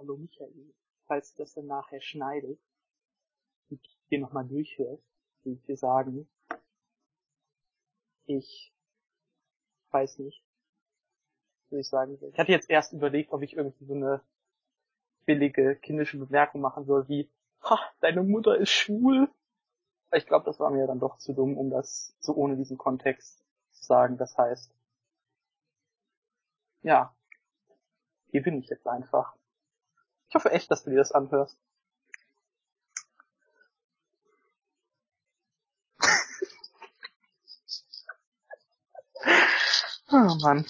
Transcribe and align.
hallo 0.00 0.16
Michael, 0.16 0.74
falls 1.06 1.34
du 1.34 1.42
das 1.42 1.52
dann 1.52 1.66
nachher 1.66 2.00
schneidest 2.00 2.64
und 3.68 3.80
dir 4.10 4.18
nochmal 4.18 4.46
durchhörst, 4.46 5.04
will 5.42 5.52
ich 5.52 5.62
dir 5.64 5.76
sagen, 5.76 6.26
ich 8.24 8.72
weiß 9.90 10.20
nicht, 10.20 10.42
würde 11.68 11.80
ich 11.80 11.88
sagen. 11.88 12.18
Ich 12.32 12.38
hatte 12.38 12.52
jetzt 12.52 12.70
erst 12.70 12.94
überlegt, 12.94 13.30
ob 13.32 13.42
ich 13.42 13.54
irgendwie 13.54 13.84
so 13.84 13.92
eine 13.92 14.22
billige 15.26 15.76
kindische 15.76 16.18
Bemerkung 16.18 16.62
machen 16.62 16.86
soll, 16.86 17.06
wie, 17.08 17.30
ha, 17.62 17.78
deine 18.00 18.22
Mutter 18.22 18.56
ist 18.56 18.70
schwul. 18.70 19.30
Ich 20.12 20.26
glaube, 20.26 20.46
das 20.46 20.58
war 20.58 20.70
mir 20.70 20.86
dann 20.86 20.98
doch 20.98 21.18
zu 21.18 21.34
dumm, 21.34 21.58
um 21.58 21.68
das 21.68 22.16
so 22.20 22.34
ohne 22.34 22.56
diesen 22.56 22.78
Kontext 22.78 23.44
zu 23.72 23.84
sagen. 23.84 24.16
Das 24.16 24.38
heißt, 24.38 24.74
ja, 26.82 27.14
hier 28.30 28.42
bin 28.42 28.58
ich 28.58 28.68
jetzt 28.68 28.86
einfach. 28.86 29.36
Ich 30.30 30.34
hoffe 30.34 30.50
echt, 30.52 30.70
dass 30.70 30.84
du 30.84 30.90
dir 30.90 30.96
das 30.96 31.12
anhörst. 31.12 31.58
oh 40.12 40.34
Mann. 40.40 40.64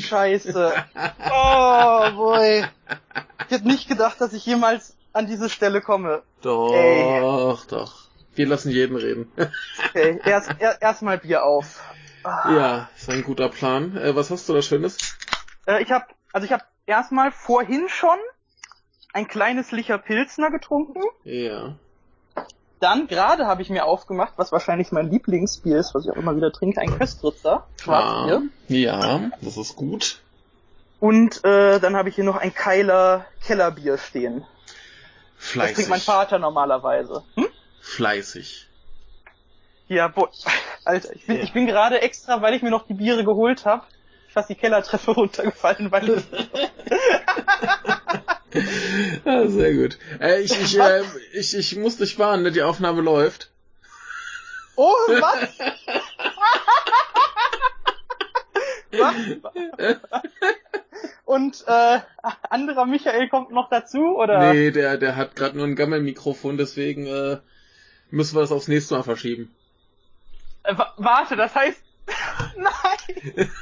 Scheiße. 0.00 0.72
Oh 1.32 2.10
boy. 2.16 2.64
Ich 3.46 3.50
hätte 3.50 3.66
nicht 3.66 3.88
gedacht, 3.88 4.20
dass 4.20 4.32
ich 4.32 4.44
jemals 4.46 4.96
an 5.12 5.26
diese 5.26 5.48
Stelle 5.48 5.80
komme. 5.80 6.22
Doch, 6.42 6.72
Ey. 6.72 7.56
doch. 7.68 8.08
Wir 8.34 8.46
lassen 8.46 8.70
jeden 8.70 8.96
reden. 8.96 9.30
Okay, 9.88 10.20
erst 10.24 10.54
er, 10.58 10.80
erstmal 10.80 11.18
Bier 11.18 11.44
auf. 11.44 11.82
Ah. 12.22 12.52
ja, 12.54 12.88
ist 12.96 13.10
ein 13.10 13.24
guter 13.24 13.48
Plan. 13.48 13.96
Äh, 13.96 14.14
was 14.14 14.30
hast 14.30 14.48
du 14.48 14.52
da 14.52 14.62
Schönes? 14.62 15.16
Äh, 15.66 15.82
ich 15.82 15.90
habe 15.90 16.04
also 16.32 16.44
ich 16.44 16.52
habe 16.52 16.64
erstmal 16.86 17.32
vorhin 17.32 17.88
schon 17.88 18.18
ein 19.12 19.26
kleines 19.26 19.72
Licher 19.72 19.98
Pilzner 19.98 20.50
getrunken. 20.50 21.02
Ja. 21.24 21.76
Dann 22.80 23.06
gerade 23.06 23.46
habe 23.46 23.62
ich 23.62 23.68
mir 23.70 23.84
aufgemacht, 23.84 24.32
was 24.36 24.50
wahrscheinlich 24.52 24.90
mein 24.90 25.10
Lieblingsbier 25.10 25.78
ist, 25.78 25.94
was 25.94 26.04
ich 26.06 26.10
auch 26.10 26.16
immer 26.16 26.34
wieder 26.34 26.50
trinke, 26.50 26.80
ein 26.80 26.96
Köstritzer, 26.98 27.66
Schwarzbier. 27.80 28.42
Ah, 28.42 28.72
ja, 28.72 29.20
das 29.42 29.56
ist 29.58 29.76
gut. 29.76 30.20
Und 30.98 31.44
äh, 31.44 31.78
dann 31.78 31.94
habe 31.96 32.08
ich 32.08 32.14
hier 32.14 32.24
noch 32.24 32.36
ein 32.36 32.54
Keiler 32.54 33.26
Kellerbier 33.44 33.98
stehen. 33.98 34.46
Das 35.36 35.46
Fleißig. 35.48 35.74
trinkt 35.76 35.90
mein 35.90 36.00
Vater 36.00 36.38
normalerweise. 36.38 37.22
Hm? 37.36 37.46
Fleißig. 37.80 38.66
Ja, 39.88 40.08
bo 40.08 40.28
Alter, 40.84 41.14
ich 41.14 41.26
bin, 41.26 41.36
Ja. 41.36 41.42
ich 41.42 41.52
bin 41.52 41.66
gerade 41.66 42.00
extra, 42.00 42.40
weil 42.42 42.54
ich 42.54 42.62
mir 42.62 42.70
noch 42.70 42.86
die 42.86 42.94
Biere 42.94 43.24
geholt 43.24 43.66
habe, 43.66 43.82
fast 44.28 44.48
die 44.48 44.54
Kellertreppe 44.54 45.10
runtergefallen, 45.12 45.90
weil 45.92 46.08
ich 46.10 46.24
ja, 49.24 49.48
sehr 49.48 49.74
gut. 49.74 49.98
Äh, 50.20 50.40
ich, 50.40 50.52
ich, 50.60 50.78
äh, 50.78 51.02
ich, 51.32 51.56
ich 51.56 51.76
muss 51.76 51.96
dich 51.96 52.18
warnen, 52.18 52.42
ne? 52.42 52.52
die 52.52 52.62
Aufnahme 52.62 53.02
läuft. 53.02 53.50
Oh, 54.76 54.92
was? 55.08 55.48
was? 58.92 59.96
Und 61.24 61.64
äh, 61.66 62.00
anderer 62.48 62.86
Michael 62.86 63.28
kommt 63.28 63.50
noch 63.52 63.68
dazu, 63.70 64.16
oder? 64.16 64.52
Nee, 64.52 64.70
der, 64.72 64.96
der 64.96 65.16
hat 65.16 65.36
gerade 65.36 65.56
nur 65.56 65.66
ein 65.66 65.76
Gammelmikrofon, 65.76 66.56
deswegen 66.56 67.06
äh, 67.06 67.38
müssen 68.10 68.34
wir 68.36 68.40
das 68.40 68.50
aufs 68.52 68.66
nächste 68.68 68.94
Mal 68.94 69.02
verschieben. 69.04 69.54
Äh, 70.64 70.76
wa- 70.76 70.92
warte, 70.96 71.36
das 71.36 71.54
heißt. 71.54 71.80
Nein! 72.56 73.50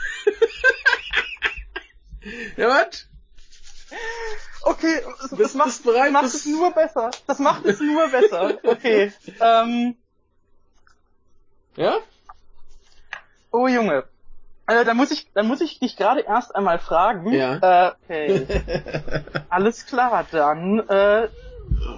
Ja, 2.57 2.69
was? 2.69 3.07
Okay, 4.63 5.01
es, 5.25 5.31
Bist- 5.31 5.55
macht, 5.55 5.67
bist 5.69 5.85
bereit? 5.85 6.13
macht 6.13 6.25
es 6.27 6.45
nur 6.47 6.71
besser. 6.73 7.11
Das 7.27 7.39
macht 7.39 7.65
es 7.65 7.81
nur 7.81 8.09
besser. 8.09 8.59
Okay. 8.65 9.13
Ähm, 9.41 9.97
Ja? 11.77 11.99
oh 13.53 13.67
Junge. 13.69 14.05
Äh, 14.67 14.85
dann 14.85 14.97
muss 14.97 15.11
ich, 15.11 15.31
dann 15.33 15.47
muss 15.49 15.61
ich 15.61 15.79
dich 15.79 15.97
gerade 15.97 16.21
erst 16.21 16.55
einmal 16.55 16.79
fragen. 16.79 17.33
Ja. 17.33 17.57
Äh, 17.89 17.93
okay. 18.05 18.47
Alles 19.49 19.87
klar, 19.87 20.27
dann 20.31 20.81
äh, 20.89 21.29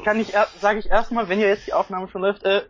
kann 0.04 0.20
ich, 0.20 0.32
er, 0.34 0.46
sage 0.60 0.78
ich 0.78 0.88
erstmal, 0.90 1.28
wenn 1.28 1.40
ja 1.40 1.48
jetzt 1.48 1.66
die 1.66 1.72
Aufnahme 1.72 2.08
schon 2.08 2.20
läuft, 2.22 2.44
äh, 2.44 2.62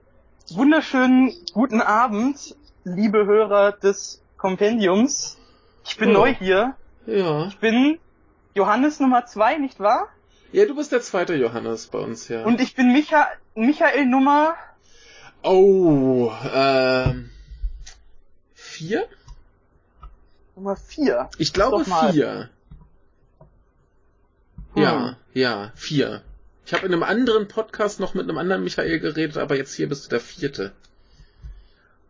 wunderschönen 0.51 1.35
guten 1.53 1.83
Abend, 1.83 2.57
liebe 2.85 3.27
Hörer 3.27 3.73
des 3.73 4.23
Kompendiums. 4.39 5.37
Ich 5.87 5.97
bin 5.99 6.11
Oh. 6.11 6.21
neu 6.21 6.35
hier. 6.35 6.77
ja. 7.07 7.47
Ich 7.49 7.59
bin 7.59 7.99
Johannes 8.55 9.01
Nummer 9.01 9.27
zwei, 9.27 9.57
nicht 9.59 9.81
wahr? 9.81 10.09
Ja, 10.53 10.67
du 10.67 10.75
bist 10.75 10.91
der 10.93 11.01
zweite 11.01 11.35
Johannes 11.35 11.87
bei 11.87 11.99
uns, 11.99 12.29
ja. 12.29 12.45
Und 12.45 12.61
ich 12.61 12.75
bin 12.75 12.93
Micha 12.93 13.29
Michael 13.55 14.07
Nummer 14.07 14.55
Oh, 15.43 16.31
ähm. 16.53 17.31
Vier? 18.55 19.07
Nummer 20.57 20.77
vier. 20.77 21.31
Ich 21.39 21.53
glaube 21.53 21.85
vier. 21.85 22.51
Hm. 24.75 24.83
Ja, 24.83 25.17
ja, 25.33 25.73
vier. 25.77 26.23
Ich 26.67 26.75
habe 26.75 26.87
in 26.87 26.93
einem 26.93 27.03
anderen 27.03 27.49
Podcast 27.49 28.01
noch 28.01 28.15
mit 28.15 28.25
einem 28.29 28.39
anderen 28.39 28.63
Michael 28.63 29.01
geredet, 29.01 29.37
aber 29.39 29.57
jetzt 29.57 29.75
hier 29.75 29.89
bist 29.89 30.05
du 30.07 30.11
der 30.11 30.21
vierte. 30.21 30.73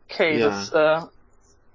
Okay, 0.08 0.38
Ja. 0.38 0.48
das 0.48 0.72
äh, 0.72 1.06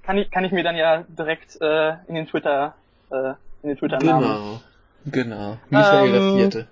kann 0.04 0.18
ich 0.18 0.30
kann 0.30 0.44
ich 0.44 0.52
mir 0.52 0.64
dann 0.64 0.76
ja 0.76 1.04
direkt 1.08 1.60
äh, 1.62 1.94
in 2.08 2.16
den 2.16 2.28
Twitter 2.28 2.76
äh, 3.12 3.34
den 3.68 3.78
Twitter 3.78 4.00
Namen. 4.00 4.22
Genau. 4.26 4.62
Genau. 5.06 5.58
Michael 5.70 6.12
der 6.12 6.22
Ähm, 6.22 6.34
vierte. 6.36 6.68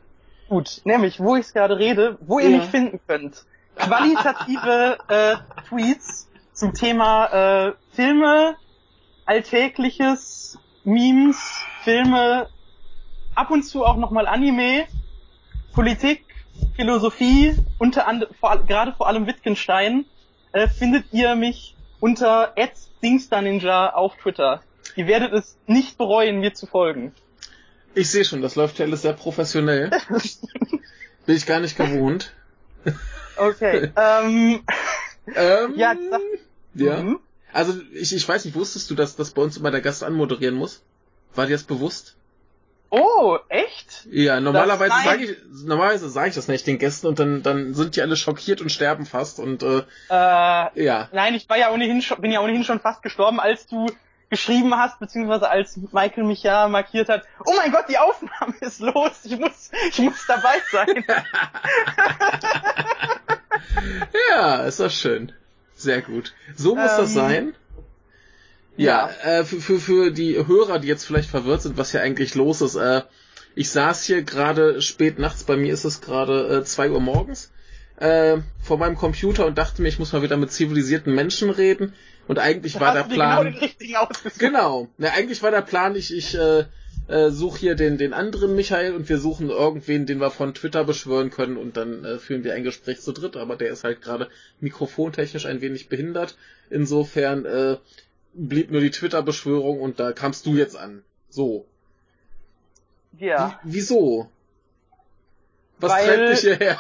Gut, 0.50 0.82
nämlich 0.86 1.20
wo 1.20 1.36
ich 1.36 1.46
es 1.48 1.54
gerade 1.54 1.78
rede, 1.78 2.18
wo 2.22 2.40
ihr 2.40 2.50
Ja. 2.50 2.58
mich 2.58 2.66
finden 2.68 3.00
könnt. 3.08 3.46
Qualitative 3.76 4.98
äh, 5.08 5.36
Tweets 5.68 6.30
zum 6.54 6.74
Thema 6.74 7.68
äh, 7.68 7.74
Filme, 7.92 8.56
Alltägliches, 9.26 10.58
Memes, 10.84 11.64
Filme, 11.84 12.48
ab 13.36 13.50
und 13.52 13.64
zu 13.64 13.86
auch 13.86 13.98
nochmal 13.98 14.28
Anime, 14.28 14.86
Politik, 15.74 16.24
Philosophie, 16.76 17.56
unter 17.80 18.08
anderem 18.08 18.34
gerade 18.68 18.94
vor 18.94 19.08
allem 19.08 19.26
Wittgenstein, 19.26 20.06
äh, 20.52 20.68
findet 20.68 21.06
ihr 21.14 21.36
mich 21.36 21.76
unter 22.00 22.54
@dingsterninja 23.02 23.94
auf 23.94 24.16
Twitter. 24.18 24.62
Ihr 24.96 25.08
werdet 25.08 25.34
es 25.34 25.58
nicht 25.68 25.98
bereuen, 25.98 26.40
mir 26.40 26.54
zu 26.54 26.66
folgen. 26.68 27.14
Ich 27.96 28.10
sehe 28.10 28.26
schon, 28.26 28.42
das 28.42 28.56
läuft 28.56 28.80
ja 28.80 28.86
alles 28.86 29.02
sehr 29.04 29.14
professionell. 29.14 29.90
Bin 31.26 31.36
ich 31.36 31.46
gar 31.46 31.60
nicht 31.60 31.78
gewohnt. 31.78 32.34
Okay. 33.38 33.92
ähm, 33.96 34.64
Ähm, 35.36 35.74
Ja, 35.76 35.96
ja. 36.74 37.02
mhm. 37.02 37.20
Also 37.52 37.74
ich, 37.94 38.14
ich 38.16 38.28
weiß 38.28 38.46
nicht, 38.46 38.56
wusstest 38.56 38.90
du, 38.90 38.96
dass, 38.96 39.16
dass 39.16 39.32
bei 39.32 39.42
uns 39.42 39.58
immer 39.58 39.72
der 39.72 39.82
Gast 39.82 40.04
anmoderieren 40.04 40.56
muss? 40.56 40.82
War 41.36 41.46
dir 41.46 41.54
das 41.54 41.64
bewusst? 41.64 42.16
Oh, 42.90 43.38
echt? 43.50 44.06
Ja, 44.12 44.40
normalerweise 44.40 44.94
sage 45.04 45.24
ich, 45.24 45.38
normalerweise 45.66 46.10
sage 46.10 46.30
ich 46.30 46.36
das 46.36 46.48
nicht 46.48 46.68
den 46.68 46.78
Gästen 46.78 47.08
und 47.08 47.18
dann, 47.18 47.42
dann 47.42 47.74
sind 47.74 47.96
die 47.96 48.02
alle 48.04 48.16
schockiert 48.16 48.62
und 48.62 48.72
sterben 48.72 49.06
fast 49.08 49.40
und 49.40 49.64
äh, 49.64 49.80
Äh, 50.10 50.84
ja. 50.84 51.10
nein, 51.12 51.34
ich 51.34 51.50
war 51.50 51.58
ja 51.58 51.72
ohnehin 51.72 52.02
schon, 52.04 52.22
bin 52.22 52.32
ja 52.32 52.42
ohnehin 52.42 52.64
schon 52.64 52.80
fast 52.80 53.02
gestorben, 53.02 53.40
als 53.40 53.66
du 53.66 53.88
geschrieben 54.34 54.76
hast, 54.76 55.00
beziehungsweise 55.00 55.48
als 55.48 55.78
Michael 55.92 56.24
mich 56.24 56.42
ja 56.42 56.68
markiert 56.68 57.08
hat, 57.08 57.24
oh 57.46 57.54
mein 57.56 57.72
Gott, 57.72 57.86
die 57.88 58.00
Aufnahme 58.00 58.56
ist 58.62 58.80
los, 58.80 59.26
ich 59.26 59.38
muss, 59.38 59.70
ich 59.90 60.00
muss 60.00 60.26
dabei 60.28 60.56
sein. 60.72 61.06
ja, 64.32 64.64
ist 64.64 64.80
doch 64.80 64.90
schön. 64.90 65.32
Sehr 65.76 66.02
gut. 66.02 66.34
So 66.56 66.76
muss 66.76 66.92
ähm, 66.92 66.98
das 66.98 67.14
sein. 67.14 67.56
Ja, 68.76 69.12
ja. 69.24 69.40
Äh, 69.40 69.46
für, 69.46 69.62
für, 69.62 69.80
für 69.80 70.12
die 70.12 70.48
Hörer, 70.48 70.80
die 70.80 70.88
jetzt 70.88 71.06
vielleicht 71.06 71.30
verwirrt 71.30 71.62
sind, 71.62 71.78
was 71.78 71.92
hier 71.92 72.02
eigentlich 72.02 72.34
los 72.34 72.62
ist, 72.62 72.76
äh, 72.76 73.04
ich 73.54 73.70
saß 73.70 74.04
hier 74.04 74.24
gerade 74.24 74.82
spät 74.82 75.20
nachts, 75.20 75.44
bei 75.44 75.56
mir 75.56 75.72
ist 75.72 75.84
es 75.84 76.02
gerade 76.02 76.58
äh, 76.58 76.64
zwei 76.64 76.90
Uhr 76.90 77.00
morgens, 77.00 77.52
äh, 78.04 78.42
vor 78.62 78.78
meinem 78.78 78.96
Computer 78.96 79.46
und 79.46 79.58
dachte 79.58 79.82
mir, 79.82 79.88
ich 79.88 79.98
muss 79.98 80.12
mal 80.12 80.22
wieder 80.22 80.36
mit 80.36 80.52
zivilisierten 80.52 81.16
Menschen 81.16 81.50
reden. 81.50 81.94
Und 82.28 82.38
eigentlich 82.38 82.80
war 82.80 82.94
der 82.94 83.04
genau 83.04 83.16
Plan. 83.16 83.56
Genau, 83.80 84.10
genau. 84.38 84.88
Na, 84.98 85.10
eigentlich 85.12 85.42
war 85.42 85.52
der 85.52 85.62
Plan, 85.62 85.96
ich, 85.96 86.14
ich 86.14 86.36
äh, 86.36 86.66
äh, 87.08 87.30
suche 87.30 87.60
hier 87.60 87.76
den, 87.76 87.98
den 87.98 88.14
anderen 88.14 88.56
Michael 88.56 88.94
und 88.94 89.08
wir 89.08 89.20
suchen 89.20 89.50
irgendwen, 89.50 90.06
den 90.06 90.20
wir 90.20 90.32
von 90.32 90.54
Twitter 90.54 90.84
beschwören 90.84 91.30
können 91.30 91.56
und 91.56 91.78
dann 91.78 92.04
äh, 92.04 92.18
führen 92.20 92.44
wir 92.44 92.54
ein 92.54 92.64
Gespräch 92.64 93.00
zu 93.00 93.14
dritt, 93.14 93.38
aber 93.38 93.56
der 93.56 93.72
ist 93.72 93.86
halt 93.86 94.02
gerade 94.02 94.30
mikrofontechnisch 94.60 95.46
ein 95.46 95.62
wenig 95.62 95.88
behindert. 95.88 96.36
Insofern 96.70 97.46
äh, 97.46 97.78
blieb 98.34 98.70
nur 98.70 98.82
die 98.82 98.92
Twitter-Beschwörung 98.92 99.80
und 99.80 100.02
da 100.02 100.12
kamst 100.12 100.46
du 100.46 100.56
jetzt 100.56 100.76
an. 100.76 101.04
So. 101.30 101.66
Ja. 103.18 103.60
Wie, 103.64 103.76
wieso? 103.76 104.30
Was 105.80 105.92
weil, 105.92 106.06
treibt 106.06 106.32
dich 106.32 106.40
hierher? 106.42 106.78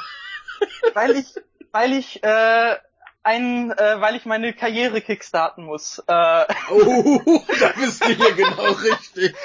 Weil 0.93 1.17
ich, 1.17 1.35
weil 1.71 1.93
ich, 1.93 2.23
äh, 2.23 2.75
ein, 3.23 3.71
äh, 3.71 4.01
weil 4.01 4.15
ich 4.15 4.25
meine 4.25 4.53
Karriere 4.53 5.01
kickstarten 5.01 5.65
muss. 5.65 5.99
Äh. 6.07 6.45
Oh, 6.69 7.21
da 7.59 7.69
bist 7.75 8.03
du 8.03 8.09
hier 8.09 8.33
genau 8.33 8.71
richtig. 8.71 9.35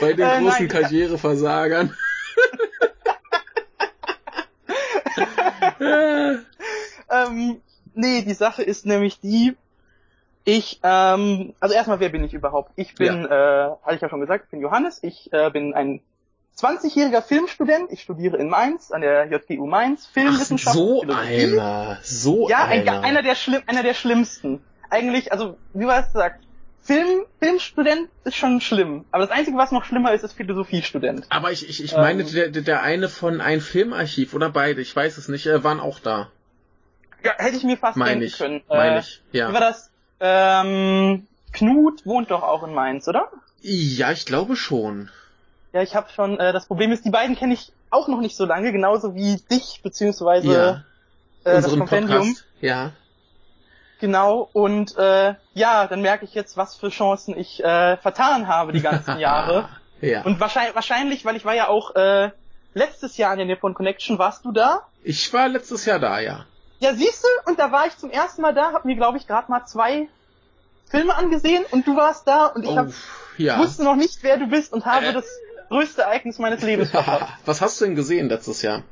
Bei 0.00 0.12
den 0.12 0.26
äh, 0.26 0.40
großen 0.40 0.66
nein, 0.66 0.68
Karriereversagern. 0.68 1.96
ähm, 7.10 7.60
nee, 7.94 8.22
die 8.22 8.34
Sache 8.34 8.62
ist 8.62 8.86
nämlich 8.86 9.20
die, 9.20 9.56
ich, 10.44 10.80
ähm, 10.82 11.54
also 11.60 11.74
erstmal, 11.74 12.00
wer 12.00 12.10
bin 12.10 12.24
ich 12.24 12.34
überhaupt? 12.34 12.72
Ich 12.76 12.94
bin, 12.94 13.22
ja. 13.22 13.66
äh, 13.68 13.76
hatte 13.82 13.96
ich 13.96 14.00
ja 14.00 14.08
schon 14.08 14.20
gesagt, 14.20 14.44
ich 14.44 14.50
bin 14.50 14.60
Johannes, 14.60 15.02
ich 15.02 15.32
äh, 15.32 15.50
bin 15.50 15.74
ein 15.74 16.00
20-jähriger 16.58 17.22
Filmstudent, 17.22 17.92
ich 17.92 18.02
studiere 18.02 18.38
in 18.38 18.48
Mainz, 18.48 18.90
an 18.90 19.02
der 19.02 19.26
JGU 19.26 19.66
Mainz, 19.66 20.06
Filmwissenschaft. 20.06 20.76
Ach, 20.76 20.80
so 20.80 21.02
einer, 21.02 21.98
so 22.02 22.48
ja, 22.48 22.64
einer. 22.64 22.84
Ja, 22.84 23.00
einer 23.00 23.22
der 23.22 23.34
schlimm, 23.34 23.62
einer 23.66 23.82
der 23.82 23.94
schlimmsten. 23.94 24.62
Eigentlich, 24.88 25.32
also, 25.32 25.58
wie 25.74 25.86
war 25.86 26.00
es 26.00 26.12
gesagt? 26.12 26.42
Film, 26.80 27.24
Filmstudent 27.40 28.08
ist 28.24 28.36
schon 28.36 28.60
schlimm. 28.60 29.04
Aber 29.10 29.26
das 29.26 29.36
Einzige, 29.36 29.58
was 29.58 29.72
noch 29.72 29.84
schlimmer 29.84 30.14
ist, 30.14 30.22
ist 30.22 30.34
Philosophiestudent. 30.34 31.26
Aber 31.30 31.50
ich, 31.50 31.68
ich, 31.68 31.82
ich 31.82 31.92
ähm, 31.92 32.00
meine, 32.00 32.24
der, 32.24 32.48
der 32.48 32.82
eine 32.82 33.08
von 33.08 33.40
ein 33.40 33.60
Filmarchiv 33.60 34.34
oder 34.34 34.50
beide, 34.50 34.80
ich 34.80 34.94
weiß 34.94 35.18
es 35.18 35.28
nicht, 35.28 35.46
äh, 35.46 35.64
waren 35.64 35.80
auch 35.80 35.98
da. 35.98 36.30
Ja, 37.24 37.32
hätte 37.38 37.56
ich 37.56 37.64
mir 37.64 37.76
fast 37.76 37.96
meine 37.96 38.12
denken 38.12 38.26
ich, 38.26 38.38
können. 38.38 38.62
Meine 38.68 38.96
äh, 38.96 39.00
ich, 39.00 39.20
ja. 39.32 39.50
Wie 39.50 39.52
war 39.52 39.60
das? 39.60 39.90
Ähm, 40.20 41.26
Knut 41.52 42.06
wohnt 42.06 42.30
doch 42.30 42.42
auch 42.42 42.62
in 42.62 42.72
Mainz, 42.72 43.08
oder? 43.08 43.30
Ja, 43.62 44.12
ich 44.12 44.24
glaube 44.24 44.54
schon. 44.54 45.10
Ja, 45.72 45.82
ich 45.82 45.94
habe 45.94 46.08
schon, 46.10 46.38
äh, 46.38 46.52
das 46.52 46.66
Problem 46.66 46.92
ist, 46.92 47.04
die 47.04 47.10
beiden 47.10 47.36
kenne 47.36 47.54
ich 47.54 47.72
auch 47.90 48.08
noch 48.08 48.20
nicht 48.20 48.36
so 48.36 48.44
lange, 48.44 48.72
genauso 48.72 49.14
wie 49.14 49.36
dich, 49.50 49.80
beziehungsweise 49.82 50.52
ja. 50.52 51.50
äh, 51.50 51.60
das 51.60 51.68
Kompendium. 51.68 52.20
Podcast. 52.20 52.44
Ja. 52.60 52.92
Genau, 53.98 54.48
und 54.52 54.96
äh, 54.98 55.34
ja, 55.54 55.86
dann 55.86 56.02
merke 56.02 56.24
ich 56.24 56.34
jetzt, 56.34 56.56
was 56.56 56.76
für 56.76 56.90
Chancen 56.90 57.36
ich 57.36 57.64
äh, 57.64 57.96
vertan 57.96 58.46
habe 58.46 58.72
die 58.72 58.82
ganzen 58.82 59.18
Jahre. 59.18 59.68
ja. 60.00 60.22
Und 60.22 60.38
wahrscheinlich, 60.38 60.74
wahrscheinlich, 60.74 61.24
weil 61.24 61.36
ich 61.36 61.44
war 61.44 61.54
ja 61.54 61.68
auch 61.68 61.94
äh, 61.94 62.30
letztes 62.74 63.16
Jahr 63.16 63.32
an 63.32 63.38
der 63.38 63.46
Nippon 63.46 63.72
Connection, 63.72 64.18
warst 64.18 64.44
du 64.44 64.52
da? 64.52 64.82
Ich 65.02 65.32
war 65.32 65.48
letztes 65.48 65.86
Jahr 65.86 65.98
da, 65.98 66.20
ja. 66.20 66.44
Ja, 66.78 66.92
siehst 66.94 67.24
du, 67.24 67.50
und 67.50 67.58
da 67.58 67.72
war 67.72 67.86
ich 67.86 67.96
zum 67.96 68.10
ersten 68.10 68.42
Mal 68.42 68.52
da, 68.52 68.72
hab 68.72 68.84
mir, 68.84 68.96
glaube 68.96 69.16
ich, 69.16 69.26
gerade 69.26 69.50
mal 69.50 69.64
zwei 69.64 70.08
Filme 70.90 71.14
angesehen 71.14 71.64
und 71.70 71.86
du 71.86 71.96
warst 71.96 72.28
da 72.28 72.46
und 72.46 72.64
ich 72.64 72.70
oh, 72.70 72.76
hab, 72.76 72.88
ja. 73.38 73.58
wusste 73.58 73.82
noch 73.82 73.96
nicht, 73.96 74.22
wer 74.22 74.36
du 74.36 74.46
bist 74.46 74.74
und 74.74 74.84
habe 74.84 75.06
äh, 75.06 75.12
das 75.14 75.26
größte 75.68 76.02
Ereignis 76.02 76.38
meines 76.38 76.62
Lebens 76.62 76.90
verpasst. 76.90 77.32
Was 77.44 77.60
hast 77.60 77.80
du 77.80 77.86
denn 77.86 77.94
gesehen 77.94 78.28
letztes 78.28 78.62
Jahr? 78.62 78.82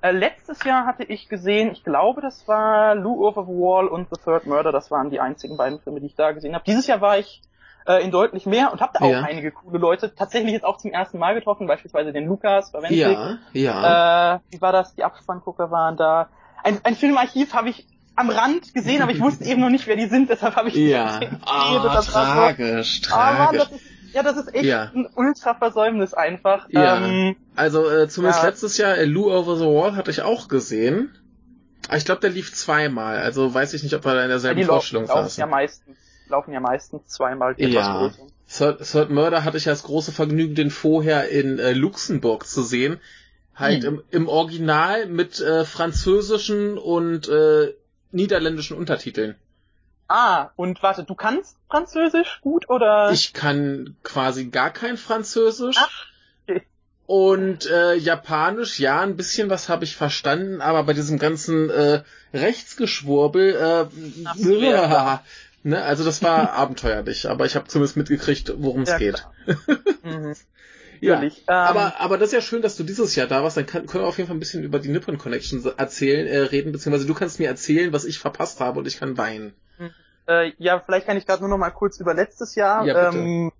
Äh, 0.00 0.12
letztes 0.12 0.62
Jahr 0.64 0.86
hatte 0.86 1.04
ich 1.04 1.28
gesehen, 1.28 1.72
ich 1.72 1.82
glaube, 1.82 2.20
das 2.20 2.46
war 2.46 2.94
Lou 2.94 3.26
Over 3.26 3.42
the 3.42 3.52
Wall 3.52 3.88
und 3.88 4.08
The 4.10 4.20
Third 4.22 4.46
Murder. 4.46 4.70
Das 4.70 4.90
waren 4.90 5.10
die 5.10 5.18
einzigen 5.18 5.56
beiden 5.56 5.80
Filme, 5.80 6.00
die 6.00 6.06
ich 6.06 6.14
da 6.14 6.32
gesehen 6.32 6.54
habe. 6.54 6.64
Dieses 6.64 6.86
Jahr 6.86 7.00
war 7.00 7.18
ich 7.18 7.42
äh, 7.86 8.04
in 8.04 8.12
deutlich 8.12 8.46
mehr 8.46 8.70
und 8.72 8.80
habe 8.80 8.92
da 8.94 9.04
auch 9.04 9.10
ja. 9.10 9.22
einige 9.22 9.50
coole 9.50 9.78
Leute 9.78 10.14
tatsächlich 10.14 10.52
jetzt 10.52 10.64
auch 10.64 10.76
zum 10.76 10.92
ersten 10.92 11.18
Mal 11.18 11.34
getroffen, 11.34 11.66
beispielsweise 11.66 12.12
den 12.12 12.26
Lukas 12.26 12.70
bei 12.70 12.82
Wendig. 12.82 13.00
Ja, 13.00 13.38
ja. 13.52 14.34
Äh, 14.34 14.40
wie 14.50 14.60
war 14.60 14.72
das? 14.72 14.94
Die 14.94 15.02
Abspanngucker 15.02 15.70
waren 15.70 15.96
da. 15.96 16.28
Ein, 16.62 16.80
ein 16.84 16.94
Filmarchiv 16.94 17.54
habe 17.54 17.70
ich 17.70 17.86
am 18.14 18.30
Rand 18.30 18.74
gesehen, 18.74 19.00
aber 19.00 19.12
ich 19.12 19.20
wusste 19.20 19.44
eben 19.44 19.60
noch 19.60 19.70
nicht, 19.70 19.86
wer 19.86 19.96
die 19.96 20.06
sind, 20.06 20.28
deshalb 20.28 20.56
habe 20.56 20.68
ich 20.68 20.74
ja. 20.74 21.20
nicht 21.20 21.32
ah, 21.44 21.76
oh, 21.76 22.02
tragisch, 22.02 23.00
so, 23.00 23.08
tragisch. 23.08 23.12
Ah, 23.12 23.32
Mann, 23.44 23.56
das 23.56 23.70
ist 23.70 23.87
ja, 24.12 24.22
das 24.22 24.36
ist 24.36 24.54
echt 24.54 24.64
ja. 24.64 24.90
ein 24.94 25.08
Ultra-Versäumnis 25.14 26.14
einfach. 26.14 26.68
Ja. 26.70 27.04
Ähm, 27.04 27.36
also 27.56 27.88
äh, 27.88 28.08
zumindest 28.08 28.42
ja. 28.42 28.48
letztes 28.48 28.78
Jahr, 28.78 28.96
äh, 28.96 29.04
Lou 29.04 29.32
Over 29.32 29.56
the 29.56 29.64
Wall 29.64 29.96
hatte 29.96 30.10
ich 30.10 30.22
auch 30.22 30.48
gesehen. 30.48 31.14
Aber 31.88 31.96
ich 31.96 32.04
glaube, 32.04 32.20
der 32.20 32.30
lief 32.30 32.52
zweimal. 32.52 33.18
Also 33.18 33.52
weiß 33.52 33.74
ich 33.74 33.82
nicht, 33.82 33.94
ob 33.94 34.04
wir 34.04 34.14
da 34.14 34.22
in 34.22 34.28
derselben 34.28 34.58
ja, 34.58 34.64
die 34.64 34.68
Vorstellung 34.68 35.06
laufen. 35.06 35.40
Ja 35.40 35.46
meistens, 35.46 35.96
laufen 36.28 36.52
ja 36.52 36.60
meistens 36.60 37.06
zweimal. 37.06 37.54
Ja. 37.58 38.12
Third, 38.50 38.82
Third 38.82 39.10
Murder 39.10 39.44
hatte 39.44 39.58
ich 39.58 39.66
ja 39.66 39.72
das 39.72 39.82
große 39.82 40.12
Vergnügen, 40.12 40.54
den 40.54 40.70
vorher 40.70 41.28
in 41.28 41.58
äh, 41.58 41.72
Luxemburg 41.72 42.46
zu 42.46 42.62
sehen. 42.62 42.98
Halt 43.54 43.84
hm. 43.84 43.94
im, 43.94 44.22
im 44.22 44.28
Original 44.28 45.06
mit 45.06 45.40
äh, 45.40 45.64
französischen 45.64 46.78
und 46.78 47.28
äh, 47.28 47.74
niederländischen 48.12 48.76
Untertiteln. 48.76 49.36
Ah, 50.08 50.50
und 50.56 50.82
warte, 50.82 51.04
du 51.04 51.14
kannst 51.14 51.56
Französisch 51.68 52.40
gut 52.40 52.70
oder? 52.70 53.10
Ich 53.12 53.34
kann 53.34 53.94
quasi 54.02 54.46
gar 54.46 54.70
kein 54.70 54.96
Französisch. 54.96 55.76
Ach, 55.78 56.06
okay. 56.48 56.62
Und 57.06 57.66
äh, 57.66 57.94
Japanisch, 57.94 58.80
ja, 58.80 59.00
ein 59.00 59.16
bisschen 59.16 59.50
was 59.50 59.68
habe 59.68 59.84
ich 59.84 59.96
verstanden, 59.96 60.62
aber 60.62 60.84
bei 60.84 60.94
diesem 60.94 61.18
ganzen 61.18 61.68
äh, 61.68 62.02
Rechtsgeschwurbel, 62.32 63.54
äh, 63.54 64.24
Ach, 64.24 64.36
ja, 64.36 65.22
ne, 65.62 65.82
also 65.82 66.04
das 66.04 66.22
war 66.22 66.52
abenteuerlich, 66.54 67.28
aber 67.28 67.44
ich 67.44 67.54
habe 67.54 67.68
zumindest 67.68 67.98
mitgekriegt, 67.98 68.54
worum 68.56 68.82
es 68.82 68.90
ja, 68.90 68.98
geht. 68.98 69.26
mhm. 70.02 70.34
Ja, 71.00 71.22
ähm, 71.22 71.30
aber, 71.46 72.00
aber 72.00 72.18
das 72.18 72.30
ist 72.30 72.34
ja 72.34 72.40
schön, 72.40 72.60
dass 72.60 72.76
du 72.76 72.82
dieses 72.82 73.14
Jahr 73.14 73.28
da 73.28 73.44
warst. 73.44 73.56
Dann 73.56 73.66
kann, 73.66 73.86
können 73.86 74.02
wir 74.02 74.08
auf 74.08 74.18
jeden 74.18 74.26
Fall 74.26 74.36
ein 74.36 74.40
bisschen 74.40 74.64
über 74.64 74.80
die 74.80 74.88
Nippon 74.88 75.16
Connection 75.16 75.64
erzählen, 75.76 76.26
äh, 76.26 76.38
reden, 76.38 76.72
beziehungsweise 76.72 77.06
du 77.06 77.14
kannst 77.14 77.38
mir 77.38 77.46
erzählen, 77.46 77.92
was 77.92 78.04
ich 78.04 78.18
verpasst 78.18 78.58
habe 78.58 78.80
und 78.80 78.86
ich 78.88 78.98
kann 78.98 79.16
weinen. 79.16 79.52
Äh, 80.28 80.52
ja, 80.58 80.80
vielleicht 80.80 81.06
kann 81.06 81.16
ich 81.16 81.26
gerade 81.26 81.40
nur 81.40 81.48
noch 81.48 81.58
mal 81.58 81.70
kurz 81.70 81.98
über 81.98 82.14
letztes 82.14 82.54
Jahr. 82.54 82.84
Ja. 82.84 83.08
Ähm, 83.08 83.50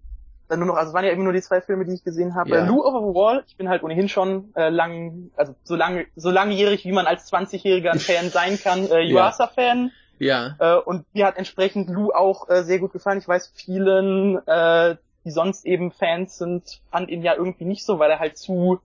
dann 0.49 0.61
nur 0.61 0.69
noch, 0.69 0.77
also 0.77 0.89
es 0.89 0.95
waren 0.95 1.05
ja 1.05 1.11
immer 1.11 1.25
nur 1.25 1.33
die 1.33 1.43
zwei 1.43 1.61
Filme, 1.61 1.85
die 1.85 1.95
ich 1.95 2.05
gesehen 2.05 2.35
habe. 2.35 2.51
Ja. 2.51 2.65
Lou 2.65 2.83
Over 2.85 3.01
the 3.01 3.15
Wall, 3.15 3.45
ich 3.47 3.57
bin 3.57 3.69
halt 3.69 3.83
ohnehin 3.83 4.09
schon 4.09 4.53
äh, 4.55 4.71
lang, 4.71 5.31
also 5.37 5.55
so 5.63 5.77
lange, 5.77 6.07
so 6.17 6.31
langjährig, 6.31 6.85
wie 6.85 6.93
man 6.93 7.07
als 7.07 7.31
20-jähriger 7.31 7.91
ein 7.91 7.99
Fan 7.99 8.31
sein 8.31 8.59
kann, 8.59 8.87
äh, 8.87 9.01
Yuasa-Fan. 9.01 9.93
Ja. 10.19 10.57
Äh, 10.59 10.77
und 10.77 11.05
mir 11.15 11.27
hat 11.27 11.37
entsprechend 11.37 11.91
Lou 11.91 12.13
auch 12.13 12.49
äh, 12.49 12.63
sehr 12.65 12.79
gut 12.79 12.93
gefallen. 12.93 13.19
Ich 13.19 13.29
weiß, 13.29 13.53
vielen, 13.55 14.39
äh, 14.47 14.97
die 15.25 15.31
sonst 15.31 15.67
eben 15.67 15.93
Fans 15.93 16.39
sind, 16.39 16.81
fand 16.91 17.11
ihn 17.11 17.23
ja 17.23 17.35
irgendwie 17.35 17.67
nicht 17.67 17.85
so, 17.85 17.99
weil 17.99 18.11
er 18.11 18.19
halt 18.19 18.39
zu 18.39 18.81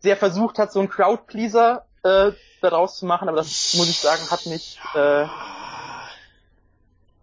sehr 0.00 0.16
versucht 0.16 0.58
hat, 0.58 0.72
so 0.72 0.80
ein 0.80 0.88
Crowdpleaser 0.88 1.84
äh, 2.04 2.32
daraus 2.62 2.98
zu 2.98 3.06
machen, 3.06 3.28
aber 3.28 3.38
das 3.38 3.74
muss 3.76 3.88
ich 3.88 3.98
sagen, 3.98 4.22
hat 4.30 4.46
mich 4.46 4.78
äh, 4.94 5.26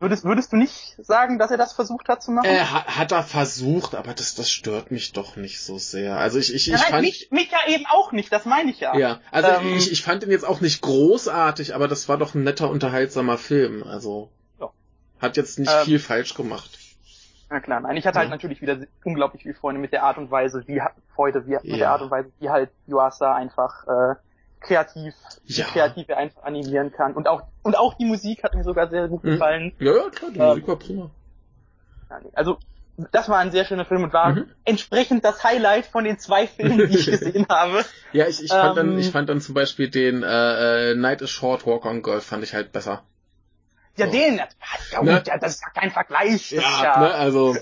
Würdest, 0.03 0.25
würdest 0.25 0.51
du 0.51 0.57
nicht 0.57 0.97
sagen, 0.97 1.39
dass 1.39 1.49
er 1.49 1.55
das 1.55 1.71
versucht 1.71 2.09
hat 2.09 2.21
zu 2.21 2.31
machen? 2.31 2.49
Äh, 2.49 2.59
hat, 2.59 2.87
hat 2.87 3.11
er 3.13 3.23
versucht, 3.23 3.95
aber 3.95 4.13
das, 4.13 4.35
das 4.35 4.51
stört 4.51 4.91
mich 4.91 5.13
doch 5.13 5.37
nicht 5.37 5.61
so 5.61 5.77
sehr. 5.77 6.17
Also 6.17 6.39
ich, 6.39 6.53
ich, 6.53 6.67
ich 6.67 6.73
Nein, 6.73 6.81
fand 6.89 7.01
mich, 7.03 7.29
mich 7.31 7.49
ja 7.49 7.73
eben 7.73 7.85
auch 7.89 8.11
nicht, 8.11 8.29
das 8.29 8.43
meine 8.43 8.69
ich 8.69 8.81
ja. 8.81 8.97
Ja, 8.97 9.21
also 9.31 9.47
ähm, 9.47 9.77
ich, 9.77 9.93
ich 9.93 10.03
fand 10.03 10.21
ihn 10.25 10.31
jetzt 10.31 10.45
auch 10.45 10.59
nicht 10.59 10.81
großartig, 10.81 11.73
aber 11.73 11.87
das 11.87 12.09
war 12.09 12.17
doch 12.17 12.35
ein 12.35 12.43
netter, 12.43 12.69
unterhaltsamer 12.69 13.37
Film. 13.37 13.81
Also 13.83 14.29
ja. 14.59 14.71
hat 15.21 15.37
jetzt 15.37 15.57
nicht 15.57 15.71
ähm, 15.73 15.85
viel 15.85 15.99
falsch 15.99 16.33
gemacht. 16.33 16.77
Na 17.49 17.61
klar, 17.61 17.79
nein, 17.79 17.95
ich 17.95 18.05
hatte 18.05 18.19
halt 18.19 18.27
ja. 18.27 18.35
natürlich 18.35 18.61
wieder 18.61 18.79
unglaublich 19.05 19.43
viel 19.43 19.53
Freunde 19.53 19.79
mit 19.79 19.93
der 19.93 20.03
Art 20.03 20.17
und 20.17 20.29
Weise, 20.29 20.65
wie 20.67 20.81
Freude, 21.15 21.47
wie, 21.47 21.53
ja. 21.53 21.61
mit 21.63 21.79
der 21.79 21.91
Art 21.91 22.01
und 22.01 22.11
Weise, 22.11 22.29
wie 22.41 22.49
halt 22.49 22.71
Yuasa 22.87 23.33
einfach 23.35 23.87
äh, 23.87 24.15
kreativ, 24.63 25.13
ja. 25.45 25.65
kreativ 25.65 26.09
einfach 26.09 26.43
animieren 26.43 26.91
kann. 26.91 27.13
Und 27.13 27.27
auch, 27.27 27.43
und 27.61 27.77
auch 27.77 27.93
die 27.95 28.05
Musik 28.05 28.43
hat 28.43 28.55
mir 28.55 28.63
sogar 28.63 28.89
sehr 28.89 29.07
gut 29.07 29.23
mhm. 29.23 29.31
gefallen. 29.31 29.73
Ja, 29.79 29.95
ja, 29.95 30.09
klar, 30.09 30.31
die 30.31 30.39
ähm, 30.39 30.47
Musik 30.47 30.67
war 30.67 30.75
prima. 30.77 31.11
Also, 32.33 32.57
das 33.11 33.27
war 33.27 33.39
ein 33.39 33.51
sehr 33.51 33.65
schöner 33.65 33.85
Film 33.85 34.03
und 34.03 34.13
war 34.13 34.33
mhm. 34.33 34.51
entsprechend 34.65 35.25
das 35.25 35.43
Highlight 35.43 35.85
von 35.85 36.03
den 36.03 36.19
zwei 36.19 36.47
Filmen, 36.47 36.89
die 36.89 36.97
ich 36.97 37.05
gesehen 37.05 37.47
habe. 37.49 37.83
Ja, 38.11 38.27
ich, 38.27 38.43
ich 38.43 38.51
fand 38.51 38.77
ähm, 38.77 38.89
dann, 38.89 38.99
ich 38.99 39.09
fand 39.09 39.29
dann 39.29 39.41
zum 39.41 39.55
Beispiel 39.55 39.89
den 39.89 40.23
äh, 40.23 40.91
äh, 40.91 40.95
Night 40.95 41.21
is 41.21 41.31
Short, 41.31 41.65
Walk 41.65 41.85
on 41.85 42.01
Golf 42.01 42.23
fand 42.23 42.43
ich 42.43 42.53
halt 42.53 42.71
besser. 42.71 43.03
Ja, 43.97 44.05
So. 44.07 44.11
den, 44.11 44.37
ja, 44.37 45.01
Ne? 45.01 45.15
gut, 45.17 45.27
ja, 45.27 45.37
das 45.37 45.55
ist 45.55 45.61
ja 45.61 45.69
kein 45.79 45.91
Vergleich. 45.91 46.51
Ja, 46.51 46.61
ja, 46.83 46.99
ne, 46.99 47.13
also, 47.13 47.55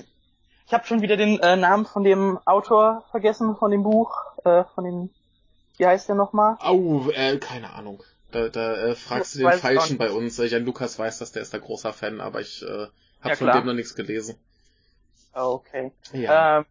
Ich 0.68 0.74
habe 0.74 0.86
schon 0.86 1.02
wieder 1.02 1.18
den 1.18 1.40
äh, 1.40 1.56
Namen 1.56 1.86
von 1.86 2.04
dem 2.04 2.38
Autor 2.46 3.06
vergessen, 3.12 3.56
von 3.56 3.72
dem 3.72 3.84
Buch, 3.84 4.14
äh, 4.44 4.64
von 4.76 4.84
dem, 4.84 5.10
wie 5.82 5.88
heißt 5.88 6.08
der 6.10 6.16
nochmal? 6.16 6.58
au, 6.60 7.10
äh, 7.10 7.38
keine 7.40 7.74
Ahnung. 7.74 8.04
Da, 8.32 8.50
da 8.50 8.76
äh, 8.76 8.96
fragst 8.96 9.34
du 9.34 9.40
den 9.40 9.50
ich 9.50 9.56
Falschen 9.56 9.98
bei 9.98 10.12
uns. 10.12 10.38
Äh, 10.38 10.46
Jan 10.46 10.64
Lukas 10.64 11.00
weiß 11.00 11.18
das, 11.18 11.32
der 11.32 11.42
ist 11.42 11.56
da 11.56 11.58
großer 11.58 11.92
Fan, 11.92 12.22
aber 12.22 12.40
ich 12.40 12.62
äh, 12.62 12.68
habe 12.68 13.30
Ja, 13.30 13.36
von 13.36 13.48
dem 13.52 13.66
noch 13.66 13.74
nichts 13.74 13.96
gelesen. 13.96 14.36
Okay. 15.34 15.92
Ja. 16.14 16.60
Ähm, 16.60 16.66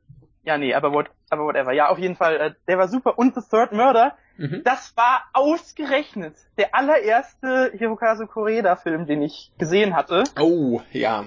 ja, 0.44 0.58
nee, 0.58 0.74
aber, 0.74 0.92
what, 0.92 1.06
aber 1.28 1.44
whatever. 1.44 1.72
Ja, 1.72 1.88
auf 1.88 1.98
jeden 1.98 2.14
Fall, 2.14 2.36
äh, 2.36 2.54
der 2.68 2.78
war 2.78 2.86
super. 2.86 3.18
Und 3.18 3.34
The 3.34 3.40
Third 3.50 3.72
Murder, 3.72 4.16
mhm. 4.36 4.62
das 4.64 4.96
war 4.96 5.24
ausgerechnet 5.32 6.36
der 6.56 6.72
allererste 6.76 7.72
Hirokazu 7.76 8.28
Koreda-Film, 8.28 9.06
den 9.06 9.22
ich 9.22 9.50
gesehen 9.58 9.96
hatte. 9.96 10.22
Oh, 10.38 10.82
ja. 10.92 11.24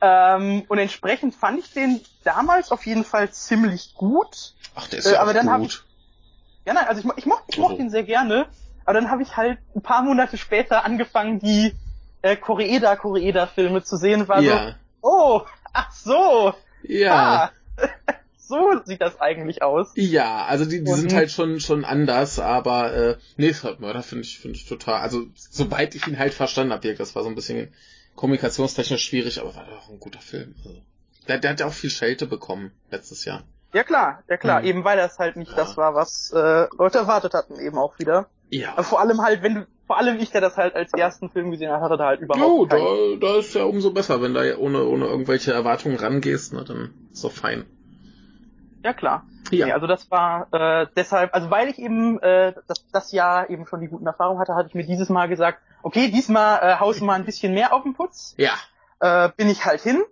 Ähm, 0.00 0.64
und 0.66 0.78
entsprechend 0.78 1.36
fand 1.36 1.60
ich 1.60 1.72
den 1.72 2.00
damals 2.24 2.72
auf 2.72 2.84
jeden 2.86 3.04
Fall 3.04 3.30
ziemlich 3.30 3.94
gut. 3.94 4.54
Ach, 4.74 4.88
der 4.88 4.98
ist 4.98 5.06
Äh, 5.06 5.12
ja 5.12 5.20
aber 5.20 5.30
auch 5.30 5.34
dann 5.34 5.60
gut. 5.60 5.84
Ja, 6.66 6.72
nein, 6.74 6.86
also 6.86 7.00
ich, 7.00 7.04
mo- 7.06 7.14
ich, 7.16 7.26
moch, 7.26 7.42
ich 7.48 7.58
mochte 7.58 7.72
Also. 7.74 7.82
ihn 7.84 7.90
sehr 7.90 8.04
gerne, 8.04 8.46
aber 8.84 8.94
dann 8.94 9.10
habe 9.10 9.22
ich 9.22 9.36
halt 9.36 9.58
ein 9.74 9.82
paar 9.82 10.02
Monate 10.02 10.36
später 10.38 10.84
angefangen, 10.84 11.38
die 11.38 11.74
äh, 12.22 12.36
Koreeda 12.36 12.96
Koreeda 12.96 13.46
Filme 13.46 13.82
zu 13.82 13.96
sehen 13.96 14.22
und 14.22 14.28
war 14.28 14.40
ja. 14.40 14.68
so, 14.68 15.08
oh, 15.08 15.40
ach 15.72 15.92
so, 15.92 16.54
Ja. 16.82 17.14
ah, 17.14 17.50
so 18.38 18.80
sieht 18.84 19.00
das 19.02 19.20
eigentlich 19.20 19.62
aus. 19.62 19.92
Ja, 19.94 20.44
also 20.46 20.64
die, 20.64 20.82
die 20.84 20.90
Und- 20.90 20.98
sind 21.00 21.12
halt 21.14 21.30
schon 21.30 21.60
schon 21.60 21.84
anders, 21.84 22.38
aber 22.38 22.94
äh, 22.94 23.16
nee, 23.36 23.52
Third 23.52 23.80
Murder 23.80 24.02
finde 24.02 24.24
ich 24.24 24.38
finde 24.38 24.56
ich 24.56 24.66
total, 24.66 25.00
also 25.02 25.24
soweit 25.34 25.94
ich 25.94 26.06
ihn 26.06 26.18
halt 26.18 26.32
verstanden 26.34 26.72
habe, 26.72 26.94
das 26.94 27.14
war 27.14 27.22
so 27.22 27.28
ein 27.28 27.34
bisschen 27.34 27.72
kommunikationstechnisch 28.16 29.04
schwierig, 29.04 29.40
aber 29.40 29.54
war 29.54 29.66
doch 29.66 29.88
ein 29.90 30.00
guter 30.00 30.20
Film. 30.20 30.54
Also, 30.64 30.80
der, 31.28 31.38
der 31.38 31.50
hat 31.50 31.60
ja 31.60 31.66
auch 31.66 31.72
viel 31.72 31.90
Schelte 31.90 32.26
bekommen 32.26 32.70
letztes 32.90 33.24
Jahr. 33.24 33.42
Ja 33.74 33.82
klar, 33.82 34.22
ja 34.28 34.36
klar, 34.36 34.60
Mhm. 34.60 34.66
eben 34.66 34.84
weil 34.84 34.96
das 34.96 35.18
halt 35.18 35.36
nicht 35.36 35.50
Ja. 35.50 35.56
das 35.56 35.76
war, 35.76 35.94
was 35.94 36.30
äh, 36.34 36.66
Leute 36.78 36.98
erwartet 36.98 37.34
hatten 37.34 37.58
eben 37.58 37.76
auch 37.76 37.98
wieder. 37.98 38.26
Ja. 38.48 38.72
Aber 38.72 38.84
vor 38.84 39.00
allem 39.00 39.20
halt, 39.20 39.42
wenn 39.42 39.54
du, 39.54 39.66
vor 39.86 39.98
allem 39.98 40.18
ich, 40.20 40.30
der 40.30 40.40
das 40.40 40.56
halt 40.56 40.74
als 40.76 40.92
ersten 40.92 41.28
Film 41.28 41.50
gesehen 41.50 41.72
hat, 41.72 41.80
hatte 41.80 41.96
da 41.96 42.06
halt 42.06 42.20
Jo, 42.20 42.26
überhaupt 42.26 42.72
da, 42.72 42.76
da 43.20 43.36
ist 43.38 43.52
ja 43.54 43.64
umso 43.64 43.90
besser, 43.92 44.22
wenn 44.22 44.32
da 44.32 44.42
ohne 44.58 44.84
ohne 44.84 45.06
irgendwelche 45.06 45.52
Erwartungen 45.52 45.96
rangehst, 45.96 46.52
ne, 46.52 46.64
dann 46.64 46.94
ist 47.12 47.24
doch 47.24 47.32
fein. 47.32 47.66
Ja 48.84 48.92
klar. 48.92 49.24
Ja. 49.50 49.66
Nee, 49.66 49.72
also 49.72 49.86
das 49.86 50.10
war 50.10 50.46
äh, 50.52 50.86
deshalb, 50.96 51.34
also 51.34 51.50
weil 51.50 51.68
ich 51.68 51.78
eben 51.78 52.18
äh, 52.22 52.54
das, 52.66 52.86
das 52.92 53.12
Jahr 53.12 53.50
eben 53.50 53.66
schon 53.66 53.80
die 53.80 53.88
guten 53.88 54.06
Erfahrungen 54.06 54.40
hatte, 54.40 54.54
hatte 54.54 54.68
ich 54.68 54.74
mir 54.74 54.86
dieses 54.86 55.08
Mal 55.08 55.28
gesagt, 55.28 55.58
okay, 55.82 56.10
diesmal 56.10 56.60
äh, 56.62 56.76
haust 56.78 57.00
du 57.00 57.04
mal 57.04 57.14
ein 57.14 57.24
bisschen 57.24 57.52
mehr 57.54 57.72
auf 57.74 57.82
den 57.82 57.94
Putz. 57.94 58.34
ja. 58.38 58.52
Äh, 59.00 59.30
bin 59.36 59.50
ich 59.50 59.64
halt 59.66 59.80
hin 59.82 60.02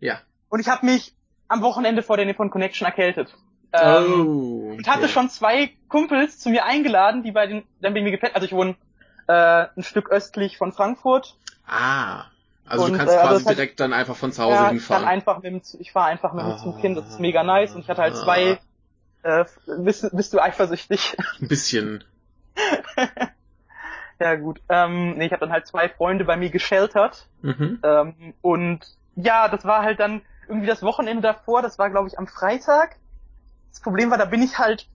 Ja. 0.00 0.18
und 0.48 0.58
ich 0.60 0.68
habe 0.68 0.86
mich 0.86 1.14
am 1.50 1.62
Wochenende 1.62 2.02
vor 2.02 2.16
der 2.16 2.26
Nippon 2.26 2.48
Connection 2.50 2.86
erkältet. 2.86 3.34
Ähm, 3.72 4.26
oh. 4.26 4.74
Und 4.76 4.88
hatte 4.88 5.00
okay. 5.04 5.08
schon 5.08 5.28
zwei 5.30 5.70
Kumpels 5.88 6.38
zu 6.38 6.48
mir 6.50 6.64
eingeladen, 6.64 7.22
die 7.22 7.32
bei 7.32 7.46
den, 7.46 7.62
dann 7.80 7.92
bei 7.94 8.00
mir 8.02 8.10
gepennt. 8.10 8.34
Also 8.34 8.46
ich 8.46 8.52
wohne 8.52 8.76
äh, 9.28 9.66
ein 9.76 9.82
Stück 9.82 10.10
östlich 10.10 10.56
von 10.56 10.72
Frankfurt. 10.72 11.36
Ah. 11.66 12.24
Also 12.66 12.84
Und, 12.84 12.92
du 12.92 12.98
kannst 12.98 13.14
äh, 13.14 13.18
also 13.18 13.28
quasi 13.34 13.44
hat- 13.44 13.56
direkt 13.56 13.80
dann 13.80 13.92
einfach 13.92 14.16
von 14.16 14.32
zu 14.32 14.42
Hause 14.42 14.54
Ja, 14.54 14.64
ich 14.66 14.70
hinfahren. 14.70 15.02
kann 15.04 15.12
einfach 15.12 15.36
mit 15.36 15.44
dem, 15.44 15.62
ich 15.80 15.92
fahre 15.92 16.08
einfach 16.08 16.32
mit 16.32 16.44
dem 16.46 16.56
Zug 16.58 16.78
hin, 16.80 16.94
das 16.94 17.08
ist 17.08 17.18
Ah. 17.18 17.20
mega 17.22 17.42
nice. 17.44 17.74
Und 17.74 17.80
ich 17.82 17.88
hatte 17.88 18.02
halt 18.02 18.16
zwei, 18.16 18.58
äh, 19.22 19.44
bist, 19.78 20.04
du- 20.04 20.10
bist 20.16 20.32
du 20.32 20.40
eifersüchtig? 20.40 21.16
Ein 21.40 21.48
bisschen. 21.48 22.04
ja 24.18 24.34
gut. 24.36 24.60
Ähm, 24.68 25.16
nee, 25.16 25.26
ich 25.26 25.32
habe 25.32 25.40
dann 25.40 25.52
halt 25.52 25.66
zwei 25.66 25.88
Freunde 25.88 26.24
bei 26.24 26.36
mir 26.36 26.50
gesheltert. 26.50 27.26
Mhm. 27.42 27.80
Ähm, 27.82 28.34
und 28.42 28.80
ja, 29.16 29.48
das 29.48 29.64
war 29.64 29.82
halt 29.82 30.00
dann 30.00 30.22
irgendwie 30.50 30.66
das 30.66 30.82
Wochenende 30.82 31.22
davor, 31.22 31.62
das 31.62 31.78
war 31.78 31.88
glaube 31.90 32.08
ich 32.08 32.18
am 32.18 32.26
Freitag. 32.26 32.96
Das 33.70 33.80
Problem 33.80 34.10
war, 34.10 34.18
da 34.18 34.24
bin 34.26 34.42
ich 34.42 34.58
halt 34.58 34.86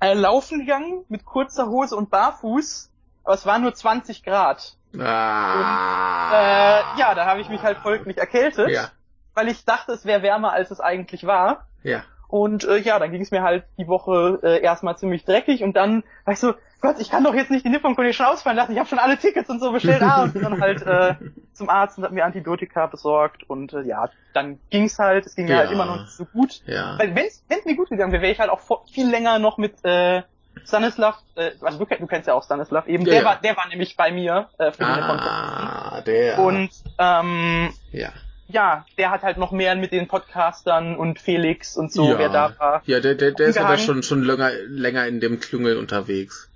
äh, 0.00 0.14
laufen 0.14 0.60
gegangen 0.60 1.04
mit 1.08 1.24
kurzer 1.24 1.66
Hose 1.68 1.96
und 1.96 2.10
barfuß, 2.10 2.90
aber 3.24 3.34
es 3.34 3.44
waren 3.44 3.62
nur 3.62 3.74
20 3.74 4.22
Grad. 4.22 4.76
Ah. 4.98 6.30
Äh, 6.32 7.00
ja, 7.00 7.14
da 7.14 7.26
habe 7.26 7.40
ich 7.40 7.48
mich 7.48 7.62
halt 7.62 7.78
folglich 7.78 8.18
erkältet, 8.18 8.70
Ja, 8.70 8.90
weil 9.34 9.48
ich 9.48 9.64
dachte, 9.64 9.92
es 9.92 10.04
wäre 10.04 10.22
wärmer, 10.22 10.52
als 10.52 10.70
es 10.70 10.80
eigentlich 10.80 11.26
war. 11.26 11.66
ja. 11.82 12.02
Und 12.26 12.64
äh, 12.64 12.78
ja, 12.78 12.98
dann 12.98 13.12
ging 13.12 13.22
es 13.22 13.30
mir 13.30 13.42
halt 13.42 13.64
die 13.78 13.86
Woche 13.86 14.40
äh, 14.42 14.60
erstmal 14.60 14.96
ziemlich 14.96 15.24
dreckig 15.24 15.62
und 15.62 15.74
dann 15.76 16.02
war 16.24 16.32
ich 16.34 16.40
so, 16.40 16.54
Gott, 16.84 16.96
ich 17.00 17.08
kann 17.10 17.24
doch 17.24 17.34
jetzt 17.34 17.50
nicht 17.50 17.64
die 17.64 17.70
Nippon 17.70 17.96
Connection 17.96 18.26
ausfallen 18.26 18.58
lassen, 18.58 18.72
ich 18.72 18.78
habe 18.78 18.86
schon 18.86 18.98
alle 18.98 19.16
Tickets 19.16 19.48
und 19.48 19.58
so 19.58 19.72
bestellt. 19.72 20.02
Ah, 20.02 20.24
und 20.24 20.34
dann 20.36 20.60
halt 20.60 20.82
äh, 20.82 21.14
zum 21.54 21.70
Arzt 21.70 21.96
und 21.96 22.04
hat 22.04 22.12
mir 22.12 22.26
Antibiotika 22.26 22.86
besorgt 22.88 23.48
und 23.48 23.72
äh, 23.72 23.82
ja, 23.84 24.10
dann 24.34 24.58
ging's 24.68 24.98
halt, 24.98 25.24
es 25.24 25.34
ging 25.34 25.46
mir 25.46 25.52
Ja. 25.52 25.58
halt 25.60 25.70
immer 25.70 25.86
noch 25.86 26.00
nicht 26.02 26.12
so 26.12 26.26
gut. 26.26 26.60
Ja. 26.66 26.98
Weil 26.98 27.14
wenn 27.14 27.24
es 27.26 27.64
mir 27.64 27.74
gut 27.74 27.88
gegangen 27.88 28.12
wäre, 28.12 28.20
wäre 28.20 28.32
ich 28.32 28.38
halt 28.38 28.50
auch 28.50 28.60
vor, 28.60 28.84
viel 28.92 29.08
länger 29.08 29.38
noch 29.38 29.56
mit 29.56 29.82
äh, 29.82 30.22
Stanislav, 30.66 31.16
äh, 31.36 31.52
also 31.62 31.78
du, 31.78 31.86
du 31.86 32.06
kennst 32.06 32.28
ja 32.28 32.34
auch 32.34 32.44
Stanislav 32.44 32.86
eben, 32.86 33.06
Ja, 33.06 33.12
der 33.12 33.20
ja. 33.22 33.24
war 33.28 33.40
der 33.40 33.56
war 33.56 33.66
nämlich 33.68 33.96
bei 33.96 34.12
mir 34.12 34.48
äh, 34.58 34.70
für 34.70 34.84
die 34.84 34.90
Nippon 34.90 35.16
Connection. 35.16 35.30
Ah, 35.30 36.02
der. 36.04 36.38
Und 36.38 36.70
ähm, 36.98 37.72
ja. 37.92 38.10
ja, 38.48 38.84
der 38.98 39.10
hat 39.10 39.22
halt 39.22 39.38
noch 39.38 39.52
mehr 39.52 39.74
mit 39.74 39.90
den 39.92 40.06
Podcastern 40.06 40.96
und 40.96 41.18
Felix 41.18 41.78
und 41.78 41.90
so, 41.90 42.10
ja. 42.10 42.18
wer 42.18 42.28
da 42.28 42.52
war. 42.58 42.82
Ja, 42.84 43.00
der, 43.00 43.14
der, 43.14 43.32
der 43.32 43.46
ist 43.46 43.56
aber 43.56 43.78
schon, 43.78 44.02
schon 44.02 44.22
länger, 44.22 44.50
länger 44.68 45.06
in 45.06 45.20
dem 45.20 45.40
Klüngel 45.40 45.78
unterwegs. 45.78 46.50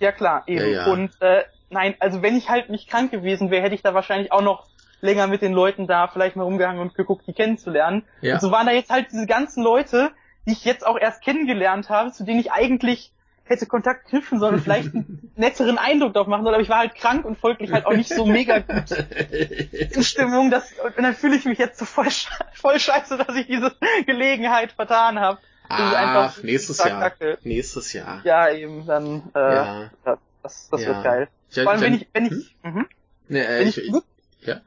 Ja 0.00 0.12
klar, 0.12 0.44
eben. 0.46 0.70
Ja, 0.70 0.86
ja. 0.86 0.92
Und 0.92 1.10
äh, 1.20 1.44
nein, 1.70 1.94
also 1.98 2.22
wenn 2.22 2.36
ich 2.36 2.48
halt 2.48 2.70
nicht 2.70 2.88
krank 2.88 3.10
gewesen 3.10 3.50
wäre, 3.50 3.62
hätte 3.62 3.74
ich 3.74 3.82
da 3.82 3.94
wahrscheinlich 3.94 4.32
auch 4.32 4.42
noch 4.42 4.66
länger 5.00 5.26
mit 5.26 5.42
den 5.42 5.52
Leuten 5.52 5.86
da 5.86 6.08
vielleicht 6.08 6.36
mal 6.36 6.44
rumgehangen 6.44 6.80
und 6.80 6.94
geguckt, 6.94 7.26
die 7.26 7.32
kennenzulernen. 7.32 8.04
Ja. 8.20 8.34
Und 8.34 8.40
so 8.40 8.50
waren 8.50 8.66
da 8.66 8.72
jetzt 8.72 8.90
halt 8.90 9.08
diese 9.12 9.26
ganzen 9.26 9.62
Leute, 9.62 10.10
die 10.46 10.52
ich 10.52 10.64
jetzt 10.64 10.86
auch 10.86 10.98
erst 10.98 11.22
kennengelernt 11.22 11.90
habe, 11.90 12.12
zu 12.12 12.24
denen 12.24 12.40
ich 12.40 12.52
eigentlich 12.52 13.12
hätte 13.44 13.66
Kontakt 13.66 14.08
knüpfen 14.08 14.40
sollen 14.40 14.54
und 14.54 14.60
vielleicht 14.62 14.94
einen 14.94 15.30
netteren 15.36 15.76
Eindruck 15.76 16.14
drauf 16.14 16.26
machen 16.26 16.44
sollen, 16.44 16.54
aber 16.54 16.62
ich 16.62 16.70
war 16.70 16.78
halt 16.78 16.94
krank 16.94 17.24
und 17.24 17.38
folglich 17.38 17.72
halt 17.72 17.84
auch 17.86 17.92
nicht 17.92 18.08
so 18.08 18.24
mega 18.24 18.60
gut 18.60 18.90
in 18.90 20.02
Stimmung, 20.02 20.50
dass, 20.50 20.72
und 20.72 21.02
dann 21.02 21.14
fühle 21.14 21.36
ich 21.36 21.44
mich 21.44 21.58
jetzt 21.58 21.78
so 21.78 21.84
voll, 21.84 22.08
voll 22.54 22.80
scheiße, 22.80 23.18
dass 23.18 23.36
ich 23.36 23.46
diese 23.46 23.74
Gelegenheit 24.06 24.72
vertan 24.72 25.20
habe. 25.20 25.38
Ach, 25.68 26.42
nächstes 26.42 26.78
Jahr. 26.78 27.00
kacke. 27.00 27.38
Nächstes 27.42 27.92
Jahr. 27.92 28.20
Ja, 28.24 28.50
eben, 28.50 28.86
dann, 28.86 29.30
äh, 29.34 29.54
Ja. 29.54 29.90
das, 30.04 30.68
das 30.70 30.80
Ja. 30.82 30.88
wird 30.88 31.04
geil. 31.04 31.28
Vor 31.50 31.68
allem, 31.72 31.80
wenn 31.80 31.94
ich, 31.94 32.08
wenn 32.12 32.26
ich, 32.26 32.56
Hm? 32.62 32.72
mhm. 32.74 32.86
Nee, 33.28 33.40
äh, 33.40 33.60
wenn 33.60 33.68
ich, 33.68 33.78
ich, 33.78 33.90
Glück, 33.90 34.04
ja. 34.42 34.60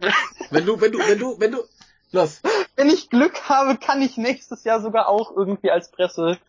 Wenn 0.49 0.65
du, 0.65 0.81
wenn 0.81 0.91
du, 0.91 0.99
wenn 0.99 1.19
du, 1.19 1.39
wenn 1.39 1.51
du, 1.51 1.63
los. 2.11 2.41
wenn 2.75 2.89
ich 2.89 3.09
Glück 3.09 3.49
habe, 3.49 3.77
kann 3.77 4.01
ich 4.01 4.17
nächstes 4.17 4.63
Jahr 4.63 4.81
sogar 4.81 5.07
auch 5.07 5.35
irgendwie 5.35 5.69
als 5.71 5.91
Pressetyp 5.91 6.39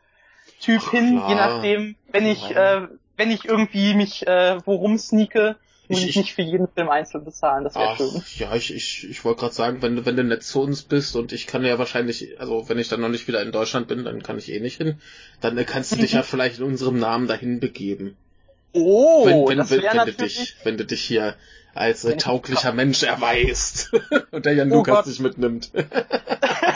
Ach, 0.78 0.90
hin, 0.90 1.18
klar. 1.18 1.28
je 1.28 1.34
nachdem, 1.34 1.96
wenn 2.10 2.26
ich, 2.26 2.48
Ja. 2.50 2.76
äh, 2.84 2.88
wenn 3.16 3.30
ich 3.30 3.44
irgendwie 3.44 3.94
mich 3.94 4.26
äh, 4.26 4.60
wo 4.64 4.76
rumsneake, 4.76 5.50
muss 5.50 5.58
Ich- 5.90 6.02
ich, 6.02 6.09
ich- 6.11 6.16
nicht 6.16 6.35
für 6.35 6.42
jeden 6.42 6.68
Film 6.68 6.88
einzeln 6.90 7.25
bezahlen, 7.25 7.64
das 7.64 7.75
wäre 7.75 7.97
schön. 7.97 8.23
ja, 8.37 8.54
ich, 8.54 8.75
ich, 8.75 9.09
ich 9.09 9.25
wollte 9.25 9.40
gerade 9.40 9.54
sagen, 9.54 9.80
wenn 9.83 9.97
du, 9.97 10.04
wenn 10.07 10.16
du 10.16 10.25
nett 10.25 10.42
zu 10.42 10.61
uns 10.61 10.83
bist 10.83 11.16
und 11.16 11.33
ich 11.33 11.47
kann 11.47 11.64
ja 11.64 11.78
wahrscheinlich, 11.78 12.38
also 12.40 12.68
wenn 12.68 12.78
ich 12.78 12.88
dann 12.88 13.00
noch 13.00 13.09
nicht 13.09 13.26
wieder 13.28 13.42
in 13.42 13.52
Deutschland 13.52 13.88
bin, 13.88 14.04
dann 14.04 14.23
kann 14.23 14.37
ich 14.38 14.52
eh 14.52 14.61
nicht 14.61 14.76
hin, 14.76 15.00
dann 15.40 15.57
äh, 15.57 15.64
kannst 15.64 15.92
du 15.92 15.97
dich 15.97 16.12
ja 16.12 16.23
vielleicht 16.25 16.59
in 16.59 16.64
unserem 16.64 16.99
Namen 16.99 17.26
dahin 17.26 17.59
begeben. 17.61 18.16
Oh, 18.75 19.25
wenn, 19.26 19.49
wenn, 19.49 19.59
das 19.59 19.71
wenn, 19.71 19.83
wenn 19.83 20.07
du 20.07 20.12
dich, 20.12 20.57
wenn 20.62 20.76
du 20.76 20.85
dich 20.85 21.00
hier 21.02 21.35
als 21.75 22.04
äh, 22.04 22.16
tauglicher 22.18 22.73
Mensch 22.73 23.02
erweist 23.02 23.90
und 24.30 24.45
der 24.45 24.52
Jan 24.54 24.71
Oh 24.73 24.76
Lukas 24.76 24.95
Gott. 24.97 25.07
dich 25.07 25.21
mitnimmt. 25.21 25.71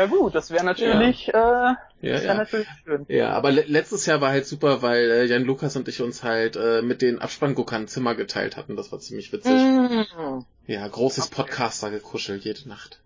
ja 0.00 0.06
gut, 0.06 0.34
das 0.34 0.50
wäre 0.50 0.64
natürlich, 0.64 1.28
äh, 1.28 1.32
Ja, 1.32 1.76
das 2.02 2.22
wäre 2.22 2.26
ja. 2.26 2.34
natürlich 2.34 2.68
schön. 2.84 3.06
Ja, 3.08 3.30
aber 3.32 3.50
le 3.52 3.62
letztes 3.62 4.06
Jahr 4.06 4.20
war 4.20 4.30
halt 4.30 4.46
super, 4.46 4.82
weil 4.82 5.10
äh, 5.10 5.24
Jan 5.24 5.42
Lukas 5.44 5.76
und 5.76 5.88
ich 5.88 6.00
uns 6.00 6.22
halt 6.22 6.56
äh, 6.56 6.82
mit 6.82 7.02
den 7.02 7.18
Abspannguckern 7.20 7.82
ein 7.82 7.88
Zimmer 7.88 8.14
geteilt 8.14 8.56
hatten. 8.56 8.76
Das 8.76 8.90
war 8.92 9.00
ziemlich 9.00 9.32
witzig. 9.32 9.52
Mm. 9.52 10.40
Ja, 10.66 10.86
großes 10.86 11.26
Okay. 11.26 11.34
Podcaster-Gekuschel 11.36 12.38
jede 12.38 12.68
Nacht. 12.68 13.00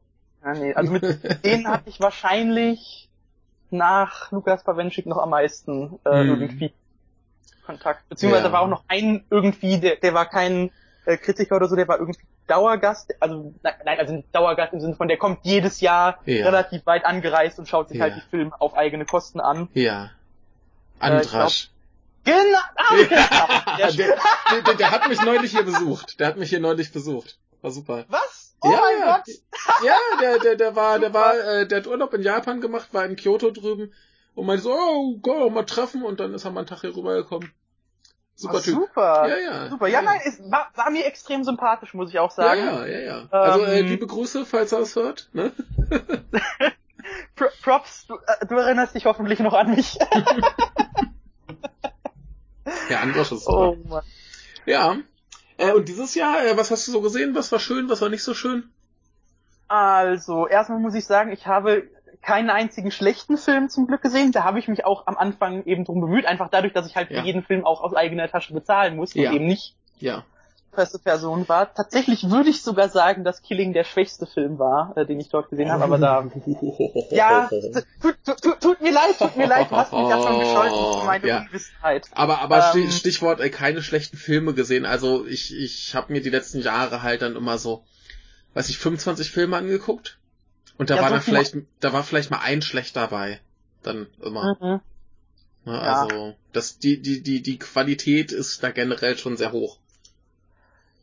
Ja, 0.44 0.54
nee, 0.54 0.74
also 0.74 0.92
mit 0.92 1.04
denen 1.44 1.66
hatte 1.72 1.88
ich 1.88 2.00
wahrscheinlich 2.00 3.08
nach 3.70 4.30
Lukas 4.30 4.62
Pawenschik 4.62 5.06
noch 5.06 5.18
am 5.18 5.30
meisten 5.30 5.98
äh, 6.04 6.10
Hm. 6.20 6.28
irgendwie 6.28 6.72
Kontakt. 7.66 8.08
Beziehungsweise 8.08 8.46
Ja. 8.46 8.52
war 8.52 8.60
auch 8.60 8.68
noch 8.68 8.84
ein 8.88 9.24
irgendwie, 9.30 9.78
der, 9.80 9.96
der 9.96 10.14
war 10.14 10.28
kein 10.28 10.70
äh, 11.06 11.16
Kritiker 11.16 11.56
oder 11.56 11.68
so, 11.68 11.76
der 11.76 11.88
war 11.88 11.98
irgendwie 11.98 12.20
Dauergast, 12.46 13.14
also 13.20 13.54
nein, 13.62 13.98
also 13.98 14.22
Dauergast 14.32 14.72
im 14.74 14.80
Sinne 14.80 14.94
von, 14.96 15.08
der 15.08 15.16
kommt 15.16 15.40
jedes 15.42 15.80
Jahr 15.80 16.18
Ja. 16.26 16.44
relativ 16.44 16.84
weit 16.86 17.04
angereist 17.04 17.58
und 17.58 17.68
schaut 17.68 17.88
sich 17.88 18.00
halt 18.00 18.14
Ja. 18.14 18.20
die 18.22 18.28
Filme 18.30 18.52
auf 18.60 18.74
eigene 18.76 19.04
Kosten 19.06 19.40
an. 19.40 19.68
Ja. 19.74 20.10
Äh, 21.00 21.06
Andrasch. 21.06 21.70
Genau, 22.24 22.58
ah, 22.76 22.94
okay, 22.94 23.14
ja, 23.78 23.90
der, 23.90 23.92
der, 23.92 24.16
der, 24.50 24.62
der, 24.62 24.74
der 24.74 24.90
hat 24.90 25.08
mich 25.08 25.20
neulich 25.22 25.50
hier 25.50 25.62
besucht. 25.62 26.18
Der 26.20 26.26
hat 26.28 26.36
mich 26.38 26.48
hier 26.48 26.60
neulich 26.60 26.90
besucht. 26.92 27.38
War 27.60 27.70
super. 27.70 28.04
was? 28.08 28.56
Oh 28.62 28.70
Ja, 28.72 28.80
mein. 28.80 29.14
Gott! 29.14 29.34
Ja, 29.84 29.96
der, 30.20 30.38
der, 30.38 30.56
der 30.56 30.74
war, 30.76 30.98
der 30.98 31.12
war, 31.12 31.34
äh, 31.34 31.66
der 31.68 31.78
hat 31.80 31.86
Urlaub 31.86 32.14
in 32.14 32.22
Japan 32.22 32.62
gemacht, 32.62 32.88
war 32.92 33.04
in 33.04 33.16
Kyoto 33.16 33.50
drüben 33.50 33.92
und 34.34 34.46
meinte 34.46 34.62
so, 34.62 34.72
oh, 34.72 35.18
go, 35.18 35.50
mal 35.50 35.64
treffen 35.64 36.02
und 36.02 36.18
dann 36.18 36.32
ist 36.32 36.44
er 36.46 36.50
mal 36.50 36.60
einen 36.60 36.66
Tag 36.66 36.80
hier 36.80 36.96
rübergekommen. 36.96 37.52
Super 38.36 38.60
Typ. 38.60 38.74
Super. 38.74 39.28
Ja, 39.28 39.36
ja. 39.38 39.68
Super. 39.70 39.86
Ja, 39.86 40.00
ja. 40.00 40.02
nein, 40.02 40.20
ist, 40.24 40.40
war, 40.50 40.68
war 40.74 40.90
mir 40.90 41.06
extrem 41.06 41.44
sympathisch, 41.44 41.94
muss 41.94 42.10
ich 42.10 42.18
auch 42.18 42.30
sagen. 42.30 42.60
Ja, 42.60 42.86
ja, 42.86 42.98
ja, 42.98 42.98
ja. 42.98 43.28
Also 43.30 43.64
äh, 43.64 43.80
Ähm, 43.80 43.86
liebe 43.86 44.06
Grüße, 44.06 44.44
falls 44.44 44.72
er 44.72 44.80
es 44.80 44.96
hört. 44.96 45.28
Ne? 45.32 45.52
Pro 47.36 47.46
Props, 47.62 48.06
du, 48.06 48.14
äh, 48.14 48.46
du 48.46 48.56
erinnerst 48.56 48.94
dich 48.94 49.06
hoffentlich 49.06 49.38
noch 49.40 49.54
an 49.54 49.74
mich. 49.74 49.98
Ja, 52.88 53.00
Androsch 53.00 53.32
ist 53.32 53.44
super. 53.44 53.70
oh 53.70 53.88
Mann. 53.88 54.02
Ja. 54.66 54.96
Äh, 55.56 55.72
und 55.72 55.88
dieses 55.88 56.14
Jahr, 56.14 56.44
äh, 56.44 56.56
was 56.56 56.70
hast 56.70 56.86
du 56.88 56.92
so 56.92 57.00
gesehen? 57.00 57.34
Was 57.34 57.52
war 57.52 57.58
schön, 57.58 57.88
was 57.88 58.00
war 58.00 58.08
nicht 58.08 58.22
so 58.22 58.34
schön? 58.34 58.70
Also, 59.68 60.46
erstmal 60.46 60.78
muss 60.78 60.94
ich 60.94 61.06
sagen, 61.06 61.32
ich 61.32 61.46
habe 61.46 61.88
keinen 62.24 62.50
einzigen 62.50 62.90
schlechten 62.90 63.36
Film 63.36 63.68
zum 63.68 63.86
Glück 63.86 64.02
gesehen. 64.02 64.32
Da 64.32 64.44
habe 64.44 64.58
ich 64.58 64.68
mich 64.68 64.84
auch 64.84 65.06
am 65.06 65.16
Anfang 65.16 65.64
eben 65.64 65.84
drum 65.84 66.00
bemüht, 66.00 66.26
einfach 66.26 66.48
dadurch, 66.50 66.72
dass 66.72 66.86
ich 66.86 66.96
halt 66.96 67.10
Ja. 67.10 67.20
für 67.20 67.26
jeden 67.26 67.42
Film 67.42 67.64
auch 67.64 67.82
aus 67.82 67.94
eigener 67.94 68.28
Tasche 68.28 68.52
bezahlen 68.54 68.96
muss 68.96 69.14
und 69.14 69.22
Ja. 69.22 69.32
eben 69.32 69.46
nicht 69.46 69.76
Ja. 69.98 70.24
feste 70.72 70.98
Person 70.98 71.48
war. 71.48 71.72
Tatsächlich 71.72 72.30
würde 72.30 72.50
ich 72.50 72.62
sogar 72.62 72.88
sagen, 72.88 73.22
dass 73.22 73.42
Killing 73.42 73.72
der 73.72 73.84
schwächste 73.84 74.26
Film 74.26 74.58
war, 74.58 74.96
äh, 74.96 75.06
den 75.06 75.20
ich 75.20 75.28
dort 75.28 75.48
gesehen 75.50 75.70
habe, 75.70 75.84
aber 75.84 75.98
da 75.98 76.24
Ja, 77.10 77.48
tut, 78.02 78.16
tut, 78.24 78.60
tut, 78.60 78.80
mir 78.80 78.92
leid, 78.92 79.18
tut 79.18 79.36
mir 79.36 79.46
leid, 79.46 79.70
du 79.70 79.76
hast 79.76 79.92
mich 79.92 80.08
ja 80.08 80.20
schon 80.20 80.40
gescholten 80.40 80.98
für 81.00 81.06
meine 81.06 81.26
Ja. 81.28 81.38
Unwissenheit. 81.42 82.08
Aber, 82.12 82.40
aber 82.40 82.72
Ähm, 82.74 82.90
Stichwort 82.90 83.40
äh, 83.40 83.50
keine 83.50 83.82
schlechten 83.82 84.16
Filme 84.16 84.54
gesehen. 84.54 84.84
Also 84.84 85.26
ich, 85.26 85.54
ich 85.56 85.94
habe 85.94 86.12
mir 86.12 86.20
die 86.22 86.30
letzten 86.30 86.60
Jahre 86.60 87.02
halt 87.02 87.22
dann 87.22 87.36
immer 87.36 87.58
so, 87.58 87.84
weiß 88.54 88.68
ich, 88.68 88.78
25 88.78 89.30
Filme 89.30 89.56
angeguckt. 89.56 90.18
Und 90.78 90.90
da 90.90 90.96
Ja, 90.96 91.02
war 91.02 91.08
so 91.08 91.14
dann 91.14 91.22
viel- 91.22 91.34
vielleicht, 91.34 91.56
da 91.80 91.92
war 91.92 92.02
vielleicht 92.02 92.30
mal 92.30 92.40
ein 92.42 92.62
schlecht 92.62 92.96
dabei. 92.96 93.40
Dann 93.82 94.06
immer. 94.22 94.56
Mhm. 94.60 94.80
Ne? 95.64 95.72
Ja. 95.72 95.80
Also 95.80 96.34
das, 96.52 96.78
die, 96.78 97.00
die, 97.00 97.22
die, 97.22 97.42
die 97.42 97.58
Qualität 97.58 98.32
ist 98.32 98.62
da 98.62 98.70
generell 98.70 99.16
schon 99.16 99.36
sehr 99.36 99.52
hoch. 99.52 99.78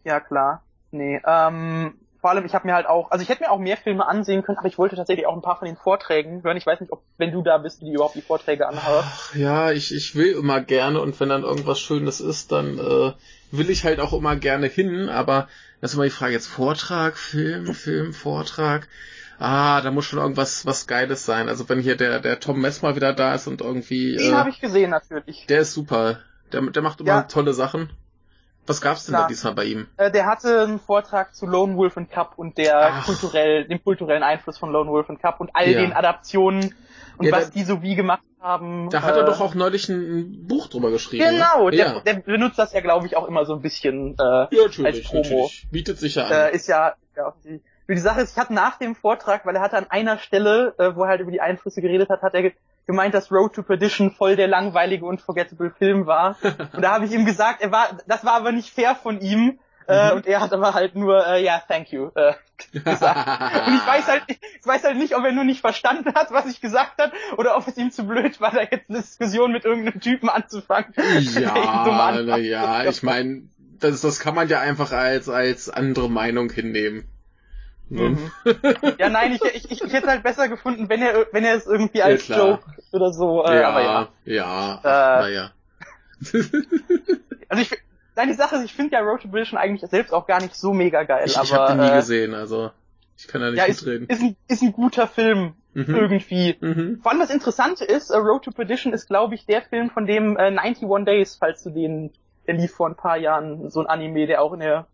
Ja, 0.03 0.19
klar. 0.19 0.63
Nee, 0.91 1.21
ähm, 1.25 1.93
vor 2.19 2.29
allem, 2.31 2.45
ich 2.45 2.53
habe 2.53 2.67
mir 2.67 2.75
halt 2.75 2.85
auch, 2.85 3.09
also 3.11 3.23
ich 3.23 3.29
hätte 3.29 3.43
mir 3.43 3.51
auch 3.51 3.59
mehr 3.59 3.77
Filme 3.77 4.07
ansehen 4.07 4.43
können, 4.43 4.57
aber 4.57 4.67
ich 4.67 4.77
wollte 4.77 4.95
tatsächlich 4.95 5.25
auch 5.25 5.35
ein 5.35 5.41
paar 5.41 5.57
von 5.57 5.67
den 5.67 5.77
Vorträgen 5.77 6.43
hören. 6.43 6.57
Ich 6.57 6.65
weiß 6.65 6.79
nicht, 6.81 6.91
ob, 6.91 7.01
wenn 7.17 7.31
du 7.31 7.41
da 7.41 7.57
bist, 7.57 7.81
die 7.81 7.91
überhaupt 7.93 8.15
die 8.15 8.21
Vorträge 8.21 8.67
anhörst. 8.67 8.85
Ach, 8.87 9.35
ja, 9.35 9.71
ich, 9.71 9.93
ich 9.95 10.15
will 10.15 10.33
immer 10.33 10.61
gerne 10.61 10.99
und 11.01 11.19
wenn 11.19 11.29
dann 11.29 11.43
irgendwas 11.43 11.79
Schönes 11.79 12.19
ist, 12.19 12.51
dann 12.51 12.77
äh, 12.77 13.13
will 13.51 13.69
ich 13.69 13.85
halt 13.85 13.99
auch 13.99 14.13
immer 14.13 14.35
gerne 14.35 14.67
hin, 14.67 15.09
aber 15.09 15.47
das 15.79 15.91
ist 15.91 15.95
immer 15.95 16.03
die 16.03 16.11
Frage 16.11 16.33
jetzt 16.33 16.47
Vortrag, 16.47 17.17
Film, 17.17 17.73
Film, 17.73 18.13
Vortrag. 18.13 18.87
Ah, 19.41 19.81
da 19.81 19.89
muss 19.91 20.05
schon 20.05 20.19
irgendwas 20.19 20.65
was 20.67 20.85
Geiles 20.87 21.25
sein. 21.25 21.49
Also 21.49 21.67
wenn 21.67 21.79
hier 21.79 21.95
der, 21.97 22.19
der 22.19 22.39
Tom 22.39 22.61
Mess 22.61 22.81
mal 22.81 22.95
wieder 22.95 23.11
da 23.13 23.33
ist 23.33 23.47
und 23.47 23.61
irgendwie. 23.61 24.15
Den 24.15 24.33
äh, 24.33 24.35
habe 24.35 24.49
ich 24.49 24.61
gesehen, 24.61 24.91
natürlich. 24.91 25.45
Der 25.47 25.61
ist 25.61 25.73
super. 25.73 26.19
Der, 26.53 26.61
der 26.61 26.81
macht 26.81 27.01
immer 27.01 27.09
Ja. 27.09 27.21
tolle 27.23 27.53
Sachen. 27.53 27.91
Was 28.67 28.79
gab's 28.79 29.05
denn 29.05 29.13
da 29.13 29.19
Klar. 29.21 29.29
diesmal 29.29 29.55
bei 29.55 29.65
ihm? 29.65 29.87
Äh, 29.97 30.11
der 30.11 30.27
hatte 30.27 30.61
einen 30.61 30.79
Vortrag 30.79 31.33
zu 31.33 31.47
Lone 31.47 31.75
Wolf 31.75 31.97
and 31.97 32.11
Cup 32.11 32.33
und 32.37 32.59
der 32.59 32.93
Ach. 32.93 33.05
kulturell, 33.07 33.65
dem 33.67 33.83
kulturellen 33.83 34.21
Einfluss 34.21 34.59
von 34.59 34.71
Lone 34.71 34.91
Wolf 34.91 35.09
and 35.09 35.19
Cup 35.19 35.39
und 35.41 35.49
all 35.55 35.67
Ja. 35.67 35.81
den 35.81 35.93
Adaptionen 35.93 36.75
und 37.17 37.25
Ja, 37.25 37.31
was 37.31 37.45
da- 37.45 37.51
die 37.55 37.63
so 37.63 37.81
wie 37.81 37.95
gemacht 37.95 38.21
haben. 38.39 38.91
Da 38.91 39.01
hat 39.01 39.15
er 39.15 39.23
äh, 39.23 39.25
doch 39.25 39.41
auch 39.41 39.55
neulich 39.55 39.89
ein, 39.89 40.45
Buch 40.47 40.67
drüber 40.67 40.91
geschrieben. 40.91 41.25
Genau, 41.27 41.65
ne? 41.69 41.75
der, 41.77 41.85
ja. 41.87 41.99
der 42.01 42.13
benutzt 42.19 42.59
das 42.59 42.73
ja, 42.73 42.81
glaube 42.81 43.07
ich, 43.07 43.17
auch 43.17 43.27
immer 43.27 43.45
so 43.45 43.55
ein 43.55 43.61
bisschen. 43.61 44.13
Äh, 44.19 44.23
ja, 44.23 44.47
natürlich, 44.65 44.85
als 44.99 45.03
Promo. 45.09 45.21
natürlich. 45.23 45.67
Bietet 45.71 45.97
sich 45.97 46.15
ja 46.15 46.25
an. 46.25 46.31
äh, 46.31 46.51
ist 46.55 46.67
ja, 46.67 46.93
ja 47.17 47.33
die, 47.95 48.01
Sache 48.01 48.21
ist, 48.21 48.31
ich 48.33 48.37
hatte 48.37 48.53
nach 48.53 48.77
dem 48.77 48.95
Vortrag, 48.95 49.45
weil 49.45 49.55
er 49.55 49.61
hatte 49.61 49.77
an 49.77 49.87
einer 49.89 50.17
Stelle, 50.17 50.73
äh, 50.77 50.95
wo 50.95 51.03
er 51.03 51.09
halt 51.09 51.21
über 51.21 51.31
die 51.31 51.41
Einflüsse 51.41 51.81
geredet 51.81 52.09
hat, 52.09 52.21
hat 52.21 52.33
er 52.33 52.41
ge 52.41 52.53
gemeint, 52.87 53.13
dass 53.13 53.31
Road 53.31 53.53
to 53.53 53.61
Perdition 53.63 54.11
voll 54.11 54.35
der 54.35 54.47
langweilige 54.47 55.05
und 55.05 55.21
forgettable 55.21 55.71
Film 55.77 56.07
war. 56.07 56.35
und 56.73 56.81
da 56.81 56.93
habe 56.93 57.05
ich 57.05 57.11
ihm 57.11 57.25
gesagt, 57.25 57.61
er 57.61 57.71
war, 57.71 57.97
das 58.07 58.25
war 58.25 58.33
aber 58.33 58.51
nicht 58.51 58.73
fair 58.73 58.95
von 58.95 59.21
ihm. 59.21 59.59
Äh, 59.87 60.11
Mhm. 60.11 60.17
und 60.17 60.27
er 60.27 60.41
hat 60.41 60.53
aber 60.53 60.73
halt 60.73 60.95
nur, 60.95 61.25
äh, 61.25 61.43
ja, 61.43 61.61
thank 61.67 61.91
you, 61.91 62.11
äh, 62.15 62.33
gesagt. 62.71 63.67
Und 63.67 63.73
ich 63.75 63.87
weiß 63.87 64.07
halt, 64.07 64.23
ich 64.27 64.65
weiß 64.65 64.83
halt 64.83 64.97
nicht, 64.97 65.15
ob 65.15 65.25
er 65.25 65.31
nur 65.31 65.43
nicht 65.43 65.61
verstanden 65.61 66.13
hat, 66.13 66.31
was 66.31 66.45
ich 66.45 66.61
gesagt 66.61 67.01
hat, 67.01 67.11
oder 67.37 67.57
ob 67.57 67.67
es 67.67 67.77
ihm 67.77 67.91
zu 67.91 68.05
blöd 68.05 68.39
war, 68.39 68.51
da 68.51 68.61
jetzt 68.61 68.89
eine 68.89 68.99
Diskussion 68.99 69.51
mit 69.51 69.65
irgendeinem 69.65 69.99
Typen 69.99 70.29
anzufangen. 70.29 70.93
Ja, 71.19 72.21
na 72.23 72.37
ja, 72.37 72.83
ich 72.85 73.03
meine, 73.03 73.43
das, 73.79 74.01
das 74.01 74.19
kann 74.19 74.35
man 74.35 74.47
ja 74.47 74.59
einfach 74.59 74.91
als, 74.91 75.29
als 75.29 75.69
andere 75.69 76.09
Meinung 76.09 76.51
hinnehmen. 76.51 77.07
Mhm. 77.91 78.31
Ja, 78.97 79.09
nein, 79.09 79.33
ich, 79.33 79.41
ich, 79.43 79.71
ich, 79.71 79.83
ich 79.83 79.93
hätte 79.93 80.05
es 80.07 80.11
halt 80.11 80.23
besser 80.23 80.47
gefunden, 80.47 80.87
wenn 80.89 81.01
er, 81.01 81.25
wenn 81.31 81.43
er 81.43 81.55
es 81.55 81.65
irgendwie 81.67 82.01
als 82.01 82.27
Ja. 82.27 82.37
Joke 82.37 82.63
oder 82.91 83.11
so, 83.13 83.43
äh, 83.45 83.59
ja, 83.61 83.69
aber 83.69 83.81
ja. 83.83 84.07
ja, 84.25 84.79
Äh, 84.83 85.21
naja. 85.21 85.51
Also 87.49 87.61
ich, 87.63 87.71
nein, 88.15 88.27
die 88.29 88.33
Sache 88.33 88.55
ist, 88.57 88.63
ich 88.65 88.73
finde 88.73 88.93
ja 88.95 89.01
Road 89.01 89.21
to 89.21 89.27
Perdition 89.27 89.59
eigentlich 89.59 89.89
selbst 89.89 90.13
auch 90.13 90.25
gar 90.27 90.41
nicht 90.41 90.55
so 90.55 90.73
mega 90.73 91.03
geil, 91.03 91.23
Ich, 91.25 91.35
aber, 91.35 91.45
ich 91.45 91.53
habe 91.53 91.73
den 91.73 91.81
nie 91.81 91.91
äh, 91.91 91.95
gesehen, 91.95 92.33
also 92.33 92.71
ich 93.17 93.27
kann 93.27 93.41
da 93.41 93.49
nicht 93.51 93.57
ja, 93.59 93.65
ist, 93.65 93.81
mitreden. 93.85 94.07
ist, 94.07 94.21
ein, 94.21 94.35
ist 94.47 94.61
ein 94.61 94.71
guter 94.73 95.07
Film, 95.07 95.53
Mhm. 95.73 95.95
irgendwie. 95.95 96.57
Mhm. 96.59 96.99
Vor 97.01 97.11
allem 97.11 97.21
das 97.21 97.29
Interessante 97.29 97.85
ist, 97.85 98.09
äh, 98.09 98.17
Road 98.17 98.43
to 98.43 98.51
Perdition 98.51 98.91
ist, 98.91 99.07
glaube 99.07 99.35
ich, 99.35 99.45
der 99.45 99.61
Film, 99.61 99.89
von 99.89 100.05
dem 100.05 100.35
äh, 100.35 100.41
91 100.57 101.05
Days, 101.05 101.37
falls 101.39 101.63
du 101.63 101.69
den, 101.69 102.11
der 102.45 102.55
lief 102.55 102.73
vor 102.73 102.89
ein 102.89 102.95
paar 102.95 103.15
Jahren, 103.17 103.69
so 103.69 103.79
ein 103.79 103.87
Anime, 103.87 104.27
der 104.27 104.41
auch 104.41 104.51
in 104.51 104.59
der 104.59 104.87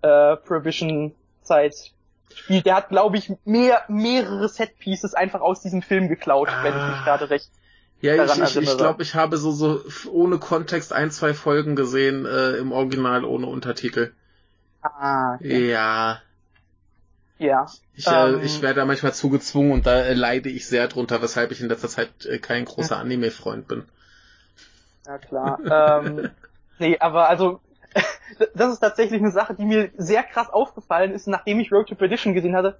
äh, 0.00 0.36
Prohibition-Zeit 0.36 1.92
spielt. 2.32 2.66
Der 2.66 2.76
hat, 2.76 2.88
glaube 2.88 3.16
ich, 3.16 3.32
mehr, 3.44 3.82
mehrere 3.88 4.48
Set-Pieces 4.48 5.14
einfach 5.14 5.40
aus 5.40 5.60
diesem 5.60 5.82
Film 5.82 6.08
geklaut, 6.08 6.48
wenn 6.62 6.76
ich 6.76 6.86
mich 6.86 6.96
Ah. 6.96 7.04
gerade 7.04 7.30
recht. 7.30 7.50
Ja, 8.00 8.22
ich, 8.22 8.38
ich, 8.42 8.56
ich 8.56 8.76
glaube, 8.76 9.02
ich 9.02 9.14
habe 9.14 9.36
so, 9.38 9.50
so 9.50 9.82
ohne 10.10 10.38
Kontext 10.38 10.92
ein, 10.92 11.10
zwei 11.10 11.32
Folgen 11.32 11.74
gesehen, 11.76 12.26
äh, 12.26 12.52
im 12.56 12.72
Original 12.72 13.24
ohne 13.24 13.46
Untertitel. 13.46 14.12
Ah, 14.82 15.38
Ja, 15.40 16.20
ja. 17.38 17.66
ich, 17.94 18.06
äh, 18.06 18.34
Ähm. 18.34 18.40
ich 18.42 18.60
werde 18.62 18.80
da 18.80 18.84
manchmal 18.84 19.14
zugezwungen 19.14 19.72
und 19.72 19.86
da 19.86 20.00
äh, 20.02 20.14
leide 20.14 20.48
ich 20.50 20.66
sehr 20.66 20.88
drunter, 20.88 21.22
weshalb 21.22 21.50
ich 21.50 21.60
in 21.60 21.68
letzter 21.68 21.88
Zeit 21.88 22.26
äh, 22.26 22.38
kein 22.38 22.64
großer 22.64 22.96
Anime-Freund 22.98 23.68
bin. 23.68 23.84
Ja 25.06 25.18
klar. 25.18 25.60
ähm, 25.68 26.30
nee, 26.78 26.98
aber 26.98 27.28
also 27.28 27.60
das 28.54 28.72
ist 28.72 28.80
tatsächlich 28.80 29.20
eine 29.20 29.30
Sache, 29.30 29.54
die 29.54 29.64
mir 29.64 29.90
sehr 29.96 30.22
krass 30.22 30.50
aufgefallen 30.50 31.12
ist, 31.12 31.26
nachdem 31.26 31.60
ich 31.60 31.72
Road 31.72 31.88
to 31.88 31.94
Perdition 31.94 32.34
gesehen 32.34 32.56
hatte. 32.56 32.78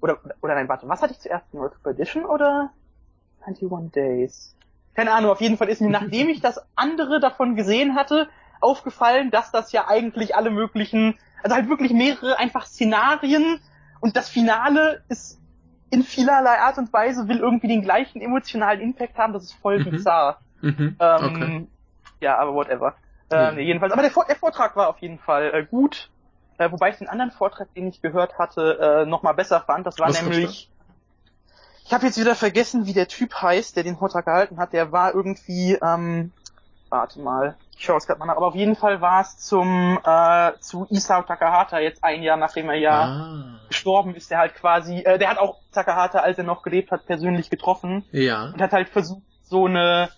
Oder 0.00 0.18
oder 0.40 0.54
nein, 0.54 0.68
warte, 0.68 0.88
was 0.88 1.02
hatte 1.02 1.12
ich 1.12 1.20
zuerst? 1.20 1.46
Road 1.54 1.72
to 1.72 1.78
Perdition 1.82 2.24
oder 2.24 2.70
91 3.46 3.92
Days? 3.92 4.56
Keine 4.94 5.12
Ahnung, 5.12 5.30
auf 5.30 5.40
jeden 5.40 5.56
Fall 5.56 5.68
ist 5.68 5.80
mir, 5.80 5.90
nachdem 6.00 6.28
ich 6.28 6.40
das 6.40 6.60
andere 6.76 7.20
davon 7.20 7.56
gesehen 7.56 7.94
hatte, 7.94 8.28
aufgefallen, 8.60 9.30
dass 9.30 9.50
das 9.50 9.72
ja 9.72 9.88
eigentlich 9.88 10.36
alle 10.36 10.50
möglichen, 10.50 11.18
also 11.42 11.56
halt 11.56 11.68
wirklich 11.68 11.92
mehrere 11.92 12.38
einfach 12.38 12.66
Szenarien 12.66 13.60
und 14.00 14.16
das 14.16 14.28
Finale 14.28 15.02
ist 15.08 15.38
in 15.90 16.02
vielerlei 16.04 16.58
Art 16.58 16.78
und 16.78 16.92
Weise 16.92 17.28
will 17.28 17.38
irgendwie 17.38 17.68
den 17.68 17.82
gleichen 17.82 18.22
emotionalen 18.22 18.80
Impact 18.80 19.18
haben, 19.18 19.32
das 19.32 19.44
ist 19.44 19.52
voll 19.52 19.78
Mhm. 19.80 19.90
bizarr. 19.90 20.40
Mhm. 20.62 20.96
Ähm, 20.98 21.24
okay. 21.24 21.66
Ja, 22.20 22.38
aber 22.38 22.54
whatever. 22.54 22.94
Ja. 23.32 23.48
Äh, 23.50 23.52
nee, 23.54 23.62
jedenfalls. 23.62 23.92
Aber 23.92 24.02
der, 24.02 24.12
der 24.28 24.36
Vortrag 24.36 24.76
war 24.76 24.88
auf 24.88 24.98
jeden 24.98 25.18
Fall 25.18 25.52
äh, 25.54 25.64
gut. 25.64 26.10
Äh, 26.58 26.70
wobei 26.70 26.90
ich 26.90 26.96
den 26.98 27.08
anderen 27.08 27.30
Vortrag, 27.30 27.72
den 27.74 27.88
ich 27.88 28.02
gehört 28.02 28.38
hatte, 28.38 29.02
äh, 29.04 29.06
nochmal 29.08 29.34
besser 29.34 29.60
fand. 29.60 29.86
Das 29.86 29.98
war 29.98 30.08
Was 30.08 30.20
nämlich. 30.22 30.68
Ich 31.84 31.92
habe 31.92 32.06
jetzt 32.06 32.18
wieder 32.18 32.34
vergessen, 32.36 32.86
wie 32.86 32.92
der 32.92 33.08
Typ 33.08 33.34
heißt, 33.34 33.76
der 33.76 33.82
den 33.82 33.96
Vortrag 33.96 34.24
gehalten 34.24 34.58
hat. 34.58 34.72
Der 34.72 34.92
war 34.92 35.14
irgendwie, 35.14 35.76
ähm, 35.82 36.30
warte 36.90 37.20
mal, 37.20 37.56
ich 37.76 37.84
schaue 37.84 37.96
es 37.96 38.06
gerade 38.06 38.20
mal 38.20 38.26
nach, 38.26 38.36
aber 38.36 38.46
auf 38.46 38.54
jeden 38.54 38.76
Fall 38.76 39.00
war 39.00 39.22
es 39.22 39.38
zum 39.38 39.98
äh, 40.04 40.52
zu 40.60 40.86
Isao 40.90 41.22
Takahata 41.22 41.80
jetzt 41.80 42.04
ein 42.04 42.22
Jahr 42.22 42.36
nachdem 42.36 42.68
er 42.68 42.76
ja 42.76 43.02
Ah. 43.04 43.60
gestorben 43.68 44.14
ist, 44.14 44.30
der 44.30 44.38
halt 44.38 44.54
quasi, 44.54 44.98
äh, 45.00 45.18
der 45.18 45.28
hat 45.30 45.38
auch 45.38 45.56
Takahata, 45.72 46.20
als 46.20 46.38
er 46.38 46.44
noch 46.44 46.62
gelebt 46.62 46.92
hat, 46.92 47.04
persönlich 47.06 47.50
getroffen 47.50 48.04
Ja. 48.12 48.44
und 48.52 48.60
hat 48.62 48.72
halt 48.72 48.88
versucht, 48.88 49.22
so 49.42 49.66
eine 49.66 50.10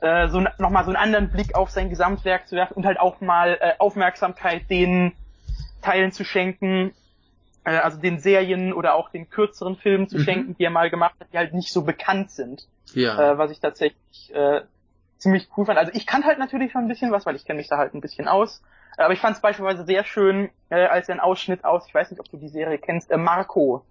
äh, 0.00 0.28
so 0.28 0.40
nochmal 0.58 0.84
so 0.84 0.90
einen 0.90 0.96
anderen 0.96 1.30
Blick 1.30 1.54
auf 1.54 1.70
sein 1.70 1.90
Gesamtwerk 1.90 2.48
zu 2.48 2.56
werfen 2.56 2.74
und 2.74 2.86
halt 2.86 2.98
auch 3.00 3.20
mal 3.20 3.58
äh, 3.60 3.72
Aufmerksamkeit 3.78 4.68
den 4.70 5.12
Teilen 5.82 6.12
zu 6.12 6.24
schenken, 6.24 6.92
äh, 7.64 7.76
also 7.76 7.98
den 8.00 8.18
Serien 8.18 8.72
oder 8.72 8.94
auch 8.94 9.10
den 9.10 9.28
kürzeren 9.30 9.76
Filmen 9.76 10.08
zu 10.08 10.18
Mhm. 10.18 10.22
schenken, 10.24 10.56
die 10.56 10.64
er 10.64 10.70
mal 10.70 10.90
gemacht 10.90 11.14
hat, 11.20 11.28
die 11.32 11.38
halt 11.38 11.54
nicht 11.54 11.72
so 11.72 11.82
bekannt 11.82 12.30
sind, 12.30 12.66
Ja. 12.94 13.32
äh, 13.32 13.38
was 13.38 13.50
ich 13.50 13.60
tatsächlich 13.60 14.34
äh, 14.34 14.62
ziemlich 15.18 15.48
cool 15.56 15.66
fand. 15.66 15.78
Also 15.78 15.92
ich 15.94 16.06
kann 16.06 16.24
halt 16.24 16.38
natürlich 16.38 16.72
schon 16.72 16.82
ein 16.82 16.88
bisschen 16.88 17.12
was, 17.12 17.26
weil 17.26 17.36
ich 17.36 17.44
kenne 17.44 17.58
mich 17.58 17.68
da 17.68 17.76
halt 17.78 17.94
ein 17.94 18.00
bisschen 18.00 18.28
aus. 18.28 18.62
Äh, 18.96 19.02
Aber 19.02 19.12
ich 19.12 19.20
fand 19.20 19.36
es 19.36 19.42
beispielsweise 19.42 19.84
sehr 19.84 20.04
schön, 20.04 20.50
äh, 20.70 20.86
als 20.86 21.08
er 21.08 21.14
einen 21.14 21.20
Ausschnitt 21.20 21.64
aus, 21.64 21.84
ich 21.86 21.94
weiß 21.94 22.10
nicht, 22.10 22.20
ob 22.20 22.28
du 22.30 22.38
die 22.38 22.48
Serie 22.48 22.78
kennst, 22.78 23.10
äh, 23.10 23.16
Marco. 23.18 23.84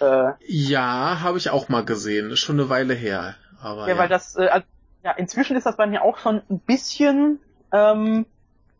Äh, 0.00 0.32
ja, 0.46 1.20
habe 1.22 1.38
ich 1.38 1.50
auch 1.50 1.68
mal 1.68 1.84
gesehen. 1.84 2.30
Ist 2.30 2.40
schon 2.40 2.58
eine 2.58 2.68
Weile 2.68 2.94
her. 2.94 3.36
Aber 3.62 3.88
Ja, 3.88 3.96
weil 3.96 4.08
das, 4.08 4.36
äh, 4.36 4.48
also, 4.48 4.66
ja, 5.04 5.12
inzwischen 5.12 5.56
ist 5.56 5.66
das 5.66 5.76
bei 5.76 5.86
mir 5.86 6.02
auch 6.02 6.18
schon 6.18 6.42
ein 6.50 6.58
bisschen 6.60 7.38
ähm, 7.72 8.26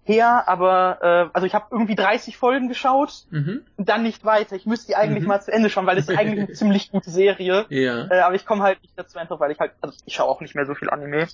her, 0.05 0.45
aber 0.49 0.99
äh, 1.03 1.31
also 1.33 1.47
ich 1.47 1.55
habe 1.55 1.67
irgendwie 1.71 1.95
30 1.95 2.37
Folgen 2.37 2.69
geschaut 2.69 3.25
Mhm. 3.31 3.63
und 3.77 3.89
dann 3.89 4.03
nicht 4.03 4.25
weiter. 4.25 4.57
Ich 4.57 4.67
müsste 4.67 4.89
die 4.89 4.97
eigentlich 4.97 5.23
Mhm. 5.23 5.29
mal 5.29 5.41
zu 5.41 5.53
Ende 5.53 5.71
schauen, 5.71 5.87
weil 5.87 5.99
es 5.99 6.09
ist 6.09 6.19
eigentlich 6.19 6.45
eine 6.47 6.53
ziemlich 6.55 6.91
gute 6.91 7.11
Serie. 7.11 7.67
Ja. 7.69 8.07
Äh, 8.11 8.21
aber 8.21 8.35
ich 8.35 8.45
komme 8.47 8.63
halt 8.63 8.83
nicht 8.83 8.99
dazu 8.99 9.19
einfach, 9.19 9.39
weil 9.41 9.51
ich 9.53 9.59
halt, 9.61 9.73
also 9.81 9.95
ich 10.05 10.15
schaue 10.15 10.29
auch 10.29 10.41
nicht 10.41 10.55
mehr 10.55 10.67
so 10.67 10.75
viel 10.75 10.91
Anime. 10.91 11.29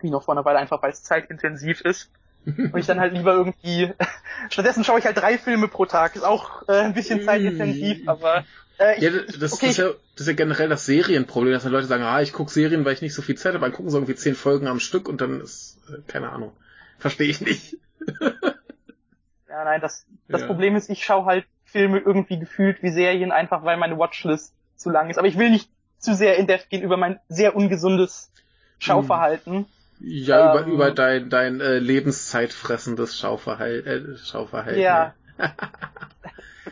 Kino 0.00 0.20
vor 0.20 0.34
einer 0.34 0.44
Weile, 0.44 0.58
einfach 0.58 0.82
weil 0.82 0.90
es 0.90 1.02
zeitintensiv 1.02 1.80
ist. 1.82 2.10
Und 2.44 2.76
ich 2.76 2.86
dann 2.86 2.98
halt 2.98 3.12
lieber 3.12 3.34
irgendwie, 3.34 3.92
stattdessen 4.50 4.82
schaue 4.82 4.98
ich 4.98 5.04
halt 5.04 5.16
drei 5.16 5.38
Filme 5.38 5.68
pro 5.68 5.86
Tag. 5.86 6.16
Ist 6.16 6.24
auch 6.24 6.66
äh, 6.68 6.80
ein 6.80 6.92
bisschen 6.94 7.22
zeitintensiv, 7.22 8.08
aber 8.08 8.44
äh, 8.78 9.00
ja, 9.00 9.10
das, 9.38 9.52
okay. 9.52 9.68
ist 9.68 9.78
ja, 9.78 9.88
das 10.14 10.22
ist 10.22 10.26
ja 10.26 10.32
generell 10.32 10.68
das 10.68 10.86
Serienproblem, 10.86 11.52
dass 11.52 11.62
dann 11.62 11.72
Leute 11.72 11.86
sagen, 11.86 12.02
ah, 12.02 12.20
ich 12.20 12.32
gucke 12.32 12.50
Serien, 12.50 12.84
weil 12.84 12.94
ich 12.94 13.02
nicht 13.02 13.14
so 13.14 13.22
viel 13.22 13.36
Zeit 13.36 13.54
habe, 13.54 13.64
dann 13.64 13.72
gucken 13.72 13.90
so 13.90 13.98
irgendwie 13.98 14.14
zehn 14.14 14.34
Folgen 14.34 14.66
am 14.66 14.80
Stück 14.80 15.08
und 15.08 15.20
dann 15.20 15.40
ist, 15.40 15.78
äh, 15.88 15.98
keine 16.06 16.30
Ahnung. 16.30 16.52
Verstehe 16.98 17.28
ich 17.28 17.40
nicht. 17.40 17.76
ja, 18.20 19.64
nein, 19.64 19.80
das, 19.80 20.06
das 20.28 20.42
ja. 20.42 20.46
Problem 20.46 20.76
ist, 20.76 20.88
ich 20.90 21.04
schaue 21.04 21.26
halt 21.26 21.44
Filme 21.64 21.98
irgendwie 21.98 22.38
gefühlt 22.38 22.82
wie 22.82 22.90
Serien, 22.90 23.32
einfach 23.32 23.64
weil 23.64 23.76
meine 23.76 23.98
Watchlist 23.98 24.54
zu 24.76 24.90
lang 24.90 25.10
ist. 25.10 25.18
Aber 25.18 25.28
ich 25.28 25.38
will 25.38 25.50
nicht 25.50 25.70
zu 25.98 26.14
sehr 26.14 26.36
in 26.36 26.46
Depth 26.46 26.68
gehen 26.68 26.82
über 26.82 26.96
mein 26.96 27.18
sehr 27.28 27.56
ungesundes 27.56 28.30
Schauverhalten. 28.78 29.66
Ja, 30.00 30.54
ähm, 30.54 30.64
über, 30.64 30.72
über 30.72 30.90
dein, 30.90 31.30
dein 31.30 31.60
äh, 31.60 31.78
lebenszeitfressendes 31.78 33.18
Schauverhal 33.18 33.86
äh, 33.86 34.18
Schauverhalten. 34.18 34.80
Ja. 34.80 35.14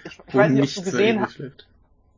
ich, 0.04 0.18
ich 0.26 0.34
weiß 0.34 0.50
nicht, 0.50 0.78
ob 0.78 0.84
du 0.84 0.90
gesehen 0.90 1.20
hast. 1.20 1.40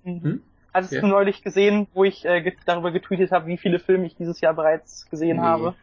Mhm. 0.05 0.23
Hm? 0.23 0.43
Hattest 0.75 0.93
ja. 0.93 1.01
du 1.03 1.07
neulich 1.07 1.43
gesehen, 1.43 1.87
wo 1.93 2.05
ich 2.05 2.25
äh, 2.25 2.41
get 2.41 2.57
darüber 2.65 2.93
getweetet 2.93 3.31
habe, 3.31 3.47
wie 3.47 3.59
viele 3.59 3.79
Filme 3.79 4.07
ich 4.07 4.17
dieses 4.17 4.41
Jahr 4.41 4.55
bereits 4.55 5.09
gesehen 5.11 5.37
nee. 5.37 5.43
habe? 5.43 5.75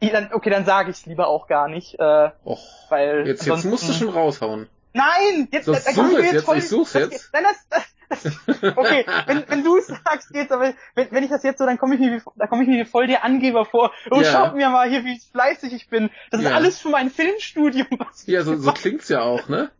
Dann, 0.00 0.32
okay, 0.32 0.50
dann 0.50 0.64
sage 0.64 0.90
ich 0.90 0.96
es 0.96 1.06
lieber 1.06 1.28
auch 1.28 1.46
gar 1.46 1.68
nicht. 1.68 1.98
Äh, 1.98 2.30
Och, 2.44 2.90
weil 2.90 3.26
jetzt, 3.26 3.46
jetzt 3.46 3.64
musst 3.64 3.88
du 3.88 3.92
schon 3.92 4.08
raushauen. 4.08 4.68
Nein, 4.92 5.48
jetzt, 5.50 5.68
das, 5.68 5.84
das 5.84 5.94
such 5.94 6.18
jetzt, 6.18 6.32
jetzt 6.32 6.44
voll, 6.44 6.58
ich 6.58 6.68
such's 6.68 6.92
das, 6.92 7.02
jetzt. 7.02 7.30
Nein, 7.32 7.44
das, 7.44 7.68
das, 7.68 7.94
okay, 8.76 9.04
wenn, 9.26 9.44
wenn 9.48 9.64
du 9.64 9.76
es 9.76 9.86
sagst, 9.86 10.30
geht's, 10.30 10.52
aber 10.52 10.74
wenn, 10.94 11.10
wenn 11.10 11.24
ich 11.24 11.30
das 11.30 11.42
jetzt 11.42 11.58
so, 11.58 11.66
dann 11.66 11.78
komme 11.78 11.94
ich 11.94 12.00
mir, 12.00 12.22
da 12.36 12.46
komme 12.46 12.62
ich 12.62 12.68
mir 12.68 12.86
voll 12.86 13.06
der 13.06 13.24
Angeber 13.24 13.64
vor. 13.64 13.92
Oh, 14.10 14.20
ja. 14.20 14.30
schaut 14.30 14.54
mir 14.54 14.68
mal 14.68 14.88
hier, 14.88 15.04
wie 15.04 15.18
fleißig 15.32 15.72
ich 15.72 15.88
bin. 15.88 16.10
Das 16.30 16.40
ist 16.40 16.48
ja. 16.48 16.54
alles 16.54 16.78
für 16.78 16.90
mein 16.90 17.10
Filmstudium. 17.10 17.86
Was 17.98 18.26
ja, 18.26 18.42
so, 18.42 18.56
so 18.56 18.72
klingt's 18.72 19.08
ja 19.08 19.22
auch, 19.22 19.48
ne? 19.48 19.70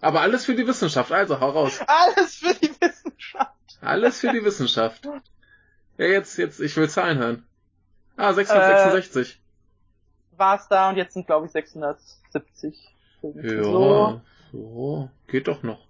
Aber 0.00 0.20
alles 0.22 0.44
für 0.44 0.54
die 0.54 0.66
Wissenschaft, 0.66 1.12
also 1.12 1.40
hau 1.40 1.50
raus. 1.50 1.80
Alles 1.86 2.36
für 2.36 2.54
die 2.54 2.70
Wissenschaft. 2.80 3.52
Alles 3.80 4.20
für 4.20 4.32
die 4.32 4.44
Wissenschaft. 4.44 5.06
Ja, 5.98 6.06
jetzt, 6.06 6.38
jetzt, 6.38 6.60
ich 6.60 6.76
will 6.76 6.88
Zahlen 6.88 7.18
hören. 7.18 7.46
Ah, 8.16 8.32
666. 8.32 9.34
Äh, 9.34 10.38
war's 10.38 10.68
da 10.68 10.88
und 10.88 10.96
jetzt 10.96 11.14
sind 11.14 11.26
glaube 11.26 11.46
ich 11.46 11.52
670. 11.52 12.96
Ja, 13.22 13.62
so. 13.62 14.20
so, 14.52 15.10
geht 15.26 15.48
doch 15.48 15.62
noch. 15.62 15.86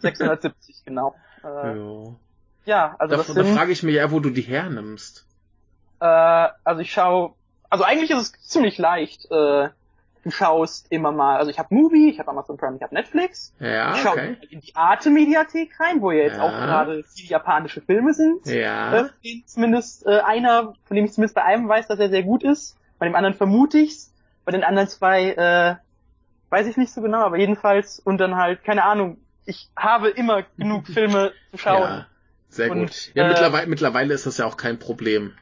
670, 0.00 0.84
genau. 0.84 1.14
Äh, 1.42 1.78
ja. 1.78 2.16
Ja, 2.66 2.96
also 2.98 3.10
da, 3.10 3.16
das 3.18 3.26
sind, 3.26 3.38
da 3.38 3.44
frage 3.44 3.72
ich 3.72 3.82
mich 3.82 3.94
ja, 3.94 4.10
wo 4.10 4.20
du 4.20 4.30
die 4.30 4.42
hernimmst. 4.42 5.26
Äh, 6.00 6.04
also 6.04 6.80
ich 6.80 6.92
schaue, 6.92 7.34
also 7.68 7.84
eigentlich 7.84 8.10
ist 8.10 8.18
es 8.18 8.48
ziemlich 8.48 8.78
leicht. 8.78 9.30
Äh, 9.30 9.68
du 10.24 10.30
schaust 10.30 10.90
immer 10.90 11.12
mal, 11.12 11.36
also 11.36 11.50
ich 11.50 11.58
habe 11.58 11.74
Movie, 11.74 12.10
ich 12.10 12.18
habe 12.18 12.30
Amazon 12.30 12.56
Prime, 12.56 12.76
ich 12.76 12.82
habe 12.82 12.94
Netflix. 12.94 13.54
Ja, 13.60 13.94
ich 13.94 14.00
schaue 14.00 14.12
okay. 14.12 14.36
in 14.50 14.60
die 14.60 14.74
Arte-Mediathek 14.74 15.78
rein, 15.78 16.00
wo 16.00 16.10
ja 16.10 16.24
jetzt 16.24 16.38
ja. 16.38 16.42
auch 16.42 16.50
gerade 16.50 17.04
viele 17.04 17.28
japanische 17.28 17.80
Filme 17.80 18.14
sind. 18.14 18.46
Ja. 18.46 19.06
Äh, 19.22 19.42
zumindest 19.46 20.06
äh, 20.06 20.20
einer, 20.20 20.74
von 20.84 20.96
dem 20.96 21.04
ich 21.04 21.12
zumindest 21.12 21.34
bei 21.34 21.44
einem 21.44 21.68
weiß, 21.68 21.86
dass 21.88 21.98
er 21.98 22.08
sehr 22.08 22.22
gut 22.22 22.42
ist. 22.42 22.76
Bei 22.98 23.06
dem 23.06 23.14
anderen 23.14 23.34
vermute 23.34 23.78
ich's. 23.78 24.12
Bei 24.44 24.52
den 24.52 24.64
anderen 24.64 24.88
zwei 24.88 25.32
äh, 25.32 25.76
weiß 26.50 26.66
ich 26.66 26.76
nicht 26.76 26.92
so 26.92 27.02
genau, 27.02 27.20
aber 27.20 27.38
jedenfalls 27.38 27.98
und 27.98 28.18
dann 28.18 28.36
halt, 28.36 28.64
keine 28.64 28.84
Ahnung, 28.84 29.18
ich 29.44 29.70
habe 29.76 30.08
immer 30.08 30.44
genug 30.56 30.86
Filme 30.92 31.32
zu 31.50 31.58
schauen. 31.58 31.82
Ja, 31.82 32.06
sehr 32.48 32.70
und, 32.70 32.80
gut. 32.80 33.10
Ja, 33.14 33.24
äh, 33.24 33.28
mittlerweile, 33.28 33.66
mittlerweile 33.66 34.14
ist 34.14 34.26
das 34.26 34.38
ja 34.38 34.46
auch 34.46 34.56
kein 34.56 34.78
Problem. 34.78 35.34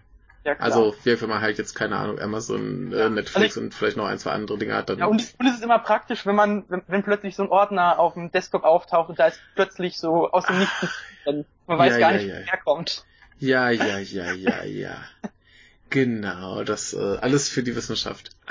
Ja. 0.44 0.56
Also, 0.58 0.94
wenn 1.04 1.28
man 1.28 1.40
halt 1.40 1.58
jetzt, 1.58 1.74
keine 1.74 1.96
Ahnung, 1.96 2.18
Amazon, 2.18 2.92
äh, 2.92 2.98
ja. 2.98 3.06
äh, 3.06 3.10
Netflix 3.10 3.36
also 3.36 3.60
ich, 3.60 3.64
und 3.64 3.74
vielleicht 3.74 3.96
noch 3.96 4.06
ein, 4.06 4.18
zwei 4.18 4.32
andere 4.32 4.58
Dinge 4.58 4.74
hat, 4.74 4.88
dann. 4.88 4.98
Ja, 4.98 5.06
und, 5.06 5.22
und 5.38 5.46
es 5.46 5.54
ist 5.54 5.62
immer 5.62 5.78
praktisch, 5.78 6.26
wenn 6.26 6.34
man, 6.34 6.64
wenn, 6.68 6.82
wenn 6.88 7.04
plötzlich 7.04 7.36
so 7.36 7.44
ein 7.44 7.48
Ordner 7.48 8.00
auf 8.00 8.14
dem 8.14 8.32
Desktop 8.32 8.64
auftaucht 8.64 9.08
und 9.08 9.20
da 9.20 9.28
ist 9.28 9.40
plötzlich 9.54 9.98
so 9.98 10.30
aus 10.32 10.46
dem 10.46 10.58
Nichts, 10.58 10.88
dann 11.24 11.44
man 11.66 11.78
weiß 11.78 11.92
ja, 11.92 11.98
gar 11.98 12.12
ja, 12.12 12.18
nicht, 12.18 12.28
ja. 12.28 12.34
wo 12.34 12.50
er 12.50 12.58
kommt. 12.58 13.04
Ja, 13.38 13.70
ja, 13.70 13.98
ja, 13.98 14.32
ja, 14.32 14.64
ja. 14.64 14.96
genau, 15.90 16.64
das, 16.64 16.92
äh, 16.92 17.18
alles 17.20 17.48
für 17.48 17.62
die 17.62 17.76
Wissenschaft. 17.76 18.30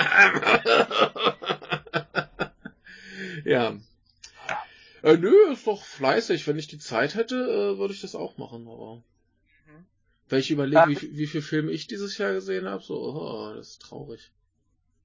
ja. 3.44 3.74
Äh, 5.04 5.18
nö, 5.18 5.34
ist 5.52 5.68
doch 5.68 5.84
fleißig. 5.84 6.48
Wenn 6.48 6.60
ich 6.60 6.68
die 6.68 6.78
Zeit 6.78 7.16
hätte, 7.16 7.36
äh, 7.36 7.78
würde 7.78 7.94
ich 7.94 8.02
das 8.02 8.16
auch 8.16 8.38
machen, 8.38 8.68
aber. 8.68 9.04
Wenn 10.32 10.40
ich 10.40 10.50
überlege, 10.50 10.88
wie, 10.88 11.18
wie 11.18 11.28
viel 11.28 11.42
Filme 11.42 11.72
ich 11.72 11.88
dieses 11.88 12.18
Jahr 12.18 12.32
gesehen 12.32 12.68
habe, 12.68 12.82
so, 12.82 12.96
oh, 12.96 13.54
das 13.54 13.72
ist 13.72 13.82
traurig. 13.82 14.32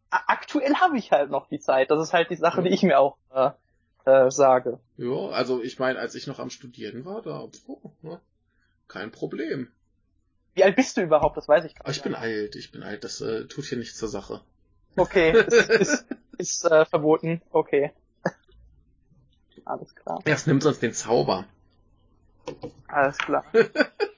Aktuell 0.09 0.77
habe 0.77 0.97
ich 0.97 1.11
halt 1.11 1.31
noch 1.31 1.49
die 1.49 1.59
Zeit. 1.59 1.91
Das 1.91 2.01
ist 2.01 2.13
halt 2.13 2.31
die 2.31 2.37
Sache, 2.37 2.59
ja. 2.59 2.69
die 2.69 2.75
ich 2.75 2.85
mir 2.85 3.01
auch 3.01 3.17
äh, 3.35 3.51
äh, 4.05 4.31
sage. 4.31 4.79
Ja, 4.97 5.29
also 5.31 5.61
ich 5.61 5.81
meine, 5.81 5.99
als 5.99 6.15
ich 6.15 6.29
noch 6.29 6.39
am 6.39 6.49
Studieren 6.49 7.05
war, 7.05 7.23
da 7.23 7.49
oh, 7.67 7.91
ne, 8.03 8.21
kein 8.87 9.11
Problem. 9.11 9.73
Wie 10.55 10.63
alt 10.63 10.77
bist 10.77 10.97
du 10.97 11.03
überhaupt? 11.03 11.37
Das 11.37 11.49
weiß 11.49 11.65
ich 11.65 11.75
gar 11.75 11.89
nicht. 11.89 11.97
Ich 11.97 12.03
bin 12.05 12.15
alt, 12.15 12.55
ich 12.55 12.71
bin 12.71 12.85
alt. 12.85 13.03
Das 13.03 13.21
äh, 13.21 13.47
tut 13.47 13.65
hier 13.65 13.79
nichts 13.79 13.99
zur 13.99 14.09
Sache. 14.09 14.43
Okay, 14.97 15.33
ist, 15.47 15.71
ist, 15.71 16.07
ist 16.39 16.65
äh, 16.67 16.85
verboten. 16.85 17.43
Okay. 17.51 17.93
Alles 19.65 19.93
klar. 19.97 20.21
Erst 20.25 20.47
nimmt 20.47 20.65
uns 20.65 20.79
den 20.79 20.93
Zauber. 20.93 21.47
Alles 22.87 23.19
klar. 23.19 23.45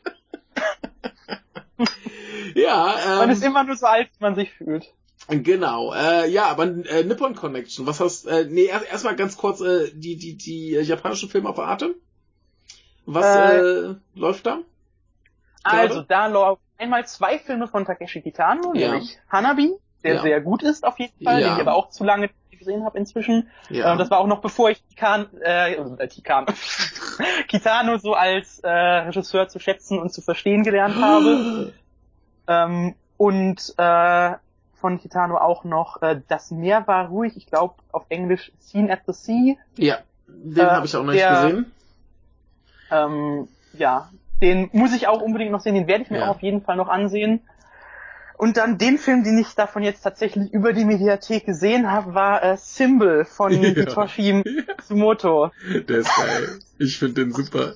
ja, 2.62 2.97
ähm, 3.05 3.18
Man 3.18 3.31
ist 3.31 3.44
immer 3.44 3.64
nur 3.64 3.77
so 3.77 3.87
alt, 3.87 4.09
wie 4.18 4.25
man 4.25 4.35
sich 4.35 4.53
fühlt. 4.53 4.92
Genau, 5.29 5.92
äh, 5.92 6.29
ja, 6.31 6.47
aber 6.47 6.64
äh, 6.64 7.05
Nippon 7.05 7.35
Connection, 7.35 7.87
was 7.87 8.01
hast, 8.01 8.27
äh, 8.27 8.47
nee, 8.49 8.64
erstmal 8.64 9.12
erst 9.12 9.18
ganz 9.18 9.37
kurz, 9.37 9.61
äh, 9.61 9.90
die, 9.92 10.16
die, 10.16 10.37
die 10.37 10.75
äh, 10.75 10.83
japanischen 10.83 11.29
Filme 11.29 11.49
auf 11.49 11.59
Atem. 11.59 11.94
Was 13.05 13.25
äh, 13.25 13.59
äh, 13.59 13.94
läuft 14.14 14.47
da? 14.47 14.61
Also, 15.64 16.03
da 16.03 16.27
läuft 16.27 16.62
einmal 16.79 17.07
zwei 17.07 17.38
Filme 17.38 17.68
von 17.68 17.85
Takeshi 17.85 18.23
Kitano, 18.23 18.73
ja. 18.75 18.92
nämlich 18.92 19.18
Hanabi, 19.31 19.73
der 20.03 20.14
ja. 20.14 20.23
sehr 20.23 20.40
gut 20.40 20.62
ist 20.62 20.85
auf 20.85 20.99
jeden 20.99 21.25
Fall, 21.25 21.40
ja. 21.40 21.49
den 21.49 21.57
ich 21.57 21.61
aber 21.62 21.75
auch 21.75 21.90
zu 21.90 22.05
lange 22.05 22.31
gesehen 22.59 22.85
habe 22.85 22.99
inzwischen. 22.99 23.49
Ja. 23.71 23.94
Äh, 23.94 23.99
das 23.99 24.11
war 24.11 24.18
auch 24.18 24.27
noch 24.27 24.40
bevor 24.40 24.71
ich 24.71 24.83
Tikan, 24.83 25.27
äh, 25.42 25.75
äh 25.75 26.09
Tikan, 26.09 26.47
Kitano 27.49 27.99
so 27.99 28.14
als 28.14 28.59
äh, 28.61 28.68
Regisseur 28.68 29.49
zu 29.49 29.59
schätzen 29.59 29.99
und 29.99 30.12
zu 30.12 30.21
verstehen 30.21 30.64
gelernt 30.64 30.97
habe. 31.01 31.73
Ähm, 32.49 32.95
und 33.17 33.75
äh, 33.77 34.33
von 34.81 35.01
Kitano 35.01 35.37
auch 35.37 35.65
noch 35.65 36.03
äh, 36.03 36.21
Das 36.29 36.51
Meer 36.51 36.87
war 36.87 37.09
ruhig, 37.09 37.37
ich 37.37 37.47
glaube 37.47 37.75
auf 37.93 38.07
Englisch 38.09 38.53
Scene 38.61 38.93
at 38.93 39.01
the 39.07 39.13
Sea. 39.13 39.57
Ja, 39.77 39.99
den 40.27 40.67
äh, 40.67 40.71
habe 40.71 40.87
ich 40.87 40.97
auch 40.97 41.05
noch 41.05 41.13
der, 41.13 41.31
nicht 41.31 41.43
gesehen. 41.43 41.73
Ähm, 42.91 43.49
ja, 43.75 44.09
den 44.41 44.71
muss 44.73 44.95
ich 44.95 45.09
auch 45.09 45.21
unbedingt 45.21 45.51
noch 45.51 45.61
sehen, 45.61 45.75
den 45.75 45.87
werde 45.87 46.05
ich 46.05 46.11
mir 46.11 46.19
ja. 46.19 46.25
auch 46.25 46.37
auf 46.37 46.43
jeden 46.43 46.63
Fall 46.63 46.77
noch 46.77 46.89
ansehen. 46.89 47.41
Und 48.37 48.57
dann 48.57 48.79
den 48.79 48.99
Film, 48.99 49.25
den 49.25 49.37
ich 49.37 49.55
davon 49.57 49.83
jetzt 49.83 50.03
tatsächlich 50.03 50.53
über 50.53 50.73
die 50.73 50.85
Mediathek 50.85 51.45
gesehen 51.45 51.91
habe, 51.91 52.15
war 52.15 52.43
äh, 52.45 52.57
Symbol 52.57 53.25
von 53.25 53.53
ja. 53.63 53.71
Hitoshi 53.71 54.45
Tsumoto. 54.87 55.51
Der 55.89 55.99
ist 55.99 56.17
geil. 56.17 56.61
Ich 56.79 56.99
finde 56.99 57.25
den 57.25 57.33
super. 57.33 57.75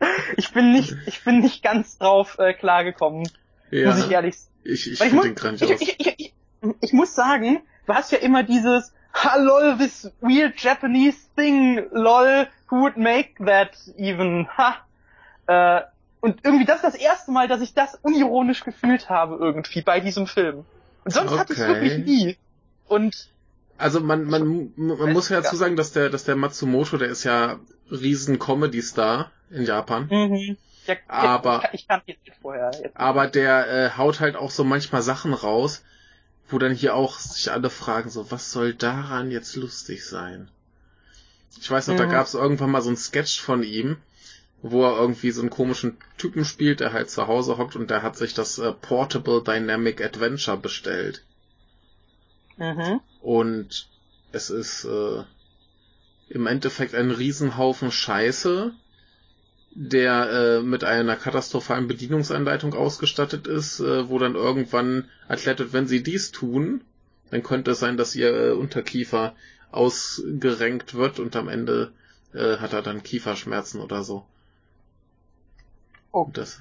Ich 0.36 0.52
bin 0.52 0.72
nicht, 0.72 0.96
ich 1.04 1.22
bin 1.24 1.40
nicht 1.40 1.62
ganz 1.62 1.98
drauf 1.98 2.38
äh, 2.38 2.54
klargekommen, 2.54 3.28
ja. 3.70 3.88
muss 3.88 4.04
ich 4.04 4.10
ehrlich 4.10 4.36
sagen. 4.38 4.50
Ich, 4.64 4.90
ich 4.92 4.98
den 4.98 5.34
grandios. 5.34 5.70
Ich, 5.70 5.96
ich, 5.98 6.14
ich, 6.18 6.34
ich, 6.80 6.92
muss 6.92 7.14
sagen, 7.14 7.60
du 7.86 7.94
hast 7.94 8.12
ja 8.12 8.18
immer 8.18 8.42
dieses 8.42 8.92
Ha 9.12 9.36
lol, 9.36 9.76
this 9.78 10.10
weird 10.20 10.60
Japanese 10.60 11.18
thing, 11.36 11.86
lol, 11.90 12.46
who 12.68 12.80
would 12.80 12.96
make 12.96 13.44
that 13.44 13.72
even? 13.96 14.48
Ha. 14.56 14.76
Äh, 15.46 15.82
und 16.20 16.40
irgendwie 16.44 16.66
das 16.66 16.76
ist 16.76 16.84
das 16.84 16.94
erste 16.94 17.32
Mal, 17.32 17.48
dass 17.48 17.60
ich 17.60 17.74
das 17.74 17.98
unironisch 18.02 18.62
gefühlt 18.64 19.08
habe 19.08 19.36
irgendwie 19.40 19.82
bei 19.82 20.00
diesem 20.00 20.26
Film. 20.26 20.64
Und 21.04 21.12
sonst 21.12 21.32
okay. 21.32 21.40
hatte 21.40 21.52
ich 21.54 21.58
wirklich 21.58 21.98
nie. 22.04 22.36
Und 22.86 23.30
also 23.78 24.00
man 24.00 24.24
man 24.24 24.72
man 24.76 25.12
muss 25.12 25.30
ja 25.30 25.40
dazu 25.40 25.56
sagen, 25.56 25.76
dass 25.76 25.92
der 25.92 26.10
dass 26.10 26.24
der 26.24 26.36
Matsumoto, 26.36 26.98
der 26.98 27.08
ist 27.08 27.24
ja 27.24 27.58
riesen 27.90 28.38
Comedy 28.38 28.82
Star 28.82 29.32
in 29.50 29.64
Japan. 29.64 30.08
Mhm. 30.10 30.56
Ja, 30.86 30.96
aber 31.08 31.68
ich, 31.72 31.88
kann 31.88 32.02
jetzt 32.06 32.24
nicht 32.24 32.38
vorher. 32.40 32.70
Aber 32.94 33.26
der 33.26 33.68
äh, 33.68 33.90
haut 33.96 34.20
halt 34.20 34.36
auch 34.36 34.50
so 34.50 34.64
manchmal 34.64 35.02
Sachen 35.02 35.34
raus, 35.34 35.82
wo 36.48 36.58
dann 36.58 36.74
hier 36.74 36.94
auch 36.94 37.18
sich 37.18 37.50
alle 37.52 37.70
fragen 37.70 38.10
so, 38.10 38.30
was 38.30 38.50
soll 38.50 38.74
daran 38.74 39.30
jetzt 39.30 39.56
lustig 39.56 40.04
sein? 40.04 40.50
Ich 41.60 41.70
weiß 41.70 41.88
noch, 41.88 41.94
mhm. 41.94 41.98
da 41.98 42.04
gab 42.06 42.26
es 42.26 42.34
irgendwann 42.34 42.70
mal 42.70 42.82
so 42.82 42.90
ein 42.90 42.96
Sketch 42.96 43.40
von 43.40 43.62
ihm, 43.62 43.98
wo 44.62 44.84
er 44.84 44.98
irgendwie 44.98 45.30
so 45.30 45.40
einen 45.40 45.50
komischen 45.50 45.96
Typen 46.18 46.44
spielt, 46.44 46.80
der 46.80 46.92
halt 46.92 47.10
zu 47.10 47.26
Hause 47.26 47.58
hockt 47.58 47.76
und 47.76 47.90
der 47.90 48.02
hat 48.02 48.16
sich 48.16 48.34
das 48.34 48.58
äh, 48.58 48.72
Portable 48.72 49.42
Dynamic 49.42 50.02
Adventure 50.02 50.56
bestellt. 50.56 51.24
Mhm. 52.56 53.00
Und 53.20 53.88
es 54.32 54.50
ist 54.50 54.84
äh, 54.84 55.24
im 56.28 56.46
Endeffekt 56.46 56.94
ein 56.94 57.10
Riesenhaufen 57.10 57.90
Scheiße, 57.90 58.72
der 59.72 60.30
äh, 60.30 60.62
mit 60.62 60.84
einer 60.84 61.16
katastrophalen 61.16 61.86
Bedienungsanleitung 61.86 62.74
ausgestattet 62.74 63.46
ist, 63.46 63.80
äh, 63.80 64.08
wo 64.08 64.18
dann 64.18 64.34
irgendwann 64.34 65.08
erklärt 65.28 65.60
wird, 65.60 65.72
wenn 65.72 65.86
sie 65.86 66.02
dies 66.02 66.32
tun, 66.32 66.82
dann 67.30 67.42
könnte 67.42 67.72
es 67.72 67.80
sein, 67.80 67.96
dass 67.96 68.16
ihr 68.16 68.34
äh, 68.34 68.50
Unterkiefer 68.50 69.36
ausgerenkt 69.70 70.94
wird 70.94 71.20
und 71.20 71.36
am 71.36 71.48
Ende 71.48 71.92
äh, 72.34 72.56
hat 72.56 72.72
er 72.72 72.82
dann 72.82 73.04
Kieferschmerzen 73.04 73.80
oder 73.80 74.02
so. 74.02 74.26
Oh. 76.12 76.28
Das, 76.32 76.60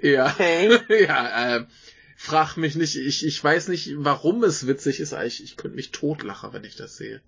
ja, 0.00 0.32
Okay. 0.32 0.80
ja, 1.06 1.56
äh, 1.56 1.66
frag 2.16 2.56
mich 2.56 2.74
nicht, 2.74 2.96
ich, 2.96 3.24
ich 3.24 3.42
weiß 3.42 3.68
nicht, 3.68 3.94
warum 3.98 4.42
es 4.42 4.66
witzig 4.66 4.98
ist, 4.98 5.12
ich, 5.12 5.44
ich 5.44 5.56
könnte 5.56 5.76
mich 5.76 5.92
totlachen, 5.92 6.52
wenn 6.52 6.64
ich 6.64 6.74
das 6.74 6.96
sehe. 6.96 7.20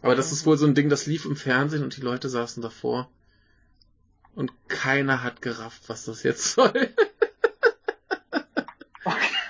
Aber 0.00 0.14
das 0.14 0.32
ist 0.32 0.46
wohl 0.46 0.58
so 0.58 0.66
ein 0.66 0.74
Ding, 0.74 0.88
das 0.88 1.06
lief 1.06 1.24
im 1.24 1.36
Fernsehen 1.36 1.82
und 1.82 1.96
die 1.96 2.00
Leute 2.00 2.28
saßen 2.28 2.62
davor. 2.62 3.10
Und 4.34 4.52
keiner 4.68 5.22
hat 5.22 5.42
gerafft, 5.42 5.88
was 5.88 6.04
das 6.04 6.22
jetzt 6.22 6.44
soll. 6.54 6.88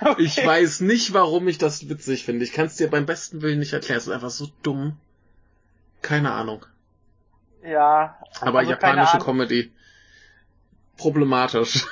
okay. 0.01 0.21
Ich 0.21 0.45
weiß 0.45 0.81
nicht, 0.81 1.13
warum 1.13 1.47
ich 1.47 1.57
das 1.57 1.89
witzig 1.89 2.25
finde. 2.25 2.43
Ich 2.43 2.53
kann 2.53 2.65
es 2.65 2.75
dir 2.75 2.89
beim 2.89 3.05
besten 3.05 3.41
Willen 3.41 3.59
nicht 3.59 3.73
erklären. 3.73 3.97
Es 3.97 4.07
ist 4.07 4.13
einfach 4.13 4.29
so 4.29 4.47
dumm. 4.61 4.97
Keine 6.01 6.31
Ahnung. 6.31 6.65
Ja. 7.63 8.17
Aber 8.41 8.59
also 8.59 8.71
japanische. 8.71 9.19
Comedy. 9.19 9.71
Problematisch. 10.97 11.85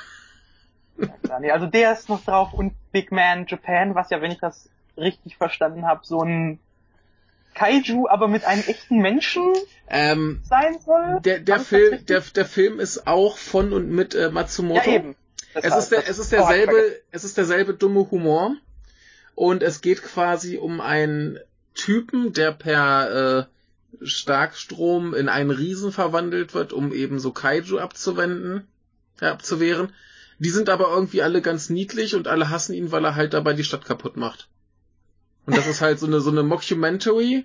Ja, 1.28 1.40
nee, 1.40 1.50
also 1.50 1.66
der 1.66 1.92
ist 1.92 2.08
noch 2.08 2.22
drauf 2.24 2.52
und 2.52 2.74
Big 2.92 3.10
Man 3.10 3.46
Japan, 3.46 3.94
was 3.94 4.10
ja, 4.10 4.20
wenn 4.20 4.30
ich 4.30 4.38
das 4.38 4.68
richtig 4.96 5.36
verstanden 5.36 5.86
habe, 5.86 6.02
so 6.04 6.20
ein 6.20 6.60
Kaiju, 7.54 8.08
aber 8.08 8.28
mit 8.28 8.44
einem 8.44 8.62
echten 8.66 8.98
Menschen 8.98 9.52
Ähm, 9.94 10.40
sein 10.42 10.78
soll. 10.80 11.20
der, 11.22 11.40
der 11.40 11.60
Film, 11.60 12.04
der, 12.06 12.20
der 12.20 12.46
Film 12.46 12.80
ist 12.80 13.06
auch 13.06 13.36
von 13.36 13.72
und 13.72 13.90
mit 13.90 14.14
äh, 14.14 14.30
Matsumoto. 14.30 14.90
Ja, 14.90 14.96
eben. 14.96 15.16
Es 15.54 15.76
ist, 15.76 15.90
der, 15.90 16.08
es 16.08 16.18
ist 16.18 16.32
derselbe, 16.32 17.00
es 17.10 17.24
ist 17.24 17.36
derselbe 17.36 17.74
dumme 17.74 18.10
Humor. 18.10 18.56
Und 19.34 19.62
es 19.62 19.80
geht 19.82 20.02
quasi 20.02 20.56
um 20.56 20.80
einen 20.80 21.38
Typen, 21.74 22.32
der 22.32 22.52
per 22.52 23.48
äh, 24.00 24.04
Starkstrom 24.04 25.14
in 25.14 25.28
einen 25.28 25.50
Riesen 25.50 25.92
verwandelt 25.92 26.54
wird, 26.54 26.72
um 26.72 26.92
eben 26.92 27.18
so 27.18 27.32
Kaiju 27.32 27.78
abzuwenden, 27.78 28.66
äh, 29.20 29.26
abzuwehren. 29.26 29.92
Die 30.38 30.50
sind 30.50 30.68
aber 30.68 30.88
irgendwie 30.88 31.22
alle 31.22 31.42
ganz 31.42 31.70
niedlich 31.70 32.14
und 32.14 32.28
alle 32.28 32.50
hassen 32.50 32.74
ihn, 32.74 32.92
weil 32.92 33.04
er 33.04 33.14
halt 33.14 33.34
dabei 33.34 33.52
die 33.52 33.64
Stadt 33.64 33.84
kaputt 33.84 34.16
macht. 34.16 34.48
Und 35.46 35.56
das 35.56 35.66
ist 35.66 35.80
halt 35.80 35.98
so 35.98 36.06
eine, 36.06 36.20
so 36.20 36.30
eine 36.30 36.42
Mockumentary, 36.42 37.44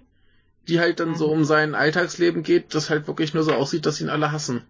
die 0.68 0.80
halt 0.80 1.00
dann 1.00 1.16
so 1.16 1.28
Mhm. 1.28 1.34
um 1.34 1.46
sein 1.46 1.76
Alltagsleben 1.76 2.44
geht, 2.44 2.74
das 2.76 2.90
halt 2.90 3.08
wirklich 3.08 3.34
nur 3.34 3.44
so 3.44 3.54
aussieht, 3.54 3.86
dass 3.86 4.02
ihn 4.02 4.10
alle 4.10 4.32
hassen. 4.32 4.66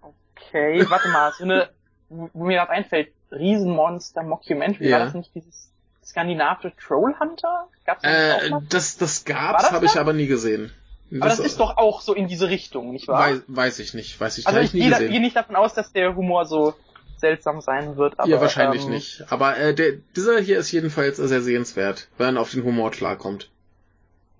Okay, 0.00 0.84
warte 0.90 1.08
mal, 1.08 1.32
so 1.36 1.44
eine, 1.44 1.68
wo 2.08 2.44
mir 2.44 2.56
gerade 2.58 2.70
einfällt, 2.70 3.08
Riesenmonster 3.30 4.22
Mockumentary, 4.22 4.88
Ja. 4.88 4.98
war 4.98 5.04
das 5.06 5.14
nicht 5.14 5.34
dieses 5.34 5.70
skandinavische 6.04 6.72
Trollhunter? 6.76 7.68
Gab's 7.86 8.02
das 8.02 8.12
Äh, 8.12 8.50
das, 8.68 8.96
das 8.98 9.24
gab's, 9.24 9.62
das 9.62 9.72
habe 9.72 9.86
ich 9.86 9.92
das? 9.92 10.00
aber 10.00 10.12
nie 10.12 10.26
gesehen. 10.26 10.70
Aber 11.14 11.28
das 11.28 11.38
ist 11.40 11.60
doch 11.60 11.76
auch 11.76 12.00
so 12.00 12.14
in 12.14 12.26
diese 12.26 12.48
Richtung, 12.48 12.90
nicht 12.92 13.06
wahr? 13.08 13.30
Weiß, 13.32 13.42
weiß 13.46 13.78
ich 13.80 13.92
nicht, 13.94 14.18
weiß 14.18 14.38
ich, 14.38 14.46
also 14.46 14.58
ich 14.60 14.66
ich 14.68 14.74
nie 14.74 14.80
gehe, 14.80 14.90
gesehen. 14.90 15.10
gehe 15.10 15.20
nicht 15.20 15.36
davon 15.36 15.56
aus, 15.56 15.74
dass 15.74 15.92
der 15.92 16.14
Humor 16.16 16.46
so 16.46 16.74
seltsam 17.18 17.60
sein 17.60 17.96
wird. 17.96 18.18
Aber, 18.18 18.28
ja, 18.28 18.40
wahrscheinlich 18.40 18.84
ähm, 18.84 18.90
nicht. 18.90 19.22
Aber 19.30 19.56
äh, 19.58 19.74
der, 19.74 19.92
dieser 20.16 20.40
hier 20.40 20.58
ist 20.58 20.72
jedenfalls 20.72 21.18
sehr 21.18 21.42
sehenswert, 21.42 22.08
wenn 22.18 22.36
er 22.36 22.42
auf 22.42 22.50
den 22.50 22.64
Humor 22.64 22.90
klarkommt. 22.90 23.50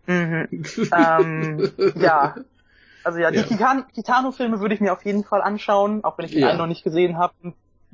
Mhm. 0.06 0.48
Ähm, 0.92 1.70
ja. 1.96 2.34
Also 3.04 3.18
ja, 3.18 3.30
die 3.30 3.38
Ja. 3.38 3.42
Titan 3.44 3.84
Titano-Filme 3.94 4.60
würde 4.60 4.74
ich 4.74 4.80
mir 4.80 4.92
auf 4.92 5.04
jeden 5.04 5.24
Fall 5.24 5.42
anschauen, 5.42 6.04
auch 6.04 6.18
wenn 6.18 6.24
ich 6.26 6.32
den 6.32 6.40
Ja. 6.42 6.48
einen 6.50 6.58
noch 6.58 6.66
nicht 6.66 6.84
gesehen 6.84 7.18
habe. 7.18 7.34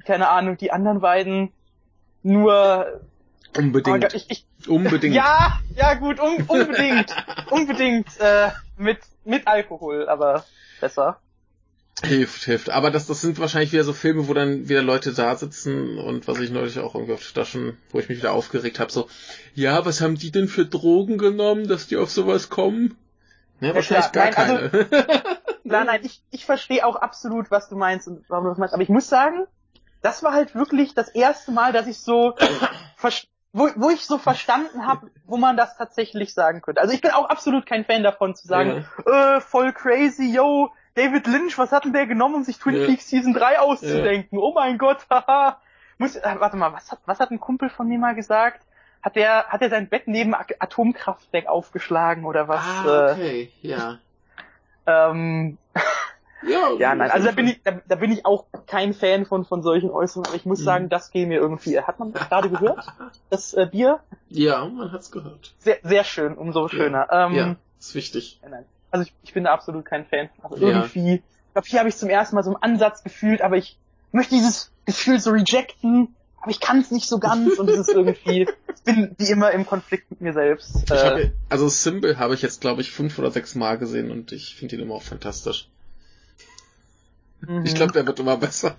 Keine 0.05 0.29
Ahnung, 0.29 0.57
die 0.57 0.71
anderen 0.73 1.01
beiden 1.01 1.53
nur. 2.23 3.01
Oh 3.57 3.59
Unbedingt. 3.61 4.03
Gott, 4.03 4.15
ich, 4.15 4.31
ich, 4.31 4.69
Unbedingt. 4.69 5.15
ja, 5.15 5.59
ja 5.75 5.95
gut, 5.95 6.21
un, 6.21 6.45
unbedingt, 6.47 7.15
unbedingt 7.51 8.09
äh, 8.21 8.51
mit 8.77 8.99
mit 9.25 9.47
Alkohol, 9.47 10.09
aber 10.09 10.45
besser. 10.81 11.19
Hilft, 12.05 12.45
hilft. 12.45 12.71
Aber 12.71 12.91
das, 12.91 13.07
das 13.07 13.21
sind 13.21 13.39
wahrscheinlich 13.41 13.73
wieder 13.73 13.85
so 13.85 13.93
Filme, 13.93 14.29
wo 14.29 14.35
dann 14.35 14.69
wieder 14.69 14.83
Leute 14.83 15.13
da 15.13 15.35
sitzen 15.35 15.99
und 15.99 16.29
was 16.29 16.39
ich 16.39 16.51
neulich 16.51 16.79
auch 16.79 16.95
irgendwie 16.95 17.15
auf 17.15 17.33
da 17.35 17.45
schon, 17.45 17.77
wo 17.91 17.99
ich 17.99 18.09
mich 18.09 18.19
wieder 18.19 18.33
aufgeregt 18.33 18.79
habe, 18.79 18.93
so, 18.93 19.09
ja, 19.55 19.85
was 19.85 20.01
haben 20.01 20.15
die 20.17 20.31
denn 20.31 20.49
für 20.49 20.65
Drogen 20.65 21.19
genommen, 21.19 21.67
dass 21.67 21.87
die 21.89 21.97
auf 21.97 22.11
sowas 22.11 22.49
kommen? 22.51 22.97
Ne, 23.61 23.69
Ja, 23.69 23.75
wahrscheinlich 23.75 24.13
klar. 24.13 24.31
gar 24.31 24.47
Nein, 24.47 24.71
also- 24.73 24.87
keine. 24.87 25.39
Nein, 25.65 25.87
nein, 25.87 26.01
ich, 26.03 26.23
ich 26.31 26.47
verstehe 26.47 26.87
auch 26.87 26.97
absolut, 26.97 27.51
was 27.51 27.69
du 27.69 27.77
meinst 27.77 28.09
und 28.09 28.25
warum 28.31 28.45
du 28.45 28.51
das 28.51 28.59
meinst. 28.59 28.73
Aber 28.73 28.83
ich 28.83 28.89
muss 28.89 29.09
sagen, 29.09 29.45
das 30.01 30.23
war 30.23 30.33
halt 30.33 30.55
wirklich 30.55 30.95
das 30.95 31.09
erste 31.11 31.53
Mal, 31.53 31.73
dass 31.75 31.87
ich 31.87 31.99
so, 31.99 32.37
wo, 33.53 33.69
wo 33.77 33.91
ich 33.91 34.07
so 34.07 34.17
verstanden 34.19 34.87
habe, 34.87 35.11
wo 35.27 35.37
man 35.37 35.57
das 35.59 35.77
tatsächlich 35.77 36.33
sagen 36.33 36.63
könnte. 36.63 36.81
Also 36.81 36.95
ich 36.95 37.01
bin 37.03 37.11
auch 37.11 37.29
absolut 37.29 37.67
kein 37.67 37.85
Fan 37.85 38.03
davon 38.03 38.35
zu 38.35 38.47
sagen, 38.47 38.87
äh, 39.05 39.41
voll 39.41 39.73
crazy, 39.75 40.33
yo, 40.33 40.71
David 40.99 41.27
Lynch, 41.29 41.57
was 41.59 41.71
hat 41.71 41.85
denn 41.85 41.93
der 41.93 42.07
genommen, 42.07 42.35
um 42.35 42.43
sich 42.45 42.59
Twin 42.59 42.77
Ja. 42.77 42.87
Peaks 42.87 43.09
Season 43.09 43.33
3 43.33 43.61
auszudenken? 43.61 44.39
Oh 44.39 44.53
mein 44.53 44.79
Gott, 44.79 45.07
haha. 45.09 45.61
Muss, 45.97 46.17
äh, 46.17 46.35
warte 46.39 46.57
mal, 46.57 46.73
was 46.73 46.91
hat, 46.91 46.99
was 47.07 47.21
hat 47.21 47.31
ein 47.31 47.39
Kumpel 47.41 47.71
von 47.71 47.87
mir 47.89 47.99
mal 47.99 48.15
gesagt? 48.15 48.65
Hat 49.03 49.15
der, 49.15 49.47
hat 49.47 49.63
er 49.63 49.71
sein 49.71 49.89
Bett 49.89 50.09
neben 50.09 50.35
Atomkraftwerk 50.35 51.47
aufgeschlagen 51.47 52.25
oder 52.25 52.49
was? 52.49 52.61
ah, 52.65 53.13
okay, 53.13 53.53
ja. 53.63 53.99
Äh, 54.87 54.91
ähm, 55.11 55.59
Ja, 56.43 56.73
ja, 56.79 56.95
nein, 56.95 57.11
also 57.11 57.27
da 57.27 57.33
bin 57.33 57.47
ich, 57.47 57.63
da, 57.63 57.81
da 57.87 57.95
bin 57.97 58.11
ich 58.11 58.27
auch 58.27 58.47
kein 58.67 58.93
Fan 58.93 59.25
von, 59.25 59.45
von 59.45 59.63
solchen 59.63 59.91
Äußerungen, 59.91 60.29
aber 60.29 60.37
ich 60.37 60.47
muss 60.47 60.61
Mhm. 60.61 60.65
sagen, 60.65 60.89
das 60.89 61.11
geht 61.11 61.29
mir 61.29 61.39
irgendwie. 61.39 61.81
Hat 61.81 61.99
man 62.01 62.13
das 62.13 62.29
gerade 62.29 62.51
gehört? 62.51 62.87
Das 63.31 63.55
äh, 63.55 63.67
Bier? 63.71 64.01
Ja, 64.29 64.65
man 64.65 64.91
hat's 64.93 65.11
gehört. 65.13 65.55
Sehr, 65.59 65.79
sehr 65.83 66.05
schön, 66.05 66.37
umso 66.37 66.69
schöner. 66.69 67.09
Ähm, 67.11 67.35
ja, 67.35 67.57
ist 67.79 67.95
wichtig. 67.95 68.41
nein. 68.49 68.65
Also 68.91 69.05
ich, 69.07 69.15
ich 69.23 69.33
bin 69.35 69.45
da 69.45 69.53
absolut 69.53 69.85
kein 69.85 70.07
Fan. 70.07 70.31
Aber 70.43 70.57
Ja. 70.59 70.69
irgendwie, 70.69 71.15
ich 71.17 71.53
glaube, 71.53 71.69
hier 71.69 71.79
habe 71.81 71.89
ich 71.89 71.97
zum 71.97 72.09
ersten 72.09 72.37
Mal 72.37 72.43
so 72.43 72.51
einen 72.55 72.63
Ansatz 72.63 73.03
gefühlt, 73.03 73.43
aber 73.43 73.57
ich 73.57 73.79
möchte 74.13 74.35
dieses 74.35 74.73
Gefühl 74.87 75.21
so 75.21 75.31
rejecten, 75.31 76.17
aber 76.41 76.51
ich 76.51 76.61
kann 76.61 76.81
es 76.81 76.91
nicht 76.91 77.09
so 77.09 77.19
ganz 77.19 77.59
und 77.59 77.69
es 77.69 77.77
ist 77.77 77.95
irgendwie, 77.95 78.43
ich 78.77 78.83
bin 78.85 79.15
wie 79.19 79.31
immer 79.31 79.51
im 79.53 79.67
Konflikt 79.67 80.11
mit 80.11 80.21
mir 80.21 80.33
selbst. 80.33 80.85
Ich 80.85 80.91
Äh, 80.91 80.97
hab, 81.05 81.21
also 81.51 81.69
Symbol 81.69 82.19
habe 82.19 82.35
ich 82.35 82.43
jetzt, 82.43 82.61
glaube 82.61 82.81
ich, 82.81 82.91
fünf 82.93 83.19
oder 83.19 83.31
sechs 83.31 83.55
Mal 83.55 83.79
gesehen 83.79 84.11
und 84.11 84.33
ich 84.33 84.55
finde 84.57 84.77
ihn 84.77 84.83
immer 84.83 84.95
auch 84.95 85.03
fantastisch. 85.03 85.69
mhm. 87.41 87.65
Ich 87.65 87.75
glaube, 87.75 87.93
der 87.93 88.07
wird 88.07 88.21
immer 88.21 88.37
besser. 88.37 88.77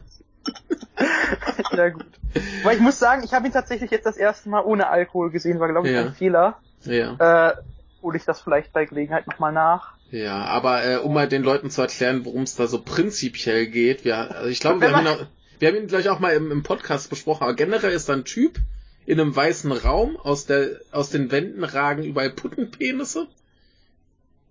ja 1.76 1.90
gut. 1.90 2.20
Aber 2.62 2.74
ich 2.74 2.80
muss 2.80 3.00
sagen, 3.00 3.24
ich 3.24 3.34
habe 3.34 3.48
ihn 3.48 3.54
tatsächlich 3.54 3.92
jetzt 3.92 4.06
das 4.06 4.18
erste 4.18 4.50
Mal 4.50 4.64
ohne 4.64 4.90
Alkohol 4.90 5.32
gesehen, 5.32 5.60
war 5.60 5.70
glaube 5.70 5.88
ich 5.88 5.94
Ja. 5.94 6.02
ein 6.06 6.14
Fehler. 6.14 6.60
Ja. 6.84 7.50
Äh, 7.50 7.56
hole 8.02 8.18
ich 8.18 8.26
das 8.26 8.42
vielleicht 8.42 8.72
bei 8.74 8.86
Gelegenheit 8.86 9.28
nochmal 9.28 9.52
nach. 9.52 9.99
Ja, 10.12 10.44
aber 10.46 10.84
äh, 10.86 10.98
um 10.98 11.14
mal 11.14 11.28
den 11.28 11.44
Leuten 11.44 11.70
zu 11.70 11.82
erklären, 11.82 12.26
worum 12.26 12.44
es 12.44 12.56
da 12.56 12.68
so 12.68 12.82
prinzipiell 12.82 13.68
geht, 13.68 14.06
wir, 14.06 14.18
also 14.36 14.50
ich 14.50 14.60
glaube, 14.60 14.82
wir 14.82 14.92
haben, 14.92 15.06
ihn 15.06 15.12
auch, 15.12 15.26
wir 15.60 15.68
haben 15.68 15.78
ihn 15.78 15.88
gleich 15.88 16.10
auch 16.10 16.20
mal 16.20 16.34
im, 16.34 16.52
im 16.52 16.64
Podcast 16.64 17.10
besprochen, 17.10 17.44
aber 17.44 17.54
generell 17.54 17.94
ist 17.94 18.10
da 18.10 18.14
ein 18.14 18.26
Typ 18.26 18.60
in 19.06 19.20
einem 19.20 19.36
weißen 19.36 19.72
Raum, 19.72 20.18
aus, 20.18 20.46
der, 20.46 20.82
aus 20.92 21.10
den 21.10 21.32
Wänden 21.32 21.64
ragen 21.64 22.04
überall 22.04 22.32
Puttenpenisse. 22.32 23.28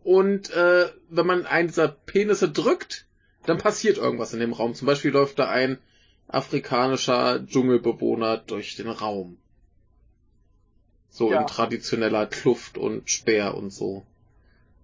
Und 0.04 0.50
äh, 0.50 0.86
wenn 1.10 1.26
man 1.26 1.46
einen 1.46 1.68
dieser 1.68 1.88
Penisse 1.88 2.48
drückt, 2.48 3.06
dann 3.46 3.58
passiert 3.58 3.98
irgendwas 3.98 4.32
in 4.32 4.40
dem 4.40 4.52
Raum. 4.52 4.74
Zum 4.74 4.86
Beispiel 4.86 5.10
läuft 5.10 5.38
da 5.38 5.48
ein 5.48 5.78
afrikanischer 6.28 7.44
Dschungelbewohner 7.46 8.38
durch 8.38 8.76
den 8.76 8.88
Raum. 8.88 9.38
So 11.10 11.32
Ja. 11.32 11.40
in 11.40 11.46
traditioneller 11.46 12.26
Kluft 12.26 12.78
und 12.78 13.08
Speer 13.10 13.54
und 13.54 13.70
so. 13.70 14.04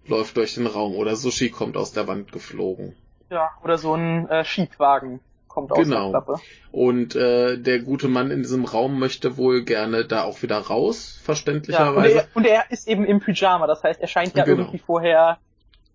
Läuft 0.07 0.37
durch 0.37 0.55
den 0.55 0.67
Raum. 0.67 0.95
Oder 0.95 1.15
Sushi 1.15 1.49
kommt 1.49 1.77
aus 1.77 1.91
der 1.91 2.07
Wand 2.07 2.31
geflogen. 2.31 2.95
Ja, 3.29 3.49
oder 3.63 3.77
so 3.77 3.93
ein 3.95 4.29
äh, 4.29 4.45
Schiebwagen 4.45 5.19
kommt 5.47 5.71
aus 5.71 5.79
Genau. 5.79 6.11
der 6.11 6.21
Klappe. 6.21 6.41
Und 6.71 7.15
äh, 7.15 7.57
der 7.57 7.79
gute 7.79 8.07
Mann 8.07 8.29
in 8.29 8.43
diesem 8.43 8.65
Raum 8.65 8.99
möchte 8.99 9.37
wohl 9.37 9.63
gerne 9.63 10.05
da 10.05 10.23
auch 10.23 10.41
wieder 10.43 10.57
raus, 10.57 11.13
Ja, 11.15 11.19
und, 11.21 11.25
verständlicherweise. 11.25 12.17
er, 12.17 12.27
und 12.35 12.45
er 12.45 12.71
ist 12.71 12.87
eben 12.87 13.05
im 13.05 13.19
Pyjama, 13.19 13.65
das 13.65 13.81
heißt, 13.83 13.99
er 14.01 14.07
scheint 14.07 14.35
ja 14.35 14.43
Genau. 14.43 14.59
irgendwie 14.63 14.77
vorher, 14.79 15.39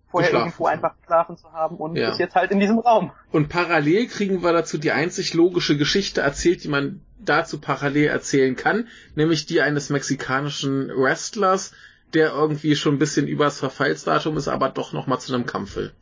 vorher 0.09 0.31
irgendwo 0.33 0.65
einfach 0.65 0.95
geschlafen 0.99 1.37
zu 1.37 1.51
haben 1.53 1.77
und 1.77 1.95
Ja. 1.95 2.09
ist 2.09 2.19
jetzt 2.19 2.35
halt 2.35 2.51
in 2.51 2.59
diesem 2.59 2.79
Raum. 2.79 3.11
Und 3.31 3.47
parallel 3.49 4.07
kriegen 4.07 4.43
wir 4.43 4.51
dazu 4.51 4.77
die 4.77 4.91
einzig 4.91 5.33
logische 5.35 5.77
Geschichte 5.77 6.19
erzählt, 6.21 6.63
die 6.63 6.67
man 6.69 7.01
dazu 7.19 7.61
parallel 7.61 8.07
erzählen 8.07 8.55
kann, 8.55 8.87
nämlich 9.15 9.45
die 9.45 9.61
eines 9.61 9.89
mexikanischen 9.91 10.89
Wrestlers, 10.89 11.71
der 12.13 12.31
irgendwie 12.31 12.75
schon 12.75 12.95
ein 12.95 12.99
bisschen 12.99 13.27
übers 13.27 13.59
Verfallsdatum 13.59 14.37
ist, 14.37 14.47
aber 14.47 14.69
doch 14.69 14.93
noch 14.93 15.07
mal 15.07 15.19
zu 15.19 15.33
einem 15.33 15.45
Kampf 15.45 15.75
will. 15.75 15.93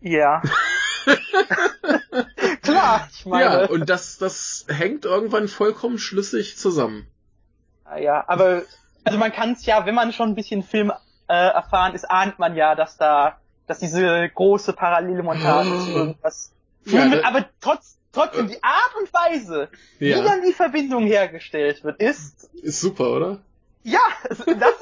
Ja. 0.00 0.42
Klar, 2.62 3.08
ich 3.12 3.26
meine. 3.26 3.44
Ja, 3.44 3.66
und 3.66 3.88
das, 3.88 4.18
das 4.18 4.66
hängt 4.68 5.04
irgendwann 5.04 5.48
vollkommen 5.48 5.98
schlüssig 5.98 6.56
zusammen. 6.56 7.06
Ah, 7.84 7.98
Ja, 7.98 8.24
aber 8.26 8.62
also 9.04 9.18
man 9.18 9.32
kann 9.32 9.52
es 9.52 9.64
ja, 9.66 9.86
wenn 9.86 9.94
man 9.94 10.12
schon 10.12 10.28
ein 10.30 10.34
bisschen 10.34 10.62
Film 10.62 10.92
äh, 11.28 11.32
erfahren 11.32 11.94
ist, 11.94 12.10
ahnt 12.10 12.38
man 12.38 12.54
ja, 12.54 12.74
dass 12.74 12.96
da 12.96 13.38
dass 13.66 13.78
diese 13.78 14.28
große 14.34 14.72
parallele 14.72 15.22
Montage 15.22 15.78
zu 15.78 15.90
irgendwas. 15.90 16.52
Ja, 16.86 17.04
Womit, 17.04 17.24
aber 17.26 17.44
trotz, 17.60 17.98
trotzdem 18.10 18.48
die 18.48 18.62
Art 18.62 18.94
und 18.98 19.12
Weise, 19.12 19.68
ja. 19.98 20.16
wie 20.16 20.24
dann 20.24 20.42
die 20.42 20.54
Verbindung 20.54 21.04
hergestellt 21.04 21.84
wird, 21.84 22.00
ist. 22.00 22.48
Ist 22.54 22.80
super, 22.80 23.10
oder? 23.10 23.42
Ja, 23.82 24.00
das, 24.28 24.74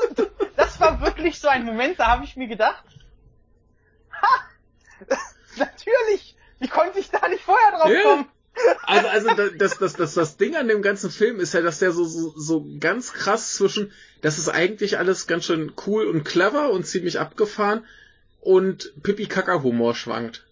das 0.57 0.81
war 0.81 1.01
wirklich 1.01 1.39
so 1.39 1.49
ein 1.49 1.65
Moment, 1.65 1.99
da 2.01 2.09
habe 2.09 2.25
ich 2.25 2.37
mir 2.37 2.49
gedacht, 2.49 2.83
ha, 4.13 5.17
natürlich, 5.57 6.37
wie 6.59 6.69
konnte 6.69 6.99
ich 6.99 7.11
da 7.11 7.29
nicht 7.29 7.45
vorher 7.45 7.73
drauf 7.73 7.89
yeah. 7.89 8.03
kommen? 8.03 8.29
Also, 8.83 9.09
also 9.09 9.29
das, 9.57 9.79
das, 9.79 9.93
das, 9.95 10.15
das 10.15 10.37
Ding 10.37 10.57
an 10.57 10.67
dem 10.67 10.83
ganzen 10.83 11.11
Film 11.11 11.39
ist 11.39 11.55
ja, 11.55 11.61
dass 11.61 11.79
der 11.79 11.93
so, 11.93 12.05
so, 12.05 12.33
so 12.37 12.67
ganz 12.81 13.13
krass 13.13 13.55
zwischen, 13.55 13.93
das 14.21 14.39
ist 14.39 14.49
eigentlich 14.49 14.99
alles 14.99 15.29
ganz 15.29 15.45
schön 15.45 15.73
cool 15.87 16.07
und 16.07 16.25
clever 16.25 16.71
und 16.71 16.85
ziemlich 16.85 17.21
abgefahren 17.21 17.85
und 18.41 18.93
Pipi-Kaka-Humor 19.03 19.95
schwankt. 19.95 20.45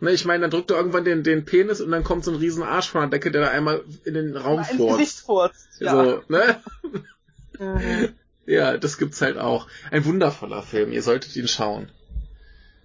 Ne, 0.00 0.12
ich 0.12 0.24
meine, 0.24 0.42
dann 0.42 0.50
drückt 0.50 0.70
er 0.70 0.78
irgendwann 0.78 1.04
den, 1.04 1.22
den 1.22 1.44
Penis 1.44 1.80
und 1.80 1.90
dann 1.90 2.04
kommt 2.04 2.24
so 2.24 2.30
ein 2.30 2.36
riesen 2.38 2.62
Arsch 2.62 2.88
von 2.88 3.02
der 3.02 3.10
Decke, 3.10 3.30
der 3.30 3.42
da 3.42 3.48
einmal 3.48 3.84
in 4.04 4.14
den 4.14 4.36
Raum 4.36 4.64
furzt. 4.64 5.20
furzt. 5.20 5.68
Ja. 5.78 5.92
So, 5.92 6.22
ne? 6.28 6.62
Mhm. 7.60 8.14
Ja, 8.46 8.78
das 8.78 8.98
gibt's 8.98 9.20
halt 9.20 9.38
auch. 9.38 9.68
Ein 9.90 10.04
wundervoller 10.04 10.62
Film, 10.62 10.92
ihr 10.92 11.02
solltet 11.02 11.36
ihn 11.36 11.46
schauen. 11.46 11.92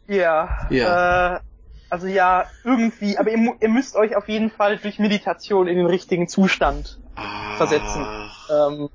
Ja. 0.07 0.67
Ja. 0.69 1.37
Äh, 1.37 1.39
also 1.89 2.07
ja, 2.07 2.49
irgendwie, 2.63 3.17
aber 3.17 3.31
ihr, 3.31 3.55
ihr, 3.59 3.69
müsst 3.69 3.95
euch 3.95 4.15
auf 4.15 4.27
jeden 4.27 4.51
Fall 4.51 4.77
durch 4.77 4.99
Meditation 4.99 5.67
in 5.67 5.77
den 5.77 5.85
richtigen 5.85 6.27
Zustand 6.27 6.99
Ach. 7.15 7.57
versetzen. 7.57 8.05
Ähm, 8.51 8.89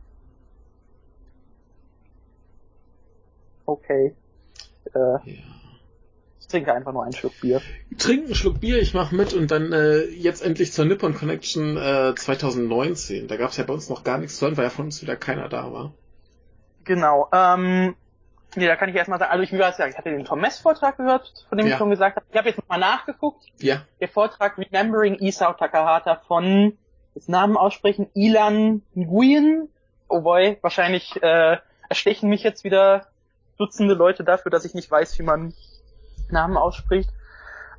okay. 3.64 4.14
Äh, 4.92 4.98
ja. 4.98 5.59
Trinke 6.50 6.74
einfach 6.74 6.92
nur 6.92 7.04
einen 7.04 7.12
Schluck 7.12 7.40
Bier. 7.40 7.62
Trink 7.98 8.26
einen 8.26 8.34
Schluck 8.34 8.60
Bier, 8.60 8.78
ich 8.80 8.94
mach 8.94 9.12
mit 9.12 9.32
und 9.32 9.50
dann 9.50 9.72
äh, 9.72 10.04
jetzt 10.04 10.42
endlich 10.42 10.72
zur 10.72 10.84
Nippon 10.84 11.14
Connection 11.14 11.76
äh, 11.76 12.14
2019. 12.14 13.28
Da 13.28 13.36
gab's 13.36 13.56
ja 13.56 13.64
bei 13.64 13.72
uns 13.72 13.88
noch 13.88 14.04
gar 14.04 14.18
nichts 14.18 14.36
zu 14.36 14.46
hören, 14.46 14.56
weil 14.56 14.64
ja 14.64 14.70
von 14.70 14.86
uns 14.86 15.00
wieder 15.02 15.16
keiner 15.16 15.48
da 15.48 15.72
war. 15.72 15.92
Genau. 16.84 17.28
Ähm, 17.32 17.94
nee, 18.56 18.66
da 18.66 18.76
kann 18.76 18.88
ich 18.88 18.96
erstmal 18.96 19.18
sagen, 19.18 19.30
also 19.30 19.42
ich, 19.42 19.52
wie 19.52 19.56
ich 19.56 19.62
hatte 19.98 20.10
den 20.10 20.24
Tom 20.24 20.40
Mess 20.40 20.58
Vortrag 20.58 20.96
gehört, 20.96 21.46
von 21.48 21.58
dem 21.58 21.66
ja. 21.66 21.74
ich 21.74 21.78
schon 21.78 21.90
gesagt 21.90 22.16
habe. 22.16 22.26
Ich 22.30 22.36
habe 22.36 22.48
jetzt 22.48 22.58
nochmal 22.58 22.80
nachgeguckt. 22.80 23.44
Ja. 23.58 23.82
Der 24.00 24.08
Vortrag 24.08 24.58
Remembering 24.58 25.14
Isao 25.20 25.52
Takahata 25.52 26.16
von, 26.26 26.76
das 27.14 27.28
Namen 27.28 27.56
aussprechen, 27.56 28.08
Ilan 28.14 28.82
Nguyen. 28.94 29.68
Oh 30.08 30.22
boy, 30.22 30.58
wahrscheinlich 30.62 31.22
äh, 31.22 31.58
erstechen 31.88 32.28
mich 32.28 32.42
jetzt 32.42 32.64
wieder 32.64 33.06
Dutzende 33.58 33.94
Leute 33.94 34.24
dafür, 34.24 34.50
dass 34.50 34.64
ich 34.64 34.74
nicht 34.74 34.90
weiß, 34.90 35.18
wie 35.18 35.22
man 35.22 35.52
Namen 36.32 36.56
ausspricht. 36.56 37.10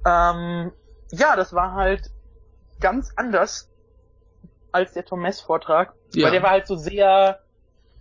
Ähm, 0.05 0.71
ja, 1.11 1.35
das 1.35 1.53
war 1.53 1.73
halt 1.73 2.09
ganz 2.79 3.11
anders 3.15 3.69
als 4.71 4.93
der 4.93 5.05
Tom 5.05 5.21
Mess 5.21 5.41
Vortrag, 5.41 5.93
ja. 6.13 6.25
weil 6.25 6.31
der 6.31 6.43
war 6.43 6.51
halt 6.51 6.67
so 6.67 6.75
sehr 6.75 7.39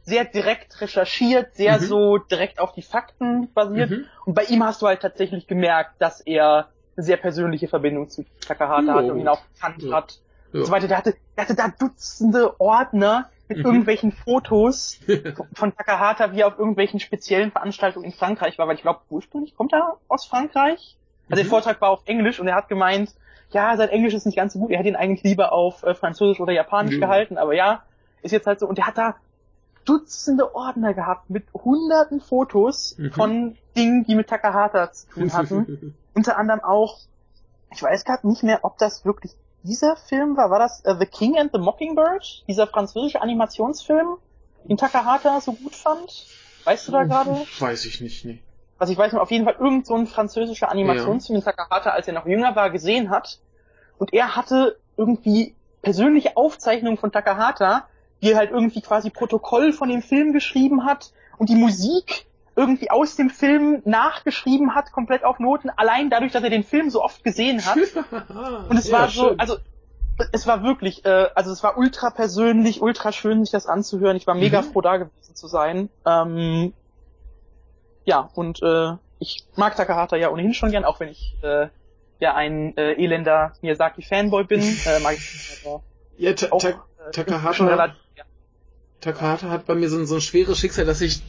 sehr 0.03 0.25
direkt 0.25 0.81
recherchiert, 0.81 1.55
sehr 1.55 1.79
mhm. 1.79 1.85
so 1.85 2.19
direkt 2.19 2.59
auf 2.59 2.73
die 2.73 2.83
Fakten 2.83 3.53
basiert. 3.53 3.91
Mhm. 3.91 4.07
Und 4.25 4.35
bei 4.35 4.45
ihm 4.45 4.65
hast 4.65 4.83
du 4.83 4.87
halt 4.87 5.01
tatsächlich 5.01 5.47
gemerkt, 5.47 6.01
dass 6.01 6.21
er 6.21 6.69
eine 6.97 7.05
sehr 7.05 7.17
persönliche 7.17 7.69
Verbindung 7.69 8.09
zu 8.09 8.25
Takahata 8.47 8.95
oh. 8.95 8.99
hat 8.99 9.05
und 9.11 9.19
ihn 9.19 9.29
auch 9.29 9.43
gekannt 9.55 9.83
ja. 9.83 9.97
hat. 9.97 10.19
Ja. 10.53 10.61
Und 10.61 10.67
so 10.67 10.73
weiter. 10.73 10.89
Der 10.89 10.97
hatte, 10.97 11.15
der 11.37 11.45
hatte 11.45 11.55
da 11.55 11.69
Dutzende 11.69 12.59
Ordner 12.61 13.31
mit 13.51 13.59
mhm. 13.59 13.65
irgendwelchen 13.67 14.13
Fotos 14.13 14.99
von 15.55 15.77
Takahata, 15.77 16.33
wie 16.33 16.41
er 16.41 16.47
auf 16.47 16.59
irgendwelchen 16.59 17.01
speziellen 17.01 17.51
Veranstaltungen 17.51 18.07
in 18.07 18.13
Frankreich 18.13 18.59
war, 18.59 18.67
weil 18.67 18.77
ich 18.77 18.83
glaube, 18.83 19.01
ursprünglich 19.11 19.55
kommt 19.55 19.73
er 19.73 19.99
aus 20.09 20.25
Frankreich. 20.25 20.97
Also 21.29 21.43
der 21.43 21.45
mhm. 21.45 21.49
Vortrag 21.49 21.81
war 21.81 21.91
auf 21.91 22.03
Englisch 22.07 22.41
und 22.41 22.49
er 22.49 22.55
hat 22.55 22.69
gemeint, 22.69 23.15
ja, 23.51 23.77
sein 23.77 23.89
Englisch 23.89 24.15
ist 24.15 24.27
nicht 24.27 24.37
ganz 24.37 24.53
so 24.53 24.61
gut, 24.61 24.71
er 24.71 24.79
hätte 24.79 24.89
ihn 24.89 24.97
eigentlich 24.97 25.25
lieber 25.25 25.53
auf 25.53 25.83
äh, 25.83 25.95
Französisch 25.95 26.41
oder 26.41 26.53
Japanisch 26.53 26.95
mhm. 26.95 27.01
gehalten, 27.01 27.39
aber 27.39 27.55
ja, 27.55 27.83
ist 28.23 28.33
jetzt 28.33 28.47
halt 28.47 28.61
so. 28.61 28.67
Und 28.67 28.79
der 28.79 28.87
hat 28.87 28.97
da 28.97 29.17
Dutzende 29.85 30.55
Ordner 30.55 30.95
gehabt 30.95 31.31
mit 31.31 31.45
hunderten 31.55 32.21
Fotos 32.21 32.97
mhm. 32.99 33.13
von 33.13 33.57
Dingen, 33.77 34.05
die 34.05 34.15
mit 34.15 34.29
Takahata 34.29 34.93
zu 34.93 35.09
tun 35.09 35.33
hatten. 35.33 35.97
Unter 36.15 36.37
anderem 36.37 36.61
auch, 36.61 36.99
ich 37.73 37.83
weiß 37.83 38.05
gerade 38.05 38.29
nicht 38.29 38.43
mehr, 38.43 38.61
ob 38.63 38.79
das 38.79 39.05
wirklich 39.05 39.33
dieser 39.63 39.97
Film 39.97 40.37
war. 40.37 40.51
War 40.51 40.59
das 40.59 40.83
uh, 40.87 40.95
The 40.99 41.07
King 41.07 41.39
and 41.39 41.51
the 41.53 41.59
Mockingbird? 41.59 42.45
Dieser 42.49 42.67
französische 42.67 43.21
Animationsfilm, 43.21 44.17
den 44.65 44.77
Takahata 44.77 45.41
so 45.41 45.53
gut 45.53 45.75
fand? 45.75 46.27
Weißt 46.65 46.89
du 46.89 46.93
da 46.93 47.05
gerade? 47.05 47.31
Weiß 47.59 47.85
ich 47.85 48.01
nicht, 48.01 48.25
nee. 48.25 48.43
Was 48.79 48.89
ich 48.89 48.97
weiß, 48.97 49.15
auf 49.15 49.31
jeden 49.31 49.45
Fall 49.45 49.57
irgend 49.59 49.87
so 49.87 49.95
ein 49.95 50.07
französischer 50.07 50.71
Animationsfilm, 50.71 51.39
ja. 51.39 51.41
den 51.41 51.45
Takahata, 51.45 51.91
als 51.91 52.09
er 52.09 52.15
noch 52.15 52.27
jünger 52.27 52.57
war, 52.57 52.71
gesehen 52.71 53.11
hat. 53.11 53.39
Und 53.99 54.15
er 54.15 54.37
hatte 54.37 54.79
irgendwie 54.97 55.55
persönliche 55.83 56.37
Aufzeichnungen 56.37 56.97
von 56.97 57.13
Takahata, 57.13 57.87
die 58.23 58.37
halt 58.37 58.51
irgendwie 58.51 58.81
quasi 58.81 59.11
Protokoll 59.11 59.73
von 59.73 59.89
dem 59.89 60.03
Film 60.03 60.33
geschrieben 60.33 60.85
hat 60.85 61.13
und 61.39 61.49
die 61.49 61.57
Musik 61.57 62.27
irgendwie 62.61 62.91
aus 62.91 63.17
dem 63.17 63.31
Film 63.31 63.81
nachgeschrieben 63.87 64.75
hat, 64.75 64.93
komplett 64.93 65.25
auf 65.25 65.39
Noten, 65.39 65.71
allein 65.71 66.11
dadurch, 66.11 66.33
dass 66.33 66.43
er 66.43 66.51
den 66.51 66.63
Film 66.63 66.91
so 66.91 67.03
oft 67.03 67.25
gesehen 67.25 67.65
hat. 67.65 67.77
Und 68.69 68.77
es 68.77 68.89
ja, 68.89 68.99
war 68.99 69.09
so, 69.09 69.29
schön. 69.29 69.41
also 69.41 69.57
es 70.33 70.47
war 70.47 70.63
wirklich, 70.63 71.07
äh, 71.07 71.29
also 71.35 71.51
es 71.51 71.63
war 71.63 71.79
ultra 71.79 72.11
persönlich, 72.11 72.83
ultra 72.83 73.13
schön, 73.13 73.45
sich 73.45 73.51
das 73.51 73.67
anzuhören. 73.67 74.17
Ich 74.17 74.27
war 74.27 74.35
mega 74.35 74.61
mhm. 74.61 74.67
froh, 74.67 74.83
da 74.83 74.99
gewesen 74.99 75.35
zu 75.35 75.47
sein. 75.47 75.89
Ähm, 76.05 76.75
ja, 78.05 78.29
und 78.35 78.63
äh, 78.63 78.93
ich 79.19 79.47
mag 79.57 79.77
Takahata 79.77 80.17
ja 80.17 80.31
ohnehin 80.31 80.53
schon 80.53 80.71
gern, 80.71 80.85
auch 80.85 81.01
wenn 81.01 81.09
ich 81.09 81.37
äh, 81.43 81.69
ja 82.19 82.35
ein 82.35 82.77
äh, 82.77 82.93
elender 83.03 83.55
Miyazaki-Fanboy 83.63 84.45
bin. 84.45 84.61
äh, 84.85 85.01
mag 85.01 85.15
ich 85.15 85.65
ja, 86.19 86.35
ta 86.35 86.49
auch, 86.51 86.63
äh, 86.63 86.75
Takahata 87.13 87.95
Takahata 89.01 89.49
hat 89.49 89.65
bei 89.65 89.75
mir 89.75 89.89
so, 89.89 90.05
so 90.05 90.17
ein 90.17 90.21
schweres 90.21 90.59
Schicksal, 90.59 90.85
dass 90.85 91.01
ich 91.01 91.23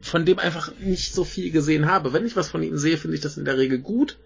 von 0.00 0.24
dem 0.24 0.38
einfach 0.38 0.72
nicht 0.78 1.14
so 1.14 1.24
viel 1.24 1.50
gesehen 1.50 1.90
habe. 1.90 2.12
Wenn 2.12 2.26
ich 2.26 2.36
was 2.36 2.50
von 2.50 2.62
ihm 2.62 2.76
sehe, 2.76 2.96
finde 2.96 3.16
ich 3.16 3.22
das 3.22 3.36
in 3.36 3.44
der 3.44 3.58
Regel 3.58 3.78
gut. 3.78 4.18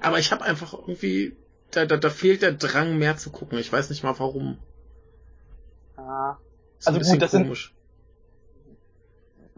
Aber 0.00 0.18
ich 0.18 0.32
habe 0.32 0.44
einfach 0.44 0.72
irgendwie, 0.72 1.36
da, 1.70 1.86
da, 1.86 1.96
da 1.96 2.10
fehlt 2.10 2.42
der 2.42 2.52
Drang 2.52 2.98
mehr 2.98 3.16
zu 3.16 3.30
gucken. 3.30 3.58
Ich 3.58 3.72
weiß 3.72 3.90
nicht 3.90 4.02
mal 4.02 4.18
warum. 4.18 4.58
Ah. 5.96 6.36
Also 6.84 6.98
gut, 6.98 7.22
das 7.22 7.30
komisch. 7.30 7.68
sind 7.68 7.82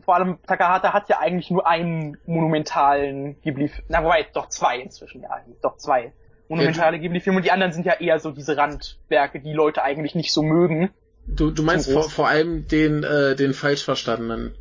vor 0.05 0.17
allem 0.17 0.38
Takahata 0.47 0.93
hat 0.93 1.09
ja 1.09 1.19
eigentlich 1.19 1.51
nur 1.51 1.67
einen 1.67 2.19
monumentalen 2.27 3.40
Ghibli, 3.43 3.71
na 3.88 4.05
wobei, 4.05 4.27
doch 4.35 4.49
zwei 4.49 4.79
inzwischen, 4.79 5.23
ja, 5.23 5.40
doch 5.62 5.77
zwei 5.79 6.12
monumentale 6.49 6.97
ja, 6.97 7.03
Ghibli-Filme 7.03 7.38
und 7.38 7.45
die 7.45 7.51
anderen 7.51 7.73
sind 7.73 7.87
ja 7.87 7.95
eher 7.95 8.19
so 8.21 8.31
diese 8.31 8.57
Randwerke, 8.57 9.40
die 9.40 9.53
Leute 9.53 9.83
eigentlich 9.83 10.14
nicht 10.14 10.33
so 10.33 10.43
mögen. 10.43 10.90
Du, 11.27 11.51
du 11.51 11.62
meinst 11.62 11.90
vor, 11.90 12.11
vor 12.11 12.29
allem 12.29 12.69
den, 12.69 13.03
äh, 13.03 13.35
den 13.35 13.55
falsch 13.55 13.83
verstandenen. 13.83 14.55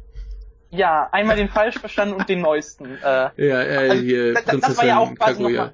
Ja, 0.73 1.07
einmal 1.12 1.36
den 1.36 1.49
falsch 1.49 1.77
verstanden 1.77 2.15
und 2.15 2.27
den 2.27 2.41
neuesten. 2.41 2.97
Äh, 2.97 3.03
ja, 3.03 3.31
äh, 3.38 3.89
also, 3.89 4.03
hier, 4.03 4.33
das, 4.33 4.45
das 4.45 4.77
war 4.77 4.86
ja 4.86 4.97
auch 4.97 5.13
quasi 5.13 5.43
Kaguya. 5.43 5.65
Mal, 5.65 5.73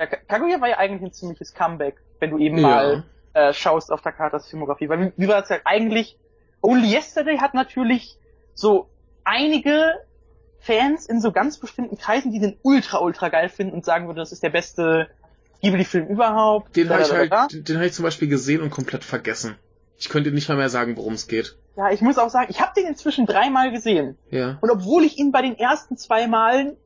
ja, 0.00 0.06
Kaguya 0.06 0.60
war 0.60 0.68
ja 0.68 0.78
eigentlich 0.78 1.02
ein 1.02 1.12
ziemliches 1.12 1.54
Comeback, 1.54 1.94
wenn 2.18 2.30
du 2.30 2.38
eben 2.38 2.58
ja. 2.58 2.62
mal 2.62 3.04
äh, 3.34 3.52
schaust 3.52 3.92
auf 3.92 4.02
Takatas 4.02 4.48
Filmografie. 4.48 4.88
Weil 4.88 5.00
wie, 5.00 5.12
wie 5.16 5.28
war 5.28 5.40
das 5.40 5.48
ja 5.48 5.58
eigentlich? 5.64 6.18
Only 6.60 6.92
Yesterday 6.92 7.38
hat 7.38 7.54
natürlich 7.54 8.18
so 8.54 8.90
einige 9.22 9.92
Fans 10.58 11.06
in 11.06 11.20
so 11.20 11.30
ganz 11.30 11.58
bestimmten 11.58 11.96
Kreisen, 11.96 12.32
die 12.32 12.40
den 12.40 12.56
ultra, 12.62 12.98
ultra 12.98 13.28
geil 13.28 13.48
finden 13.48 13.74
und 13.74 13.84
sagen 13.84 14.08
würden, 14.08 14.18
das 14.18 14.32
ist 14.32 14.42
der 14.42 14.50
beste 14.50 15.08
Ghibli-Film 15.60 16.08
überhaupt. 16.08 16.74
Den 16.74 16.90
habe 16.90 17.02
ich 17.02 17.12
halt, 17.12 17.68
den 17.68 17.76
habe 17.76 17.86
ich 17.86 17.92
zum 17.92 18.04
Beispiel 18.04 18.28
gesehen 18.28 18.60
und 18.60 18.70
komplett 18.70 19.04
vergessen. 19.04 19.56
Ich 19.98 20.08
könnte 20.08 20.32
nicht 20.32 20.48
mal 20.48 20.56
mehr 20.56 20.68
sagen, 20.68 20.96
worum 20.96 21.12
es 21.12 21.28
geht. 21.28 21.56
Ja, 21.76 21.90
ich 21.90 22.02
muss 22.02 22.18
auch 22.18 22.28
sagen, 22.28 22.48
ich 22.50 22.60
habe 22.60 22.72
den 22.76 22.86
inzwischen 22.86 23.26
dreimal 23.26 23.70
gesehen. 23.70 24.18
Ja. 24.30 24.58
Und 24.60 24.70
obwohl 24.70 25.04
ich 25.04 25.18
ihn 25.18 25.32
bei 25.32 25.42
den 25.42 25.58
ersten 25.58 25.96
zwei 25.96 26.26
Malen 26.26 26.76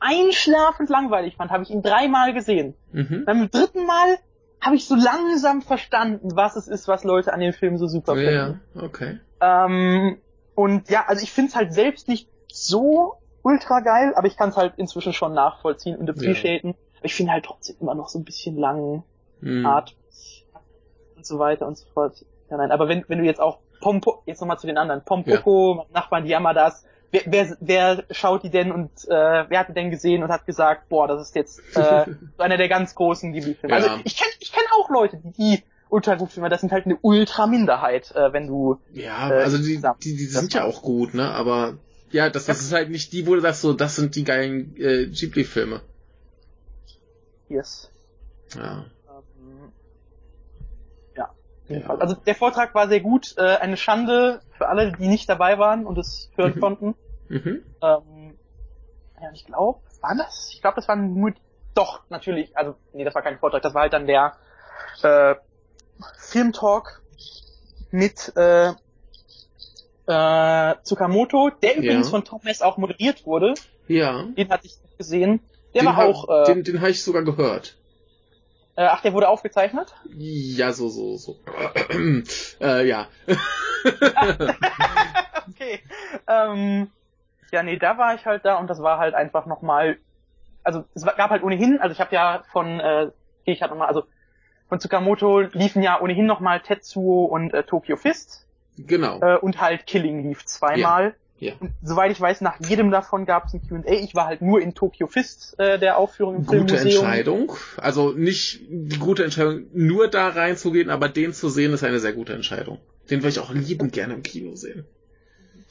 einschlafend 0.00 0.90
langweilig 0.90 1.36
fand, 1.36 1.50
habe 1.50 1.62
ich 1.62 1.70
ihn 1.70 1.82
dreimal 1.82 2.34
gesehen. 2.34 2.74
Mhm. 2.92 3.24
Beim 3.24 3.50
dritten 3.50 3.86
Mal 3.86 4.18
habe 4.60 4.76
ich 4.76 4.86
so 4.86 4.94
langsam 4.94 5.62
verstanden, 5.62 6.36
was 6.36 6.56
es 6.56 6.68
ist, 6.68 6.88
was 6.88 7.04
Leute 7.04 7.32
an 7.32 7.40
dem 7.40 7.52
Film 7.52 7.78
so 7.78 7.86
super 7.86 8.14
finden. 8.14 8.60
Ja, 8.74 8.82
okay. 8.82 9.18
Ähm, 9.40 10.18
und 10.54 10.90
ja, 10.90 11.04
also 11.06 11.22
ich 11.22 11.32
finde 11.32 11.50
es 11.50 11.56
halt 11.56 11.72
selbst 11.72 12.08
nicht 12.08 12.28
so 12.50 13.14
ultra 13.42 13.80
geil, 13.80 14.12
aber 14.14 14.26
ich 14.26 14.36
kann 14.36 14.50
es 14.50 14.56
halt 14.56 14.74
inzwischen 14.76 15.12
schon 15.12 15.34
nachvollziehen 15.34 15.96
und 15.96 16.08
appreciaten. 16.08 16.68
Ja. 16.68 16.74
Ich 17.02 17.14
finde 17.14 17.32
halt 17.32 17.44
trotzdem 17.44 17.76
immer 17.80 17.94
noch 17.94 18.08
so 18.08 18.18
ein 18.18 18.24
bisschen 18.24 18.56
lang, 18.56 19.04
mhm. 19.40 19.66
hart 19.66 19.96
und 21.16 21.26
so 21.26 21.38
weiter 21.38 21.66
und 21.66 21.76
so 21.76 21.86
fort. 21.92 22.24
Ja, 22.50 22.56
nein, 22.56 22.70
aber 22.70 22.88
wenn, 22.88 23.04
wenn 23.08 23.18
du 23.18 23.24
jetzt 23.24 23.40
auch 23.40 23.58
Pompo, 23.80 24.22
jetzt 24.26 24.40
nochmal 24.40 24.58
zu 24.58 24.66
den 24.66 24.78
anderen, 24.78 25.04
Pompoko, 25.04 25.76
ja. 25.76 25.86
Nachbarn, 25.92 26.24
die 26.24 26.30
Yamadas, 26.30 26.84
wer, 27.10 27.22
wer, 27.26 27.56
wer 27.60 28.04
schaut 28.10 28.42
die 28.42 28.50
denn 28.50 28.72
und 28.72 28.90
äh, 29.06 29.44
wer 29.48 29.58
hat 29.58 29.68
die 29.68 29.74
denn 29.74 29.90
gesehen 29.90 30.22
und 30.22 30.30
hat 30.30 30.46
gesagt, 30.46 30.88
boah, 30.88 31.06
das 31.08 31.22
ist 31.22 31.34
jetzt 31.34 31.60
äh, 31.76 32.04
so 32.06 32.14
einer 32.42 32.56
der 32.56 32.68
ganz 32.68 32.94
großen 32.94 33.32
Ghibli-Filme. 33.32 33.76
Ja. 33.76 33.82
Also 33.82 34.00
ich 34.04 34.16
kenne 34.16 34.30
ich 34.40 34.52
kenn 34.52 34.64
auch 34.78 34.90
Leute, 34.90 35.18
die 35.18 35.32
die 35.32 35.62
ultra 35.88 36.16
gut 36.16 36.32
finden, 36.32 36.50
das 36.50 36.60
sind 36.60 36.72
halt 36.72 36.86
eine 36.86 36.98
ultra 37.02 37.46
Minderheit, 37.46 38.10
äh, 38.16 38.32
wenn 38.32 38.48
du 38.48 38.80
Ja, 38.92 39.30
äh, 39.30 39.42
also 39.42 39.58
die, 39.58 39.80
die, 40.02 40.16
die 40.16 40.24
sind 40.24 40.52
ja 40.52 40.64
auch 40.64 40.82
gut, 40.82 41.14
ne? 41.14 41.30
Aber 41.30 41.78
Ja, 42.10 42.30
das, 42.30 42.46
das 42.46 42.60
ist 42.60 42.72
halt 42.72 42.90
nicht 42.90 43.12
die, 43.12 43.26
wo 43.26 43.34
du 43.34 43.40
sagst, 43.40 43.60
so, 43.60 43.72
das 43.72 43.96
sind 43.96 44.16
die 44.16 44.24
geilen 44.24 44.74
äh, 44.76 45.06
Ghibli-Filme. 45.06 45.82
Yes. 47.48 47.90
Ja. 48.56 48.86
Ja, 51.68 51.76
auf 51.76 51.76
jeden 51.76 51.86
Fall. 51.86 52.00
Also 52.00 52.14
der 52.14 52.34
Vortrag 52.34 52.74
war 52.74 52.88
sehr 52.88 53.00
gut. 53.00 53.34
Äh, 53.36 53.42
eine 53.56 53.76
Schande 53.76 54.40
für 54.56 54.68
alle, 54.68 54.92
die 54.92 55.08
nicht 55.08 55.28
dabei 55.28 55.58
waren 55.58 55.86
und 55.86 55.98
es 55.98 56.30
hören 56.36 56.54
Mhm. 56.56 56.60
konnten. 56.60 56.94
Mhm. 57.28 57.64
Ähm, 57.82 58.38
ja, 59.20 59.30
ich 59.32 59.44
glaube, 59.46 59.80
war 60.00 60.14
das? 60.16 60.50
Ich 60.52 60.60
glaube, 60.60 60.76
das 60.76 60.88
waren 60.88 61.14
nur 61.14 61.32
doch 61.74 62.02
natürlich. 62.10 62.56
Also 62.56 62.76
nee, 62.92 63.04
das 63.04 63.14
war 63.14 63.22
kein 63.22 63.38
Vortrag. 63.38 63.62
Das 63.62 63.74
war 63.74 63.82
halt 63.82 63.92
dann 63.92 64.06
der 64.06 64.34
äh, 65.02 65.34
Filmtalk 66.18 67.02
mit 67.90 68.32
äh, 68.36 68.72
äh, 70.06 70.74
Tsukamoto, 70.82 71.50
der 71.62 71.76
übrigens 71.76 72.10
Ja. 72.12 72.20
von 72.22 72.40
Mess 72.42 72.62
auch 72.62 72.76
moderiert 72.76 73.24
wurde. 73.24 73.54
Ja. 73.88 74.24
Den 74.36 74.48
hatte 74.50 74.66
ich 74.66 74.78
gesehen. 74.98 75.40
Der 75.72 75.82
den 75.82 75.86
war 75.86 76.04
auch. 76.04 76.28
Äh, 76.28 76.44
Den, 76.54 76.64
den 76.64 76.80
habe 76.80 76.90
ich 76.90 77.02
sogar 77.02 77.22
gehört. 77.22 77.76
Äh, 78.76 78.84
ach, 78.84 79.02
der 79.02 79.12
wurde 79.12 79.28
aufgezeichnet. 79.28 79.94
Ja, 80.16 80.72
so, 80.72 80.88
so, 80.88 81.16
so. 81.16 81.36
äh, 82.60 82.86
ja. 82.86 83.08
okay. 85.48 85.80
Ähm, 86.26 86.90
ja, 87.52 87.62
nee, 87.62 87.76
da 87.76 87.98
war 87.98 88.14
ich 88.14 88.26
halt 88.26 88.44
da 88.44 88.56
und 88.56 88.68
das 88.68 88.82
war 88.82 88.98
halt 88.98 89.14
einfach 89.14 89.46
nochmal, 89.46 89.98
also 90.62 90.84
es 90.94 91.04
gab 91.04 91.30
halt 91.30 91.42
ohnehin, 91.42 91.78
also 91.80 91.92
ich 91.92 92.00
habe 92.00 92.14
ja 92.14 92.42
von, 92.52 92.80
äh, 92.80 93.10
ich 93.44 93.62
hatte 93.62 93.72
nochmal, 93.72 93.88
also 93.88 94.04
von 94.68 94.80
Tsukamoto 94.80 95.40
liefen 95.40 95.82
ja 95.82 96.00
ohnehin 96.00 96.26
nochmal 96.26 96.60
Tetsuo 96.60 97.24
und 97.26 97.52
äh, 97.54 97.62
Tokyo 97.62 97.96
Fist 97.96 98.46
Genau. 98.76 99.20
äh, 99.20 99.36
und 99.36 99.60
halt 99.60 99.86
Killing 99.86 100.22
lief 100.24 100.44
zweimal. 100.46 101.14
Ja. 101.38 101.52
Und 101.60 101.72
soweit 101.82 102.12
ich 102.12 102.20
weiß, 102.20 102.40
nach 102.42 102.60
jedem 102.60 102.90
davon 102.90 103.26
gab 103.26 103.46
es 103.46 103.54
ein 103.54 103.60
Q&A. 103.68 103.82
Ich 103.92 104.14
war 104.14 104.26
halt 104.26 104.40
nur 104.40 104.60
in 104.60 104.74
Tokyo 104.74 105.08
Fist 105.08 105.58
äh, 105.58 105.78
der 105.78 105.98
Aufführung 105.98 106.36
im 106.36 106.46
Gute 106.46 106.76
Filmmuseum. 106.76 107.04
Entscheidung. 107.04 107.52
Also 107.76 108.12
nicht 108.12 108.60
die 108.68 108.98
gute 108.98 109.24
Entscheidung, 109.24 109.64
nur 109.72 110.08
da 110.08 110.28
reinzugehen, 110.28 110.90
aber 110.90 111.08
den 111.08 111.32
zu 111.32 111.48
sehen, 111.48 111.72
ist 111.72 111.82
eine 111.84 111.98
sehr 111.98 112.12
gute 112.12 112.32
Entscheidung. 112.34 112.78
Den 113.10 113.20
würde 113.20 113.30
ich 113.30 113.40
auch 113.40 113.52
liebend 113.52 113.92
gerne 113.92 114.14
im 114.14 114.22
Kino 114.22 114.54
sehen. 114.54 114.86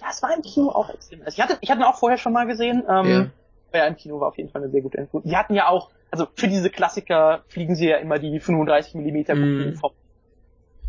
Ja, 0.02 0.08
es 0.12 0.22
war 0.22 0.36
im 0.36 0.42
Kino 0.42 0.70
auch 0.70 0.94
extrem. 0.94 1.22
Also 1.22 1.36
ich 1.38 1.42
hatte, 1.42 1.58
ich 1.62 1.72
hatte 1.72 1.80
ihn 1.80 1.86
auch 1.86 1.98
vorher 1.98 2.18
schon 2.18 2.34
mal 2.34 2.46
gesehen. 2.46 2.84
Ähm, 2.88 3.32
ja, 3.74 3.88
im 3.88 3.96
Kino 3.96 4.20
war 4.20 4.28
auf 4.28 4.38
jeden 4.38 4.50
Fall 4.50 4.62
eine 4.62 4.70
sehr 4.72 4.82
gute 4.82 4.98
Info. 4.98 5.22
Die 5.22 5.36
hatten 5.38 5.56
ja 5.56 5.70
auch, 5.70 5.90
also 6.12 6.28
für 6.36 6.48
diese 6.50 6.70
Klassiker 6.70 7.44
fliegen 7.48 7.76
sie 7.76 7.88
ja 7.88 7.98
immer 7.98 8.20
die 8.20 8.40
35 8.40 8.96
Millimeter 8.96 9.34
Kopien 9.34 9.72
Mm. 9.72 9.78
vom, 9.78 9.92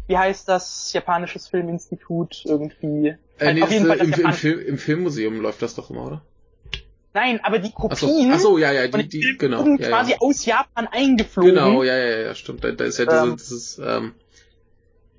wie 0.06 0.18
heißt 0.18 0.48
das, 0.48 0.92
japanisches 0.92 1.48
Filminstitut 1.48 2.42
irgendwie. 2.44 3.16
Äh, 3.38 3.54
nee, 3.54 3.62
auf 3.62 3.70
jeden 3.70 3.86
Fall 3.86 4.00
äh, 4.00 4.06
das 4.06 4.18
im, 4.18 4.26
im. 4.26 4.32
Film, 4.32 4.60
Im 4.60 4.78
Filmmuseum 4.78 5.40
läuft 5.40 5.62
das 5.62 5.74
doch 5.74 5.90
immer, 5.90 6.06
oder? 6.06 6.22
Nein, 7.14 7.38
aber 7.44 7.60
die 7.60 7.70
Kopien 7.70 8.32
ach 8.32 8.40
so, 8.40 8.58
ja, 8.58 8.72
ja, 8.72 8.90
von 8.90 9.00
die, 9.00 9.08
die, 9.08 9.36
genau. 9.38 9.60
wurden 9.60 9.78
Ja, 9.78 9.88
quasi 9.88 10.12
ja. 10.12 10.16
aus 10.20 10.44
Japan 10.44 10.88
eingeflogen. 10.88 11.54
Genau, 11.54 11.84
ja, 11.84 11.96
ja, 11.96 12.18
ja, 12.18 12.34
stimmt. 12.34 12.64
Da, 12.64 12.72
da 12.72 12.84
ist 12.84 12.98
ja 12.98 13.04
diese, 13.04 13.22
Ähm. 13.22 13.36
dieses, 13.36 13.78
ähm, 13.78 14.14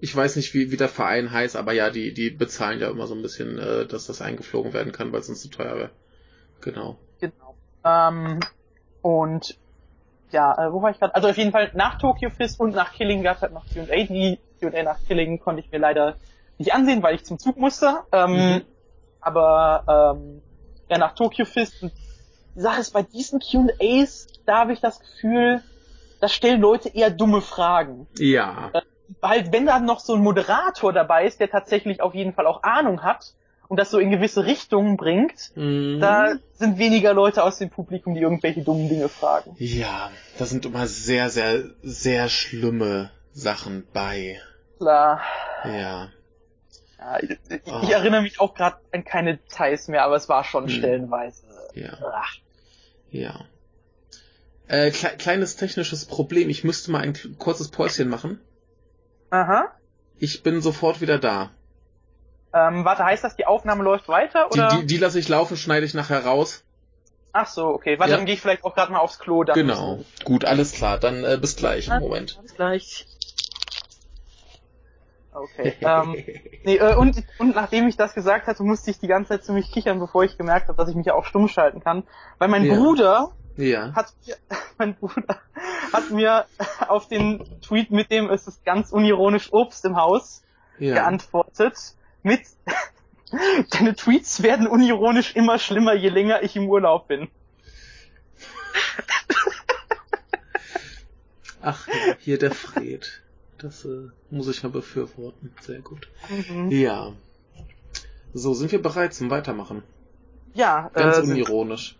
ich 0.01 0.13
weiß 0.13 0.35
nicht, 0.35 0.53
wie, 0.53 0.71
wie 0.71 0.77
der 0.77 0.89
Verein 0.89 1.31
heißt, 1.31 1.55
aber 1.55 1.71
ja, 1.71 1.89
die, 1.89 2.13
die 2.13 2.31
bezahlen 2.31 2.81
ja 2.81 2.89
immer 2.89 3.07
so 3.07 3.15
ein 3.15 3.21
bisschen, 3.21 3.57
äh, 3.57 3.85
dass 3.85 4.07
das 4.07 4.21
eingeflogen 4.21 4.73
werden 4.73 4.91
kann, 4.91 5.13
weil 5.13 5.21
es 5.21 5.27
sonst 5.27 5.41
zu 5.41 5.49
teuer 5.49 5.77
wäre. 5.77 5.89
Genau. 6.59 6.97
Genau. 7.21 7.55
Ähm, 7.85 8.41
und 9.01 9.57
ja, 10.31 10.67
äh, 10.67 10.73
wo 10.73 10.81
war 10.81 10.91
ich 10.91 10.99
gerade? 10.99 11.15
Also 11.15 11.29
auf 11.29 11.37
jeden 11.37 11.53
Fall 11.53 11.71
nach 11.75 11.97
Tokyo 11.97 12.29
Fist 12.29 12.59
und 12.59 12.75
nach 12.75 12.93
Killing 12.93 13.23
gab 13.23 13.37
es 13.37 13.41
halt 13.41 13.53
noch 13.53 13.65
Q&A. 13.71 14.03
Die 14.03 14.37
Q&A 14.69 14.83
nach 14.83 14.99
Killing 15.07 15.39
konnte 15.39 15.61
ich 15.61 15.71
mir 15.71 15.79
leider 15.79 16.15
nicht 16.57 16.73
ansehen, 16.73 17.03
weil 17.03 17.15
ich 17.15 17.25
zum 17.25 17.39
Zug 17.39 17.57
musste. 17.57 18.01
Ähm, 18.11 18.33
Mhm. 18.35 18.61
Aber 19.21 20.15
ähm, 20.17 20.41
ja, 20.89 20.97
nach 20.97 21.15
Tokyo 21.15 21.45
Fist. 21.45 21.81
Und 21.81 21.91
die 22.55 22.61
Sache 22.61 22.81
ist, 22.81 22.91
bei 22.91 23.01
diesen 23.01 23.39
Q&As, 23.39 24.27
da 24.45 24.59
habe 24.59 24.73
ich 24.73 24.79
das 24.79 24.99
Gefühl, 24.99 25.61
da 26.21 26.29
stellen 26.29 26.61
Leute 26.61 26.89
eher 26.89 27.09
dumme 27.09 27.41
Fragen. 27.41 28.07
Ja. 28.17 28.71
Halt, 29.21 29.51
wenn 29.51 29.65
da 29.65 29.79
noch 29.79 29.99
so 29.99 30.13
ein 30.15 30.21
Moderator 30.21 30.93
dabei 30.93 31.25
ist, 31.25 31.39
der 31.39 31.49
tatsächlich 31.49 32.01
auf 32.01 32.13
jeden 32.15 32.33
Fall 32.33 32.47
auch 32.47 32.63
Ahnung 32.63 33.01
hat 33.03 33.33
und 33.67 33.79
das 33.79 33.89
so 33.91 33.97
in 33.99 34.11
gewisse 34.11 34.45
Richtungen 34.45 34.95
bringt, 34.95 35.51
Mhm. 35.55 35.99
da 35.99 36.33
sind 36.53 36.77
weniger 36.77 37.13
Leute 37.13 37.43
aus 37.43 37.57
dem 37.57 37.69
Publikum, 37.71 38.13
die 38.13 38.21
irgendwelche 38.21 38.61
dummen 38.61 38.89
Dinge 38.89 39.09
fragen. 39.09 39.55
Ja, 39.57 40.11
da 40.37 40.45
sind 40.45 40.65
immer 40.65 40.85
sehr, 40.87 41.29
sehr, 41.31 41.63
sehr 41.81 42.29
schlimme 42.29 43.09
Sachen 43.33 43.85
bei. 43.91 44.39
Klar. 44.77 45.21
Ja. 45.63 46.09
Ja, 46.97 47.19
ich, 47.21 47.29
ich, 47.49 47.61
Oh. 47.65 47.87
erinnere 47.89 48.21
mich 48.21 48.39
auch 48.39 48.53
gerade 48.53 48.77
an 48.91 49.03
keine 49.03 49.37
Details 49.37 49.87
mehr, 49.87 50.03
aber 50.03 50.15
es 50.15 50.29
war 50.29 50.43
schon 50.43 50.63
Hm. 50.65 50.69
stellenweise. 50.69 51.43
Ja. 51.73 51.97
Ach, 52.13 52.33
Ja. 53.09 53.45
Äh, 54.67 54.89
kle 54.91 55.09
kleines 55.17 55.55
technisches 55.57 56.05
Problem. 56.05 56.49
Ich 56.49 56.63
müsste 56.63 56.89
mal 56.91 57.01
ein 57.01 57.15
kurzes 57.37 57.69
Päuschen 57.69 58.09
machen. 58.09 58.39
Aha. 59.29 59.71
Ich 60.17 60.41
bin 60.43 60.61
sofort 60.61 61.01
wieder 61.01 61.19
da. 61.19 61.51
Ähm, 62.53 62.83
warte, 62.85 63.03
heißt 63.03 63.23
das, 63.23 63.35
die 63.35 63.45
Aufnahme 63.45 63.83
läuft 63.83 64.07
weiter? 64.07 64.47
Die, 64.53 64.59
Oder? 64.59 64.69
die, 64.79 64.85
die 64.87 64.97
lasse 64.97 65.19
ich 65.19 65.27
laufen, 65.29 65.55
schneide 65.57 65.85
ich 65.85 65.93
nachher 65.93 66.25
raus. 66.25 66.63
Ach 67.33 67.47
so, 67.47 67.67
okay. 67.67 67.99
Warte, 67.99 68.11
Ja. 68.11 68.17
dann 68.17 68.25
gehe 68.25 68.35
ich 68.35 68.41
vielleicht 68.41 68.63
auch 68.63 68.73
gerade 68.73 68.91
mal 68.93 68.99
aufs 68.99 69.19
Klo. 69.19 69.43
Dann 69.43 69.55
Genau. 69.55 70.03
Gut, 70.23 70.45
alles 70.45 70.71
klar. 70.71 70.97
Dann 70.97 71.23
äh, 71.25 71.37
bis 71.39 71.57
gleich. 71.57 71.87
Moment. 71.89 72.39
Bis 72.41 72.55
gleich. 72.55 73.05
Okay. 75.35 75.73
ähm, 75.81 76.15
nee, 76.63 76.77
äh, 76.77 76.95
und, 76.95 77.23
und 77.39 77.55
nachdem 77.55 77.87
ich 77.87 77.97
das 77.97 78.13
gesagt 78.13 78.47
hatte, 78.47 78.63
musste 78.63 78.89
ich 78.91 78.99
die 78.99 79.07
ganze 79.07 79.29
Zeit 79.29 79.43
ziemlich 79.43 79.71
kichern, 79.71 79.99
bevor 79.99 80.23
ich 80.23 80.37
gemerkt 80.37 80.69
habe, 80.69 80.77
dass 80.77 80.89
ich 80.89 80.95
mich 80.95 81.05
ja 81.05 81.13
auch 81.13 81.25
stumm 81.25 81.47
schalten 81.47 81.81
kann. 81.81 82.03
Weil 82.37 82.47
mein 82.47 82.63
Ja. 82.63 82.75
Bruder 82.75 83.31
ja. 83.57 83.93
hat 83.93 84.13
mir, 84.25 84.35
mein 84.77 84.95
Bruder 84.95 85.41
hat 85.91 86.09
mir 86.09 86.45
auf 86.87 87.07
den 87.07 87.43
Tweet 87.61 87.91
mit 87.91 88.11
dem 88.11 88.29
es 88.29 88.47
ist 88.47 88.63
ganz 88.65 88.91
unironisch 88.91 89.51
Obst 89.51 89.85
im 89.85 89.97
Haus 89.97 90.43
Ja. 90.79 90.95
geantwortet 90.95 91.77
mit 92.23 92.41
Deine 93.71 93.95
Tweets 93.95 94.43
werden 94.43 94.67
unironisch 94.67 95.35
immer 95.35 95.59
schlimmer, 95.59 95.93
je 95.93 96.09
länger 96.09 96.43
ich 96.43 96.55
im 96.55 96.69
Urlaub 96.69 97.07
bin. 97.07 97.27
Ach, 101.61 101.87
hier 102.19 102.37
der 102.37 102.51
Fred. 102.51 103.23
Das 103.57 103.85
äh, 103.85 104.09
muss 104.29 104.47
ich 104.49 104.63
mal 104.63 104.69
befürworten. 104.69 105.53
Sehr 105.61 105.79
gut. 105.81 106.09
Mhm. 106.49 106.71
Ja. 106.71 107.13
So, 108.33 108.53
sind 108.53 108.71
wir 108.71 108.81
bereit 108.81 109.13
zum 109.13 109.29
Weitermachen? 109.29 109.83
Ja, 110.53 110.89
Ganz 110.93 111.17
äh, 111.17 111.21
sind- 111.21 111.31
unironisch. 111.35 111.97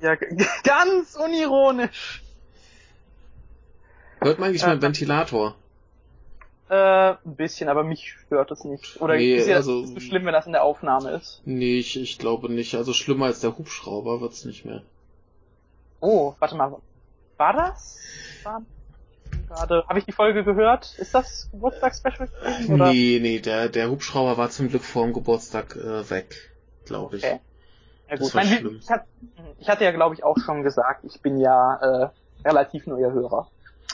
ja, 0.00 0.16
ganz 0.64 1.14
unironisch. 1.16 2.22
Hört 4.20 4.38
man 4.38 4.48
eigentlich 4.50 4.62
Äh, 4.62 4.66
meinen 4.68 4.82
Ventilator? 4.82 5.56
Äh, 6.68 6.74
ein 7.24 7.36
bisschen, 7.36 7.68
aber 7.68 7.84
mich 7.84 8.14
stört 8.26 8.50
es 8.50 8.64
nicht. 8.64 9.00
Oder 9.00 9.16
Nee, 9.16 9.36
ist 9.36 9.46
ja 9.48 9.56
also- 9.56 9.84
so 9.84 10.00
schlimm, 10.00 10.24
wenn 10.24 10.32
das 10.32 10.46
in 10.46 10.52
der 10.52 10.62
Aufnahme 10.62 11.10
ist. 11.10 11.42
Nee, 11.44 11.78
ich, 11.78 11.98
ich 12.00 12.18
glaube 12.18 12.50
nicht. 12.50 12.74
Also 12.74 12.92
schlimmer 12.92 13.26
als 13.26 13.40
der 13.40 13.58
Hubschrauber 13.58 14.20
wird's 14.20 14.44
nicht 14.44 14.64
mehr. 14.64 14.82
Oh, 16.00 16.34
warte 16.38 16.54
mal. 16.54 16.76
War 17.36 17.52
das? 17.52 17.98
War 18.42 18.62
gerade. 19.52 19.84
Habe 19.88 19.98
ich 19.98 20.04
die 20.04 20.12
Folge 20.12 20.44
gehört? 20.44 20.94
Ist 20.98 21.14
das 21.14 21.48
Geburtstagsspecial? 21.52 22.28
Nee, 22.68 23.18
nee, 23.20 23.40
der, 23.40 23.68
der 23.68 23.90
Hubschrauber 23.90 24.36
war 24.38 24.50
zum 24.50 24.68
Glück 24.68 24.82
vor 24.84 25.04
dem 25.04 25.12
Geburtstag 25.12 25.76
äh, 25.76 26.08
weg, 26.10 26.34
glaube 26.86 27.16
ich. 27.16 27.24
Okay. 27.24 27.40
Ja, 28.08 28.16
Das 28.16 28.20
gut. 28.20 28.34
war 28.34 28.44
Nein, 28.44 28.58
schlimm. 28.58 28.78
ich, 28.82 28.90
hat, 28.90 29.04
ich 29.58 29.68
hatte 29.68 29.84
ja, 29.84 29.92
glaube 29.92 30.14
ich, 30.14 30.24
auch 30.24 30.38
schon 30.38 30.62
gesagt, 30.62 31.04
ich 31.04 31.20
bin 31.20 31.38
ja 31.38 31.76
äh, 31.76 32.08
relativ 32.48 32.86
neuer 32.86 33.12
Hörer. 33.12 33.48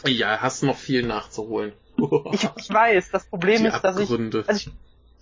Ja, 0.07 0.41
hast 0.41 0.63
noch 0.63 0.77
viel 0.77 1.07
nachzuholen. 1.07 1.73
Ich, 2.33 2.49
ich 2.57 2.71
weiß, 2.73 3.11
das 3.11 3.27
Problem 3.27 3.63
Die 3.63 3.69
ist, 3.69 3.81
dass 3.81 3.99
ich 3.99 4.09
also 4.09 4.71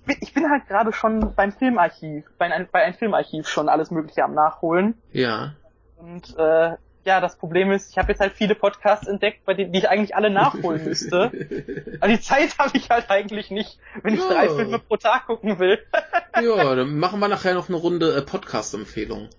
ich, 0.08 0.22
ich 0.22 0.34
bin 0.34 0.50
halt 0.50 0.66
gerade 0.68 0.92
schon 0.92 1.34
beim 1.34 1.50
Filmarchiv, 1.50 2.26
bei 2.36 2.52
ein, 2.52 2.68
bei 2.70 2.82
einem 2.84 2.94
Filmarchiv 2.94 3.48
schon 3.48 3.70
alles 3.70 3.90
Mögliche 3.90 4.22
am 4.24 4.34
Nachholen. 4.34 4.94
ja. 5.12 5.54
Und 5.96 6.36
äh, 6.36 6.76
ja, 7.06 7.20
das 7.20 7.36
Problem 7.38 7.70
ist, 7.70 7.90
ich 7.90 7.98
habe 7.98 8.08
jetzt 8.12 8.20
halt 8.20 8.34
viele 8.34 8.54
Podcasts 8.54 9.06
entdeckt, 9.06 9.44
bei 9.44 9.54
denen 9.54 9.72
die 9.72 9.78
ich 9.78 9.88
eigentlich 9.88 10.14
alle 10.16 10.28
nachholen 10.30 10.84
müsste. 10.84 11.30
Aber 12.00 12.08
die 12.08 12.20
Zeit 12.20 12.58
habe 12.58 12.76
ich 12.76 12.90
halt 12.90 13.08
eigentlich 13.10 13.50
nicht, 13.50 13.78
wenn 14.02 14.14
ich 14.14 14.20
Ja. 14.20 14.28
drei 14.28 14.48
Filme 14.48 14.78
pro 14.80 14.96
Tag 14.96 15.26
gucken 15.26 15.58
will. 15.58 15.78
ja, 16.42 16.74
dann 16.74 16.98
machen 16.98 17.20
wir 17.20 17.28
nachher 17.28 17.54
noch 17.54 17.68
eine 17.68 17.78
Runde 17.78 18.14
äh, 18.16 18.22
Podcast-Empfehlung. 18.22 19.30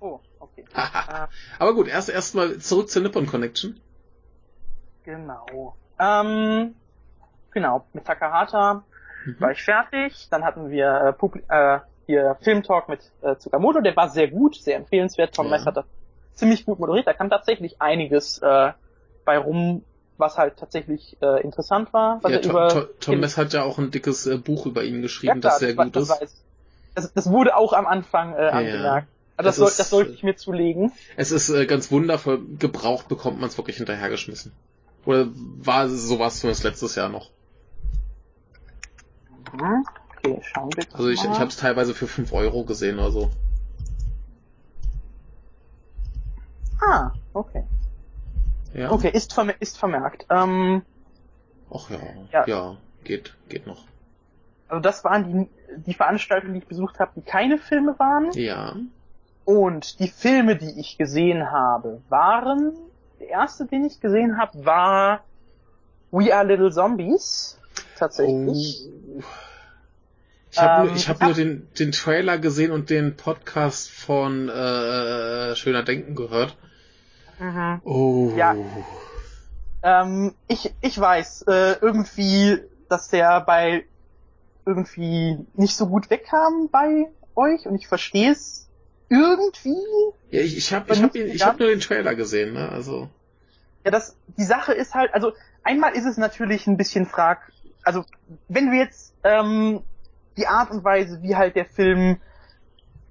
Oh, 0.00 0.20
okay. 0.38 0.64
Aber 1.58 1.74
gut, 1.74 1.88
erst 1.88 2.08
erstmal 2.10 2.58
zurück 2.58 2.88
zur 2.90 3.02
Nippon 3.02 3.26
Connection. 3.26 3.80
genau. 5.04 5.76
Ähm, 5.98 6.74
genau, 7.52 7.86
mit 7.92 8.04
Takahata 8.04 8.84
Mhm. 9.24 9.36
war 9.40 9.50
ich 9.52 9.62
fertig. 9.62 10.28
Dann 10.30 10.42
hatten 10.44 10.70
wir 10.70 10.88
äh, 11.00 11.12
Publi 11.12 11.42
äh, 11.48 11.78
hier 12.06 12.36
Filmtalk 12.40 12.88
mit 12.88 13.12
äh, 13.22 13.36
Tsukamoto, 13.36 13.80
der 13.80 13.94
war 13.94 14.08
sehr 14.08 14.26
gut, 14.26 14.56
sehr 14.56 14.76
empfehlenswert. 14.76 15.32
Tom 15.32 15.46
Ja. 15.46 15.52
Mess 15.52 15.64
hat 15.66 15.76
das 15.76 15.84
ziemlich 16.34 16.64
gut 16.64 16.78
moderiert. 16.78 17.06
Da 17.06 17.12
kam 17.12 17.30
tatsächlich 17.30 17.80
einiges 17.80 18.38
äh, 18.38 18.72
bei 19.24 19.38
rum, 19.38 19.84
was 20.16 20.38
halt 20.38 20.56
tatsächlich 20.56 21.16
äh, 21.20 21.42
interessant 21.42 21.92
war. 21.92 22.20
Ja, 22.28 22.38
Tom, 22.38 22.86
Tom, 23.00 23.20
Mess 23.20 23.36
hat 23.36 23.52
ja 23.52 23.62
auch 23.62 23.78
ein 23.78 23.90
dickes 23.90 24.26
äh, 24.26 24.36
Buch 24.38 24.66
über 24.66 24.84
ihn 24.84 25.02
geschrieben, 25.02 25.34
Ja, 25.34 25.40
klar, 25.40 25.52
das 25.52 25.60
sehr 25.60 25.76
wa- 25.76 25.84
gut 25.84 25.96
das 25.96 26.20
ist. 26.20 26.44
Das, 26.94 27.12
das 27.14 27.30
wurde 27.30 27.56
auch 27.56 27.72
am 27.72 27.86
Anfang 27.86 28.34
äh, 28.34 28.48
angemerkt. 28.48 29.08
Ja. 29.08 29.12
Also 29.36 29.48
das, 29.48 29.56
soll, 29.56 29.68
ist, 29.68 29.78
das 29.80 29.90
sollte 29.90 30.12
ich 30.12 30.22
mir 30.22 30.36
zulegen. 30.36 30.92
Es 31.16 31.30
ist 31.30 31.48
äh, 31.48 31.64
ganz 31.66 31.90
wundervoll, 31.90 32.42
gebraucht 32.58 33.08
bekommt 33.08 33.40
man 33.40 33.48
es 33.48 33.56
wirklich 33.56 33.78
hinterhergeschmissen. 33.78 34.52
Oder 35.06 35.28
war 35.34 35.88
sowas 35.88 36.38
zumindest 36.40 36.64
letztes 36.64 36.94
Jahr 36.94 37.08
noch? 37.08 37.30
Mhm. 39.52 39.84
Okay, 40.16 40.40
schauen 40.44 40.76
wir 40.76 40.84
Also 40.92 41.08
ich, 41.08 41.24
ich 41.24 41.40
habe 41.40 41.48
es 41.48 41.56
teilweise 41.56 41.94
für 41.94 42.06
5 42.06 42.32
Euro 42.32 42.64
gesehen 42.64 42.98
oder 42.98 43.10
so. 43.10 43.30
Ah, 46.86 47.12
okay. 47.32 47.64
Ja. 48.74 48.90
Okay, 48.90 49.10
ist, 49.12 49.34
vermer 49.34 49.54
ist 49.60 49.78
vermerkt. 49.78 50.26
Ähm, 50.30 50.82
Ach 51.70 51.90
ja, 51.90 51.98
ja, 52.32 52.46
ja, 52.46 52.76
geht, 53.04 53.34
geht 53.48 53.66
noch. 53.66 53.84
Also 54.68 54.80
das 54.80 55.04
waren 55.04 55.24
die, 55.24 55.82
die 55.86 55.94
Veranstaltungen, 55.94 56.54
die 56.54 56.60
ich 56.60 56.66
besucht 56.66 56.98
habe, 56.98 57.12
die 57.16 57.22
keine 57.22 57.58
Filme 57.58 57.98
waren. 57.98 58.32
Ja. 58.32 58.76
Und 59.44 59.98
die 59.98 60.08
Filme, 60.08 60.56
die 60.56 60.80
ich 60.80 60.98
gesehen 60.98 61.50
habe, 61.50 62.00
waren, 62.08 62.72
der 63.20 63.28
erste, 63.28 63.66
den 63.66 63.84
ich 63.84 64.00
gesehen 64.00 64.38
habe, 64.38 64.64
war 64.64 65.24
We 66.10 66.34
Are 66.34 66.46
Little 66.46 66.70
Zombies. 66.70 67.58
Tatsächlich. 67.96 68.88
Oh. 68.88 69.22
Ich 70.50 70.58
habe 70.58 70.88
ähm, 70.88 70.96
hab 70.96 71.22
nur 71.22 71.32
den, 71.32 71.66
den 71.78 71.92
Trailer 71.92 72.36
gesehen 72.36 72.72
und 72.72 72.90
den 72.90 73.16
Podcast 73.16 73.90
von 73.90 74.50
äh, 74.50 75.56
Schöner 75.56 75.82
Denken 75.82 76.14
gehört. 76.14 76.56
Mhm. 77.42 77.80
Oh. 77.84 78.30
Ja. 78.36 78.54
Ähm, 79.82 80.34
ich, 80.46 80.72
ich 80.80 80.98
weiß, 80.98 81.42
äh, 81.48 81.72
irgendwie, 81.80 82.60
dass 82.88 83.08
der 83.08 83.40
bei 83.40 83.84
irgendwie 84.64 85.44
nicht 85.54 85.74
so 85.74 85.88
gut 85.88 86.08
wegkam 86.08 86.68
bei 86.70 87.08
euch 87.34 87.66
und 87.66 87.74
ich 87.74 87.88
verstehe 87.88 88.30
es 88.30 88.68
irgendwie. 89.08 89.76
Ja, 90.30 90.40
ich, 90.40 90.56
ich 90.56 90.72
habe 90.72 90.92
ich 90.92 91.02
hab, 91.02 91.14
ich 91.16 91.44
hab 91.44 91.58
nur 91.58 91.68
den 91.68 91.80
Trailer 91.80 92.14
gesehen, 92.14 92.54
ne? 92.54 92.68
Also. 92.68 93.08
Ja, 93.84 93.90
das, 93.90 94.16
die 94.38 94.44
Sache 94.44 94.72
ist 94.72 94.94
halt, 94.94 95.12
also 95.12 95.32
einmal 95.64 95.94
ist 95.94 96.06
es 96.06 96.16
natürlich 96.16 96.68
ein 96.68 96.76
bisschen 96.76 97.06
frag, 97.06 97.50
also 97.82 98.04
wenn 98.46 98.70
wir 98.70 98.78
jetzt 98.78 99.14
ähm, 99.24 99.82
die 100.36 100.46
Art 100.46 100.70
und 100.70 100.84
Weise, 100.84 101.20
wie 101.22 101.34
halt 101.34 101.56
der 101.56 101.66
Film 101.66 102.20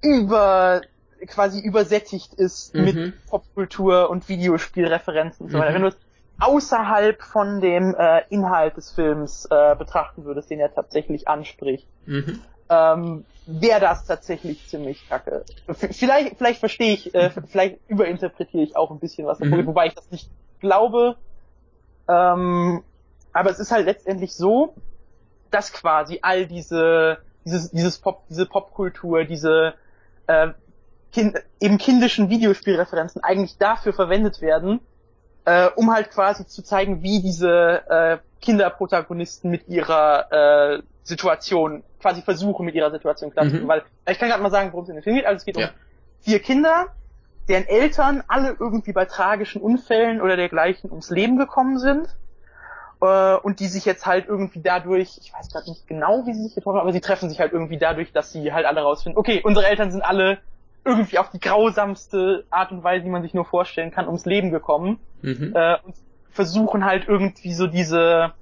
über 0.00 0.80
quasi 1.26 1.60
übersättigt 1.60 2.34
ist 2.34 2.74
mhm. 2.74 2.84
mit 2.84 3.26
Popkultur 3.26 4.10
und 4.10 4.28
Videospielreferenzen 4.28 5.46
und 5.46 5.52
so 5.52 5.58
weiter. 5.58 5.70
Mhm. 5.70 5.74
Wenn 5.74 5.82
du 5.82 5.88
es 5.88 5.96
außerhalb 6.38 7.22
von 7.22 7.60
dem 7.60 7.94
äh, 7.94 8.22
Inhalt 8.28 8.76
des 8.76 8.90
Films 8.90 9.46
äh, 9.50 9.76
betrachten 9.76 10.24
würdest, 10.24 10.50
den 10.50 10.60
er 10.60 10.74
tatsächlich 10.74 11.28
anspricht, 11.28 11.86
mhm. 12.06 12.40
ähm, 12.68 13.24
wäre 13.46 13.80
das 13.80 14.04
tatsächlich 14.06 14.66
ziemlich 14.68 15.08
kacke. 15.08 15.44
Vielleicht, 15.72 16.38
vielleicht 16.38 16.60
verstehe 16.60 16.94
ich, 16.94 17.14
äh, 17.14 17.30
vielleicht 17.30 17.78
überinterpretiere 17.88 18.62
ich 18.62 18.76
auch 18.76 18.90
ein 18.90 18.98
bisschen 18.98 19.26
was, 19.26 19.40
mhm. 19.40 19.66
wobei 19.66 19.86
ich 19.86 19.94
das 19.94 20.10
nicht 20.10 20.30
glaube. 20.60 21.16
Ähm, 22.08 22.82
aber 23.32 23.50
es 23.50 23.58
ist 23.58 23.70
halt 23.70 23.86
letztendlich 23.86 24.34
so, 24.34 24.74
dass 25.50 25.72
quasi 25.72 26.18
all 26.22 26.46
diese, 26.46 27.18
dieses, 27.44 27.70
dieses 27.70 27.98
Pop, 27.98 28.22
diese 28.28 28.46
Popkultur, 28.46 29.24
diese 29.24 29.74
äh, 30.26 30.48
kind, 31.12 31.36
eben 31.60 31.78
kindischen 31.78 32.30
Videospielreferenzen 32.30 33.22
eigentlich 33.22 33.58
dafür 33.58 33.92
verwendet 33.92 34.40
werden, 34.40 34.80
äh, 35.44 35.68
um 35.76 35.92
halt 35.92 36.10
quasi 36.10 36.46
zu 36.46 36.62
zeigen, 36.62 37.02
wie 37.02 37.20
diese 37.20 37.82
äh, 37.88 38.18
Kinderprotagonisten 38.40 39.50
mit 39.50 39.68
ihrer 39.68 40.78
äh, 40.78 40.82
Situation 41.04 41.82
quasi 42.00 42.22
versuchen, 42.22 42.64
mit 42.64 42.74
ihrer 42.74 42.90
Situation 42.90 43.30
klarzukommen. 43.30 43.64
Mhm. 43.64 43.68
Weil 43.68 43.82
ich 44.08 44.18
kann 44.18 44.28
gerade 44.28 44.42
mal 44.42 44.50
sagen, 44.50 44.72
worum 44.72 44.84
es 44.84 44.88
in 44.88 44.96
dem 44.96 45.02
Film 45.02 45.16
geht. 45.16 45.26
Also 45.26 45.36
es 45.36 45.44
geht 45.44 45.56
ja. 45.56 45.68
um 45.68 45.72
vier 46.20 46.40
Kinder, 46.40 46.88
deren 47.48 47.66
Eltern 47.66 48.22
alle 48.28 48.56
irgendwie 48.58 48.92
bei 48.92 49.04
tragischen 49.04 49.60
Unfällen 49.60 50.20
oder 50.20 50.36
dergleichen 50.36 50.90
ums 50.90 51.10
Leben 51.10 51.36
gekommen 51.36 51.78
sind 51.78 52.08
äh, 53.00 53.34
und 53.36 53.60
die 53.60 53.66
sich 53.66 53.84
jetzt 53.84 54.06
halt 54.06 54.28
irgendwie 54.28 54.60
dadurch, 54.60 55.18
ich 55.20 55.32
weiß 55.32 55.50
gerade 55.50 55.68
nicht 55.68 55.86
genau, 55.86 56.24
wie 56.26 56.34
sie 56.34 56.44
sich 56.44 56.54
getroffen 56.54 56.78
haben, 56.78 56.84
aber 56.84 56.92
sie 56.92 57.00
treffen 57.00 57.28
sich 57.28 57.40
halt 57.40 57.52
irgendwie 57.52 57.78
dadurch, 57.78 58.12
dass 58.12 58.32
sie 58.32 58.52
halt 58.52 58.64
alle 58.64 58.82
rausfinden, 58.82 59.18
okay, 59.18 59.40
unsere 59.44 59.66
Eltern 59.66 59.90
sind 59.90 60.02
alle 60.02 60.38
irgendwie 60.84 61.18
auf 61.18 61.30
die 61.30 61.40
grausamste 61.40 62.44
Art 62.50 62.72
und 62.72 62.82
Weise, 62.82 63.04
die 63.04 63.10
man 63.10 63.22
sich 63.22 63.34
nur 63.34 63.44
vorstellen 63.44 63.90
kann, 63.90 64.06
ums 64.06 64.24
Leben 64.26 64.50
gekommen 64.50 64.98
mhm. 65.22 65.52
äh, 65.54 65.76
und 65.84 65.94
versuchen 66.30 66.84
halt 66.84 67.06
irgendwie 67.06 67.52
so 67.52 67.66
diese, 67.66 68.32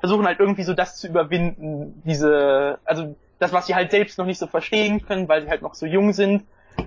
versuchen 0.00 0.26
halt 0.26 0.38
irgendwie 0.38 0.62
so 0.62 0.74
das 0.74 0.96
zu 0.96 1.08
überwinden, 1.08 2.02
diese, 2.04 2.78
also 2.84 3.16
das, 3.38 3.52
was 3.52 3.66
sie 3.66 3.74
halt 3.74 3.90
selbst 3.90 4.18
noch 4.18 4.26
nicht 4.26 4.38
so 4.38 4.46
verstehen 4.46 5.04
können, 5.04 5.28
weil 5.28 5.42
sie 5.42 5.48
halt 5.48 5.62
noch 5.62 5.74
so 5.74 5.86
jung 5.86 6.12
sind. 6.12 6.44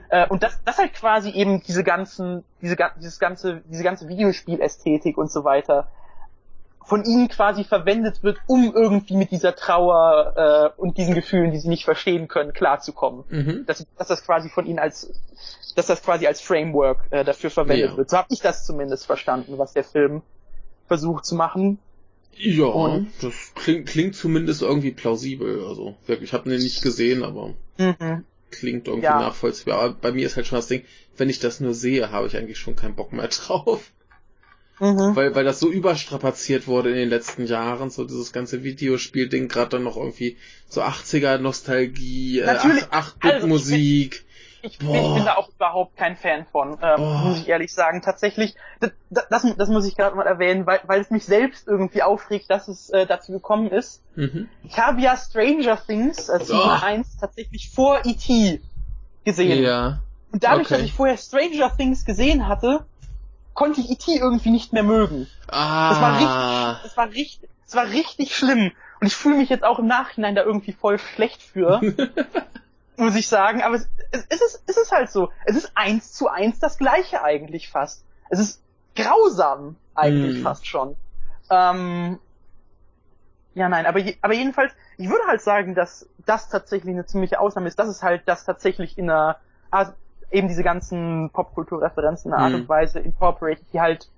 Äh, 0.09 0.27
und 0.27 0.43
das, 0.43 0.61
das 0.63 0.77
halt 0.77 0.93
quasi 0.93 1.31
eben 1.31 1.61
diese 1.63 1.83
ganzen, 1.83 2.43
diese, 2.61 2.75
dieses 2.97 3.19
ganze, 3.19 3.61
diese 3.65 3.83
ganze 3.83 4.07
Videospielästhetik 4.07 5.17
und 5.17 5.31
so 5.31 5.43
weiter 5.43 5.88
von 6.88 7.03
ihnen 7.03 7.27
quasi 7.27 7.65
verwendet 7.65 8.23
wird, 8.23 8.38
um 8.47 8.73
irgendwie 8.73 9.17
mit 9.17 9.31
dieser 9.31 9.55
Trauer 9.55 10.73
äh, 10.77 10.81
und 10.81 10.97
diesen 10.97 11.13
Gefühlen, 11.13 11.51
die 11.51 11.59
sie 11.59 11.67
nicht 11.67 11.83
verstehen 11.83 12.29
können, 12.29 12.53
klarzukommen. 12.53 13.25
Mhm. 13.29 13.65
Dass, 13.65 13.85
dass 13.97 14.07
das 14.07 14.23
quasi 14.23 14.49
von 14.49 14.65
ihnen 14.65 14.79
als, 14.79 15.11
dass 15.75 15.88
das 15.88 16.01
quasi 16.01 16.27
als 16.27 16.39
Framework 16.39 16.99
äh, 17.09 17.25
dafür 17.25 17.49
verwendet 17.49 17.91
ja. 17.91 17.97
wird. 17.97 18.09
So 18.09 18.17
habe 18.17 18.27
ich 18.31 18.39
das 18.39 18.65
zumindest 18.65 19.05
verstanden, 19.05 19.57
was 19.57 19.73
der 19.73 19.83
Film 19.83 20.21
versucht 20.88 21.25
zu 21.25 21.35
machen. 21.35 21.79
Ja, 22.38 22.65
und 22.65 23.11
das 23.21 23.33
klingt, 23.55 23.88
klingt 23.88 24.15
zumindest 24.15 24.61
irgendwie 24.61 24.91
plausibel. 24.91 25.65
Also 25.67 25.97
wirklich, 26.05 26.29
ich 26.29 26.33
habe 26.33 26.49
den 26.49 26.61
nicht 26.61 26.81
gesehen, 26.81 27.23
aber 27.23 27.53
mhm. 27.77 28.23
klingt 28.49 28.88
irgendwie 28.88 29.05
ja. 29.05 29.19
nachvollziehbar. 29.19 29.79
Aber 29.79 29.93
bei 29.93 30.13
mir 30.13 30.25
ist 30.25 30.38
halt 30.38 30.47
schon 30.47 30.57
das 30.57 30.67
Ding, 30.67 30.83
wenn 31.17 31.29
ich 31.29 31.39
das 31.39 31.59
nur 31.59 31.73
sehe, 31.73 32.11
habe 32.11 32.27
ich 32.27 32.38
eigentlich 32.38 32.59
schon 32.59 32.77
keinen 32.77 32.95
Bock 32.95 33.11
mehr 33.11 33.27
drauf. 33.27 33.91
Mhm. 34.80 35.15
Weil, 35.15 35.34
weil 35.34 35.43
das 35.43 35.59
so 35.59 35.69
überstrapaziert 35.69 36.67
wurde 36.67 36.89
in 36.89 36.97
den 36.97 37.09
letzten 37.09 37.45
Jahren, 37.45 37.89
so 37.89 38.03
dieses 38.03 38.32
ganze 38.32 38.63
Videospiel-Ding, 38.63 39.47
gerade 39.47 39.69
dann 39.69 39.84
noch 39.84 39.97
irgendwie 39.97 40.38
so 40.69 40.82
80er-Nostalgie, 40.82 42.39
äh, 42.39 42.47
8-Bit-Musik. 42.47 44.13
Also 44.13 44.28
ich, 44.61 44.80
bin, 44.80 44.89
ich 44.89 45.13
bin 45.13 45.25
da 45.25 45.36
auch 45.36 45.49
überhaupt 45.49 45.97
kein 45.97 46.15
Fan 46.15 46.45
von, 46.51 46.78
ähm, 46.82 47.01
muss 47.23 47.39
ich 47.39 47.47
ehrlich 47.47 47.73
sagen. 47.73 48.01
Tatsächlich, 48.01 48.55
das, 48.80 48.91
das, 49.30 49.45
das 49.57 49.69
muss 49.69 49.88
ich 49.88 49.95
gerade 49.95 50.15
mal 50.15 50.28
erwähnen, 50.28 50.65
weil, 50.65 50.82
weil 50.86 51.01
es 51.01 51.09
mich 51.09 51.25
selbst 51.25 51.67
irgendwie 51.67 52.03
aufregt, 52.03 52.49
dass 52.49 52.67
es 52.67 52.89
äh, 52.89 53.05
dazu 53.05 53.32
gekommen 53.32 53.69
ist. 53.69 54.03
Mhm. 54.15 54.49
Ich 54.63 54.78
habe 54.78 55.01
ja 55.01 55.15
Stranger 55.17 55.80
Things, 55.84 56.30
äh, 56.30 56.39
Season 56.39 56.59
oh. 56.59 56.86
1, 56.86 57.17
tatsächlich 57.17 57.69
vor 57.69 58.01
E.T. 58.05 58.61
gesehen. 59.23 59.63
Ja. 59.63 60.01
Und 60.32 60.43
dadurch, 60.43 60.67
okay. 60.67 60.75
dass 60.75 60.84
ich 60.84 60.93
vorher 60.93 61.17
Stranger 61.17 61.75
Things 61.75 62.05
gesehen 62.05 62.47
hatte, 62.47 62.86
konnte 63.58 63.82
ich 63.82 63.89
E.T. 63.89 64.16
irgendwie 64.16 64.51
nicht 64.51 64.72
mehr 64.72 64.84
mögen. 64.84 65.28
Ah. 65.47 65.89
Das 65.89 65.99
war 65.99 66.14
richtig, 66.14 66.80
das 66.84 66.95
war 66.95 67.10
richtig, 67.10 67.49
das 67.66 67.76
war 67.76 67.86
richtig 67.88 68.36
schlimm. 68.36 68.72
Und 69.01 69.08
ich 69.08 69.16
fühle 69.16 69.36
mich 69.36 69.49
jetzt 69.49 69.64
auch 69.64 69.80
im 69.80 69.88
Nachhinein 69.88 70.36
da 70.36 70.43
irgendwie 70.43 70.74
voll 70.74 70.99
schlecht 70.99 71.41
für. 71.41 71.82
muss 72.97 73.16
ich 73.16 73.28
sagen. 73.28 73.64
Aber 73.64 73.76
es, 73.76 73.89
es, 74.12 74.28
es, 74.30 74.41
ist, 74.41 74.64
es 74.68 74.78
ist 74.78 74.91
halt 74.91 75.10
so. 75.10 75.32
Es 75.43 75.55
ist 75.55 75.72
eins 75.74 76.14
zu 76.14 76.28
eins 76.30 76.60
das 76.60 76.78
gleiche 76.78 77.24
eigentlich 77.24 77.70
fast. 77.70 78.05
Es 78.30 78.38
ist 78.38 78.62
grausam 78.95 79.76
eigentlich 79.95 80.39
mm. 80.39 80.43
fast 80.43 80.68
schon. 80.68 80.95
Ähm, 81.49 82.20
ja, 83.55 83.70
nein, 83.70 83.88
aber, 83.88 83.97
je, 83.97 84.18
aber 84.22 84.36
jedenfalls, 84.36 84.72
ich 84.99 85.10
würde 85.10 85.26
halt 85.26 85.41
sagen, 85.41 85.74
dass 85.74 86.08
das 86.28 86.49
tatsächlich 86.49 86.93
eine 86.93 87.08
ziemliche 87.08 87.39
Ausnahme 87.39 87.68
ist. 87.68 87.80
Das 87.80 87.89
ist 87.89 88.03
halt 88.03 88.22
das 88.28 88.45
tatsächlich 88.45 88.99
in 88.99 89.10
einer, 89.10 89.38
eben 90.32 90.47
diese 90.47 90.63
ganzen 90.63 91.30
Popkulturreferenzen 91.32 92.32
in 92.32 92.36
einer 92.36 92.43
Art 92.43 92.53
mhm. 92.53 92.61
und 92.61 92.69
Weise 92.69 92.99
incorporated, 92.99 93.65
die 93.73 93.80
halt 93.80 94.09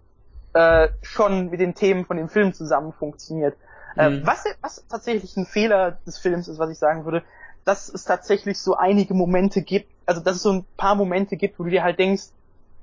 äh, 0.54 0.90
schon 1.02 1.50
mit 1.50 1.60
den 1.60 1.76
Themen 1.76 2.06
von 2.06 2.18
dem 2.18 2.30
Film 2.30 2.54
zusammen 2.54 2.94
funktioniert. 2.94 3.56
Äh, 3.96 4.10
mhm. 4.10 4.22
Was, 4.26 4.46
was 4.62 4.86
tatsächlich 4.88 5.36
ein 5.38 5.46
Fehler 5.46 5.98
des 6.06 6.18
Films 6.18 6.48
ist, 6.48 6.60
was 6.60 6.70
ich 6.70 6.78
sagen 6.78 7.06
würde, 7.06 7.24
dass 7.66 7.90
es 7.90 8.04
tatsächlich 8.04 8.60
so 8.60 8.76
einige 8.76 9.14
Momente 9.14 9.62
gibt, 9.62 9.92
also 10.06 10.22
dass 10.22 10.38
es 10.38 10.42
so 10.42 10.52
ein 10.52 10.66
paar 10.78 10.96
Momente 10.96 11.38
gibt, 11.38 11.60
wo 11.60 11.64
du 11.64 11.70
dir 11.70 11.84
halt 11.84 12.00
denkst, 12.00 12.24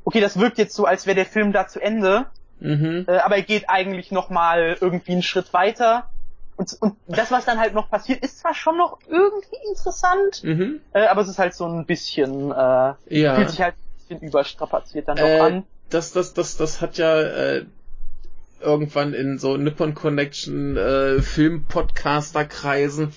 okay, 0.05 0.21
das 0.21 0.39
wirkt 0.39 0.59
jetzt 0.59 0.75
so, 0.75 0.85
als 0.85 1.07
wäre 1.07 1.17
der 1.17 1.27
Film 1.27 1.53
da 1.53 1.67
zu 1.67 1.81
Ende, 1.81 2.27
mhm. 2.61 3.07
äh, 3.09 3.19
aber 3.19 3.37
er 3.37 3.43
geht 3.43 3.69
eigentlich 3.69 4.13
noch 4.13 4.31
mal 4.31 4.77
irgendwie 4.81 5.13
einen 5.13 5.23
Schritt 5.23 5.53
weiter 5.53 6.09
und, 6.57 6.77
und 6.81 6.97
das, 7.07 7.31
was 7.31 7.45
dann 7.45 7.59
halt 7.59 7.75
noch 7.75 7.91
passiert, 7.91 8.25
ist 8.25 8.39
zwar 8.41 8.55
schon 8.55 8.79
noch 8.79 8.99
irgendwie 9.09 9.57
interessant, 9.69 10.43
mhm. 10.43 10.81
äh, 10.93 11.07
aber 11.07 11.23
es 11.23 11.29
ist 11.29 11.39
halt 11.39 11.55
so 11.55 11.67
ein 11.67 11.87
bisschen, 11.87 12.51
äh, 12.51 12.95
ja. 13.09 13.37
fühlt 13.37 13.51
sich 13.51 13.61
halt 13.61 13.75
ein 13.75 14.09
bisschen 14.09 14.29
überstrapaziert 14.29 15.09
dann 15.09 15.19
äh, 15.19 15.41
an. 15.41 15.65
Das, 15.91 16.13
das, 16.13 16.35
das, 16.35 16.57
das 16.57 16.81
hat 16.81 16.99
ja 16.99 17.21
äh, 17.21 17.67
irgendwann 18.61 19.15
in 19.15 19.39
so 19.39 19.57
Nippon 19.57 19.95
Connection 19.95 20.77
äh, 20.77 21.21
Film-Podcaster-Kreisen 21.23 23.13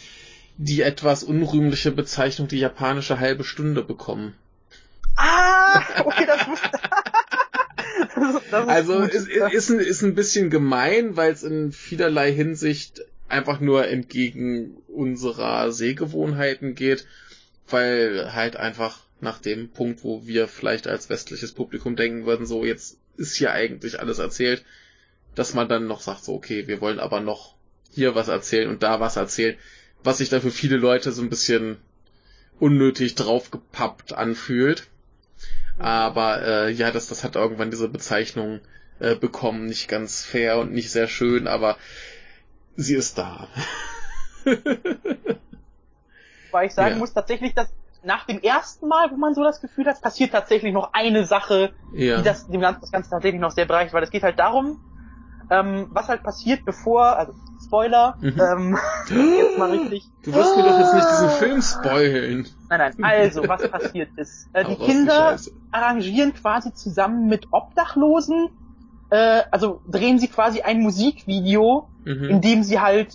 die 0.62 0.82
etwas 0.82 1.24
unrühmliche 1.24 1.90
Bezeichnung 1.90 2.50
die 2.50 2.60
japanische 2.60 3.18
halbe 3.18 3.46
Stunde 3.46 3.82
bekommen. 3.82 4.36
Ah, 5.16 5.82
okay, 6.04 6.26
das 6.26 6.46
wusste 6.50 6.70
das, 8.16 8.42
das 8.52 8.64
ist 8.64 8.70
Also 8.70 9.00
gut. 9.00 9.10
ist, 9.10 9.28
ist, 9.30 9.70
ein, 9.70 9.80
ist 9.80 10.02
ein 10.02 10.16
bisschen 10.16 10.50
gemein, 10.50 11.16
weil 11.16 11.32
es 11.32 11.44
in 11.44 11.72
vielerlei 11.72 12.34
Hinsicht 12.34 13.06
einfach 13.30 13.60
nur 13.60 13.88
entgegen 13.88 14.78
unserer 14.88 15.72
Sehgewohnheiten 15.72 16.76
geht. 16.76 17.06
weil 17.72 18.34
halt 18.34 18.56
einfach 18.56 19.02
nach 19.22 19.40
dem 19.40 19.70
Punkt, 19.70 20.04
wo 20.04 20.26
wir 20.26 20.48
vielleicht 20.48 20.88
als 20.88 21.10
westliches 21.10 21.52
Publikum 21.52 21.96
denken 21.96 22.26
würden, 22.26 22.46
so 22.46 22.66
jetzt 22.66 22.98
ist 23.18 23.36
hier 23.36 23.52
eigentlich 23.52 24.00
alles 24.00 24.18
erzählt, 24.18 24.64
dass 25.36 25.54
man 25.54 25.70
dann 25.70 25.88
noch 25.88 26.02
sagt, 26.02 26.24
so 26.24 26.34
okay, 26.34 26.68
wir 26.68 26.82
wollen 26.82 27.00
aber 27.00 27.20
noch 27.20 27.56
hier 27.92 28.16
was 28.16 28.28
erzählen 28.28 28.70
und 28.70 28.82
da 28.82 29.00
was 29.00 29.18
erzählen, 29.18 29.58
was 30.04 30.20
sich 30.20 30.30
da 30.30 30.40
für 30.40 30.52
viele 30.52 30.78
Leute 30.78 31.12
so 31.12 31.22
ein 31.22 31.30
bisschen 31.30 31.78
unnötig 32.60 33.16
draufgepappt 33.16 34.14
anfühlt. 34.14 34.88
Aber 35.78 36.42
äh, 36.42 36.72
ja, 36.72 36.92
das, 36.92 37.08
das 37.08 37.24
hat 37.24 37.36
irgendwann 37.36 37.72
diese 37.72 37.88
Bezeichnung 37.88 38.60
äh, 39.00 39.16
bekommen, 39.16 39.66
nicht 39.66 39.88
ganz 39.88 40.24
fair 40.24 40.58
und 40.58 40.74
nicht 40.74 40.92
sehr 40.92 41.08
schön, 41.08 41.48
aber 41.48 41.78
sie 42.76 42.96
ist 42.96 43.18
da. 43.18 43.48
Weil 46.52 46.68
ich 46.68 46.74
sagen 46.74 46.92
ja. 46.92 46.98
muss 46.98 47.14
tatsächlich, 47.14 47.54
dass 47.54 47.72
nach 48.04 48.26
dem 48.26 48.40
ersten 48.40 48.88
Mal, 48.88 49.12
wo 49.12 49.18
man 49.18 49.36
so 49.36 49.44
das 49.44 49.62
Gefühl 49.62 49.86
hat, 49.86 50.02
passiert 50.02 50.32
tatsächlich 50.32 50.74
noch 50.74 50.94
eine 50.94 51.26
Sache, 51.26 51.74
ja. 51.94 52.18
die 52.18 52.24
das, 52.24 52.48
dem 52.48 52.62
Ganzen, 52.62 52.82
das 52.82 52.92
Ganze 52.92 53.10
tatsächlich 53.10 53.42
noch 53.42 53.52
sehr 53.52 53.66
bereichert, 53.66 53.94
weil 53.94 54.04
es 54.04 54.10
geht 54.10 54.24
halt 54.24 54.40
darum, 54.40 54.80
ähm, 55.50 55.88
was 55.92 56.08
halt 56.08 56.24
passiert, 56.24 56.64
bevor, 56.66 57.18
also 57.18 57.34
Spoiler, 57.66 58.16
mhm. 58.22 58.40
ähm, 58.40 58.78
jetzt 59.38 59.58
mal 59.58 59.70
richtig. 59.72 60.08
Du 60.24 60.34
wirst 60.34 60.56
mir 60.56 60.64
doch 60.64 60.80
jetzt 60.80 60.94
nicht 60.94 61.08
diesen 61.12 61.30
Film 61.30 61.62
spoilen. 61.62 62.48
Nein, 62.70 62.94
nein, 62.98 63.04
also, 63.04 63.48
was 63.48 63.68
passiert 63.72 64.10
ist. 64.16 64.48
Äh, 64.54 64.66
die 64.66 64.76
Kinder 64.76 65.36
die 65.36 65.52
arrangieren 65.72 66.34
quasi 66.34 66.74
zusammen 66.74 67.28
mit 67.28 67.48
Obdachlosen, 67.52 68.50
äh, 69.10 69.44
also 69.52 69.82
drehen 69.90 70.20
sie 70.20 70.28
quasi 70.28 70.62
ein 70.62 70.82
Musikvideo, 70.82 71.90
mhm. 72.06 72.24
in 72.26 72.42
dem 72.42 72.64
sie 72.64 72.80
halt 72.80 73.14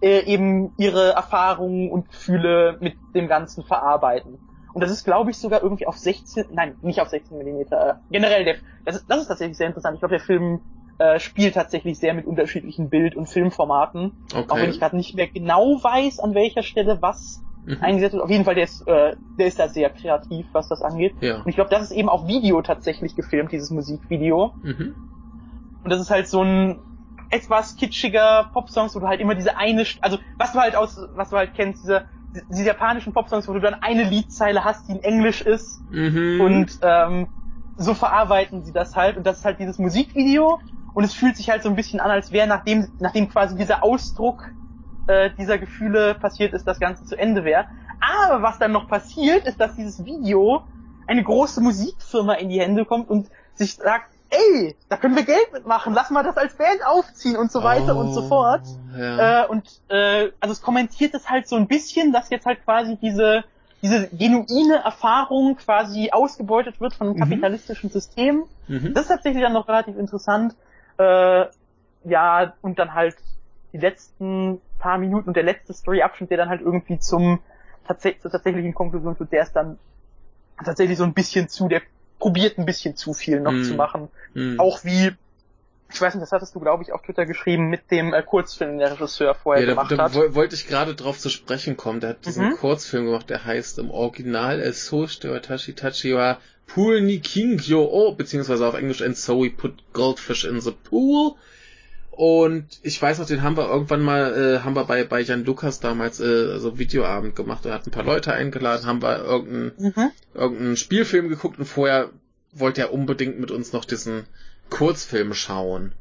äh, 0.00 0.20
eben 0.24 0.72
ihre 0.76 1.12
Erfahrungen 1.12 1.90
und 1.90 2.08
Gefühle 2.08 2.78
mit 2.80 2.94
dem 3.14 3.28
Ganzen 3.28 3.64
verarbeiten. 3.64 4.38
Und 4.72 4.82
das 4.82 4.90
ist, 4.90 5.04
glaube 5.04 5.30
ich, 5.30 5.38
sogar 5.38 5.62
irgendwie 5.62 5.86
auf 5.86 5.96
16, 5.96 6.46
nein, 6.52 6.76
nicht 6.82 7.00
auf 7.00 7.08
16 7.08 7.38
Millimeter. 7.38 7.90
Äh, 7.90 7.94
generell, 8.10 8.44
der, 8.44 8.56
das, 8.84 8.96
ist, 8.96 9.06
das 9.08 9.22
ist 9.22 9.28
tatsächlich 9.28 9.56
sehr 9.56 9.68
interessant. 9.68 9.94
Ich 9.94 10.00
glaube, 10.00 10.16
der 10.16 10.24
Film 10.24 10.60
äh, 10.98 11.18
spielt 11.18 11.54
tatsächlich 11.54 11.98
sehr 11.98 12.14
mit 12.14 12.26
unterschiedlichen 12.26 12.90
Bild- 12.90 13.16
und 13.16 13.26
Filmformaten. 13.26 14.12
Okay. 14.34 14.44
Auch 14.48 14.56
wenn 14.56 14.70
ich 14.70 14.78
gerade 14.78 14.96
nicht 14.96 15.14
mehr 15.14 15.28
genau 15.28 15.82
weiß, 15.82 16.20
an 16.20 16.34
welcher 16.34 16.62
Stelle 16.62 16.98
was 17.00 17.42
mhm. 17.64 17.78
eingesetzt 17.80 18.12
wird. 18.14 18.22
Auf 18.22 18.30
jeden 18.30 18.44
Fall, 18.44 18.54
der 18.54 18.64
ist, 18.64 18.86
äh, 18.86 19.16
der 19.38 19.46
ist 19.46 19.58
da 19.58 19.68
sehr 19.68 19.90
kreativ, 19.90 20.46
was 20.52 20.68
das 20.68 20.82
angeht. 20.82 21.14
Ja. 21.20 21.36
Und 21.38 21.48
ich 21.48 21.54
glaube, 21.54 21.70
das 21.70 21.82
ist 21.82 21.90
eben 21.92 22.08
auf 22.08 22.26
Video 22.26 22.60
tatsächlich 22.62 23.16
gefilmt, 23.16 23.52
dieses 23.52 23.70
Musikvideo. 23.70 24.52
Mhm. 24.62 24.94
Und 25.86 25.90
das 25.90 26.00
ist 26.00 26.10
halt 26.10 26.26
so 26.26 26.42
ein 26.42 26.80
etwas 27.30 27.76
kitschiger 27.76 28.50
Popsongs, 28.52 28.96
wo 28.96 28.98
du 28.98 29.06
halt 29.06 29.20
immer 29.20 29.36
diese 29.36 29.56
eine, 29.56 29.84
also 30.00 30.18
was 30.36 30.52
du 30.52 30.58
halt 30.58 30.74
aus, 30.74 30.98
was 31.14 31.30
du 31.30 31.36
halt 31.36 31.54
kennst, 31.54 31.84
diese, 31.84 32.06
diese 32.50 32.64
japanischen 32.64 33.12
Popsongs, 33.12 33.46
wo 33.46 33.52
du 33.52 33.60
dann 33.60 33.74
eine 33.74 34.02
Liedzeile 34.02 34.64
hast, 34.64 34.88
die 34.88 34.94
in 34.94 35.02
Englisch 35.04 35.42
ist 35.42 35.80
mhm. 35.92 36.40
und 36.40 36.78
ähm, 36.82 37.28
so 37.76 37.94
verarbeiten 37.94 38.64
sie 38.64 38.72
das 38.72 38.96
halt 38.96 39.16
und 39.16 39.24
das 39.24 39.38
ist 39.38 39.44
halt 39.44 39.60
dieses 39.60 39.78
Musikvideo 39.78 40.58
und 40.92 41.04
es 41.04 41.14
fühlt 41.14 41.36
sich 41.36 41.50
halt 41.50 41.62
so 41.62 41.68
ein 41.68 41.76
bisschen 41.76 42.00
an, 42.00 42.10
als 42.10 42.32
wäre 42.32 42.48
nachdem, 42.48 42.88
nachdem 42.98 43.28
quasi 43.28 43.54
dieser 43.54 43.84
Ausdruck 43.84 44.50
äh, 45.06 45.30
dieser 45.38 45.58
Gefühle 45.58 46.16
passiert 46.16 46.52
ist, 46.52 46.66
das 46.66 46.80
Ganze 46.80 47.04
zu 47.04 47.16
Ende 47.16 47.44
wäre. 47.44 47.66
Aber 48.24 48.42
was 48.42 48.58
dann 48.58 48.72
noch 48.72 48.88
passiert, 48.88 49.46
ist, 49.46 49.60
dass 49.60 49.76
dieses 49.76 50.04
Video 50.04 50.64
eine 51.06 51.22
große 51.22 51.60
Musikfirma 51.60 52.32
in 52.32 52.48
die 52.48 52.58
Hände 52.58 52.84
kommt 52.84 53.08
und 53.08 53.30
sich 53.54 53.76
sagt, 53.76 54.15
ey, 54.30 54.76
da 54.88 54.96
können 54.96 55.16
wir 55.16 55.24
Geld 55.24 55.52
mitmachen, 55.52 55.94
lass 55.94 56.10
mal 56.10 56.22
das 56.22 56.36
als 56.36 56.54
Band 56.54 56.84
aufziehen 56.84 57.36
und 57.36 57.50
so 57.50 57.62
weiter 57.62 57.96
oh, 57.96 58.00
und 58.00 58.12
so 58.12 58.22
oh, 58.22 58.28
fort. 58.28 58.62
Ja. 58.96 59.44
Äh, 59.44 59.46
und 59.48 59.80
äh, 59.88 60.30
also 60.40 60.52
es 60.52 60.62
kommentiert 60.62 61.14
es 61.14 61.28
halt 61.28 61.48
so 61.48 61.56
ein 61.56 61.66
bisschen, 61.66 62.12
dass 62.12 62.30
jetzt 62.30 62.46
halt 62.46 62.64
quasi 62.64 62.96
diese 62.96 63.44
diese 63.82 64.08
genuine 64.08 64.82
Erfahrung 64.84 65.56
quasi 65.56 66.10
ausgebeutet 66.10 66.80
wird 66.80 66.94
von 66.94 67.08
einem 67.08 67.16
mhm. 67.16 67.20
kapitalistischen 67.20 67.90
System. 67.90 68.44
Mhm. 68.68 68.94
Das 68.94 69.04
ist 69.04 69.08
tatsächlich 69.08 69.42
dann 69.42 69.52
noch 69.52 69.68
relativ 69.68 69.96
interessant. 69.96 70.54
Äh, 70.98 71.46
ja, 72.04 72.54
und 72.62 72.78
dann 72.78 72.94
halt 72.94 73.16
die 73.72 73.78
letzten 73.78 74.60
paar 74.78 74.98
Minuten 74.98 75.28
und 75.28 75.36
der 75.36 75.42
letzte 75.42 75.72
Story-Abschnitt, 75.72 76.30
der 76.30 76.38
dann 76.38 76.48
halt 76.48 76.62
irgendwie 76.62 76.98
zum 76.98 77.40
tats 77.86 78.02
zur 78.20 78.30
tatsächlichen 78.30 78.74
Konklusion 78.74 79.16
führt, 79.16 79.32
der 79.32 79.42
ist 79.42 79.52
dann 79.52 79.78
tatsächlich 80.64 80.98
so 80.98 81.04
ein 81.04 81.12
bisschen 81.12 81.48
zu, 81.48 81.68
der 81.68 81.82
probiert 82.18 82.58
ein 82.58 82.66
bisschen 82.66 82.96
zu 82.96 83.14
viel 83.14 83.40
noch 83.40 83.52
mm. 83.52 83.64
zu 83.64 83.74
machen. 83.74 84.08
Mm. 84.34 84.58
Auch 84.58 84.84
wie, 84.84 85.12
ich 85.92 86.00
weiß 86.00 86.14
nicht, 86.14 86.22
das 86.22 86.32
hattest 86.32 86.54
du, 86.54 86.60
glaube 86.60 86.82
ich, 86.82 86.92
auf 86.92 87.02
Twitter 87.02 87.26
geschrieben, 87.26 87.68
mit 87.68 87.90
dem 87.90 88.14
äh, 88.14 88.22
Kurzfilm, 88.22 88.70
den 88.70 88.78
der 88.78 88.92
Regisseur 88.92 89.34
vorher 89.34 89.64
ja, 89.64 89.70
gemacht 89.70 89.90
da, 89.90 89.96
da 89.96 90.04
hat. 90.04 90.16
Da 90.16 90.34
wollte 90.34 90.54
ich 90.54 90.66
gerade 90.66 90.94
drauf 90.94 91.18
zu 91.18 91.28
sprechen 91.28 91.76
kommen. 91.76 92.00
Der 92.00 92.10
hat 92.10 92.26
diesen 92.26 92.48
mhm. 92.48 92.56
Kurzfilm 92.56 93.06
gemacht, 93.06 93.30
der 93.30 93.44
heißt 93.44 93.78
im 93.78 93.90
Original 93.90 94.60
Es 94.60 94.86
Soshite 94.86 95.30
wa 95.30 95.40
Tashi 95.40 95.74
Tachi 95.74 96.14
wa 96.14 96.38
Pool 96.66 97.00
ni 97.00 97.20
Kingyo 97.20 97.84
O, 97.84 98.12
beziehungsweise 98.12 98.66
auf 98.66 98.74
Englisch 98.74 99.02
And 99.02 99.16
so 99.16 99.42
we 99.42 99.50
put 99.50 99.74
goldfish 99.92 100.44
in 100.44 100.60
the 100.60 100.72
pool. 100.72 101.36
Und 102.16 102.80
ich 102.82 103.00
weiß 103.00 103.18
noch, 103.18 103.26
den 103.26 103.42
haben 103.42 103.58
wir 103.58 103.68
irgendwann 103.68 104.00
mal, 104.00 104.32
äh, 104.32 104.58
haben 104.60 104.74
wir 104.74 104.84
bei, 104.84 105.04
bei 105.04 105.20
Jan 105.20 105.44
Lukas 105.44 105.80
damals 105.80 106.18
äh, 106.18 106.58
so 106.58 106.78
Videoabend 106.78 107.36
gemacht. 107.36 107.66
Er 107.66 107.74
hat 107.74 107.86
ein 107.86 107.90
paar 107.90 108.04
Leute 108.04 108.32
eingeladen, 108.32 108.86
haben 108.86 109.02
wir 109.02 109.22
irgendeinen, 109.22 109.72
mhm. 109.76 110.10
irgendeinen 110.32 110.76
Spielfilm 110.78 111.28
geguckt 111.28 111.58
und 111.58 111.66
vorher 111.66 112.08
wollte 112.52 112.80
er 112.80 112.94
unbedingt 112.94 113.38
mit 113.38 113.50
uns 113.50 113.74
noch 113.74 113.84
diesen 113.84 114.24
Kurzfilm 114.70 115.34
schauen. 115.34 115.92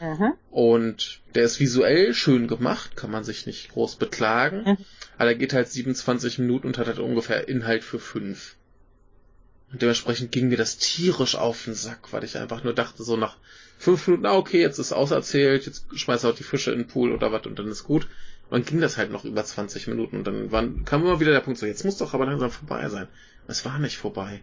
Mhm. 0.00 0.32
Und 0.50 1.20
der 1.34 1.44
ist 1.44 1.60
visuell 1.60 2.14
schön 2.14 2.48
gemacht, 2.48 2.96
kann 2.96 3.10
man 3.10 3.24
sich 3.24 3.44
nicht 3.44 3.70
groß 3.72 3.96
beklagen. 3.96 4.62
Mhm. 4.64 4.76
Aber 5.18 5.26
der 5.26 5.34
geht 5.34 5.52
halt 5.52 5.68
27 5.68 6.38
Minuten 6.38 6.68
und 6.68 6.78
hat 6.78 6.86
halt 6.86 6.98
ungefähr 6.98 7.46
Inhalt 7.46 7.84
für 7.84 7.98
fünf. 7.98 8.56
Und 9.70 9.82
dementsprechend 9.82 10.32
ging 10.32 10.48
mir 10.48 10.56
das 10.56 10.78
tierisch 10.78 11.36
auf 11.36 11.64
den 11.64 11.74
Sack, 11.74 12.10
weil 12.14 12.24
ich 12.24 12.38
einfach 12.38 12.64
nur 12.64 12.72
dachte, 12.72 13.02
so 13.02 13.18
nach 13.18 13.36
fünf 13.78 14.06
Minuten, 14.06 14.26
ah, 14.26 14.36
okay, 14.36 14.60
jetzt 14.60 14.78
ist 14.78 14.92
auserzählt, 14.92 15.66
jetzt 15.66 15.86
schmeißt 15.98 16.24
er 16.24 16.30
auch 16.30 16.34
die 16.34 16.42
Fische 16.42 16.72
in 16.72 16.80
den 16.80 16.88
Pool 16.88 17.12
oder 17.12 17.32
was 17.32 17.46
und 17.46 17.58
dann 17.58 17.68
ist 17.68 17.84
gut. 17.84 18.08
Und 18.50 18.52
dann 18.52 18.64
ging 18.64 18.80
das 18.80 18.96
halt 18.96 19.10
noch 19.10 19.24
über 19.24 19.44
20 19.44 19.86
Minuten 19.88 20.18
und 20.18 20.26
dann 20.26 20.52
waren, 20.52 20.84
kam 20.84 21.02
immer 21.02 21.20
wieder 21.20 21.32
der 21.32 21.40
Punkt 21.40 21.58
so, 21.58 21.66
jetzt 21.66 21.84
muss 21.84 21.98
doch 21.98 22.14
aber 22.14 22.26
langsam 22.26 22.50
vorbei 22.50 22.88
sein. 22.88 23.08
Es 23.46 23.64
war 23.64 23.78
nicht 23.78 23.96
vorbei. 23.96 24.42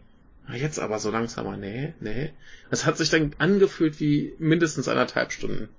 Jetzt 0.53 0.79
aber 0.79 0.99
so 0.99 1.09
langsamer, 1.09 1.57
nee, 1.57 1.93
nee. 1.99 2.31
Es 2.69 2.85
hat 2.85 2.97
sich 2.97 3.09
dann 3.09 3.33
angefühlt 3.39 3.99
wie 3.99 4.35
mindestens 4.37 4.87
anderthalb 4.87 5.31
Stunden. 5.31 5.69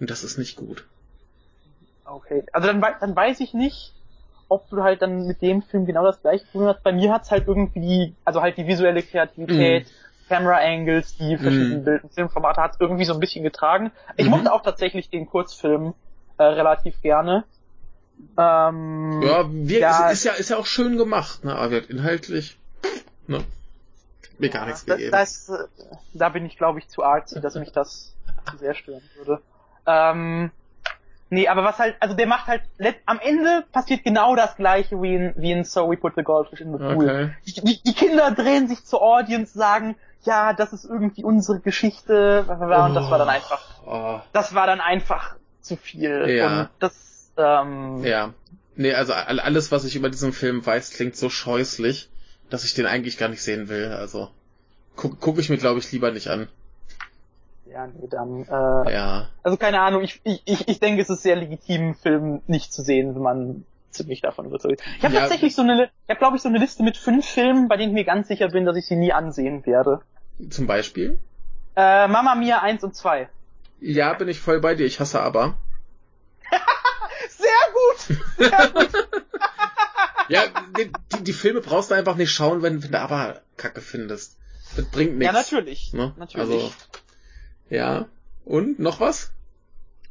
Und 0.00 0.10
das 0.10 0.24
ist 0.24 0.38
nicht 0.38 0.56
gut. 0.56 0.86
Okay, 2.04 2.44
also 2.52 2.68
dann, 2.68 2.80
dann 2.80 3.14
weiß 3.14 3.40
ich 3.40 3.54
nicht, 3.54 3.92
ob 4.48 4.68
du 4.70 4.82
halt 4.82 5.02
dann 5.02 5.26
mit 5.26 5.42
dem 5.42 5.62
Film 5.62 5.86
genau 5.86 6.04
das 6.04 6.20
gleiche 6.20 6.46
Problem 6.46 6.68
hast. 6.68 6.82
Bei 6.82 6.92
mir 6.92 7.12
hat's 7.12 7.30
halt 7.30 7.46
irgendwie, 7.46 8.14
also 8.24 8.40
halt 8.40 8.56
die 8.56 8.66
visuelle 8.66 9.02
Kreativität, 9.02 9.86
mm. 9.86 9.90
Camera 10.28 10.58
Angles, 10.58 11.16
die 11.16 11.36
verschiedenen 11.36 11.82
mm. 11.82 11.84
Bild- 11.84 12.04
und 12.04 12.14
Filmformate 12.14 12.62
hat's 12.62 12.76
irgendwie 12.80 13.04
so 13.04 13.14
ein 13.14 13.20
bisschen 13.20 13.42
getragen. 13.42 13.92
Ich 14.16 14.26
mm. 14.26 14.30
mochte 14.30 14.52
auch 14.52 14.62
tatsächlich 14.62 15.10
den 15.10 15.26
Kurzfilm 15.26 15.94
äh, 16.38 16.44
relativ 16.44 17.00
gerne. 17.02 17.44
Ähm, 18.38 19.22
ja, 19.22 19.44
wir, 19.48 19.78
ja, 19.78 20.08
ist, 20.08 20.18
ist 20.18 20.24
ja 20.24 20.32
ist 20.32 20.50
ja 20.50 20.56
auch 20.56 20.66
schön 20.66 20.96
gemacht, 20.96 21.44
ne? 21.44 21.54
Aber 21.54 21.88
inhaltlich, 21.90 22.56
ne? 23.26 23.44
Mir 24.38 24.50
gar 24.50 24.66
nichts 24.66 24.86
gegeben. 24.86 25.12
Das, 25.12 25.46
das, 25.46 25.68
da 26.12 26.28
bin 26.28 26.46
ich, 26.46 26.56
glaube 26.56 26.78
ich, 26.78 26.88
zu 26.88 27.04
artsy, 27.04 27.40
dass 27.40 27.54
mich 27.54 27.72
das 27.72 28.14
zu 28.50 28.56
sehr 28.56 28.74
stören 28.74 29.02
würde. 29.16 29.40
Ähm, 29.86 30.50
Nee, 31.30 31.48
aber 31.48 31.64
was 31.64 31.78
halt, 31.78 31.96
also 31.98 32.14
der 32.14 32.28
macht 32.28 32.46
halt, 32.46 32.62
am 33.06 33.18
Ende 33.18 33.64
passiert 33.72 34.04
genau 34.04 34.36
das 34.36 34.56
gleiche 34.56 35.02
wie 35.02 35.16
in, 35.16 35.34
wie 35.36 35.50
in 35.50 35.64
So 35.64 35.90
We 35.90 35.96
Put 35.96 36.14
the 36.16 36.22
Goldfish 36.22 36.60
in 36.60 36.70
the 36.70 36.78
Pool. 36.78 37.04
Okay. 37.04 37.30
Die, 37.46 37.52
die, 37.54 37.82
die, 37.82 37.94
Kinder 37.94 38.30
drehen 38.30 38.68
sich 38.68 38.84
zur 38.84 39.02
Audience, 39.02 39.58
sagen, 39.58 39.96
ja, 40.24 40.52
das 40.52 40.72
ist 40.72 40.84
irgendwie 40.84 41.24
unsere 41.24 41.60
Geschichte, 41.60 42.44
und 42.48 42.94
das 42.94 43.10
war 43.10 43.18
dann 43.18 43.28
einfach, 43.28 43.62
oh. 43.86 44.20
das 44.32 44.54
war 44.54 44.66
dann 44.66 44.80
einfach 44.80 45.36
zu 45.60 45.76
viel. 45.76 46.28
Ja. 46.28 46.60
Und 46.60 46.68
das, 46.78 47.32
ähm, 47.36 48.04
Ja. 48.04 48.34
Nee, 48.76 48.94
also 48.94 49.12
alles, 49.12 49.70
was 49.70 49.84
ich 49.84 49.94
über 49.94 50.10
diesen 50.10 50.32
Film 50.32 50.64
weiß, 50.64 50.90
klingt 50.90 51.16
so 51.16 51.30
scheußlich, 51.30 52.10
dass 52.50 52.64
ich 52.64 52.74
den 52.74 52.86
eigentlich 52.86 53.18
gar 53.18 53.28
nicht 53.28 53.42
sehen 53.42 53.68
will. 53.68 53.92
Also 53.92 54.30
gucke 54.96 55.16
guck 55.20 55.38
ich 55.38 55.48
mir, 55.48 55.58
glaube 55.58 55.78
ich, 55.78 55.92
lieber 55.92 56.10
nicht 56.10 56.28
an. 56.28 56.48
Ja, 57.66 57.86
nee, 57.86 58.08
dann, 58.08 58.44
äh, 58.44 58.92
ja. 58.92 59.28
also 59.42 59.56
keine 59.56 59.80
Ahnung, 59.80 60.02
ich, 60.02 60.20
ich, 60.24 60.68
ich 60.68 60.80
denke, 60.80 61.02
es 61.02 61.10
ist 61.10 61.22
sehr 61.22 61.36
legitim, 61.36 61.80
einen 61.80 61.94
Film 61.94 62.42
nicht 62.46 62.72
zu 62.72 62.82
sehen, 62.82 63.14
wenn 63.14 63.22
man 63.22 63.64
ziemlich 63.90 64.20
davon 64.20 64.46
überzeugt. 64.46 64.82
Ich 64.98 65.04
habe 65.04 65.14
ja. 65.14 65.20
tatsächlich 65.20 65.54
so 65.54 65.62
eine, 65.62 65.84
ich 65.84 66.10
habe 66.10 66.18
glaube 66.18 66.36
ich 66.36 66.42
so 66.42 66.48
eine 66.48 66.58
Liste 66.58 66.82
mit 66.82 66.96
fünf 66.96 67.26
Filmen, 67.26 67.68
bei 67.68 67.76
denen 67.76 67.90
ich 67.90 67.94
mir 67.94 68.04
ganz 68.04 68.28
sicher 68.28 68.48
bin, 68.48 68.64
dass 68.64 68.76
ich 68.76 68.86
sie 68.86 68.96
nie 68.96 69.12
ansehen 69.12 69.64
werde. 69.66 70.02
Zum 70.50 70.66
Beispiel? 70.66 71.18
Äh, 71.76 72.08
Mama 72.08 72.34
Mia 72.34 72.60
1 72.60 72.84
und 72.84 72.94
2. 72.94 73.28
Ja, 73.80 74.14
bin 74.14 74.28
ich 74.28 74.40
voll 74.40 74.60
bei 74.60 74.74
dir, 74.74 74.86
ich 74.86 75.00
hasse 75.00 75.20
aber. 75.20 75.58
sehr 77.28 77.48
gut! 77.72 78.18
Sehr 78.38 78.68
gut! 78.70 78.90
ja, 80.28 80.44
die, 80.76 80.92
die, 81.12 81.24
die, 81.24 81.32
Filme 81.32 81.60
brauchst 81.60 81.90
du 81.90 81.94
einfach 81.94 82.16
nicht 82.16 82.32
schauen, 82.32 82.62
wenn, 82.62 82.82
wenn 82.82 82.92
du 82.92 83.00
aber 83.00 83.42
Kacke 83.56 83.80
findest. 83.80 84.38
Das 84.76 84.84
bringt 84.86 85.18
nichts. 85.18 85.32
Ja, 85.32 85.38
natürlich. 85.38 85.92
Ne? 85.92 86.14
Natürlich. 86.16 86.40
Also, 86.40 86.72
ja. 87.68 88.06
Und 88.44 88.78
noch 88.78 89.00
was? 89.00 89.32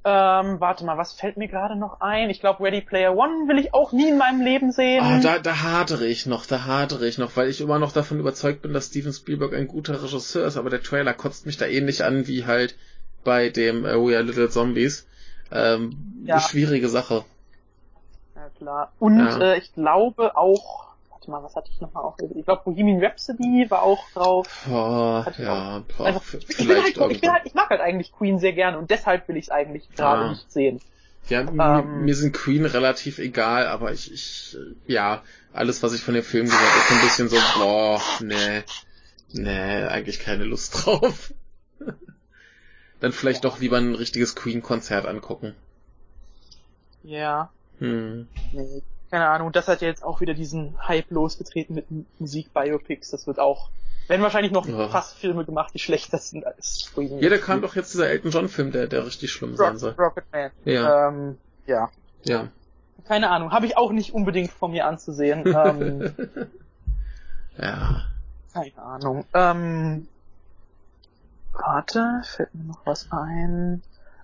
Ähm, 0.06 0.60
warte 0.60 0.84
mal, 0.84 0.98
was 0.98 1.14
fällt 1.14 1.38
mir 1.38 1.48
gerade 1.48 1.78
noch 1.78 2.02
ein? 2.02 2.30
Ich 2.30 2.42
glaube, 2.42 2.62
Ready 2.62 2.82
Player 2.82 3.16
One 3.16 3.48
will 3.48 3.58
ich 3.58 3.74
auch 3.74 3.94
nie 3.94 4.10
in 4.10 4.18
meinem 4.18 4.42
Leben 4.42 4.74
sehen. 4.74 5.02
Ah, 5.02 5.20
da, 5.22 5.40
da 5.40 5.64
hadere 5.64 6.06
ich 6.06 6.26
noch, 6.26 6.46
da 6.46 6.66
hadere 6.66 7.08
ich 7.08 7.18
noch, 7.18 7.38
weil 7.38 7.48
ich 7.48 7.62
immer 7.62 7.80
noch 7.80 7.94
davon 7.94 8.20
überzeugt 8.20 8.62
bin, 8.62 8.74
dass 8.74 8.88
Steven 8.88 9.14
Spielberg 9.14 9.54
ein 9.54 9.68
guter 9.68 10.04
Regisseur 10.04 10.46
ist, 10.46 10.58
aber 10.58 10.70
der 10.70 10.84
Trailer 10.84 11.14
kotzt 11.14 11.46
mich 11.46 11.56
da 11.56 11.66
ähnlich 11.66 12.04
an 12.04 12.28
wie 12.28 12.46
halt 12.46 12.76
bei 13.24 13.50
dem 13.50 13.86
äh, 13.86 13.96
We 13.96 14.18
Are 14.18 14.24
Little 14.24 14.50
Zombies. 14.50 15.08
Ähm, 15.54 16.24
ja. 16.26 16.42
Schwierige 16.42 16.90
Sache. 16.90 17.24
Ja, 18.36 18.50
klar. 18.58 18.92
Und 19.00 19.20
ja. 19.20 19.40
Äh, 19.40 19.58
ich 19.60 19.74
glaube 19.74 20.36
auch, 20.36 20.83
warte 21.24 21.32
mal, 21.32 21.44
was 21.44 21.56
hatte 21.56 21.72
ich 21.72 21.80
nochmal 21.82 22.04
auch? 22.04 22.18
Ich 22.36 22.46
glaube, 22.46 22.64
Bohemian 22.66 23.04
Rhapsody 23.04 23.66
war 23.70 23.84
auch 23.84 24.10
drauf. 24.12 24.48
Oh, 24.70 25.24
ja, 25.38 25.78
auch, 25.78 25.82
boah, 25.98 26.06
also, 26.06 26.22
ich, 26.38 26.58
bin 26.58 26.70
halt, 26.70 26.88
ich, 26.88 27.22
bin 27.22 27.32
halt, 27.32 27.46
ich 27.46 27.54
mag 27.54 27.70
halt 27.70 27.82
eigentlich 27.82 28.12
Queen 28.12 28.40
sehr 28.40 28.54
gerne 28.54 28.78
und 28.78 28.92
deshalb 28.92 29.28
will 29.28 29.38
ich 29.38 29.46
es 29.46 29.50
eigentlich 29.50 29.90
gerade 29.96 30.24
ja. 30.24 30.30
nicht 30.30 30.52
sehen. 30.52 30.82
Ja, 31.30 31.42
ähm, 31.42 32.04
mir 32.04 32.16
sind 32.16 32.34
Queen 32.34 32.66
relativ 32.66 33.18
egal, 33.20 33.68
aber 33.68 33.94
ich, 33.94 34.12
ich, 34.12 34.58
ja, 34.88 35.24
alles, 35.54 35.82
was 35.82 35.94
ich 35.94 36.02
von 36.02 36.14
dem 36.14 36.24
Film 36.24 36.46
gesagt 36.46 36.62
habe, 36.62 36.80
ist 36.80 36.92
ein 36.92 37.02
bisschen 37.02 37.30
so, 37.30 37.38
boah, 37.58 38.02
nee, 38.20 38.64
nee, 39.32 39.86
eigentlich 39.86 40.20
keine 40.20 40.44
Lust 40.44 40.74
drauf. 40.86 41.34
Dann 43.00 43.14
vielleicht 43.14 43.46
doch 43.46 43.60
lieber 43.60 43.78
ein 43.78 43.96
richtiges 43.96 44.36
Queen-Konzert 44.36 45.06
angucken. 45.06 45.56
Ja. 47.04 47.52
Hm. 47.80 48.28
Nee, 48.52 48.82
keine 49.14 49.30
Ahnung. 49.30 49.52
Das 49.52 49.68
hat 49.68 49.82
ja 49.82 49.88
jetzt 49.88 50.04
auch 50.04 50.22
wieder 50.22 50.34
diesen 50.34 50.76
Hype 50.88 51.12
losgetreten 51.12 51.76
mit 51.76 51.86
Musik-Biopics. 52.18 53.12
Das 53.12 53.28
wird 53.28 53.38
auch, 53.38 53.70
werden 54.08 54.24
wahrscheinlich 54.24 54.52
noch 54.52 54.68
oh. 54.68 54.88
fast 54.88 55.20
Filme 55.20 55.46
gemacht, 55.46 55.72
die 55.76 55.78
schlechter 55.78 56.18
sind 56.18 56.48
als 56.48 56.90
Queen. 56.96 57.20
Ja, 57.20 57.30
da 57.30 57.38
kam 57.38 57.62
doch 57.62 57.76
jetzt 57.76 57.94
dieser 57.94 58.10
Elton 58.10 58.32
John-Film, 58.32 58.72
der, 58.72 58.88
der 58.88 59.06
richtig 59.06 59.32
schlimm 59.32 59.52
Rock, 59.52 59.60
sein 59.60 59.78
soll. 59.78 59.92
Rocket 60.00 60.24
Man. 60.32 60.50
Ja. 60.66 61.10
Ähm, 61.10 61.38
ja. 61.68 61.92
Ja. 62.24 62.48
Keine 63.08 63.30
Ahnung. 63.30 63.52
Habe 63.52 63.68
ich 63.68 63.78
auch 63.78 63.92
nicht 63.92 64.16
unbedingt 64.16 64.50
von 64.50 64.72
mir 64.72 64.88
anzusehen. 64.88 65.44
ähm, 65.56 66.12
ja. 67.60 68.02
Keine 68.52 68.78
Ahnung. 68.82 69.26
Ähm, 69.36 70.08
Warte, 71.52 72.24
fällt 72.24 72.56
mir 72.56 72.64
noch 72.64 72.84
was 72.84 73.12
ein. 73.12 73.84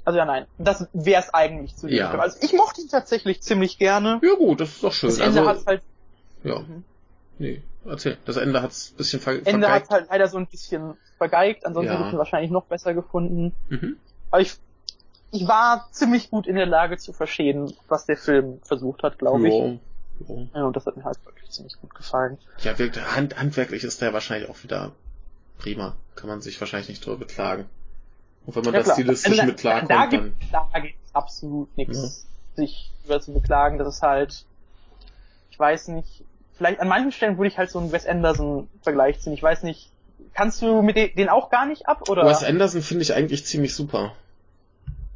Also 0.09 0.17
ja, 0.17 0.25
nein, 0.25 0.47
das 0.57 0.87
wäre 0.91 1.21
es 1.21 1.31
eigentlich 1.35 1.75
zu 1.75 1.85
dem 1.85 1.97
ja. 1.97 2.09
Film. 2.09 2.19
Also 2.19 2.39
ich 2.41 2.51
mochte 2.53 2.81
ihn 2.81 2.89
tatsächlich 2.89 3.43
ziemlich 3.43 3.77
gerne. 3.77 4.19
Ja 4.23 4.33
gut, 4.33 4.59
das 4.59 4.69
ist 4.69 4.83
doch 4.83 4.91
schön. 4.91 5.11
Das 5.11 5.19
Ende 5.19 5.41
also, 5.41 5.51
hat's 5.51 5.67
halt... 5.67 5.83
Ja. 6.43 6.61
Mhm. 6.61 6.83
Nee, 7.37 7.61
erzähl. 7.85 8.17
Das 8.25 8.37
Ende 8.37 8.63
hat's 8.63 8.89
ein 8.89 8.97
bisschen 8.97 9.19
ver 9.19 9.33
Ende 9.33 9.43
vergeigt. 9.51 9.71
hat's 9.71 9.89
halt 9.91 10.07
leider 10.09 10.27
so 10.27 10.39
ein 10.39 10.47
bisschen 10.47 10.95
vergeigt, 11.19 11.63
ansonsten 11.63 11.91
ja. 11.91 11.99
hätte 11.99 12.07
ich 12.07 12.13
ihn 12.13 12.17
wahrscheinlich 12.17 12.49
noch 12.49 12.65
besser 12.65 12.95
gefunden. 12.95 13.53
Mhm. 13.69 13.97
Aber 14.31 14.41
ich, 14.41 14.55
ich 15.29 15.47
war 15.47 15.87
ziemlich 15.91 16.31
gut 16.31 16.47
in 16.47 16.55
der 16.55 16.65
Lage 16.65 16.97
zu 16.97 17.13
verstehen, 17.13 17.71
was 17.87 18.07
der 18.07 18.17
Film 18.17 18.61
versucht 18.63 19.03
hat, 19.03 19.19
glaube 19.19 19.47
ich. 19.47 19.53
Ja. 20.27 20.35
ja, 20.55 20.63
und 20.63 20.75
das 20.75 20.87
hat 20.87 20.97
mir 20.97 21.03
halt 21.03 21.23
wirklich 21.23 21.51
ziemlich 21.51 21.79
gut 21.79 21.93
gefallen. 21.93 22.39
Ja, 22.63 22.79
wirklich, 22.79 23.05
hand, 23.15 23.39
handwerklich 23.39 23.83
ist 23.83 24.01
der 24.01 24.11
wahrscheinlich 24.11 24.49
auch 24.49 24.63
wieder 24.63 24.91
prima. 25.59 25.95
Kann 26.15 26.29
man 26.29 26.41
sich 26.41 26.59
wahrscheinlich 26.59 26.89
nicht 26.89 27.05
drüber 27.05 27.17
beklagen. 27.17 27.69
Und 28.49 28.55
wenn 28.55 28.63
man 28.63 28.73
ja, 28.73 28.79
das 28.81 28.93
stilistisch 28.93 29.43
mit 29.43 29.57
klarkommt, 29.57 29.91
da, 29.91 30.05
gibt, 30.07 30.33
dann... 30.51 30.63
Da 30.73 30.79
gibt's 30.79 31.13
absolut 31.13 31.77
nichts, 31.77 32.25
ja. 32.55 32.63
sich 32.63 32.91
über 33.05 33.21
zu 33.21 33.31
beklagen. 33.31 33.77
Das 33.77 33.87
ist 33.87 34.01
halt, 34.01 34.45
ich 35.51 35.59
weiß 35.59 35.89
nicht, 35.89 36.23
vielleicht 36.55 36.79
an 36.79 36.87
manchen 36.87 37.11
Stellen 37.11 37.37
würde 37.37 37.49
ich 37.49 37.59
halt 37.59 37.69
so 37.69 37.77
einen 37.77 37.91
Wes 37.91 38.07
Anderson-Vergleich 38.07 39.19
ziehen. 39.19 39.33
Ich 39.33 39.43
weiß 39.43 39.61
nicht, 39.61 39.91
kannst 40.33 40.63
du 40.63 40.81
mit 40.81 40.97
den 40.97 41.29
auch 41.29 41.51
gar 41.51 41.67
nicht 41.67 41.87
ab, 41.87 42.09
oder? 42.09 42.25
Wes 42.25 42.43
Anderson 42.43 42.81
finde 42.81 43.03
ich 43.03 43.13
eigentlich 43.13 43.45
ziemlich 43.45 43.75
super. 43.75 44.13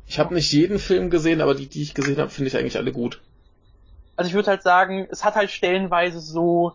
Ich 0.05 0.19
habe 0.19 0.35
nicht 0.35 0.51
jeden 0.51 0.77
Film 0.77 1.09
gesehen, 1.09 1.41
aber 1.41 1.55
die, 1.55 1.67
die 1.67 1.81
ich 1.81 1.95
gesehen 1.95 2.17
habe, 2.19 2.29
finde 2.29 2.49
ich 2.49 2.57
eigentlich 2.57 2.77
alle 2.77 2.91
gut. 2.91 3.19
Also 4.15 4.29
ich 4.29 4.35
würde 4.35 4.51
halt 4.51 4.61
sagen, 4.61 5.07
es 5.09 5.23
hat 5.23 5.33
halt 5.33 5.49
stellenweise 5.49 6.19
so 6.19 6.73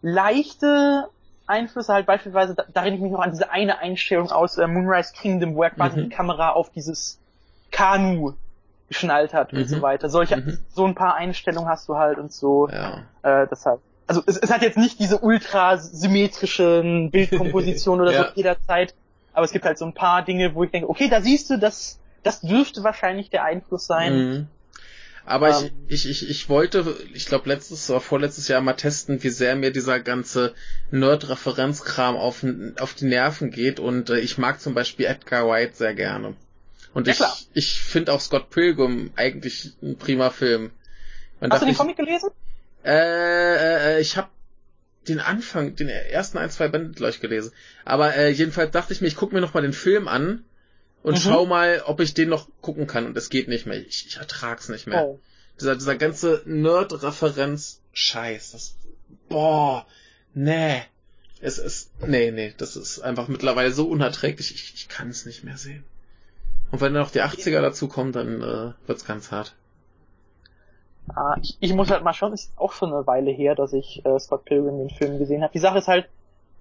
leichte 0.00 1.08
Einflüsse 1.46 1.92
halt 1.92 2.06
beispielsweise, 2.06 2.54
da, 2.54 2.64
da 2.72 2.80
rede 2.82 2.96
ich 2.96 3.02
mich 3.02 3.12
noch 3.12 3.20
an 3.20 3.30
diese 3.30 3.50
eine 3.50 3.78
Einstellung 3.78 4.30
aus 4.30 4.58
äh, 4.58 4.66
Moonrise 4.66 5.12
Kingdom, 5.14 5.54
wo 5.54 5.62
er 5.62 5.70
quasi 5.70 5.98
mhm. 5.98 6.04
die 6.04 6.08
Kamera 6.08 6.50
auf 6.50 6.70
dieses 6.70 7.18
Kanu 7.70 8.34
geschnallt 8.88 9.34
hat 9.34 9.52
mhm. 9.52 9.60
und 9.60 9.68
so 9.68 9.82
weiter. 9.82 10.08
Solche, 10.08 10.36
mhm. 10.36 10.58
so 10.68 10.84
ein 10.84 10.94
paar 10.94 11.14
Einstellungen 11.14 11.68
hast 11.68 11.88
du 11.88 11.96
halt 11.96 12.18
und 12.18 12.32
so. 12.32 12.68
Ja. 12.68 13.02
Äh, 13.22 13.46
deshalb. 13.50 13.80
Also 14.06 14.22
es, 14.26 14.36
es 14.36 14.50
hat 14.52 14.62
jetzt 14.62 14.78
nicht 14.78 15.00
diese 15.00 15.18
ultra 15.18 15.78
symmetrischen 15.78 17.10
Bildkompositionen 17.10 18.02
oder 18.06 18.12
ja. 18.12 18.24
so 18.24 18.30
jederzeit, 18.34 18.94
aber 19.32 19.44
es 19.44 19.52
gibt 19.52 19.64
halt 19.64 19.78
so 19.78 19.84
ein 19.84 19.94
paar 19.94 20.22
Dinge, 20.22 20.54
wo 20.54 20.64
ich 20.64 20.70
denke, 20.70 20.88
okay, 20.88 21.08
da 21.08 21.20
siehst 21.20 21.50
du, 21.50 21.58
das, 21.58 21.98
das 22.22 22.40
dürfte 22.40 22.84
wahrscheinlich 22.84 23.30
der 23.30 23.44
Einfluss 23.44 23.86
sein. 23.86 24.48
Aber 25.26 25.58
um, 25.58 25.64
ich, 25.64 25.70
ähm. 25.70 25.76
ich, 25.88 26.08
ich, 26.08 26.30
ich 26.30 26.48
wollte, 26.48 26.96
ich 27.12 27.26
glaube 27.26 27.48
letztes 27.48 27.90
oder 27.90 28.00
vorletztes 28.00 28.46
Jahr 28.46 28.60
mal 28.60 28.74
testen, 28.74 29.22
wie 29.24 29.28
sehr 29.28 29.56
mir 29.56 29.72
dieser 29.72 29.98
ganze 29.98 30.54
Nerd-Referenzkram 30.92 32.16
auf, 32.16 32.44
auf 32.78 32.94
die 32.94 33.06
Nerven 33.06 33.50
geht 33.50 33.80
und 33.80 34.08
äh, 34.08 34.20
ich 34.20 34.38
mag 34.38 34.60
zum 34.60 34.74
Beispiel 34.74 35.06
Edgar 35.06 35.48
White 35.48 35.74
sehr 35.74 35.94
gerne. 35.94 36.36
Und 36.94 37.08
ja, 37.08 37.12
ich, 37.12 37.18
klar. 37.18 37.36
ich 37.52 37.80
finde 37.80 38.12
auch 38.12 38.20
Scott 38.20 38.50
Pilgrim 38.50 39.10
eigentlich 39.16 39.72
ein 39.82 39.98
prima 39.98 40.30
Film. 40.30 40.70
Und 41.40 41.52
Hast 41.52 41.60
du 41.60 41.66
den 41.66 41.72
ich, 41.72 41.78
Comic 41.78 41.96
gelesen? 41.96 42.30
Äh, 42.84 42.92
äh, 42.94 43.96
äh 43.96 44.00
ich 44.00 44.16
habe 44.16 44.28
den 45.08 45.18
Anfang, 45.18 45.74
den 45.74 45.88
ersten 45.88 46.38
ein, 46.38 46.50
zwei 46.50 46.68
Bände 46.68 46.92
gleich 46.92 47.20
gelesen. 47.20 47.52
Aber 47.84 48.14
äh, 48.14 48.30
jedenfalls 48.30 48.70
dachte 48.70 48.92
ich 48.92 49.00
mir, 49.00 49.08
ich 49.08 49.16
gucke 49.16 49.34
mir 49.34 49.40
noch 49.40 49.54
mal 49.54 49.60
den 49.60 49.72
Film 49.72 50.06
an 50.06 50.44
und 51.06 51.14
mhm. 51.14 51.18
schau 51.18 51.46
mal, 51.46 51.82
ob 51.86 52.00
ich 52.00 52.14
den 52.14 52.30
noch 52.30 52.48
gucken 52.60 52.88
kann. 52.88 53.06
Und 53.06 53.16
es 53.16 53.30
geht 53.30 53.46
nicht 53.46 53.64
mehr. 53.64 53.78
Ich, 53.78 54.08
ich 54.08 54.16
ertrag's 54.16 54.68
nicht 54.68 54.88
mehr. 54.88 55.06
Oh. 55.06 55.20
Dieser, 55.60 55.76
dieser 55.76 55.94
ganze 55.94 56.42
Nerd-Referenz-Scheiß. 56.46 58.50
Das, 58.50 58.76
boah, 59.28 59.86
nee. 60.34 60.82
Es 61.40 61.58
ist, 61.58 61.92
nee, 62.04 62.32
nee, 62.32 62.54
das 62.58 62.74
ist 62.74 62.98
einfach 62.98 63.28
mittlerweile 63.28 63.70
so 63.70 63.88
unerträglich. 63.88 64.52
Ich, 64.52 64.74
ich 64.74 64.88
kann 64.88 65.08
es 65.08 65.26
nicht 65.26 65.44
mehr 65.44 65.56
sehen. 65.56 65.84
Und 66.72 66.80
wenn 66.80 66.92
dann 66.92 67.04
noch 67.04 67.12
die 67.12 67.22
80er 67.22 67.60
dazu 67.60 67.86
kommen, 67.86 68.10
dann 68.10 68.42
äh, 68.42 68.72
wird's 68.88 69.04
ganz 69.04 69.30
hart. 69.30 69.54
Ah, 71.14 71.36
ich, 71.40 71.56
ich 71.60 71.72
muss 71.72 71.88
halt 71.88 72.02
mal 72.02 72.14
schauen, 72.14 72.32
ist 72.32 72.50
auch 72.56 72.72
schon 72.72 72.92
eine 72.92 73.06
Weile 73.06 73.30
her, 73.30 73.54
dass 73.54 73.72
ich 73.72 74.04
äh, 74.04 74.18
Scott 74.18 74.44
Pilgrim 74.44 74.78
den 74.78 74.90
Film 74.90 75.20
gesehen 75.20 75.44
habe. 75.44 75.52
Die 75.52 75.60
Sache 75.60 75.78
ist 75.78 75.86
halt, 75.86 76.08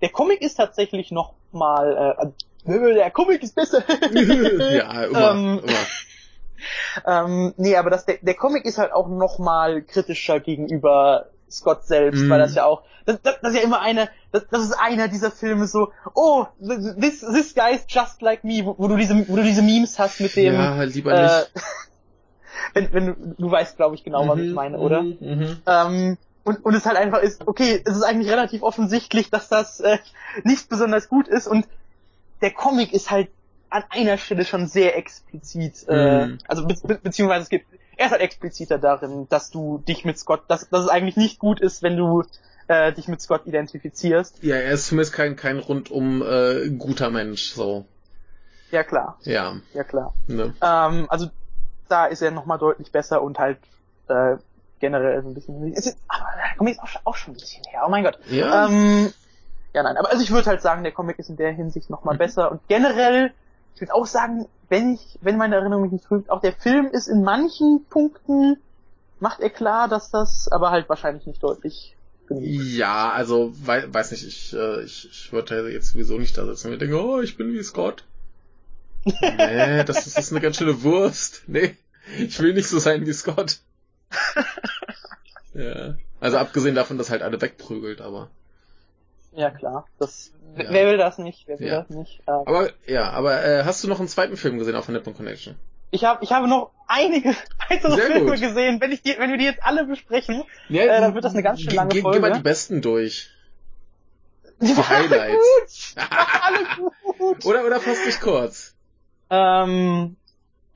der 0.03 0.09
Comic 0.09 0.43
ist 0.43 0.53
tatsächlich 0.53 1.09
noch 1.09 1.33
mal, 1.51 2.15
äh, 2.19 2.27
der 2.66 3.11
Comic 3.11 3.43
ist 3.43 3.55
besser. 3.55 3.84
ja, 4.11 5.03
immer, 5.05 5.32
ähm, 5.32 5.61
immer. 5.63 5.78
ähm, 7.26 7.53
nee, 7.57 7.76
aber 7.76 7.89
das, 7.89 8.05
der, 8.05 8.18
der 8.22 8.36
Comic 8.36 8.66
ist 8.66 8.78
halt 8.78 8.91
auch 8.91 9.07
noch 9.07 9.39
mal 9.39 9.82
kritischer 9.82 10.39
gegenüber 10.39 11.28
Scott 11.49 11.86
selbst, 11.86 12.24
mm. 12.24 12.30
weil 12.30 12.39
das 12.39 12.55
ja 12.55 12.66
auch, 12.66 12.84
das, 13.05 13.22
das, 13.22 13.36
das 13.41 13.51
ist 13.53 13.57
ja 13.57 13.63
immer 13.63 13.82
eine, 13.82 14.09
das, 14.32 14.47
das 14.49 14.63
ist 14.63 14.74
einer 14.74 15.07
dieser 15.07 15.32
Filme 15.32 15.68
so, 15.68 15.91
oh, 16.13 16.45
this, 16.59 17.20
this 17.22 17.53
guy 17.53 17.74
is 17.76 17.86
just 17.88 18.22
like 18.22 18.43
me, 18.43 18.66
wo, 18.66 18.76
wo 18.78 18.88
du 18.88 18.95
diese, 18.95 19.28
wo 19.28 19.36
du 19.36 19.43
diese 19.43 19.61
Memes 19.61 19.99
hast 19.99 20.20
mit 20.20 20.36
dem, 20.36 20.55
ja, 20.55 20.82
lieber 20.84 21.13
äh, 21.13 21.24
nicht. 21.24 21.51
wenn, 22.74 22.93
wenn 22.93 23.05
du, 23.05 23.36
du 23.38 23.51
weißt, 23.51 23.78
glaube 23.78 23.95
ich, 23.95 24.03
genau, 24.03 24.28
was 24.28 24.39
ich 24.39 24.49
mhm, 24.49 24.53
meine, 24.53 24.80
oder? 24.80 25.03
Mhm, 25.03 25.18
mhm. 25.20 25.57
Ähm, 25.68 26.18
und, 26.43 26.63
und 26.63 26.76
es 26.76 26.86
halt 26.86 26.97
einfach 26.97 27.20
ist, 27.20 27.47
okay, 27.47 27.82
es 27.84 27.95
ist 27.95 28.03
eigentlich 28.03 28.32
relativ 28.32 28.61
offensichtlich, 28.61 29.30
dass 29.30 29.49
das 29.49 29.80
äh, 29.80 29.97
nicht 30.43 30.70
besonders 30.70 31.09
gut 31.09 31.28
ist 31.28 31.47
und 31.47 31.66
der 32.41 32.51
Comic 32.51 32.93
ist 32.93 33.11
halt 33.11 33.29
an 33.69 33.83
einer 33.89 34.17
Stelle 34.17 34.45
schon 34.45 34.67
sehr 34.67 34.97
explizit, 34.97 35.86
äh, 35.88 36.27
mhm. 36.27 36.38
also 36.47 36.65
be 36.65 36.75
be 36.83 36.99
beziehungsweise 37.01 37.43
es 37.43 37.49
gibt, 37.49 37.65
er 37.97 38.05
ist 38.05 38.11
halt 38.11 38.21
expliziter 38.21 38.77
darin, 38.77 39.27
dass 39.29 39.49
du 39.49 39.79
dich 39.79 40.05
mit 40.05 40.17
Scott, 40.17 40.43
dass, 40.47 40.69
dass 40.69 40.83
es 40.83 40.89
eigentlich 40.89 41.17
nicht 41.17 41.39
gut 41.39 41.59
ist, 41.59 41.83
wenn 41.83 41.97
du 41.97 42.23
äh, 42.67 42.93
dich 42.93 43.07
mit 43.07 43.21
Scott 43.21 43.45
identifizierst. 43.45 44.43
Ja, 44.43 44.55
er 44.55 44.71
ist 44.71 44.88
zumindest 44.88 45.13
kein, 45.13 45.36
kein 45.36 45.59
rundum 45.59 46.21
äh, 46.21 46.69
guter 46.69 47.09
Mensch, 47.09 47.51
so. 47.51 47.86
Ja, 48.71 48.83
klar. 48.83 49.19
Ja. 49.23 49.57
Ja, 49.73 49.83
klar. 49.83 50.13
Ne. 50.27 50.53
Ähm, 50.61 51.05
also 51.09 51.29
da 51.88 52.05
ist 52.05 52.21
er 52.21 52.31
nochmal 52.31 52.57
deutlich 52.57 52.91
besser 52.91 53.21
und 53.21 53.39
halt 53.39 53.59
äh, 54.07 54.38
generell 54.79 55.21
so 55.21 55.29
ein 55.29 55.33
bisschen. 55.33 55.73
Es 55.73 55.86
ist, 55.86 55.97
aber 56.07 56.25
der 56.36 56.57
Comic 56.57 56.73
ist 56.73 56.81
auch, 56.81 57.01
auch 57.05 57.15
schon 57.15 57.33
ein 57.33 57.38
bisschen 57.38 57.63
her. 57.69 57.83
Oh 57.86 57.89
mein 57.89 58.03
Gott. 58.03 58.19
Ja. 58.29 58.67
Ähm, 58.67 59.13
ja, 59.76 59.84
nein. 59.84 59.97
Aber 59.97 60.09
also 60.09 60.23
ich 60.23 60.32
würde 60.32 60.47
halt 60.47 60.61
sagen, 60.61 60.84
der 60.84 60.93
Comic 60.93 61.19
ist 61.19 61.30
in 61.30 61.36
der 61.36 61.51
Hinsicht 61.51 61.89
nochmal 61.89 62.15
mhm. 62.15 62.19
besser. 62.19 62.49
Und 62.49 62.61
generell, 62.69 63.34
ich 63.76 63.82
würde 63.82 63.93
auch 63.93 64.05
sagen, 64.05 64.47
wenn 64.69 64.93
ich, 64.93 65.19
wenn 65.21 65.38
meine 65.38 65.55
Erinnerung 65.55 65.84
mich 65.84 65.91
nicht 65.91 66.05
trügt, 66.05 66.30
auch 66.30 66.39
der 66.39 66.53
Film 66.53 66.88
ist 66.88 67.07
in 67.07 67.23
manchen 67.23 67.86
Punkten 67.89 68.57
macht 69.19 69.41
er 69.41 69.49
klar, 69.49 69.89
dass 69.89 70.09
das, 70.09 70.47
aber 70.49 70.71
halt 70.71 70.88
wahrscheinlich 70.88 71.28
nicht 71.28 71.43
deutlich 71.43 71.95
genug. 72.28 72.43
Ja, 72.43 73.11
also 73.11 73.53
wei 73.65 73.86
weiß 73.93 74.11
nicht, 74.11 74.26
ich, 74.26 74.53
äh, 74.53 74.84
ich, 74.84 75.09
ich 75.11 75.34
würde 75.34 75.69
jetzt 75.69 75.91
sowieso 75.91 76.17
nicht 76.17 76.38
da 76.38 76.45
sitzen 76.45 76.71
und 76.71 76.82
denke, 76.82 77.01
oh, 77.01 77.19
ich 77.19 77.36
bin 77.36 77.51
wie 77.51 77.63
Scott. 77.63 78.05
nee, 79.03 79.84
das, 79.84 80.05
das 80.05 80.17
ist 80.17 80.32
eine 80.32 80.41
ganz 80.41 80.55
schöne 80.55 80.84
Wurst. 80.84 81.43
Nee, 81.47 81.76
ich 82.17 82.39
will 82.39 82.53
nicht 82.53 82.69
so 82.69 82.80
sein 82.80 83.05
wie 83.05 83.13
Scott. 83.13 83.59
ja. 85.53 85.95
Also 86.21 86.38
abgesehen 86.38 86.76
davon, 86.76 86.97
dass 86.97 87.09
halt 87.09 87.21
alle 87.21 87.41
wegprügelt, 87.41 87.99
aber. 87.99 88.30
Ja 89.36 89.51
klar, 89.51 89.86
das 89.99 90.31
ja. 90.57 90.65
wer 90.69 90.88
will 90.88 90.97
das 90.97 91.17
nicht? 91.17 91.47
Wer 91.47 91.59
will 91.59 91.67
ja. 91.67 91.81
das 91.81 91.89
nicht? 91.89 92.21
Ähm, 92.27 92.33
aber 92.45 92.69
ja, 92.88 93.09
aber 93.11 93.43
äh, 93.43 93.63
hast 93.63 93.83
du 93.83 93.88
noch 93.88 93.99
einen 93.99 94.07
zweiten 94.07 94.38
Film 94.38 94.57
gesehen 94.57 94.75
auf 94.75 94.86
der 94.86 94.93
Nippon 94.93 95.15
Connection? 95.15 95.55
Ich 95.91 96.03
habe 96.03 96.23
ich 96.23 96.31
habe 96.31 96.47
noch 96.47 96.71
einige 96.88 97.36
weitere 97.69 97.95
Sehr 97.95 98.05
Filme 98.07 98.31
gut. 98.31 98.39
gesehen. 98.39 98.79
Wenn 98.79 98.91
ich 98.91 99.01
die, 99.01 99.15
wenn 99.17 99.29
wir 99.29 99.38
die 99.38 99.45
jetzt 99.45 99.63
alle 99.63 99.86
besprechen, 99.86 100.43
ja, 100.69 100.83
äh, 100.83 101.01
dann 101.01 101.13
wird 101.13 101.25
das 101.25 101.33
eine 101.33 101.43
ganz 101.43 101.61
schön 101.61 101.73
lange 101.73 101.93
Folge. 102.01 102.17
Geh 102.17 102.21
mal 102.21 102.33
die 102.33 102.43
besten 102.43 102.81
durch. 102.81 103.29
Die, 104.61 104.67
die 104.67 104.81
Highlights. 104.81 105.95
Gut. 105.95 106.05
alle 106.41 106.89
gut. 107.17 107.45
oder 107.45 107.65
oder 107.65 107.81
fass 107.81 108.01
dich 108.05 108.21
kurz. 108.21 108.73
Ähm, 109.29 110.15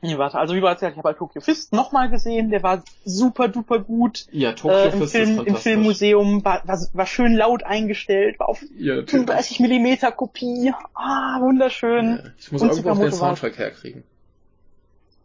Nee, 0.01 0.17
warte, 0.17 0.39
also 0.39 0.55
wie 0.55 0.61
war 0.61 0.71
erzählt, 0.71 0.93
ich 0.93 0.97
habe 0.97 1.09
halt 1.09 1.17
Tokyo 1.17 1.41
Fist 1.41 1.73
nochmal 1.73 2.09
gesehen, 2.09 2.51
der 2.51 2.63
war 2.63 2.83
super 3.03 3.49
duper 3.49 3.79
gut. 3.79 4.27
Ja, 4.31 4.53
Tokyo 4.53 4.77
äh, 4.77 4.89
im 4.91 4.99
Fist 4.99 5.11
Film, 5.11 5.39
ist 5.39 5.47
Im 5.47 5.55
Filmmuseum 5.57 6.45
war, 6.45 6.65
war, 6.65 6.79
war 6.93 7.05
schön 7.05 7.35
laut 7.35 7.63
eingestellt, 7.63 8.39
war 8.39 8.47
auf 8.47 8.63
ja, 8.77 8.95
35 9.05 9.59
Millimeter 9.59 10.13
Kopie. 10.13 10.73
Ah, 10.93 11.41
wunderschön. 11.41 12.21
Ja, 12.23 12.31
ich 12.37 12.51
muss 12.51 12.61
Und 12.61 12.69
irgendwo 12.69 12.89
auf 12.91 12.99
den 12.99 13.11
Soundtrack 13.11 13.57
herkriegen. 13.57 14.03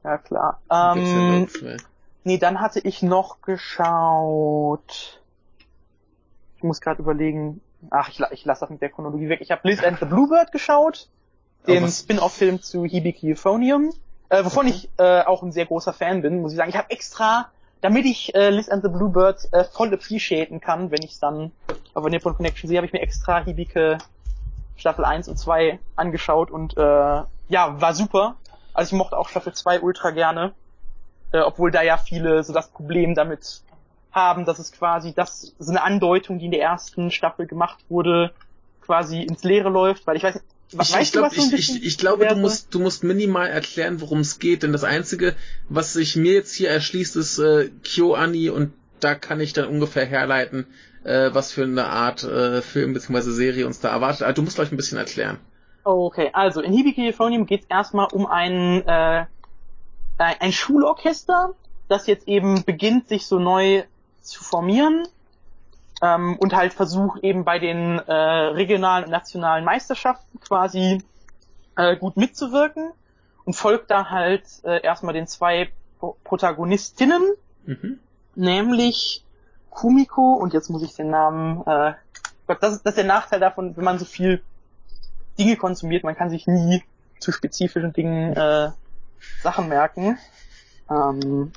Ja, 0.03 0.19
klar. 0.19 0.61
Ähm, 0.71 1.47
nee, 2.25 2.39
dann 2.39 2.61
hatte 2.61 2.81
ich 2.81 3.01
noch 3.03 3.43
geschaut. 3.43 5.21
Ich 6.57 6.65
muss 6.65 6.81
gerade 6.81 7.01
überlegen. 7.01 7.61
Ach, 7.91 8.09
ich, 8.09 8.21
ich 8.33 8.45
lasse 8.45 8.63
das 8.63 8.71
mit 8.71 8.83
der 8.83 8.91
Chronologie 8.91 9.29
weg. 9.29 9.41
Ich 9.41 9.53
habe 9.53 9.69
Liz 9.69 9.85
and 9.85 10.01
the 10.01 10.07
Bluebird 10.07 10.51
geschaut. 10.51 11.09
Den 11.67 11.89
Spin-off-Film 11.89 12.61
zu 12.61 12.85
Hibiki 12.85 13.33
Euphonium. 13.33 13.93
Äh, 14.29 14.45
wovon 14.45 14.67
ich 14.67 14.89
äh, 14.99 15.23
auch 15.23 15.43
ein 15.43 15.53
sehr 15.53 15.67
großer 15.67 15.93
Fan 15.93 16.23
bin, 16.23 16.41
muss 16.41 16.53
ich 16.53 16.59
sagen. 16.59 16.71
Ich 16.71 16.77
habe 16.77 16.91
extra, 16.91 17.51
damit 17.81 18.07
ich 18.07 18.35
äh, 18.35 18.51
Liz 18.51 18.69
and 18.69 18.83
the 18.83 18.89
Bluebird 18.89 19.49
äh, 19.53 19.65
voll 19.65 19.93
appreciaten 19.93 20.61
kann, 20.61 20.91
wenn 20.91 21.03
ich 21.03 21.13
es 21.13 21.21
dann 21.21 21.53
auf 21.93 22.05
Nippon 22.07 22.35
Connection 22.35 22.69
sehe, 22.69 22.79
habe 22.79 22.87
ich 22.87 22.93
mir 22.93 23.03
extra 23.03 23.45
Hibike 23.45 23.99
Staffel 24.77 25.05
1 25.05 25.29
und 25.29 25.39
2 25.39 25.79
angeschaut 25.97 26.51
und 26.51 26.77
äh, 26.77 26.81
ja, 27.49 27.81
war 27.81 27.95
super. 27.95 28.37
Also 28.73 28.95
ich 28.95 28.99
mochte 28.99 29.17
auch 29.17 29.29
Staffel 29.29 29.53
2 29.53 29.81
ultra 29.81 30.11
gerne, 30.11 30.53
äh, 31.33 31.41
obwohl 31.41 31.71
da 31.71 31.83
ja 31.83 31.97
viele 31.97 32.43
so 32.43 32.53
das 32.53 32.69
Problem 32.69 33.15
damit 33.15 33.63
haben, 34.11 34.45
dass 34.45 34.59
es 34.59 34.73
quasi 34.73 35.13
das 35.13 35.55
so 35.59 35.71
eine 35.71 35.83
Andeutung, 35.83 36.39
die 36.39 36.47
in 36.47 36.51
der 36.51 36.63
ersten 36.63 37.11
Staffel 37.11 37.47
gemacht 37.47 37.85
wurde, 37.89 38.33
quasi 38.81 39.23
ins 39.23 39.45
Leere 39.45 39.69
läuft, 39.69 40.07
weil 40.07 40.17
ich 40.17 40.23
weiß, 40.23 40.41
ich, 40.81 40.97
ich, 40.97 41.13
glaub, 41.13 41.33
ich, 41.33 41.53
ich, 41.53 41.85
ich 41.85 41.99
glaube, 41.99 42.27
du 42.27 42.37
musst, 42.37 42.75
du 42.75 42.81
musst 42.81 43.05
minimal 43.05 43.49
erklären, 43.49 44.01
worum 44.01 44.21
es 44.21 44.39
geht, 44.39 44.63
denn 44.63 44.73
das 44.73 44.85
Einzige, 44.85 45.35
was 45.69 45.93
sich 45.93 46.17
mir 46.17 46.33
jetzt 46.33 46.55
hier 46.55 46.71
erschließt, 46.71 47.17
ist 47.17 47.39
äh, 47.39 47.71
KyoAni 47.83 48.51
und 48.51 48.73
da 49.01 49.15
kann 49.15 49.41
ich 49.41 49.53
dann 49.53 49.69
ungefähr 49.69 50.07
herleiten, 50.07 50.67
äh, 51.05 51.31
was 51.33 51.53
für 51.53 51.65
eine 51.65 51.87
Art 51.87 52.25
äh, 52.25 52.63
Film 52.63 52.95
bzw. 52.95 53.31
Serie 53.31 53.67
uns 53.67 53.81
da 53.81 53.91
erwartet. 53.91 54.23
Also 54.23 54.37
du 54.37 54.43
musst 54.43 54.57
gleich 54.57 54.73
ein 54.73 54.77
bisschen 54.77 54.99
erklären. 54.99 55.39
Okay, 55.85 56.31
also 56.33 56.61
in 56.61 56.73
Hibiki 56.73 57.07
Euphonium 57.09 57.47
geht 57.47 57.63
es 57.63 57.67
erstmal 57.69 58.09
um 58.13 58.27
ein, 58.27 58.83
äh, 58.87 59.27
ein 60.17 60.53
Schulorchester, 60.53 61.55
das 61.89 62.07
jetzt 62.07 62.27
eben 62.27 62.65
beginnt, 62.65 63.09
sich 63.09 63.27
so 63.27 63.39
neu 63.39 63.85
zu 64.23 64.43
formieren 64.43 65.07
ähm, 66.03 66.37
und 66.39 66.55
halt 66.55 66.75
versucht 66.75 67.23
eben 67.23 67.45
bei 67.45 67.59
den 67.59 67.99
äh, 67.99 68.13
regionalen 68.13 69.05
und 69.05 69.11
nationalen 69.11 69.65
Meisterschaften 69.65 70.41
quasi 70.41 71.03
äh, 71.77 71.97
gut 71.97 72.17
mitzuwirken 72.17 72.91
und 73.45 73.55
folgt 73.55 73.91
da 73.91 74.11
halt 74.11 74.45
äh, 74.65 74.83
erstmal 74.83 75.15
den 75.15 75.27
zwei 75.27 75.71
Pro 75.99 76.17
Protagonistinnen, 76.25 77.23
mhm. 77.67 77.99
nämlich 78.35 79.25
Kumiko 79.71 80.35
und 80.35 80.53
jetzt 80.53 80.71
muss 80.71 80.83
ich 80.83 80.95
den 80.95 81.11
Namen, 81.11 81.63
äh, 81.67 81.95
Gott, 82.47 82.59
das 82.61 82.75
ist, 82.75 82.83
das 82.87 82.93
ist 82.93 82.99
der 82.99 83.05
Nachteil 83.05 83.41
davon, 83.41 83.77
wenn 83.77 83.85
man 83.85 83.99
so 83.99 84.05
viel 84.05 84.43
Dinge 85.39 85.57
konsumiert, 85.57 86.05
man 86.05 86.15
kann 86.15 86.31
sich 86.31 86.47
nie 86.47 86.83
zu 87.19 87.33
spezifischen 87.33 87.93
Dingen 87.93 88.35
äh, 88.35 88.71
Sachen 89.43 89.69
merken. 89.69 90.19
Ähm, 90.91 91.53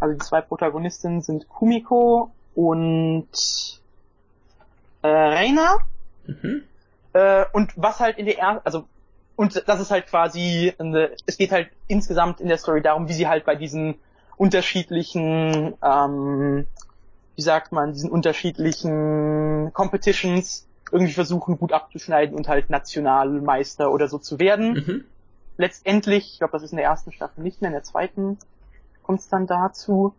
also 0.00 0.14
die 0.14 0.24
zwei 0.24 0.40
Protagonistinnen 0.40 1.22
sind 1.22 1.48
Kumiko 1.48 2.32
und 2.54 3.28
äh, 5.02 5.08
Reina. 5.08 5.78
Mhm. 6.26 6.64
Äh, 7.12 7.44
und 7.52 7.72
was 7.76 8.00
halt 8.00 8.18
in 8.18 8.26
der 8.26 8.38
ersten, 8.38 8.64
also 8.64 8.86
und 9.36 9.64
das 9.66 9.80
ist 9.80 9.90
halt 9.90 10.06
quasi, 10.06 10.72
eine, 10.78 11.10
es 11.26 11.36
geht 11.36 11.50
halt 11.50 11.68
insgesamt 11.88 12.40
in 12.40 12.48
der 12.48 12.58
Story 12.58 12.82
darum, 12.82 13.08
wie 13.08 13.14
sie 13.14 13.26
halt 13.26 13.44
bei 13.44 13.56
diesen 13.56 13.96
unterschiedlichen, 14.36 15.74
ähm, 15.82 16.66
wie 17.34 17.42
sagt 17.42 17.72
man, 17.72 17.92
diesen 17.92 18.10
unterschiedlichen 18.10 19.72
Competitions 19.72 20.66
irgendwie 20.92 21.12
versuchen 21.12 21.58
gut 21.58 21.72
abzuschneiden 21.72 22.36
und 22.36 22.46
halt 22.46 22.70
Nationalmeister 22.70 23.90
oder 23.90 24.06
so 24.06 24.18
zu 24.18 24.38
werden. 24.38 24.72
Mhm. 24.74 25.04
Letztendlich, 25.56 26.32
ich 26.32 26.38
glaube, 26.38 26.52
das 26.52 26.62
ist 26.62 26.72
in 26.72 26.76
der 26.76 26.86
ersten 26.86 27.10
Staffel 27.10 27.42
nicht 27.42 27.60
mehr, 27.60 27.70
in 27.70 27.74
der 27.74 27.82
zweiten 27.82 28.38
kommt 29.02 29.20
es 29.20 29.28
dann 29.28 29.46
dazu, 29.46 30.14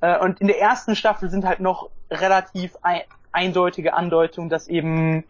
äh, 0.00 0.18
und 0.18 0.40
in 0.40 0.46
der 0.46 0.60
ersten 0.60 0.96
Staffel 0.96 1.30
sind 1.30 1.44
halt 1.44 1.60
noch 1.60 1.90
relativ 2.10 2.76
ein, 2.82 3.02
eindeutige 3.32 3.94
Andeutungen, 3.94 4.48
dass 4.48 4.68
eben 4.68 5.24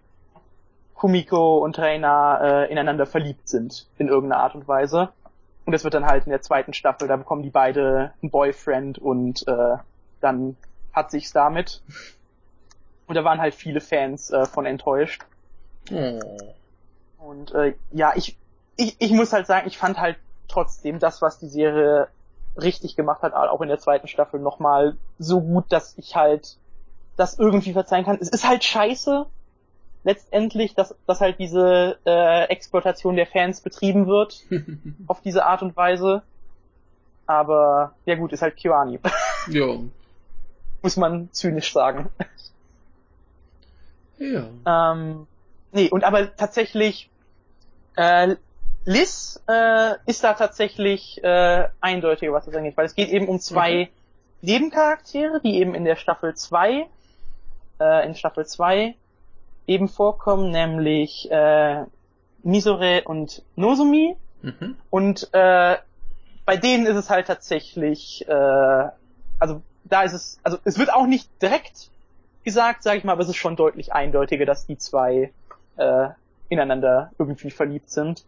Kumiko 0.94 1.58
und 1.58 1.78
Reina 1.78 2.64
äh, 2.64 2.72
ineinander 2.72 3.06
verliebt 3.06 3.48
sind 3.48 3.86
in 3.98 4.08
irgendeiner 4.08 4.42
Art 4.42 4.54
und 4.54 4.66
Weise. 4.66 5.10
Und 5.64 5.72
das 5.72 5.84
wird 5.84 5.94
dann 5.94 6.06
halt 6.06 6.24
in 6.24 6.30
der 6.30 6.40
zweiten 6.40 6.72
Staffel, 6.72 7.08
da 7.08 7.16
bekommen 7.16 7.42
die 7.42 7.50
beide 7.50 8.12
einen 8.22 8.30
Boyfriend 8.30 8.98
und 8.98 9.46
äh, 9.46 9.76
dann 10.20 10.56
hat 10.92 11.10
sich's 11.10 11.32
damit. 11.32 11.82
Und 13.06 13.14
da 13.14 13.24
waren 13.24 13.40
halt 13.40 13.54
viele 13.54 13.80
Fans 13.80 14.30
äh, 14.30 14.46
von 14.46 14.66
enttäuscht. 14.66 15.22
Oh. 15.92 16.20
Und 17.18 17.54
äh, 17.54 17.74
ja, 17.92 18.12
ich, 18.16 18.36
ich, 18.76 18.96
ich 18.98 19.12
muss 19.12 19.32
halt 19.32 19.46
sagen, 19.46 19.66
ich 19.66 19.78
fand 19.78 19.98
halt 19.98 20.16
trotzdem 20.48 20.98
das, 20.98 21.22
was 21.22 21.38
die 21.38 21.48
Serie 21.48 22.08
richtig 22.60 22.96
gemacht 22.96 23.22
hat, 23.22 23.34
auch 23.34 23.60
in 23.60 23.68
der 23.68 23.78
zweiten 23.78 24.08
Staffel 24.08 24.40
nochmal 24.40 24.96
so 25.18 25.40
gut, 25.40 25.66
dass 25.70 25.96
ich 25.96 26.16
halt 26.16 26.56
das 27.16 27.38
irgendwie 27.38 27.72
verzeihen 27.72 28.04
kann. 28.04 28.18
Es 28.20 28.28
ist 28.28 28.46
halt 28.46 28.64
scheiße, 28.64 29.26
letztendlich, 30.04 30.74
dass, 30.74 30.94
dass 31.06 31.20
halt 31.20 31.38
diese 31.38 31.98
äh, 32.06 32.44
Exploitation 32.44 33.16
der 33.16 33.26
Fans 33.26 33.60
betrieben 33.60 34.06
wird 34.06 34.44
auf 35.06 35.20
diese 35.20 35.44
Art 35.44 35.62
und 35.62 35.76
Weise. 35.76 36.22
Aber 37.26 37.94
ja 38.06 38.14
gut, 38.14 38.32
ist 38.32 38.42
halt 38.42 38.56
Kyoani. 38.56 39.00
ja. 39.48 39.66
Muss 40.82 40.96
man 40.96 41.28
zynisch 41.32 41.72
sagen. 41.72 42.08
Ja. 44.18 44.92
Ähm, 44.92 45.26
nee, 45.72 45.90
und 45.90 46.04
aber 46.04 46.36
tatsächlich 46.36 47.10
äh, 47.96 48.36
Liz 48.88 49.38
äh, 49.46 49.96
ist 50.06 50.24
da 50.24 50.32
tatsächlich 50.32 51.22
äh, 51.22 51.68
eindeutiger, 51.78 52.32
was 52.32 52.46
das 52.46 52.54
angeht, 52.54 52.74
weil 52.78 52.86
es 52.86 52.94
geht 52.94 53.10
eben 53.10 53.28
um 53.28 53.38
zwei 53.38 53.82
okay. 53.82 53.90
Nebencharaktere, 54.40 55.42
die 55.42 55.58
eben 55.58 55.74
in 55.74 55.84
der 55.84 55.96
Staffel 55.96 56.34
2 56.34 56.86
äh, 57.80 58.06
in 58.06 58.14
Staffel 58.14 58.46
2 58.46 58.94
eben 59.66 59.88
vorkommen, 59.88 60.50
nämlich 60.50 61.30
äh, 61.30 61.84
Misore 62.42 63.02
und 63.04 63.42
Nozumi. 63.56 64.16
Mhm. 64.40 64.76
Und 64.88 65.28
äh, 65.34 65.76
bei 66.46 66.56
denen 66.56 66.86
ist 66.86 66.96
es 66.96 67.10
halt 67.10 67.26
tatsächlich, 67.26 68.26
äh, 68.26 68.88
also 69.38 69.60
da 69.84 70.02
ist 70.02 70.14
es, 70.14 70.40
also 70.42 70.56
es 70.64 70.78
wird 70.78 70.94
auch 70.94 71.06
nicht 71.06 71.28
direkt 71.42 71.90
gesagt, 72.42 72.82
sage 72.82 72.96
ich 72.96 73.04
mal, 73.04 73.12
aber 73.12 73.20
es 73.20 73.28
ist 73.28 73.36
schon 73.36 73.54
deutlich 73.54 73.92
eindeutiger, 73.92 74.46
dass 74.46 74.66
die 74.66 74.78
zwei 74.78 75.30
äh, 75.76 76.08
ineinander 76.48 77.10
irgendwie 77.18 77.50
verliebt 77.50 77.90
sind. 77.90 78.24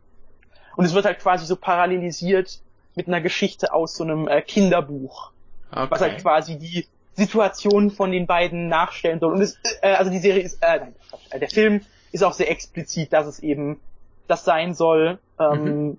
Und 0.77 0.85
es 0.85 0.95
wird 0.95 1.05
halt 1.05 1.19
quasi 1.19 1.47
so 1.47 1.57
parallelisiert 1.57 2.61
mit 2.95 3.09
einer 3.09 3.21
Geschichte 3.21 3.73
aus 3.73 3.97
so 3.97 4.05
einem 4.05 4.29
äh, 4.29 4.43
Kinderbuch. 4.43 5.33
Okay. 5.71 5.87
Was 5.91 6.01
halt 6.01 6.23
quasi 6.23 6.59
die 6.59 6.87
Situation 7.15 7.91
von 7.91 8.13
den 8.13 8.27
beiden 8.27 8.69
nachstellen 8.69 9.21
soll. 9.21 9.33
Und 9.33 9.43
es, 9.43 9.59
äh, 9.83 9.93
also 9.93 10.11
die 10.11 10.19
Serie 10.19 10.43
ist, 10.43 10.63
äh, 10.63 10.79
nein, 10.81 10.95
äh, 11.31 11.39
der 11.39 11.49
Film 11.49 11.83
ist 12.13 12.25
auch 12.25 12.33
sehr 12.33 12.51
explizit, 12.51 13.13
dass 13.13 13.27
es 13.27 13.41
eben 13.41 13.81
das 14.27 14.45
sein 14.45 14.75
soll. 14.75 15.19
Ähm, 15.39 15.63
mhm. 15.63 15.69
ähm, 15.69 15.99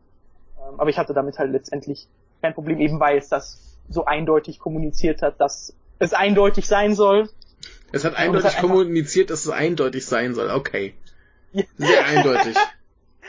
aber 0.77 0.89
ich 0.89 0.97
hatte 0.97 1.13
damit 1.13 1.39
halt 1.39 1.51
letztendlich 1.51 2.07
kein 2.41 2.53
Problem, 2.53 2.79
eben 2.79 2.99
weil 2.99 3.17
es 3.17 3.29
das 3.29 3.77
so 3.89 4.05
eindeutig 4.05 4.59
kommuniziert 4.59 5.21
hat, 5.21 5.39
dass 5.39 5.73
es 5.99 6.13
eindeutig 6.13 6.67
sein 6.67 6.95
soll. 6.95 7.29
Es 7.91 8.05
hat 8.05 8.15
eindeutig 8.15 8.47
es 8.47 8.55
hat 8.55 8.61
kommuniziert, 8.61 9.29
dass 9.29 9.45
es 9.45 9.51
eindeutig 9.51 10.05
sein 10.05 10.33
soll. 10.33 10.49
Okay. 10.49 10.93
Ja. 11.51 11.63
Sehr 11.77 12.05
eindeutig. 12.05 12.55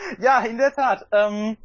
ja, 0.21 0.41
in 0.41 0.59
der 0.59 0.73
Tat. 0.73 1.07
Ähm, 1.13 1.57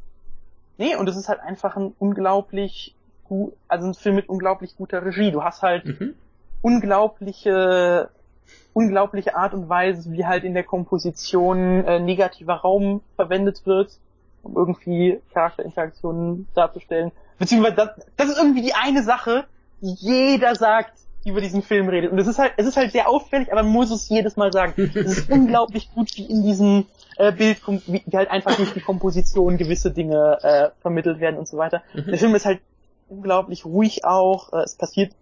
nee, 0.76 0.96
und 0.96 1.08
es 1.08 1.16
ist 1.16 1.28
halt 1.28 1.40
einfach 1.40 1.76
ein 1.76 1.94
unglaublich 1.98 2.94
gut, 3.24 3.52
also 3.68 3.86
ein 3.86 3.94
Film 3.94 4.16
mit 4.16 4.28
unglaublich 4.28 4.76
guter 4.76 5.04
Regie. 5.04 5.30
Du 5.30 5.42
hast 5.42 5.62
halt 5.62 5.84
mhm. 5.86 6.14
unglaubliche, 6.62 8.10
unglaubliche 8.72 9.36
Art 9.36 9.54
und 9.54 9.68
Weise, 9.68 10.12
wie 10.12 10.26
halt 10.26 10.44
in 10.44 10.54
der 10.54 10.64
Komposition 10.64 11.84
äh, 11.84 12.00
negativer 12.00 12.54
Raum 12.54 13.02
verwendet 13.16 13.66
wird, 13.66 13.92
um 14.42 14.56
irgendwie 14.56 15.20
Charakterinteraktionen 15.32 16.48
darzustellen. 16.54 17.12
Beziehungsweise 17.38 17.76
das, 17.76 17.90
das 18.16 18.28
ist 18.30 18.38
irgendwie 18.38 18.62
die 18.62 18.74
eine 18.74 19.02
Sache, 19.02 19.44
die 19.80 19.94
jeder 19.94 20.54
sagt, 20.54 20.92
über 21.24 21.40
diesen 21.40 21.62
Film 21.62 21.88
redet. 21.88 22.10
Und 22.10 22.18
es 22.18 22.26
ist 22.26 22.38
halt, 22.38 22.54
es 22.56 22.66
ist 22.66 22.76
halt 22.76 22.92
sehr 22.92 23.08
auffällig, 23.08 23.52
aber 23.52 23.62
man 23.62 23.72
muss 23.72 23.90
es 23.90 24.08
jedes 24.08 24.36
Mal 24.36 24.52
sagen. 24.52 24.72
Es 24.94 25.18
ist 25.18 25.30
unglaublich 25.30 25.90
gut, 25.94 26.16
wie 26.16 26.24
in 26.24 26.42
diesem 26.42 26.86
äh, 27.18 27.32
Bild, 27.32 27.60
wie, 27.66 28.02
wie 28.06 28.16
halt 28.16 28.30
einfach 28.30 28.56
durch 28.56 28.72
die 28.72 28.80
Komposition 28.80 29.56
gewisse 29.56 29.90
Dinge 29.90 30.38
äh, 30.42 30.70
vermittelt 30.80 31.20
werden 31.20 31.36
und 31.36 31.48
so 31.48 31.56
weiter. 31.58 31.82
Mhm. 31.92 32.06
Der 32.06 32.18
Film 32.18 32.34
ist 32.34 32.46
halt 32.46 32.60
unglaublich 33.08 33.64
ruhig 33.64 34.04
auch. 34.04 34.52
Äh, 34.52 34.62
es 34.62 34.76
passiert 34.76 35.12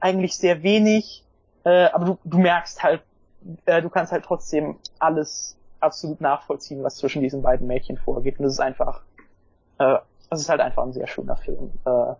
eigentlich 0.00 0.36
sehr 0.36 0.62
wenig, 0.62 1.24
äh, 1.64 1.86
aber 1.86 2.04
du, 2.04 2.18
du 2.24 2.38
merkst 2.38 2.82
halt, 2.82 3.02
äh, 3.66 3.80
du 3.80 3.88
kannst 3.88 4.12
halt 4.12 4.24
trotzdem 4.24 4.76
alles 4.98 5.56
absolut 5.80 6.20
nachvollziehen, 6.20 6.82
was 6.82 6.96
zwischen 6.96 7.22
diesen 7.22 7.42
beiden 7.42 7.66
Mädchen 7.66 7.98
vorgeht. 7.98 8.38
Und 8.40 8.46
es 8.46 8.54
ist 8.54 8.60
einfach, 8.60 9.02
äh, 9.78 9.98
es 10.30 10.40
ist 10.40 10.48
halt 10.48 10.60
einfach 10.60 10.82
ein 10.82 10.92
sehr 10.92 11.06
schöner 11.06 11.36
Film. 11.36 11.70
Äh, 11.84 12.14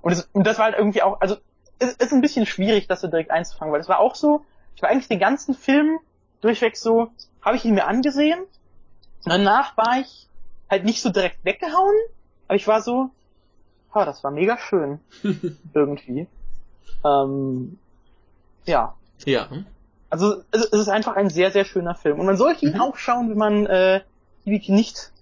und, 0.00 0.12
es, 0.12 0.28
und 0.32 0.46
das 0.46 0.58
war 0.58 0.66
halt 0.66 0.78
irgendwie 0.78 1.02
auch, 1.02 1.20
also 1.20 1.36
es 1.78 1.94
ist 1.94 2.12
ein 2.12 2.22
bisschen 2.22 2.46
schwierig, 2.46 2.86
das 2.88 3.02
so 3.02 3.08
direkt 3.08 3.30
einzufangen, 3.30 3.72
weil 3.72 3.80
es 3.80 3.88
war 3.88 4.00
auch 4.00 4.14
so, 4.14 4.44
ich 4.74 4.82
war 4.82 4.88
eigentlich 4.88 5.08
den 5.08 5.18
ganzen 5.18 5.54
Film 5.54 5.98
durchweg 6.40 6.76
so, 6.76 7.08
habe 7.42 7.56
ich 7.56 7.64
ihn 7.64 7.74
mir 7.74 7.86
angesehen 7.86 8.38
danach 9.24 9.76
war 9.76 10.00
ich 10.00 10.26
halt 10.70 10.84
nicht 10.84 11.02
so 11.02 11.10
direkt 11.10 11.44
weggehauen, 11.44 11.96
aber 12.46 12.56
ich 12.56 12.66
war 12.66 12.82
so, 12.82 13.10
oh, 13.94 14.04
das 14.04 14.22
war 14.24 14.30
mega 14.30 14.58
schön. 14.58 15.00
irgendwie. 15.74 16.26
Ähm, 17.04 17.78
ja. 18.64 18.94
Ja. 19.24 19.48
Also 20.10 20.42
es 20.50 20.66
ist 20.66 20.88
einfach 20.88 21.16
ein 21.16 21.30
sehr, 21.30 21.50
sehr 21.50 21.64
schöner 21.64 21.94
Film. 21.94 22.18
Und 22.18 22.26
man 22.26 22.36
sollte 22.36 22.66
ihn 22.66 22.74
mhm. 22.74 22.80
auch 22.80 22.96
schauen, 22.96 23.30
wenn 23.30 23.38
man 23.38 23.66
äh, 23.66 24.00
Hibiki 24.44 24.72
nicht 24.72 25.12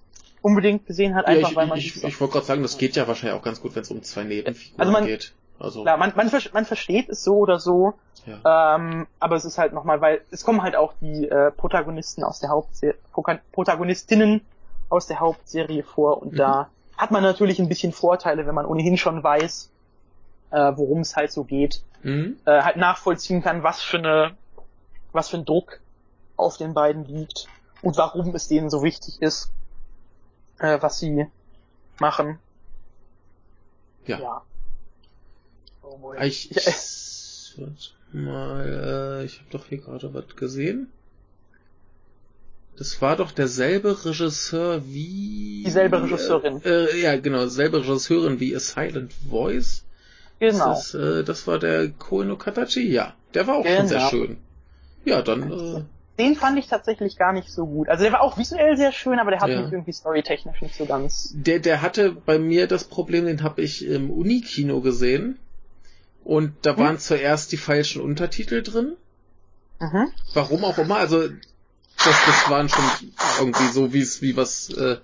unbedingt 0.43 0.87
gesehen 0.87 1.15
hat, 1.15 1.27
einfach 1.27 1.43
ja, 1.43 1.49
ich, 1.49 1.57
weil 1.57 1.67
man... 1.67 1.79
Ich, 1.79 1.97
ich, 1.97 2.05
ich 2.05 2.21
wollte 2.21 2.35
gerade 2.35 2.47
sagen, 2.47 2.63
das 2.63 2.79
geht 2.79 2.95
ja 2.95 3.09
wahrscheinlich 3.09 3.39
auch 3.39 3.43
ganz 3.43 3.61
gut, 3.61 3.75
wenn 3.75 3.83
es 3.83 3.91
um 3.91 4.03
zwei 4.03 4.25
Nebenfiguren 4.25 4.81
also 4.81 4.93
man, 4.93 5.07
geht. 5.07 5.33
Also 5.59 5.83
klar, 5.83 5.97
man, 5.97 6.13
man, 6.15 6.31
man 6.53 6.65
versteht 6.65 7.09
es 7.09 7.25
so 7.25 7.39
oder 7.39 7.59
so, 7.59 7.95
ja. 8.27 8.77
ähm, 8.77 9.07
aber 9.19 9.37
es 9.37 9.45
ist 9.45 9.59
halt 9.59 9.73
nochmal, 9.73 10.01
weil 10.01 10.21
es 10.31 10.45
kommen 10.45 10.63
halt 10.63 10.77
auch 10.77 10.93
die 11.01 11.29
äh, 11.29 11.51
Protagonisten 11.51 12.25
aus 12.25 12.41
der 12.41 12.51
Hauptserie, 12.51 12.97
Protagonistinnen 13.53 14.43
aus 14.89 15.07
der 15.07 15.21
Hauptserie 15.21 15.83
vor 15.83 16.23
und 16.23 16.33
mhm. 16.33 16.37
da 16.37 16.71
hat 16.97 17.11
man 17.11 17.23
natürlich 17.23 17.59
ein 17.59 17.69
bisschen 17.69 17.93
Vorteile, 17.93 18.47
wenn 18.47 18.55
man 18.55 18.67
ohnehin 18.67 18.97
schon 18.97 19.23
weiß, 19.23 19.71
äh, 20.51 20.73
worum 20.77 21.01
es 21.01 21.17
halt 21.17 21.33
so 21.33 21.45
geht, 21.45 21.83
mhm. 22.03 22.39
äh, 22.45 22.63
halt 22.63 22.77
nachvollziehen 22.77 23.43
kann, 23.43 23.63
was 23.63 23.83
für 23.83 23.99
eine, 23.99 24.37
was 25.13 25.29
für 25.29 25.39
ein 25.39 25.45
Druck 25.45 25.81
auf 26.37 26.57
den 26.57 26.75
beiden 26.75 27.05
liegt 27.05 27.47
und 27.83 27.97
warum 27.97 28.35
es 28.35 28.49
denen 28.49 28.71
so 28.71 28.83
wichtig 28.83 29.21
ist, 29.21 29.53
äh, 30.59 30.79
was 30.81 30.99
sie 30.99 31.27
machen. 31.99 32.39
Ja. 34.07 34.19
ja. 34.19 34.43
Oh 35.89 35.99
boy. 35.99 36.27
Ich, 36.27 36.51
ich 36.51 37.55
mal, 38.13 39.21
äh, 39.21 39.25
ich 39.25 39.39
habe 39.39 39.51
doch 39.51 39.67
hier 39.67 39.79
gerade 39.79 40.13
was 40.15 40.37
gesehen. 40.37 40.89
Das 42.77 43.01
war 43.01 43.17
doch 43.17 43.33
derselbe 43.33 44.05
Regisseur 44.05 44.87
wie. 44.87 45.63
Dieselbe 45.65 46.03
Regisseurin. 46.03 46.61
Äh, 46.65 47.01
ja, 47.01 47.17
genau, 47.17 47.47
selbe 47.47 47.81
Regisseurin 47.81 48.39
wie 48.39 48.55
A 48.55 48.61
Silent 48.61 49.13
Voice. 49.31 49.85
Genau. 50.39 50.75
Das, 50.75 50.95
äh, 50.95 51.25
das 51.25 51.47
war 51.47 51.59
der 51.59 51.89
Koeno 51.89 52.37
Katachi, 52.37 52.93
ja. 52.93 53.15
Der 53.33 53.47
war 53.47 53.57
auch 53.57 53.63
genau. 53.63 53.79
schon 53.79 53.89
sehr 53.89 54.01
schön. 54.11 54.37
Ja, 55.07 55.23
dann. 55.23 55.51
Äh, 55.51 55.83
den 56.19 56.35
fand 56.35 56.59
ich 56.59 56.67
tatsächlich 56.67 57.17
gar 57.17 57.33
nicht 57.33 57.51
so 57.51 57.67
gut. 57.67 57.89
Also 57.89 58.03
der 58.03 58.13
war 58.13 58.23
auch 58.23 58.37
visuell 58.37 58.77
sehr 58.77 58.93
schön, 58.93 59.19
aber 59.19 59.31
der 59.31 59.41
hat 59.41 59.49
ja. 59.49 59.63
mich 59.63 59.73
irgendwie 59.73 59.93
storytechnisch 59.93 60.61
nicht 60.61 60.75
so 60.75 60.85
ganz. 60.85 61.33
Der, 61.35 61.59
der 61.61 61.81
hatte 61.81 62.13
bei 62.13 62.39
mir 62.39 62.67
das 62.67 62.85
Problem, 62.85 63.27
den 63.27 63.43
habe 63.43 63.63
ich 63.63 63.87
im 63.87 64.11
Unikino 64.11 64.81
gesehen. 64.81 65.39
Und 66.27 66.55
da 66.63 66.73
hm? 66.73 66.79
waren 66.79 66.99
zuerst 66.99 67.53
die 67.53 67.57
falschen 67.57 68.03
Untertitel 68.03 68.61
drin. 68.61 68.97
Mhm. 69.79 70.09
Warum 70.35 70.65
auch 70.65 70.77
immer. 70.77 70.97
Also 70.97 71.29
das, 71.29 72.27
das 72.27 72.51
waren 72.51 72.69
schon 72.69 72.85
irgendwie 73.39 73.69
so, 73.69 73.93
wie 73.93 74.01
es, 74.01 74.23
wie 74.23 74.37
was 74.37 74.71
äh, 74.71 74.97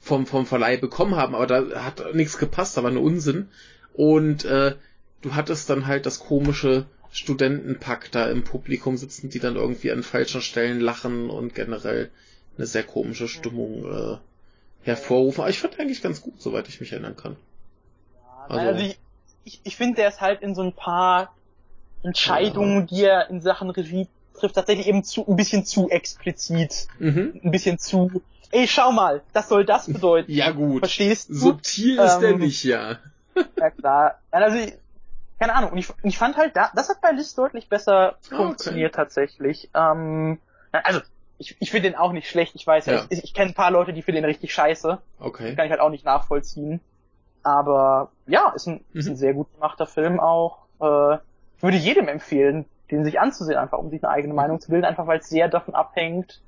vom, 0.00 0.24
vom 0.24 0.46
Verleih 0.46 0.78
bekommen 0.78 1.14
haben, 1.14 1.34
aber 1.34 1.46
da 1.46 1.84
hat 1.84 2.14
nichts 2.14 2.38
gepasst, 2.38 2.78
da 2.78 2.82
war 2.82 2.90
nur 2.90 3.02
Unsinn. 3.02 3.50
Und 3.92 4.46
äh, 4.46 4.74
du 5.20 5.34
hattest 5.34 5.68
dann 5.68 5.86
halt 5.86 6.06
das 6.06 6.20
komische 6.20 6.86
Studentenpack 7.12 8.10
da 8.10 8.30
im 8.30 8.42
Publikum 8.42 8.96
sitzen, 8.96 9.28
die 9.28 9.40
dann 9.40 9.56
irgendwie 9.56 9.92
an 9.92 10.02
falschen 10.02 10.40
Stellen 10.40 10.80
lachen 10.80 11.28
und 11.28 11.54
generell 11.54 12.10
eine 12.56 12.66
sehr 12.66 12.82
komische 12.82 13.28
Stimmung 13.28 13.84
äh, 13.84 14.16
hervorrufen. 14.80 15.42
Aber 15.42 15.50
ich 15.50 15.58
fand 15.58 15.78
eigentlich 15.78 16.00
ganz 16.00 16.22
gut, 16.22 16.40
soweit 16.40 16.70
ich 16.70 16.80
mich 16.80 16.92
erinnern 16.92 17.16
kann. 17.16 17.36
Also, 18.48 18.68
also 18.68 18.82
ich, 18.82 18.98
ich, 19.44 19.60
ich 19.64 19.76
finde, 19.76 19.96
der 19.96 20.08
ist 20.08 20.20
halt 20.20 20.42
in 20.42 20.54
so 20.54 20.62
ein 20.62 20.72
paar 20.72 21.34
Entscheidungen, 22.02 22.86
die 22.86 23.04
er 23.04 23.30
in 23.30 23.40
Sachen 23.40 23.70
Regie 23.70 24.08
trifft, 24.34 24.54
tatsächlich 24.54 24.86
eben 24.86 25.04
zu, 25.04 25.26
ein 25.26 25.36
bisschen 25.36 25.64
zu 25.64 25.88
explizit. 25.88 26.88
Mhm. 26.98 27.40
Ein 27.44 27.50
bisschen 27.50 27.78
zu, 27.78 28.22
ey, 28.50 28.66
schau 28.66 28.92
mal, 28.92 29.22
das 29.32 29.48
soll 29.48 29.64
das 29.64 29.92
bedeuten. 29.92 30.30
ja 30.30 30.50
gut. 30.50 30.80
Verstehst 30.80 31.30
du? 31.30 31.34
Subtil 31.34 31.98
ist 31.98 32.14
ähm, 32.14 32.20
der 32.20 32.38
nicht, 32.38 32.64
ja. 32.64 32.98
ja 33.58 33.70
klar. 33.70 34.18
Also, 34.30 34.58
keine 35.38 35.54
Ahnung. 35.54 35.72
Und 35.72 35.78
ich, 35.78 35.88
ich 36.02 36.18
fand 36.18 36.36
halt, 36.36 36.56
da, 36.56 36.70
das 36.74 36.88
hat 36.88 37.00
bei 37.00 37.12
Liz 37.12 37.34
deutlich 37.34 37.68
besser 37.68 38.16
funktioniert 38.28 38.94
okay. 38.94 39.02
tatsächlich. 39.02 39.70
Ähm, 39.74 40.38
also, 40.72 41.00
ich, 41.38 41.56
ich 41.58 41.70
finde 41.70 41.90
den 41.90 41.98
auch 41.98 42.12
nicht 42.12 42.28
schlecht. 42.28 42.54
Ich 42.54 42.66
weiß 42.66 42.86
ja, 42.86 43.06
ich, 43.08 43.24
ich 43.24 43.34
kenne 43.34 43.50
ein 43.50 43.54
paar 43.54 43.70
Leute, 43.70 43.92
die 43.92 44.02
finden 44.02 44.22
den 44.22 44.24
richtig 44.24 44.54
scheiße. 44.54 44.98
Okay. 45.18 45.48
Das 45.48 45.56
kann 45.56 45.66
ich 45.66 45.70
halt 45.70 45.80
auch 45.80 45.90
nicht 45.90 46.04
nachvollziehen. 46.04 46.80
Aber 47.42 48.10
ja, 48.26 48.50
ist 48.50 48.66
ein, 48.66 48.84
mhm. 48.92 49.00
ist 49.00 49.06
ein 49.06 49.12
mhm. 49.12 49.16
sehr 49.16 49.34
gut 49.34 49.52
gemachter 49.54 49.86
Film 49.86 50.20
auch. 50.20 50.58
Äh, 50.80 51.14
ich 51.56 51.62
würde 51.62 51.76
jedem 51.76 52.08
empfehlen, 52.08 52.64
den 52.90 53.04
sich 53.04 53.20
anzusehen, 53.20 53.58
einfach 53.58 53.78
um 53.78 53.90
sich 53.90 54.02
eine 54.04 54.12
eigene 54.12 54.34
Meinung 54.34 54.60
zu 54.60 54.70
bilden, 54.70 54.84
einfach 54.84 55.06
weil 55.06 55.20
es 55.20 55.28
sehr 55.28 55.48
davon 55.48 55.74
abhängt, 55.74 56.40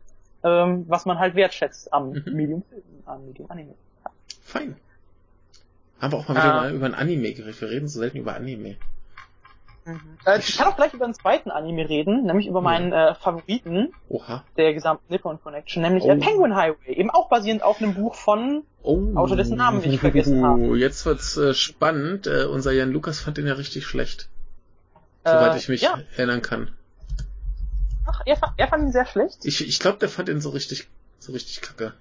ähm, 0.42 0.84
was 0.88 1.06
man 1.06 1.18
halt 1.18 1.34
wertschätzt 1.34 1.92
am 1.92 2.10
mhm. 2.10 2.22
Medium 2.32 2.62
am 3.06 3.24
Medium 3.26 3.50
Anime. 3.50 3.74
Ja. 4.04 4.10
Fein. 4.42 4.76
Haben 6.00 6.12
wir 6.12 6.18
auch 6.18 6.28
mal 6.28 6.34
wieder 6.34 6.68
äh, 6.68 6.74
über 6.74 6.86
ein 6.86 6.94
Anime 6.94 7.32
geredet. 7.32 7.60
Wir 7.60 7.70
reden 7.70 7.88
so 7.88 8.00
selten 8.00 8.18
über 8.18 8.34
Anime. 8.34 8.76
Mhm. 9.84 10.18
Äh, 10.24 10.38
ich 10.38 10.56
kann 10.56 10.68
auch 10.68 10.76
gleich 10.76 10.94
über 10.94 11.04
einen 11.04 11.14
zweiten 11.14 11.50
Anime 11.50 11.88
reden, 11.88 12.24
nämlich 12.24 12.46
über 12.46 12.62
meinen 12.62 12.92
äh, 12.92 13.14
Favoriten 13.14 13.92
Oha. 14.08 14.44
der 14.56 14.72
gesamten 14.72 15.12
Nippon 15.12 15.40
Connection, 15.42 15.82
nämlich 15.82 16.04
äh, 16.04 16.12
oh. 16.12 16.20
Penguin 16.20 16.56
Highway, 16.56 16.94
eben 16.94 17.10
auch 17.10 17.28
basierend 17.28 17.62
auf 17.62 17.82
einem 17.82 17.94
Buch 17.94 18.14
von 18.14 18.62
oh. 18.82 19.14
Autor, 19.14 19.36
dessen 19.36 19.58
Namen 19.58 19.84
ich 19.84 20.00
vergessen 20.00 20.44
habe. 20.44 20.62
Jetzt 20.78 21.04
wird's 21.04 21.36
äh, 21.36 21.52
spannend. 21.52 22.26
Äh, 22.26 22.44
unser 22.44 22.72
Jan 22.72 22.92
Lukas 22.92 23.20
fand 23.20 23.36
den 23.36 23.46
ja 23.46 23.54
richtig 23.54 23.86
schlecht. 23.86 24.28
Soweit 25.24 25.54
äh, 25.54 25.58
ich 25.58 25.68
mich 25.68 25.82
ja. 25.82 25.98
erinnern 26.16 26.40
kann. 26.40 26.70
Ach, 28.06 28.20
er, 28.24 28.38
er 28.56 28.68
fand 28.68 28.84
ihn 28.84 28.92
sehr 28.92 29.06
schlecht? 29.06 29.44
Ich, 29.44 29.66
ich 29.66 29.80
glaube, 29.80 29.98
der 29.98 30.08
fand 30.08 30.28
ihn 30.28 30.40
so 30.40 30.50
richtig, 30.50 30.88
so 31.18 31.32
richtig 31.32 31.60
kacke. 31.60 31.92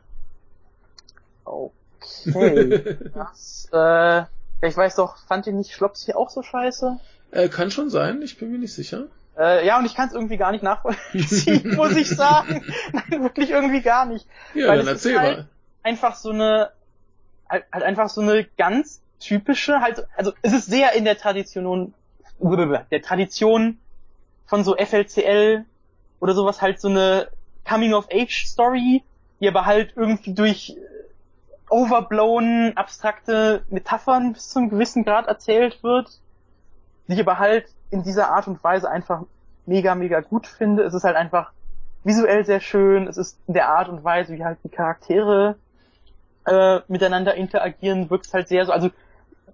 Okay. 1.46 2.98
das, 3.14 3.70
äh, 3.72 4.24
ich 4.68 4.78
weiß 4.78 4.96
doch, 4.96 5.18
fand 5.28 5.48
ihr 5.48 5.54
nicht 5.54 5.74
Schlopsi 5.74 6.14
auch 6.14 6.30
so 6.30 6.42
scheiße? 6.42 7.00
Äh, 7.32 7.50
kann 7.50 7.72
schon 7.72 7.90
sein, 7.90 8.22
ich 8.22 8.38
bin 8.38 8.52
mir 8.52 8.60
nicht 8.60 8.74
sicher. 8.74 9.06
Äh, 9.38 9.66
ja, 9.66 9.80
und 9.80 9.86
ich 9.86 9.96
kann 9.96 10.08
es 10.08 10.14
irgendwie 10.14 10.38
gar 10.38 10.52
nicht 10.52 10.64
nachvollziehen, 10.64 11.76
muss 11.76 11.96
ich 11.96 12.10
sagen. 12.10 12.64
Nein, 12.92 13.24
wirklich 13.24 13.50
irgendwie 13.50 13.82
gar 13.82 14.06
nicht. 14.06 14.28
Ja, 14.54 14.68
Weil 14.68 14.80
dann 14.80 14.88
erzähl 14.88 15.20
halt 15.20 15.38
mal. 15.38 15.48
Einfach 15.82 16.16
so 16.16 16.30
eine, 16.30 16.70
halt, 17.50 17.66
halt 17.72 17.84
einfach 17.84 18.10
so 18.10 18.22
eine 18.22 18.46
ganz 18.58 19.02
typische, 19.20 19.82
halt, 19.82 20.06
also 20.16 20.34
es 20.42 20.54
ist 20.54 20.68
sehr 20.68 20.94
in 20.94 21.06
der 21.06 21.18
Tradition, 21.18 21.94
der 22.40 23.02
Tradition 23.02 23.80
von 24.46 24.64
so 24.64 24.76
FLCL 24.76 25.66
oder 26.20 26.34
sowas 26.34 26.62
halt 26.62 26.80
so 26.80 26.90
eine 26.90 27.30
Coming-of-Age-Story, 27.68 29.04
die 29.40 29.48
aber 29.48 29.66
halt 29.66 29.94
irgendwie 29.96 30.34
durch 30.34 30.78
overblown 31.74 32.74
abstrakte 32.76 33.64
Metaphern 33.70 34.34
bis 34.34 34.50
zu 34.50 34.60
einem 34.60 34.70
gewissen 34.70 35.04
Grad 35.04 35.28
erzählt 35.28 35.82
wird, 35.82 36.20
die 37.08 37.14
ich 37.14 37.20
aber 37.20 37.40
halt 37.40 37.66
in 37.90 38.04
dieser 38.04 38.30
Art 38.30 38.48
und 38.48 38.64
Weise 38.64 38.90
einfach 38.90 39.24
mega, 39.66 39.96
mega 39.96 40.20
gut 40.20 40.46
finde. 40.46 40.84
Es 40.84 40.94
ist 40.94 41.04
halt 41.04 41.16
einfach 41.16 41.52
visuell 42.04 42.46
sehr 42.46 42.60
schön, 42.60 43.08
es 43.08 43.18
ist 43.18 43.40
in 43.48 43.56
der 43.56 43.70
Art 43.70 43.90
und 43.90 44.04
Weise, 44.04 44.34
wie 44.34 44.44
halt 44.44 44.60
die 44.64 44.70
Charaktere 44.70 45.56
äh, 46.46 46.80
miteinander 46.88 47.34
interagieren, 47.34 48.10
wirkt 48.12 48.32
halt 48.34 48.48
sehr 48.48 48.66
so, 48.66 48.72
also 48.72 48.92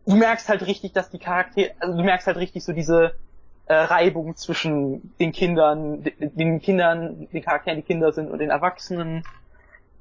du 0.05 0.15
merkst 0.15 0.49
halt 0.49 0.65
richtig, 0.67 0.91
dass 0.91 1.09
die 1.09 1.19
Charaktere, 1.19 1.71
also 1.79 1.95
du 1.95 2.03
merkst 2.03 2.27
halt 2.27 2.37
richtig 2.37 2.65
so 2.65 2.73
diese 2.73 3.13
äh, 3.67 3.75
Reibung 3.75 4.35
zwischen 4.35 5.15
den 5.19 5.31
Kindern, 5.31 6.03
den, 6.03 6.35
den 6.35 6.61
Kindern, 6.61 7.29
den 7.31 7.43
Charakteren, 7.43 7.77
die 7.77 7.83
Kinder 7.83 8.11
sind 8.11 8.29
und 8.29 8.39
den 8.39 8.49
Erwachsenen. 8.49 9.23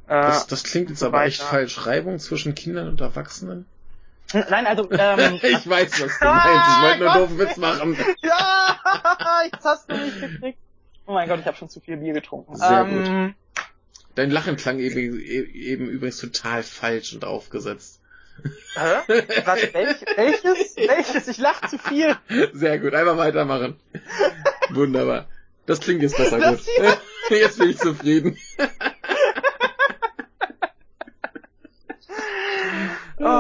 Das, 0.09 0.47
das 0.47 0.65
klingt 0.65 0.89
jetzt 0.89 1.03
aber 1.03 1.25
echt 1.25 1.43
falsch. 1.43 1.87
Reibung 1.87 2.19
zwischen 2.19 2.55
Kindern 2.55 2.89
und 2.89 3.01
Erwachsenen? 3.01 3.67
Nein, 4.33 4.67
also, 4.67 4.91
ähm, 4.91 5.41
Ich 5.43 5.69
weiß, 5.69 6.01
was 6.01 6.19
du 6.19 6.25
meinst. 6.25 6.69
Ich 6.69 6.83
wollte 6.83 6.99
nur 7.05 7.15
doofen 7.15 7.39
Witz 7.39 7.57
machen. 7.57 7.97
Ja, 8.23 8.79
jetzt 9.53 9.65
hast 9.65 9.91
du 9.91 9.97
mich 9.97 10.21
gekriegt. 10.21 10.59
Oh 11.07 11.13
mein 11.13 11.29
Gott, 11.29 11.41
ich 11.41 11.47
habe 11.47 11.57
schon 11.57 11.71
zu 11.71 11.81
viel 11.81 11.97
Bier 11.97 12.13
getrunken. 12.13 12.57
Sehr 12.57 12.87
ähm, 12.89 13.27
gut. 13.27 13.35
Dein 14.15 14.31
Lachen 14.31 14.57
klang 14.57 14.79
eben, 14.79 14.99
eben 15.21 15.89
übrigens 15.89 16.19
total 16.19 16.63
falsch 16.63 17.15
und 17.15 17.25
aufgesetzt. 17.25 18.01
Hä? 18.75 19.23
Was, 19.45 19.75
welch, 19.75 20.05
welches? 20.17 20.77
Welches? 20.77 21.29
Ich 21.29 21.39
lach 21.39 21.69
zu 21.69 21.79
viel. 21.79 22.17
Sehr 22.53 22.79
gut, 22.79 22.95
einfach 22.95 23.17
weitermachen. 23.17 23.81
Wunderbar. 24.71 25.27
Das 25.67 25.81
klingt 25.81 26.03
jetzt 26.03 26.17
besser 26.17 26.39
das 26.39 26.65
gut. 26.65 26.99
Jetzt 27.31 27.59
bin 27.59 27.71
ich 27.71 27.79
zufrieden. 27.79 28.37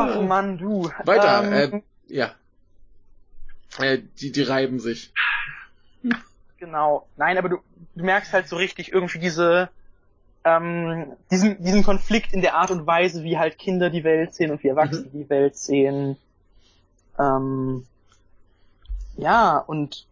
Ach 0.08 0.22
Mann, 0.22 0.58
du. 0.58 0.90
Weiter, 1.04 1.44
ähm, 1.44 1.82
äh, 2.08 2.14
ja. 2.14 2.34
Äh, 3.78 3.98
die, 4.20 4.32
die 4.32 4.42
reiben 4.42 4.80
sich. 4.80 5.12
Genau. 6.58 7.06
Nein, 7.16 7.38
aber 7.38 7.48
du, 7.48 7.58
du 7.94 8.04
merkst 8.04 8.32
halt 8.32 8.48
so 8.48 8.56
richtig 8.56 8.92
irgendwie 8.92 9.18
diese, 9.18 9.70
ähm, 10.44 11.12
diesen, 11.30 11.62
diesen 11.62 11.84
Konflikt 11.84 12.32
in 12.32 12.40
der 12.40 12.54
Art 12.54 12.70
und 12.70 12.86
Weise, 12.86 13.22
wie 13.22 13.38
halt 13.38 13.58
Kinder 13.58 13.90
die 13.90 14.04
Welt 14.04 14.34
sehen 14.34 14.50
und 14.50 14.62
wie 14.62 14.68
Erwachsene 14.68 15.06
mhm. 15.06 15.12
die 15.12 15.30
Welt 15.30 15.56
sehen. 15.56 16.16
Ähm, 17.18 17.86
ja, 19.16 19.58
und 19.58 20.06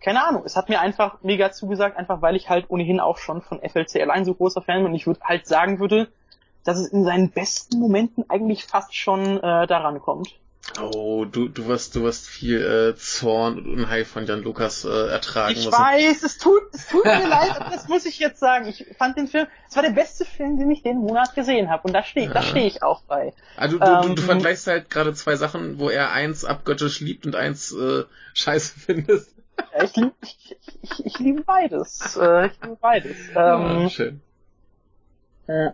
keine 0.00 0.26
Ahnung, 0.26 0.42
es 0.44 0.56
hat 0.56 0.68
mir 0.68 0.80
einfach 0.80 1.22
mega 1.22 1.52
zugesagt, 1.52 1.96
einfach 1.96 2.22
weil 2.22 2.34
ich 2.34 2.48
halt 2.48 2.70
ohnehin 2.70 3.00
auch 3.00 3.18
schon 3.18 3.42
von 3.42 3.60
FLCL 3.60 4.10
ein 4.10 4.24
so 4.24 4.34
großer 4.34 4.62
Fan 4.62 4.78
bin 4.78 4.86
und 4.86 4.94
ich 4.94 5.06
würde 5.06 5.20
halt 5.22 5.46
sagen 5.46 5.78
würde, 5.78 6.08
dass 6.64 6.78
es 6.78 6.88
in 6.88 7.04
seinen 7.04 7.30
besten 7.30 7.78
Momenten 7.78 8.24
eigentlich 8.28 8.64
fast 8.64 8.94
schon 8.94 9.38
äh, 9.38 9.66
daran 9.66 10.00
kommt. 10.00 10.40
Oh, 10.80 11.24
du, 11.24 11.48
du 11.48 11.66
wirst, 11.66 11.96
du 11.96 12.02
wirst 12.02 12.28
viel 12.28 12.62
äh, 12.62 12.96
Zorn 12.96 13.58
und 13.58 13.66
Unheil 13.66 14.04
von 14.04 14.26
Jan 14.26 14.42
Lukas 14.42 14.84
äh, 14.84 15.08
ertragen 15.08 15.52
ich 15.52 15.64
müssen. 15.64 15.72
Ich 15.72 15.78
weiß, 15.78 16.22
es 16.22 16.38
tut, 16.38 16.62
es 16.72 16.86
tut 16.86 17.04
mir 17.04 17.28
leid, 17.28 17.60
aber 17.60 17.70
das 17.70 17.88
muss 17.88 18.06
ich 18.06 18.18
jetzt 18.18 18.38
sagen. 18.38 18.66
Ich 18.66 18.86
fand 18.96 19.16
den 19.16 19.26
Film, 19.26 19.46
es 19.68 19.74
war 19.74 19.82
der 19.82 19.90
beste 19.90 20.24
Film, 20.24 20.58
den 20.58 20.70
ich 20.70 20.82
den 20.82 20.98
Monat 20.98 21.34
gesehen 21.34 21.70
habe 21.70 21.82
und 21.84 21.92
da 21.92 22.04
stehe, 22.04 22.26
ja. 22.26 22.32
da 22.34 22.42
stehe 22.42 22.66
ich 22.66 22.82
auch 22.82 23.02
bei. 23.02 23.32
Also 23.56 23.78
du, 23.78 23.84
ähm, 23.84 24.02
du, 24.02 24.14
du 24.14 24.22
vergleichst 24.22 24.66
halt 24.66 24.90
gerade 24.90 25.12
zwei 25.14 25.36
Sachen, 25.36 25.80
wo 25.80 25.88
er 25.88 26.12
eins 26.12 26.44
abgöttisch 26.44 27.00
liebt 27.00 27.26
und 27.26 27.34
eins 27.34 27.72
äh, 27.72 28.04
scheiße 28.34 28.78
findest. 28.86 29.34
Ja, 29.74 29.82
ich, 29.82 29.96
lieb, 29.96 30.12
ich, 30.22 30.56
ich, 30.82 31.06
ich 31.06 31.18
liebe 31.18 31.42
beides. 31.42 32.16
Äh, 32.16 32.46
ich 32.46 32.52
liebe 32.62 32.76
beides. 32.80 33.16
Ähm, 33.34 33.80
ja, 33.82 33.90
schön. 33.90 34.20
Äh, 35.48 35.70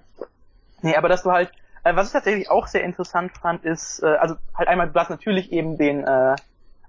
nee, 0.83 0.97
aber 0.97 1.09
dass 1.09 1.23
du 1.23 1.31
halt 1.33 1.51
äh, 1.87 1.95
was 1.95 2.09
ich 2.09 2.13
tatsächlich 2.13 2.51
auch 2.51 2.67
sehr 2.67 2.83
interessant 2.83 3.33
fand, 3.41 3.65
ist, 3.65 4.03
äh, 4.03 4.07
also 4.07 4.35
halt 4.55 4.69
einmal, 4.69 4.91
du 4.91 4.99
hast 4.99 5.11
natürlich 5.11 5.53
eben 5.53 5.79
den 5.79 6.03
äh, 6.03 6.35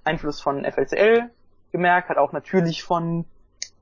Einfluss 0.04 0.42
von 0.42 0.66
FLCL 0.66 1.30
gemerkt, 1.72 2.10
hat 2.10 2.18
auch 2.18 2.34
natürlich 2.34 2.84
von 2.84 3.26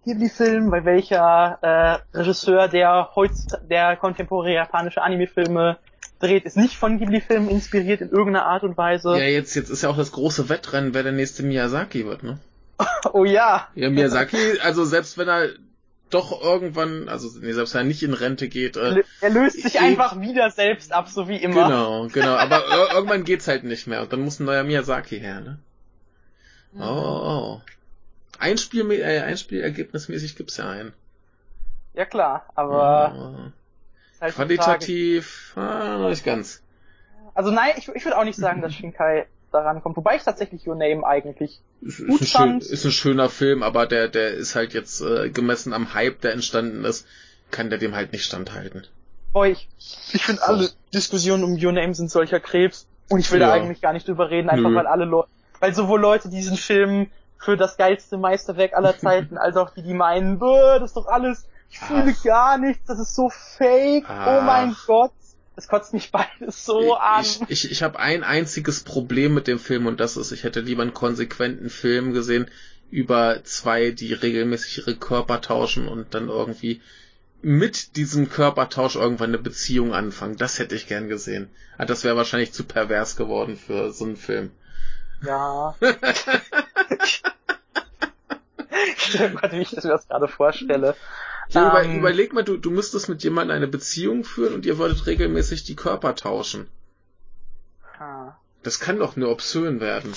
Ghibli-Film, 0.03 0.71
weil 0.71 0.83
welcher 0.83 1.57
äh, 1.61 2.17
Regisseur, 2.17 2.67
der 2.67 3.11
heutz, 3.15 3.47
der 3.69 3.95
kontemporäre 3.95 4.55
japanische 4.55 5.01
Anime-Filme 5.01 5.77
dreht, 6.19 6.43
ist 6.43 6.57
nicht 6.57 6.75
von 6.75 6.99
Ghibli-Filmen 6.99 7.49
inspiriert 7.49 8.01
in 8.01 8.09
irgendeiner 8.09 8.45
Art 8.45 8.63
und 8.63 8.77
Weise. 8.77 9.11
Ja, 9.11 9.23
jetzt, 9.23 9.55
jetzt 9.55 9.69
ist 9.69 9.83
ja 9.83 9.89
auch 9.89 9.97
das 9.97 10.11
große 10.11 10.49
Wettrennen, 10.49 10.93
wer 10.93 11.03
der 11.03 11.13
nächste 11.13 11.43
Miyazaki 11.43 12.05
wird, 12.05 12.23
ne? 12.23 12.39
oh 13.13 13.23
ja. 13.23 13.69
Ja, 13.75 13.89
Miyazaki, 13.89 14.59
also 14.61 14.83
selbst 14.83 15.17
wenn 15.17 15.29
er 15.29 15.47
doch 16.15 16.41
irgendwann, 16.41 17.09
also 17.09 17.29
nee, 17.39 17.51
selbst 17.51 17.73
wenn 17.73 17.81
er 17.81 17.83
nicht 17.85 18.01
in 18.01 18.13
Rente 18.13 18.47
geht. 18.47 18.77
Äh, 18.77 19.03
er 19.21 19.29
löst 19.29 19.61
sich 19.61 19.79
einfach 19.79 20.19
wieder 20.19 20.49
selbst 20.49 20.93
ab, 20.93 21.09
so 21.09 21.27
wie 21.27 21.37
immer. 21.37 21.65
Genau, 21.65 22.07
genau. 22.07 22.35
Aber 22.35 22.63
irgendwann 22.93 23.25
geht's 23.25 23.47
halt 23.47 23.63
nicht 23.63 23.85
mehr 23.85 24.01
und 24.01 24.13
dann 24.13 24.21
muss 24.21 24.39
ein 24.39 24.45
neuer 24.45 24.63
Miyazaki 24.63 25.19
her, 25.19 25.41
ne? 25.41 25.59
Mhm. 26.71 26.81
Oh. 26.81 27.61
Einspiel, 28.39 28.89
äh, 28.91 29.19
Einspielergebnismäßig 29.21 30.35
gibt's 30.35 30.57
ja 30.57 30.69
einen. 30.69 30.93
Ja 31.93 32.05
klar, 32.05 32.49
aber 32.55 33.15
oh. 33.15 34.21
halt 34.21 34.35
Qualitativ, 34.35 35.53
ah, 35.55 35.97
noch 35.97 36.09
nicht 36.09 36.25
ganz. 36.25 36.61
Also 37.33 37.51
nein, 37.51 37.71
ich, 37.77 37.87
ich 37.89 38.05
würde 38.05 38.17
auch 38.17 38.23
nicht 38.23 38.37
sagen, 38.37 38.61
dass 38.61 38.73
Shinkai 38.73 39.27
daran 39.55 39.81
kommt. 39.81 39.97
Wobei 39.97 40.15
ich 40.15 40.23
tatsächlich 40.23 40.67
Your 40.67 40.75
Name 40.75 41.05
eigentlich 41.05 41.61
ist, 41.81 42.05
gut 42.05 42.21
ist 42.21 42.33
fand. 42.33 42.63
Schön, 42.63 42.73
ist 42.73 42.85
ein 42.85 42.91
schöner 42.91 43.29
Film, 43.29 43.63
aber 43.63 43.85
der, 43.87 44.07
der 44.07 44.33
ist 44.33 44.55
halt 44.55 44.73
jetzt 44.73 45.01
äh, 45.01 45.29
gemessen 45.29 45.73
am 45.73 45.93
Hype, 45.93 46.21
der 46.21 46.33
entstanden 46.33 46.85
ist, 46.85 47.07
kann 47.51 47.69
der 47.69 47.79
dem 47.79 47.95
halt 47.95 48.11
nicht 48.11 48.25
standhalten. 48.25 48.85
Boah, 49.33 49.47
ich, 49.47 49.67
ich 50.13 50.23
finde 50.23 50.43
alle 50.43 50.69
Diskussionen 50.93 51.43
um 51.43 51.53
Your 51.61 51.71
Name 51.71 51.93
sind 51.93 52.09
solcher 52.09 52.39
Krebs 52.39 52.87
und 53.09 53.19
ich 53.19 53.31
will 53.31 53.41
ja. 53.41 53.47
da 53.47 53.53
eigentlich 53.53 53.81
gar 53.81 53.93
nicht 53.93 54.07
drüber 54.07 54.29
reden, 54.29 54.49
einfach 54.49 54.69
Nö. 54.69 54.75
weil 54.75 54.87
alle 54.87 55.05
Leute, 55.05 55.29
weil 55.59 55.73
sowohl 55.73 55.99
Leute 55.99 56.29
diesen 56.29 56.57
Film 56.57 57.07
für 57.37 57.57
das 57.57 57.77
geilste 57.77 58.17
Meisterwerk 58.17 58.73
aller 58.73 58.97
Zeiten, 58.99 59.37
als 59.37 59.57
auch 59.57 59.71
die, 59.71 59.83
die 59.83 59.93
meinen, 59.93 60.39
das 60.39 60.83
ist 60.83 60.97
doch 60.97 61.07
alles, 61.07 61.47
ich 61.69 61.79
fühle 61.79 62.13
gar 62.23 62.57
nichts, 62.57 62.85
das 62.87 62.99
ist 62.99 63.15
so 63.15 63.29
fake, 63.29 64.05
Ach. 64.07 64.27
oh 64.27 64.41
mein 64.41 64.75
Gott. 64.87 65.11
Es 65.55 65.67
kotzt 65.67 65.93
mich 65.93 66.11
beides 66.11 66.65
so 66.65 66.95
an. 66.95 67.21
Ich, 67.21 67.41
ich, 67.47 67.71
ich 67.71 67.83
habe 67.83 67.99
ein 67.99 68.23
einziges 68.23 68.81
Problem 68.81 69.33
mit 69.33 69.47
dem 69.47 69.59
Film 69.59 69.85
und 69.85 69.99
das 69.99 70.17
ist, 70.17 70.31
ich 70.31 70.43
hätte 70.43 70.59
lieber 70.59 70.81
einen 70.81 70.93
konsequenten 70.93 71.69
Film 71.69 72.13
gesehen 72.13 72.49
über 72.91 73.43
zwei, 73.43 73.91
die 73.91 74.13
regelmäßig 74.13 74.79
ihre 74.79 74.95
Körper 74.95 75.41
tauschen 75.41 75.87
und 75.87 76.13
dann 76.13 76.29
irgendwie 76.29 76.81
mit 77.41 77.95
diesem 77.95 78.29
Körpertausch 78.29 78.95
irgendwann 78.95 79.29
eine 79.29 79.37
Beziehung 79.37 79.93
anfangen. 79.93 80.35
Das 80.37 80.59
hätte 80.59 80.75
ich 80.75 80.87
gern 80.87 81.07
gesehen. 81.09 81.49
Aber 81.75 81.85
das 81.85 82.03
wäre 82.03 82.17
wahrscheinlich 82.17 82.53
zu 82.53 82.63
pervers 82.63 83.15
geworden 83.15 83.55
für 83.57 83.91
so 83.91 84.05
einen 84.05 84.17
Film. 84.17 84.51
Ja. 85.23 85.75
Stimmt, 88.97 89.41
wie 89.51 89.61
ich 89.61 89.71
das 89.71 89.83
mir 89.83 89.91
das 89.91 90.07
gerade 90.07 90.27
vorstelle. 90.27 90.95
Ja, 91.49 91.81
ähm, 91.81 91.99
überleg 91.99 92.33
mal, 92.33 92.43
du, 92.43 92.57
du 92.57 92.71
müsstest 92.71 93.09
mit 93.09 93.23
jemandem 93.23 93.55
eine 93.55 93.67
Beziehung 93.67 94.23
führen 94.23 94.53
und 94.53 94.65
ihr 94.65 94.77
würdet 94.77 95.05
regelmäßig 95.05 95.63
die 95.63 95.75
Körper 95.75 96.15
tauschen. 96.15 96.67
Ha. 97.99 98.37
Das 98.63 98.79
kann 98.79 98.99
doch 98.99 99.15
nur 99.15 99.29
obszön 99.29 99.79
werden. 99.79 100.13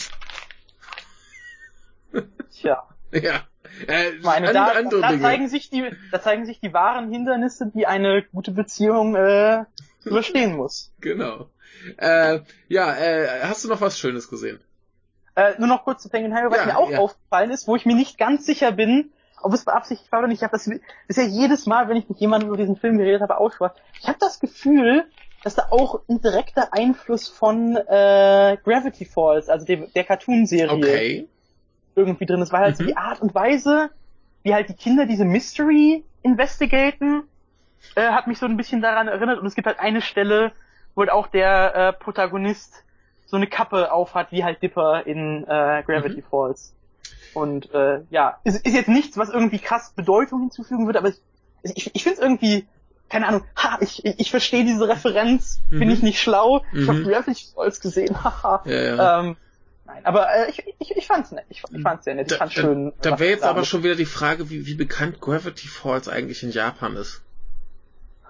Tja. 2.52 2.88
ja. 3.12 3.42
Äh, 3.86 4.12
Meine, 4.22 4.52
da, 4.52 4.66
andere 4.68 5.00
da, 5.00 5.20
zeigen 5.20 5.48
sich 5.48 5.70
die, 5.70 5.90
da 6.10 6.20
zeigen 6.20 6.46
sich 6.46 6.58
die 6.60 6.72
wahren 6.72 7.12
Hindernisse, 7.12 7.70
die 7.72 7.86
eine 7.86 8.24
gute 8.32 8.50
Beziehung 8.50 9.14
äh, 9.14 9.64
überstehen 10.04 10.56
muss. 10.56 10.92
Genau. 11.00 11.50
Äh, 11.96 12.40
ja, 12.66 12.96
äh, 12.96 13.42
hast 13.42 13.64
du 13.64 13.68
noch 13.68 13.80
was 13.80 13.98
Schönes 13.98 14.28
gesehen? 14.28 14.58
Äh, 15.36 15.54
nur 15.58 15.68
noch 15.68 15.84
kurz 15.84 16.02
zu 16.02 16.08
Penguin 16.08 16.32
was 16.32 16.56
ja, 16.56 16.66
mir 16.66 16.76
auch 16.76 16.90
ja. 16.90 16.98
aufgefallen 16.98 17.50
ist, 17.50 17.68
wo 17.68 17.76
ich 17.76 17.86
mir 17.86 17.94
nicht 17.94 18.18
ganz 18.18 18.44
sicher 18.44 18.72
bin, 18.72 19.12
ob 19.42 19.52
es 19.52 19.64
beabsichtigt 19.64 20.10
war 20.12 20.20
oder 20.20 20.28
nicht. 20.28 20.38
Ich 20.38 20.42
habe 20.42 20.52
das 20.52 20.70
bisher 21.06 21.26
jedes 21.26 21.66
Mal, 21.66 21.88
wenn 21.88 21.96
ich 21.96 22.08
mit 22.08 22.18
jemandem 22.18 22.48
über 22.48 22.56
diesen 22.56 22.76
Film 22.76 22.98
geredet 22.98 23.22
habe, 23.22 23.38
aussprach. 23.38 23.74
Ich 24.00 24.08
habe 24.08 24.18
das 24.18 24.40
Gefühl, 24.40 25.04
dass 25.44 25.54
da 25.54 25.66
auch 25.70 26.00
ein 26.08 26.20
direkter 26.20 26.72
Einfluss 26.72 27.28
von 27.28 27.76
äh, 27.76 28.56
Gravity 28.64 29.04
Falls, 29.04 29.48
also 29.48 29.64
der, 29.64 29.86
der 29.94 30.04
Cartoon-Serie, 30.04 30.76
okay. 30.76 31.28
irgendwie 31.94 32.26
drin 32.26 32.42
ist, 32.42 32.52
weil 32.52 32.62
halt 32.62 32.78
mhm. 32.78 32.82
so 32.82 32.84
die 32.84 32.96
Art 32.96 33.20
und 33.20 33.34
Weise, 33.34 33.90
wie 34.42 34.54
halt 34.54 34.68
die 34.68 34.74
Kinder 34.74 35.06
diese 35.06 35.24
Mystery 35.24 36.04
investigaten, 36.22 37.24
äh, 37.94 38.08
hat 38.08 38.26
mich 38.26 38.38
so 38.38 38.46
ein 38.46 38.56
bisschen 38.56 38.82
daran 38.82 39.08
erinnert. 39.08 39.38
Und 39.38 39.46
es 39.46 39.54
gibt 39.54 39.66
halt 39.66 39.78
eine 39.78 40.00
Stelle, 40.00 40.52
wo 40.94 41.02
halt 41.02 41.10
auch 41.10 41.28
der 41.28 41.74
äh, 41.74 41.92
Protagonist 41.92 42.84
so 43.26 43.36
eine 43.36 43.46
Kappe 43.46 43.92
aufhat, 43.92 44.32
wie 44.32 44.42
halt 44.42 44.62
Dipper 44.62 45.06
in 45.06 45.44
äh, 45.44 45.82
Gravity 45.84 46.22
mhm. 46.22 46.24
Falls. 46.30 46.74
Und 47.34 47.72
äh, 47.72 48.00
ja, 48.10 48.38
ist, 48.44 48.64
ist 48.66 48.74
jetzt 48.74 48.88
nichts, 48.88 49.16
was 49.16 49.28
irgendwie 49.30 49.58
krass 49.58 49.92
Bedeutung 49.94 50.40
hinzufügen 50.40 50.86
würde, 50.86 50.98
aber 50.98 51.08
ich, 51.08 51.20
ich, 51.62 51.94
ich 51.94 52.02
finde 52.02 52.16
es 52.18 52.22
irgendwie, 52.22 52.66
keine 53.08 53.28
Ahnung, 53.28 53.44
ha, 53.56 53.78
ich, 53.80 54.04
ich, 54.04 54.30
verstehe 54.30 54.64
diese 54.64 54.88
Referenz, 54.88 55.60
mhm. 55.70 55.78
bin 55.80 55.90
ich 55.90 56.02
nicht 56.02 56.20
schlau, 56.20 56.64
mhm. 56.72 56.82
ich 56.82 56.88
habe 56.88 57.02
Gravity 57.02 57.44
Falls 57.54 57.80
gesehen, 57.80 58.22
haha. 58.24 58.62
ja, 58.66 58.96
ja. 58.96 59.20
Ähm, 59.20 59.36
Nein, 59.88 60.04
aber 60.04 60.28
äh, 60.28 60.50
ich, 60.50 60.62
ich, 60.78 60.96
ich 60.96 61.06
fand's 61.06 61.32
nett. 61.32 61.46
Ich, 61.48 61.62
ich 61.72 61.82
fand's 61.82 62.04
sehr 62.04 62.14
nett. 62.14 62.30
Ich 62.30 62.36
fand's 62.36 62.54
da, 62.54 62.60
schön. 62.60 62.92
Da, 63.00 63.10
da 63.12 63.18
wäre 63.18 63.30
jetzt 63.30 63.42
aber 63.42 63.64
schon 63.64 63.82
wieder 63.82 63.94
die 63.94 64.04
Frage, 64.04 64.50
wie, 64.50 64.66
wie 64.66 64.74
bekannt 64.74 65.18
Gravity 65.20 65.66
Falls 65.66 66.08
eigentlich 66.08 66.42
in 66.42 66.50
Japan 66.50 66.94
ist. 66.96 67.22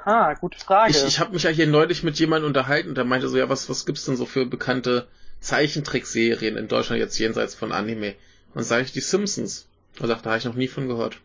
Ha, 0.04 0.34
gute 0.34 0.58
Frage. 0.58 0.92
Ich, 0.92 1.04
ich 1.04 1.18
habe 1.18 1.32
mich 1.32 1.42
ja 1.42 1.50
hier 1.50 1.66
neulich 1.66 2.04
mit 2.04 2.16
jemandem 2.18 2.46
unterhalten, 2.46 2.94
der 2.94 3.04
meinte 3.04 3.28
so, 3.28 3.36
ja, 3.36 3.48
was, 3.48 3.68
was 3.68 3.86
gibt's 3.86 4.04
denn 4.04 4.16
so 4.16 4.24
für 4.24 4.46
bekannte 4.46 5.08
Zeichentrickserien 5.40 6.56
in 6.56 6.68
Deutschland 6.68 7.00
jetzt 7.00 7.18
jenseits 7.18 7.56
von 7.56 7.72
Anime? 7.72 8.14
Und 8.54 8.62
sage 8.62 8.84
ich 8.84 8.92
die 8.92 9.00
Simpsons. 9.00 9.66
Und 10.00 10.08
sagt, 10.08 10.24
da 10.24 10.30
habe 10.30 10.38
ich 10.38 10.44
noch 10.44 10.54
nie 10.54 10.68
von 10.68 10.88
gehört. 10.88 11.20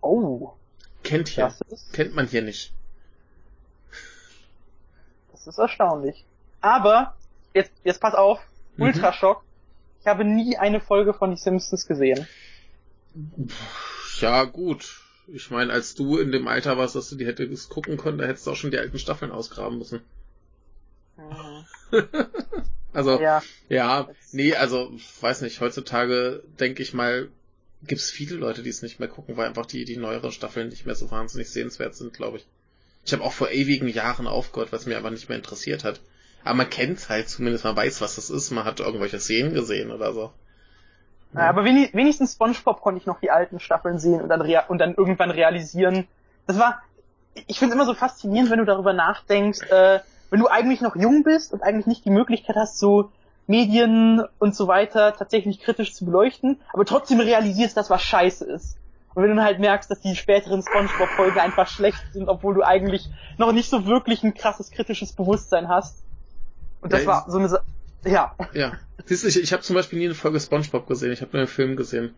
Oh. 0.00 0.52
Kennt 1.02 1.28
hier. 1.28 1.54
Kennt 1.92 2.14
man 2.14 2.26
hier 2.26 2.42
nicht. 2.42 2.72
Das 5.32 5.46
ist 5.46 5.58
erstaunlich. 5.58 6.24
Aber, 6.60 7.16
jetzt, 7.54 7.72
jetzt 7.84 8.00
pass 8.00 8.14
auf, 8.14 8.40
mhm. 8.76 8.84
Ultraschock. 8.84 9.42
Ich 10.00 10.06
habe 10.06 10.24
nie 10.24 10.56
eine 10.56 10.80
Folge 10.80 11.14
von 11.14 11.30
die 11.30 11.36
Simpsons 11.36 11.86
gesehen. 11.86 12.26
Ja, 14.20 14.44
gut. 14.44 15.00
Ich 15.26 15.50
meine, 15.50 15.72
als 15.72 15.94
du 15.94 16.18
in 16.18 16.32
dem 16.32 16.48
Alter 16.48 16.78
warst, 16.78 16.94
dass 16.94 17.10
du 17.10 17.16
die 17.16 17.26
hättest 17.26 17.68
gucken 17.68 17.96
können, 17.98 18.18
da 18.18 18.24
hättest 18.24 18.46
du 18.46 18.52
auch 18.52 18.56
schon 18.56 18.70
die 18.70 18.78
alten 18.78 18.98
Staffeln 18.98 19.30
ausgraben 19.30 19.78
müssen. 19.78 20.00
Mhm. 21.18 21.64
Also, 22.94 23.20
ja. 23.20 23.42
ja, 23.68 24.08
nee, 24.32 24.54
also, 24.54 24.90
weiß 25.20 25.42
nicht, 25.42 25.60
heutzutage 25.60 26.42
denke 26.58 26.82
ich 26.82 26.94
mal, 26.94 27.28
gibt's 27.82 28.10
viele 28.10 28.36
Leute, 28.36 28.62
die 28.62 28.70
es 28.70 28.82
nicht 28.82 28.98
mehr 28.98 29.10
gucken, 29.10 29.36
weil 29.36 29.46
einfach 29.46 29.66
die, 29.66 29.84
die 29.84 29.98
neueren 29.98 30.32
Staffeln 30.32 30.68
nicht 30.68 30.86
mehr 30.86 30.94
so 30.94 31.10
wahnsinnig 31.10 31.50
sehenswert 31.50 31.94
sind, 31.94 32.14
glaube 32.14 32.38
ich. 32.38 32.46
Ich 33.04 33.12
habe 33.12 33.22
auch 33.22 33.32
vor 33.32 33.50
ewigen 33.50 33.88
Jahren 33.88 34.26
aufgehört, 34.26 34.72
was 34.72 34.86
mir 34.86 34.96
einfach 34.96 35.10
nicht 35.10 35.28
mehr 35.28 35.38
interessiert 35.38 35.84
hat. 35.84 36.00
Aber 36.44 36.54
man 36.54 36.70
kennt's 36.70 37.08
halt 37.08 37.28
zumindest, 37.28 37.64
man 37.64 37.76
weiß, 37.76 38.00
was 38.00 38.16
das 38.16 38.30
ist, 38.30 38.50
man 38.50 38.64
hat 38.64 38.80
irgendwelche 38.80 39.20
Szenen 39.20 39.54
gesehen 39.54 39.90
oder 39.90 40.12
so. 40.12 40.32
Ja. 41.34 41.50
Aber 41.50 41.64
wenigstens 41.64 42.32
SpongeBob 42.32 42.80
konnte 42.80 43.00
ich 43.00 43.06
noch 43.06 43.20
die 43.20 43.30
alten 43.30 43.60
Staffeln 43.60 43.98
sehen 43.98 44.22
und 44.22 44.28
dann, 44.28 44.40
und 44.40 44.78
dann 44.78 44.94
irgendwann 44.94 45.30
realisieren. 45.30 46.08
Das 46.46 46.58
war, 46.58 46.82
ich 47.46 47.58
finde 47.58 47.74
es 47.74 47.80
immer 47.80 47.86
so 47.86 47.94
faszinierend, 47.94 48.50
wenn 48.50 48.58
du 48.58 48.64
darüber 48.64 48.94
nachdenkst, 48.94 49.60
äh, 49.70 50.00
wenn 50.30 50.40
du 50.40 50.48
eigentlich 50.48 50.80
noch 50.80 50.96
jung 50.96 51.22
bist 51.22 51.52
und 51.52 51.62
eigentlich 51.62 51.86
nicht 51.86 52.04
die 52.04 52.10
Möglichkeit 52.10 52.56
hast, 52.56 52.78
so 52.78 53.10
Medien 53.46 54.22
und 54.38 54.54
so 54.54 54.68
weiter 54.68 55.14
tatsächlich 55.16 55.60
kritisch 55.60 55.94
zu 55.94 56.04
beleuchten, 56.04 56.60
aber 56.72 56.84
trotzdem 56.84 57.20
realisierst, 57.20 57.76
dass 57.76 57.88
was 57.90 58.02
scheiße 58.02 58.44
ist. 58.44 58.76
Und 59.14 59.24
wenn 59.24 59.34
du 59.34 59.42
halt 59.42 59.58
merkst, 59.58 59.90
dass 59.90 60.00
die 60.00 60.14
späteren 60.14 60.62
Spongebob-Folgen 60.62 61.40
einfach 61.40 61.66
schlecht 61.66 62.04
sind, 62.12 62.28
obwohl 62.28 62.54
du 62.54 62.62
eigentlich 62.62 63.08
noch 63.38 63.52
nicht 63.52 63.70
so 63.70 63.86
wirklich 63.86 64.22
ein 64.22 64.34
krasses 64.34 64.70
kritisches 64.70 65.12
Bewusstsein 65.12 65.68
hast. 65.68 66.04
Und 66.82 66.92
das 66.92 67.02
ja, 67.02 67.08
war 67.08 67.24
so 67.28 67.38
eine, 67.38 67.48
Sa 67.48 67.62
ja. 68.04 68.34
Ja. 68.52 68.72
Siehst 69.06 69.24
du, 69.24 69.28
ich, 69.28 69.42
ich 69.42 69.52
habe 69.52 69.62
zum 69.62 69.74
Beispiel 69.74 69.98
nie 69.98 70.04
eine 70.04 70.14
Folge 70.14 70.38
Spongebob 70.38 70.86
gesehen, 70.86 71.12
ich 71.12 71.22
habe 71.22 71.32
nur 71.32 71.40
einen 71.40 71.48
Film 71.48 71.74
gesehen. 71.76 72.14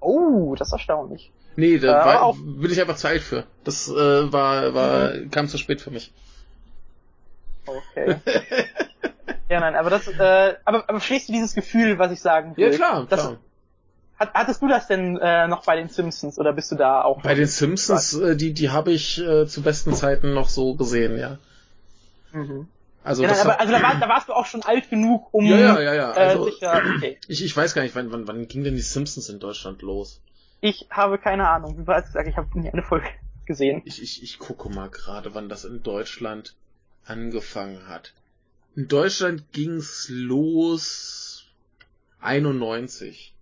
Oh, 0.00 0.54
das 0.56 0.68
ist 0.68 0.72
erstaunlich. 0.72 1.30
Nee, 1.54 1.78
da 1.78 2.02
äh, 2.02 2.06
war, 2.06 2.34
bin 2.34 2.70
ich 2.70 2.80
einfach 2.80 2.96
zu 2.96 3.08
alt 3.08 3.22
für. 3.22 3.44
Das 3.62 3.88
äh, 3.88 4.32
war, 4.32 4.74
war, 4.74 5.14
mhm. 5.14 5.30
kam 5.30 5.48
zu 5.48 5.58
spät 5.58 5.80
für 5.80 5.90
mich. 5.90 6.12
Okay. 7.66 8.16
ja, 9.48 9.60
nein, 9.60 9.74
aber 9.74 9.90
das, 9.90 10.08
äh, 10.08 10.54
aber, 10.64 10.88
aber 10.88 11.00
verstehst 11.00 11.28
du 11.28 11.32
dieses 11.32 11.54
Gefühl, 11.54 11.98
was 11.98 12.12
ich 12.12 12.20
sagen 12.20 12.56
will? 12.56 12.70
Ja, 12.70 12.76
klar, 12.76 13.06
das, 13.08 13.20
klar. 13.20 13.38
Hat, 14.18 14.34
hattest 14.34 14.62
du 14.62 14.68
das 14.68 14.86
denn 14.86 15.16
äh, 15.18 15.48
noch 15.48 15.64
bei 15.64 15.76
den 15.76 15.88
Simpsons 15.88 16.38
oder 16.38 16.52
bist 16.52 16.70
du 16.70 16.76
da 16.76 17.02
auch? 17.02 17.22
Bei 17.22 17.34
den 17.34 17.46
Simpsons, 17.46 18.14
äh, 18.14 18.36
die, 18.36 18.52
die 18.52 18.70
habe 18.70 18.92
ich 18.92 19.20
äh, 19.20 19.46
zu 19.46 19.62
besten 19.62 19.94
Zeiten 19.94 20.34
noch 20.34 20.48
so 20.48 20.74
gesehen, 20.74 21.18
ja. 21.18 21.38
Mhm. 22.32 22.68
Also, 23.04 23.22
ja, 23.22 23.30
das 23.30 23.40
aber, 23.40 23.58
also 23.58 23.72
da, 23.72 23.82
war, 23.82 23.98
da 23.98 24.08
warst 24.08 24.28
du 24.28 24.32
auch 24.32 24.46
schon 24.46 24.62
alt 24.62 24.88
genug, 24.90 25.34
um 25.34 25.44
ja, 25.44 25.56
ja, 25.56 25.80
ja, 25.80 25.94
ja. 25.94 26.12
Äh, 26.12 26.18
also, 26.20 26.46
äh, 26.46 26.52
sicher, 26.52 26.82
okay. 26.96 27.18
ich, 27.26 27.44
ich 27.44 27.56
weiß 27.56 27.74
gar 27.74 27.82
nicht, 27.82 27.96
wann, 27.96 28.12
wann, 28.12 28.28
wann 28.28 28.46
ging 28.46 28.62
denn 28.62 28.76
die 28.76 28.80
Simpsons 28.80 29.28
in 29.28 29.40
Deutschland 29.40 29.82
los? 29.82 30.20
Ich 30.60 30.86
habe 30.90 31.18
keine 31.18 31.48
Ahnung. 31.48 31.76
Wie 31.76 31.82
bereits 31.82 32.06
gesagt, 32.06 32.28
ich 32.28 32.36
habe 32.36 32.46
nie 32.58 32.70
eine 32.70 32.84
Folge 32.84 33.08
gesehen. 33.44 33.82
Ich, 33.84 34.00
ich, 34.00 34.22
ich 34.22 34.38
gucke 34.38 34.68
mal 34.68 34.88
gerade, 34.88 35.34
wann 35.34 35.48
das 35.48 35.64
in 35.64 35.82
Deutschland 35.82 36.54
angefangen 37.04 37.88
hat. 37.88 38.12
In 38.74 38.88
Deutschland 38.88 39.52
ging's 39.52 40.06
los 40.08 41.44
91. 42.20 43.34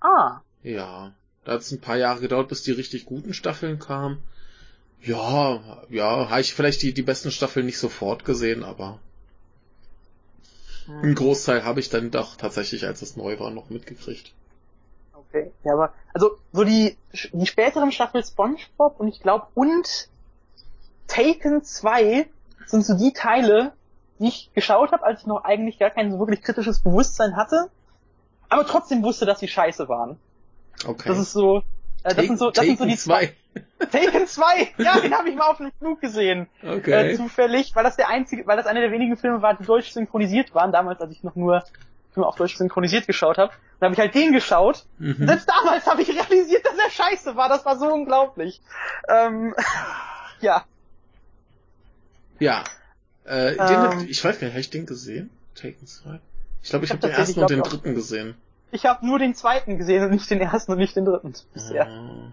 Ah. 0.00 0.40
Ja. 0.62 1.14
Da 1.44 1.52
hat 1.52 1.60
es 1.60 1.70
ein 1.70 1.80
paar 1.80 1.96
Jahre 1.96 2.20
gedauert, 2.20 2.48
bis 2.48 2.62
die 2.62 2.72
richtig 2.72 3.06
guten 3.06 3.32
Staffeln 3.32 3.78
kamen. 3.78 4.22
Ja, 5.00 5.84
ja, 5.88 6.28
habe 6.28 6.40
ich 6.40 6.54
vielleicht 6.54 6.82
die, 6.82 6.92
die 6.92 7.02
besten 7.02 7.30
Staffeln 7.30 7.66
nicht 7.66 7.78
sofort 7.78 8.24
gesehen, 8.24 8.64
aber 8.64 8.98
hm. 10.86 11.02
einen 11.02 11.14
Großteil 11.14 11.64
habe 11.64 11.78
ich 11.78 11.88
dann 11.88 12.10
doch 12.10 12.36
tatsächlich, 12.36 12.84
als 12.84 13.02
es 13.02 13.16
neu 13.16 13.38
war, 13.38 13.50
noch 13.50 13.70
mitgekriegt. 13.70 14.32
Okay, 15.12 15.52
ja, 15.62 15.74
aber 15.74 15.94
also 16.12 16.38
so 16.52 16.64
die 16.64 16.96
die 17.12 17.46
späteren 17.46 17.92
Staffel 17.92 18.24
SpongeBob 18.24 18.98
und 18.98 19.08
ich 19.08 19.20
glaube 19.20 19.46
und 19.54 20.08
Taken 21.06 21.62
2 21.62 22.28
sind 22.66 22.84
so 22.84 22.96
die 22.96 23.12
Teile, 23.12 23.72
die 24.18 24.28
ich 24.28 24.50
geschaut 24.54 24.92
habe, 24.92 25.04
als 25.04 25.22
ich 25.22 25.26
noch 25.26 25.44
eigentlich 25.44 25.78
gar 25.78 25.90
kein 25.90 26.10
so 26.10 26.18
wirklich 26.18 26.42
kritisches 26.42 26.80
Bewusstsein 26.80 27.36
hatte, 27.36 27.70
aber 28.48 28.66
trotzdem 28.66 29.02
wusste, 29.02 29.26
dass 29.26 29.40
sie 29.40 29.48
scheiße 29.48 29.88
waren. 29.88 30.18
Okay. 30.86 31.08
Das 31.08 31.18
ist 31.18 31.32
so, 31.32 31.62
äh, 32.02 32.14
das 32.14 32.26
sind 32.26 32.38
so, 32.38 32.50
das 32.50 32.64
sind 32.64 32.78
so 32.78 32.84
die 32.84 32.96
zwei. 32.96 33.34
Taken 33.78 34.26
2, 34.26 34.74
ja, 34.78 35.00
den 35.02 35.16
habe 35.16 35.28
ich 35.30 35.36
mal 35.36 35.46
auf 35.46 35.56
dem 35.56 35.72
Flug 35.78 36.00
gesehen. 36.00 36.46
Okay. 36.62 37.12
Äh, 37.12 37.16
zufällig, 37.16 37.74
weil 37.74 37.84
das 37.84 37.96
der 37.96 38.08
einzige, 38.08 38.46
weil 38.46 38.56
das 38.56 38.66
einer 38.66 38.80
der 38.80 38.90
wenigen 38.90 39.16
Filme 39.16 39.40
war, 39.42 39.54
die 39.54 39.64
deutsch 39.64 39.92
synchronisiert 39.92 40.54
waren, 40.54 40.72
damals, 40.72 41.00
als 41.00 41.12
ich 41.12 41.22
noch 41.22 41.36
nur 41.36 41.64
Filme 42.12 42.26
auf 42.26 42.36
Deutsch 42.36 42.56
synchronisiert 42.56 43.06
geschaut 43.06 43.38
habe. 43.38 43.52
Dann 43.78 43.88
habe 43.88 43.94
ich 43.94 44.00
halt 44.00 44.14
den 44.14 44.32
geschaut. 44.32 44.86
Mhm. 44.98 45.26
Selbst 45.26 45.48
damals 45.48 45.86
habe 45.86 46.00
ich 46.00 46.08
realisiert, 46.08 46.64
dass 46.64 46.78
er 46.78 46.90
scheiße 46.90 47.36
war. 47.36 47.48
Das 47.48 47.64
war 47.66 47.78
so 47.78 47.86
unglaublich. 47.92 48.62
Ähm, 49.08 49.54
ja. 50.40 50.64
Ja. 52.38 52.64
Äh, 53.24 53.54
ähm, 53.54 54.00
den, 54.00 54.08
ich 54.08 54.24
weiß 54.24 54.38
gar 54.38 54.46
nicht, 54.46 54.54
habe 54.54 54.60
ich 54.60 54.70
den 54.70 54.86
gesehen? 54.86 55.30
Taken 55.54 55.86
2? 55.86 56.20
Ich 56.62 56.70
glaube, 56.70 56.84
ich, 56.84 56.90
ich 56.90 56.96
habe 56.96 57.06
hab 57.06 57.10
den 57.10 57.18
ersten 57.18 57.40
und 57.40 57.50
den 57.50 57.62
dritten 57.62 57.94
gesehen. 57.94 58.34
Ich 58.72 58.84
habe 58.84 59.06
nur 59.06 59.18
den 59.18 59.34
zweiten 59.34 59.78
gesehen 59.78 60.04
und 60.04 60.10
nicht 60.10 60.28
den 60.30 60.40
ersten 60.40 60.72
und 60.72 60.78
nicht 60.78 60.96
den 60.96 61.04
dritten 61.04 61.32
bisher. 61.52 61.86
Oh. 61.88 62.30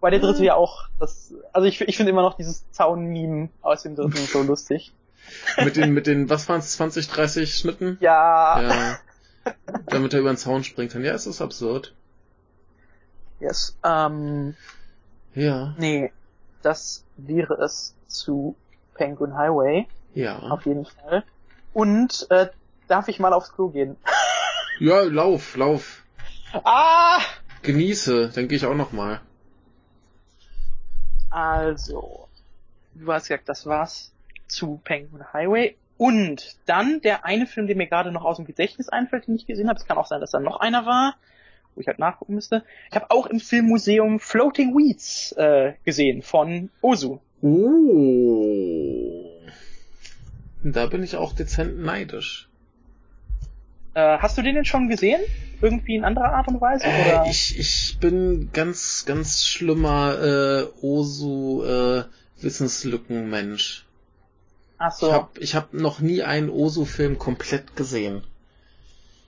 Weil 0.00 0.12
der 0.12 0.20
dritte 0.20 0.44
ja 0.44 0.54
auch, 0.54 0.88
das, 1.00 1.34
also 1.52 1.66
ich, 1.66 1.80
ich 1.80 1.96
finde 1.96 2.10
immer 2.10 2.22
noch 2.22 2.36
dieses 2.36 2.70
Zaun-Meme 2.70 3.48
aus 3.62 3.82
dem 3.82 3.96
dritten 3.96 4.16
so 4.32 4.42
lustig. 4.42 4.92
mit 5.62 5.76
den, 5.76 5.92
mit 5.92 6.06
den, 6.06 6.30
was 6.30 6.48
waren 6.48 6.60
es, 6.60 6.72
20, 6.72 7.08
30 7.08 7.54
Schnitten? 7.54 7.98
Ja. 8.00 8.62
ja. 8.62 8.98
Damit 9.86 10.14
er 10.14 10.20
über 10.20 10.32
den 10.32 10.36
Zaun 10.36 10.64
springt 10.64 10.94
dann. 10.94 11.04
Ja, 11.04 11.14
es 11.14 11.26
ist 11.26 11.40
absurd. 11.40 11.94
Yes. 13.40 13.76
Ähm, 13.84 14.54
ja. 15.34 15.74
Nee, 15.78 16.12
das 16.62 17.04
wäre 17.16 17.54
es 17.54 17.94
zu 18.06 18.56
Penguin 18.96 19.36
Highway. 19.36 19.86
Ja. 20.14 20.38
Auf 20.38 20.64
jeden 20.66 20.86
Fall. 20.86 21.24
Und 21.72 22.26
äh, 22.30 22.48
darf 22.88 23.08
ich 23.08 23.18
mal 23.18 23.32
aufs 23.32 23.52
Klo 23.52 23.68
gehen? 23.68 23.96
Ja, 24.78 25.00
lauf, 25.00 25.56
lauf. 25.56 26.04
Ah! 26.52 27.18
Genieße, 27.62 28.30
dann 28.34 28.46
gehe 28.46 28.56
ich 28.56 28.66
auch 28.66 28.74
noch 28.74 28.92
mal. 28.92 29.22
Also, 31.30 32.28
du 32.94 33.10
hast 33.10 33.28
gesagt, 33.28 33.48
das 33.48 33.64
war's 33.64 34.12
zu 34.46 34.80
Penguin 34.84 35.32
Highway. 35.32 35.76
Und 35.98 36.56
dann 36.66 37.00
der 37.00 37.24
eine 37.24 37.46
Film, 37.46 37.66
der 37.66 37.76
mir 37.76 37.86
gerade 37.86 38.12
noch 38.12 38.24
aus 38.24 38.36
dem 38.36 38.44
Gedächtnis 38.44 38.88
einfällt, 38.88 39.26
den 39.26 39.36
ich 39.36 39.46
gesehen 39.46 39.68
habe. 39.68 39.78
Es 39.78 39.86
kann 39.86 39.96
auch 39.96 40.06
sein, 40.06 40.20
dass 40.20 40.30
da 40.32 40.40
noch 40.40 40.60
einer 40.60 40.84
war, 40.84 41.16
wo 41.74 41.80
ich 41.80 41.86
halt 41.86 41.98
nachgucken 41.98 42.34
müsste. 42.34 42.64
Ich 42.90 42.96
habe 42.96 43.10
auch 43.10 43.26
im 43.26 43.40
Filmmuseum 43.40 44.20
Floating 44.20 44.74
Weeds 44.76 45.32
äh, 45.32 45.74
gesehen 45.84 46.22
von 46.22 46.70
Ozu. 46.82 47.20
Oh. 47.42 49.30
Da 50.62 50.86
bin 50.86 51.02
ich 51.02 51.16
auch 51.16 51.32
dezent 51.32 51.78
neidisch. 51.78 52.48
Äh, 53.94 54.18
hast 54.18 54.36
du 54.36 54.42
den 54.42 54.56
denn 54.56 54.64
schon 54.64 54.88
gesehen? 54.88 55.20
Irgendwie 55.62 55.94
in 55.96 56.04
anderer 56.04 56.32
Art 56.34 56.48
und 56.48 56.60
Weise? 56.60 56.84
Äh, 56.84 57.08
oder? 57.08 57.26
Ich, 57.30 57.58
ich 57.58 57.98
bin 57.98 58.50
ganz, 58.52 59.04
ganz 59.06 59.46
schlimmer 59.46 60.18
äh, 60.20 60.66
Osu 60.84 61.64
äh, 61.64 62.04
Wissenslückenmensch. 62.40 63.86
Ach 64.78 64.92
so. 64.92 65.06
Ich 65.06 65.12
habe 65.12 65.40
ich 65.40 65.54
hab 65.54 65.72
noch 65.72 66.00
nie 66.00 66.22
einen 66.22 66.50
Osu-Film 66.50 67.18
komplett 67.18 67.76
gesehen. 67.76 68.22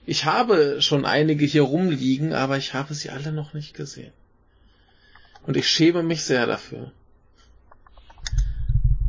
Ich 0.05 0.25
habe 0.25 0.81
schon 0.81 1.05
einige 1.05 1.45
hier 1.45 1.63
rumliegen, 1.63 2.33
aber 2.33 2.57
ich 2.57 2.73
habe 2.73 2.93
sie 2.93 3.09
alle 3.09 3.31
noch 3.31 3.53
nicht 3.53 3.75
gesehen. 3.75 4.13
Und 5.47 5.57
ich 5.57 5.67
schäme 5.67 6.03
mich 6.03 6.23
sehr 6.23 6.45
dafür. 6.45 6.91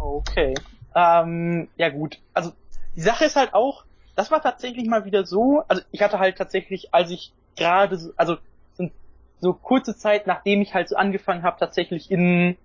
Okay. 0.01 0.55
Ähm, 0.95 1.69
ja 1.77 1.89
gut. 1.91 2.19
Also 2.35 2.53
die 2.97 3.03
Sache 3.03 3.25
ist 3.25 3.37
halt 3.37 3.55
auch, 3.55 3.85
das 4.17 4.31
war 4.31 4.43
tatsächlich 4.43 4.89
mal 4.89 5.05
wieder 5.05 5.25
so, 5.25 5.63
also 5.69 5.83
ich 5.93 6.03
hatte 6.03 6.19
halt 6.19 6.37
tatsächlich, 6.37 6.93
als 6.93 7.11
ich 7.11 7.33
gerade 7.57 7.97
so, 7.97 8.13
also 8.17 8.37
so 9.41 9.55
kurze 9.55 9.97
Zeit, 9.97 10.27
nachdem 10.27 10.61
ich 10.61 10.75
halt 10.75 10.89
so 10.89 10.97
angefangen 10.97 11.43
habe, 11.43 11.59
tatsächlich 11.59 12.11
in 12.11 12.57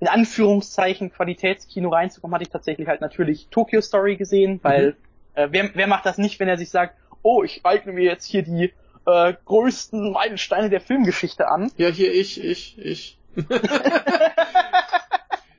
in 0.00 0.08
Anführungszeichen 0.08 1.12
Qualitätskino 1.12 1.88
reinzukommen, 1.88 2.34
hatte 2.34 2.42
ich 2.42 2.50
tatsächlich 2.50 2.88
halt 2.88 3.00
natürlich 3.00 3.46
Tokyo 3.52 3.80
Story 3.80 4.16
gesehen, 4.16 4.58
weil 4.60 4.88
mhm. 4.88 4.94
äh, 5.34 5.48
wer, 5.52 5.70
wer 5.74 5.86
macht 5.86 6.06
das 6.06 6.18
nicht, 6.18 6.40
wenn 6.40 6.48
er 6.48 6.56
sich 6.56 6.70
sagt, 6.70 6.96
oh, 7.22 7.44
ich 7.44 7.64
eigne 7.64 7.92
mir 7.92 8.02
jetzt 8.02 8.24
hier 8.24 8.42
die 8.42 8.72
äh, 9.06 9.34
größten 9.44 10.10
Meilensteine 10.10 10.70
der 10.70 10.80
Filmgeschichte 10.80 11.46
an. 11.46 11.70
Ja, 11.76 11.88
hier 11.88 12.12
ich, 12.12 12.42
ich, 12.42 12.76
ich. 12.78 13.18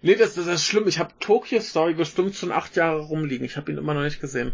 nee, 0.03 0.15
das, 0.15 0.35
das 0.35 0.45
ist 0.45 0.65
schlimm. 0.65 0.87
Ich 0.87 0.99
habe 0.99 1.13
Tokyo 1.19 1.59
Story 1.59 1.95
bestimmt 1.95 2.35
schon 2.35 2.51
acht 2.51 2.75
Jahre 2.75 2.99
rumliegen. 2.99 3.45
Ich 3.45 3.57
habe 3.57 3.71
ihn 3.71 3.77
immer 3.77 3.95
noch 3.95 4.03
nicht 4.03 4.21
gesehen. 4.21 4.53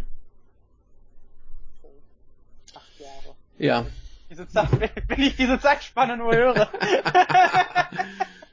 Acht 2.74 3.00
Jahre. 3.00 3.36
Ja. 3.58 3.86
Diese 4.30 4.48
Zeit, 4.48 4.70
wenn 5.08 5.22
ich 5.22 5.36
diese 5.36 5.60
Zeitspanne 5.60 6.16
nur 6.16 6.34
höre. 6.34 6.56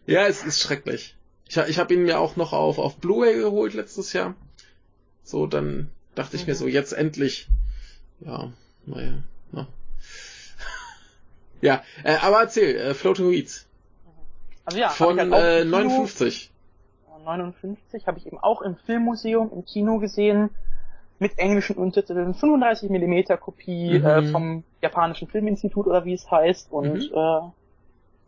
ja, 0.06 0.26
es 0.26 0.42
ist 0.42 0.60
schrecklich. 0.60 1.14
Ich, 1.48 1.56
ich 1.56 1.78
habe 1.78 1.94
ihn 1.94 2.02
mir 2.02 2.18
auch 2.18 2.36
noch 2.36 2.52
auf, 2.52 2.78
auf 2.78 2.96
Blu-ray 2.96 3.36
geholt 3.36 3.74
letztes 3.74 4.12
Jahr. 4.12 4.34
So, 5.22 5.46
dann 5.46 5.90
dachte 6.14 6.36
ich 6.36 6.42
mhm. 6.42 6.48
mir 6.48 6.54
so, 6.54 6.66
jetzt 6.66 6.92
endlich. 6.92 7.48
Ja, 8.20 8.52
naja. 8.86 9.22
Na. 9.52 9.68
ja, 11.60 11.84
äh, 12.02 12.16
aber 12.16 12.40
erzähl, 12.40 12.74
äh, 12.74 12.94
Floating 12.94 13.30
Weeds. 13.30 13.66
Also 14.64 14.78
ja, 14.78 14.88
Von 14.88 15.20
halt 15.20 15.32
äh, 15.32 15.64
59. 15.64 16.50
59 17.26 18.06
habe 18.06 18.18
ich 18.18 18.26
eben 18.26 18.38
auch 18.38 18.62
im 18.62 18.76
Filmmuseum 18.76 19.50
im 19.52 19.64
Kino 19.64 19.98
gesehen 19.98 20.50
mit 21.18 21.38
englischen 21.38 21.76
Untertiteln, 21.76 22.34
35 22.34 22.90
mm 22.90 23.38
Kopie 23.40 23.98
mhm. 23.98 24.06
äh, 24.06 24.22
vom 24.24 24.64
japanischen 24.82 25.28
Filminstitut 25.28 25.86
oder 25.86 26.04
wie 26.04 26.14
es 26.14 26.30
heißt 26.30 26.72
und 26.72 27.10
mhm. 27.10 27.16
äh, 27.16 27.40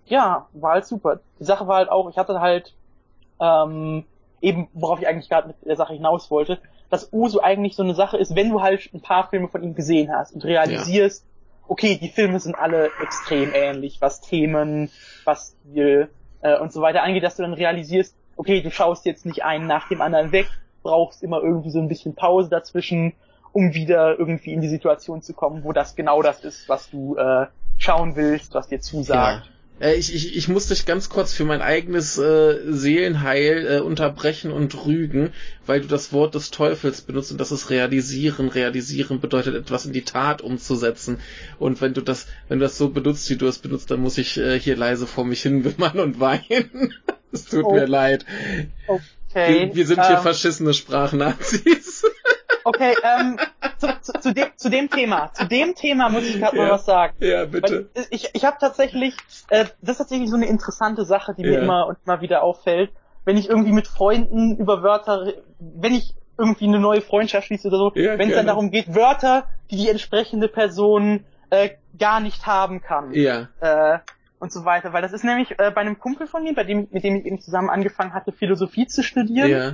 ja, 0.06 0.48
war 0.52 0.72
halt 0.72 0.86
super. 0.86 1.20
Die 1.38 1.44
Sache 1.44 1.66
war 1.66 1.76
halt 1.76 1.90
auch, 1.90 2.08
ich 2.10 2.16
hatte 2.16 2.40
halt 2.40 2.74
ähm, 3.40 4.04
eben, 4.40 4.68
worauf 4.72 5.00
ich 5.00 5.06
eigentlich 5.06 5.28
gerade 5.28 5.48
mit 5.48 5.56
der 5.64 5.76
Sache 5.76 5.92
hinaus 5.92 6.30
wollte, 6.30 6.58
dass 6.90 7.12
Uso 7.12 7.40
eigentlich 7.40 7.76
so 7.76 7.82
eine 7.82 7.94
Sache 7.94 8.16
ist, 8.16 8.34
wenn 8.34 8.50
du 8.50 8.62
halt 8.62 8.88
ein 8.94 9.00
paar 9.00 9.28
Filme 9.28 9.48
von 9.48 9.62
ihm 9.62 9.74
gesehen 9.74 10.10
hast 10.10 10.32
und 10.34 10.44
realisierst, 10.44 11.24
ja. 11.24 11.64
okay, 11.68 11.98
die 12.00 12.08
Filme 12.08 12.40
sind 12.40 12.54
alle 12.54 12.90
extrem 13.02 13.52
ähnlich, 13.52 14.00
was 14.00 14.22
Themen, 14.22 14.90
was 15.24 15.56
Stil 15.68 16.08
äh, 16.40 16.58
und 16.58 16.72
so 16.72 16.80
weiter 16.80 17.02
angeht, 17.02 17.22
dass 17.22 17.36
du 17.36 17.42
dann 17.42 17.52
realisierst, 17.52 18.16
okay, 18.38 18.62
du 18.62 18.70
schaust 18.70 19.04
jetzt 19.04 19.26
nicht 19.26 19.44
einen 19.44 19.66
nach 19.66 19.88
dem 19.88 20.00
anderen 20.00 20.32
weg, 20.32 20.48
brauchst 20.82 21.22
immer 21.22 21.42
irgendwie 21.42 21.70
so 21.70 21.80
ein 21.80 21.88
bisschen 21.88 22.14
Pause 22.14 22.48
dazwischen, 22.48 23.12
um 23.52 23.74
wieder 23.74 24.18
irgendwie 24.18 24.52
in 24.52 24.62
die 24.62 24.68
Situation 24.68 25.20
zu 25.20 25.34
kommen, 25.34 25.64
wo 25.64 25.72
das 25.72 25.96
genau 25.96 26.22
das 26.22 26.44
ist, 26.44 26.68
was 26.68 26.88
du 26.88 27.16
äh, 27.16 27.46
schauen 27.76 28.16
willst, 28.16 28.54
was 28.54 28.68
dir 28.68 28.80
zusagt. 28.80 29.44
Ja. 29.80 29.86
Äh, 29.86 29.94
ich, 29.94 30.14
ich, 30.14 30.36
ich 30.36 30.48
muss 30.48 30.68
dich 30.68 30.86
ganz 30.86 31.08
kurz 31.08 31.32
für 31.32 31.44
mein 31.44 31.62
eigenes 31.62 32.16
äh, 32.16 32.72
Seelenheil 32.72 33.66
äh, 33.66 33.80
unterbrechen 33.80 34.52
und 34.52 34.86
rügen, 34.86 35.32
weil 35.66 35.80
du 35.80 35.88
das 35.88 36.12
Wort 36.12 36.34
des 36.34 36.50
Teufels 36.50 37.00
benutzt 37.02 37.32
und 37.32 37.40
das 37.40 37.52
ist 37.52 37.70
realisieren. 37.70 38.48
Realisieren 38.48 39.20
bedeutet 39.20 39.56
etwas 39.56 39.84
in 39.84 39.92
die 39.92 40.04
Tat 40.04 40.42
umzusetzen. 40.42 41.18
Und 41.58 41.80
wenn 41.80 41.94
du 41.94 42.02
das, 42.02 42.26
wenn 42.48 42.60
du 42.60 42.64
das 42.64 42.78
so 42.78 42.90
benutzt, 42.90 43.28
wie 43.30 43.36
du 43.36 43.46
es 43.46 43.58
benutzt, 43.58 43.90
dann 43.90 44.00
muss 44.00 44.18
ich 44.18 44.38
äh, 44.38 44.60
hier 44.60 44.76
leise 44.76 45.06
vor 45.08 45.24
mich 45.24 45.42
hin 45.42 45.64
wimmern 45.64 45.98
und 45.98 46.20
weinen. 46.20 46.94
es 47.32 47.44
tut 47.44 47.64
oh. 47.64 47.72
mir 47.72 47.86
leid. 47.86 48.24
Okay. 48.86 49.04
Wir, 49.68 49.74
wir 49.74 49.86
sind 49.86 50.04
hier 50.06 50.16
ähm, 50.16 50.22
verschissene 50.22 50.74
Sprachnazis. 50.74 52.04
Okay, 52.64 52.94
ähm, 53.02 53.38
zu, 53.78 53.86
zu, 54.02 54.12
zu, 54.20 54.34
dem, 54.34 54.48
zu 54.56 54.68
dem 54.68 54.90
Thema, 54.90 55.32
zu 55.32 55.46
dem 55.46 55.74
Thema 55.74 56.10
muss 56.10 56.24
ich 56.24 56.38
gerade 56.38 56.54
ja, 56.54 56.64
mal 56.64 56.70
was 56.72 56.84
sagen. 56.84 57.14
Ja, 57.20 57.46
bitte. 57.46 57.88
Weil 57.94 58.06
ich 58.10 58.28
ich 58.34 58.44
habe 58.44 58.58
tatsächlich, 58.60 59.14
äh, 59.48 59.64
das 59.80 59.92
ist 59.92 59.98
tatsächlich 59.98 60.28
so 60.28 60.36
eine 60.36 60.46
interessante 60.46 61.06
Sache, 61.06 61.34
die 61.34 61.44
ja. 61.44 61.50
mir 61.50 61.58
immer 61.60 61.86
und 61.86 61.96
immer 62.04 62.20
wieder 62.20 62.42
auffällt, 62.42 62.90
wenn 63.24 63.38
ich 63.38 63.48
irgendwie 63.48 63.72
mit 63.72 63.86
Freunden 63.86 64.56
über 64.58 64.82
Wörter, 64.82 65.32
wenn 65.58 65.94
ich 65.94 66.14
irgendwie 66.36 66.66
eine 66.66 66.78
neue 66.78 67.00
Freundschaft 67.00 67.46
schließe 67.46 67.68
oder 67.68 67.78
so, 67.78 67.92
ja, 67.94 68.18
wenn 68.18 68.28
es 68.28 68.36
dann 68.36 68.46
darum 68.46 68.70
geht, 68.70 68.94
Wörter, 68.94 69.46
die 69.70 69.76
die 69.76 69.88
entsprechende 69.88 70.48
Person 70.48 71.24
äh, 71.48 71.70
gar 71.98 72.20
nicht 72.20 72.46
haben 72.46 72.82
kann. 72.82 73.12
Ja. 73.14 73.48
Äh, 73.60 73.98
und 74.40 74.52
so 74.52 74.64
weiter, 74.64 74.92
weil 74.92 75.02
das 75.02 75.12
ist 75.12 75.24
nämlich 75.24 75.58
äh, 75.58 75.70
bei 75.70 75.80
einem 75.80 75.98
Kumpel 75.98 76.26
von 76.26 76.42
mir, 76.42 76.54
bei 76.54 76.64
dem, 76.64 76.88
mit 76.90 77.04
dem 77.04 77.16
ich 77.16 77.26
eben 77.26 77.40
zusammen 77.40 77.70
angefangen 77.70 78.14
hatte, 78.14 78.32
Philosophie 78.32 78.86
zu 78.86 79.02
studieren. 79.02 79.50
Ja. 79.50 79.72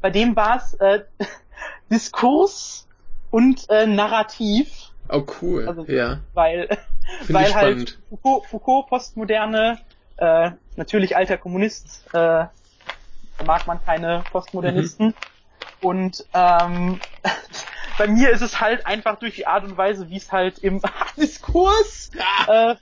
Bei 0.00 0.10
dem 0.10 0.36
war 0.36 0.56
es 0.56 0.74
äh, 0.74 1.04
Diskurs 1.90 2.88
und 3.30 3.68
äh, 3.70 3.86
Narrativ. 3.86 4.90
Oh 5.08 5.24
cool. 5.40 5.68
Also, 5.68 5.84
ja. 5.86 6.20
Weil, 6.34 6.68
weil 7.28 7.54
halt 7.54 7.98
Foucault, 8.10 8.46
Foucault 8.46 8.88
Postmoderne, 8.88 9.78
äh, 10.16 10.50
natürlich 10.76 11.16
alter 11.16 11.38
Kommunist, 11.38 12.04
äh, 12.12 12.46
mag 13.44 13.66
man 13.66 13.84
keine 13.84 14.24
Postmodernisten. 14.30 15.08
Mhm. 15.08 15.14
Und 15.80 16.26
ähm, 16.32 17.00
bei 17.98 18.06
mir 18.06 18.30
ist 18.30 18.40
es 18.40 18.60
halt 18.60 18.86
einfach 18.86 19.18
durch 19.18 19.36
die 19.36 19.46
Art 19.46 19.64
und 19.64 19.76
Weise, 19.76 20.08
wie 20.08 20.16
es 20.16 20.32
halt 20.32 20.58
im 20.58 20.80
Diskurs 21.16 22.10
äh, 22.48 22.74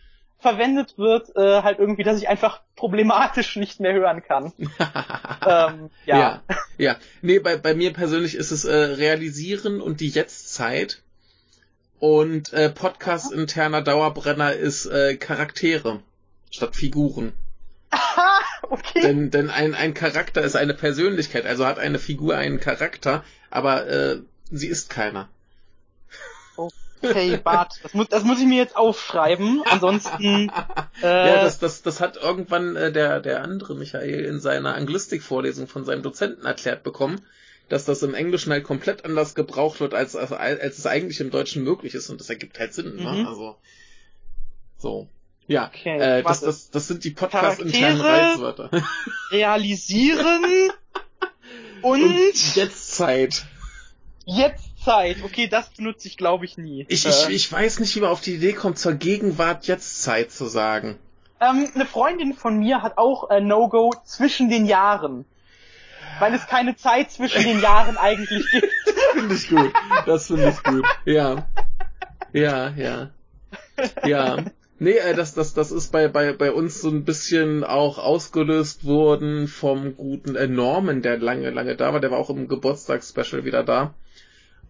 verwendet 0.43 0.99
wird, 0.99 1.35
äh, 1.37 1.63
halt 1.63 1.79
irgendwie, 1.79 2.03
dass 2.03 2.19
ich 2.19 2.29
einfach 2.29 2.61
problematisch 2.77 3.57
nicht 3.57 3.81
mehr 3.81 3.95
hören 3.95 4.23
kann. 4.23 4.53
ähm, 4.59 5.91
ja. 6.05 6.19
ja. 6.19 6.43
Ja, 6.79 6.97
nee, 7.23 7.39
bei, 7.39 7.57
bei 7.57 7.75
mir 7.75 7.93
persönlich 7.93 8.35
ist 8.35 8.51
es 8.51 8.65
äh, 8.65 8.75
Realisieren 8.75 9.81
und 9.81 10.01
die 10.01 10.09
Jetztzeit. 10.09 11.03
Und 11.99 12.53
äh, 12.53 12.69
Podcast 12.69 13.33
interner 13.33 13.81
Dauerbrenner 13.81 14.53
ist 14.55 14.87
äh, 14.87 15.17
Charaktere 15.17 16.01
statt 16.51 16.75
Figuren. 16.75 17.33
Aha, 17.91 18.41
okay. 18.63 19.03
Denn, 19.03 19.31
denn 19.31 19.51
ein, 19.51 19.75
ein 19.75 19.95
Charakter 19.95 20.43
ist 20.43 20.57
eine 20.57 20.75
Persönlichkeit, 20.75 21.47
also 21.47 21.65
hat 21.67 21.79
eine 21.79 21.99
Figur 21.99 22.37
einen 22.37 22.59
Charakter, 22.59 23.23
aber 23.51 23.87
äh, 23.87 24.17
sie 24.51 24.67
ist 24.67 24.91
keiner. 24.91 25.29
Okay, 27.03 27.37
Bart, 27.37 27.75
das 27.83 27.95
muss, 27.95 28.09
das 28.09 28.25
muss 28.25 28.39
ich 28.41 28.47
mir 28.47 28.59
jetzt 28.59 28.77
aufschreiben. 28.77 29.63
Ansonsten. 29.71 30.51
Äh, 31.03 31.07
ja, 31.07 31.43
das, 31.43 31.59
das, 31.59 31.83
das 31.83 32.01
hat 32.01 32.17
irgendwann 32.17 32.77
äh, 32.77 32.93
der, 32.93 33.19
der 33.19 33.43
andere 33.43 33.75
Michael 33.75 34.25
in 34.25 34.39
seiner 34.39 34.77
Anglistik-Vorlesung 34.77 35.67
von 35.67 35.85
seinem 35.85 36.03
Dozenten 36.03 36.47
erklärt 36.47 36.85
bekommen, 36.85 37.21
dass 37.69 37.85
das 37.85 38.05
im 38.05 38.15
Englischen 38.15 38.53
halt 38.53 38.63
komplett 38.63 39.05
anders 39.05 39.35
gebraucht 39.35 39.81
wird, 39.81 39.95
als, 39.95 40.15
als, 40.15 40.31
als 40.31 40.79
es 40.79 40.87
eigentlich 40.87 41.19
im 41.19 41.31
Deutschen 41.31 41.65
möglich 41.65 41.95
ist. 41.95 42.09
Und 42.09 42.21
das 42.21 42.31
ergibt 42.31 42.61
halt 42.61 42.73
Sinn, 42.73 42.97
ne? 42.97 43.11
mhm. 43.11 43.23
ne? 43.23 43.29
Also. 43.29 43.57
So. 44.79 45.09
Ja, 45.49 45.67
okay, 45.67 45.99
äh, 45.99 46.23
das, 46.23 46.41
das, 46.41 46.71
das 46.71 46.87
sind 46.87 47.03
die 47.03 47.11
Podcast-internen 47.11 48.01
Reizwörter. 48.01 48.71
Realisieren 49.33 50.71
und, 51.83 52.03
und 52.05 52.55
jetzt 52.55 52.95
Zeit. 52.95 53.45
Jetzt 54.25 54.72
Zeit. 54.85 55.19
Okay, 55.23 55.49
das 55.49 55.71
benutze 55.71 56.09
ich 56.09 56.17
glaube 56.17 56.45
ich 56.45 56.59
nie. 56.59 56.87
Ich, 56.89 57.07
ich, 57.07 57.29
äh, 57.29 57.33
ich 57.33 57.51
weiß 57.51 57.81
nicht, 57.81 57.95
wie 57.97 58.01
man 58.01 58.11
auf 58.11 58.21
die 58.21 58.35
Idee 58.35 58.53
kommt, 58.53 58.79
zur 58.79 58.95
Gegenwart 58.95 59.67
jetzt 59.67 60.03
Zeit 60.03 60.33
zu 60.33 60.47
sagen. 60.47 60.99
Ähm, 61.41 61.69
eine 61.75 61.87
Freundin 61.87 62.35
von 62.35 62.59
mir 62.59 62.83
hat 62.83 62.99
auch 62.99 63.31
äh, 63.31 63.41
No-Go 63.41 63.95
zwischen 64.05 64.49
den 64.49 64.67
Jahren. 64.67 65.25
Weil 66.19 66.35
es 66.35 66.47
keine 66.47 66.77
Zeit 66.77 67.11
zwischen 67.11 67.43
den 67.43 67.61
Jahren 67.61 67.97
eigentlich 67.97 68.45
gibt. 68.53 68.69
finde 69.15 69.35
ich 69.35 69.49
gut. 69.49 69.73
Das 70.07 70.27
finde 70.27 70.51
ich 70.51 70.63
gut. 70.63 70.85
Ja. 71.05 71.47
Ja, 72.33 72.71
ja. 72.71 73.11
Ja. 74.05 74.45
Nee, 74.79 74.97
äh, 74.97 75.15
das, 75.15 75.35
das, 75.35 75.55
das 75.55 75.71
ist 75.71 75.93
bei, 75.93 76.09
bei, 76.09 76.33
bei 76.33 76.53
uns 76.53 76.81
so 76.81 76.89
ein 76.91 77.05
bisschen 77.05 77.63
auch 77.65 77.99
ausgelöst 77.99 78.85
worden 78.85 79.47
vom 79.49 79.97
guten 79.97 80.35
äh, 80.35 80.49
Norman, 80.49 81.03
der 81.03 81.19
lange, 81.19 81.51
lange 81.51 81.77
da 81.77 81.93
war. 81.93 82.01
Der 82.01 82.11
war 82.11 82.19
auch 82.19 82.31
im 82.31 82.49
Geburtstagsspecial 82.49 83.45
wieder 83.45 83.63
da. 83.63 83.95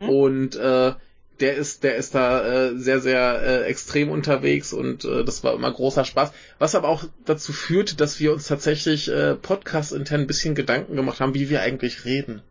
Hm? 0.03 0.09
Und 0.09 0.57
äh, 0.57 0.93
der 1.41 1.57
ist, 1.57 1.83
der 1.83 1.97
ist 1.97 2.15
da 2.15 2.45
äh, 2.45 2.79
sehr, 2.79 3.01
sehr 3.01 3.43
äh, 3.43 3.65
extrem 3.65 4.11
unterwegs 4.11 4.73
und 4.73 5.05
äh, 5.05 5.25
das 5.25 5.43
war 5.43 5.55
immer 5.55 5.73
großer 5.73 6.05
Spaß. 6.05 6.33
Was 6.59 6.75
aber 6.75 6.89
auch 6.89 7.05
dazu 7.25 7.53
führte, 7.53 7.97
dass 7.97 8.21
wir 8.21 8.33
uns 8.33 8.47
tatsächlich 8.47 9.09
äh, 9.11 9.35
Podcast 9.35 9.93
intern 9.93 10.21
ein 10.21 10.27
bisschen 10.27 10.55
Gedanken 10.55 10.95
gemacht 10.95 11.21
haben, 11.21 11.35
wie 11.35 11.51
wir 11.51 11.63
eigentlich 11.63 12.05
reden. 12.05 12.43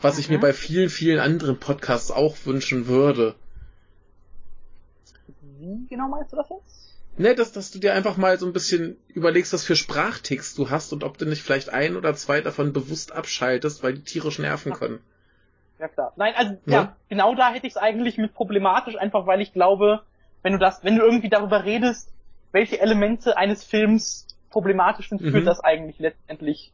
Was 0.00 0.14
mhm. 0.14 0.20
ich 0.20 0.28
mir 0.28 0.38
mhm. 0.38 0.42
bei 0.42 0.52
vielen, 0.52 0.90
vielen 0.90 1.18
anderen 1.18 1.58
Podcasts 1.58 2.10
auch 2.10 2.36
wünschen 2.44 2.86
würde. 2.86 3.34
Wie 5.58 5.86
genau 5.88 6.08
meinst 6.08 6.32
du 6.32 6.36
das 6.36 6.48
jetzt? 6.48 6.80
Ne, 7.18 7.34
dass, 7.34 7.52
dass 7.52 7.70
du 7.70 7.80
dir 7.80 7.92
einfach 7.92 8.16
mal 8.16 8.38
so 8.38 8.46
ein 8.46 8.52
bisschen 8.52 8.96
überlegst, 9.08 9.52
was 9.52 9.64
für 9.64 9.76
Sprachtext 9.76 10.56
du 10.56 10.70
hast 10.70 10.92
und 10.92 11.04
ob 11.04 11.18
du 11.18 11.26
nicht 11.26 11.42
vielleicht 11.42 11.68
ein 11.68 11.96
oder 11.96 12.14
zwei 12.14 12.40
davon 12.40 12.72
bewusst 12.72 13.12
abschaltest, 13.12 13.82
weil 13.82 13.94
die 13.94 14.04
tierisch 14.04 14.38
nerven 14.38 14.72
können. 14.72 15.00
Ja 15.80 15.88
klar. 15.88 16.12
Nein, 16.16 16.34
also 16.36 16.52
ja, 16.66 16.72
ja 16.72 16.96
genau 17.08 17.34
da 17.34 17.50
hätte 17.50 17.66
ich 17.66 17.72
es 17.72 17.76
eigentlich 17.78 18.18
mit 18.18 18.34
problematisch, 18.34 18.96
einfach 18.96 19.26
weil 19.26 19.40
ich 19.40 19.52
glaube, 19.52 20.02
wenn 20.42 20.52
du 20.52 20.58
das, 20.58 20.84
wenn 20.84 20.96
du 20.96 21.02
irgendwie 21.02 21.30
darüber 21.30 21.64
redest, 21.64 22.12
welche 22.52 22.80
Elemente 22.80 23.36
eines 23.36 23.64
Films 23.64 24.26
problematisch 24.50 25.08
sind, 25.08 25.22
mhm. 25.22 25.30
führt 25.30 25.46
das 25.46 25.60
eigentlich 25.60 25.98
letztendlich 25.98 26.72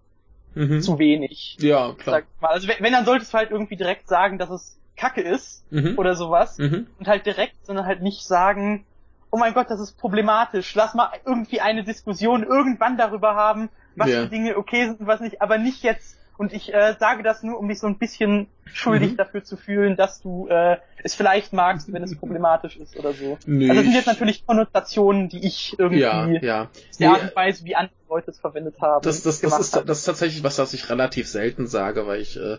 mhm. 0.54 0.80
zu 0.80 0.98
wenig. 0.98 1.56
Ja, 1.60 1.92
klar. 1.92 2.22
Also 2.40 2.68
wenn, 2.68 2.92
dann 2.92 3.04
solltest 3.04 3.32
du 3.32 3.38
halt 3.38 3.50
irgendwie 3.50 3.76
direkt 3.76 4.08
sagen, 4.08 4.38
dass 4.38 4.50
es 4.50 4.78
Kacke 4.96 5.20
ist 5.20 5.70
mhm. 5.70 5.98
oder 5.98 6.14
sowas 6.14 6.58
mhm. 6.58 6.88
und 6.98 7.06
halt 7.06 7.26
direkt, 7.26 7.64
sondern 7.64 7.86
halt 7.86 8.02
nicht 8.02 8.24
sagen, 8.24 8.86
oh 9.30 9.36
mein 9.36 9.54
Gott, 9.54 9.70
das 9.70 9.78
ist 9.80 9.98
problematisch. 9.98 10.74
Lass 10.74 10.94
mal 10.94 11.10
irgendwie 11.24 11.60
eine 11.60 11.84
Diskussion 11.84 12.42
irgendwann 12.42 12.96
darüber 12.96 13.34
haben, 13.34 13.68
was 13.94 14.08
ja. 14.08 14.22
für 14.22 14.28
Dinge 14.28 14.56
okay 14.56 14.86
sind 14.86 15.00
und 15.00 15.06
was 15.06 15.20
nicht, 15.20 15.42
aber 15.42 15.58
nicht 15.58 15.82
jetzt 15.82 16.18
und 16.38 16.52
ich 16.52 16.72
äh, 16.72 16.94
sage 16.98 17.22
das 17.22 17.42
nur, 17.42 17.58
um 17.58 17.68
dich 17.68 17.78
so 17.78 17.86
ein 17.86 17.98
bisschen 17.98 18.48
schuldig 18.72 19.12
mhm. 19.12 19.16
dafür 19.16 19.44
zu 19.44 19.56
fühlen, 19.56 19.96
dass 19.96 20.20
du 20.20 20.48
äh, 20.48 20.76
es 21.02 21.14
vielleicht 21.14 21.52
magst, 21.52 21.92
wenn 21.92 22.02
es 22.02 22.16
problematisch 22.16 22.76
ist 22.76 22.96
oder 22.96 23.12
so. 23.12 23.38
Nee, 23.46 23.70
also 23.70 23.76
das 23.76 23.84
sind 23.84 23.94
jetzt 23.94 24.06
natürlich 24.06 24.46
Konnotationen, 24.46 25.28
die 25.28 25.46
ich 25.46 25.78
irgendwie 25.78 26.00
ja, 26.00 26.28
ja. 26.28 26.70
die 26.98 27.06
Art 27.06 27.22
und 27.22 27.36
Weise, 27.36 27.64
wie 27.64 27.74
andere 27.74 27.94
Leute 28.08 28.30
es 28.30 28.38
verwendet 28.38 28.80
haben. 28.80 29.02
Das, 29.02 29.22
das, 29.22 29.40
das, 29.40 29.58
ist, 29.58 29.76
das 29.76 29.98
ist 29.98 30.04
tatsächlich 30.04 30.44
was, 30.44 30.58
was 30.58 30.74
ich 30.74 30.90
relativ 30.90 31.28
selten 31.28 31.66
sage, 31.66 32.06
weil 32.06 32.20
ich 32.20 32.36
äh, 32.36 32.58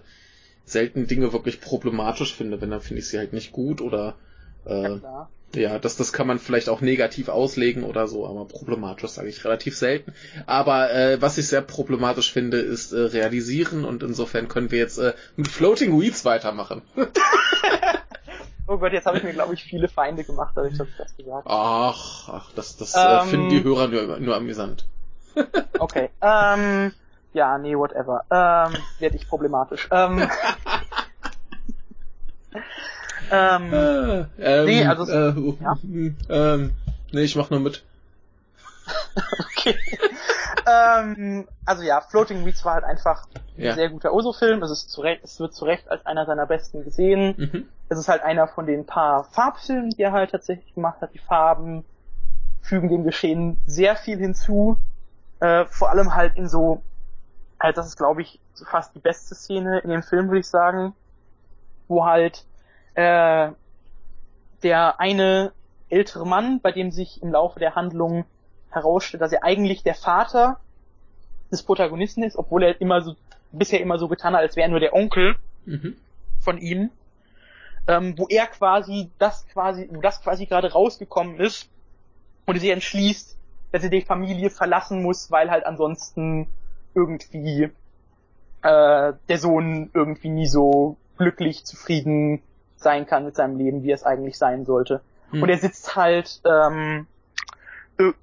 selten 0.66 1.08
Dinge 1.08 1.34
wirklich 1.34 1.62
problematisch 1.62 2.36
finde. 2.36 2.62
Wenn, 2.62 2.72
dann 2.72 2.82
finde 2.82 3.02
ich 3.02 3.08
sie 3.08 3.18
halt 3.18 3.34
nicht 3.34 3.52
gut 3.52 3.82
oder 3.82 4.16
äh, 4.66 4.98
ja, 4.98 5.30
ja, 5.58 5.80
das, 5.80 5.98
das 5.98 6.14
kann 6.14 6.28
man 6.28 6.40
vielleicht 6.40 6.70
auch 6.70 6.82
negativ 6.82 7.30
auslegen 7.30 7.84
oder 7.84 8.08
so, 8.08 8.28
aber 8.28 8.46
problematisch 8.46 9.10
sage 9.12 9.30
ich 9.30 9.44
relativ 9.44 9.76
selten. 9.78 10.14
Aber 10.46 10.92
äh, 10.94 11.22
was 11.22 11.38
ich 11.38 11.48
sehr 11.48 11.62
problematisch 11.62 12.32
finde, 12.32 12.58
ist 12.60 12.94
äh, 12.94 13.00
realisieren 13.00 13.86
und 13.86 14.04
insofern 14.04 14.48
können 14.48 14.72
wir 14.72 14.80
jetzt 14.80 14.98
äh, 14.98 15.14
mit 15.36 15.48
Floating 15.48 16.00
Weeds 16.00 16.26
weitermachen. 16.26 16.82
oh 18.68 18.78
Gott, 18.78 18.94
jetzt 18.94 19.06
habe 19.06 19.18
ich 19.18 19.24
mir, 19.24 19.34
glaube 19.34 19.54
ich, 19.54 19.64
viele 19.64 19.88
Feinde 19.88 20.24
gemacht, 20.24 20.54
dadurch, 20.56 20.78
dass 20.78 20.88
ich 20.88 20.98
das 20.98 21.16
gesagt 21.18 21.46
habe. 21.46 21.50
Ach, 21.50 22.30
ach, 22.30 22.52
das, 22.56 22.78
das 22.78 22.96
äh, 22.96 23.00
ähm, 23.00 23.06
äh, 23.06 23.30
finden 23.30 23.50
die 23.50 23.64
Hörer 23.64 23.88
nur, 23.88 24.20
nur 24.20 24.36
amüsant. 24.36 24.88
okay, 25.80 26.10
ähm, 26.22 26.94
ja, 27.34 27.58
nee, 27.58 27.76
whatever. 27.76 28.24
Ähm, 28.32 28.78
werde 29.00 29.16
ich 29.16 29.28
problematisch. 29.28 29.88
Ähm, 29.92 30.28
ähm, 33.32 33.74
äh, 33.74 34.26
ähm, 34.40 34.66
nee, 34.66 34.86
also 34.86 35.12
äh, 35.12 35.56
ja? 35.62 35.78
ähm, 36.30 36.72
nee, 37.12 37.22
ich 37.22 37.36
mach 37.36 37.50
nur 37.50 37.60
mit. 37.60 37.84
okay. 39.52 39.76
ähm, 40.66 41.48
also 41.66 41.84
ja, 41.84 42.02
Floating 42.02 42.46
Weeds 42.46 42.64
war 42.66 42.76
halt 42.76 42.84
einfach 42.84 43.28
ja. 43.58 43.72
ein 43.72 43.76
sehr 43.76 43.90
guter 43.90 44.14
Oso-Film. 44.14 44.62
Es, 44.64 44.72
ist 44.72 44.90
zu 44.90 45.02
Recht, 45.02 45.24
es 45.24 45.40
wird 45.40 45.54
zu 45.54 45.66
Recht 45.66 45.90
als 45.90 46.06
einer 46.06 46.26
seiner 46.26 46.46
besten 46.46 46.84
gesehen. 46.84 47.36
Mhm. 47.38 47.68
Es 47.90 47.98
ist 47.98 48.08
halt 48.08 48.24
einer 48.24 48.48
von 48.48 48.66
den 48.66 48.86
paar 48.86 49.26
Farbfilmen, 49.26 49.92
die 49.92 50.02
er 50.02 50.12
halt 50.12 50.32
tatsächlich 50.32 50.74
gemacht 50.74 51.02
hat. 51.02 51.14
Die 51.14 51.20
Farben 51.20 51.86
fügen 52.62 52.90
dem 52.90 53.04
Geschehen 53.04 53.60
sehr 53.66 53.96
viel 53.96 54.18
hinzu. 54.18 54.78
Äh, 55.40 55.66
vor 55.66 55.90
allem 55.90 56.16
halt 56.16 56.36
in 56.36 56.48
so, 56.48 56.82
halt 57.60 57.78
das 57.78 57.88
ist 57.88 57.98
glaube 57.98 58.22
ich 58.22 58.40
fast 58.66 58.96
die 58.96 59.00
beste 59.00 59.36
Szene 59.36 59.80
in 59.80 59.90
dem 59.90 60.04
Film, 60.04 60.28
würde 60.28 60.40
ich 60.40 60.48
sagen, 60.48 60.94
wo 61.88 62.06
halt 62.06 62.46
äh, 62.98 63.52
der 64.64 65.00
eine 65.00 65.52
ältere 65.90 66.26
Mann, 66.26 66.60
bei 66.60 66.72
dem 66.72 66.92
sich 66.92 67.22
im 67.22 67.32
Laufe 67.32 67.60
der 67.60 67.76
Handlung 67.76 68.26
herausstellt, 68.72 69.22
dass 69.22 69.32
er 69.32 69.44
eigentlich 69.44 69.84
der 69.84 69.94
Vater 69.94 70.60
des 71.52 71.62
Protagonisten 71.62 72.24
ist, 72.24 72.36
obwohl 72.36 72.64
er 72.64 72.82
immer 72.82 73.02
so 73.02 73.16
bisher 73.52 73.82
immer 73.82 74.00
so 74.00 74.08
getan 74.08 74.34
hat, 74.34 74.42
als 74.42 74.56
wäre 74.56 74.68
er 74.68 74.72
nur 74.72 74.80
der 74.80 74.94
Onkel 74.94 75.36
mhm. 75.66 75.96
von 76.42 76.58
ihm, 76.58 76.90
ähm, 77.88 78.18
wo 78.18 78.26
er 78.30 78.48
quasi 78.48 79.12
das 79.20 79.48
quasi, 79.48 79.88
wo 79.92 80.02
das 80.02 80.22
quasi 80.22 80.48
gerade 80.48 80.72
rausgekommen 80.72 81.40
ist 81.40 81.70
und 82.48 82.60
sich 82.60 82.72
entschließt, 82.72 83.38
dass 83.72 83.84
er 83.84 83.90
die 83.90 84.02
Familie 84.02 84.50
verlassen 84.50 85.04
muss, 85.04 85.30
weil 85.30 85.52
halt 85.52 85.68
ansonsten 85.68 86.48
irgendwie 86.96 87.70
äh, 88.64 89.14
der 89.30 89.38
Sohn 89.38 89.92
irgendwie 89.94 90.30
nie 90.30 90.48
so 90.48 90.98
glücklich, 91.18 91.64
zufrieden 91.64 92.42
sein 92.80 93.06
kann 93.06 93.26
mit 93.26 93.36
seinem 93.36 93.58
Leben, 93.58 93.84
wie 93.84 93.92
es 93.92 94.04
eigentlich 94.04 94.38
sein 94.38 94.66
sollte. 94.66 95.02
Hm. 95.32 95.44
Und 95.44 95.50
er 95.50 95.58
sitzt 95.58 95.96
halt, 95.96 96.42
ähm, 96.46 97.08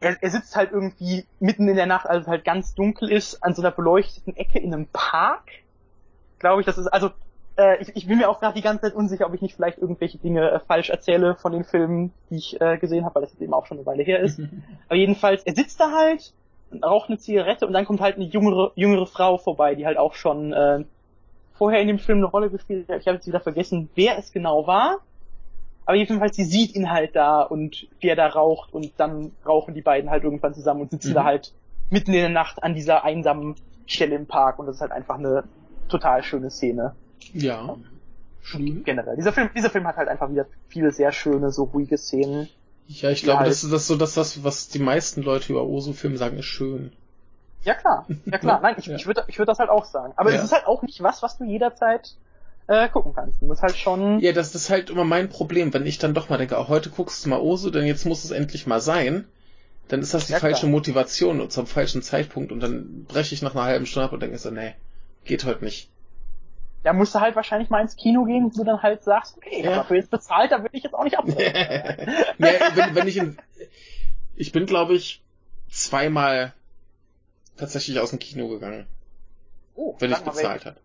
er, 0.00 0.22
er 0.22 0.30
sitzt 0.30 0.56
halt 0.56 0.72
irgendwie 0.72 1.26
mitten 1.40 1.68
in 1.68 1.76
der 1.76 1.86
Nacht, 1.86 2.06
als 2.06 2.22
es 2.22 2.28
halt 2.28 2.44
ganz 2.44 2.74
dunkel 2.74 3.10
ist, 3.10 3.42
an 3.42 3.54
so 3.54 3.62
einer 3.62 3.70
beleuchteten 3.70 4.36
Ecke 4.36 4.58
in 4.58 4.72
einem 4.72 4.86
Park. 4.92 5.50
Glaube 6.38 6.60
ich, 6.60 6.66
das 6.66 6.78
ist, 6.78 6.88
also 6.88 7.10
äh, 7.56 7.80
ich, 7.82 7.94
ich 7.94 8.06
bin 8.06 8.18
mir 8.18 8.28
auch 8.28 8.40
gerade 8.40 8.54
die 8.54 8.62
ganze 8.62 8.82
Zeit 8.82 8.94
unsicher, 8.94 9.26
ob 9.26 9.34
ich 9.34 9.42
nicht 9.42 9.54
vielleicht 9.54 9.78
irgendwelche 9.78 10.18
Dinge 10.18 10.50
äh, 10.50 10.60
falsch 10.60 10.90
erzähle 10.90 11.36
von 11.36 11.52
den 11.52 11.64
Filmen, 11.64 12.12
die 12.30 12.36
ich 12.36 12.60
äh, 12.60 12.78
gesehen 12.78 13.04
habe, 13.04 13.16
weil 13.16 13.22
das 13.22 13.32
jetzt 13.32 13.42
eben 13.42 13.54
auch 13.54 13.66
schon 13.66 13.78
eine 13.78 13.86
Weile 13.86 14.02
her 14.02 14.20
ist. 14.20 14.40
Aber 14.88 14.96
jedenfalls, 14.96 15.42
er 15.44 15.54
sitzt 15.54 15.80
da 15.80 15.92
halt, 15.92 16.32
raucht 16.82 17.08
eine 17.08 17.18
Zigarette 17.18 17.66
und 17.66 17.72
dann 17.72 17.84
kommt 17.84 18.00
halt 18.00 18.16
eine 18.16 18.24
jüngere, 18.24 18.72
jüngere 18.74 19.06
Frau 19.06 19.38
vorbei, 19.38 19.74
die 19.74 19.86
halt 19.86 19.98
auch 19.98 20.14
schon 20.14 20.52
äh, 20.52 20.84
vorher 21.54 21.80
in 21.80 21.88
dem 21.88 21.98
Film 21.98 22.18
eine 22.18 22.26
Rolle 22.26 22.50
gespielt 22.50 22.88
hat. 22.88 23.00
Ich 23.00 23.06
habe 23.06 23.16
jetzt 23.16 23.26
wieder 23.26 23.40
vergessen, 23.40 23.88
wer 23.94 24.18
es 24.18 24.32
genau 24.32 24.66
war. 24.66 25.00
Aber 25.86 25.96
jedenfalls, 25.96 26.36
sie 26.36 26.44
sieht 26.44 26.74
ihn 26.74 26.90
halt 26.90 27.14
da 27.14 27.42
und 27.42 27.88
wie 28.00 28.08
er 28.08 28.16
da 28.16 28.26
raucht 28.26 28.72
und 28.72 28.92
dann 28.96 29.32
rauchen 29.46 29.74
die 29.74 29.82
beiden 29.82 30.10
halt 30.10 30.24
irgendwann 30.24 30.54
zusammen 30.54 30.80
und 30.82 30.90
sitzen 30.90 31.10
mhm. 31.10 31.14
da 31.14 31.24
halt 31.24 31.52
mitten 31.90 32.12
in 32.12 32.20
der 32.20 32.30
Nacht 32.30 32.62
an 32.62 32.74
dieser 32.74 33.04
einsamen 33.04 33.56
Stelle 33.86 34.16
im 34.16 34.26
Park 34.26 34.58
und 34.58 34.66
das 34.66 34.76
ist 34.76 34.80
halt 34.80 34.92
einfach 34.92 35.18
eine 35.18 35.44
total 35.88 36.22
schöne 36.22 36.50
Szene. 36.50 36.94
Ja. 37.32 37.76
Schön. 38.40 38.82
Generell. 38.84 39.16
Dieser 39.16 39.32
Film, 39.32 39.50
dieser 39.54 39.70
Film 39.70 39.86
hat 39.86 39.96
halt 39.96 40.08
einfach 40.08 40.30
wieder 40.30 40.46
viele 40.68 40.90
sehr 40.90 41.12
schöne, 41.12 41.50
so 41.50 41.64
ruhige 41.64 41.98
Szenen. 41.98 42.48
Ja, 42.86 43.10
ich 43.10 43.22
glaube, 43.22 43.40
halt 43.40 43.50
das 43.50 43.64
ist 43.64 43.72
das 43.72 43.86
so 43.86 43.96
das, 43.96 44.16
was, 44.16 44.44
was 44.44 44.68
die 44.68 44.78
meisten 44.78 45.22
Leute 45.22 45.52
über 45.52 45.64
Oso-Filme 45.64 46.16
sagen, 46.16 46.38
ist 46.38 46.44
schön. 46.46 46.92
Ja 47.64 47.74
klar, 47.74 48.06
ja 48.26 48.38
klar. 48.38 48.60
Nein, 48.60 48.76
ich, 48.78 48.86
ja. 48.86 48.96
ich 48.96 49.06
würde 49.06 49.24
ich 49.26 49.38
würd 49.38 49.48
das 49.48 49.58
halt 49.58 49.70
auch 49.70 49.84
sagen. 49.84 50.12
Aber 50.16 50.30
ja. 50.30 50.38
es 50.38 50.44
ist 50.44 50.52
halt 50.52 50.66
auch 50.66 50.82
nicht 50.82 51.02
was, 51.02 51.22
was 51.22 51.38
du 51.38 51.44
jederzeit 51.44 52.14
äh, 52.66 52.88
gucken 52.88 53.12
kannst. 53.14 53.42
Du 53.42 53.46
musst 53.46 53.62
halt 53.62 53.76
schon. 53.76 54.20
Ja, 54.20 54.32
das, 54.32 54.54
ist 54.54 54.70
halt 54.70 54.90
immer 54.90 55.04
mein 55.04 55.28
Problem, 55.28 55.74
wenn 55.74 55.86
ich 55.86 55.98
dann 55.98 56.14
doch 56.14 56.28
mal 56.28 56.38
denke, 56.38 56.58
auch 56.58 56.68
heute 56.68 56.90
guckst 56.90 57.24
du 57.24 57.30
mal 57.30 57.40
Oso, 57.40 57.70
denn 57.70 57.86
jetzt 57.86 58.06
muss 58.06 58.24
es 58.24 58.30
endlich 58.30 58.66
mal 58.66 58.80
sein. 58.80 59.26
Dann 59.88 60.00
ist 60.00 60.14
das 60.14 60.28
die 60.28 60.32
ja, 60.32 60.38
falsche 60.38 60.60
klar. 60.60 60.72
Motivation 60.72 61.40
und 61.42 61.52
zum 61.52 61.66
falschen 61.66 62.00
Zeitpunkt 62.00 62.52
und 62.52 62.60
dann 62.60 63.04
breche 63.04 63.34
ich 63.34 63.42
nach 63.42 63.54
einer 63.54 63.64
halben 63.64 63.84
Stunde 63.84 64.06
ab 64.06 64.12
und 64.12 64.20
denke 64.20 64.38
so, 64.38 64.50
nee, 64.50 64.74
geht 65.24 65.44
heute 65.44 65.62
nicht. 65.62 65.90
Ja, 66.84 66.94
musst 66.94 67.14
du 67.14 67.20
halt 67.20 67.36
wahrscheinlich 67.36 67.68
mal 67.68 67.80
ins 67.80 67.96
Kino 67.96 68.24
gehen, 68.24 68.44
wo 68.44 68.48
du 68.48 68.64
dann 68.64 68.82
halt 68.82 69.02
sagst, 69.02 69.36
okay, 69.36 69.56
ich 69.58 69.64
ja. 69.64 69.76
dafür 69.76 69.96
jetzt 69.96 70.10
bezahlt, 70.10 70.52
da 70.52 70.62
würde 70.62 70.76
ich 70.76 70.82
jetzt 70.82 70.94
auch 70.94 71.04
nicht 71.04 71.18
abnehmen. 71.18 71.38
nee, 72.38 72.48
wenn, 72.74 72.94
wenn 72.94 73.08
ich 73.08 73.16
in, 73.18 73.36
ich 74.36 74.52
bin 74.52 74.64
glaube 74.64 74.94
ich 74.94 75.22
zweimal 75.70 76.54
tatsächlich 77.56 77.98
aus 77.98 78.10
dem 78.10 78.18
Kino 78.18 78.48
gegangen. 78.48 78.86
Oh, 79.74 79.96
wenn 79.98 80.12
ich 80.12 80.18
bezahlt 80.18 80.66
habe. 80.66 80.76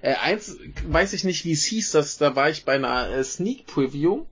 Äh, 0.00 0.14
eins 0.14 0.56
weiß 0.86 1.12
ich 1.12 1.24
nicht, 1.24 1.44
wie 1.44 1.52
es 1.52 1.64
hieß, 1.64 1.92
das, 1.92 2.18
da 2.18 2.36
war 2.36 2.50
ich 2.50 2.64
bei 2.64 2.74
einer 2.74 3.10
äh, 3.10 3.24
Sneak 3.24 3.66
Preview. 3.66 4.24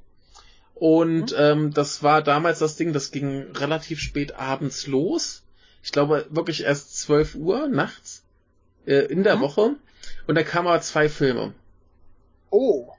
Und 0.75 1.33
mhm. 1.33 1.39
ähm, 1.39 1.73
das 1.73 2.03
war 2.03 2.23
damals 2.23 2.59
das 2.59 2.77
Ding, 2.77 2.93
das 2.93 3.11
ging 3.11 3.51
relativ 3.53 4.01
spät 4.01 4.35
abends 4.35 4.87
los. 4.87 5.43
Ich 5.83 5.93
glaube 5.93 6.27
wirklich 6.31 6.65
erst 6.65 6.99
12 6.99 7.35
Uhr 7.37 7.69
nachts 7.69 8.23
äh, 8.87 9.07
in 9.07 9.25
der 9.25 9.37
mhm. 9.37 9.41
Woche. 9.41 9.77
Und 10.27 10.35
da 10.35 10.43
kamen 10.43 10.69
aber 10.69 10.81
zwei 10.81 11.09
Filme. 11.09 11.55
Oh. 12.51 12.93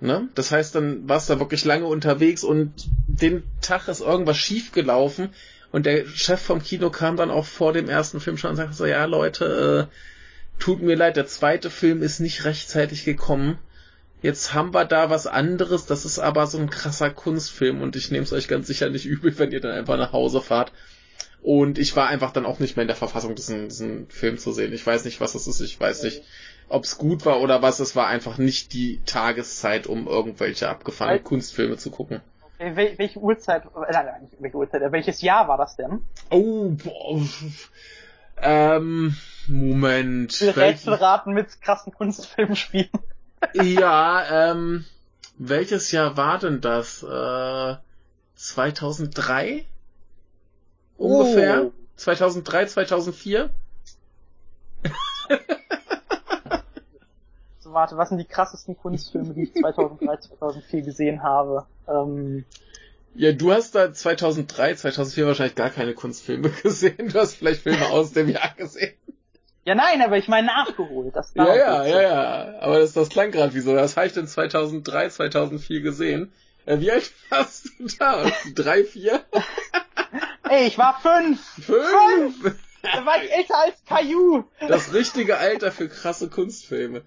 Ne? 0.00 0.28
Das 0.34 0.52
heißt, 0.52 0.74
dann 0.74 1.08
warst 1.08 1.28
du 1.28 1.34
da 1.34 1.40
wirklich 1.40 1.64
lange 1.64 1.86
unterwegs 1.86 2.44
und 2.44 2.72
den 3.06 3.42
Tag 3.60 3.88
ist 3.88 4.00
irgendwas 4.00 4.36
schief 4.36 4.72
gelaufen 4.72 5.30
und 5.70 5.86
der 5.86 6.06
Chef 6.06 6.40
vom 6.40 6.62
Kino 6.62 6.90
kam 6.90 7.16
dann 7.16 7.30
auch 7.30 7.44
vor 7.44 7.72
dem 7.72 7.88
ersten 7.88 8.20
Film 8.20 8.38
schon 8.38 8.50
und 8.50 8.56
sagte 8.56 8.74
so, 8.74 8.86
ja 8.86 9.04
Leute, 9.04 9.88
äh, 9.90 10.60
tut 10.62 10.82
mir 10.82 10.96
leid, 10.96 11.16
der 11.16 11.26
zweite 11.26 11.70
Film 11.70 12.02
ist 12.02 12.20
nicht 12.20 12.44
rechtzeitig 12.44 13.04
gekommen. 13.04 13.58
Jetzt 14.22 14.52
haben 14.54 14.74
wir 14.74 14.84
da 14.84 15.10
was 15.10 15.26
anderes, 15.26 15.86
das 15.86 16.04
ist 16.04 16.18
aber 16.18 16.46
so 16.46 16.58
ein 16.58 16.70
krasser 16.70 17.10
Kunstfilm 17.10 17.82
und 17.82 17.94
ich 17.94 18.10
nehme 18.10 18.24
es 18.24 18.32
euch 18.32 18.48
ganz 18.48 18.66
sicher 18.66 18.88
nicht 18.88 19.06
übel, 19.06 19.38
wenn 19.38 19.52
ihr 19.52 19.60
dann 19.60 19.72
einfach 19.72 19.96
nach 19.96 20.12
Hause 20.12 20.40
fahrt. 20.40 20.72
Und 21.40 21.78
ich 21.78 21.94
war 21.94 22.08
einfach 22.08 22.32
dann 22.32 22.46
auch 22.46 22.58
nicht 22.58 22.76
mehr 22.76 22.82
in 22.82 22.88
der 22.88 22.96
Verfassung, 22.96 23.36
diesen, 23.36 23.68
diesen 23.68 24.08
Film 24.08 24.38
zu 24.38 24.52
sehen. 24.52 24.72
Ich 24.72 24.84
weiß 24.84 25.04
nicht, 25.04 25.20
was 25.20 25.36
es 25.36 25.46
ist, 25.46 25.60
ich 25.60 25.78
weiß 25.78 26.02
nicht, 26.02 26.22
ob 26.68 26.82
es 26.82 26.98
gut 26.98 27.24
war 27.26 27.40
oder 27.40 27.62
was. 27.62 27.78
Es 27.78 27.94
war 27.94 28.08
einfach 28.08 28.38
nicht 28.38 28.72
die 28.72 29.00
Tageszeit, 29.06 29.86
um 29.86 30.08
irgendwelche 30.08 30.68
abgefahrenen 30.68 31.22
Kunstfilme 31.22 31.76
zu 31.76 31.90
gucken. 31.90 32.20
Wel 32.58 32.98
welche 32.98 33.20
Uhrzeit, 33.20 33.64
äh, 33.64 33.92
nein, 33.92 34.22
nicht 34.22 34.34
welche 34.40 34.56
Uhrzeit, 34.56 34.82
äh, 34.82 34.90
welches 34.90 35.22
Jahr 35.22 35.46
war 35.46 35.56
das 35.56 35.76
denn? 35.76 36.00
Oh, 36.30 36.70
boah. 36.70 37.22
Ähm, 38.40 39.16
Moment. 39.46 40.40
Will 40.40 40.50
Rätselraten 40.50 41.34
mit 41.34 41.60
krassen 41.60 41.92
Kunstfilmen 41.92 42.56
spielen. 42.56 42.90
ja, 43.54 44.50
ähm, 44.50 44.84
welches 45.36 45.92
Jahr 45.92 46.16
war 46.16 46.38
denn 46.38 46.60
das? 46.60 47.02
Äh, 47.02 47.76
2003? 48.34 49.64
Ungefähr? 50.96 51.66
Oh. 51.66 51.72
2003, 51.96 52.66
2004? 52.66 53.50
warte, 57.72 57.96
was 57.96 58.08
sind 58.08 58.18
die 58.18 58.24
krassesten 58.24 58.76
Kunstfilme, 58.76 59.34
die 59.34 59.44
ich 59.44 59.54
2003, 59.54 60.16
2004 60.16 60.82
gesehen 60.82 61.22
habe? 61.22 61.66
Ähm, 61.88 62.44
ja, 63.14 63.32
du 63.32 63.52
hast 63.52 63.74
da 63.74 63.92
2003, 63.92 64.74
2004 64.74 65.26
wahrscheinlich 65.26 65.56
gar 65.56 65.70
keine 65.70 65.94
Kunstfilme 65.94 66.50
gesehen. 66.62 67.08
Du 67.08 67.18
hast 67.18 67.34
vielleicht 67.34 67.62
Filme 67.62 67.88
aus 67.88 68.12
dem 68.12 68.28
Jahr 68.28 68.54
gesehen. 68.56 68.94
Ja, 69.64 69.74
nein, 69.74 70.00
aber 70.00 70.16
ich 70.16 70.28
meine 70.28 70.46
nachgeholt. 70.46 71.14
Das 71.14 71.32
ja, 71.34 71.54
ja, 71.54 71.84
ja, 71.84 72.02
ja. 72.02 72.60
Aber 72.60 72.78
das, 72.78 72.94
das 72.94 73.10
klang 73.10 73.32
gerade 73.32 73.52
wie 73.54 73.60
so. 73.60 73.74
Das 73.74 73.96
habe 73.96 74.06
ich 74.06 74.14
denn 74.14 74.26
2003, 74.26 75.10
2004 75.10 75.80
gesehen. 75.82 76.32
Äh, 76.64 76.80
wie 76.80 76.90
alt 76.90 77.12
warst 77.28 77.70
du 77.78 77.86
da? 77.98 78.30
Drei, 78.54 78.84
vier? 78.84 79.24
Ey, 80.48 80.68
ich 80.68 80.78
war 80.78 80.98
fünf. 81.00 81.40
Fünf? 81.64 82.40
fünf. 82.40 82.56
Da 82.82 83.04
war 83.04 83.22
ich 83.22 83.30
älter 83.30 83.58
als 83.58 83.84
Caillou. 83.84 84.44
Das 84.60 84.94
richtige 84.94 85.36
Alter 85.36 85.72
für 85.72 85.88
krasse 85.88 86.30
Kunstfilme. 86.30 87.02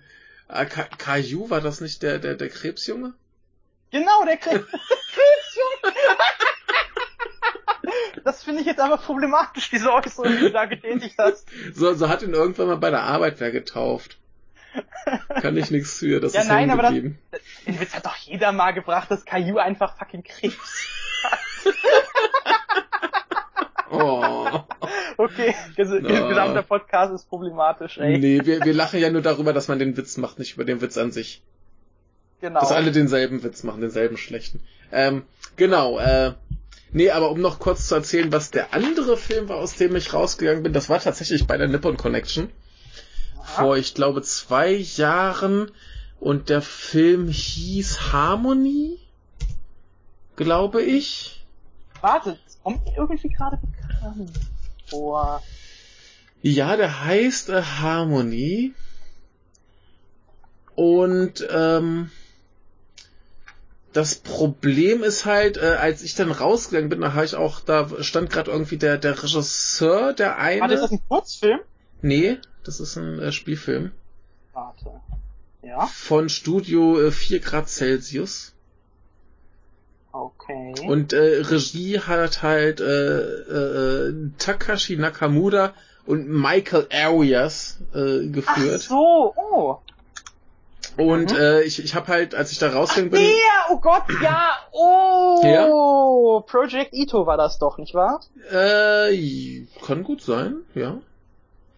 Ah, 0.54 0.66
Caillou, 0.66 1.50
war 1.50 1.62
das 1.62 1.80
nicht 1.80 2.04
der, 2.04 2.20
der, 2.20 2.36
der 2.36 2.50
Krebsjunge? 2.50 3.14
Genau, 3.90 4.26
der 4.26 4.36
Krebsjunge. 4.38 4.66
Das 8.26 8.44
finde 8.44 8.60
ich 8.60 8.68
jetzt 8.68 8.82
aber 8.82 8.98
problematisch, 8.98 9.70
diese 9.70 9.92
Äußerung, 9.92 10.30
die 10.30 10.40
du 10.40 10.52
da 10.52 10.66
getätigt 10.66 11.16
hast. 11.18 11.48
So, 11.74 11.94
so 11.94 12.10
hat 12.10 12.22
ihn 12.22 12.34
irgendwann 12.34 12.68
mal 12.68 12.78
bei 12.78 12.90
der 12.90 13.04
Arbeit 13.04 13.40
wer 13.40 13.52
getauft. 13.52 14.20
Kann 15.42 15.56
ich 15.56 15.72
nichts 15.72 15.98
für, 15.98 16.20
das 16.20 16.34
ja, 16.34 16.42
ist 16.42 16.48
nein, 16.48 16.70
aber 16.70 16.84
das, 16.84 16.92
den 16.92 17.18
Witz 17.80 17.94
hat 17.94 18.06
doch 18.06 18.16
jeder 18.18 18.52
mal 18.52 18.72
gebracht, 18.72 19.10
dass 19.10 19.24
Caillou 19.26 19.58
einfach 19.58 19.98
fucking 19.98 20.24
Krebs 20.24 20.88
hat. 21.24 21.40
oh. 23.92 24.64
Okay, 25.18 25.56
no. 25.78 26.28
gesamter 26.28 26.64
Podcast 26.64 27.14
ist 27.14 27.30
problematisch, 27.30 27.98
ey. 27.98 28.18
Nee, 28.18 28.42
wir, 28.46 28.64
wir 28.64 28.74
lachen 28.74 29.00
ja 29.00 29.10
nur 29.10 29.22
darüber, 29.22 29.54
dass 29.54 29.68
man 29.68 29.80
den 29.80 29.98
Witz 29.98 30.18
macht, 30.18 30.40
nicht 30.40 30.56
über 30.56 30.66
den 30.66 30.82
Witz 30.82 30.98
an 30.98 31.12
sich. 31.12 31.42
Genau. 32.40 32.60
Dass 32.60 32.72
alle 32.72 32.92
denselben 32.92 33.44
Witz 33.44 33.64
machen, 33.64 33.82
denselben 33.82 34.18
schlechten. 34.18 34.62
Ähm, 34.92 35.24
genau, 35.58 36.00
äh, 36.00 36.34
nee, 36.92 37.12
aber 37.12 37.32
um 37.32 37.40
noch 37.40 37.60
kurz 37.60 37.88
zu 37.88 37.96
erzählen, 37.96 38.32
was 38.32 38.52
der 38.52 38.74
andere 38.74 39.16
Film 39.18 39.48
war, 39.50 39.58
aus 39.58 39.76
dem 39.76 39.96
ich 39.96 40.14
rausgegangen 40.14 40.64
bin, 40.64 40.74
das 40.74 40.90
war 40.90 41.00
tatsächlich 41.00 41.46
bei 41.46 41.58
der 41.58 41.68
Nippon 41.68 41.98
Connection. 41.98 42.50
Aha. 43.38 43.64
Vor, 43.64 43.78
ich 43.78 43.94
glaube, 43.94 44.22
zwei 44.22 44.72
Jahren. 44.72 45.72
Und 46.20 46.50
der 46.50 46.62
Film 46.62 47.30
hieß 47.30 48.14
Harmony, 48.14 49.00
glaube 50.36 50.84
ich. 50.84 51.44
Warte, 52.00 52.38
kommt 52.64 52.82
irgendwie 52.96 53.30
gerade 53.30 53.58
bekannt. 53.58 54.30
Vor. 54.92 55.42
Ja, 56.42 56.76
der 56.76 57.06
heißt 57.06 57.50
äh, 57.50 57.62
Harmony. 57.62 58.74
Und 60.76 61.46
ähm, 61.52 62.10
das 63.94 64.16
Problem 64.16 65.04
ist 65.04 65.26
halt, 65.26 65.58
äh, 65.58 65.76
als 65.80 66.02
ich 66.02 66.16
dann 66.16 66.32
rausgegangen 66.32 66.90
bin, 66.90 67.02
da 67.02 67.14
habe 67.14 67.26
ich 67.26 67.36
auch, 67.36 67.60
da 67.60 67.90
stand 68.02 68.30
gerade 68.30 68.52
irgendwie 68.52 68.78
der, 68.78 68.98
der 68.98 69.22
Regisseur, 69.22 70.14
der 70.14 70.38
eine. 70.38 70.62
Warte, 70.62 70.74
ist 70.76 70.82
das 70.82 70.92
ein 70.92 71.02
Kurzfilm? 71.08 71.60
Nee, 72.02 72.38
das 72.64 72.80
ist 72.80 72.98
ein 72.98 73.20
äh, 73.20 73.32
Spielfilm. 73.32 73.92
Warte. 74.54 75.02
Ja. 75.62 75.86
Von 75.88 76.30
Studio 76.30 77.00
äh, 77.00 77.12
4 77.12 77.40
Grad 77.40 77.70
Celsius. 77.70 78.54
Okay. 80.12 80.74
Und 80.88 81.14
äh, 81.14 81.42
Regie 81.42 82.00
hat 82.00 82.44
halt 82.44 82.82
äh, 82.82 83.22
äh, 83.22 84.14
Takashi 84.38 84.98
Nakamura 84.98 85.74
und 86.06 86.28
Michael 86.28 86.88
Arias 86.92 87.80
äh, 87.94 88.28
geführt. 88.28 88.82
Ach 88.86 88.90
so, 88.90 89.34
oh. 89.38 89.78
Und 90.98 91.32
mhm. 91.32 91.38
äh, 91.38 91.62
ich, 91.62 91.84
ich 91.84 91.96
habe 91.96 92.08
halt, 92.08 92.36
als 92.36 92.52
ich 92.52 92.60
da 92.60 92.70
rausgegangen 92.72 93.12
bin. 93.12 93.22
Ja, 93.22 93.68
oh 93.70 93.80
Gott, 93.80 94.04
ja, 94.22 94.56
oh. 94.72 95.42
Ja? 95.44 96.42
Project 96.46 96.94
Ito 96.94 97.26
war 97.26 97.38
das 97.38 97.60
doch, 97.60 97.78
nicht 97.78 97.94
wahr? 97.94 98.20
Äh, 98.52 99.66
kann 99.86 100.04
gut 100.04 100.22
sein, 100.22 100.58
ja. 100.76 100.98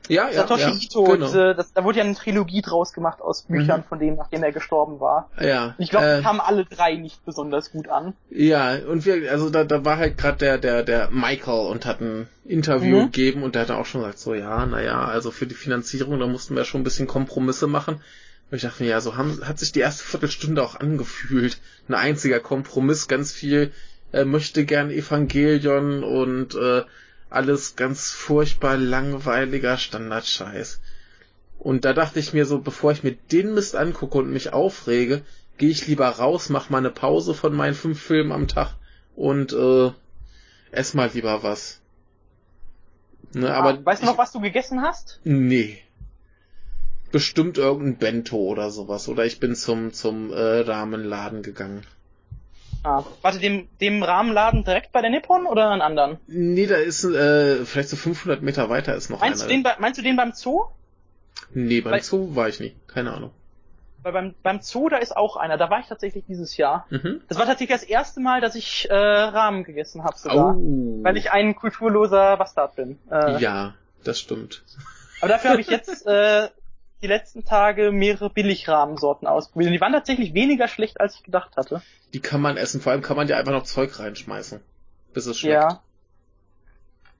Ja, 0.10 0.28
ja, 0.30 0.34
Satoshi 0.34 0.64
ja, 0.64 0.76
Ito, 0.76 1.04
genau. 1.04 1.26
diese, 1.26 1.56
das, 1.56 1.74
da 1.74 1.84
wurde 1.84 2.00
ja 2.00 2.04
eine 2.04 2.16
Trilogie 2.16 2.62
draus 2.62 2.94
gemacht 2.94 3.22
aus 3.22 3.44
Büchern 3.44 3.82
mhm. 3.82 3.86
von 3.86 4.00
dem, 4.00 4.16
nachdem 4.16 4.44
er 4.44 4.52
gestorben 4.52 5.00
war. 5.00 5.30
Ja. 5.40 5.76
Ich 5.78 5.90
glaube, 5.90 6.06
äh, 6.06 6.18
die 6.18 6.24
kamen 6.24 6.42
alle 6.42 6.66
drei 6.66 6.96
nicht 6.96 7.24
besonders 7.26 7.72
gut 7.72 7.88
an. 7.88 8.14
Ja, 8.30 8.76
und 8.76 9.06
wir, 9.06 9.32
also 9.32 9.50
da, 9.50 9.64
da 9.64 9.86
war 9.86 9.98
halt 9.98 10.18
gerade 10.18 10.38
der, 10.38 10.58
der, 10.58 10.84
der 10.84 11.10
Michael 11.12 11.68
und 11.68 11.86
hat 11.86 12.02
ein 12.02 12.28
Interview 12.46 13.02
Mhm. 13.02 13.12
gegeben 13.12 13.44
und 13.44 13.56
der 13.56 13.64
hat 13.64 13.72
auch 13.72 13.86
schon 13.86 14.02
gesagt, 14.02 14.20
so 14.20 14.34
ja, 14.34 14.66
naja, 14.66 15.06
also 15.06 15.32
für 15.32 15.48
die 15.48 15.56
Finanzierung, 15.56 16.20
da 16.20 16.28
mussten 16.28 16.56
wir 16.56 16.66
schon 16.66 16.82
ein 16.82 16.86
bisschen 16.86 17.08
Kompromisse 17.08 17.68
machen. 17.68 18.02
Und 18.52 18.58
ich 18.58 18.64
dachte 18.64 18.84
mir, 18.84 18.90
ja, 18.90 19.02
so 19.02 19.16
haben, 19.16 19.40
hat 19.48 19.58
sich 19.60 19.72
die 19.72 19.80
erste 19.80 20.04
Viertelstunde 20.04 20.62
auch 20.62 20.80
angefühlt. 20.80 21.60
Ein 21.88 21.96
einziger 21.96 22.40
Kompromiss, 22.40 23.08
ganz 23.08 23.32
viel 23.32 23.72
äh, 24.12 24.26
möchte 24.26 24.66
gern 24.66 24.92
Evangelion 24.92 26.04
und 26.04 26.56
äh, 26.56 26.84
alles 27.34 27.76
ganz 27.76 28.12
furchtbar 28.12 28.78
langweiliger 28.78 29.78
Standardscheiß. 29.78 30.82
Und 31.60 31.86
da 31.86 31.94
dachte 31.94 32.20
ich 32.20 32.34
mir 32.34 32.46
so, 32.46 32.60
bevor 32.60 32.92
ich 32.92 33.04
mir 33.04 33.14
den 33.14 33.54
Mist 33.54 33.76
angucke 33.76 34.18
und 34.18 34.32
mich 34.32 34.54
aufrege, 34.54 35.22
gehe 35.58 35.70
ich 35.70 35.88
lieber 35.88 36.08
raus, 36.08 36.50
mach 36.50 36.70
mal 36.70 36.80
eine 36.80 36.92
Pause 36.92 37.34
von 37.34 37.56
meinen 37.56 37.76
fünf 37.76 38.02
Filmen 38.02 38.32
am 38.32 38.48
Tag 38.48 38.76
und 39.16 39.54
äh, 39.54 39.92
ess 40.72 40.94
mal 40.94 41.10
lieber 41.14 41.44
was. 41.44 41.80
Ne, 43.34 43.54
aber 43.54 43.70
ah, 43.70 43.80
weißt 43.86 44.04
du 44.04 44.08
noch, 44.08 44.18
was 44.18 44.32
du 44.32 44.42
gegessen 44.42 44.82
hast? 44.82 45.20
Nee. 45.24 45.80
Bestimmt 47.12 47.58
irgendein 47.58 47.98
Bento 47.98 48.38
oder 48.38 48.70
sowas. 48.70 49.08
Oder 49.08 49.26
ich 49.26 49.40
bin 49.40 49.56
zum, 49.56 49.94
zum 49.94 50.32
äh, 50.32 50.60
Rahmenladen 50.60 51.42
gegangen. 51.42 51.84
Ah, 52.84 53.04
warte, 53.22 53.40
dem, 53.40 53.68
dem 53.80 54.04
Rahmenladen 54.04 54.64
direkt 54.66 54.92
bei 54.92 55.02
der 55.02 55.10
Nippon 55.10 55.46
oder 55.46 55.70
einen 55.70 55.82
anderen? 55.82 56.18
Nee, 56.28 56.66
da 56.68 56.76
ist 56.76 57.04
äh, 57.06 57.64
vielleicht 57.66 57.90
so 57.90 57.96
500 57.96 58.42
Meter 58.42 58.70
weiter 58.70 58.94
ist 58.96 59.10
noch 59.10 59.22
Meinst 59.22 59.42
du, 59.42 59.46
einer. 59.46 59.54
den, 59.54 59.64
bei- 59.64 59.76
meinst 59.80 59.98
du 60.00 60.04
den 60.04 60.16
beim 60.18 60.34
Zoo? 60.34 60.66
Nee, 61.54 61.82
beim 61.82 61.94
Weil- 61.94 62.02
Zoo 62.04 62.36
war 62.36 62.50
ich 62.50 62.60
nie. 62.60 62.76
Keine 62.88 63.14
Ahnung. 63.14 63.32
Weil 64.02 64.12
beim, 64.12 64.36
beim 64.44 64.60
Zoo, 64.62 64.90
da 64.90 64.98
ist 64.98 65.16
auch 65.16 65.38
einer. 65.38 65.58
Da 65.58 65.70
war 65.70 65.80
ich 65.80 65.86
tatsächlich 65.88 66.26
dieses 66.28 66.58
Jahr. 66.58 66.86
Mhm. 66.90 67.22
Das 67.30 67.38
war 67.40 67.46
tatsächlich 67.46 67.80
das 67.80 67.84
erste 67.88 68.20
Mal, 68.20 68.42
dass 68.42 68.54
ich 68.56 68.90
äh, 68.90 68.94
Rahmen 68.94 69.64
gegessen 69.64 70.04
habe 70.04 70.18
sogar. 70.18 70.58
Oh. 70.58 71.00
Weil 71.04 71.16
ich 71.16 71.32
ein 71.32 71.56
kulturloser 71.56 72.36
Bastard 72.36 72.76
bin. 72.76 73.00
Äh, 73.10 73.40
Ja, 73.42 73.76
das 74.04 74.20
stimmt. 74.20 74.64
Aber 75.22 75.30
dafür 75.30 75.52
habe 75.52 75.62
ich 75.62 75.68
jetzt 75.68 76.06
äh, 76.06 76.50
die 77.04 77.08
letzten 77.08 77.44
Tage 77.46 77.92
mehrere 77.92 78.30
Billigrahmensorten 78.30 79.28
ausprobiert. 79.28 79.68
Und 79.68 79.74
die 79.74 79.82
waren 79.82 79.94
tatsächlich 79.94 80.34
weniger 80.34 80.68
schlecht, 80.68 81.00
als 81.02 81.16
ich 81.16 81.24
gedacht 81.24 81.56
hatte. 81.58 81.82
Die 82.14 82.20
kann 82.22 82.42
man 82.42 82.58
essen. 82.58 82.82
Vor 82.82 82.92
allem 82.94 83.02
kann 83.02 83.18
man 83.18 83.28
ja 83.28 83.38
einfach 83.38 83.52
noch 83.52 83.64
Zeug 83.64 84.00
reinschmeißen. 84.00 84.60
Bis 85.14 85.26
es 85.28 85.38
schmeckt. 85.38 85.54
Ja. 85.54 85.82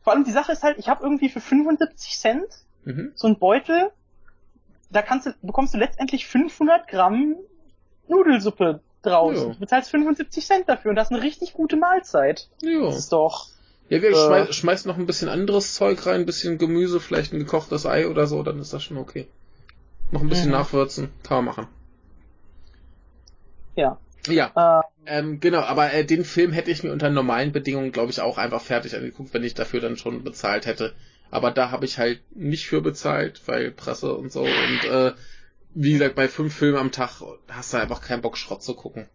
Vor 0.02 0.14
allem 0.14 0.24
die 0.24 0.32
Sache 0.32 0.52
ist 0.52 0.64
halt, 0.64 0.78
ich 0.80 0.90
habe 0.90 1.04
irgendwie 1.04 1.30
für 1.30 1.40
75 1.42 2.18
Cent 2.18 2.48
Mhm. 2.86 3.12
so 3.16 3.28
einen 3.28 3.38
Beutel. 3.40 3.92
Da 4.90 5.02
kannst 5.02 5.28
du, 5.28 5.34
bekommst 5.42 5.74
du 5.74 5.78
letztendlich 5.78 6.28
500 6.28 6.88
Gramm 6.88 7.36
Nudelsuppe 8.08 8.82
draus. 9.02 9.36
Du 9.40 9.60
bezahlst 9.60 9.90
75 9.92 10.46
Cent 10.46 10.70
dafür 10.70 10.90
und 10.90 10.96
das 10.96 11.08
ist 11.10 11.14
eine 11.14 11.24
richtig 11.24 11.54
gute 11.54 11.76
Mahlzeit. 11.78 12.50
Ja. 12.62 12.82
Das 12.82 12.98
ist 12.98 13.12
doch. 13.14 13.48
Ja, 13.90 14.02
wir 14.02 14.12
Äh. 14.12 14.16
schmeiß, 14.16 14.56
schmeißt 14.56 14.86
noch 14.86 14.98
ein 14.98 15.06
bisschen 15.06 15.30
anderes 15.30 15.74
Zeug 15.76 16.06
rein, 16.06 16.22
ein 16.22 16.26
bisschen 16.26 16.58
Gemüse, 16.58 17.00
vielleicht 17.00 17.34
ein 17.34 17.40
gekochtes 17.40 17.86
Ei 17.86 18.08
oder 18.08 18.28
so, 18.28 18.44
dann 18.44 18.60
ist 18.60 18.74
das 18.74 18.84
schon 18.84 18.98
okay. 18.98 19.28
Noch 20.14 20.22
ein 20.22 20.30
bisschen 20.30 20.52
Mhm. 20.52 20.52
nachwürzen, 20.52 21.12
kann 21.24 21.38
man 21.44 21.46
machen. 21.56 21.68
Ja. 23.76 23.98
Ja, 24.28 24.54
Äh, 24.56 24.82
ähm, 25.06 25.40
genau, 25.42 25.60
aber 25.62 25.94
äh, 25.94 26.06
den 26.06 26.24
Film 26.26 26.52
hätte 26.54 26.72
ich 26.72 26.84
mir 26.84 26.92
unter 26.94 27.10
normalen 27.10 27.52
Bedingungen, 27.52 27.92
glaube 27.92 28.12
ich, 28.12 28.22
auch 28.22 28.38
einfach 28.38 28.62
fertig 28.62 28.96
angeguckt, 28.96 29.34
wenn 29.34 29.44
ich 29.44 29.54
dafür 29.54 29.82
dann 29.82 29.98
schon 29.98 30.24
bezahlt 30.24 30.66
hätte. 30.66 30.96
Aber 31.32 31.52
da 31.52 31.72
habe 31.72 31.86
ich 31.86 31.98
halt 31.98 32.22
nicht 32.36 32.68
für 32.68 32.82
bezahlt, 32.82 33.42
weil 33.48 33.72
Presse 33.72 34.14
und 34.16 34.32
so 34.32 34.42
und 34.44 34.86
äh, 34.86 35.14
wie 35.76 35.94
gesagt, 35.94 36.16
bei 36.16 36.28
fünf 36.30 36.54
Filmen 36.56 36.78
am 36.78 36.92
Tag 36.92 37.22
hast 37.50 37.74
du 37.74 37.78
einfach 37.78 38.02
keinen 38.02 38.22
Bock, 38.22 38.38
Schrott 38.38 38.64
zu 38.64 38.76
gucken. 38.76 39.08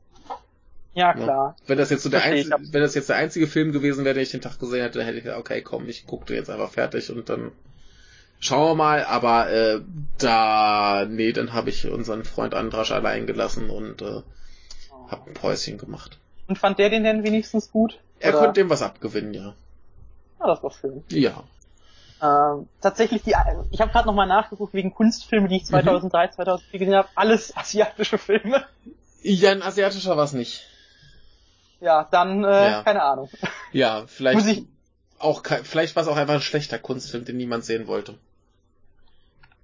ja, 0.95 1.15
Ne? 1.15 1.25
klar. 1.25 1.57
Wenn 1.67 1.79
das 1.79 1.91
jetzt 1.91 2.03
so 2.03 2.09
der 2.11 2.23
einzige, 2.23 2.57
wenn 2.73 2.81
das 2.83 2.95
jetzt 2.95 3.09
der 3.09 3.17
einzige 3.17 3.47
Film 3.47 3.73
gewesen 3.73 4.05
wäre, 4.05 4.15
den 4.15 4.23
ich 4.23 4.31
den 4.31 4.41
Tag 4.41 4.59
gesehen 4.59 4.83
hätte, 4.83 5.03
hätte 5.05 5.19
ich 5.19 5.25
gesagt, 5.25 5.41
okay, 5.41 5.63
komm, 5.63 5.89
ich 5.89 6.07
gucke 6.07 6.27
den 6.27 6.37
jetzt 6.37 6.51
einfach 6.51 6.71
fertig 6.71 7.11
und 7.11 7.29
dann 7.29 7.53
schauen 8.41 8.71
wir 8.71 8.75
mal. 8.75 9.05
Aber 9.05 9.51
äh, 9.51 9.81
da, 10.19 11.07
nee, 11.09 11.33
dann 11.33 11.53
habe 11.53 11.71
ich 11.71 11.87
unseren 11.87 12.25
Freund 12.25 12.55
Andrasch 12.55 12.91
allein 12.93 13.27
gelassen 13.27 13.71
und 13.71 14.03
äh, 14.03 14.23
hab 15.09 15.27
ein 15.27 15.35
Päuschen 15.35 15.79
gemacht. 15.79 16.19
Und 16.47 16.59
fand 16.59 16.79
der 16.79 16.91
den 16.91 17.05
denn 17.05 17.25
wenigstens 17.25 17.71
gut? 17.71 17.99
Er 18.21 18.31
Oder- 18.31 18.39
konnte 18.47 18.61
dem 18.61 18.71
was 18.71 18.83
abgewinnen, 18.83 19.35
ja. 19.35 19.55
Ah, 20.39 20.47
das 20.47 20.63
war 20.63 20.71
schön. 20.71 21.03
Ja. 21.11 21.43
Ähm, 22.21 22.69
tatsächlich, 22.81 23.23
die, 23.23 23.35
ich 23.71 23.81
habe 23.81 23.93
gerade 23.93 24.07
nochmal 24.07 24.27
nachgeguckt 24.27 24.75
wegen 24.75 24.93
Kunstfilme, 24.93 25.49
die 25.49 25.57
ich 25.57 25.67
2003, 25.67 26.29
2004 26.29 26.79
gesehen 26.81 26.95
habe. 26.97 27.09
Alles 27.15 27.57
asiatische 27.57 28.19
Filme. 28.19 28.65
Ja, 29.23 29.51
ein 29.53 29.63
asiatischer 29.63 30.17
war's 30.17 30.33
nicht. 30.33 30.65
Ja, 31.81 32.09
dann, 32.11 32.43
äh, 32.45 32.71
Ja. 32.71 32.83
keine 32.83 33.03
Ahnung. 33.03 33.29
Ja, 33.73 34.05
vielleicht 34.07 34.65
auch 35.21 35.43
vielleicht 35.65 35.97
war 35.97 36.03
es 36.05 36.09
auch 36.09 36.17
einfach 36.17 36.35
ein 36.35 36.41
schlechter 36.41 36.79
Kunstfilm, 36.79 37.25
den 37.25 37.37
niemand 37.37 37.65
sehen 37.65 37.87
wollte. 37.89 38.15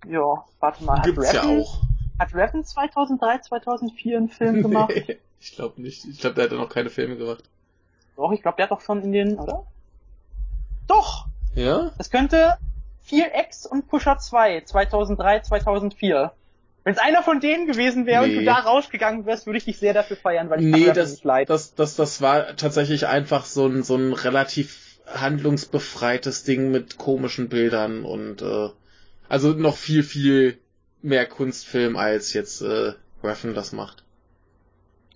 Ja, 0.09 0.45
warte 0.61 0.85
mal. 0.85 0.99
Hat 0.99 1.05
Gibt's 1.05 1.33
ja 1.33 1.43
Revan- 1.43 1.61
auch. 1.63 1.81
Hat 2.19 2.35
Revan 2.35 2.65
2003, 2.65 3.39
2004 3.39 4.17
einen 4.17 4.29
Film 4.29 4.63
gemacht? 4.63 4.93
Nee, 4.95 5.19
ich 5.41 5.53
glaube 5.55 5.81
nicht. 5.83 6.05
Ich 6.05 6.21
glaube, 6.21 6.35
der 6.37 6.45
hat 6.45 6.53
noch 6.53 6.69
keine 6.69 6.91
Filme 6.91 7.17
gemacht. 7.17 7.45
Doch, 8.17 8.31
ich 8.33 8.43
glaube, 8.43 8.57
der 8.57 8.65
hat 8.65 8.71
doch 8.71 8.81
schon 8.81 9.03
in 9.03 9.13
den, 9.13 9.39
oder? 9.39 9.65
Doch! 10.87 11.27
Ja? 11.55 11.93
Das 11.99 12.11
könnte 12.11 12.57
4X 13.09 13.67
und 13.67 13.89
Pusher 13.89 14.19
2, 14.19 14.63
2003, 14.63 15.41
2004. 15.41 16.33
Wenn 16.85 16.93
es 16.93 16.99
einer 17.01 17.23
von 17.23 17.41
denen 17.41 17.67
gewesen 17.67 18.05
wäre 18.07 18.25
und 18.25 18.29
Nee. 18.31 18.39
du 18.41 18.45
da 18.45 18.55
rausgegangen 18.57 19.25
wärst, 19.25 19.47
würde 19.47 19.57
ich 19.59 19.65
dich 19.65 19.79
sehr 19.79 19.95
dafür 19.95 20.17
feiern, 20.19 20.51
weil 20.51 20.61
ich 20.61 20.67
Nee, 20.67 20.93
das, 20.93 21.13
nicht 21.13 21.25
leid. 21.25 21.49
das, 21.49 21.75
das, 21.75 21.97
das 21.97 22.21
war 22.21 22.57
tatsächlich 22.57 23.07
einfach 23.07 23.47
so 23.47 23.67
ein, 23.67 23.83
so 23.83 23.97
ein 23.97 24.13
relativ 24.13 25.01
handlungsbefreites 25.07 26.45
Ding 26.45 26.71
mit 26.71 26.99
komischen 26.99 27.49
Bildern 27.49 28.05
und 28.05 28.43
äh, 28.43 28.69
also 29.35 29.49
noch 29.53 29.77
viel, 29.77 30.05
viel 30.05 30.59
mehr 31.03 31.27
Kunstfilm 31.27 31.97
als 31.97 32.33
jetzt 32.35 32.63
äh, 32.63 32.93
Reffen 33.23 33.53
das 33.55 33.73
macht. 33.73 34.05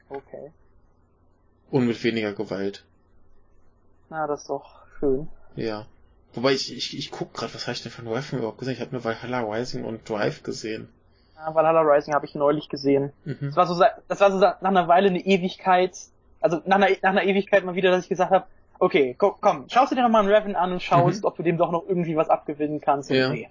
Okay. 0.08 0.50
Und 1.70 1.86
mit 1.86 2.02
weniger 2.02 2.32
Gewalt. 2.32 2.84
Na, 4.10 4.26
das 4.26 4.40
ist 4.40 4.50
doch 4.50 4.74
schön. 4.98 5.28
Ja. 5.54 5.86
Wobei 6.34 6.52
ich, 6.52 6.74
ich, 6.76 6.98
ich 6.98 7.10
guck 7.12 7.32
gerade, 7.32 7.54
was 7.54 7.66
habe 7.66 7.74
ich 7.74 7.82
denn 7.82 7.92
von 7.92 8.08
Reffen 8.08 8.38
überhaupt 8.38 8.58
gesehen? 8.58 8.74
Ich 8.74 8.80
habe 8.80 8.90
nur 8.92 9.04
Valhalla 9.04 9.40
Rising 9.40 9.84
und 9.84 10.08
Drive 10.08 10.42
gesehen. 10.42 10.88
Ja, 11.36 11.54
Valhalla 11.54 11.82
Rising 11.82 12.12
habe 12.14 12.26
ich 12.26 12.34
neulich 12.34 12.68
gesehen. 12.68 13.12
Mhm. 13.24 13.36
Das 13.54 13.56
war 13.56 13.66
so, 13.66 13.82
das 14.08 14.20
war 14.20 14.32
so 14.32 14.38
nach 14.38 14.60
einer 14.62 14.88
Weile 14.88 15.08
eine 15.10 15.20
Ewigkeit, 15.24 15.96
also 16.40 16.60
nach 16.66 16.76
einer, 16.76 16.88
nach 17.02 17.10
einer 17.10 17.22
Ewigkeit 17.24 17.64
mal 17.64 17.76
wieder, 17.76 17.90
dass 17.92 18.02
ich 18.02 18.08
gesagt 18.08 18.32
habe, 18.32 18.46
okay, 18.80 19.14
ko- 19.14 19.36
komm, 19.40 19.68
schaust 19.68 19.92
du 19.92 19.96
dir 19.96 20.02
nochmal 20.02 20.22
einen 20.24 20.32
Revan 20.34 20.56
an 20.56 20.72
und 20.72 20.82
schaust, 20.82 21.24
ob 21.24 21.36
du 21.36 21.42
dem 21.44 21.56
doch 21.56 21.70
noch 21.70 21.86
irgendwie 21.88 22.16
was 22.16 22.28
abgewinnen 22.30 22.80
kannst. 22.80 23.10
Und 23.10 23.16
Mhm. 23.16 23.22
Ja. 23.22 23.28
nee. 23.30 23.48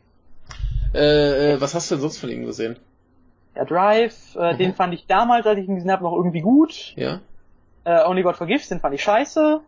Äh, 0.93 1.53
äh, 1.53 1.61
was 1.61 1.73
hast 1.75 1.91
du 1.91 1.95
denn 1.95 2.01
sonst 2.01 2.17
von 2.17 2.29
ihm 2.29 2.45
gesehen? 2.45 2.77
Der 3.55 3.65
Drive, 3.65 4.35
äh, 4.35 4.53
Mhm. 4.53 4.57
den 4.57 4.73
fand 4.75 4.93
ich 4.93 5.05
damals, 5.07 5.45
als 5.45 5.59
ich 5.59 5.67
ihn 5.67 5.75
gesehen 5.75 5.91
habe, 5.91 6.03
noch 6.03 6.13
irgendwie 6.15 6.41
gut. 6.41 6.93
Ja? 6.95 7.21
Äh, 7.85 8.03
Only 8.05 8.23
God 8.23 8.35
Forgives, 8.37 8.69
den 8.69 8.79
fand 8.79 8.93
ich 8.95 9.03
scheiße. 9.03 9.61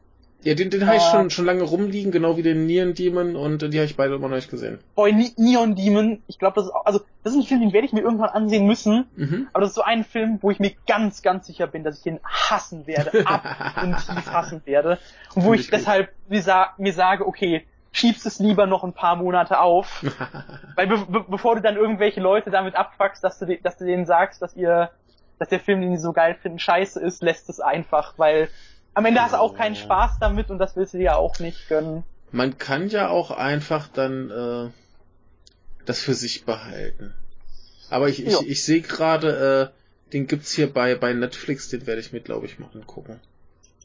Ja, 0.43 0.53
den, 0.53 0.69
den 0.69 0.85
habe 0.87 0.95
ich 0.95 1.03
Äh. 1.03 1.09
schon, 1.11 1.29
schon 1.31 1.45
lange 1.45 1.63
rumliegen, 1.63 2.11
genau 2.13 2.37
wie 2.37 2.43
den 2.43 2.65
Neon 2.65 2.93
Demon 2.93 3.35
und 3.35 3.61
äh, 3.61 3.69
die 3.69 3.77
habe 3.77 3.85
ich 3.85 3.97
beide 3.97 4.15
immer 4.15 4.29
noch 4.29 4.37
nicht 4.37 4.49
gesehen. 4.49 4.79
Boy, 4.95 5.11
Ne- 5.11 5.33
Neon 5.35 5.75
Demon, 5.75 6.23
ich 6.27 6.39
glaube, 6.39 6.55
das 6.55 6.65
ist 6.65 6.71
auch, 6.71 6.85
also, 6.85 7.01
das 7.23 7.33
ist 7.33 7.39
ein 7.39 7.43
Film, 7.45 7.59
den 7.59 7.73
werde 7.73 7.85
ich 7.87 7.91
mir 7.93 7.99
irgendwann 8.01 8.29
ansehen 8.29 8.65
müssen. 8.65 9.07
Mhm. 9.17 9.49
Aber 9.51 9.61
das 9.61 9.71
ist 9.71 9.75
so 9.75 9.81
ein 9.81 10.05
Film, 10.05 10.37
wo 10.41 10.49
ich 10.49 10.59
mir 10.59 10.71
ganz, 10.87 11.21
ganz 11.23 11.47
sicher 11.47 11.67
bin, 11.67 11.83
dass 11.83 11.97
ich 11.97 12.03
den 12.03 12.19
hassen 12.23 12.87
werde, 12.87 13.11
ab 13.27 13.43
und 13.83 13.97
tief 13.97 14.31
hassen 14.31 14.61
werde. 14.65 14.97
Und 15.35 15.43
wo 15.43 15.53
ich, 15.53 15.61
ich 15.61 15.69
deshalb 15.71 16.09
mir, 16.29 16.41
sa 16.41 16.69
mir 16.77 16.93
sage, 16.93 17.27
okay, 17.27 17.65
schiebst 17.91 18.25
es 18.25 18.39
lieber 18.39 18.67
noch 18.67 18.83
ein 18.83 18.93
paar 18.93 19.15
Monate 19.15 19.59
auf. 19.59 20.03
Weil 20.75 20.87
be 20.87 20.97
be 21.05 21.25
bevor 21.27 21.55
du 21.55 21.61
dann 21.61 21.75
irgendwelche 21.75 22.21
Leute 22.21 22.51
damit 22.51 22.75
abfuckst, 22.75 23.23
dass 23.23 23.39
du, 23.39 23.57
dass 23.57 23.77
du 23.77 23.85
denen 23.85 24.05
sagst, 24.05 24.41
dass 24.41 24.55
ihr, 24.55 24.91
dass 25.39 25.49
der 25.49 25.59
Film, 25.59 25.81
den 25.81 25.95
sie 25.95 26.01
so 26.01 26.13
geil 26.13 26.35
finden, 26.41 26.59
scheiße 26.59 26.99
ist, 26.99 27.21
lässt 27.21 27.49
es 27.49 27.59
einfach, 27.59 28.13
weil 28.17 28.49
am 28.93 29.05
Ende 29.05 29.21
hast 29.21 29.33
du 29.33 29.37
auch 29.37 29.55
keinen 29.55 29.75
Spaß 29.75 30.19
damit 30.19 30.49
und 30.49 30.59
das 30.59 30.75
willst 30.75 30.93
du 30.93 30.97
dir 30.97 31.17
auch 31.17 31.39
nicht 31.39 31.69
gönnen. 31.69 32.03
Man 32.31 32.57
kann 32.57 32.89
ja 32.89 33.09
auch 33.09 33.31
einfach 33.31 33.87
dann 33.87 34.29
äh, 34.29 34.69
das 35.85 36.01
für 36.01 36.13
sich 36.13 36.45
behalten. 36.45 37.13
Aber 37.89 38.09
ich, 38.09 38.25
ich, 38.25 38.39
ich 38.41 38.63
sehe 38.63 38.81
gerade, 38.81 39.71
äh, 39.71 40.11
den 40.13 40.27
gibt's 40.27 40.51
hier 40.51 40.71
bei, 40.71 40.95
bei 40.95 41.13
Netflix, 41.13 41.69
den 41.69 41.87
werde 41.87 42.01
ich 42.01 42.13
mir, 42.13 42.19
glaube 42.19 42.45
ich, 42.45 42.59
mal 42.59 42.69
angucken. 42.73 43.19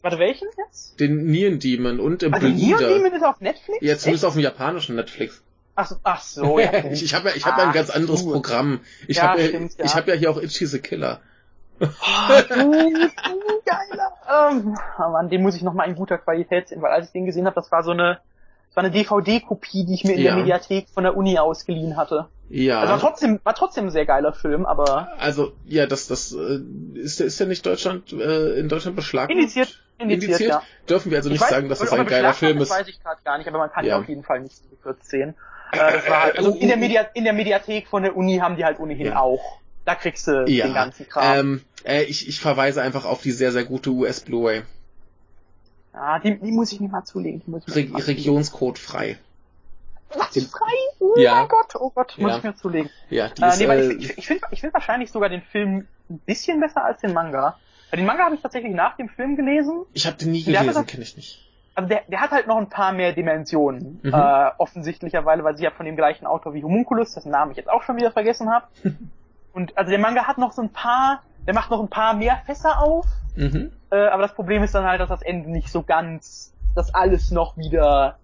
Warte, 0.05 0.18
welchen 0.18 0.48
jetzt? 0.59 1.01
Den 1.01 1.28
Neon 1.28 1.59
Demon 1.59 1.98
und 1.98 2.22
im 2.22 2.35
also 2.35 2.47
Neon 2.47 2.78
Demon 2.78 3.10
ist 3.14 3.24
auf 3.24 3.40
Netflix? 3.40 3.78
Ja, 3.81 3.97
zumindest 3.97 4.06
Echt? 4.06 4.24
auf 4.26 4.35
dem 4.35 4.43
japanischen 4.43 4.97
Netflix. 4.97 5.43
Ach 5.76 5.86
so, 5.86 5.97
ach 6.02 6.20
so 6.20 6.59
ja. 6.59 6.85
ich 6.93 7.02
ich 7.02 7.14
habe 7.14 7.31
ja, 7.31 7.35
ich 7.35 7.47
hab 7.47 7.56
ja 7.56 7.68
ein 7.68 7.72
ganz 7.72 7.89
anderes 7.89 8.22
du. 8.22 8.32
Programm. 8.32 8.81
Ich 9.09 9.16
ja, 9.16 9.31
habe 9.31 9.40
ja, 9.40 9.60
ja. 9.60 9.68
ich 9.82 9.94
habe 9.94 10.10
ja 10.10 10.14
hier 10.14 10.31
auch 10.31 10.36
Itchy 10.36 10.66
the 10.66 10.78
Killer. 10.78 11.20
Oh, 11.81 11.86
du, 11.86 13.10
geiler. 13.64 14.12
Ähm, 14.52 14.76
oh 14.98 15.09
Mann, 15.09 15.31
den 15.31 15.40
muss 15.40 15.56
ich 15.56 15.62
noch 15.62 15.72
mal 15.72 15.85
in 15.85 15.94
guter 15.94 16.18
Qualität 16.18 16.68
sehen, 16.68 16.82
weil 16.82 16.93
als 16.93 17.06
ich 17.06 17.12
den 17.12 17.24
gesehen 17.24 17.47
habe, 17.47 17.55
das 17.55 17.72
war 17.72 17.82
so 17.82 17.93
eine 17.93 18.20
das 18.74 18.82
war 18.82 18.90
eine 18.90 18.92
DVD-Kopie, 18.92 19.84
die 19.86 19.94
ich 19.94 20.02
mir 20.02 20.14
in 20.14 20.22
ja. 20.22 20.32
der 20.32 20.40
Mediathek 20.40 20.88
von 20.92 21.05
der 21.05 21.16
Uni 21.16 21.38
ausgeliehen 21.38 21.96
hatte. 21.96 22.26
Ja. 22.48 22.80
Also 22.80 22.92
war 22.94 23.01
trotzdem, 23.01 23.40
war 23.44 23.55
trotzdem 23.55 23.84
ein 23.84 23.90
sehr 23.90 24.05
geiler 24.05 24.32
Film, 24.32 24.66
aber. 24.66 25.10
Also, 25.16 25.52
ja, 25.64 25.86
das, 25.86 26.09
das, 26.09 26.32
äh, 26.32 26.59
ist 26.94 27.20
der, 27.20 27.26
ist 27.26 27.38
der 27.38 27.46
nicht 27.46 27.64
Deutschland, 27.64 28.12
äh, 28.12 28.59
in 28.59 28.68
Deutschland 28.68 28.96
beschlagnahmt? 28.96 29.40
Indiziert, 29.40 29.80
indiziert, 29.98 30.24
indiziert? 30.24 30.51
Ja. 30.51 30.62
Dürfen 30.88 31.12
wir 31.12 31.18
also 31.18 31.30
nicht 31.30 31.40
weiß, 31.40 31.51
sagen, 31.51 31.68
dass 31.68 31.78
das 31.78 31.92
ein 31.92 32.05
geiler 32.06 32.34
Film 32.34 32.59
ist? 32.59 32.70
Das 32.70 32.80
weiß 32.80 32.88
ich 32.88 33.01
gerade 33.01 33.20
gar 33.24 33.38
nicht, 33.38 33.46
aber 33.46 33.59
man 33.59 33.70
kann 33.70 33.84
ja 33.84 33.96
auf 33.96 34.09
jeden 34.09 34.24
Fall 34.24 34.40
nicht 34.40 34.56
so 34.56 34.68
gekürzt 34.68 35.09
sehen. 35.09 35.36
Äh, 35.70 35.76
das 35.78 36.09
war 36.09 36.22
halt, 36.24 36.38
also 36.38 36.51
in 36.51 36.66
der, 36.66 36.76
Media, 36.76 37.02
in 37.14 37.22
der 37.22 37.32
Mediathek 37.32 37.86
von 37.86 38.02
der 38.02 38.16
Uni 38.16 38.38
haben 38.38 38.56
die 38.56 38.64
halt 38.64 38.80
ohnehin 38.80 39.06
ja. 39.06 39.20
auch. 39.20 39.60
Da 39.84 39.94
kriegst 39.94 40.26
du 40.26 40.46
ja. 40.48 40.66
den 40.66 40.74
ganzen 40.74 41.09
Kram. 41.09 41.38
Ähm, 41.38 41.64
äh, 41.84 42.02
ich, 42.02 42.28
ich 42.28 42.40
verweise 42.40 42.82
einfach 42.82 43.05
auf 43.05 43.22
die 43.22 43.30
sehr, 43.30 43.52
sehr 43.52 43.64
gute 43.64 43.90
US 43.90 44.18
Blu-ray. 44.20 44.62
Ah, 45.94 46.18
die, 46.18 46.38
die 46.38 46.50
muss 46.50 46.72
ich 46.72 46.80
mir 46.80 46.88
mal 46.88 47.04
zulegen. 47.04 47.42
Die 47.44 47.50
muss 47.50 47.66
ich 47.68 47.74
Re 47.74 48.06
Regionscode 48.06 48.78
frei. 48.78 49.18
Was? 50.12 50.30
Den, 50.30 50.44
frei? 50.44 50.72
Oh 50.98 51.14
ja. 51.16 51.34
mein 51.34 51.48
Gott, 51.48 51.74
oh 51.76 51.90
Gott, 51.90 52.16
muss 52.18 52.30
ja. 52.30 52.38
ich 52.38 52.44
mir 52.44 52.56
zulegen. 52.56 52.90
Ja, 53.10 53.28
die 53.28 53.42
äh, 53.42 53.48
ist, 53.48 53.58
nee, 53.58 53.64
äh, 53.64 53.92
ich, 53.92 54.18
ich, 54.18 54.26
finde 54.26 54.46
ich 54.50 54.60
find 54.60 54.74
wahrscheinlich 54.74 55.10
sogar 55.10 55.28
den 55.28 55.42
Film 55.42 55.86
ein 56.10 56.18
bisschen 56.20 56.60
besser 56.60 56.84
als 56.84 57.00
den 57.00 57.12
Manga. 57.12 57.58
Weil 57.90 57.98
den 57.98 58.06
Manga 58.06 58.24
habe 58.24 58.34
ich 58.34 58.40
tatsächlich 58.40 58.74
nach 58.74 58.96
dem 58.96 59.08
Film 59.08 59.36
gelesen. 59.36 59.84
Ich 59.92 60.06
habe 60.06 60.16
den 60.16 60.32
nie 60.32 60.42
gelesen, 60.42 60.86
kenne 60.86 61.02
ich 61.02 61.16
nicht. 61.16 61.40
Also 61.76 61.88
der, 61.88 62.02
der 62.08 62.20
hat 62.20 62.30
halt 62.30 62.46
noch 62.46 62.56
ein 62.58 62.68
paar 62.68 62.92
mehr 62.92 63.12
Dimensionen, 63.12 64.00
mhm. 64.02 64.14
äh, 64.14 64.50
offensichtlicherweise, 64.58 65.42
weil 65.42 65.56
sie 65.56 65.64
ja 65.64 65.70
von 65.70 65.86
dem 65.86 65.96
gleichen 65.96 66.26
Autor 66.26 66.54
wie 66.54 66.62
Homunculus, 66.62 67.14
dessen 67.14 67.30
Namen 67.30 67.50
ich 67.50 67.56
jetzt 67.56 67.70
auch 67.70 67.82
schon 67.82 67.96
wieder 67.96 68.12
vergessen 68.12 68.50
habe. 68.50 68.66
Und 69.52 69.76
also 69.76 69.90
der 69.90 69.98
Manga 70.00 70.26
hat 70.26 70.38
noch 70.38 70.52
so 70.52 70.62
ein 70.62 70.70
paar, 70.70 71.22
der 71.46 71.54
macht 71.54 71.70
noch 71.70 71.80
ein 71.80 71.88
paar 71.88 72.14
mehr 72.14 72.40
Fässer 72.46 72.80
auf. 72.82 73.06
Mhm. 73.36 73.72
Äh, 73.90 73.96
aber 73.96 74.22
das 74.22 74.34
Problem 74.34 74.62
ist 74.62 74.74
dann 74.74 74.84
halt, 74.84 75.00
dass 75.00 75.08
das 75.08 75.22
Ende 75.22 75.50
nicht 75.50 75.70
so 75.70 75.82
ganz 75.82 76.52
das 76.74 76.94
alles 76.94 77.30
noch 77.30 77.56
wieder 77.56 78.18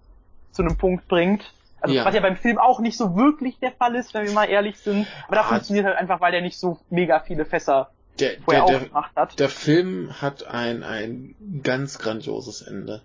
zu 0.51 0.61
einem 0.61 0.77
Punkt 0.77 1.07
bringt. 1.07 1.53
Also 1.79 1.95
ja. 1.95 2.05
was 2.05 2.13
ja 2.13 2.21
beim 2.21 2.37
Film 2.37 2.57
auch 2.57 2.79
nicht 2.79 2.97
so 2.97 3.15
wirklich 3.15 3.57
der 3.59 3.71
Fall 3.71 3.95
ist, 3.95 4.13
wenn 4.13 4.25
wir 4.25 4.33
mal 4.33 4.45
ehrlich 4.45 4.77
sind. 4.77 5.07
Aber 5.27 5.35
da 5.35 5.43
funktioniert 5.43 5.85
halt 5.85 5.97
einfach, 5.97 6.21
weil 6.21 6.31
der 6.31 6.41
nicht 6.41 6.59
so 6.59 6.79
mega 6.89 7.19
viele 7.19 7.45
Fässer 7.45 7.89
der, 8.19 8.39
vorher 8.41 8.65
der, 8.65 8.75
aufgemacht 8.77 9.15
hat. 9.15 9.39
Der 9.39 9.49
Film 9.49 10.21
hat 10.21 10.45
ein, 10.45 10.83
ein 10.83 11.35
ganz 11.63 11.97
grandioses 11.97 12.61
Ende. 12.61 13.01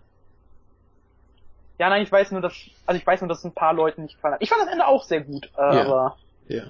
Ja, 1.78 1.88
nein, 1.90 2.02
ich 2.02 2.12
weiß 2.12 2.32
nur, 2.32 2.40
dass, 2.40 2.55
also 2.86 2.98
ich 2.98 3.06
weiß 3.06 3.20
nur, 3.20 3.28
dass 3.28 3.38
es 3.38 3.44
ein 3.44 3.52
paar 3.52 3.72
Leuten 3.72 4.02
nicht 4.02 4.16
gefallen 4.16 4.34
hat. 4.34 4.43
Ich 4.43 4.48
fand 4.48 4.62
das 4.62 4.70
Ende 4.70 4.86
auch 4.86 5.05
sehr 5.05 5.22
gut, 5.22 5.51
äh, 5.56 5.60
ja. 5.60 5.84
aber. 5.84 6.16
Ja. 6.48 6.64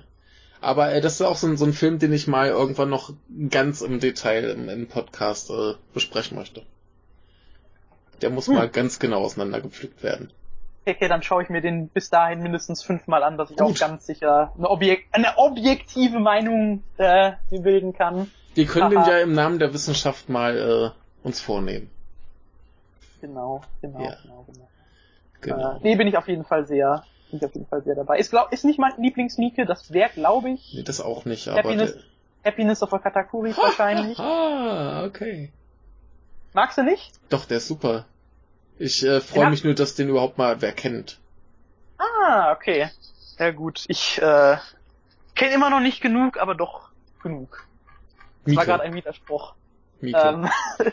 Aber 0.60 0.92
äh, 0.92 1.00
das 1.00 1.14
ist 1.14 1.22
auch 1.22 1.36
so 1.36 1.46
ein, 1.46 1.56
so 1.56 1.64
ein 1.64 1.72
Film, 1.72 1.98
den 1.98 2.12
ich 2.12 2.26
mal 2.26 2.48
irgendwann 2.48 2.90
noch 2.90 3.12
ganz 3.50 3.80
im 3.80 4.00
Detail 4.00 4.44
im, 4.50 4.68
im 4.68 4.88
Podcast 4.88 5.50
äh, 5.50 5.74
besprechen 5.94 6.36
möchte. 6.36 6.62
Der 8.22 8.30
muss 8.30 8.46
hm. 8.48 8.54
mal 8.54 8.68
ganz 8.68 8.98
genau 8.98 9.22
auseinandergepflückt 9.22 10.02
werden 10.02 10.32
okay, 10.86 11.08
dann 11.08 11.22
schaue 11.22 11.42
ich 11.42 11.48
mir 11.48 11.60
den 11.60 11.88
bis 11.88 12.10
dahin 12.10 12.42
mindestens 12.42 12.82
fünfmal 12.82 13.22
an, 13.22 13.36
dass 13.36 13.50
ich 13.50 13.56
Gut. 13.56 13.66
auch 13.66 13.78
ganz 13.78 14.06
sicher 14.06 14.52
eine, 14.56 14.70
Objek 14.70 15.06
eine 15.12 15.36
objektive 15.36 16.18
Meinung 16.18 16.82
äh, 16.96 17.32
bilden 17.50 17.92
kann. 17.92 18.30
Wir 18.54 18.66
können 18.66 18.96
Aha. 18.96 19.04
den 19.04 19.12
ja 19.12 19.18
im 19.20 19.32
Namen 19.32 19.58
der 19.58 19.74
Wissenschaft 19.74 20.28
mal 20.28 20.56
äh, 20.94 21.26
uns 21.26 21.40
vornehmen. 21.40 21.90
Genau, 23.20 23.62
genau, 23.80 24.00
ja. 24.00 24.16
genau, 24.22 24.46
genau. 24.46 24.68
genau. 25.40 25.76
Äh, 25.76 25.80
nee, 25.82 25.96
bin 25.96 26.06
ich 26.06 26.16
auf 26.16 26.28
jeden 26.28 26.44
Fall 26.44 26.66
sehr, 26.66 27.02
bin 27.30 27.38
ich 27.38 27.44
auf 27.44 27.54
jeden 27.54 27.66
Fall 27.66 27.82
sehr 27.82 27.94
dabei. 27.94 28.18
Ist, 28.18 28.30
glaub, 28.30 28.52
ist 28.52 28.64
nicht 28.64 28.78
mein 28.78 28.92
Lieblingsmieke, 28.98 29.66
das 29.66 29.92
wäre, 29.92 30.10
glaube 30.10 30.50
ich. 30.50 30.74
Nee, 30.74 30.82
das 30.82 31.00
auch 31.00 31.24
nicht, 31.24 31.48
aber. 31.48 31.58
Happiness, 31.58 31.94
der... 31.94 32.02
Happiness 32.52 32.82
of 32.82 32.92
a 32.92 32.98
Katakuri 32.98 33.56
wahrscheinlich. 33.56 34.18
Ah, 34.18 35.04
okay. 35.04 35.50
Magst 36.52 36.78
du 36.78 36.82
nicht? 36.82 37.12
Doch, 37.28 37.44
der 37.44 37.58
ist 37.58 37.68
super. 37.68 38.06
Ich 38.78 39.02
äh, 39.04 39.20
freue 39.20 39.50
mich 39.50 39.64
nur, 39.64 39.74
dass 39.74 39.94
den 39.94 40.08
überhaupt 40.08 40.38
mal 40.38 40.60
wer 40.60 40.72
kennt. 40.72 41.18
Ah, 41.98 42.52
okay. 42.52 42.90
Ja 43.38 43.50
gut, 43.50 43.84
ich 43.88 44.20
äh, 44.20 44.56
kenne 45.34 45.54
immer 45.54 45.70
noch 45.70 45.80
nicht 45.80 46.00
genug, 46.00 46.38
aber 46.38 46.54
doch 46.54 46.90
genug. 47.22 47.66
Das 48.44 48.50
Mieke. 48.50 48.58
war 48.58 48.66
gerade 48.66 48.82
ein 48.84 48.94
Widerspruch. 48.94 49.54
Mieke. 50.00 50.18
Ähm, 50.18 50.48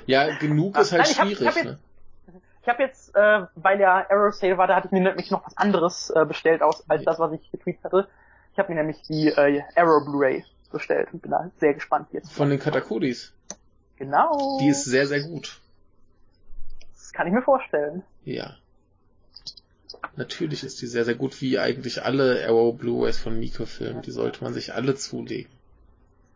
ja, 0.06 0.36
genug 0.38 0.78
ist 0.80 0.92
halt 0.92 1.04
Nein, 1.04 1.28
schwierig. 1.28 1.42
Ich 1.42 1.48
hab, 1.48 1.56
ich 1.56 1.60
hab 1.60 1.66
ne? 1.66 1.80
Ich 2.64 2.70
habe 2.70 2.82
jetzt, 2.82 3.16
äh, 3.16 3.46
weil 3.56 3.80
ja 3.80 4.06
Arrow 4.10 4.34
Sale 4.34 4.58
war, 4.58 4.66
da 4.68 4.76
hatte 4.76 4.88
ich 4.88 4.92
mir 4.92 5.02
nämlich 5.02 5.30
noch 5.30 5.46
was 5.46 5.56
anderes 5.56 6.10
äh, 6.10 6.26
bestellt 6.26 6.64
aus, 6.64 6.90
als 6.90 7.06
das, 7.06 7.20
was 7.20 7.32
ich 7.34 7.52
getweetet 7.52 7.84
hatte. 7.84 8.08
Ich 8.54 8.60
habe 8.60 8.74
mir 8.74 8.80
nämlich 8.80 9.02
die 9.04 9.28
äh, 9.28 9.62
Arrow 9.76 10.04
Blu-ray 10.04 10.44
bestellt 10.72 11.10
und 11.14 11.22
bin 11.22 11.32
da 11.32 11.52
sehr 11.60 11.76
gespannt 11.76 12.08
jetzt. 12.12 12.34
Von 12.34 12.50
den 12.50 12.60
Katakudis. 12.60 13.34
Genau. 13.98 14.58
Die 14.60 14.70
ist 14.70 14.86
sehr, 14.86 15.06
sehr 15.06 15.22
gut 15.22 15.62
kann 17.14 17.28
ich 17.28 17.34
mir 17.34 17.42
vorstellen. 17.42 18.04
Ja. 18.26 18.56
Natürlich 20.16 20.64
ist 20.64 20.82
die 20.82 20.88
sehr, 20.88 21.06
sehr 21.06 21.16
gut, 21.16 21.42
wie 21.42 21.60
eigentlich 21.60 22.04
alle 22.04 22.46
Arrow 22.46 22.78
Blu-rays 22.78 23.20
von 23.20 23.40
Mikrofilm. 23.40 24.02
Die 24.02 24.12
sollte 24.12 24.44
man 24.44 24.54
sich 24.54 24.74
alle 24.74 24.96
zulegen. 24.96 25.52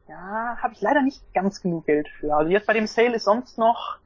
Ja, 0.08 0.58
habe 0.62 0.74
ich 0.74 0.82
leider 0.82 1.02
nicht 1.02 1.22
ganz 1.34 1.62
genug 1.62 1.86
Geld 1.86 2.08
für. 2.08 2.34
Also 2.34 2.50
jetzt 2.50 2.66
bei 2.66 2.74
dem 2.74 2.88
Sale 2.88 3.16
ist 3.16 3.26
sonst 3.26 3.58
noch, 3.58 3.98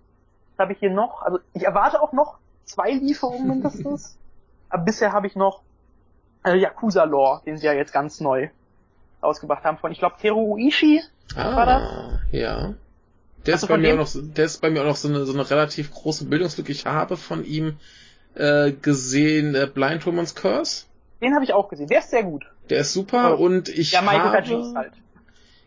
habe 0.62 0.74
ich 0.74 0.80
hier 0.80 0.92
noch, 0.92 1.22
also 1.22 1.40
ich 1.54 1.64
erwarte 1.64 2.02
auch 2.02 2.14
noch 2.14 2.38
zwei 2.66 2.92
Lieferungen 2.92 3.48
mindestens. 3.48 4.18
Aber 4.70 4.84
bisher 4.84 5.12
habe 5.12 5.28
ich 5.28 5.36
noch 5.36 5.62
äh, 6.46 6.56
Yakuza 6.56 7.04
Lore, 7.04 7.42
den 7.46 7.58
sie 7.58 7.66
ja 7.66 7.74
jetzt 7.74 7.94
ganz 7.94 8.20
neu 8.22 8.50
rausgebracht 9.22 9.64
haben 9.64 9.78
von, 9.78 9.92
ich 9.92 10.00
glaube, 10.00 10.16
Teru 10.20 10.56
Uishi. 10.56 11.02
Ah, 11.36 11.56
war 11.56 11.66
das? 11.66 12.20
ja. 12.32 12.74
Der 13.46 13.56
ist, 13.56 13.68
bei 13.68 13.78
mir 13.78 13.94
auch 13.94 13.98
noch, 13.98 14.10
der 14.14 14.46
ist 14.46 14.62
bei 14.62 14.70
mir 14.70 14.82
auch 14.82 14.86
noch 14.86 14.96
so 14.96 15.08
eine, 15.08 15.26
so 15.26 15.34
eine 15.34 15.50
relativ 15.50 15.92
große 15.92 16.26
Bildungslücke. 16.26 16.72
Ich 16.72 16.86
habe 16.86 17.18
von 17.18 17.44
ihm 17.44 17.78
äh, 18.36 18.72
gesehen 18.72 19.56
äh, 19.56 19.68
Blind 19.72 20.06
Woman's 20.06 20.36
Curse. 20.36 20.86
Den 21.22 21.34
habe 21.34 21.44
ich 21.44 21.54
auch 21.54 21.68
gesehen. 21.68 21.88
Der 21.88 22.00
ist 22.00 22.12
sehr 22.12 22.24
gut. 22.24 22.46
Der 22.70 22.82
ist 22.82 22.94
super 22.94 23.40
oh. 23.40 23.44
und 23.44 23.68
ich 23.68 23.94
ja, 23.94 24.02
habe, 24.04 24.76
halt. 24.76 24.92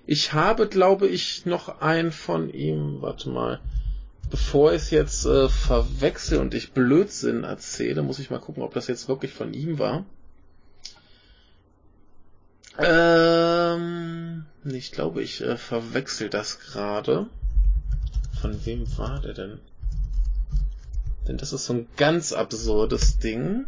ich 0.06 0.32
habe, 0.32 0.68
glaube 0.68 1.08
ich, 1.08 1.46
noch 1.46 1.80
einen 1.80 2.12
von 2.12 2.48
ihm. 2.48 2.98
Warte 3.00 3.28
mal. 3.30 3.60
Bevor 4.30 4.72
ich 4.72 4.82
es 4.82 4.90
jetzt 4.90 5.26
äh, 5.26 5.48
verwechsel 5.48 6.38
und 6.38 6.54
ich 6.54 6.72
Blödsinn 6.72 7.44
erzähle, 7.44 8.02
muss 8.02 8.18
ich 8.18 8.30
mal 8.30 8.40
gucken, 8.40 8.62
ob 8.62 8.74
das 8.74 8.86
jetzt 8.86 9.08
wirklich 9.08 9.32
von 9.32 9.54
ihm 9.54 9.78
war. 9.78 10.04
Ähm, 12.78 14.46
ich 14.64 14.90
glaube, 14.90 15.22
ich 15.22 15.40
äh, 15.40 15.56
verwechsel 15.56 16.28
das 16.28 16.58
gerade. 16.58 17.26
Von 18.40 18.64
wem 18.66 18.86
war 18.98 19.20
der 19.20 19.34
denn? 19.34 19.58
Denn 21.28 21.38
das 21.38 21.52
ist 21.52 21.66
so 21.66 21.74
ein 21.74 21.86
ganz 21.96 22.32
absurdes 22.32 23.18
Ding. 23.18 23.66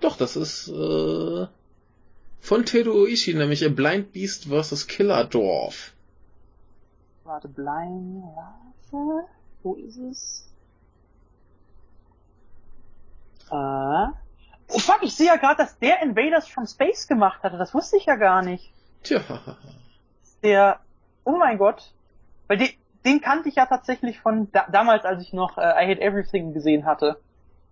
Doch, 0.00 0.16
das 0.16 0.36
ist 0.36 0.68
äh, 0.68 1.46
von 2.40 2.64
Teru 2.64 3.02
Oishi, 3.02 3.34
nämlich 3.34 3.64
A 3.64 3.68
Blind 3.68 4.12
Beast 4.12 4.46
vs. 4.46 4.86
Killer 4.86 5.24
Dwarf. 5.24 5.92
Warte, 7.28 7.46
Blind, 7.46 8.24
warte, 8.34 9.28
wo 9.62 9.74
ist 9.74 9.98
es? 9.98 10.50
Äh, 13.50 13.54
oh 13.54 14.78
fuck, 14.78 15.02
ich 15.02 15.14
sehe 15.14 15.26
ja 15.26 15.36
gerade, 15.36 15.58
dass 15.58 15.78
der 15.78 16.00
Invaders 16.00 16.48
from 16.48 16.66
Space 16.66 17.06
gemacht 17.06 17.42
hatte, 17.42 17.58
das 17.58 17.74
wusste 17.74 17.98
ich 17.98 18.06
ja 18.06 18.16
gar 18.16 18.40
nicht. 18.40 18.72
Tja. 19.02 19.20
Der, 20.42 20.80
oh 21.24 21.36
mein 21.36 21.58
Gott, 21.58 21.92
weil 22.46 22.56
den, 22.56 22.70
den 23.04 23.20
kannte 23.20 23.50
ich 23.50 23.56
ja 23.56 23.66
tatsächlich 23.66 24.20
von 24.20 24.50
da, 24.52 24.66
damals, 24.72 25.04
als 25.04 25.22
ich 25.22 25.34
noch 25.34 25.58
äh, 25.58 25.84
I 25.84 25.92
Hate 25.92 26.00
Everything 26.00 26.54
gesehen 26.54 26.86
hatte. 26.86 27.20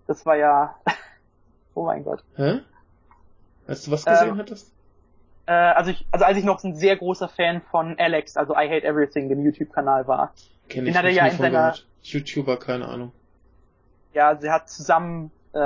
Das 0.06 0.26
war 0.26 0.36
ja. 0.36 0.76
oh 1.74 1.86
mein 1.86 2.04
Gott. 2.04 2.22
Hä? 2.34 2.60
Hast 3.66 3.86
du 3.86 3.90
was 3.90 4.04
gesehen 4.04 4.28
ähm, 4.28 4.36
hattest? 4.36 4.75
Äh, 5.46 5.52
also 5.52 5.90
ich, 5.90 6.06
also 6.10 6.24
als 6.24 6.38
ich 6.38 6.44
noch 6.44 6.62
ein 6.64 6.74
sehr 6.74 6.96
großer 6.96 7.28
Fan 7.28 7.62
von 7.70 7.96
Alex, 7.98 8.36
also 8.36 8.54
I 8.54 8.68
Hate 8.68 8.84
Everything, 8.84 9.28
dem 9.28 9.44
YouTube-Kanal 9.44 10.06
war. 10.06 10.34
Kenn 10.68 10.84
den 10.84 10.92
ich 10.92 10.98
hat 10.98 11.04
er 11.04 11.10
ja 11.10 11.26
in 11.26 11.36
seiner. 11.36 11.74
YouTuber, 12.02 12.58
keine 12.58 12.86
Ahnung. 12.86 13.12
ja, 14.12 14.36
sie 14.36 14.50
hat 14.50 14.70
zusammen, 14.70 15.30
äh, 15.52 15.58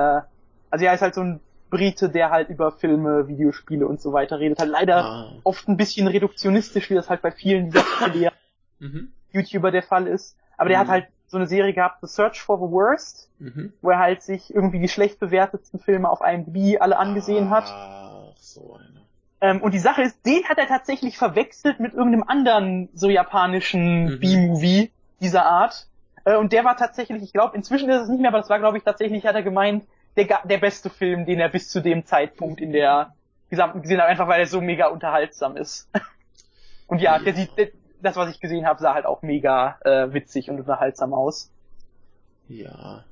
also 0.70 0.84
er 0.84 0.94
ist 0.94 1.02
halt 1.02 1.14
so 1.14 1.20
ein 1.20 1.40
Brite, 1.70 2.08
der 2.08 2.30
halt 2.30 2.48
über 2.48 2.72
Filme, 2.72 3.28
Videospiele 3.28 3.86
und 3.86 4.00
so 4.00 4.12
weiter 4.12 4.40
redet. 4.40 4.58
Halt 4.58 4.70
leider 4.70 5.04
ah. 5.04 5.32
oft 5.44 5.68
ein 5.68 5.76
bisschen 5.76 6.08
reduktionistisch, 6.08 6.90
wie 6.90 6.94
das 6.94 7.08
halt 7.08 7.22
bei 7.22 7.30
vielen 7.30 7.70
dieser 7.70 8.32
mhm. 8.80 9.12
YouTuber 9.30 9.70
der 9.70 9.82
Fall 9.82 10.06
ist. 10.06 10.36
Aber 10.56 10.68
der 10.68 10.78
hat 10.78 10.88
mhm. 10.88 10.92
halt 10.92 11.06
so 11.28 11.36
eine 11.36 11.46
Serie 11.46 11.72
gehabt, 11.72 11.98
The 12.02 12.08
Search 12.08 12.42
for 12.42 12.56
the 12.56 12.72
Worst, 12.72 13.30
mhm. 13.38 13.72
wo 13.82 13.90
er 13.90 13.98
halt 13.98 14.22
sich 14.22 14.52
irgendwie 14.52 14.80
die 14.80 14.88
schlecht 14.88 15.20
bewertetsten 15.20 15.78
Filme 15.78 16.10
auf 16.10 16.20
IMDb 16.20 16.80
alle 16.80 16.98
angesehen 16.98 17.50
hat. 17.50 17.64
Ach, 17.68 18.36
so 18.36 18.74
eine. 18.74 19.02
Ähm, 19.40 19.62
und 19.62 19.72
die 19.72 19.78
Sache 19.78 20.02
ist, 20.02 20.24
den 20.26 20.44
hat 20.44 20.58
er 20.58 20.66
tatsächlich 20.66 21.16
verwechselt 21.16 21.80
mit 21.80 21.94
irgendeinem 21.94 22.24
anderen 22.26 22.88
so 22.94 23.08
japanischen 23.08 24.04
mhm. 24.04 24.20
B-Movie 24.20 24.90
dieser 25.20 25.46
Art. 25.46 25.88
Äh, 26.24 26.36
und 26.36 26.52
der 26.52 26.64
war 26.64 26.76
tatsächlich, 26.76 27.22
ich 27.22 27.32
glaube, 27.32 27.56
inzwischen 27.56 27.88
ist 27.88 28.02
es 28.02 28.08
nicht 28.08 28.20
mehr, 28.20 28.30
aber 28.30 28.38
das 28.38 28.50
war, 28.50 28.58
glaube 28.58 28.78
ich, 28.78 28.84
tatsächlich, 28.84 29.24
hat 29.26 29.34
er 29.34 29.42
gemeint, 29.42 29.84
der, 30.16 30.40
der 30.44 30.58
beste 30.58 30.90
Film, 30.90 31.24
den 31.24 31.40
er 31.40 31.48
bis 31.48 31.70
zu 31.70 31.80
dem 31.80 32.04
Zeitpunkt 32.04 32.60
in 32.60 32.72
der 32.72 33.14
gesamten 33.48 33.82
gesehen 33.82 34.00
hat, 34.00 34.08
einfach 34.08 34.28
weil 34.28 34.40
er 34.40 34.46
so 34.46 34.60
mega 34.60 34.88
unterhaltsam 34.88 35.56
ist. 35.56 35.88
Und 36.86 37.00
ja, 37.00 37.18
der 37.18 37.34
sieht, 37.34 37.56
der, 37.56 37.68
das, 38.02 38.16
was 38.16 38.30
ich 38.30 38.40
gesehen 38.40 38.66
habe, 38.66 38.80
sah 38.80 38.94
halt 38.94 39.06
auch 39.06 39.22
mega 39.22 39.78
äh, 39.84 40.12
witzig 40.12 40.50
und 40.50 40.58
unterhaltsam 40.58 41.14
aus. 41.14 41.50
Ja. 42.48 43.04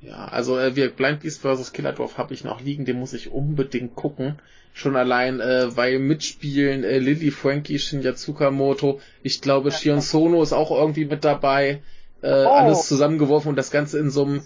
Ja, 0.00 0.26
also 0.26 0.58
äh, 0.58 0.76
wir 0.76 0.90
Blind 0.90 1.20
Beast 1.20 1.42
vs. 1.42 1.72
Killer 1.72 1.92
Dwarf 1.92 2.18
habe 2.18 2.34
ich 2.34 2.44
noch 2.44 2.60
liegen, 2.60 2.84
den 2.84 2.98
muss 2.98 3.12
ich 3.12 3.32
unbedingt 3.32 3.94
gucken. 3.94 4.38
Schon 4.72 4.94
allein, 4.94 5.40
äh, 5.40 5.74
weil 5.74 5.98
mitspielen 5.98 6.84
äh, 6.84 6.98
Lily 6.98 7.30
Frankie, 7.30 7.78
Shinya 7.78 8.14
Tsukamoto, 8.14 9.00
ich 9.22 9.40
glaube 9.40 9.70
ja, 9.70 9.74
Shion 9.74 10.02
Sono 10.02 10.42
ist 10.42 10.52
auch 10.52 10.70
irgendwie 10.70 11.06
mit 11.06 11.24
dabei. 11.24 11.82
Äh, 12.20 12.44
oh. 12.44 12.48
Alles 12.48 12.86
zusammengeworfen 12.86 13.48
und 13.50 13.56
das 13.56 13.70
Ganze 13.70 13.98
in 13.98 14.10
so 14.10 14.24
einem 14.24 14.42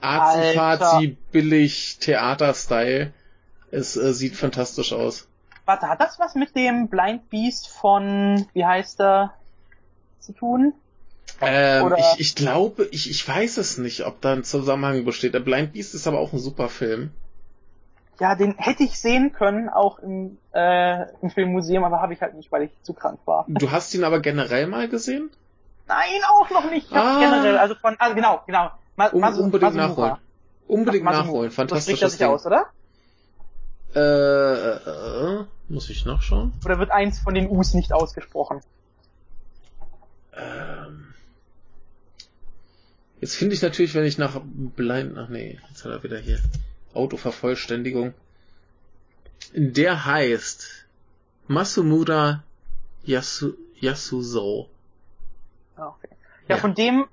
Arzi-Fazi 0.00 1.16
billig 1.32 1.98
Theater-Style. 2.00 3.12
Es 3.70 3.96
äh, 3.96 4.12
sieht 4.12 4.36
fantastisch 4.36 4.92
aus. 4.92 5.28
Warte, 5.66 5.88
hat 5.88 6.00
das 6.00 6.18
was 6.18 6.34
mit 6.34 6.54
dem 6.56 6.88
Blind 6.88 7.28
Beast 7.30 7.68
von, 7.68 8.46
wie 8.52 8.64
heißt 8.64 9.00
er, 9.00 9.34
zu 10.20 10.32
tun? 10.32 10.74
Ähm, 11.40 11.94
ich, 11.96 12.20
ich 12.20 12.34
glaube, 12.34 12.88
ich, 12.90 13.10
ich 13.10 13.26
weiß 13.26 13.56
es 13.58 13.78
nicht, 13.78 14.06
ob 14.06 14.20
da 14.20 14.32
ein 14.32 14.44
Zusammenhang 14.44 15.04
besteht. 15.04 15.34
Der 15.34 15.40
Blind 15.40 15.72
Beast 15.72 15.94
ist 15.94 16.06
aber 16.06 16.20
auch 16.20 16.32
ein 16.32 16.38
super 16.38 16.68
Film. 16.68 17.10
Ja, 18.20 18.36
den 18.36 18.54
hätte 18.56 18.84
ich 18.84 18.98
sehen 18.98 19.32
können, 19.32 19.68
auch 19.68 19.98
im, 19.98 20.38
äh, 20.54 21.10
im 21.20 21.30
Filmmuseum, 21.30 21.82
aber 21.82 22.00
habe 22.00 22.14
ich 22.14 22.20
halt 22.20 22.34
nicht, 22.34 22.52
weil 22.52 22.62
ich 22.62 22.70
zu 22.82 22.92
krank 22.92 23.18
war. 23.24 23.44
Du 23.48 23.72
hast 23.72 23.92
ihn 23.94 24.04
aber 24.04 24.20
generell 24.20 24.68
mal 24.68 24.88
gesehen? 24.88 25.30
Nein, 25.88 26.20
auch 26.30 26.48
noch 26.50 26.70
nicht. 26.70 26.90
Ich 26.90 26.96
ah. 26.96 27.18
generell, 27.18 27.58
also 27.58 27.74
von, 27.74 27.96
also 27.98 28.14
genau, 28.14 28.42
genau. 28.46 28.70
Ma 28.96 29.06
um, 29.08 29.22
unbedingt 29.22 29.74
Masumura. 29.74 29.88
nachholen. 29.88 30.16
Unbedingt 30.68 31.04
Masumura. 31.04 31.26
nachholen. 31.26 31.50
Fantastisch. 31.50 32.00
Das 32.00 32.12
sich 32.12 32.24
aus, 32.24 32.46
oder? 32.46 32.66
Äh, 33.94 34.00
äh, 34.00 35.40
äh, 35.40 35.44
muss 35.68 35.90
ich 35.90 36.06
nachschauen? 36.06 36.52
Oder 36.64 36.78
wird 36.78 36.92
eins 36.92 37.18
von 37.18 37.34
den 37.34 37.48
U's 37.50 37.74
nicht 37.74 37.92
ausgesprochen? 37.92 38.60
Ähm. 40.32 40.83
Jetzt 43.20 43.36
finde 43.36 43.54
ich 43.54 43.62
natürlich, 43.62 43.94
wenn 43.94 44.04
ich 44.04 44.18
nach 44.18 44.40
Blind, 44.44 45.16
ach 45.16 45.28
nee, 45.28 45.58
jetzt 45.68 45.84
hat 45.84 45.92
er 45.92 46.02
wieder 46.02 46.18
hier 46.18 46.40
Autovervollständigung. 46.92 48.14
Der 49.54 50.04
heißt 50.04 50.86
Masumura 51.46 52.42
Yasu, 53.04 53.54
Yasuzo. 53.80 54.68
Ah, 55.76 55.88
okay. 55.88 56.08
Ja, 56.48 56.56
ja, 56.56 56.60
von 56.60 56.74
dem 56.74 57.06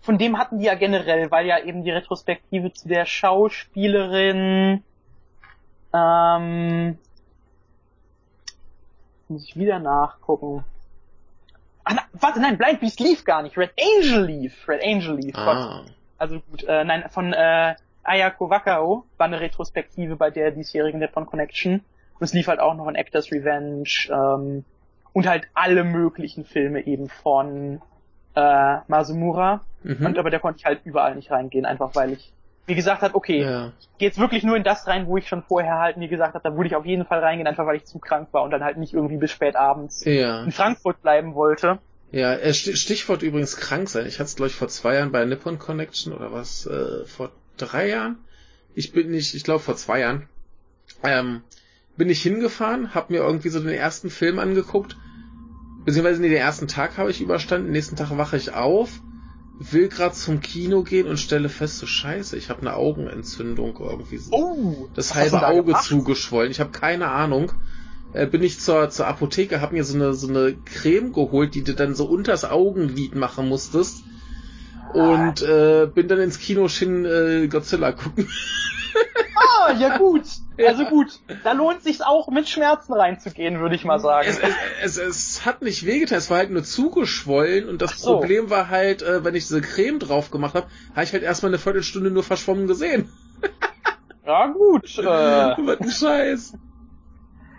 von 0.00 0.16
dem 0.16 0.38
hatten 0.38 0.58
die 0.58 0.64
ja 0.64 0.74
generell, 0.74 1.30
weil 1.30 1.46
ja 1.46 1.58
eben 1.62 1.84
die 1.84 1.90
Retrospektive 1.90 2.72
zu 2.72 2.88
der 2.88 3.04
Schauspielerin 3.04 4.82
ähm, 5.92 6.98
muss 9.28 9.44
ich 9.44 9.56
wieder 9.56 9.78
nachgucken. 9.78 10.64
Ach, 11.88 11.96
warte, 12.12 12.40
nein, 12.40 12.58
Blind 12.58 12.80
Beast 12.80 13.00
lief 13.00 13.24
gar 13.24 13.42
nicht. 13.42 13.56
Red 13.56 13.72
Angel 13.78 14.26
lief. 14.26 14.68
Red 14.68 14.82
Angel 14.84 15.16
lief. 15.16 15.34
Ah. 15.36 15.44
Gott. 15.44 15.92
Also 16.18 16.40
gut, 16.40 16.64
äh, 16.64 16.84
nein, 16.84 17.04
von 17.10 17.32
äh, 17.32 17.74
Ayako 18.02 18.50
Wakao 18.50 19.04
war 19.16 19.26
eine 19.26 19.40
Retrospektive 19.40 20.16
bei 20.16 20.30
der 20.30 20.50
diesjährigen 20.50 21.00
Nippon 21.00 21.26
Connection. 21.26 21.74
Und 21.74 22.24
es 22.24 22.32
lief 22.32 22.48
halt 22.48 22.60
auch 22.60 22.74
noch 22.74 22.86
ein 22.86 22.96
Actors 22.96 23.30
Revenge 23.30 24.08
ähm, 24.10 24.64
und 25.12 25.26
halt 25.28 25.48
alle 25.54 25.84
möglichen 25.84 26.44
Filme 26.44 26.86
eben 26.86 27.08
von 27.08 27.80
äh, 28.34 28.76
Masumura. 28.88 29.62
Mhm. 29.82 30.06
Und 30.06 30.18
aber 30.18 30.30
der 30.30 30.40
konnte 30.40 30.58
ich 30.58 30.64
halt 30.64 30.80
überall 30.84 31.14
nicht 31.14 31.30
reingehen, 31.30 31.64
einfach 31.64 31.94
weil 31.94 32.12
ich 32.12 32.32
wie 32.68 32.74
gesagt 32.74 33.02
habe, 33.02 33.14
okay, 33.14 33.42
ja. 33.42 33.72
ich 33.80 33.88
gehe 33.98 34.08
jetzt 34.08 34.18
wirklich 34.18 34.44
nur 34.44 34.56
in 34.56 34.62
das 34.62 34.86
rein, 34.86 35.06
wo 35.06 35.16
ich 35.16 35.26
schon 35.26 35.42
vorher 35.42 35.78
halt 35.78 35.96
mir 35.96 36.08
gesagt 36.08 36.34
habe, 36.34 36.48
da 36.48 36.54
würde 36.54 36.68
ich 36.68 36.76
auf 36.76 36.84
jeden 36.84 37.06
Fall 37.06 37.20
reingehen, 37.20 37.46
einfach 37.46 37.66
weil 37.66 37.76
ich 37.76 37.84
zu 37.84 37.98
krank 37.98 38.28
war 38.32 38.42
und 38.42 38.50
dann 38.50 38.62
halt 38.62 38.76
nicht 38.76 38.94
irgendwie 38.94 39.16
bis 39.16 39.30
spät 39.30 39.56
abends 39.56 40.04
ja. 40.04 40.44
in 40.44 40.52
Frankfurt 40.52 41.02
bleiben 41.02 41.34
wollte. 41.34 41.78
Ja, 42.12 42.34
äh, 42.34 42.54
Stichwort 42.54 43.22
übrigens 43.22 43.56
krank 43.56 43.88
sein. 43.88 44.06
Ich 44.06 44.14
hatte 44.14 44.28
es, 44.28 44.36
glaube 44.36 44.48
ich, 44.50 44.54
vor 44.54 44.68
zwei 44.68 44.94
Jahren 44.94 45.12
bei 45.12 45.24
Nippon 45.24 45.58
Connection 45.58 46.12
oder 46.12 46.32
was, 46.32 46.66
äh, 46.66 47.04
vor 47.06 47.30
drei 47.56 47.88
Jahren? 47.88 48.18
Ich 48.74 48.92
bin 48.92 49.10
nicht, 49.10 49.34
ich 49.34 49.44
glaube 49.44 49.60
vor 49.60 49.76
zwei 49.76 50.00
Jahren. 50.00 50.28
Ähm, 51.02 51.42
bin 51.96 52.08
ich 52.10 52.22
hingefahren, 52.22 52.94
habe 52.94 53.12
mir 53.12 53.20
irgendwie 53.20 53.48
so 53.48 53.60
den 53.60 53.70
ersten 53.70 54.10
Film 54.10 54.38
angeguckt 54.38 54.96
beziehungsweise 55.88 56.20
nee, 56.20 56.28
den 56.28 56.36
ersten 56.36 56.68
Tag 56.68 56.98
habe 56.98 57.10
ich 57.10 57.22
überstanden, 57.22 57.68
den 57.68 57.72
nächsten 57.72 57.96
Tag 57.96 58.14
wache 58.18 58.36
ich 58.36 58.52
auf, 58.52 59.00
will 59.58 59.88
grad 59.88 60.14
zum 60.14 60.40
Kino 60.40 60.82
gehen 60.82 61.06
und 61.06 61.18
stelle 61.18 61.48
fest, 61.48 61.78
so 61.78 61.86
scheiße, 61.86 62.36
ich 62.36 62.48
habe 62.48 62.60
eine 62.60 62.74
Augenentzündung 62.74 63.76
irgendwie 63.78 64.18
so. 64.18 64.32
Oh, 64.32 64.88
das 64.94 65.14
halbe 65.14 65.46
Auge 65.46 65.64
gemacht? 65.64 65.84
zugeschwollen. 65.84 66.50
Ich 66.50 66.60
habe 66.60 66.70
keine 66.70 67.08
Ahnung. 67.08 67.52
Äh, 68.12 68.26
bin 68.26 68.42
ich 68.42 68.60
zur, 68.60 68.88
zur 68.90 69.06
Apotheke, 69.06 69.60
hab 69.60 69.72
mir 69.72 69.84
so 69.84 69.94
eine, 69.94 70.14
so 70.14 70.28
eine 70.28 70.54
Creme 70.64 71.12
geholt, 71.12 71.54
die 71.54 71.64
du 71.64 71.74
dann 71.74 71.94
so 71.94 72.06
unters 72.06 72.44
Augenlid 72.44 73.14
machen 73.14 73.48
musstest. 73.48 74.02
Und 74.94 75.42
äh, 75.42 75.86
bin 75.92 76.08
dann 76.08 76.18
ins 76.18 76.38
Kino 76.38 76.68
Shin 76.68 77.04
äh, 77.04 77.46
Godzilla 77.48 77.92
gucken. 77.92 78.28
Ah, 79.38 79.72
ja 79.72 79.98
gut. 79.98 80.24
Also 80.66 80.84
gut, 80.86 81.20
da 81.44 81.52
lohnt 81.52 81.82
sich's 81.82 82.00
auch 82.00 82.28
mit 82.28 82.48
Schmerzen 82.48 82.92
reinzugehen, 82.92 83.60
würde 83.60 83.76
ich 83.76 83.84
mal 83.84 84.00
sagen. 84.00 84.28
Es, 84.28 84.40
es, 84.82 84.98
es, 84.98 85.46
hat 85.46 85.62
nicht 85.62 85.86
wehgetan, 85.86 86.18
es 86.18 86.30
war 86.30 86.38
halt 86.38 86.50
nur 86.50 86.64
zugeschwollen 86.64 87.68
und 87.68 87.80
das 87.80 88.00
so. 88.00 88.14
Problem 88.14 88.50
war 88.50 88.68
halt, 88.68 89.02
äh, 89.02 89.24
wenn 89.24 89.34
ich 89.36 89.46
diese 89.46 89.60
Creme 89.60 90.00
drauf 90.00 90.30
gemacht 90.30 90.54
habe, 90.54 90.66
habe 90.94 91.04
ich 91.04 91.12
halt 91.12 91.22
erstmal 91.22 91.50
eine 91.50 91.58
Viertelstunde 91.58 92.10
nur 92.10 92.24
verschwommen 92.24 92.66
gesehen. 92.66 93.12
Ja 94.26 94.46
gut. 94.48 94.98
Äh. 94.98 95.02
Was 95.02 95.80
ein 95.80 95.90
Scheiß. 95.90 96.58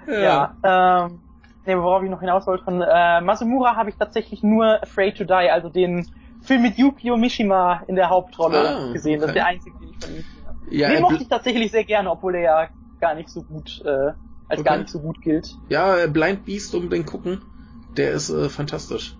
Ja, 0.08 0.54
ja 0.64 1.06
ähm, 1.08 1.20
nee, 1.66 1.76
worauf 1.76 2.04
ich 2.04 2.12
noch 2.12 2.20
hinaus 2.20 2.46
wollte, 2.46 2.64
von 2.64 2.80
äh, 2.80 3.22
Masumura 3.22 3.76
habe 3.76 3.90
ich 3.90 3.96
tatsächlich 3.96 4.44
nur 4.44 4.84
Afraid 4.84 5.18
to 5.18 5.24
Die, 5.24 5.34
also 5.34 5.70
den 5.70 6.06
Film 6.42 6.62
mit 6.62 6.78
Yukio 6.78 7.18
Mishima 7.18 7.82
in 7.88 7.96
der 7.96 8.12
Hauptrolle 8.12 8.70
ah, 8.70 8.94
gesehen. 8.94 9.16
Okay. 9.16 9.22
Das 9.22 9.30
ist 9.30 9.36
der 9.36 9.46
einzige, 9.48 9.80
den 9.80 9.90
ich 9.90 10.06
von 10.06 10.16
ihm 10.16 10.26
ja, 10.72 10.90
Den 10.90 11.02
mochte 11.02 11.24
ich 11.24 11.30
tatsächlich 11.30 11.72
sehr 11.72 11.84
gerne, 11.84 12.12
obwohl 12.12 12.36
er 12.36 12.42
ja 12.42 12.70
gar 13.00 13.16
nicht 13.16 13.30
so 13.30 13.44
gut, 13.44 13.82
äh, 13.86 13.90
als 14.48 14.60
okay. 14.60 14.64
gar 14.64 14.78
nicht 14.78 14.90
so 14.90 15.00
gut 15.00 15.22
gilt. 15.22 15.56
Ja, 15.70 15.98
äh, 15.98 16.08
Blind 16.08 16.46
Beast 16.46 16.74
um 16.76 16.90
den 16.90 17.06
gucken, 17.06 17.42
der 17.98 18.12
ist 18.12 18.30
äh, 18.30 18.50
fantastisch. 18.50 19.16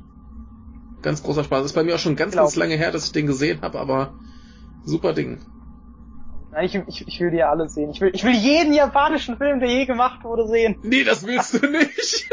Ganz 1.02 1.24
großer 1.24 1.44
Spaß. 1.44 1.66
Ist 1.66 1.74
bei 1.74 1.84
mir 1.84 1.96
auch 1.96 2.00
schon 2.00 2.16
ganz, 2.16 2.36
ganz 2.36 2.56
lange 2.56 2.76
her, 2.76 2.92
dass 2.92 3.06
ich 3.06 3.12
den 3.12 3.26
gesehen 3.26 3.62
habe, 3.62 3.80
aber 3.80 4.14
super 4.84 5.14
Ding. 5.14 5.40
Nein, 6.52 6.66
ich, 6.66 6.76
ich, 6.76 7.08
ich 7.08 7.20
will 7.20 7.32
die 7.32 7.38
ja 7.38 7.50
alle 7.52 7.70
sehen. 7.70 7.90
Ich 7.92 8.02
will, 8.02 8.12
ich 8.14 8.24
will 8.24 8.34
jeden 8.34 8.74
japanischen 8.74 9.38
Film, 9.38 9.60
der 9.60 9.70
je 9.70 9.86
gemacht 9.86 10.24
wurde, 10.24 10.48
sehen. 10.48 10.78
Nee, 10.82 11.04
das 11.04 11.26
willst 11.26 11.54
du 11.54 11.68
nicht. 11.68 12.30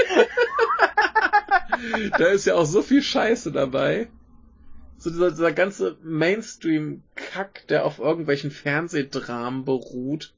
da 2.19 2.27
ist 2.27 2.47
ja 2.47 2.55
auch 2.55 2.65
so 2.65 2.83
viel 2.83 3.03
Scheiße 3.03 3.53
dabei 3.53 4.09
so 5.07 5.11
dieser, 5.11 5.31
dieser 5.31 5.53
ganze 5.53 5.97
Mainstream-Kack, 6.03 7.69
der 7.69 7.85
auf 7.85 8.01
irgendwelchen 8.01 8.51
Fernsehdramen 8.51 9.65
beruht. 9.65 10.35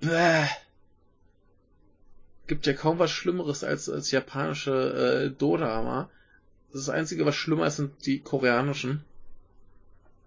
Bäh. 0.00 0.46
Gibt 2.46 2.66
ja 2.66 2.72
kaum 2.72 2.98
was 2.98 3.10
Schlimmeres 3.10 3.62
als, 3.62 3.90
als 3.90 4.10
japanische 4.10 4.72
äh, 4.72 5.30
Dodama. 5.38 6.08
Das 6.72 6.88
Einzige, 6.88 7.26
was 7.26 7.34
schlimmer 7.34 7.66
ist, 7.66 7.76
sind 7.76 8.06
die 8.06 8.20
koreanischen. 8.20 9.04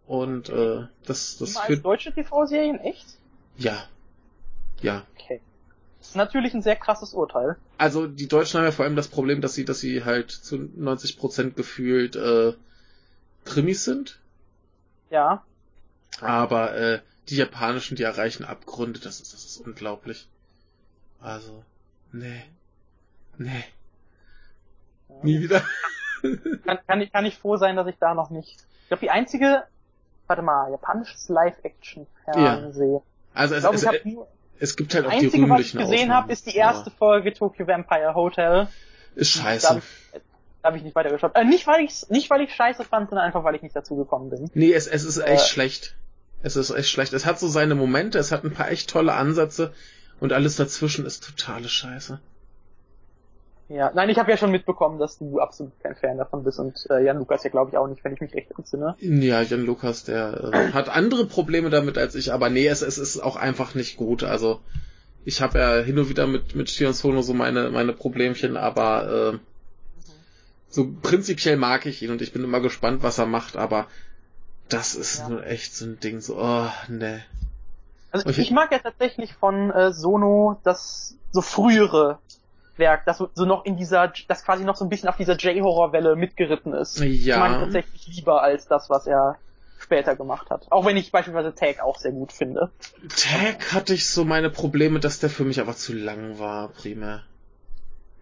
Und 0.06 0.50
äh, 0.50 0.86
das, 1.06 1.38
das 1.40 1.58
führt... 1.58 1.84
deutsche 1.84 2.14
TV-Serien, 2.14 2.80
echt? 2.80 3.08
Ja. 3.58 3.86
Ja. 4.82 5.04
Okay. 5.16 5.42
Das 5.98 6.10
ist 6.10 6.16
natürlich 6.16 6.54
ein 6.54 6.62
sehr 6.62 6.76
krasses 6.76 7.16
Urteil. 7.16 7.58
Also 7.80 8.06
die 8.06 8.28
Deutschen 8.28 8.60
haben 8.60 8.66
ja 8.66 8.72
vor 8.72 8.86
allem 8.86 8.96
das 8.96 9.08
Problem, 9.08 9.42
dass 9.42 9.56
sie, 9.56 9.66
dass 9.66 9.80
sie 9.80 10.06
halt 10.06 10.30
zu 10.30 10.58
90% 10.58 11.56
gefühlt 11.56 12.16
äh, 12.16 12.54
Krimis 13.48 13.84
sind. 13.84 14.20
Ja. 15.10 15.44
Aber 16.22 16.76
äh, 16.76 17.00
die 17.30 17.36
japanischen, 17.36 17.96
die 17.96 18.04
erreichen 18.04 18.46
Abgründe, 18.46 19.00
das 19.00 19.20
ist, 19.20 19.34
das 19.34 19.46
ist 19.46 19.58
unglaublich. 19.58 20.28
Also, 21.22 21.64
nee. 22.12 22.44
Nee. 23.38 23.64
Nie 25.24 25.42
wieder. 25.42 25.62
kann, 26.66 26.80
kann, 26.88 27.02
ich, 27.02 27.12
kann 27.12 27.26
ich 27.26 27.38
froh 27.38 27.58
sein, 27.58 27.76
dass 27.76 27.88
ich 27.88 27.98
da 28.00 28.14
noch 28.14 28.30
nicht. 28.30 28.58
Ich 28.82 28.88
glaube, 28.88 29.02
die 29.02 29.10
einzige 29.10 29.64
warte 30.28 30.42
mal, 30.42 30.70
japanisches 30.72 31.30
Live-Action-Fernsehen. 31.30 32.94
Ja. 32.94 33.00
Also 33.34 33.56
es, 33.56 33.64
Ich 33.64 33.64
glaube, 33.64 33.76
es, 33.76 33.88
habe 33.88 34.00
nur 34.04 34.28
es 34.60 34.76
gibt 34.76 34.96
halt 34.96 35.06
auch 35.06 35.12
das 35.12 35.20
die 35.20 35.26
Einzige, 35.28 35.50
was 35.50 35.60
ich 35.62 35.74
rühmlichen 35.76 35.80
gesehen 35.80 36.14
habe, 36.14 36.32
ist 36.32 36.48
die 36.48 36.56
erste 36.56 36.92
Folge 36.92 37.34
Tokyo 37.34 37.68
Vampire 37.68 38.16
Hotel. 38.16 38.54
Ja. 38.54 38.70
Ist 39.16 39.32
scheiße. 39.32 39.82
Habe 40.64 40.64
ich, 40.64 40.64
da 40.64 40.70
hab 40.70 40.76
ich 40.76 40.84
nicht 40.84 40.96
weitergeschaut. 40.96 41.32
Äh, 41.36 41.46
nicht, 41.46 41.68
weil 41.68 41.84
ich's, 41.84 42.10
nicht, 42.10 42.30
weil 42.30 42.42
ich 42.42 42.54
scheiße 42.54 42.84
fand, 42.84 43.10
sondern 43.10 43.26
einfach, 43.26 43.44
weil 43.44 43.56
ich 43.56 43.62
nicht 43.62 43.76
dazu 43.76 43.96
gekommen 43.96 44.30
bin. 44.30 44.50
Nee, 44.54 44.74
es, 44.74 44.88
es 44.88 45.04
ist 45.04 45.18
echt 45.18 45.44
Äh. 45.46 45.48
schlecht. 45.48 45.96
Es 46.44 46.56
ist 46.56 46.70
echt 46.70 46.90
schlecht. 46.90 47.14
Es 47.14 47.26
hat 47.26 47.40
so 47.40 47.48
seine 47.48 47.74
Momente, 47.76 48.20
es 48.20 48.32
hat 48.32 48.44
ein 48.44 48.52
paar 48.54 48.70
echt 48.70 48.90
tolle 48.90 49.14
Ansätze 49.14 49.74
und 50.20 50.34
alles 50.34 50.56
dazwischen 50.56 51.06
ist 51.06 51.24
totale 51.26 51.68
Scheiße. 51.68 52.20
Ja, 53.70 53.92
nein, 53.94 54.08
ich 54.10 54.18
habe 54.18 54.32
ja 54.32 54.38
schon 54.38 54.52
mitbekommen, 54.52 54.98
dass 54.98 55.18
du 55.18 55.40
absolut 55.40 55.74
kein 55.82 55.96
Fan 55.96 56.18
davon 56.18 56.44
bist 56.46 56.58
und 56.58 56.88
äh, 56.90 57.04
Jan 57.04 57.18
Lukas 57.18 57.44
ja 57.44 57.50
glaube 57.50 57.72
ich 57.72 57.78
auch 57.78 57.88
nicht, 57.88 58.02
wenn 58.04 58.14
ich 58.14 58.22
mich 58.22 58.34
recht 58.34 58.52
entsinne. 58.58 58.96
Ja, 59.00 59.42
Jan 59.42 59.66
Lukas, 59.66 60.06
der 60.06 60.52
äh, 60.54 60.72
hat 60.72 60.88
andere 60.88 61.26
Probleme 61.26 61.70
damit 61.70 61.98
als 61.98 62.16
ich, 62.16 62.32
aber 62.32 62.50
nee, 62.50 62.66
es, 62.68 62.82
es 62.82 62.98
ist 62.98 63.20
auch 63.20 63.36
einfach 63.36 63.76
nicht 63.76 63.98
gut. 63.98 64.24
Also 64.24 64.62
ich 65.26 65.42
habe 65.42 65.60
ja 65.60 65.80
hin 65.82 66.00
und 66.00 66.08
wieder 66.08 66.28
mit 66.28 66.56
mit 66.56 66.70
Shion 66.70 66.94
Sono 66.94 67.22
so 67.22 67.34
meine 67.34 67.70
meine 67.70 67.92
Problemchen, 67.92 68.56
aber 68.56 69.34
äh, 69.34 69.40
so 70.70 70.88
prinzipiell 71.02 71.58
mag 71.58 71.86
ich 71.86 72.02
ihn 72.02 72.12
und 72.12 72.22
ich 72.22 72.34
bin 72.34 72.44
immer 72.44 72.60
gespannt, 72.60 73.04
was 73.04 73.18
er 73.18 73.26
macht, 73.26 73.56
aber 73.58 73.88
das 74.70 74.96
ist 74.96 75.20
Ja. 75.20 75.30
nur 75.30 75.46
echt 75.46 75.74
so 75.76 75.86
ein 75.86 76.00
Ding, 76.00 76.20
so, 76.20 76.38
oh, 76.38 76.70
nee. 76.90 77.20
Also 78.12 78.30
Okay. 78.30 78.42
ich 78.42 78.52
mag 78.52 78.72
ja 78.72 78.80
tatsächlich 78.80 79.34
von 79.34 79.72
äh, 79.72 79.92
Sono 79.92 80.60
das 80.64 81.16
so 81.32 81.42
frühere 81.42 82.20
Werk, 82.78 83.06
das 83.06 83.18
so, 83.18 83.46
noch 83.46 83.66
in 83.66 83.76
dieser, 83.78 84.12
das 84.28 84.44
quasi 84.44 84.64
noch 84.64 84.76
so 84.76 84.86
ein 84.86 84.90
bisschen 84.90 85.10
auf 85.10 85.18
dieser 85.18 85.36
J-Horror-Welle 85.36 86.16
mitgeritten 86.16 86.74
ist. 86.74 87.00
Ja. 87.00 87.36
Das 87.36 87.40
mag 87.40 87.52
ich 87.58 87.64
tatsächlich 87.64 88.08
lieber 88.08 88.42
als 88.44 88.68
das, 88.68 88.90
was 88.90 89.08
er 89.08 89.38
später 89.80 90.16
gemacht 90.16 90.50
hat. 90.50 90.72
Auch 90.72 90.86
wenn 90.86 90.98
ich 90.98 91.12
beispielsweise 91.12 91.54
Tag 91.54 91.82
auch 91.82 91.98
sehr 91.98 92.12
gut 92.12 92.32
finde. 92.32 92.72
Tag 93.16 93.74
hatte 93.74 93.94
ich 93.94 94.08
so 94.10 94.26
meine 94.26 94.50
Probleme, 94.50 95.00
dass 95.00 95.20
der 95.20 95.30
für 95.30 95.44
mich 95.44 95.60
einfach 95.60 95.76
zu 95.76 95.94
lang 95.94 96.40
war, 96.40 96.70
primär. 96.70 97.24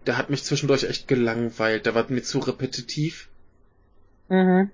Der 0.06 0.18
hat 0.18 0.30
mich 0.30 0.44
zwischendurch 0.44 0.84
echt 0.84 1.08
gelangweilt, 1.08 1.86
der 1.86 1.94
war 1.94 2.04
mir 2.08 2.22
zu 2.22 2.38
repetitiv. 2.38 3.28
Mhm. 4.28 4.70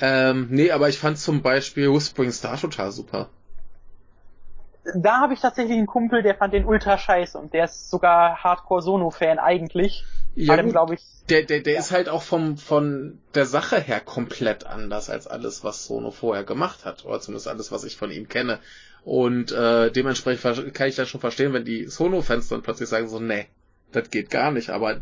Ähm, 0.00 0.48
nee, 0.50 0.70
aber 0.70 0.88
ich 0.88 0.98
fand 0.98 1.18
zum 1.18 1.42
Beispiel 1.42 1.92
Whispering 1.92 2.32
Star 2.32 2.58
total 2.58 2.92
super. 2.92 3.28
Da 4.94 5.20
habe 5.20 5.34
ich 5.34 5.40
tatsächlich 5.40 5.76
einen 5.76 5.86
Kumpel, 5.86 6.22
der 6.22 6.34
fand 6.34 6.54
den 6.54 6.64
ultra 6.64 6.96
scheiße 6.96 7.36
und 7.36 7.52
der 7.52 7.64
ist 7.64 7.90
sogar 7.90 8.42
Hardcore-Sono-Fan 8.42 9.38
eigentlich. 9.38 10.04
Ja, 10.34 10.60
gut, 10.62 10.70
glaube 10.70 10.94
ich, 10.94 11.02
der, 11.28 11.42
der, 11.42 11.60
der 11.60 11.74
ja. 11.74 11.78
ist 11.80 11.90
halt 11.90 12.08
auch 12.08 12.22
vom, 12.22 12.56
von 12.56 13.20
der 13.34 13.46
Sache 13.46 13.78
her 13.80 14.00
komplett 14.00 14.64
anders 14.64 15.10
als 15.10 15.26
alles, 15.26 15.64
was 15.64 15.84
Sono 15.84 16.10
vorher 16.10 16.44
gemacht 16.44 16.84
hat. 16.84 17.04
Oder 17.04 17.20
zumindest 17.20 17.48
alles, 17.48 17.70
was 17.70 17.84
ich 17.84 17.96
von 17.96 18.10
ihm 18.10 18.28
kenne. 18.28 18.60
Und 19.04 19.52
äh, 19.52 19.90
dementsprechend 19.90 20.74
kann 20.74 20.88
ich 20.88 20.96
das 20.96 21.08
schon 21.08 21.20
verstehen, 21.20 21.52
wenn 21.52 21.64
die 21.64 21.86
Sono-Fans 21.86 22.48
dann 22.48 22.62
plötzlich 22.62 22.88
sagen 22.88 23.08
so, 23.08 23.20
nee, 23.20 23.46
das 23.92 24.10
geht 24.10 24.30
gar 24.30 24.50
nicht, 24.50 24.70
aber 24.70 25.00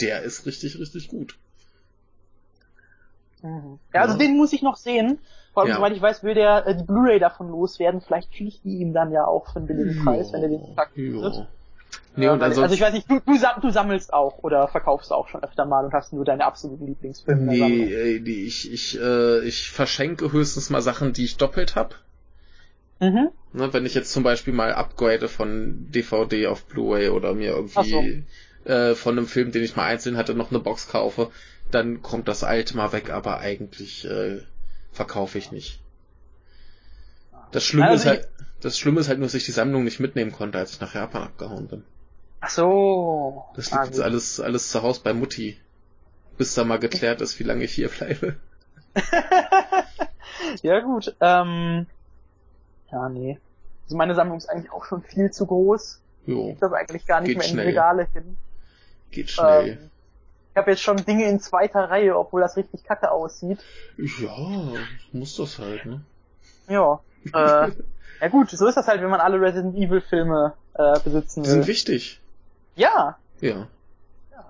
der 0.00 0.22
ist 0.22 0.46
richtig, 0.46 0.78
richtig 0.78 1.08
gut. 1.08 1.38
Mhm. 3.42 3.78
Ja, 3.94 4.02
also 4.02 4.14
Ja. 4.14 4.18
den 4.18 4.36
muss 4.36 4.52
ich 4.52 4.62
noch 4.62 4.76
sehen. 4.76 5.18
Vor 5.52 5.62
allem, 5.62 5.70
Ja. 5.70 5.76
soweit 5.76 5.92
ich 5.92 6.02
weiß, 6.02 6.22
will 6.22 6.34
der 6.34 6.66
äh, 6.66 6.76
die 6.76 6.84
Blu-ray 6.84 7.18
davon 7.18 7.48
loswerden. 7.48 8.00
Vielleicht 8.00 8.32
kriege 8.32 8.48
ich 8.48 8.62
die 8.62 8.78
ihm 8.78 8.92
dann 8.92 9.12
ja 9.12 9.24
auch 9.26 9.52
für 9.52 9.56
einen 9.60 9.66
billigen 9.66 10.04
Preis, 10.04 10.32
wenn 10.32 10.42
er 10.42 10.48
den. 10.48 10.76
Ja. 10.96 11.48
Nee, 12.16 12.28
und 12.28 12.42
ansonsten, 12.42 12.62
also 12.64 12.74
ich 12.74 12.80
weiß 12.80 12.94
nicht, 12.94 13.08
du, 13.08 13.20
du, 13.20 13.38
du 13.60 13.70
sammelst 13.70 14.12
auch 14.12 14.38
oder 14.42 14.66
verkaufst 14.66 15.12
auch 15.12 15.28
schon 15.28 15.42
öfter 15.44 15.64
mal 15.66 15.84
und 15.84 15.92
hast 15.92 16.12
nur 16.12 16.24
deine 16.24 16.44
absoluten 16.44 16.86
Lieblingsfilme. 16.86 17.42
nee, 17.42 18.18
die, 18.18 18.44
ich, 18.44 18.72
ich, 18.72 19.00
äh, 19.00 19.40
ich 19.44 19.70
verschenke 19.70 20.32
höchstens 20.32 20.68
mal 20.68 20.82
Sachen, 20.82 21.12
die 21.12 21.24
ich 21.24 21.36
doppelt 21.36 21.76
hab. 21.76 21.94
Mhm. 22.98 23.30
Ne, 23.52 23.72
wenn 23.72 23.86
ich 23.86 23.94
jetzt 23.94 24.12
zum 24.12 24.22
Beispiel 24.22 24.52
mal 24.54 24.72
upgrade 24.72 25.28
von 25.28 25.90
DVD 25.90 26.46
auf 26.48 26.66
Blu-ray 26.66 27.08
oder 27.10 27.34
mir 27.34 27.50
irgendwie 27.50 28.24
äh, 28.64 28.94
von 28.94 29.16
einem 29.18 29.26
Film, 29.26 29.52
den 29.52 29.62
ich 29.64 29.76
mal 29.76 29.84
einzeln 29.86 30.16
hatte, 30.16 30.34
noch 30.34 30.50
eine 30.50 30.60
Box 30.60 30.88
kaufe, 30.88 31.30
dann 31.70 32.02
kommt 32.02 32.28
das 32.28 32.44
alte 32.44 32.76
mal 32.76 32.92
weg, 32.92 33.10
aber 33.10 33.38
eigentlich 33.40 34.04
äh, 34.06 34.42
verkaufe 34.92 35.38
ich 35.38 35.50
nicht. 35.52 35.82
Das 37.50 37.62
Schlimme 37.62 37.92
Also 37.92 37.96
ist 37.96 38.06
halt, 38.06 38.26
das 38.60 38.78
Schlimme 38.78 39.00
ist 39.00 39.08
halt 39.08 39.18
nur, 39.18 39.26
dass 39.26 39.34
ich 39.34 39.44
die 39.44 39.52
Sammlung 39.52 39.84
nicht 39.84 40.00
mitnehmen 40.00 40.32
konnte, 40.32 40.56
als 40.58 40.72
ich 40.72 40.80
nach 40.80 40.94
Japan 40.94 41.24
abgehauen 41.24 41.68
bin. 41.68 41.84
Ach 42.40 42.50
so. 42.50 43.44
Das 43.52 43.70
Ah, 43.70 43.74
liegt 43.74 43.88
jetzt 43.88 44.00
gut. 44.00 44.04
alles, 44.04 44.40
alles 44.40 44.70
zu 44.70 44.80
Hause 44.82 45.02
bei 45.04 45.12
Mutti. 45.12 45.60
Bis 46.38 46.54
da 46.54 46.64
mal 46.64 46.78
geklärt 46.78 47.20
ist, 47.20 47.38
wie 47.40 47.44
lange 47.44 47.64
ich 47.64 47.72
hier 47.74 47.88
bleibe. 47.90 48.38
ja 50.62 50.80
gut. 50.80 51.14
Ähm, 51.20 51.86
ja, 52.92 53.08
nee. 53.08 53.38
Also 53.84 53.96
meine 53.96 54.14
Sammlung 54.14 54.38
ist 54.38 54.48
eigentlich 54.48 54.70
auch 54.72 54.84
schon 54.84 55.02
viel 55.02 55.30
zu 55.30 55.46
groß. 55.46 56.00
Jo, 56.26 56.50
Ich 56.50 56.58
das 56.58 56.72
eigentlich 56.72 57.06
gar 57.06 57.20
nicht 57.20 57.28
Geht 57.30 57.38
mehr 57.38 57.46
in 57.46 57.50
die 57.50 57.54
schnell. 57.54 57.66
Regale 57.68 58.08
hin. 58.12 58.36
geht 59.10 59.30
schnell. 59.30 59.68
Ähm, 59.68 59.90
ich 60.52 60.56
habe 60.56 60.70
jetzt 60.72 60.82
schon 60.82 60.96
Dinge 61.04 61.26
in 61.28 61.40
zweiter 61.40 61.88
Reihe, 61.88 62.18
obwohl 62.18 62.40
das 62.40 62.56
richtig 62.56 62.84
kacke 62.84 63.10
aussieht. 63.10 63.60
Ja, 63.96 64.36
muss 65.12 65.36
das 65.36 65.58
halt, 65.58 65.86
ne? 65.86 66.00
Ja. 66.68 67.00
Äh, 67.26 67.70
ja 68.20 68.28
gut, 68.30 68.50
so 68.50 68.66
ist 68.66 68.74
das 68.76 68.88
halt, 68.88 69.00
wenn 69.00 69.08
man 69.10 69.20
alle 69.20 69.40
Resident 69.40 69.76
Evil 69.76 70.00
Filme 70.00 70.54
äh, 70.74 70.98
besitzen 71.00 71.44
Die 71.44 71.48
sind 71.50 71.60
will. 71.60 71.66
wichtig. 71.68 72.20
Ja. 72.76 73.16
Ja. 73.40 73.68
Ja. 74.32 74.44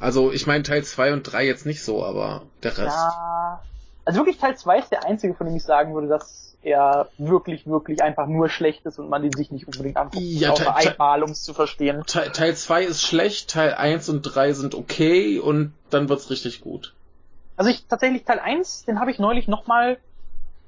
Also 0.00 0.32
ich 0.32 0.46
meine 0.46 0.62
Teil 0.62 0.84
2 0.84 1.12
und 1.12 1.24
3 1.24 1.44
jetzt 1.44 1.66
nicht 1.66 1.82
so, 1.84 2.04
aber 2.04 2.42
der 2.62 2.78
Rest. 2.78 2.96
Ja. 2.96 3.62
Also 4.08 4.20
wirklich 4.20 4.38
Teil 4.38 4.56
2 4.56 4.78
ist 4.78 4.90
der 4.90 5.04
einzige, 5.04 5.34
von 5.34 5.46
dem 5.46 5.54
ich 5.54 5.64
sagen 5.64 5.92
würde, 5.92 6.08
dass 6.08 6.56
er 6.62 7.10
wirklich, 7.18 7.66
wirklich 7.66 8.02
einfach 8.02 8.26
nur 8.26 8.48
schlecht 8.48 8.86
ist 8.86 8.98
und 8.98 9.10
man 9.10 9.20
den 9.20 9.34
sich 9.34 9.50
nicht 9.50 9.68
unbedingt 9.68 9.98
anguckt. 9.98 10.24
Ja, 10.24 10.52
außer 10.52 10.74
einmal, 10.74 11.22
um 11.22 11.32
es 11.32 11.42
zu 11.42 11.52
verstehen. 11.52 12.02
Teil, 12.06 12.32
Teil 12.32 12.54
2 12.54 12.84
ist 12.84 13.02
schlecht, 13.02 13.50
Teil 13.50 13.74
1 13.74 14.08
und 14.08 14.22
3 14.22 14.54
sind 14.54 14.74
okay 14.74 15.38
und 15.38 15.74
dann 15.90 16.08
wird's 16.08 16.30
richtig 16.30 16.62
gut. 16.62 16.94
Also 17.58 17.70
ich 17.70 17.84
tatsächlich 17.86 18.24
Teil 18.24 18.38
1, 18.38 18.86
den 18.86 18.98
habe 18.98 19.10
ich 19.10 19.18
neulich 19.18 19.46
nochmal 19.46 19.98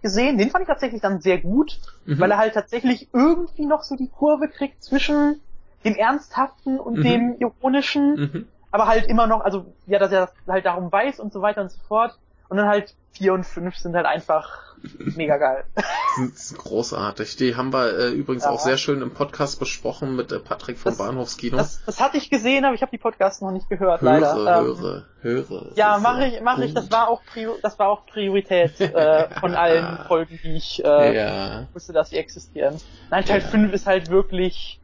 gesehen. 0.02 0.36
Den 0.36 0.50
fand 0.50 0.64
ich 0.64 0.68
tatsächlich 0.68 1.00
dann 1.00 1.22
sehr 1.22 1.38
gut, 1.38 1.80
Mhm. 2.04 2.20
weil 2.20 2.30
er 2.30 2.36
halt 2.36 2.52
tatsächlich 2.52 3.08
irgendwie 3.14 3.64
noch 3.64 3.84
so 3.84 3.96
die 3.96 4.08
Kurve 4.08 4.48
kriegt 4.48 4.84
zwischen 4.84 5.40
dem 5.86 5.94
Ernsthaften 5.94 6.78
und 6.78 6.98
Mhm. 6.98 7.02
dem 7.02 7.36
Ironischen, 7.38 8.20
Mhm. 8.20 8.48
aber 8.70 8.86
halt 8.86 9.06
immer 9.06 9.26
noch, 9.26 9.40
also 9.40 9.64
ja, 9.86 9.98
dass 9.98 10.12
er 10.12 10.30
halt 10.46 10.66
darum 10.66 10.92
weiß 10.92 11.20
und 11.20 11.32
so 11.32 11.40
weiter 11.40 11.62
und 11.62 11.70
so 11.70 11.80
fort. 11.88 12.18
Und 12.50 12.56
dann 12.58 12.66
halt 12.68 12.94
4 13.12 13.32
und 13.32 13.44
5 13.44 13.76
sind 13.76 13.94
halt 13.96 14.06
einfach 14.06 14.74
mega 14.98 15.36
geil. 15.36 15.64
Großartig. 16.58 17.36
Die 17.36 17.54
haben 17.54 17.72
wir 17.72 17.98
äh, 17.98 18.08
übrigens 18.10 18.44
Ja. 18.44 18.50
auch 18.50 18.60
sehr 18.60 18.76
schön 18.78 19.02
im 19.02 19.12
Podcast 19.12 19.58
besprochen 19.58 20.16
mit 20.16 20.32
äh, 20.32 20.38
Patrick 20.40 20.78
vom 20.78 20.90
Das- 20.92 20.98
Bahnhofskino. 20.98 21.56
Das, 21.56 21.82
das 21.84 22.00
hatte 22.00 22.16
ich 22.16 22.30
gesehen, 22.30 22.64
aber 22.64 22.74
ich 22.74 22.82
habe 22.82 22.90
die 22.90 22.98
Podcasts 22.98 23.40
noch 23.40 23.50
nicht 23.52 23.68
gehört, 23.68 24.00
höre, 24.00 24.12
leider. 24.20 24.32
Ähm, 24.60 24.64
höre, 24.64 25.06
höre. 25.22 25.64
Das 25.68 25.76
Ja, 25.76 25.98
mache 25.98 26.26
ich, 26.26 26.40
mache 26.40 26.64
ich. 26.64 26.74
Das 26.74 26.90
war 26.90 27.08
auch 27.08 27.22
Prior 27.24 27.56
das 27.62 27.78
war 27.78 27.88
auch 27.88 28.06
Priorität 28.06 28.80
äh, 28.80 29.28
von 29.40 29.54
allen 29.54 29.98
Folgen, 30.08 30.38
die 30.42 30.56
ich 30.56 30.84
äh, 30.84 31.16
Ja. 31.16 31.68
wusste, 31.72 31.92
dass 31.92 32.10
sie 32.10 32.16
existieren. 32.16 32.80
Nein, 33.10 33.24
Teil 33.24 33.42
Ja. 33.42 33.48
5 33.48 33.72
ist 33.72 33.86
halt 33.86 34.08
wirklich, 34.10 34.80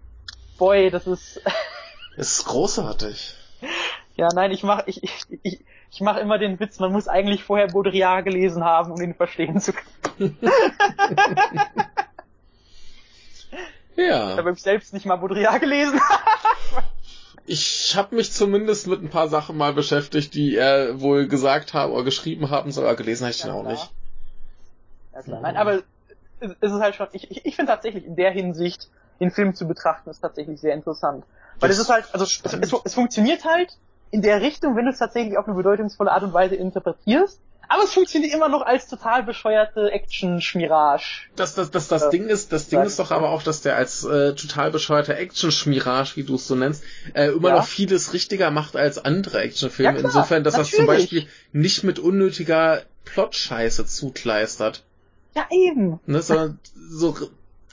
boy, 0.58 0.90
das 0.90 1.06
ist, 1.06 1.40
Es 2.16 2.38
ist 2.38 2.44
großartig. 2.46 3.34
ja, 4.16 4.28
nein, 4.34 4.50
ich 4.52 4.62
mach, 4.62 4.82
ich, 4.86 5.02
ich, 5.02 5.12
ich, 5.42 5.64
ich 5.90 6.00
mach 6.00 6.16
immer 6.16 6.38
den 6.38 6.58
Witz, 6.60 6.78
man 6.78 6.92
muss 6.92 7.08
eigentlich 7.08 7.44
vorher 7.44 7.68
Baudrillard 7.68 8.24
gelesen 8.24 8.64
haben, 8.64 8.92
um 8.92 9.00
ihn 9.00 9.14
verstehen 9.14 9.60
zu 9.60 9.72
können. 9.72 10.38
Ja. 13.96 14.36
Aber 14.36 14.50
ich 14.50 14.60
selbst 14.60 14.92
nicht 14.92 15.06
mal 15.06 15.16
Baudrillard 15.16 15.60
gelesen. 15.60 16.00
Ich 17.48 17.94
habe 17.94 18.16
mich 18.16 18.32
zumindest 18.32 18.88
mit 18.88 19.00
ein 19.04 19.08
paar 19.08 19.28
Sachen 19.28 19.56
mal 19.56 19.72
beschäftigt, 19.72 20.34
die 20.34 20.56
er 20.56 21.00
wohl 21.00 21.28
gesagt 21.28 21.74
haben 21.74 21.92
oder 21.92 22.02
geschrieben 22.02 22.50
haben 22.50 22.72
soll, 22.72 22.86
aber 22.86 22.96
gelesen 22.96 23.22
habe 23.22 23.30
ich 23.30 23.40
den 23.40 23.50
Ja, 23.50 23.54
auch 23.54 23.60
klar. 23.60 23.72
nicht. 23.72 23.92
Ja, 25.14 25.22
klar. 25.22 25.40
Nein, 25.42 25.56
aber 25.56 25.82
es 26.40 26.50
ist 26.72 26.80
halt 26.80 26.96
schon, 26.96 27.06
ich, 27.12 27.30
ich, 27.30 27.46
ich 27.46 27.54
finde 27.54 27.70
tatsächlich 27.70 28.04
in 28.04 28.16
der 28.16 28.32
Hinsicht, 28.32 28.88
den 29.20 29.30
Film 29.30 29.54
zu 29.54 29.68
betrachten, 29.68 30.10
ist 30.10 30.22
tatsächlich 30.22 30.60
sehr 30.60 30.74
interessant. 30.74 31.24
Weil 31.60 31.68
Das 31.68 31.78
es 31.78 31.84
ist 31.84 31.90
halt, 31.90 32.06
also 32.12 32.24
es, 32.24 32.42
es, 32.42 32.80
es 32.84 32.94
funktioniert 32.94 33.44
halt 33.44 33.78
in 34.10 34.22
der 34.22 34.40
Richtung, 34.40 34.76
wenn 34.76 34.84
du 34.84 34.90
es 34.92 34.98
tatsächlich 34.98 35.36
auf 35.36 35.46
eine 35.46 35.56
bedeutungsvolle 35.56 36.12
Art 36.12 36.22
und 36.22 36.32
Weise 36.32 36.54
interpretierst, 36.54 37.40
aber 37.68 37.82
es 37.82 37.92
funktioniert 37.92 38.32
immer 38.32 38.48
noch 38.48 38.62
als 38.62 38.86
total 38.86 39.24
bescheuerte 39.24 39.90
Action-Schmirage. 39.90 41.22
Das, 41.34 41.54
das, 41.56 41.70
das, 41.72 41.88
das 41.88 42.02
Ja. 42.02 42.10
Ding 42.10 42.28
ist, 42.28 42.52
das 42.52 42.68
Ding 42.68 42.80
ist 42.82 42.98
doch 43.00 43.10
aber 43.10 43.30
auch, 43.30 43.42
dass 43.42 43.60
der 43.62 43.74
als 43.76 44.04
äh, 44.04 44.34
total 44.34 44.70
bescheuerter 44.70 45.16
Action-Schmirage, 45.16 46.14
wie 46.16 46.22
du 46.22 46.36
es 46.36 46.46
so 46.46 46.54
nennst, 46.54 46.84
äh, 47.14 47.26
immer 47.28 47.48
Ja. 47.48 47.56
noch 47.56 47.66
vieles 47.66 48.12
richtiger 48.12 48.52
macht 48.52 48.76
als 48.76 48.98
andere 49.04 49.40
Actionfilme. 49.40 49.94
Ja, 49.94 49.98
klar, 49.98 50.04
Insofern, 50.06 50.44
dass 50.44 50.54
das 50.54 50.70
zum 50.70 50.86
natürlich. 50.86 51.10
Beispiel 51.10 51.26
nicht 51.52 51.82
mit 51.82 51.98
unnötiger 51.98 52.82
Plotscheiße 53.04 53.84
zukleistert, 53.86 54.84
Ja, 55.34 55.46
eben. 55.50 55.98
ne, 56.06 56.22
sondern 56.22 56.60
so 56.88 57.16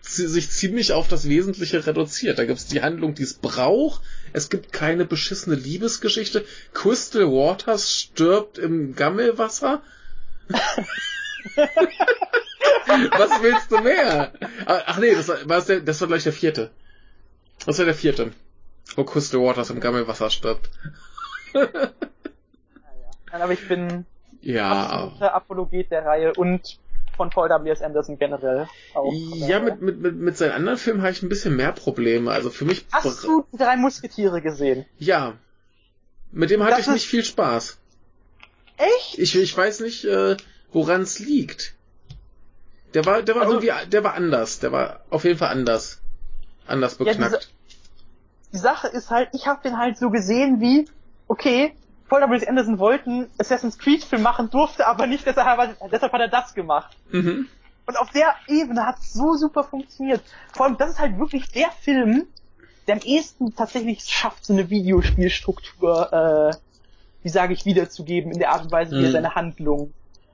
sich 0.01 0.49
ziemlich 0.49 0.91
auf 0.91 1.07
das 1.07 1.30
Wesentliche 1.30 1.85
reduziert. 1.85 2.38
Da 2.38 2.45
gibt's 2.45 2.65
die 2.65 2.81
Handlung, 2.81 3.14
die 3.15 3.23
es 3.23 3.35
braucht. 3.35 4.01
Es 4.34 4.49
gibt 4.49 4.73
keine 4.73 5.05
beschissene 5.05 5.55
Liebesgeschichte. 5.55 6.43
Crystal 6.73 7.27
Waters 7.27 7.91
stirbt 7.91 8.57
im 8.57 8.95
Gammelwasser. 8.95 9.81
Was 12.88 13.41
willst 13.41 13.72
du 13.72 13.80
mehr? 13.80 14.34
Ach 14.65 14.97
nee, 14.97 15.14
das 15.14 15.27
war, 15.30 15.38
das, 15.45 15.65
der, 15.65 15.81
das 15.81 16.01
war 16.01 16.07
gleich 16.07 16.23
der 16.23 16.34
vierte. 16.34 16.72
Das 17.65 17.77
war 17.77 17.85
der 17.85 17.93
vierte. 17.95 18.31
Wo 18.95 19.03
Crystal 19.03 19.39
Waters 19.39 19.69
im 19.69 19.80
Gammelwasser 19.80 20.30
stirbt. 20.30 20.69
ja, 21.53 21.69
ja. 21.72 21.91
Aber 23.31 23.53
ich 23.53 23.68
bin 23.68 24.05
ja. 24.41 24.88
absoluter 24.88 25.34
Apologet 25.34 25.91
der 25.91 26.05
Reihe 26.05 26.34
und 26.34 26.80
von 27.15 27.30
Paul 27.30 27.49
W.S. 27.49 27.81
Anderson 27.81 28.18
generell 28.18 28.68
auch. 28.94 29.11
Ja, 29.14 29.60
mit, 29.60 29.81
mit, 29.81 29.99
mit, 29.99 30.15
mit 30.15 30.38
seinen 30.38 30.52
anderen 30.52 30.77
Filmen 30.77 31.02
habe 31.02 31.11
ich 31.11 31.22
ein 31.22 31.30
bisschen 31.30 31.56
mehr 31.56 31.72
Probleme. 31.72 32.31
Also 32.31 32.49
für 32.49 32.65
mich. 32.65 32.85
Hast 32.91 33.23
du 33.23 33.45
die 33.52 33.57
drei 33.57 33.77
Musketiere 33.77 34.41
gesehen? 34.41 34.85
Ja. 34.98 35.34
Mit 36.31 36.49
dem 36.49 36.64
hatte 36.64 36.77
das 36.77 36.88
ich 36.88 36.94
nicht 36.94 37.07
viel 37.07 37.23
Spaß. 37.23 37.77
Echt? 38.77 39.19
Ich, 39.19 39.35
ich 39.35 39.56
weiß 39.56 39.81
nicht, 39.81 40.06
äh, 40.06 40.35
woran 40.72 41.02
es 41.02 41.19
liegt. 41.19 41.76
Der 42.94 43.06
war, 43.06 43.22
der 43.22 43.35
war 43.35 43.44
also, 43.44 43.60
irgendwie, 43.60 43.90
der 43.90 44.03
war 44.03 44.14
anders. 44.14 44.60
Der 44.60 44.72
war 44.72 45.02
auf 45.10 45.23
jeden 45.23 45.38
Fall 45.38 45.49
anders. 45.49 46.02
Anders 46.68 46.95
beknackt. 46.95 47.19
Ja, 47.19 47.27
diese, 47.27 47.40
die 48.53 48.57
Sache 48.57 48.88
ist 48.88 49.10
halt, 49.10 49.30
ich 49.34 49.48
habe 49.48 49.61
den 49.64 49.77
halt 49.77 49.98
so 49.98 50.10
gesehen 50.10 50.60
wie, 50.60 50.88
okay, 51.27 51.76
Paul 52.09 52.21
W. 52.30 52.47
Anderson 52.47 52.80
wollten 52.80 53.30
Assassin's 53.38 53.77
Creed 53.77 54.03
Film 54.03 54.21
machen, 54.21 54.49
durfte 54.49 54.88
aber 54.88 55.07
nicht, 55.07 55.25
deshalb, 55.25 55.77
deshalb 55.91 56.13
hat 56.13 56.21
er 56.21 56.27
das 56.27 56.53
gemacht. 56.53 56.95
Mhm. 57.11 57.47
Und 57.85 57.99
auf 57.99 58.11
der 58.11 58.34
Ebene 58.47 58.85
hat 58.85 58.99
es 58.99 59.13
so 59.13 59.35
super 59.35 59.63
funktioniert. 59.63 60.21
Vor 60.53 60.65
allem, 60.65 60.77
das 60.77 60.91
ist 60.91 60.99
halt 60.99 61.17
wirklich 61.19 61.49
der 61.51 61.71
Film, 61.71 62.27
der 62.88 62.95
am 62.95 63.01
ehesten 63.01 63.55
tatsächlich 63.55 64.03
schafft, 64.03 64.45
so 64.45 64.53
eine 64.53 64.69
Videospielstruktur, 64.69 66.13
äh, 66.13 66.55
wie 67.23 67.30
sage 67.30 67.53
ich, 67.53 67.65
wiederzugeben 67.65 68.31
in 68.31 68.39
der 68.39 68.51
Art 68.51 68.63
und 68.63 68.71
Weise, 68.71 68.95
wie 68.95 68.99
mhm. 68.99 69.05
er 69.05 69.11
seine 69.11 69.35
Handlung 69.35 69.93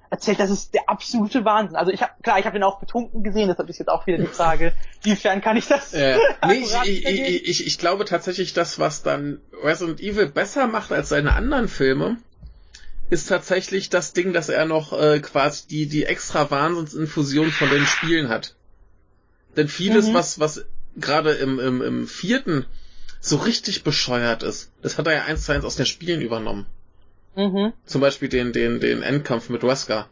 erzählt, 0.10 0.40
das 0.40 0.50
ist 0.50 0.74
der 0.74 0.90
absolute 0.90 1.46
Wahnsinn. 1.46 1.76
Also 1.76 1.92
ich 1.92 2.02
habe 2.02 2.14
klar, 2.24 2.40
ich 2.40 2.46
habe 2.46 2.58
ihn 2.58 2.64
auch 2.64 2.80
betrunken 2.80 3.24
gesehen, 3.24 3.48
deshalb 3.48 3.70
ist 3.70 3.80
jetzt 3.80 3.90
auch 3.90 4.08
wieder 4.08 4.18
die 4.18 4.26
Frage, 4.34 4.74
wiefern 5.04 5.42
kann 5.42 5.58
ich 5.58 5.68
das? 5.68 5.94
Äh, 5.94 6.18
nee, 6.48 6.64
ich, 6.84 7.06
ich, 7.06 7.48
ich, 7.48 7.68
ich 7.68 7.78
glaube 7.78 8.06
tatsächlich, 8.06 8.54
das, 8.54 8.80
was 8.80 9.04
dann 9.04 9.40
Resident 9.64 10.00
Evil 10.00 10.28
besser 10.28 10.68
macht 10.68 10.92
als 10.92 11.10
seine 11.10 11.34
anderen 11.34 11.68
Filme, 11.68 12.18
ist 13.10 13.28
tatsächlich 13.28 13.90
das 13.90 14.14
Ding, 14.14 14.34
dass 14.34 14.50
er 14.50 14.66
noch 14.66 14.94
äh, 14.94 15.20
quasi 15.20 15.68
die 15.68 15.88
die 15.88 16.06
extra 16.06 16.50
Wahnsinnsinfusion 16.50 17.52
von 17.52 17.70
den 17.70 17.86
Spielen 17.86 18.30
hat. 18.30 18.56
Denn 19.58 19.68
vieles, 19.68 20.08
mhm. 20.08 20.14
was 20.14 20.40
was 20.40 20.66
gerade 20.96 21.32
im, 21.32 21.60
im 21.60 21.82
im 21.82 22.08
vierten 22.08 22.66
so 23.22 23.38
richtig 23.38 23.84
bescheuert 23.84 24.44
ist, 24.44 24.72
das 24.82 24.98
hat 24.98 25.08
er 25.08 25.14
ja 25.14 25.24
eins 25.26 25.46
zu 25.46 25.52
eins 25.52 25.66
aus 25.66 25.76
den 25.76 25.86
Spielen 25.86 26.22
übernommen. 26.22 26.66
Mhm. 27.36 27.74
Zum 27.86 28.02
Beispiel 28.02 28.30
den, 28.30 28.54
den, 28.54 28.80
den 28.80 29.02
Endkampf 29.02 29.50
mit 29.50 29.64
Wesker. 29.64 30.08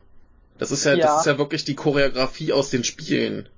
Das 0.58 0.72
ist 0.72 0.86
ja, 0.86 0.94
ja, 0.94 1.06
das 1.06 1.20
ist 1.22 1.26
ja 1.26 1.38
wirklich 1.38 1.66
die 1.66 1.76
Choreografie 1.76 2.54
aus 2.54 2.70
den 2.70 2.84
Spielen. 2.84 3.50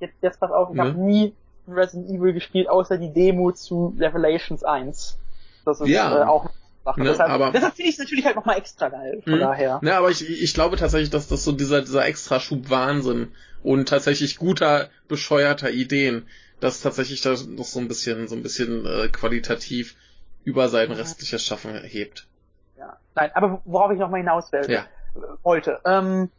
Jetzt, 0.00 0.14
jetzt 0.22 0.40
pass 0.40 0.50
auf, 0.50 0.70
ich 0.70 0.76
ne? 0.76 0.82
habe 0.82 1.00
nie 1.00 1.34
Resident 1.66 2.10
Evil 2.10 2.32
gespielt, 2.32 2.68
außer 2.68 2.98
die 2.98 3.12
Demo 3.12 3.52
zu 3.52 3.96
Revelations 3.98 4.62
1. 4.62 5.18
Das 5.64 5.80
ist 5.80 5.88
ja. 5.88 6.22
äh, 6.22 6.24
auch. 6.24 6.50
Ne, 6.96 7.04
deshalb, 7.04 7.30
aber, 7.30 7.50
deshalb 7.50 7.74
finde 7.74 7.88
ich 7.88 7.94
es 7.94 7.98
natürlich 7.98 8.26
halt 8.26 8.36
nochmal 8.36 8.58
extra 8.58 8.90
geil, 8.90 9.22
von 9.24 9.32
mh. 9.32 9.38
daher. 9.38 9.80
Ne, 9.82 9.94
aber 9.94 10.10
ich, 10.10 10.28
ich 10.28 10.52
glaube 10.52 10.76
tatsächlich, 10.76 11.08
dass 11.08 11.28
das 11.28 11.42
so 11.42 11.52
dieser, 11.52 11.80
dieser 11.80 12.04
extra 12.04 12.40
Schub 12.40 12.68
Wahnsinn 12.68 13.32
und 13.62 13.88
tatsächlich 13.88 14.36
guter, 14.36 14.90
bescheuerter 15.08 15.70
Ideen, 15.70 16.28
dass 16.60 16.82
tatsächlich 16.82 17.22
das 17.22 17.46
noch 17.46 17.64
so 17.64 17.80
ein 17.80 17.88
bisschen, 17.88 18.28
so 18.28 18.36
ein 18.36 18.42
bisschen 18.42 18.84
äh, 18.84 19.08
qualitativ 19.08 19.96
über 20.44 20.68
sein 20.68 20.92
restliches 20.92 21.42
Schaffen 21.42 21.74
hebt. 21.84 22.26
Nein, 23.14 23.30
aber 23.34 23.60
worauf 23.64 23.92
ich 23.92 23.98
nochmal 23.98 24.20
hinaus 24.20 24.52
will, 24.52 24.70
ja. 24.70 24.84
wollte. 25.42 25.80
Ähm, 25.84 26.30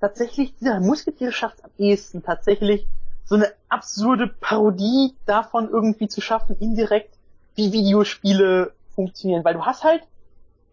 tatsächlich, 0.00 0.54
dieser 0.56 0.80
Musketier 0.80 1.32
schafft 1.32 1.58
es 1.58 1.64
am 1.64 1.70
ehesten 1.78 2.22
tatsächlich 2.22 2.86
so 3.24 3.36
eine 3.36 3.52
absurde 3.68 4.28
Parodie 4.28 5.14
davon 5.26 5.68
irgendwie 5.68 6.08
zu 6.08 6.20
schaffen, 6.20 6.56
indirekt, 6.58 7.14
wie 7.54 7.72
Videospiele 7.72 8.72
funktionieren. 8.94 9.44
Weil 9.44 9.54
du 9.54 9.64
hast 9.64 9.84
halt 9.84 10.02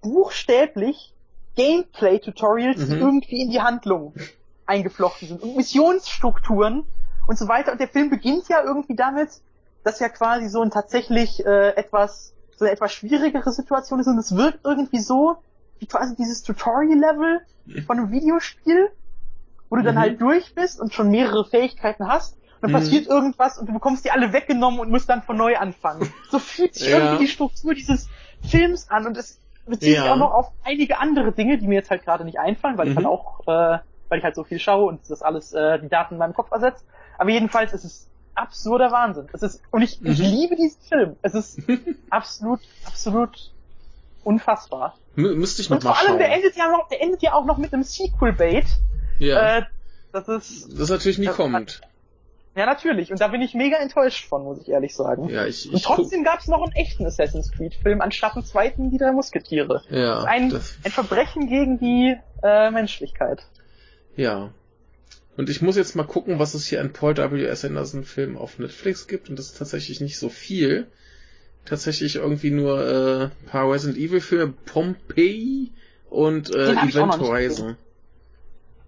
buchstäblich 0.02 1.14
Gameplay-Tutorials, 1.56 2.80
mhm. 2.80 2.90
die 2.90 2.95
irgendwie 2.95 3.41
in 3.41 3.52
die 3.52 3.61
Handlung 3.61 4.14
eingeflochten 4.65 5.27
sind 5.27 5.44
und 5.44 5.57
Missionsstrukturen 5.57 6.86
und 7.27 7.38
so 7.38 7.48
weiter. 7.48 7.72
Und 7.72 7.81
der 7.81 7.90
Film 7.90 8.10
beginnt 8.10 8.48
ja 8.48 8.64
irgendwie 8.64 8.95
damit, 8.95 9.30
dass 9.84 9.99
ja 9.99 10.10
quasi 10.10 10.48
so 10.48 10.61
ein 10.61 10.72
tatsächlich 10.72 11.45
äh, 11.45 11.69
etwas 11.76 12.34
so 12.60 12.65
eine 12.65 12.73
etwas 12.73 12.91
schwierigere 12.91 13.52
Situation 13.52 13.99
ist 13.99 14.07
und 14.07 14.18
es 14.18 14.36
wirkt 14.36 14.65
irgendwie 14.65 14.99
so, 14.99 15.38
quasi 15.88 16.15
dieses 16.15 16.43
Tutorial-Level 16.43 17.41
von 17.85 17.97
einem 17.97 18.11
Videospiel, 18.11 18.89
wo 19.69 19.76
du 19.76 19.84
dann 19.84 19.95
mhm. 19.95 19.99
halt 19.99 20.22
durch 20.22 20.56
bist 20.56 20.80
und 20.80 20.93
schon 20.93 21.10
mehrere 21.10 21.45
Fähigkeiten 21.45 22.07
hast. 22.07 22.35
Und 22.35 22.64
dann 22.64 22.72
mhm. 22.72 22.76
passiert 22.76 23.07
irgendwas 23.07 23.57
und 23.57 23.69
du 23.69 23.73
bekommst 23.73 24.03
die 24.06 24.11
alle 24.11 24.34
weggenommen 24.34 24.80
und 24.80 24.89
musst 24.89 25.10
dann 25.10 25.22
von 25.22 25.38
neu 25.38 25.57
anfangen. 25.57 26.11
So 26.30 26.39
fühlt 26.39 26.76
sich 26.76 26.89
ja. 26.89 26.97
irgendwie 26.97 27.26
die 27.26 27.31
Struktur 27.31 27.73
dieses 27.73 28.10
Films 28.41 28.89
an 28.89 29.07
und 29.07 29.18
es 29.18 29.39
bezieht 29.65 29.95
ja. 29.95 30.01
sich 30.01 30.11
auch 30.11 30.18
noch 30.18 30.34
auf 30.34 30.51
einige 30.64 30.99
andere 30.99 31.31
Dinge, 31.31 31.57
die 31.57 31.68
mir 31.68 31.76
jetzt 31.76 31.89
halt 31.89 32.03
gerade 32.03 32.26
nicht 32.26 32.39
einfallen, 32.39 32.77
weil 32.77 32.88
mhm. 32.88 32.91
ich 32.91 32.97
halt 32.97 33.07
auch, 33.07 33.41
äh, 33.47 33.80
weil 34.10 34.18
ich 34.18 34.23
halt 34.23 34.35
so 34.35 34.43
viel 34.43 34.60
schaue 34.60 34.85
und 34.85 35.01
das 35.10 35.22
alles 35.22 35.53
äh, 35.53 35.80
die 35.80 35.89
Daten 35.89 36.15
in 36.15 36.19
meinem 36.19 36.34
Kopf 36.34 36.51
ersetzt. 36.51 36.85
Aber 37.18 37.30
jedenfalls 37.30 37.73
ist 37.73 37.84
es 37.84 38.10
absurder 38.35 38.91
Wahnsinn. 38.91 39.27
Es 39.34 39.43
ist, 39.43 39.61
und 39.72 39.81
ich, 39.81 40.03
ich 40.03 40.19
mhm. 40.19 40.26
liebe 40.26 40.56
diesen 40.56 40.81
Film. 40.81 41.15
Es 41.22 41.35
ist 41.35 41.61
absolut, 42.10 42.60
absolut 42.85 43.51
unfassbar. 44.23 44.95
M 45.26 45.40
müsste 45.40 45.62
ich 45.62 45.70
noch 45.70 45.78
und 45.78 45.84
mal 45.84 45.94
vor 45.94 46.08
allem, 46.08 46.18
der 46.18 46.32
endet 46.34 46.56
ja 46.56 46.70
noch, 46.70 46.88
der 46.90 47.02
endet 47.02 47.22
ja 47.22 47.34
auch 47.34 47.46
noch 47.46 47.58
mit 47.58 47.74
einem 47.74 47.84
Sequel-Bait. 47.84 48.66
Ja. 49.20 49.58
Äh, 49.58 49.62
das 50.12 50.28
ist. 50.28 50.80
Das 50.80 50.90
natürlich 50.90 51.18
nie 51.18 51.28
das, 51.28 51.36
kommt. 51.36 51.82
Ja, 52.56 52.66
natürlich. 52.66 53.12
Und 53.12 53.22
da 53.22 53.28
bin 53.28 53.41
ich 53.41 53.54
mega 53.54 53.78
enttäuscht 53.78 54.28
von, 54.28 54.44
muss 54.44 54.60
ich 54.60 54.70
ehrlich 54.70 54.96
sagen. 54.96 55.30
Ja, 55.30 55.46
ich, 55.46 55.68
ich 55.68 55.74
und 55.74 55.84
trotzdem 55.84 56.24
gab 56.24 56.40
es 56.40 56.48
noch 56.48 56.62
einen 56.64 56.74
echten 56.74 57.06
Assassin's 57.06 57.52
Creed-Film 57.52 58.02
anstatt 58.02 58.36
einen 58.36 58.46
zweiten 58.46 58.90
Die 58.90 58.98
drei 58.98 59.12
Musketiere. 59.12 59.84
Ja. 59.90 60.24
Ein, 60.24 60.54
ein 60.84 60.91
Verbrechen 60.91 61.48
gegen 61.48 61.80
die 61.80 62.18
äh, 62.44 62.72
Menschlichkeit. 62.72 63.44
Ja. 64.16 64.52
Und 65.38 65.50
ich 65.50 65.62
muss 65.62 65.78
jetzt 65.78 65.96
mal 65.96 66.04
gucken, 66.04 66.40
was 66.40 66.54
es 66.54 66.66
hier 66.66 66.82
an 66.82 66.91
Paul 66.91 67.16
W.S. 67.16 67.64
Anderson 67.64 68.04
Filmen 68.04 68.36
auf 68.36 68.60
Netflix 68.60 69.08
gibt. 69.08 69.30
Und 69.30 69.40
das 69.40 69.48
ist 69.48 69.58
tatsächlich 69.58 70.02
nicht 70.02 70.20
so 70.20 70.28
viel. 70.28 70.88
Tatsächlich 71.70 72.16
irgendwie 72.16 72.52
nur 72.52 72.82
äh, 72.82 73.24
ein 73.26 73.50
paar 73.50 73.72
Resident 73.72 74.00
Evil 74.00 74.22
Filme, 74.22 74.54
Pompeii 74.66 75.72
und 76.10 76.54
äh, 76.54 76.72
Event 76.72 77.20
Horizon. 77.20 77.78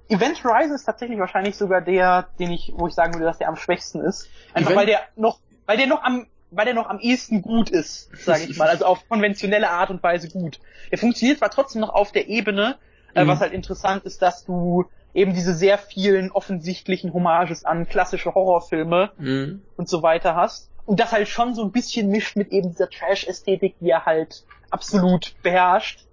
Event 0.10 0.44
Horizon 0.44 0.76
ist 0.76 0.86
tatsächlich 0.86 1.20
wahrscheinlich 1.20 1.56
sogar 1.56 1.82
der, 1.82 2.28
den 2.40 2.52
ich, 2.52 2.74
wo 2.76 2.88
ich 2.88 2.94
sagen 2.94 3.14
würde, 3.14 3.26
dass 3.26 3.38
der 3.38 3.50
am 3.50 3.56
schwächsten 3.56 4.02
ist. 4.02 4.30
Einfach 4.54 4.72
Event 4.72 4.80
weil 4.80 4.86
der 4.88 5.00
noch, 5.16 5.40
weil 5.68 5.78
der 5.78 5.88
noch 5.88 6.02
am, 6.02 6.26
weil 6.50 6.66
der 6.66 6.74
noch 6.74 6.90
am 6.90 7.00
ehesten 7.00 7.42
gut 7.42 7.70
ist, 7.70 8.10
sage 8.18 8.44
ich 8.50 8.58
mal. 8.58 8.68
Also 8.68 8.86
auf 8.86 9.08
konventionelle 9.08 9.70
Art 9.70 9.90
und 9.90 10.02
Weise 10.02 10.30
gut. 10.30 10.60
Der 10.92 10.98
funktioniert 10.98 11.38
zwar 11.38 11.52
trotzdem 11.52 11.82
noch 11.82 11.94
auf 11.94 12.12
der 12.12 12.28
Ebene, 12.28 12.78
äh, 13.14 13.24
mhm. 13.24 13.28
was 13.30 13.40
halt 13.40 13.54
interessant 13.54 14.04
ist, 14.06 14.22
dass 14.22 14.44
du 14.44 14.86
eben 15.14 15.34
diese 15.34 15.54
sehr 15.54 15.78
vielen 15.78 16.32
offensichtlichen 16.32 17.14
Hommages 17.14 17.64
an 17.64 17.88
klassische 17.88 18.34
Horrorfilme 18.34 19.12
mhm. 19.18 19.62
und 19.78 19.88
so 19.88 20.04
weiter 20.04 20.36
hast. 20.36 20.70
Und 20.92 21.00
das 21.00 21.14
halt 21.14 21.30
schon 21.30 21.56
so 21.56 21.64
ein 21.64 21.72
bisschen 21.72 22.10
mischt 22.10 22.36
mit 22.36 22.52
eben 22.52 22.72
dieser 22.72 22.90
Trash-Ästhetik, 22.90 23.76
die 23.80 23.92
er 23.92 24.06
halt 24.06 24.44
absolut 24.72 25.36
beherrscht. 25.42 26.04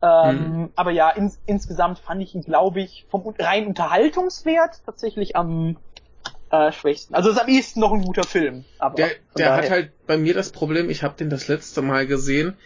Ähm, 0.00 0.36
mhm. 0.36 0.70
Aber 0.76 0.92
ja, 0.92 1.10
ins, 1.10 1.40
insgesamt 1.44 1.98
fand 1.98 2.22
ich 2.22 2.32
ihn, 2.32 2.42
glaube 2.42 2.80
ich, 2.80 3.04
vom 3.10 3.34
rein 3.36 3.66
Unterhaltungswert 3.66 4.80
tatsächlich 4.86 5.34
am 5.34 5.76
äh, 6.50 6.70
schwächsten. 6.70 7.16
Also 7.16 7.30
ist 7.30 7.40
am 7.40 7.48
ehesten 7.48 7.80
noch 7.80 7.92
ein 7.92 8.02
guter 8.02 8.22
Film. 8.22 8.64
Aber 8.78 8.94
der 8.94 9.10
der 9.36 9.56
hat 9.56 9.70
halt 9.70 9.90
bei 10.06 10.16
mir 10.16 10.34
das 10.34 10.52
Problem, 10.52 10.88
ich 10.88 11.02
habe 11.02 11.16
den 11.16 11.28
das 11.28 11.48
letzte 11.48 11.82
Mal 11.82 12.06
gesehen, 12.06 12.56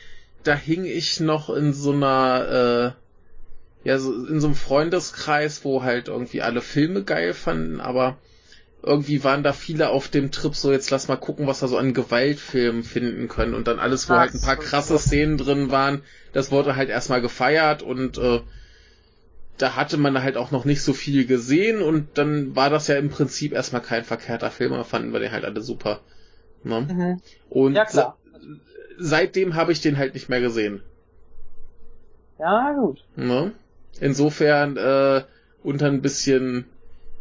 da 0.43 0.55
hing 0.55 0.85
ich 0.85 1.21
noch 1.21 1.49
in 1.49 1.73
so 1.73 1.93
einer 1.93 2.95
äh, 3.85 3.89
ja, 3.89 3.99
so 3.99 4.13
in 4.13 4.41
so 4.41 4.49
einem 4.49 4.57
Freundeskreis, 4.57 5.65
wo 5.65 5.83
halt 5.83 6.09
irgendwie 6.09 6.43
alle 6.43 6.61
Filme 6.61 7.03
geil 7.03 7.33
fanden, 7.33 7.81
aber 7.81 8.19
irgendwie 8.83 9.25
waren 9.25 9.43
da 9.43 9.53
viele 9.53 9.91
auf 9.91 10.09
dem 10.09 10.31
Trip 10.31 10.55
so, 10.55 10.73
jetzt 10.73 10.91
lass 10.91 11.09
mal 11.09 11.17
gucken, 11.17 11.47
was 11.47 11.63
wir 11.63 11.69
so 11.69 11.77
an 11.77 11.95
Gewaltfilmen 11.95 12.83
finden 12.83 13.29
können. 13.29 13.55
Und 13.55 13.69
dann 13.69 13.79
alles, 13.79 14.09
wo 14.09 14.15
Ach, 14.15 14.21
halt 14.21 14.35
ein 14.35 14.41
paar 14.41 14.57
krasse 14.57 14.99
Szenen 14.99 15.37
drin 15.37 15.71
waren, 15.71 16.03
das 16.33 16.51
wurde 16.51 16.77
halt 16.77 16.89
erstmal 16.89 17.21
gefeiert 17.21 17.83
und 17.83 18.19
äh, 18.19 18.41
da 19.59 19.77
hatte 19.77 19.99
man 19.99 20.23
halt 20.23 20.39
auch 20.39 20.51
noch 20.51 20.65
nicht 20.65 20.83
so 20.83 20.95
viel 20.95 21.27
gesehen 21.27 21.83
und 21.83 22.17
dann 22.17 22.57
war 22.57 22.71
das 22.71 22.87
ja 22.87 22.97
im 22.97 23.11
Prinzip 23.11 23.53
erstmal 23.53 23.83
kein 23.83 24.05
verkehrter 24.05 24.51
Film, 24.51 24.73
aber 24.73 24.85
fanden 24.85 25.13
wir 25.13 25.21
den 25.21 25.33
halt 25.33 25.45
alle 25.45 25.61
super. 25.61 26.01
Ne? 26.63 26.81
Mhm. 26.81 27.23
Und 27.51 27.75
ja, 27.75 27.85
klar. 27.85 28.19
seitdem 28.99 29.55
habe 29.55 29.73
ich 29.73 29.83
den 29.83 29.99
halt 29.99 30.15
nicht 30.15 30.31
mehr 30.31 30.41
gesehen. 30.41 30.83
Ja, 32.39 32.73
gut. 32.73 33.05
Ne? 33.17 33.53
Insofern 34.01 34.79
äh, 34.79 35.25
unter 35.63 35.87
ein 35.87 36.01
bisschen 36.01 36.65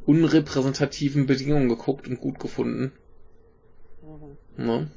unrepräsentativen 0.10 1.28
Bedingungen 1.28 1.70
geguckt 1.70 2.08
und 2.08 2.20
gut 2.20 2.40
gefunden. 2.40 2.94
Mhm. 4.02 4.66
Ne? 4.66 4.92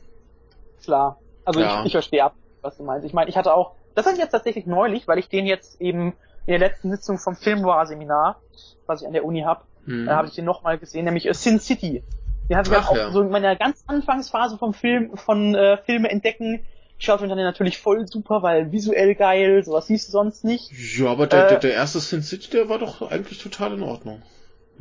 Klar. 0.82 1.20
Also 1.44 1.60
ja. 1.60 1.80
ich, 1.80 1.86
ich 1.88 1.92
verstehe 1.92 2.24
ab, 2.24 2.34
was 2.62 2.78
du 2.78 2.82
meinst. 2.82 3.06
Ich 3.06 3.12
meine, 3.12 3.28
ich 3.28 3.36
hatte 3.36 3.52
auch, 3.52 3.74
das 3.94 4.06
hatte 4.06 4.16
ich 4.16 4.22
jetzt 4.22 4.30
tatsächlich 4.30 4.64
neulich, 4.64 5.06
weil 5.06 5.18
ich 5.18 5.28
den 5.28 5.44
jetzt 5.44 5.82
eben 5.82 6.14
in 6.46 6.58
der 6.58 6.58
letzten 6.58 6.90
Sitzung 6.90 7.18
vom 7.18 7.36
Filmnoir-Seminar, 7.36 8.40
was 8.86 9.02
ich 9.02 9.06
an 9.06 9.12
der 9.12 9.26
Uni 9.26 9.42
habe, 9.42 9.64
mhm. 9.84 10.06
da 10.06 10.16
habe 10.16 10.28
ich 10.28 10.34
den 10.34 10.46
nochmal 10.46 10.78
gesehen, 10.78 11.04
nämlich 11.04 11.28
Sin 11.32 11.60
City. 11.60 12.02
Den 12.48 12.56
hatte 12.56 12.70
ich 12.70 12.76
halt 12.76 12.88
auch 12.88 12.96
ja. 12.96 13.10
so 13.10 13.20
in 13.20 13.28
meiner 13.28 13.54
ganz 13.54 13.84
Anfangsphase 13.86 14.56
vom 14.56 14.72
Film, 14.72 15.18
von 15.18 15.54
äh, 15.54 15.76
Filme 15.84 16.10
entdecken, 16.10 16.64
schaut 16.96 17.20
mir 17.20 17.28
dann 17.28 17.36
natürlich 17.36 17.78
voll 17.78 18.06
super, 18.06 18.42
weil 18.42 18.72
visuell 18.72 19.14
geil, 19.14 19.62
sowas 19.62 19.88
siehst 19.88 20.08
du 20.08 20.12
sonst 20.12 20.42
nicht. 20.42 20.72
Ja, 20.98 21.08
aber 21.08 21.26
der, 21.26 21.44
äh, 21.44 21.48
der, 21.50 21.58
der 21.58 21.74
erste 21.74 22.00
Sin 22.00 22.22
City, 22.22 22.50
der 22.50 22.70
war 22.70 22.78
doch 22.78 23.02
eigentlich 23.02 23.42
total 23.42 23.74
in 23.74 23.82
Ordnung, 23.82 24.22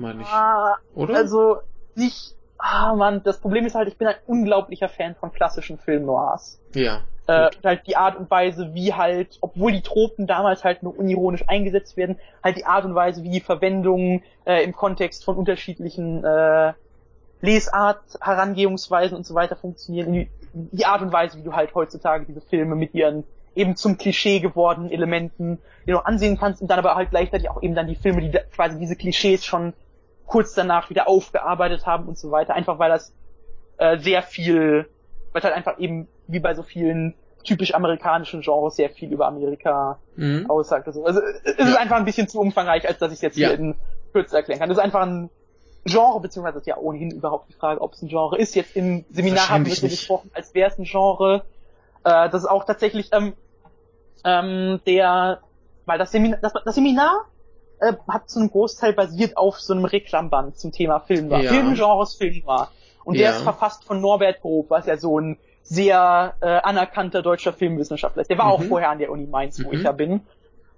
meine 0.02 0.22
ich. 0.22 0.28
Ah, 0.28 0.76
Oder? 0.96 1.16
Also 1.16 1.58
nicht 1.96 2.36
ah 2.62 2.96
man, 2.96 3.24
das 3.24 3.40
Problem 3.40 3.66
ist 3.66 3.76
halt, 3.76 3.88
ich 3.88 3.98
bin 3.98 4.08
ein 4.08 4.16
unglaublicher 4.28 4.88
Fan 4.88 5.16
von 5.16 5.32
klassischen 5.32 5.78
Film 5.78 6.06
Noirs. 6.06 6.60
Ja. 6.74 7.02
Äh, 7.28 7.50
halt 7.64 7.88
die 7.88 7.96
Art 7.96 8.18
und 8.18 8.30
Weise, 8.30 8.74
wie 8.74 8.94
halt, 8.94 9.38
obwohl 9.42 9.72
die 9.72 9.82
Tropen 9.82 10.28
damals 10.28 10.64
halt 10.64 10.84
nur 10.84 10.98
unironisch 10.98 11.44
eingesetzt 11.48 11.98
werden, 11.98 12.20
halt 12.44 12.58
die 12.58 12.66
Art 12.66 12.86
und 12.86 12.96
Weise, 12.96 13.24
wie 13.24 13.30
die 13.30 13.42
Verwendung 13.42 14.24
äh, 14.46 14.64
im 14.64 14.74
Kontext 14.74 15.24
von 15.26 15.38
unterschiedlichen 15.38 16.24
äh, 16.24 16.74
Lesart, 17.42 18.02
Herangehungsweisen 18.22 19.18
und 19.18 19.26
so 19.26 19.34
weiter 19.34 19.56
funktionieren. 19.56 20.14
Die, 20.14 20.30
die 20.54 20.86
Art 20.86 21.02
und 21.02 21.12
Weise, 21.12 21.38
wie 21.40 21.44
du 21.44 21.54
halt 21.54 21.74
heutzutage 21.74 22.26
diese 22.26 22.42
Filme 22.42 22.76
mit 22.76 22.94
ihren 22.94 23.24
eben 23.56 23.76
zum 23.76 23.98
Klischee 23.98 24.40
gewordenen 24.40 24.92
Elementen, 24.92 25.60
die 25.86 25.92
du 25.92 26.00
ansehen 26.00 26.38
kannst 26.38 26.62
und 26.62 26.70
dann 26.70 26.80
aber 26.80 26.96
halt 26.96 27.10
gleichzeitig 27.10 27.50
auch 27.50 27.62
eben 27.62 27.76
dann 27.76 27.88
die 27.88 27.96
Filme, 27.96 28.22
die 28.22 28.32
quasi 28.54 28.80
diese 28.80 28.96
Klischees 28.96 29.44
schon 29.44 29.74
kurz 30.32 30.54
danach 30.54 30.90
wieder 30.90 31.10
aufgearbeitet 31.10 31.86
haben 31.86 32.08
und 32.08 32.18
so 32.18 32.32
weiter, 32.32 32.54
einfach 32.54 32.80
weil 32.80 32.90
das 32.90 33.14
äh, 33.80 33.98
sehr 34.00 34.24
viel, 34.24 34.88
weil 35.34 35.44
halt 35.44 35.54
einfach 35.54 35.78
eben 35.78 36.08
wie 36.28 36.40
bei 36.40 36.56
so 36.56 36.64
vielen 36.64 37.16
typisch 37.44 37.74
amerikanischen 37.74 38.40
Genres 38.40 38.78
sehr 38.78 38.90
viel 38.90 39.12
über 39.12 39.28
Amerika 39.28 40.00
mhm. 40.16 40.50
aussagt. 40.50 40.88
Also, 40.88 41.04
also 41.04 41.20
es 41.44 41.68
ist 41.68 41.76
einfach 41.76 41.98
ein 41.98 42.06
bisschen 42.06 42.30
zu 42.30 42.40
umfangreich, 42.40 42.88
als 42.88 42.98
dass 43.00 43.12
ich 43.12 43.18
es 43.18 43.22
jetzt 43.24 43.38
ja. 43.38 43.50
hier 43.50 43.60
in 43.60 43.76
Kürze 44.14 44.38
erklären 44.38 44.60
kann. 44.60 44.70
Das 44.70 44.78
ist 44.78 44.84
einfach 44.84 45.02
ein 45.02 45.30
Genre, 45.84 46.22
beziehungsweise 46.22 46.60
ist 46.60 46.68
ja 46.68 46.78
ohnehin 46.78 47.12
überhaupt 47.12 47.50
die 47.50 47.54
Frage, 47.54 47.82
ob 47.82 47.92
es 47.92 48.02
ein 48.02 48.08
Genre 48.08 48.38
ist. 48.38 48.56
Jetzt 48.56 48.78
im 48.78 49.04
Seminar 49.10 49.50
haben 49.50 49.66
wir 49.66 49.76
so 49.76 49.90
gesprochen, 49.90 50.32
als 50.34 50.54
wäre 50.54 50.70
es 50.70 50.78
ein 50.78 50.86
Genre. 50.86 51.44
Äh, 52.06 52.30
das 52.30 52.44
ist 52.44 52.50
auch 52.50 52.64
tatsächlich 52.64 53.10
ähm, 53.12 53.34
ähm, 54.24 54.80
der, 54.88 55.42
weil 55.86 55.98
das 55.98 56.14
Seminar, 56.14 56.40
das, 56.42 56.54
das 56.54 56.76
Seminar 56.76 57.26
äh, 57.82 57.94
hat 58.08 58.30
zu 58.30 58.40
einem 58.40 58.52
Großteil 58.52 58.94
basiert 58.94 59.38
auf 59.38 59.60
so 59.60 59.74
einem 59.74 59.86
Reklamband 59.86 60.58
zum 60.58 60.72
Thema 60.72 61.00
Film 61.00 61.30
war. 61.30 61.42
Ja. 61.42 61.52
Filmgenres 61.52 62.16
Film 62.16 62.46
war. 62.46 62.72
Und 63.04 63.16
der 63.16 63.32
ja. 63.32 63.32
ist 63.32 63.42
verfasst 63.42 63.84
von 63.84 64.00
Norbert 64.00 64.42
Grob, 64.42 64.70
was 64.70 64.86
ja 64.86 64.98
so 64.98 65.20
ein 65.20 65.38
sehr 65.64 66.36
äh, 66.42 66.46
anerkannter 66.46 67.22
deutscher 67.22 67.54
Filmwissenschaftler 67.54 68.22
ist. 68.22 68.30
Der 68.30 68.38
war 68.38 68.46
mhm. 68.46 68.52
auch 68.52 68.64
vorher 68.64 68.90
an 68.90 69.00
der 69.00 69.12
Uni 69.12 69.26
Mainz, 69.26 69.64
wo 69.64 69.70
mhm. 69.70 69.74
ich 69.76 69.84
ja 69.84 69.92
bin. 69.92 70.22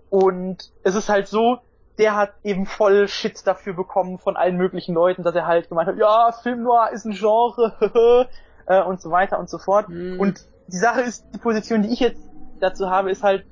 Und 0.10 0.72
es 0.84 0.96
ist 0.96 1.10
halt 1.10 1.28
so, 1.28 1.60
der 1.98 2.16
hat 2.16 2.34
eben 2.44 2.66
voll 2.66 3.08
Shit 3.08 3.46
dafür 3.46 3.74
bekommen 3.74 4.18
von 4.18 4.36
allen 4.36 4.58
möglichen 4.58 4.94
Leuten, 4.96 5.24
dass 5.24 5.36
er 5.36 5.46
halt 5.46 5.70
gemeint 5.70 5.88
hat, 5.90 5.98
ja, 5.98 6.32
Film 6.32 6.64
Noir 6.64 6.90
ist 6.92 7.06
ein 7.06 7.14
Genre 7.14 8.28
äh, 8.66 8.82
und 8.82 9.02
so 9.02 9.12
weiter 9.12 9.40
und 9.40 9.50
so 9.50 9.58
fort. 9.58 9.90
Mhm. 9.90 10.20
Und 10.20 10.46
die 10.68 10.78
Sache 10.78 11.02
ist, 11.02 11.26
die 11.34 11.38
Position, 11.38 11.82
die 11.82 11.90
ich 11.90 12.00
jetzt 12.00 12.22
dazu 12.60 12.90
habe, 12.90 13.12
ist 13.12 13.24
halt, 13.24 13.46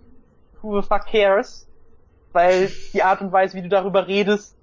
who 0.61 0.79
the 0.79 0.87
fuck 0.87 1.05
cares? 1.05 1.67
Weil 2.33 2.71
die 2.93 3.03
Art 3.03 3.21
und 3.21 3.31
Weise, 3.31 3.55
wie 3.57 3.61
du 3.61 3.69
darüber 3.69 4.07
redest, 4.07 4.55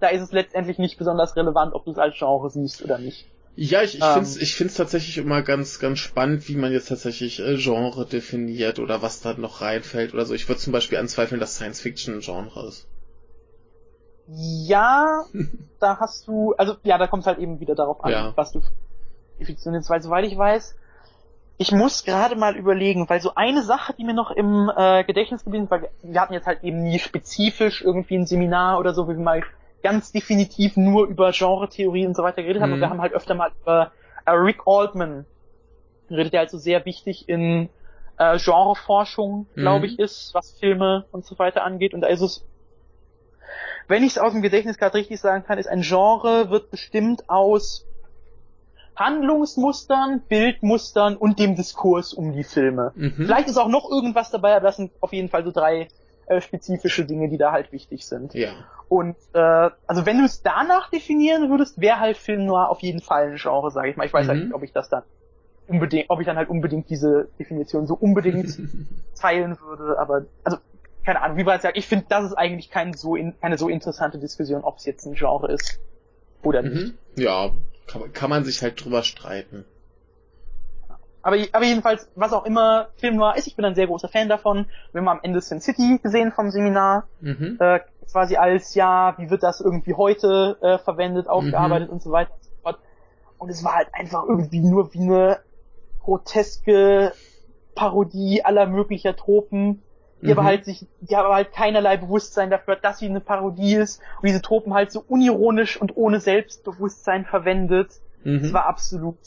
da 0.00 0.08
ist 0.08 0.22
es 0.22 0.32
letztendlich 0.32 0.78
nicht 0.78 0.98
besonders 0.98 1.36
relevant, 1.36 1.74
ob 1.74 1.84
du 1.84 1.90
es 1.90 1.98
als 1.98 2.16
Genre 2.16 2.50
siehst 2.50 2.82
oder 2.82 2.98
nicht. 2.98 3.26
Ja, 3.56 3.82
ich, 3.82 3.96
ich 3.96 4.04
ähm, 4.04 4.12
finde 4.12 4.28
es 4.28 4.36
ich 4.36 4.54
find's 4.54 4.74
tatsächlich 4.74 5.18
immer 5.18 5.42
ganz, 5.42 5.80
ganz 5.80 5.98
spannend, 5.98 6.48
wie 6.48 6.54
man 6.54 6.70
jetzt 6.70 6.88
tatsächlich 6.88 7.40
äh, 7.40 7.56
Genre 7.56 8.06
definiert 8.06 8.78
oder 8.78 9.02
was 9.02 9.20
da 9.20 9.34
noch 9.34 9.60
reinfällt 9.62 10.14
oder 10.14 10.24
so. 10.24 10.34
Ich 10.34 10.48
würde 10.48 10.60
zum 10.60 10.72
Beispiel 10.72 10.98
anzweifeln, 10.98 11.40
dass 11.40 11.56
Science 11.56 11.80
Fiction 11.80 12.14
ein 12.14 12.20
Genre 12.20 12.68
ist. 12.68 12.86
Ja, 14.28 15.24
da 15.80 15.98
hast 15.98 16.28
du, 16.28 16.54
also 16.56 16.76
ja, 16.84 16.98
da 16.98 17.08
kommt 17.08 17.22
es 17.22 17.26
halt 17.26 17.38
eben 17.38 17.58
wieder 17.58 17.74
darauf 17.74 18.04
an, 18.04 18.12
ja. 18.12 18.32
was 18.36 18.52
du 18.52 18.60
definierst, 19.40 19.90
weil 19.90 20.02
soweit 20.02 20.24
ich 20.26 20.36
weiß, 20.36 20.76
ich 21.60 21.72
muss 21.72 22.04
gerade 22.04 22.36
mal 22.36 22.56
überlegen, 22.56 23.08
weil 23.08 23.20
so 23.20 23.34
eine 23.34 23.62
Sache, 23.62 23.92
die 23.92 24.04
mir 24.04 24.14
noch 24.14 24.30
im 24.30 24.70
äh, 24.74 25.02
Gedächtnis 25.02 25.42
geblieben 25.42 25.64
ist, 25.64 25.70
weil 25.72 25.90
wir 26.02 26.20
hatten 26.20 26.32
jetzt 26.32 26.46
halt 26.46 26.62
eben 26.62 26.84
nie 26.84 27.00
spezifisch 27.00 27.82
irgendwie 27.82 28.16
ein 28.16 28.26
Seminar 28.26 28.78
oder 28.78 28.94
so, 28.94 29.08
wie 29.08 29.16
wir 29.16 29.22
mal 29.22 29.42
ganz 29.82 30.12
definitiv 30.12 30.76
nur 30.76 31.06
über 31.06 31.32
Genre-Theorie 31.32 32.06
und 32.06 32.14
so 32.14 32.22
weiter 32.22 32.42
geredet 32.42 32.60
mhm. 32.60 32.64
haben. 32.64 32.72
Und 32.74 32.80
wir 32.80 32.86
mhm. 32.86 32.92
haben 32.92 33.00
halt 33.00 33.12
öfter 33.12 33.34
mal 33.34 33.50
über 33.60 33.90
äh, 34.24 34.30
Rick 34.30 34.60
Altman 34.66 35.26
geredet, 36.08 36.32
der 36.32 36.40
also 36.42 36.58
sehr 36.58 36.84
wichtig 36.84 37.28
in 37.28 37.68
äh, 38.18 38.38
Genreforschung, 38.38 39.46
glaube 39.54 39.80
mhm. 39.80 39.84
ich, 39.84 39.98
ist, 39.98 40.34
was 40.34 40.52
Filme 40.52 41.06
und 41.10 41.26
so 41.26 41.40
weiter 41.40 41.64
angeht. 41.64 41.92
Und 41.92 42.02
da 42.02 42.06
ist 42.06 42.20
es, 42.20 42.46
wenn 43.88 44.04
ich 44.04 44.12
es 44.12 44.18
aus 44.18 44.32
dem 44.32 44.42
Gedächtnis 44.42 44.78
gerade 44.78 44.94
richtig 44.94 45.18
sagen 45.18 45.44
kann, 45.44 45.58
ist 45.58 45.68
ein 45.68 45.82
Genre 45.82 46.50
wird 46.50 46.70
bestimmt 46.70 47.28
aus 47.28 47.84
Handlungsmustern, 48.98 50.22
Bildmustern 50.28 51.16
und 51.16 51.38
dem 51.38 51.54
Diskurs 51.54 52.12
um 52.12 52.32
die 52.32 52.44
Filme. 52.44 52.92
Mhm. 52.94 53.12
Vielleicht 53.14 53.48
ist 53.48 53.56
auch 53.56 53.68
noch 53.68 53.90
irgendwas 53.90 54.30
dabei, 54.30 54.56
aber 54.56 54.66
das 54.66 54.76
sind 54.76 54.90
auf 55.00 55.12
jeden 55.12 55.28
Fall 55.28 55.44
so 55.44 55.50
drei 55.50 55.88
äh, 56.26 56.40
spezifische 56.40 57.04
Dinge, 57.04 57.28
die 57.28 57.38
da 57.38 57.52
halt 57.52 57.72
wichtig 57.72 58.06
sind. 58.06 58.34
Ja. 58.34 58.50
Und 58.88 59.16
äh, 59.34 59.70
also 59.86 60.06
wenn 60.06 60.18
du 60.18 60.24
es 60.24 60.42
danach 60.42 60.90
definieren 60.90 61.50
würdest, 61.50 61.80
wäre 61.80 62.00
halt 62.00 62.16
Film 62.16 62.46
Noir 62.46 62.70
auf 62.70 62.80
jeden 62.80 63.00
Fall 63.00 63.30
ein 63.30 63.36
Genre, 63.36 63.70
sage 63.70 63.90
ich 63.90 63.96
mal. 63.96 64.06
Ich 64.06 64.12
weiß 64.12 64.26
halt 64.26 64.36
mhm. 64.36 64.40
halt 64.40 64.44
nicht, 64.48 64.54
ob 64.54 64.62
ich 64.62 64.72
das 64.72 64.88
dann 64.88 65.02
unbedingt, 65.68 66.10
ob 66.10 66.20
ich 66.20 66.26
dann 66.26 66.36
halt 66.36 66.48
unbedingt 66.48 66.90
diese 66.90 67.28
Definition 67.38 67.86
so 67.86 67.94
unbedingt 67.94 68.58
teilen 69.20 69.58
würde, 69.60 69.98
aber 69.98 70.24
also 70.44 70.58
keine 71.04 71.22
Ahnung, 71.22 71.38
wie 71.38 71.44
bereits 71.44 71.62
gesagt, 71.62 71.78
ich 71.78 71.86
finde, 71.86 72.06
das 72.08 72.24
ist 72.24 72.34
eigentlich 72.34 72.70
kein 72.70 72.92
so 72.92 73.16
in, 73.16 73.38
keine 73.40 73.56
so 73.56 73.68
interessante 73.68 74.18
Diskussion, 74.18 74.62
ob 74.62 74.76
es 74.76 74.84
jetzt 74.84 75.06
ein 75.06 75.14
Genre 75.14 75.50
ist 75.50 75.80
oder 76.42 76.62
nicht. 76.62 76.74
Mhm. 76.74 76.98
Ja, 77.16 77.50
kann, 77.88 78.12
kann 78.12 78.30
man 78.30 78.44
sich 78.44 78.62
halt 78.62 78.82
drüber 78.82 79.02
streiten. 79.02 79.64
Aber, 81.22 81.36
aber 81.52 81.64
jedenfalls, 81.64 82.08
was 82.14 82.32
auch 82.32 82.44
immer 82.46 82.88
Film 82.96 83.16
Noir 83.16 83.36
ist, 83.36 83.46
ich 83.46 83.56
bin 83.56 83.64
ein 83.64 83.74
sehr 83.74 83.86
großer 83.86 84.08
Fan 84.08 84.28
davon. 84.28 84.66
Wir 84.92 85.00
haben 85.00 85.08
am 85.08 85.20
Ende 85.22 85.40
Sin 85.40 85.60
City 85.60 85.98
gesehen 86.02 86.32
vom 86.32 86.50
Seminar. 86.50 87.08
Mhm. 87.20 87.56
Äh, 87.58 87.80
quasi 88.10 88.36
als, 88.36 88.74
ja, 88.74 89.14
wie 89.18 89.28
wird 89.30 89.42
das 89.42 89.60
irgendwie 89.60 89.94
heute 89.94 90.56
äh, 90.62 90.78
verwendet, 90.78 91.28
aufgearbeitet 91.28 91.88
mhm. 91.88 91.94
und 91.94 92.02
so 92.02 92.12
weiter 92.12 92.32
und 92.34 92.44
so 92.44 92.50
fort. 92.62 92.78
Und 93.38 93.50
es 93.50 93.64
war 93.64 93.74
halt 93.74 93.88
einfach 93.92 94.24
irgendwie 94.26 94.60
nur 94.60 94.94
wie 94.94 95.00
eine 95.00 95.38
groteske 96.02 97.12
Parodie 97.74 98.44
aller 98.44 98.66
möglicher 98.66 99.14
Tropen 99.14 99.82
die 100.20 100.26
mhm. 100.26 100.32
aber 100.32 100.44
halt 100.44 100.64
sich, 100.64 100.86
die 101.00 101.16
aber 101.16 101.34
halt 101.34 101.52
keinerlei 101.52 101.96
Bewusstsein 101.96 102.50
dafür 102.50 102.76
hat, 102.76 102.84
dass 102.84 102.98
sie 102.98 103.06
eine 103.06 103.20
Parodie 103.20 103.74
ist 103.74 104.00
und 104.20 104.28
diese 104.28 104.42
Tropen 104.42 104.74
halt 104.74 104.90
so 104.90 105.04
unironisch 105.06 105.80
und 105.80 105.96
ohne 105.96 106.20
Selbstbewusstsein 106.20 107.24
verwendet. 107.24 108.00
Mhm. 108.24 108.42
Das 108.42 108.52
war 108.52 108.66
absolut, 108.66 109.18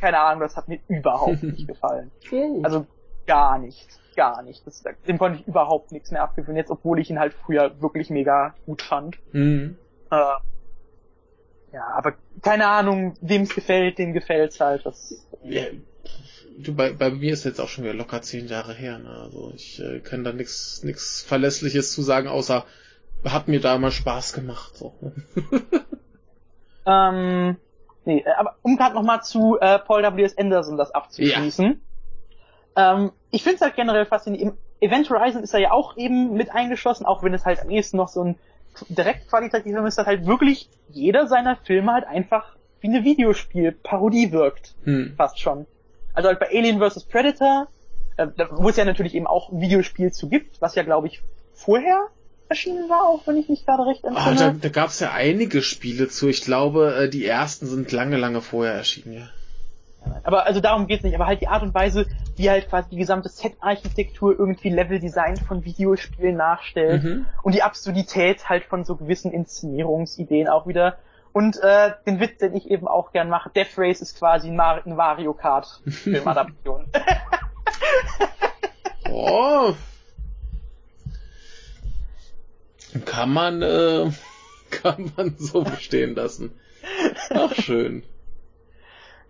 keine 0.00 0.20
Ahnung, 0.20 0.40
das 0.40 0.56
hat 0.56 0.68
mir 0.68 0.80
überhaupt 0.88 1.42
nicht 1.42 1.66
gefallen. 1.68 2.10
Also 2.64 2.86
gar 3.26 3.58
nicht, 3.58 3.86
gar 4.16 4.42
nicht. 4.42 4.66
Das, 4.66 4.82
dem 5.06 5.18
konnte 5.18 5.40
ich 5.40 5.46
überhaupt 5.46 5.92
nichts 5.92 6.10
mehr 6.10 6.22
abgewinnen, 6.22 6.56
jetzt 6.56 6.70
obwohl 6.70 6.98
ich 6.98 7.08
ihn 7.10 7.20
halt 7.20 7.34
früher 7.34 7.80
wirklich 7.80 8.10
mega 8.10 8.54
gut 8.66 8.82
fand. 8.82 9.18
Mhm. 9.32 9.76
Äh, 10.10 10.16
ja, 11.72 11.86
aber 11.94 12.14
keine 12.42 12.66
Ahnung, 12.66 13.14
wem 13.20 13.42
es 13.42 13.54
gefällt, 13.54 13.98
dem 13.98 14.12
gefällt's 14.12 14.60
halt. 14.60 14.84
Das, 14.84 15.26
ja, 15.42 15.62
du, 16.58 16.74
bei, 16.74 16.92
bei 16.92 17.10
mir 17.10 17.32
ist 17.32 17.44
jetzt 17.44 17.60
auch 17.60 17.68
schon 17.68 17.84
wieder 17.84 17.94
locker 17.94 18.22
zehn 18.22 18.46
Jahre 18.46 18.74
her. 18.74 18.98
Ne? 18.98 19.10
Also 19.10 19.52
ich 19.54 19.80
äh, 19.80 20.00
kann 20.00 20.24
da 20.24 20.32
nichts 20.32 20.82
nix 20.82 21.22
Verlässliches 21.22 21.92
zu 21.92 22.02
sagen, 22.02 22.28
außer 22.28 22.64
hat 23.24 23.48
mir 23.48 23.60
da 23.60 23.78
mal 23.78 23.90
Spaß 23.90 24.32
gemacht. 24.32 24.76
So. 24.76 24.94
ähm, 26.86 27.56
nee, 28.04 28.20
äh, 28.20 28.32
aber 28.36 28.56
um 28.62 28.76
gerade 28.76 28.94
nochmal 28.94 29.22
zu 29.22 29.58
äh, 29.60 29.78
Paul 29.78 30.02
W. 30.02 30.22
S. 30.22 30.36
Anderson 30.36 30.76
das 30.76 30.90
abzuschließen. 30.90 31.80
Ja. 32.76 32.94
Ähm, 32.94 33.12
ich 33.30 33.42
finde 33.42 33.56
es 33.56 33.60
halt 33.62 33.76
generell 33.76 34.06
faszinierend. 34.06 34.58
Event 34.80 35.08
Horizon 35.10 35.42
ist 35.42 35.54
da 35.54 35.58
ja 35.58 35.70
auch 35.70 35.96
eben 35.96 36.34
mit 36.34 36.50
eingeschlossen, 36.50 37.06
auch 37.06 37.22
wenn 37.22 37.32
es 37.34 37.44
halt 37.44 37.60
am 37.60 37.70
ehesten 37.70 37.96
noch 37.96 38.08
so 38.08 38.24
ein 38.24 38.38
direkt 38.88 39.28
qualitativer 39.28 39.86
ist, 39.86 39.98
dass 39.98 40.06
halt 40.06 40.26
wirklich 40.26 40.68
jeder 40.88 41.26
seiner 41.26 41.56
Filme 41.56 41.92
halt 41.92 42.06
einfach 42.06 42.56
wie 42.80 42.88
eine 42.88 43.04
Videospielparodie 43.04 44.32
wirkt. 44.32 44.74
Hm. 44.84 45.14
Fast 45.16 45.38
schon. 45.38 45.66
Also 46.14 46.28
halt 46.28 46.40
bei 46.40 46.48
Alien 46.48 46.80
vs. 46.80 47.04
Predator, 47.04 47.68
äh, 48.16 48.26
wo 48.50 48.68
es 48.68 48.76
ja 48.76 48.84
natürlich 48.84 49.14
eben 49.14 49.26
auch 49.26 49.50
ein 49.50 49.60
Videospiel 49.60 50.12
zu 50.12 50.28
gibt, 50.28 50.60
was 50.60 50.74
ja 50.74 50.82
glaube 50.82 51.06
ich 51.06 51.22
vorher 51.54 52.08
erschienen 52.48 52.88
war, 52.88 53.08
auch 53.08 53.26
wenn 53.26 53.36
ich 53.38 53.48
mich 53.48 53.64
gerade 53.64 53.86
recht 53.86 54.04
entsinne. 54.04 54.26
Ah, 54.26 54.34
da, 54.34 54.50
da 54.50 54.68
gab 54.68 54.90
es 54.90 55.00
ja 55.00 55.12
einige 55.12 55.62
Spiele 55.62 56.08
zu. 56.08 56.28
Ich 56.28 56.42
glaube, 56.42 56.94
äh, 56.94 57.08
die 57.08 57.24
ersten 57.24 57.66
sind 57.66 57.90
lange, 57.92 58.18
lange 58.18 58.42
vorher 58.42 58.74
erschienen, 58.74 59.14
ja. 59.14 59.28
Aber 60.24 60.46
also 60.46 60.60
darum 60.60 60.86
geht's 60.86 61.04
nicht, 61.04 61.14
aber 61.14 61.26
halt 61.26 61.40
die 61.40 61.48
Art 61.48 61.62
und 61.62 61.74
Weise, 61.74 62.06
wie 62.36 62.50
halt 62.50 62.68
quasi 62.68 62.90
die 62.90 62.96
gesamte 62.96 63.28
Set-Architektur 63.28 64.36
irgendwie 64.36 64.68
Level-Design 64.68 65.36
von 65.36 65.64
Videospielen 65.64 66.36
nachstellt 66.36 67.04
mhm. 67.04 67.26
und 67.42 67.54
die 67.54 67.62
Absurdität 67.62 68.48
halt 68.48 68.64
von 68.64 68.84
so 68.84 68.96
gewissen 68.96 69.32
Inszenierungsideen 69.32 70.48
auch 70.48 70.66
wieder 70.66 70.96
und 71.32 71.56
äh, 71.62 71.92
den 72.06 72.20
Witz, 72.20 72.38
den 72.38 72.54
ich 72.54 72.70
eben 72.70 72.86
auch 72.88 73.12
gern 73.12 73.28
mache, 73.28 73.50
Death 73.50 73.78
Race 73.78 74.00
ist 74.00 74.18
quasi 74.18 74.48
ein 74.48 74.56
Mario 74.56 75.32
Kart 75.32 75.80
Filmadaption. 75.86 76.86
oh. 79.10 79.74
Kann 83.04 83.32
man, 83.32 83.62
äh, 83.62 84.10
kann 84.70 85.12
man 85.16 85.34
so 85.38 85.62
bestehen 85.62 86.14
lassen. 86.14 86.58
Ach, 87.30 87.54
schön. 87.54 88.02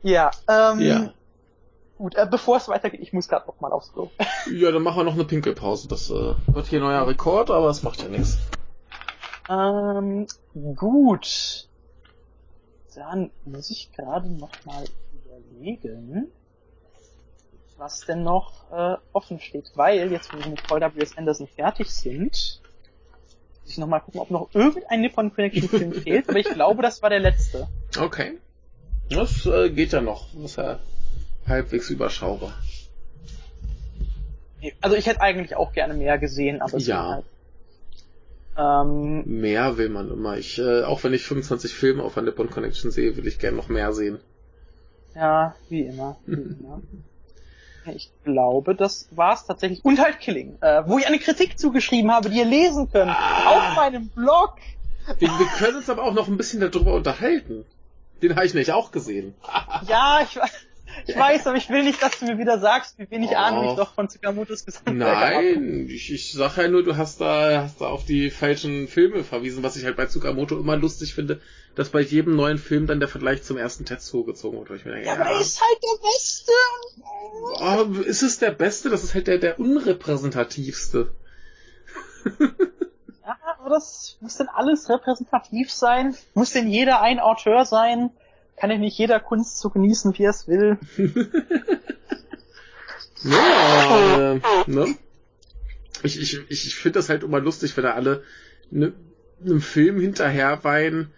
Ja, 0.03 0.31
ähm, 0.49 0.81
Ja. 0.81 1.12
gut, 1.99 2.16
äh, 2.16 2.27
bevor 2.29 2.57
es 2.57 2.69
weitergeht, 2.69 3.01
ich 3.01 3.12
muss 3.12 3.29
gerade 3.29 3.47
noch 3.47 3.61
mal 3.61 3.70
aufs 3.70 3.93
Klo. 3.93 4.11
Ja, 4.53 4.73
dann 4.73 4.83
machen 4.83 4.99
wir 4.99 5.05
noch 5.05 5.15
eine 5.15 5.24
Pinkelpause. 5.24 5.87
Das 5.87 6.11
äh, 6.11 6.35
wird 6.47 6.66
hier 6.66 6.81
neuer 6.81 7.07
Rekord, 7.07 7.51
aber 7.51 7.69
es 7.69 7.83
macht 7.83 8.03
ja 8.03 8.09
nichts. 8.09 8.39
Ähm, 9.49 10.27
gut. 10.74 11.69
Dann 12.94 13.31
muss 13.44 13.70
ich 13.70 13.90
gerade 13.93 14.28
noch 14.28 14.51
mal 14.64 14.85
überlegen, 15.12 16.28
was 17.77 18.01
denn 18.01 18.23
noch 18.23 18.70
äh, 18.70 18.97
offen 19.12 19.40
steht. 19.40 19.70
Weil, 19.74 20.12
jetzt 20.12 20.32
wo 20.32 20.39
wir 20.39 20.48
mit 20.48 20.62
Paul 20.62 20.81
W.S. 20.81 21.16
Anderson 21.16 21.48
fertig 21.48 21.90
sind, 21.90 22.60
muss 23.62 23.70
ich 23.70 23.78
noch 23.78 23.86
mal 23.86 24.01
gucken, 24.01 24.20
ob 24.20 24.31
noch 24.31 24.48
irgendein 24.55 25.01
Nippon 25.01 25.35
Connection 25.35 25.69
Film 25.69 25.93
fehlt. 26.02 26.28
Aber 26.28 26.39
ich 26.39 26.48
glaube, 26.51 26.82
das 26.82 27.01
war 27.02 27.10
der 27.10 27.20
letzte. 27.20 27.69
Okay. 27.98 28.39
Das 29.10 29.47
äh, 29.47 29.70
geht 29.70 29.93
ja 29.93 30.01
noch. 30.01 30.28
Das 30.35 30.43
ist 30.52 30.56
ja 30.56 30.78
halbwegs 31.47 31.90
überschaubar. 31.90 32.52
Also 34.81 34.97
ich 34.97 35.06
hätte 35.06 35.20
eigentlich 35.20 35.56
auch 35.56 35.73
gerne 35.73 35.94
mehr 35.94 36.19
gesehen, 36.19 36.62
aber 36.62 36.77
es 36.77 36.86
Ja. 36.86 37.09
halt. 37.09 37.24
Ähm, 38.57 39.23
Mehr 39.27 39.79
will 39.79 39.89
man 39.89 40.11
immer. 40.11 40.37
Ich, 40.37 40.59
äh, 40.59 40.83
auch 40.83 41.03
wenn 41.05 41.15
ich 41.15 41.24
25 41.24 41.73
Filme 41.74 42.03
auf 42.03 42.15
der 42.15 42.23
Nippon 42.23 42.51
Connection 42.51 42.91
sehe, 42.91 43.16
will 43.16 43.27
ich 43.27 43.39
gerne 43.39 43.57
noch 43.57 43.69
mehr 43.69 43.93
sehen. 43.93 44.19
Ja, 45.15 45.55
wie 45.69 45.83
immer. 45.83 46.16
Wie 46.27 46.33
immer. 46.61 46.83
Ich 47.95 48.11
glaube, 48.24 48.74
das 48.77 49.09
war's 49.11 49.47
tatsächlich. 49.47 49.85
Und 49.85 49.99
halt 50.01 50.20
Killing, 50.20 50.57
äh, 50.61 50.83
wo 50.87 50.99
ich 50.99 51.07
eine 51.07 51.19
Kritik 51.19 51.59
zugeschrieben 51.59 52.12
habe, 52.12 52.31
die 52.31 52.39
ihr 52.39 52.45
lesen 52.45 52.91
könnt. 52.91 53.11
Auf 53.11 53.74
meinem 53.77 54.09
Blog. 54.09 54.55
Wir, 55.19 55.29
wir 55.29 55.47
können 55.59 55.79
uns 55.79 55.91
aber 55.91 56.05
auch 56.05 56.15
noch 56.15 56.29
ein 56.29 56.37
bisschen 56.37 56.61
darüber 56.61 56.95
unterhalten. 56.95 57.65
Den 58.23 58.37
habe 58.37 58.47
ich 58.47 58.55
nämlich 58.55 58.73
auch 58.73 58.93
gesehen. 58.93 59.35
Ja, 59.89 60.20
ich, 60.23 60.37
we- 60.37 60.43
ich 61.06 61.16
weiß, 61.16 61.47
aber 61.47 61.56
ich 61.56 61.69
will 61.70 61.82
nicht, 61.85 62.02
dass 62.02 62.19
du 62.19 62.27
mir 62.27 62.39
wieder 62.39 62.59
sagst, 62.59 62.98
wie 62.98 63.10
wenig 63.10 63.31
Oh. 63.32 63.36
Ahnung 63.36 63.70
ich 63.70 63.77
doch 63.77 63.94
von 63.94 64.09
Tsukamotos 64.09 64.64
Gesamtwerk 64.64 65.16
habe. 65.16 65.35
Nein, 65.35 65.86
ich, 65.89 66.12
ich 66.12 66.32
sag 66.32 66.56
ja 66.56 66.69
nur, 66.69 66.82
du 66.85 66.97
hast 66.97 67.20
da, 67.20 67.62
hast 67.64 67.81
da 67.81 67.86
auf 67.86 68.05
die 68.05 68.31
falschen 68.31 68.89
Filme 68.89 69.24
verwiesen, 69.24 69.62
was 69.62 69.77
ich 69.77 69.85
halt 69.85 69.97
bei 69.97 70.06
Tsukamoto 70.06 70.59
immer 70.59 70.77
lustig 70.77 71.14
finde, 71.14 71.40
dass 71.74 71.89
bei 71.90 72.01
jedem 72.01 72.36
neuen 72.36 72.59
Film 72.59 72.86
dann 72.86 73.01
der 73.01 73.09
Vergleich 73.09 73.43
zum 73.43 73.56
ersten 73.56 73.85
Tetsuo 73.85 74.24
gezogen 74.24 74.59
wird. 74.59 74.78
Ich 74.81 74.85
mir 74.85 74.93
denke, 74.93 75.06
Ja, 75.06 75.14
aber 75.14 75.31
er 75.31 75.40
ist 75.40 75.60
halt 75.60 75.78
der 75.82 76.02
Beste. 76.02 76.52
oh, 77.98 78.01
ist 78.02 78.23
es 78.23 78.39
der 78.39 78.51
Beste? 78.51 78.90
Das 78.90 79.02
ist 79.05 79.14
halt 79.14 79.27
der, 79.27 79.39
der 79.39 79.59
unrepräsentativste. 79.59 81.12
Ja, 83.24 83.36
aber 83.60 83.70
das 83.70 84.16
muss 84.20 84.36
denn 84.36 84.48
alles 84.48 84.89
repräsentativ 84.90 85.70
sein? 85.73 86.16
Muss 86.35 86.51
denn 86.51 86.66
jeder 86.69 87.02
ein 87.02 87.20
Auteur 87.20 87.64
sein? 87.64 88.10
Kann 88.57 88.70
denn 88.70 88.81
nicht 88.81 88.99
jeder 88.99 89.19
Kunst 89.20 89.59
so 89.59 89.70
genießen, 89.70 90.16
wie 90.19 90.24
er 90.24 90.31
es 90.31 90.47
will? 90.47 90.79
Ja, 93.24 94.33
äh, 94.35 94.41
ne? 94.66 94.95
Ich, 96.03 96.20
ich, 96.20 96.41
ich, 96.49 96.66
ich 96.66 96.74
finde 96.74 96.99
das 96.99 97.09
halt 97.09 97.23
immer 97.23 97.41
lustig, 97.41 97.77
wenn 97.77 97.85
da 97.85 97.95
alle 97.95 98.23
ne, 98.70 98.93
einem 99.45 99.61
Film 99.61 100.01
hinterher 100.01 100.65
weinen, 100.65 101.12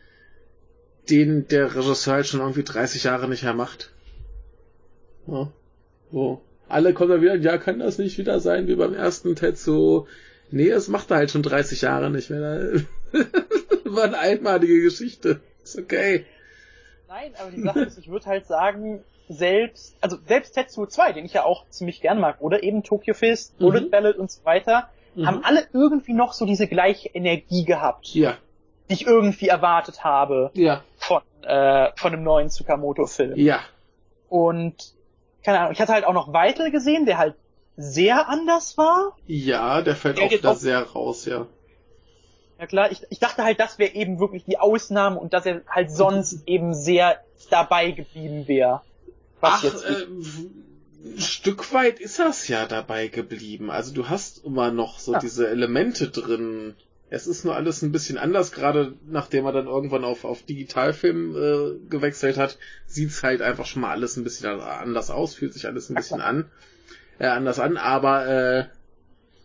den 1.09 1.49
der 1.49 1.75
Regisseur 1.75 2.15
halt 2.15 2.27
schon 2.27 2.41
irgendwie 2.41 2.65
30 2.65 3.05
Jahre 3.05 3.29
nicht 3.29 3.43
mehr 3.43 3.55
macht. 3.55 3.91
Ja. 5.27 5.51
So. 6.13 6.43
Alle 6.69 6.95
kommen 6.95 7.11
dann 7.11 7.23
wieder, 7.23 7.37
ja, 7.37 7.59
kann 7.59 7.79
das 7.79 7.99
nicht 7.99 8.19
wieder 8.19 8.41
sein 8.41 8.69
wie 8.69 8.77
beim 8.77 8.95
ersten 8.95 9.37
Tetsu? 9.37 10.07
Nee, 10.51 10.71
es 10.71 10.89
macht 10.89 11.11
er 11.11 11.19
halt 11.19 11.31
schon 11.31 11.43
30 11.43 11.83
Jahre 11.83 12.11
nicht 12.11 12.31
mehr. 12.31 12.83
War 13.85 14.05
eine 14.05 14.19
einmalige 14.19 14.83
Geschichte. 14.83 15.41
Ist 15.63 15.79
okay. 15.79 16.27
Nein, 17.15 17.33
aber 17.41 17.51
die 17.53 17.61
Sache 17.61 17.81
ist, 17.81 17.97
ich 17.97 18.09
würde 18.09 18.27
halt 18.27 18.45
sagen, 18.49 19.05
selbst, 19.29 19.95
also 20.01 20.17
selbst 20.27 20.53
Tetsuo 20.55 20.87
2, 20.87 21.13
den 21.13 21.25
ich 21.25 21.33
ja 21.33 21.45
auch 21.45 21.65
ziemlich 21.69 22.01
gern 22.01 22.19
mag, 22.19 22.41
oder 22.41 22.65
eben 22.65 22.83
Tokyo 22.83 23.15
Fist, 23.15 23.55
Mhm. 23.61 23.65
Bullet 23.65 23.89
Ballad 23.91 24.17
und 24.17 24.33
so 24.33 24.45
weiter, 24.45 24.89
Mhm. 25.15 25.27
haben 25.29 25.45
alle 25.45 25.65
irgendwie 25.73 26.13
noch 26.13 26.33
so 26.33 26.45
diese 26.45 26.67
gleiche 26.67 27.09
Energie 27.11 27.65
gehabt, 27.65 28.09
Ja, 28.17 28.37
die 28.91 28.95
ich 28.95 29.07
irgendwie 29.07 29.47
erwartet 29.47 30.03
habe 30.03 30.51
ja, 30.55 30.83
von, 30.97 31.23
äh, 31.43 31.93
von 31.95 32.13
einem 32.13 32.25
neuen 32.25 32.49
Tsukamoto-Film. 32.51 33.37
ja. 33.39 33.61
Und, 34.29 34.75
keine 35.45 35.61
Ahnung, 35.61 35.73
ich 35.73 35.81
hatte 35.81 35.93
halt 35.93 36.05
auch 36.07 36.15
noch 36.15 36.33
Weitel 36.33 36.73
gesehen, 36.73 37.07
der 37.07 37.19
halt 37.19 37.37
sehr 37.77 38.29
anders 38.29 38.77
war. 38.77 39.17
Ja, 39.29 39.83
der 39.83 39.95
fällt 39.95 40.19
Der 40.19 40.25
auch 40.27 40.45
auch- 40.51 40.57
sehr 40.57 40.83
raus, 40.83 41.27
ja. 41.27 41.47
Ja 42.59 42.67
klar, 42.67 42.91
ich, 42.93 43.03
ich 43.11 43.19
dachte 43.19 43.43
halt, 43.43 43.59
das 43.59 43.79
wäre 43.79 43.95
eben 43.95 44.21
wirklich 44.21 44.45
die 44.45 44.59
Ausnahme 44.59 45.19
und 45.19 45.33
dass 45.33 45.45
er 45.45 45.63
halt 45.69 45.91
sonst 45.91 46.43
eben 46.47 46.75
sehr 46.75 47.21
dabei 47.51 47.91
geblieben 47.91 48.47
wäre. 48.47 48.83
Was 49.41 49.53
Ach, 49.55 49.65
jetzt 49.65 49.85
äh, 49.85 50.07
ein 50.07 51.21
Stück 51.21 51.73
weit 51.73 51.99
ist 52.01 52.19
das 52.19 52.49
ja 52.49 52.67
dabei 52.67 53.09
geblieben. 53.09 53.71
Also 53.71 53.93
du 53.93 54.09
hast 54.09 54.45
immer 54.45 54.71
noch 54.71 54.99
so 54.99 55.15
Ja. 55.15 55.19
diese 55.19 55.49
Elemente 55.49 56.09
drin. 56.09 56.75
Es 57.11 57.27
ist 57.27 57.45
nur 57.45 57.55
alles 57.55 57.83
ein 57.83 57.93
bisschen 57.93 58.19
anders, 58.19 58.51
gerade 58.53 58.95
nachdem 59.07 59.45
er 59.45 59.53
dann 59.53 59.67
irgendwann 59.67 60.05
auf, 60.05 60.25
auf 60.25 60.43
Digitalfilm 60.43 61.37
äh, 61.37 61.89
gewechselt 61.89 62.39
hat, 62.39 62.59
sieht's 62.87 63.23
halt 63.23 63.43
einfach 63.43 63.67
schon 63.67 63.83
mal 63.83 63.91
alles 63.91 64.17
ein 64.17 64.25
bisschen 64.25 64.61
anders 64.61 65.11
aus, 65.11 65.35
fühlt 65.35 65.53
sich 65.53 65.67
alles 65.67 65.91
ein 65.91 65.95
bisschen 65.95 66.21
an, 66.21 66.51
äh, 67.19 67.27
anders 67.27 67.61
an, 67.61 67.77
aber 67.77 68.27
äh, 68.27 68.65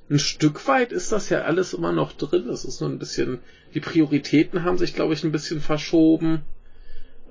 ein 0.09 0.19
Stück 0.19 0.67
weit 0.67 0.91
ist 0.91 1.11
das 1.11 1.29
ja 1.29 1.41
alles 1.41 1.73
immer 1.73 1.91
noch 1.91 2.13
drin. 2.13 2.49
Es 2.49 2.65
ist 2.65 2.81
nur 2.81 2.89
ein 2.89 2.99
bisschen, 2.99 3.39
die 3.73 3.79
Prioritäten 3.79 4.63
haben 4.63 4.77
sich, 4.77 4.95
glaube 4.95 5.13
ich, 5.13 5.23
ein 5.23 5.31
bisschen 5.31 5.61
verschoben. 5.61 6.41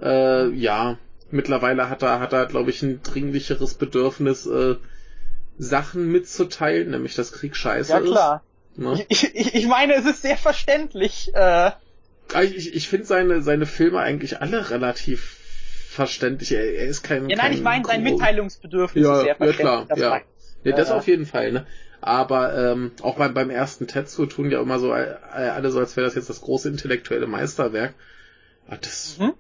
Äh, 0.01 0.51
ja, 0.51 0.99
mittlerweile 1.31 1.91
hat 1.91 2.03
er, 2.03 2.21
hat 2.21 2.33
er, 2.33 2.47
glaube 2.47 2.71
ich, 2.71 2.83
ein 2.83 3.03
dringlicheres 3.03 3.75
Bedürfnis, 3.75 4.47
äh, 4.47 4.77
Sachen 5.59 6.13
mitzuteilen, 6.13 6.91
nämlich 6.91 7.17
dass 7.17 7.33
Krieg 7.33 7.57
scheiße 7.57 7.93
ja 7.93 8.01
klar. 8.01 8.43
ist. 8.77 8.79
Ne? 8.79 9.05
Ich, 9.09 9.35
ich, 9.35 9.55
ich 9.57 9.67
meine, 9.67 9.95
es 9.95 10.07
ist 10.07 10.23
sehr 10.23 10.37
verständlich. 10.37 11.33
Äh, 11.35 11.73
Ich, 12.45 12.75
ich 12.75 12.89
finde 12.89 13.07
seine, 13.07 13.43
seine 13.43 13.67
Filme 13.67 13.99
eigentlich 13.99 14.41
alle 14.41 14.71
relativ 14.71 15.37
verständlich. 15.91 16.53
Er, 16.53 16.75
er 16.75 16.87
ist 16.87 17.03
kein. 17.03 17.29
ja, 17.29 17.37
nein, 17.37 17.47
kein 17.47 17.53
ich 17.55 17.63
meine, 17.63 17.85
sein 17.85 18.03
Mitteilungsbedürfnis 18.05 19.05
Ja, 19.05 19.15
ist 19.15 19.21
sehr 19.21 19.29
ja, 19.31 19.35
verständlich. 19.35 19.59
klar, 19.59 19.87
das 19.89 19.99
ja. 19.99 20.11
meine 20.11 20.23
ich. 20.23 20.65
Ja, 20.65 20.77
das 20.77 20.91
auf 20.93 21.07
jeden 21.09 21.27
Fall, 21.27 21.51
ne? 21.53 21.67
Aber 22.01 22.57
ähm, 22.57 22.93
auch 23.03 23.17
beim, 23.17 23.35
beim 23.35 23.51
ersten 23.51 23.87
Tetsu 23.87 24.27
tun 24.27 24.51
ja 24.51 24.61
immer 24.61 24.79
so 24.79 24.93
äh, 24.93 25.17
alle 25.35 25.71
so, 25.71 25.81
als 25.81 25.97
wäre 25.97 26.07
das 26.07 26.15
jetzt 26.15 26.31
das 26.31 26.41
große 26.41 26.69
intellektuelle 26.69 27.27
Meisterwerk. 27.27 27.95
Aber 28.67 28.77
das, 28.77 29.19
Mhm. 29.19 29.35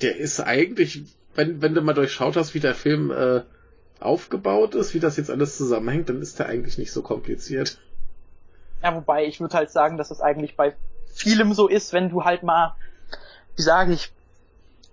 der 0.00 0.16
ist 0.16 0.40
eigentlich, 0.40 1.02
wenn, 1.34 1.62
wenn 1.62 1.74
du 1.74 1.80
mal 1.80 1.94
durchschaut 1.94 2.36
hast, 2.36 2.54
wie 2.54 2.60
der 2.60 2.74
Film 2.74 3.10
äh, 3.10 3.42
aufgebaut 3.98 4.74
ist, 4.74 4.94
wie 4.94 5.00
das 5.00 5.16
jetzt 5.16 5.30
alles 5.30 5.56
zusammenhängt, 5.56 6.08
dann 6.08 6.22
ist 6.22 6.38
der 6.38 6.46
eigentlich 6.46 6.78
nicht 6.78 6.92
so 6.92 7.02
kompliziert. 7.02 7.78
Ja, 8.82 8.94
wobei 8.94 9.24
ich 9.26 9.40
würde 9.40 9.56
halt 9.56 9.70
sagen, 9.70 9.96
dass 9.96 10.10
es 10.10 10.20
eigentlich 10.20 10.54
bei 10.54 10.76
vielem 11.14 11.54
so 11.54 11.66
ist, 11.66 11.92
wenn 11.92 12.10
du 12.10 12.24
halt 12.24 12.42
mal, 12.42 12.76
wie 13.56 13.62
sage 13.62 13.94
ich, 13.94 14.12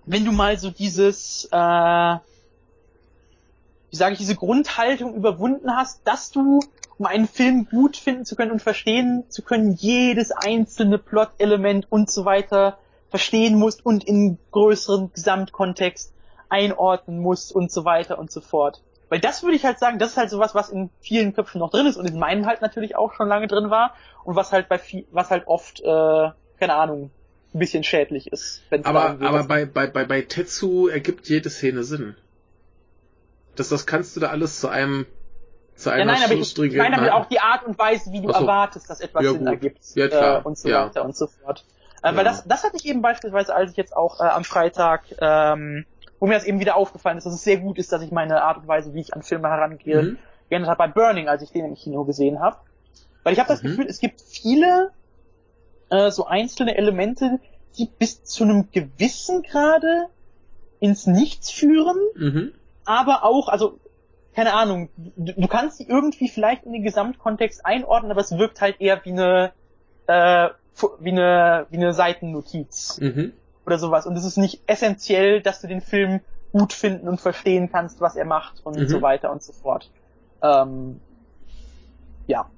wenn 0.06 0.26
du 0.26 0.32
mal 0.32 0.58
so 0.58 0.72
dieses, 0.72 1.48
äh, 1.52 2.18
wie 3.94 3.98
sage 3.98 4.14
ich, 4.14 4.18
diese 4.18 4.36
Grundhaltung 4.36 5.14
überwunden 5.14 5.76
hast, 5.76 6.02
dass 6.08 6.32
du, 6.32 6.62
um 6.98 7.06
einen 7.06 7.28
Film 7.28 7.68
gut 7.70 7.96
finden 7.96 8.26
zu 8.26 8.36
können 8.36 8.50
und 8.50 8.60
verstehen 8.60 9.26
zu 9.30 9.44
können, 9.44 9.74
jedes 9.74 10.32
einzelne 10.32 10.98
Plot-Element 10.98 11.92
und 11.92 12.10
so 12.10 12.26
weiter 12.26 12.80
verstehen 13.12 13.54
musst 13.60 13.86
und 13.86 14.04
in 14.04 14.40
größeren 14.50 15.12
Gesamtkontext 15.14 16.12
einordnen 16.50 17.20
musst 17.20 17.54
und 17.54 17.72
so 17.72 17.86
weiter 17.86 18.18
und 18.18 18.32
so 18.32 18.42
fort. 18.42 18.82
Weil 19.10 19.20
das 19.20 19.44
würde 19.44 19.56
ich 19.56 19.64
halt 19.64 19.78
sagen, 19.78 20.00
das 20.00 20.14
ist 20.14 20.18
halt 20.18 20.32
sowas, 20.32 20.56
was 20.56 20.72
in 20.72 20.90
vielen 21.00 21.36
Köpfen 21.36 21.60
noch 21.60 21.70
drin 21.70 21.86
ist 21.86 21.98
und 21.98 22.08
in 22.08 22.18
meinem 22.18 22.48
halt 22.48 22.64
natürlich 22.64 22.96
auch 22.96 23.14
schon 23.14 23.28
lange 23.28 23.46
drin 23.46 23.70
war 23.70 23.94
und 24.24 24.36
was 24.36 24.52
halt 24.52 24.70
bei 24.70 24.80
viel, 24.80 25.06
was 25.12 25.30
halt 25.30 25.46
oft, 25.46 25.82
äh, 25.82 26.32
keine 26.60 26.74
Ahnung, 26.74 27.12
ein 27.54 27.60
bisschen 27.60 27.84
schädlich 27.84 28.32
ist. 28.32 28.64
Aber, 28.86 29.20
aber 29.22 29.44
bei, 29.44 29.68
bei, 29.68 29.86
bei, 29.86 30.04
bei 30.04 30.24
Tetsu 30.24 30.88
ergibt 30.88 31.30
jede 31.30 31.52
Szene 31.52 31.84
Sinn. 31.84 32.16
Das, 33.56 33.70
das 33.70 33.86
kannst 33.86 34.16
du 34.16 34.20
da 34.20 34.30
alles 34.30 34.60
zu 34.60 34.68
einem, 34.68 35.06
zu 35.76 35.90
ja, 35.90 35.96
einer 35.96 36.14
nein, 36.14 36.24
aber 36.24 36.34
ich, 36.34 36.58
ich 36.58 36.76
meine 36.78 36.96
damit 36.96 37.12
auch 37.12 37.26
die 37.28 37.40
Art 37.40 37.66
und 37.66 37.78
Weise, 37.78 38.12
wie 38.12 38.22
du 38.22 38.32
so. 38.32 38.40
erwartest, 38.40 38.90
dass 38.90 39.00
etwas 39.00 39.24
Ja, 39.24 39.32
Sinn 39.32 39.46
ergibt 39.48 39.96
Ja, 39.96 40.08
klar, 40.08 40.40
äh, 40.40 40.44
und 40.44 40.58
so 40.58 40.70
ja. 40.70 40.86
weiter 40.86 41.06
und 41.06 41.16
so 41.16 41.28
fort. 41.28 41.66
Äh, 42.02 42.12
Ja. 42.12 42.18
Weil 42.18 42.24
das, 42.26 42.44
das 42.46 42.64
hatte 42.64 42.78
ich 42.78 42.86
eben 42.86 43.02
beispielsweise, 43.02 43.54
als 43.56 43.72
ich 43.72 43.78
jetzt 43.78 43.96
auch 43.96 44.20
äh, 44.20 44.24
am 44.24 44.44
Freitag, 44.44 45.04
ähm, 45.20 45.86
wo 46.20 46.28
mir 46.28 46.34
das 46.34 46.46
eben 46.46 46.60
wieder 46.60 46.76
aufgefallen 46.76 47.18
ist, 47.18 47.26
dass 47.26 47.34
es 47.34 47.44
sehr 47.44 47.58
gut 47.58 47.78
ist, 47.78 47.92
dass 47.92 48.02
ich 48.02 48.12
meine 48.12 48.42
Art 48.44 48.58
und 48.58 48.68
Weise, 48.68 48.94
wie 48.94 49.02
ich 49.02 49.14
an 49.14 49.24
Filme 49.24 49.50
herangehe, 49.50 50.04
Mhm. 50.04 50.18
geändert 50.50 50.70
habe 50.70 50.78
bei 50.80 50.88
Burning, 50.88 51.28
als 51.28 51.42
ich 51.42 51.52
den 51.52 51.66
im 51.66 51.76
Kino 51.76 52.04
gesehen 52.06 52.40
habe. 52.40 52.58
Weil 53.24 53.34
ich 53.34 53.40
habe 53.40 53.50
das 53.50 53.62
Mhm. 53.64 53.70
Gefühl, 53.70 53.86
es 53.88 54.00
gibt 54.00 54.22
viele 54.22 54.92
äh, 55.90 56.12
so 56.12 56.26
einzelne 56.26 56.76
Elemente, 56.78 57.40
die 57.78 57.88
bis 57.88 58.24
zu 58.24 58.44
einem 58.44 58.70
gewissen 58.72 59.44
Grade 59.44 60.08
ins 60.80 61.08
Nichts 61.08 61.50
führen, 61.52 61.98
Mhm. 62.16 62.54
Aber 62.86 63.24
auch, 63.24 63.48
also 63.48 63.80
keine 64.36 64.54
Ahnung, 64.54 64.90
du, 64.98 65.34
du 65.34 65.48
kannst 65.48 65.78
sie 65.78 65.88
irgendwie 65.88 66.28
vielleicht 66.28 66.64
in 66.66 66.74
den 66.74 66.84
Gesamtkontext 66.84 67.66
einordnen, 67.66 68.12
aber 68.12 68.22
es 68.22 68.38
wirkt 68.38 68.62
halt 68.62 68.82
eher 68.82 69.04
wie 69.06 69.12
eine 69.12 69.54
äh, 70.08 70.50
wie 71.00 71.12
eine, 71.12 71.68
wie 71.70 71.78
eine 71.78 71.94
Seitennotiz 71.94 73.00
mhm. 73.00 73.34
oder 73.66 73.78
sowas. 73.78 74.06
Und 74.06 74.16
es 74.16 74.26
ist 74.26 74.38
nicht 74.38 74.62
essentiell, 74.68 75.42
dass 75.42 75.62
du 75.62 75.68
den 75.68 75.82
Film 75.82 76.22
gut 76.52 76.74
finden 76.74 77.08
und 77.08 77.22
verstehen 77.22 77.72
kannst, 77.72 78.02
was 78.02 78.16
er 78.16 78.26
macht 78.26 78.66
und 78.66 78.78
mhm. 78.78 78.88
so 78.88 79.02
weiter 79.02 79.32
und 79.32 79.44
so 79.44 79.54
fort. 79.54 79.92
Ähm, 80.42 81.00
ja. 82.28 82.50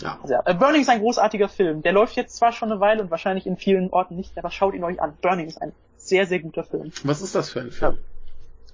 Ja. 0.00 0.18
Also, 0.22 0.34
ja. 0.34 0.42
Burning 0.52 0.82
ist 0.82 0.90
ein 0.90 1.00
großartiger 1.00 1.48
Film. 1.48 1.82
Der 1.82 1.92
läuft 1.92 2.16
jetzt 2.16 2.36
zwar 2.36 2.52
schon 2.52 2.70
eine 2.70 2.80
Weile 2.80 3.02
und 3.02 3.10
wahrscheinlich 3.10 3.46
in 3.46 3.56
vielen 3.56 3.90
Orten 3.90 4.16
nicht, 4.16 4.36
aber 4.36 4.50
schaut 4.50 4.74
ihn 4.74 4.84
euch 4.84 5.00
an. 5.00 5.14
Burning 5.22 5.46
ist 5.46 5.60
ein 5.62 5.72
sehr, 5.96 6.26
sehr 6.26 6.40
guter 6.40 6.64
Film. 6.64 6.92
Was 7.04 7.22
ist 7.22 7.34
das 7.34 7.50
für 7.50 7.60
ein 7.60 7.70
Film? 7.70 7.94
Ja. 7.94 7.98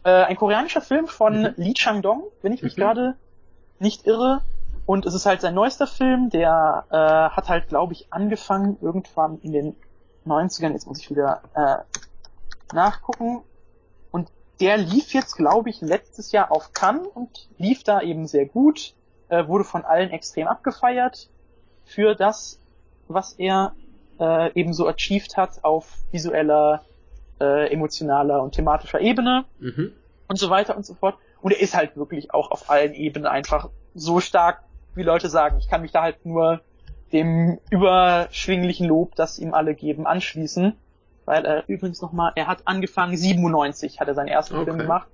Äh, 0.04 0.10
ein 0.24 0.36
koreanischer 0.36 0.80
Film 0.80 1.06
von 1.06 1.42
mhm. 1.42 1.54
Lee 1.56 1.74
Chang-dong, 1.74 2.24
wenn 2.42 2.52
ich 2.52 2.62
mich 2.62 2.76
mhm. 2.76 2.80
gerade 2.80 3.16
nicht 3.78 4.06
irre. 4.06 4.42
Und 4.84 5.06
es 5.06 5.14
ist 5.14 5.26
halt 5.26 5.40
sein 5.40 5.54
neuester 5.54 5.86
Film, 5.86 6.30
der 6.30 6.86
äh, 6.90 6.96
hat 6.96 7.48
halt, 7.48 7.68
glaube 7.68 7.92
ich, 7.92 8.06
angefangen 8.10 8.78
irgendwann 8.80 9.38
in 9.40 9.52
den 9.52 9.76
90ern, 10.26 10.72
jetzt 10.72 10.86
muss 10.86 10.98
ich 10.98 11.10
wieder 11.10 11.42
äh, 11.54 12.74
nachgucken. 12.74 13.42
Und 14.10 14.28
der 14.60 14.76
lief 14.76 15.12
jetzt, 15.12 15.36
glaube 15.36 15.70
ich, 15.70 15.80
letztes 15.80 16.32
Jahr 16.32 16.50
auf 16.50 16.72
Cannes 16.72 17.06
und 17.14 17.48
lief 17.58 17.84
da 17.84 18.00
eben 18.00 18.26
sehr 18.26 18.46
gut, 18.46 18.94
äh, 19.28 19.46
wurde 19.46 19.64
von 19.64 19.84
allen 19.84 20.10
extrem 20.10 20.48
abgefeiert 20.48 21.28
für 21.84 22.14
das, 22.14 22.58
was 23.08 23.34
er 23.34 23.74
äh, 24.18 24.52
eben 24.58 24.72
so 24.72 24.88
achieved 24.88 25.36
hat 25.36 25.64
auf 25.64 25.86
visueller, 26.10 26.84
äh, 27.42 27.72
emotionaler 27.72 28.40
und 28.42 28.54
thematischer 28.54 29.00
Ebene 29.00 29.44
mhm. 29.58 29.92
und 30.28 30.38
so 30.38 30.48
weiter 30.48 30.76
und 30.76 30.86
so 30.86 30.94
fort. 30.94 31.16
Und 31.40 31.52
er 31.52 31.60
ist 31.60 31.74
halt 31.74 31.96
wirklich 31.96 32.32
auch 32.32 32.52
auf 32.52 32.70
allen 32.70 32.94
Ebenen 32.94 33.26
einfach 33.26 33.68
so 33.94 34.20
stark 34.20 34.62
wie 34.94 35.02
Leute 35.02 35.28
sagen. 35.28 35.58
Ich 35.58 35.68
kann 35.68 35.82
mich 35.82 35.90
da 35.90 36.02
halt 36.02 36.24
nur 36.24 36.60
dem 37.12 37.58
überschwinglichen 37.70 38.86
Lob, 38.86 39.16
das 39.16 39.38
ihm 39.38 39.54
alle 39.54 39.74
geben, 39.74 40.06
anschließen. 40.06 40.74
Weil 41.24 41.44
er 41.44 41.68
übrigens 41.68 42.00
nochmal, 42.00 42.32
er 42.36 42.46
hat 42.46 42.62
angefangen, 42.64 43.16
97 43.16 44.00
hat 44.00 44.08
er 44.08 44.14
seinen 44.14 44.28
ersten 44.28 44.54
okay. 44.54 44.64
Film 44.66 44.78
gemacht. 44.78 45.08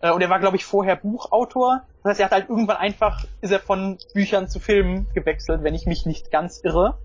Äh, 0.00 0.12
und 0.12 0.20
er 0.20 0.30
war, 0.30 0.38
glaube 0.38 0.56
ich, 0.56 0.64
vorher 0.64 0.96
Buchautor. 0.96 1.82
Das 2.02 2.10
heißt, 2.10 2.20
er 2.20 2.26
hat 2.26 2.32
halt 2.32 2.48
irgendwann 2.48 2.76
einfach, 2.76 3.24
ist 3.40 3.50
er 3.50 3.60
von 3.60 3.98
Büchern 4.14 4.48
zu 4.48 4.60
Filmen 4.60 5.08
gewechselt, 5.14 5.62
wenn 5.62 5.74
ich 5.74 5.86
mich 5.86 6.06
nicht 6.06 6.30
ganz 6.30 6.60
irre. 6.62 6.98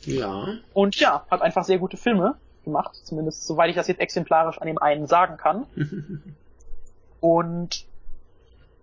Ja. 0.00 0.46
Und 0.72 0.96
ja, 0.96 1.26
hat 1.30 1.42
einfach 1.42 1.64
sehr 1.64 1.78
gute 1.78 1.96
Filme 1.96 2.36
gemacht. 2.64 2.94
Zumindest 3.04 3.46
soweit 3.46 3.70
ich 3.70 3.76
das 3.76 3.88
jetzt 3.88 4.00
exemplarisch 4.00 4.58
an 4.58 4.66
dem 4.66 4.78
einen 4.78 5.06
sagen 5.06 5.36
kann. 5.36 5.66
und 7.20 7.86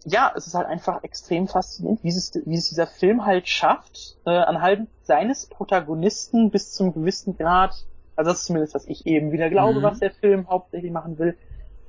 ja, 0.06 0.31
es 0.35 0.47
ist 0.47 0.56
halt 0.56 0.68
einfach 0.68 1.03
extrem 1.03 1.47
faszinierend, 1.47 2.03
wie 2.03 2.10
es, 2.10 2.34
wie 2.45 2.56
es 2.56 2.69
dieser 2.69 2.88
Film 2.88 3.26
halt 3.26 3.47
schafft, 3.47 4.18
äh, 4.26 4.30
anhand 4.30 4.89
seines 5.03 5.45
Protagonisten 5.45 6.51
bis 6.51 6.72
zum 6.72 6.93
gewissen 6.93 7.38
Grad, 7.38 7.85
also 8.15 8.31
das 8.31 8.41
ist 8.41 8.45
zumindest, 8.45 8.76
was 8.76 8.88
ich 8.88 9.06
eben 9.06 9.31
wieder 9.31 9.49
glaube, 9.49 9.80
mhm. 9.80 9.84
was 9.84 9.99
der 9.99 10.11
Film 10.11 10.49
hauptsächlich 10.49 10.91
machen 10.91 11.19
will, 11.19 11.35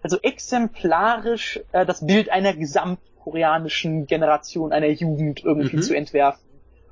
also 0.02 0.18
exemplarisch 0.20 1.60
äh, 1.72 1.86
das 1.86 2.06
Bild 2.06 2.30
einer 2.30 2.54
gesamtkoreanischen 2.54 4.06
Generation, 4.06 4.72
einer 4.72 4.88
Jugend 4.88 5.44
irgendwie 5.44 5.76
mhm. 5.76 5.82
zu 5.82 5.94
entwerfen 5.94 6.42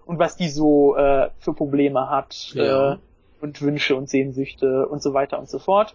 und 0.06 0.18
was 0.18 0.36
die 0.36 0.48
so 0.48 0.96
äh, 0.96 1.30
für 1.38 1.52
Probleme 1.52 2.10
hat 2.10 2.52
ja. 2.54 2.94
äh, 2.94 2.96
und 3.40 3.60
Wünsche 3.62 3.96
und 3.96 4.08
Sehnsüchte 4.08 4.86
und 4.88 5.02
so 5.02 5.14
weiter 5.14 5.38
und 5.38 5.48
so 5.48 5.58
fort. 5.58 5.94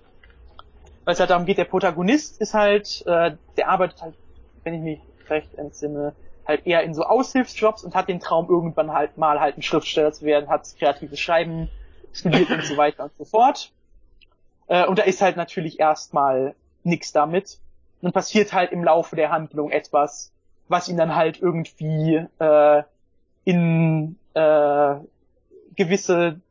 Weil 1.06 1.14
es 1.14 1.20
halt 1.20 1.30
darum 1.30 1.46
geht, 1.46 1.58
der 1.58 1.66
Protagonist 1.66 2.40
ist 2.40 2.54
halt, 2.54 3.04
äh, 3.06 3.36
der 3.58 3.70
arbeitet 3.70 4.02
halt, 4.02 4.16
wenn 4.64 4.74
ich 4.74 4.82
mich 4.82 5.00
recht 5.30 5.54
entsinne, 5.56 6.14
halt 6.46 6.66
eher 6.66 6.84
in 6.84 6.94
so 6.94 7.04
Aushilfsjobs 7.04 7.84
und 7.84 7.96
hat 7.96 8.10
den 8.10 8.20
Traum 8.20 8.50
irgendwann 8.50 8.94
halt 8.94 9.18
mal 9.18 9.40
halt 9.40 9.58
ein 9.58 9.62
Schriftsteller 9.62 10.12
zu 10.12 10.26
werden, 10.26 10.50
hat 10.50 10.68
kreatives 10.78 11.20
Schreiben 11.20 11.70
studiert 12.12 12.50
und 12.50 12.64
so 12.64 12.78
weiter 12.78 13.04
und 13.04 13.14
so 13.18 13.26
fort. 13.26 13.72
Äh, 14.68 14.86
und 14.86 15.00
da 15.00 15.04
ist 15.04 15.22
halt 15.22 15.38
natürlich 15.38 15.80
erstmal 15.80 16.56
nix 16.84 17.12
damit. 17.12 17.60
Und 18.02 18.14
passiert 18.14 18.52
halt 18.52 18.74
im 18.74 18.84
Laufe 18.84 19.16
der 19.16 19.32
Handlung 19.32 19.72
etwas, 19.72 20.34
was 20.68 20.90
ihn 20.90 20.98
dann 20.98 21.16
halt 21.16 21.42
irgendwie 21.42 22.28
äh, 22.40 22.84
in 23.46 24.18
äh, 24.34 24.96
gewisse 25.76 26.42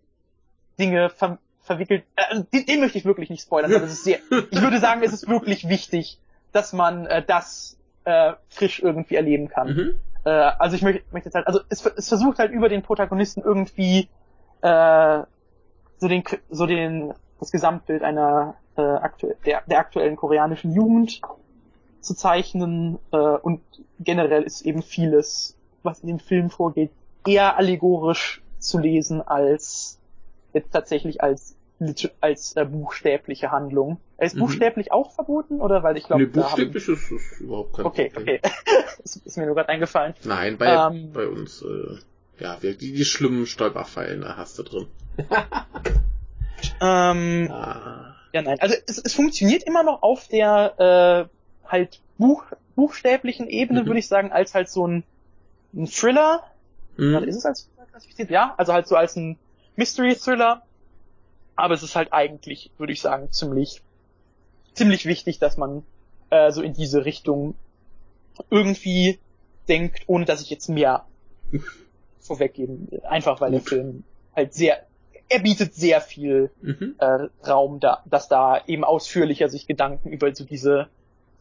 Dinge 0.79 1.11
ver 1.11 1.39
verwickelt. 1.63 2.05
Äh, 2.17 2.43
den, 2.53 2.67
den 2.67 2.81
möchte 2.81 2.99
ich 2.99 3.05
wirklich 3.05 3.31
nicht 3.31 3.43
spoilern, 3.43 3.73
weil 3.73 3.83
es 3.83 3.93
ist 3.93 4.05
sehr. 4.05 4.19
Ich 4.51 4.61
würde 4.61 4.79
sagen, 4.79 5.03
es 5.03 5.13
ist 5.13 5.29
wirklich 5.29 5.69
wichtig, 5.69 6.19
dass 6.53 6.73
man 6.73 7.07
äh, 7.07 7.25
das 7.25 7.79
äh, 8.05 8.33
frisch 8.49 8.81
irgendwie 8.81 9.15
erleben 9.15 9.49
kann. 9.49 9.69
Mhm. 9.69 9.95
Äh, 10.25 10.31
also 10.31 10.77
ich 10.77 10.83
möchte, 10.83 11.03
möchte 11.13 11.29
jetzt 11.29 11.35
halt, 11.35 11.47
also 11.47 11.61
es, 11.69 11.85
es 11.85 12.09
versucht 12.09 12.39
halt 12.39 12.53
über 12.53 12.69
den 12.69 12.83
Protagonisten 12.83 13.43
irgendwie 13.43 14.09
äh, 14.63 15.23
so 15.99 16.09
den 16.09 16.25
so 16.51 16.67
den 16.67 17.15
das 17.39 17.51
Gesamtbild 17.51 18.03
einer 18.03 18.57
äh, 18.77 18.83
aktuell 18.83 19.37
der, 19.47 19.63
der 19.67 19.79
aktuellen 19.79 20.17
koreanischen 20.17 20.73
Jugend 20.73 21.21
zu 22.01 22.15
zeichnen 22.15 22.99
äh, 23.13 23.17
und 23.17 23.61
generell 24.01 24.43
ist 24.43 24.63
eben 24.63 24.83
vieles, 24.83 25.57
was 25.83 26.01
in 26.01 26.09
dem 26.09 26.19
Film 26.19 26.51
vorgeht, 26.51 26.91
eher 27.27 27.57
allegorisch 27.57 28.43
zu 28.59 28.79
lesen 28.79 29.23
als 29.23 29.99
jetzt 30.53 30.73
tatsächlich 30.73 31.23
als 31.23 31.57
als 32.21 32.55
äh, 32.55 32.65
buchstäbliche 32.65 33.51
Handlung. 33.51 33.99
Ist 34.19 34.37
mhm. 34.37 34.41
buchstäblich 34.41 34.93
auch 34.93 35.13
verboten 35.13 35.61
oder 35.61 35.83
weil 35.83 35.97
ich 35.97 36.05
glaube, 36.05 36.23
nee, 36.23 36.29
buchstäblich 36.29 36.87
haben... 36.87 36.95
ist, 36.95 37.11
ist 37.11 37.41
überhaupt 37.41 37.75
kein 37.75 37.87
okay, 37.87 38.11
Problem. 38.11 38.39
Okay, 38.39 38.51
ist 39.25 39.37
mir 39.37 39.47
nur 39.47 39.57
gerade 39.57 39.69
eingefallen. 39.69 40.15
Nein, 40.25 40.59
bei 40.59 40.67
ähm, 40.67 41.13
bei 41.13 41.27
uns 41.27 41.63
äh, 41.63 41.99
ja, 42.39 42.57
die, 42.57 42.77
die 42.77 43.05
schlimmen 43.05 43.47
Stolperfallen 43.47 44.21
da 44.21 44.37
hast 44.37 44.59
du 44.59 44.63
drin. 44.63 44.87
ähm, 46.81 47.51
ah. 47.51 48.15
Ja, 48.33 48.43
nein, 48.43 48.59
also 48.61 48.75
es, 48.87 48.99
es 48.99 49.15
funktioniert 49.15 49.65
immer 49.65 49.83
noch 49.83 50.03
auf 50.03 50.29
der 50.29 51.29
äh, 51.29 51.69
halt 51.69 52.01
Buch, 52.19 52.45
buchstäblichen 52.77 53.49
Ebene, 53.49 53.83
mhm. 53.83 53.87
würde 53.87 53.99
ich 53.99 54.09
sagen, 54.09 54.33
als 54.33 54.55
halt 54.55 54.71
so 54.71 54.87
ein, 54.87 55.05
ein 55.75 55.87
Thriller. 55.87 56.45
Mhm. 56.97 57.25
Ist 57.25 57.37
es 57.37 57.47
als 57.47 57.69
klassifiziert? 57.91 58.31
Ja, 58.31 58.55
also 58.57 58.73
halt 58.73 58.87
so 58.89 58.97
als 58.97 59.17
ein 59.17 59.39
Mystery 59.77 60.15
Thriller 60.15 60.63
aber 61.57 61.75
es 61.75 61.83
ist 61.83 61.97
halt 61.97 62.13
eigentlich, 62.13 62.71
würde 62.79 62.93
ich 62.93 63.01
sagen, 63.01 63.31
ziemlich, 63.31 63.83
ziemlich 64.75 65.07
wichtig, 65.07 65.39
dass 65.39 65.57
man 65.57 65.85
äh, 66.31 66.51
so 66.51 66.63
in 66.63 66.73
diese 66.73 67.05
Richtung 67.05 67.55
irgendwie 68.51 69.19
denkt, 69.69 70.05
ohne 70.07 70.25
dass 70.25 70.41
ich 70.41 70.51
jetzt 70.51 70.69
mehr 70.69 71.05
vorweggeben 72.21 72.91
will. 72.91 73.03
Einfach 73.05 73.41
weil 73.41 73.53
der 73.53 73.61
Film 73.61 74.05
halt 74.35 74.55
sehr, 74.55 74.87
er 75.29 75.41
bietet 75.41 75.75
sehr 75.75 76.01
viel 76.01 76.51
mhm. 76.63 76.97
äh, 76.99 77.29
Raum, 77.47 77.81
da, 77.81 78.03
dass 78.07 78.29
da 78.29 78.63
eben 78.67 78.85
ausführlicher 78.85 79.49
sich 79.49 79.67
Gedanken 79.67 80.11
über 80.11 80.35
so 80.35 80.45
diese, 80.45 80.89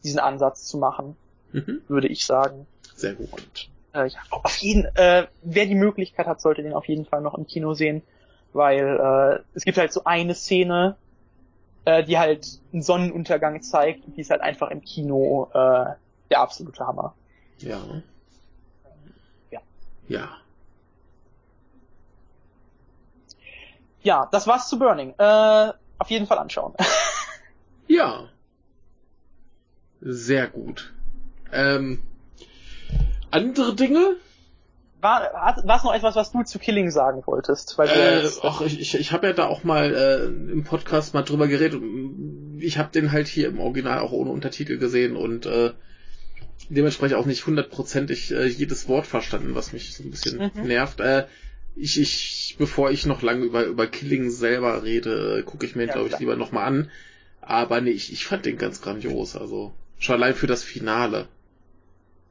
diesen 0.04 0.20
Ansatz 0.20 0.64
zu 0.66 0.76
machen, 0.76 1.16
mhm. 1.52 1.82
würde 1.88 2.08
ich 2.08 2.26
sagen. 2.26 2.66
Sehr 2.94 3.14
gut. 3.14 3.32
Und, 3.32 3.70
äh, 3.94 4.06
ja, 4.08 4.18
auf 4.30 4.56
jeden, 4.58 4.84
äh, 4.96 5.26
wer 5.42 5.66
die 5.66 5.74
Möglichkeit 5.74 6.26
hat, 6.26 6.40
sollte 6.40 6.62
den 6.62 6.74
auf 6.74 6.86
jeden 6.86 7.06
Fall 7.06 7.22
noch 7.22 7.34
im 7.34 7.46
Kino 7.46 7.72
sehen 7.72 8.02
weil 8.52 9.40
äh, 9.42 9.44
es 9.54 9.64
gibt 9.64 9.78
halt 9.78 9.92
so 9.92 10.04
eine 10.04 10.34
Szene, 10.34 10.96
äh, 11.84 12.04
die 12.04 12.18
halt 12.18 12.60
einen 12.72 12.82
Sonnenuntergang 12.82 13.62
zeigt 13.62 14.04
und 14.06 14.16
die 14.16 14.20
ist 14.20 14.30
halt 14.30 14.40
einfach 14.40 14.70
im 14.70 14.82
Kino 14.82 15.48
äh, 15.52 15.94
der 16.30 16.40
absolute 16.40 16.86
Hammer. 16.86 17.14
Ja. 17.58 17.80
Ja. 19.50 19.60
Ja. 20.08 20.28
Ja, 24.02 24.28
das 24.32 24.46
war's 24.46 24.68
zu 24.68 24.78
Burning. 24.78 25.14
Äh, 25.18 25.72
auf 25.98 26.10
jeden 26.10 26.26
Fall 26.26 26.38
anschauen. 26.38 26.74
ja. 27.86 28.28
Sehr 30.00 30.48
gut. 30.48 30.92
Ähm, 31.52 32.02
andere 33.30 33.74
Dinge? 33.74 34.16
War, 35.02 35.56
es 35.56 35.64
noch 35.64 35.94
etwas, 35.94 36.16
was 36.16 36.32
du 36.32 36.42
zu 36.44 36.58
Killing 36.58 36.90
sagen 36.90 37.22
wolltest? 37.26 37.76
Weil 37.76 37.88
äh, 37.88 38.28
ach, 38.42 38.60
ich, 38.60 38.80
ich, 38.80 38.94
ich 38.94 39.12
habe 39.12 39.26
ja 39.26 39.32
da 39.32 39.46
auch 39.46 39.64
mal 39.64 39.94
äh, 39.94 40.24
im 40.52 40.64
Podcast 40.64 41.12
mal 41.12 41.22
drüber 41.22 41.48
geredet. 41.48 41.82
Ich 42.58 42.78
habe 42.78 42.90
den 42.92 43.12
halt 43.12 43.26
hier 43.26 43.48
im 43.48 43.58
Original 43.58 43.98
auch 43.98 44.12
ohne 44.12 44.30
Untertitel 44.30 44.78
gesehen 44.78 45.16
und 45.16 45.46
äh, 45.46 45.72
dementsprechend 46.68 47.16
auch 47.16 47.26
nicht 47.26 47.46
hundertprozentig 47.46 48.32
äh, 48.32 48.46
jedes 48.46 48.88
Wort 48.88 49.06
verstanden, 49.06 49.54
was 49.54 49.72
mich 49.72 49.94
so 49.94 50.04
ein 50.04 50.10
bisschen 50.10 50.50
mhm. 50.54 50.66
nervt. 50.66 51.00
Äh, 51.00 51.26
ich, 51.74 51.98
ich, 52.00 52.56
bevor 52.58 52.90
ich 52.90 53.06
noch 53.06 53.22
lange 53.22 53.44
über, 53.44 53.64
über 53.64 53.86
Killing 53.86 54.30
selber 54.30 54.82
rede, 54.82 55.42
gucke 55.44 55.66
ich 55.66 55.74
mir, 55.74 55.86
ja, 55.86 55.92
glaube 55.94 56.08
ich, 56.08 56.18
lieber 56.18 56.36
nochmal 56.36 56.66
an. 56.66 56.90
Aber 57.40 57.80
nee, 57.80 57.90
ich, 57.90 58.12
ich 58.12 58.24
fand 58.24 58.46
den 58.46 58.58
ganz 58.58 58.82
grandios. 58.82 59.36
Also 59.36 59.72
schon 59.98 60.16
allein 60.16 60.34
für 60.34 60.46
das 60.46 60.62
Finale. 60.62 61.26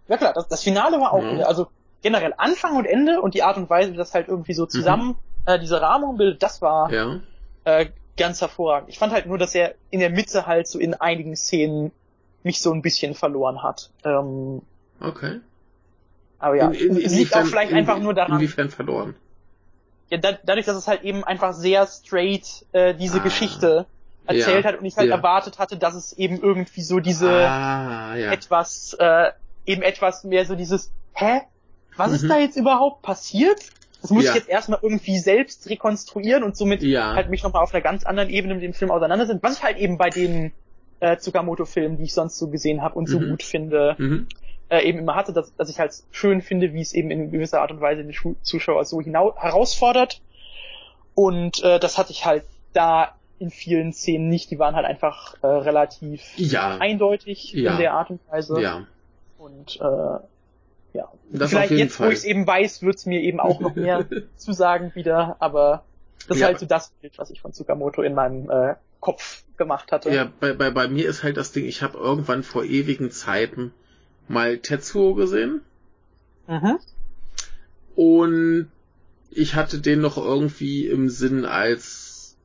Ja 0.08 0.18
klar, 0.18 0.34
das, 0.34 0.48
das 0.48 0.64
Finale 0.64 1.00
war 1.00 1.12
auch, 1.14 1.24
ja. 1.24 1.46
also 1.46 1.68
generell 2.02 2.34
Anfang 2.38 2.76
und 2.76 2.86
Ende 2.86 3.22
und 3.22 3.34
die 3.34 3.44
Art 3.44 3.58
und 3.58 3.70
Weise, 3.70 3.94
wie 3.94 3.98
das 3.98 4.14
halt 4.14 4.28
irgendwie 4.28 4.54
so 4.54 4.66
zusammen 4.66 5.10
mhm. 5.10 5.16
äh, 5.46 5.60
diese 5.60 5.82
Rahmung 5.82 6.18
bildet, 6.18 6.42
das 6.44 6.62
war 6.62 6.92
ja. 6.92 7.20
äh, 7.66 7.88
ganz 8.18 8.42
hervorragend. 8.42 8.90
Ich 8.90 9.00
fand 9.00 9.14
halt 9.14 9.26
nur, 9.26 9.38
dass 9.38 9.56
er 9.56 9.76
in 9.90 10.00
der 10.00 10.10
Mitte 10.10 10.46
halt 10.48 10.68
so 10.68 10.80
in 10.80 10.94
einigen 10.94 11.36
Szenen 11.36 11.92
mich 12.44 12.62
so 12.62 12.72
ein 12.72 12.82
bisschen 12.82 13.14
verloren 13.14 13.64
hat. 13.64 13.92
Ähm, 14.04 14.62
okay. 15.00 15.40
Aber 16.40 16.56
ja, 16.56 16.70
in, 16.70 16.98
in, 16.98 17.06
es 17.06 17.16
liegt 17.16 17.36
auch 17.36 17.46
vielleicht 17.46 17.72
in, 17.72 17.78
einfach 17.78 18.00
nur 18.00 18.14
daran. 18.14 18.34
Inwiefern 18.34 18.70
verloren? 18.70 19.16
ja, 20.12 20.18
da, 20.18 20.34
dadurch, 20.44 20.66
dass 20.66 20.76
es 20.76 20.88
halt 20.88 21.04
eben 21.04 21.24
einfach 21.24 21.54
sehr 21.54 21.88
straight 21.88 22.66
äh, 22.74 22.94
diese 22.94 23.20
ah, 23.20 23.24
Geschichte 23.24 23.86
erzählt 24.26 24.66
ja, 24.66 24.72
hat 24.72 24.80
und 24.80 24.86
ich 24.86 24.98
halt 24.98 25.10
ja. 25.10 25.16
erwartet 25.16 25.58
hatte, 25.58 25.78
dass 25.78 25.96
es 25.96 26.14
eben 26.14 26.40
irgendwie 26.40 26.82
so 26.82 27.00
diese 27.00 27.32
ah, 27.32 28.16
etwas, 28.16 28.94
äh, 29.00 29.32
eben 29.66 29.82
etwas 29.82 30.24
mehr 30.24 30.46
so 30.46 30.56
dieses, 30.56 30.92
hä? 31.14 31.42
Was 31.98 32.10
mhm. 32.10 32.16
ist 32.16 32.30
da 32.30 32.40
jetzt 32.40 32.58
überhaupt 32.58 33.02
passiert? 33.02 33.60
Das 34.02 34.10
muss 34.10 34.26
ich 34.26 34.34
jetzt 34.34 34.50
erstmal 34.50 34.80
irgendwie 34.82 35.20
selbst 35.20 35.70
rekonstruieren 35.70 36.44
und 36.44 36.58
somit 36.58 36.82
halt 36.82 37.30
mich 37.30 37.44
nochmal 37.44 37.62
auf 37.62 37.74
einer 37.74 37.84
ganz 37.84 38.04
anderen 38.04 38.30
Ebene 38.30 38.56
mit 38.56 38.64
dem 38.64 38.74
Film 38.74 38.90
auseinandersetzen, 38.90 39.44
was 39.44 39.58
ich 39.58 39.64
halt 39.64 39.78
eben 39.78 39.98
bei 40.00 40.10
den 40.10 40.52
äh, 41.02 41.18
Tsukamoto-Filmen, 41.18 41.98
die 41.98 42.06
ich 42.06 42.14
sonst 42.14 42.38
so 42.38 42.48
gesehen 42.50 42.82
habe 42.82 42.96
und 42.96 43.10
mhm. 43.10 43.12
so 43.12 43.20
gut 43.20 43.44
finde, 43.44 43.96
mhm. 44.00 44.28
äh, 44.70 44.88
eben 44.88 45.00
immer 45.00 45.16
hatte, 45.16 45.34
dass, 45.34 45.56
dass 45.56 45.70
ich 45.70 45.80
halt 45.80 45.94
schön 46.12 46.42
finde, 46.42 46.74
wie 46.74 46.82
es 46.82 46.94
eben 46.94 47.12
in 47.12 47.30
gewisser 47.30 47.62
Art 47.62 47.72
und 47.72 47.82
Weise 47.82 48.04
den 48.04 48.16
Zuschauer 48.42 48.86
so 48.86 49.02
hinau 49.02 49.36
herausfordert. 49.38 50.22
Und 51.14 51.64
äh, 51.64 51.80
das 51.80 51.98
hatte 51.98 52.12
ich 52.12 52.26
halt 52.26 52.44
da 52.74 53.14
in 53.38 53.50
vielen 53.50 53.94
Szenen 53.94 54.30
nicht. 54.30 54.50
Die 54.52 54.60
waren 54.60 54.76
halt 54.76 54.86
einfach 54.86 55.36
äh, 55.42 55.48
relativ 55.48 56.24
ja. 56.38 56.78
eindeutig 56.78 57.54
ja. 57.54 57.74
in 57.74 57.78
der 57.78 57.94
Art 57.94 58.10
und 58.10 58.20
Weise. 58.30 58.62
Ja. 58.62 58.88
Und 59.38 59.80
äh, 59.82 60.20
ja. 60.94 61.12
Das 61.32 61.52
Vielleicht 61.52 61.72
jetzt, 61.72 61.96
Fall. 61.96 62.08
wo 62.08 62.12
ich 62.12 62.20
es 62.20 62.24
eben 62.26 62.46
weiß, 62.46 62.82
wird 62.82 62.96
es 62.96 63.06
mir 63.06 63.22
eben 63.22 63.40
auch 63.40 63.60
noch 63.60 63.76
mehr 63.76 64.06
zusagen 64.38 64.94
wieder, 64.96 65.38
aber 65.40 65.84
das 66.28 66.38
ja. 66.38 66.46
ist 66.46 66.50
halt 66.50 66.60
so 66.60 66.66
das 66.66 66.92
Bild, 67.02 67.18
was 67.18 67.32
ich 67.32 67.42
von 67.42 67.54
Tsukamoto 67.54 68.02
in 68.02 68.14
meinem 68.14 68.50
äh, 68.50 68.76
Kopf 69.00 69.44
gemacht 69.58 69.92
hatte. 69.92 70.12
Ja, 70.12 70.32
bei, 70.40 70.54
bei, 70.54 70.70
bei 70.70 70.88
mir 70.88 71.08
ist 71.08 71.24
halt 71.24 71.38
das 71.38 71.52
Ding, 71.52 71.66
ich 71.66 71.82
habe 71.82 71.98
irgendwann 71.98 72.44
vor 72.44 72.64
ewigen 72.64 73.12
Zeiten 73.12 73.74
mal 74.28 74.58
Tetsuo 74.58 75.16
gesehen. 75.16 75.62
Mhm. 76.48 76.80
Und 77.96 78.72
ich 79.32 79.56
hatte 79.56 79.80
den 79.80 80.02
noch 80.02 80.18
irgendwie 80.18 80.88
im 80.88 81.10
Sinn 81.10 81.46
als 81.46 82.38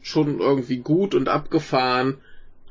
schon 0.00 0.38
irgendwie 0.38 0.78
gut 0.78 1.14
und 1.14 1.28
abgefahren, 1.28 2.18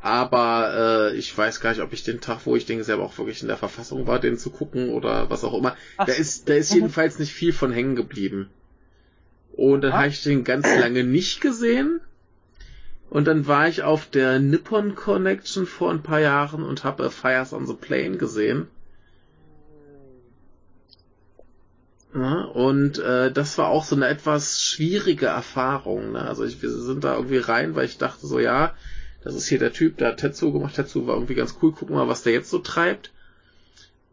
aber 0.05 1.09
äh, 1.13 1.17
ich 1.17 1.35
weiß 1.35 1.61
gar 1.61 1.71
nicht, 1.71 1.81
ob 1.81 1.91
ich 1.91 2.03
den 2.03 2.21
Tag, 2.21 2.45
wo 2.45 2.55
ich 2.55 2.67
den 2.67 2.83
selber 2.83 3.01
auch 3.01 3.17
wirklich 3.17 3.41
in 3.41 3.47
der 3.47 3.57
Verfassung 3.57 4.05
war, 4.05 4.19
den 4.19 4.37
zu 4.37 4.51
gucken 4.51 4.89
oder 4.89 5.31
was 5.31 5.43
auch 5.43 5.57
immer. 5.57 5.75
Ach. 5.97 6.05
Da 6.05 6.13
ist, 6.13 6.47
da 6.47 6.53
ist 6.53 6.71
mhm. 6.71 6.81
jedenfalls 6.81 7.17
nicht 7.17 7.33
viel 7.33 7.51
von 7.51 7.71
hängen 7.71 7.95
geblieben. 7.95 8.51
Und 9.53 9.81
dann 9.81 9.93
habe 9.93 10.09
ich 10.09 10.21
den 10.21 10.43
ganz 10.43 10.67
lange 10.79 11.03
nicht 11.03 11.41
gesehen. 11.41 12.01
Und 13.09 13.25
dann 13.25 13.47
war 13.47 13.67
ich 13.67 13.81
auf 13.81 14.05
der 14.05 14.37
Nippon 14.37 14.93
Connection 14.93 15.65
vor 15.65 15.89
ein 15.89 16.03
paar 16.03 16.19
Jahren 16.19 16.61
und 16.61 16.83
habe 16.83 17.09
Fires 17.09 17.51
on 17.51 17.65
the 17.65 17.73
Plane 17.73 18.17
gesehen. 18.17 18.67
Ja, 22.13 22.41
und 22.43 22.99
äh, 22.99 23.31
das 23.31 23.57
war 23.57 23.69
auch 23.69 23.83
so 23.83 23.95
eine 23.95 24.07
etwas 24.07 24.61
schwierige 24.61 25.25
Erfahrung. 25.25 26.11
Ne? 26.11 26.21
Also 26.21 26.43
ich, 26.43 26.61
wir 26.61 26.69
sind 26.69 27.03
da 27.03 27.15
irgendwie 27.15 27.39
rein, 27.39 27.73
weil 27.73 27.85
ich 27.85 27.97
dachte 27.97 28.27
so, 28.27 28.39
ja, 28.39 28.75
das 29.25 29.33
ist 29.33 29.47
hier 29.47 29.57
der 29.57 29.73
Typ, 29.73 29.97
der 29.97 30.09
hat 30.09 30.17
Tetsu 30.17 30.53
gemacht. 30.53 30.75
Tetsu 30.75 31.07
war 31.07 31.15
irgendwie 31.15 31.33
ganz 31.33 31.55
cool. 31.59 31.71
Gucken 31.71 31.95
wir 31.95 32.05
mal, 32.05 32.07
was 32.07 32.21
der 32.21 32.33
jetzt 32.33 32.51
so 32.51 32.59
treibt. 32.59 33.11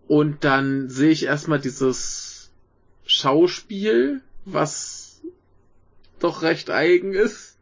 Und 0.09 0.43
dann 0.43 0.89
sehe 0.89 1.11
ich 1.11 1.27
erstmal 1.27 1.61
dieses 1.61 2.51
Schauspiel, 3.05 4.23
was 4.47 5.21
doch 6.19 6.41
recht 6.41 6.71
eigen 6.71 7.13
ist 7.13 7.59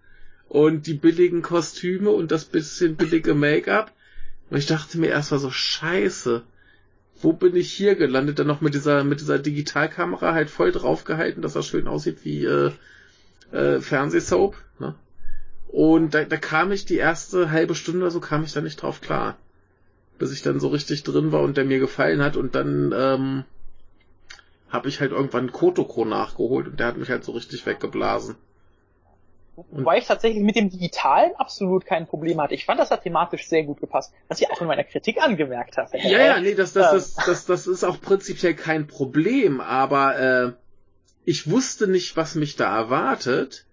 und 0.49 0.87
die 0.87 0.95
billigen 0.95 1.43
Kostüme 1.43 2.11
und 2.11 2.31
das 2.31 2.45
bisschen 2.45 2.95
billige 2.95 3.35
Make-up. 3.35 3.93
Und 4.49 4.59
ich 4.59 4.67
dachte 4.67 4.99
mir 4.99 5.09
erstmal 5.09 5.41
so, 5.41 5.51
scheiße, 5.51 6.45
wo 7.21 7.33
bin 7.33 7.57
ich 7.57 7.73
hier 7.73 7.97
gelandet? 7.97 8.39
Dann 8.39 8.47
noch 8.47 8.61
mit 8.61 8.75
dieser, 8.75 9.03
mit 9.03 9.21
dieser 9.21 9.41
Digitalkamera 9.41 10.35
halt 10.35 10.51
voll 10.51 10.71
draufgehalten, 10.71 11.43
dass 11.43 11.55
das 11.55 11.67
schön 11.67 11.89
aussieht 11.89 12.19
wie 12.23 12.45
äh, 12.45 12.71
äh, 13.51 13.81
Fernsehsoap. 13.81 14.57
Ne? 14.79 14.95
Und 15.73 16.15
da, 16.15 16.25
da 16.25 16.37
kam 16.37 16.73
ich 16.73 16.85
die 16.85 16.97
erste 16.97 17.51
halbe 17.51 17.75
Stunde 17.75 18.01
oder 18.01 18.11
so, 18.11 18.21
kam 18.21 18.43
ich 18.43 18.53
da 18.53 18.61
nicht 18.61 18.83
drauf 18.83 19.01
klar. 19.01 19.37
Bis 20.19 20.33
ich 20.33 20.43
dann 20.43 20.59
so 20.59 20.69
richtig 20.69 21.05
drin 21.05 21.33
war 21.33 21.43
und 21.43 21.57
der 21.57 21.65
mir 21.65 21.79
gefallen 21.79 22.23
hat 22.23 22.37
und 22.37 22.55
dann 22.55 22.93
ähm, 22.95 23.45
habe 24.69 24.89
ich 24.89 25.01
halt 25.01 25.13
irgendwann 25.13 25.53
Kotoko 25.53 26.05
nachgeholt 26.05 26.67
und 26.67 26.81
der 26.81 26.89
hat 26.89 26.97
mich 26.97 27.09
halt 27.09 27.25
so 27.25 27.33
richtig 27.33 27.65
weggeblasen. 27.67 28.37
Wobei 29.71 29.99
ich 29.99 30.07
tatsächlich 30.07 30.43
mit 30.43 30.57
dem 30.57 30.71
Digitalen 30.71 31.35
absolut 31.37 31.85
kein 31.85 32.07
Problem 32.07 32.41
hatte. 32.41 32.55
Ich 32.55 32.65
fand, 32.65 32.81
das 32.81 32.91
hat 32.91 33.03
thematisch 33.03 33.47
sehr 33.47 33.65
gut 33.65 33.81
gepasst, 33.81 34.13
was 34.29 34.41
ich 34.41 34.51
auch 34.51 34.61
in 34.61 34.67
meiner 34.67 34.85
Kritik 34.85 35.23
angemerkt 35.23 35.77
habe. 35.77 35.99
Ja, 35.99 36.19
ja, 36.19 36.41
nee, 36.41 36.55
das, 36.55 36.73
das, 36.73 37.15
das, 37.15 37.27
das, 37.27 37.47
das 37.47 37.67
ist 37.67 37.85
auch 37.85 38.01
prinzipiell 38.01 38.55
kein 38.55 38.87
Problem, 38.87 39.61
aber 39.61 40.19
äh, 40.19 40.53
ich 41.25 41.51
wusste 41.51 41.87
nicht, 41.89 42.17
was 42.17 42.35
mich 42.35 42.57
da 42.57 42.75
erwartet. 42.75 43.67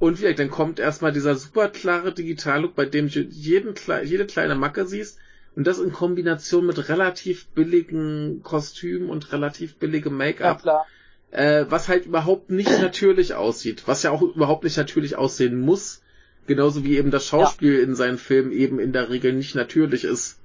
Und 0.00 0.20
wie 0.20 0.34
dann 0.34 0.50
kommt 0.50 0.80
erstmal 0.80 1.12
dieser 1.12 1.36
super 1.36 1.68
klare 1.68 2.12
Digitallook, 2.12 2.74
bei 2.74 2.86
dem 2.86 3.08
du 3.10 3.20
jeden, 3.20 3.74
jede 4.02 4.26
kleine 4.26 4.54
Macke 4.54 4.86
siehst. 4.86 5.18
Und 5.54 5.66
das 5.66 5.78
in 5.78 5.92
Kombination 5.92 6.64
mit 6.64 6.88
relativ 6.88 7.46
billigen 7.48 8.42
Kostümen 8.42 9.10
und 9.10 9.30
relativ 9.32 9.76
billigem 9.76 10.16
Make-up. 10.16 10.64
Ja, 10.64 10.86
äh, 11.32 11.66
was 11.68 11.88
halt 11.88 12.06
überhaupt 12.06 12.50
nicht 12.50 12.70
natürlich 12.80 13.34
aussieht, 13.34 13.82
was 13.86 14.02
ja 14.02 14.10
auch 14.10 14.22
überhaupt 14.22 14.64
nicht 14.64 14.78
natürlich 14.78 15.16
aussehen 15.16 15.60
muss, 15.60 16.02
genauso 16.46 16.82
wie 16.82 16.96
eben 16.96 17.10
das 17.10 17.26
Schauspiel 17.26 17.76
ja. 17.76 17.82
in 17.82 17.94
seinen 17.94 18.18
Filmen 18.18 18.52
eben 18.52 18.80
in 18.80 18.94
der 18.94 19.10
Regel 19.10 19.34
nicht 19.34 19.54
natürlich 19.54 20.04
ist. 20.04 20.38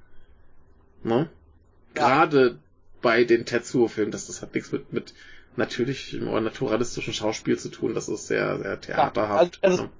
Ne? 1.03 1.30
Ja. 1.95 2.19
Gerade 2.19 2.60
bei 3.02 3.23
den 3.23 3.45
Tetsuo-Filmen, 3.45 4.11
das, 4.11 4.27
das 4.27 4.41
hat 4.41 4.53
nichts 4.53 4.72
mit, 4.73 4.91
mit 4.91 5.14
natürlichem 5.57 6.27
oder 6.27 6.41
naturalistischen 6.41 7.14
Schauspiel 7.14 7.57
zu 7.57 7.69
tun, 7.69 7.94
das 7.94 8.10
ist 8.10 8.27
sehr, 8.27 8.57
sehr 8.60 8.80
theaterhaft. 8.80 9.60
Ja, 9.61 9.69
also, 9.69 9.84
also? 9.84 9.94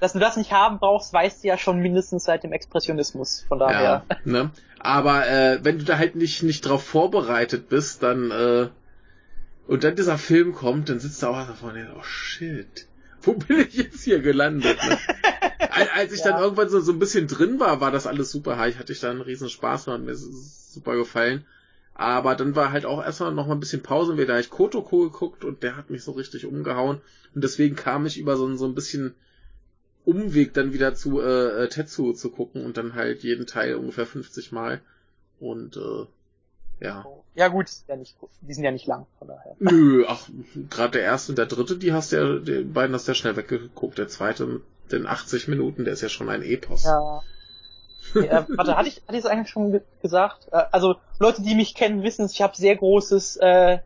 Dass 0.00 0.14
du 0.14 0.18
das 0.18 0.36
nicht 0.36 0.52
haben 0.52 0.78
brauchst, 0.78 1.12
weißt 1.12 1.44
du 1.44 1.48
ja 1.48 1.56
schon 1.56 1.78
mindestens 1.78 2.24
seit 2.24 2.42
dem 2.42 2.52
Expressionismus, 2.52 3.44
von 3.46 3.60
daher. 3.60 4.04
Ja, 4.08 4.16
ne? 4.24 4.50
Aber 4.80 5.28
äh, 5.28 5.60
wenn 5.62 5.78
du 5.78 5.84
da 5.84 5.96
halt 5.96 6.16
nicht, 6.16 6.42
nicht 6.42 6.62
drauf 6.62 6.82
vorbereitet 6.82 7.68
bist, 7.68 8.02
dann 8.02 8.32
äh, 8.32 8.68
und 9.68 9.84
dann 9.84 9.94
dieser 9.94 10.18
Film 10.18 10.54
kommt, 10.54 10.88
dann 10.88 10.98
sitzt 10.98 11.22
er 11.22 11.30
auch 11.30 11.46
da 11.46 11.54
vorne, 11.54 11.88
oh 11.96 12.02
shit, 12.02 12.88
wo 13.22 13.34
bin 13.34 13.60
ich 13.60 13.74
jetzt 13.74 14.02
hier 14.02 14.20
gelandet? 14.20 14.76
Ne? 14.84 14.98
Als 15.94 16.12
ich 16.12 16.20
ja. 16.24 16.32
dann 16.32 16.42
irgendwann 16.42 16.68
so, 16.68 16.80
so 16.80 16.92
ein 16.92 16.98
bisschen 16.98 17.28
drin 17.28 17.60
war, 17.60 17.80
war 17.80 17.90
das 17.90 18.06
alles 18.06 18.30
super 18.30 18.58
high, 18.58 18.78
hatte 18.78 18.92
ich 18.92 19.00
da 19.00 19.10
einen 19.10 19.20
riesen 19.20 19.48
Spaß 19.48 19.88
und 19.88 20.04
mir 20.04 20.12
ist 20.12 20.74
super 20.74 20.96
gefallen. 20.96 21.46
Aber 21.94 22.34
dann 22.34 22.56
war 22.56 22.72
halt 22.72 22.86
auch 22.86 23.04
erstmal 23.04 23.32
noch 23.32 23.46
mal 23.46 23.54
ein 23.54 23.60
bisschen 23.60 23.82
Pause 23.82 24.12
und 24.12 24.18
wieder 24.18 24.32
habe 24.32 24.40
ich 24.40 24.50
Kotoko 24.50 25.10
geguckt 25.10 25.44
und 25.44 25.62
der 25.62 25.76
hat 25.76 25.90
mich 25.90 26.02
so 26.02 26.12
richtig 26.12 26.46
umgehauen. 26.46 27.00
Und 27.34 27.44
deswegen 27.44 27.76
kam 27.76 28.06
ich 28.06 28.18
über 28.18 28.36
so, 28.36 28.54
so 28.56 28.66
ein 28.66 28.74
bisschen 28.74 29.14
Umweg 30.04 30.54
dann 30.54 30.72
wieder 30.72 30.94
zu 30.94 31.20
äh, 31.20 31.68
Tetsu 31.68 32.12
zu 32.12 32.30
gucken 32.30 32.64
und 32.64 32.76
dann 32.76 32.94
halt 32.94 33.22
jeden 33.22 33.46
Teil 33.46 33.76
ungefähr 33.76 34.06
50 34.06 34.52
Mal. 34.52 34.80
Und 35.38 35.76
äh, 35.76 36.06
ja. 36.80 37.04
Ja 37.34 37.48
gut, 37.48 37.66
ja 37.88 37.96
nicht, 37.96 38.16
die 38.40 38.54
sind 38.54 38.64
ja 38.64 38.72
nicht 38.72 38.86
lang, 38.86 39.06
von 39.18 39.28
daher. 39.28 39.54
Nö, 39.60 40.04
ach, 40.08 40.28
gerade 40.70 40.92
der 40.92 41.02
erste 41.02 41.32
und 41.32 41.38
der 41.38 41.46
dritte, 41.46 41.76
die 41.76 41.92
hast 41.92 42.12
ja, 42.12 42.38
die 42.38 42.62
beiden 42.64 42.94
hast 42.94 43.06
du 43.06 43.12
ja 43.12 43.14
schnell 43.14 43.36
weggeguckt. 43.36 43.98
Der 43.98 44.08
zweite 44.08 44.46
mit 44.46 44.62
den 44.90 45.06
80 45.06 45.48
Minuten, 45.48 45.84
der 45.84 45.94
ist 45.94 46.02
ja 46.02 46.08
schon 46.08 46.28
ein 46.28 46.42
Epos. 46.42 46.84
Ja. 46.84 47.22
Äh, 48.14 48.42
warte, 48.48 48.76
hatte 48.76 48.88
ich, 48.88 48.96
hatte 49.06 49.12
ich 49.12 49.24
es 49.24 49.26
eigentlich 49.26 49.50
schon 49.50 49.80
gesagt? 50.02 50.48
Äh, 50.52 50.62
also 50.70 50.96
Leute, 51.18 51.42
die 51.42 51.54
mich 51.54 51.74
kennen, 51.74 52.02
wissen, 52.02 52.28
ich 52.30 52.42
habe 52.42 52.56
sehr 52.56 52.76
großes 52.76 53.36
äh, 53.36 53.78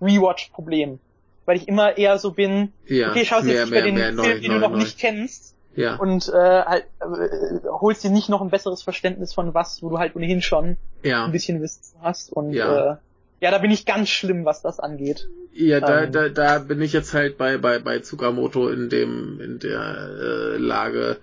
Rewatch-Problem. 0.00 0.98
Weil 1.44 1.56
ich 1.56 1.66
immer 1.66 1.98
eher 1.98 2.18
so 2.18 2.32
bin, 2.32 2.72
ja, 2.86 3.10
okay, 3.10 3.24
schau 3.24 3.40
dir 3.40 3.52
jetzt 3.52 3.60
nicht 3.62 3.70
mehr, 3.70 3.82
den 3.82 3.96
Film, 3.96 4.14
neu, 4.14 4.22
den 4.22 4.42
neu, 4.42 4.54
du 4.54 4.60
noch 4.60 4.70
neu. 4.70 4.78
nicht 4.78 4.98
kennst. 4.98 5.54
Ja. 5.74 5.96
Und 5.96 6.28
äh, 6.28 6.32
halt, 6.32 6.84
äh, 7.00 7.66
holst 7.66 8.04
dir 8.04 8.10
nicht 8.10 8.28
noch 8.28 8.42
ein 8.42 8.50
besseres 8.50 8.82
Verständnis 8.82 9.32
von 9.32 9.54
was, 9.54 9.82
wo 9.82 9.88
du 9.88 9.98
halt 9.98 10.14
ohnehin 10.14 10.42
schon 10.42 10.76
ja. 11.02 11.24
ein 11.24 11.32
bisschen 11.32 11.60
Wissen 11.62 11.96
hast. 12.02 12.32
Und 12.32 12.52
ja. 12.52 12.92
äh, 12.92 12.96
ja, 13.40 13.50
da 13.50 13.58
bin 13.58 13.70
ich 13.70 13.86
ganz 13.86 14.08
schlimm, 14.08 14.44
was 14.44 14.62
das 14.62 14.78
angeht. 14.78 15.28
Ja, 15.52 15.80
da, 15.80 16.04
ähm, 16.04 16.12
da, 16.12 16.28
da 16.28 16.58
bin 16.60 16.80
ich 16.80 16.92
jetzt 16.92 17.12
halt 17.12 17.38
bei, 17.38 17.58
bei, 17.58 17.78
bei 17.78 17.98
Tsukamoto 17.98 18.68
in 18.68 18.88
dem, 18.88 19.40
in 19.40 19.58
der 19.58 19.80
äh, 19.80 20.56
Lage, 20.58 21.16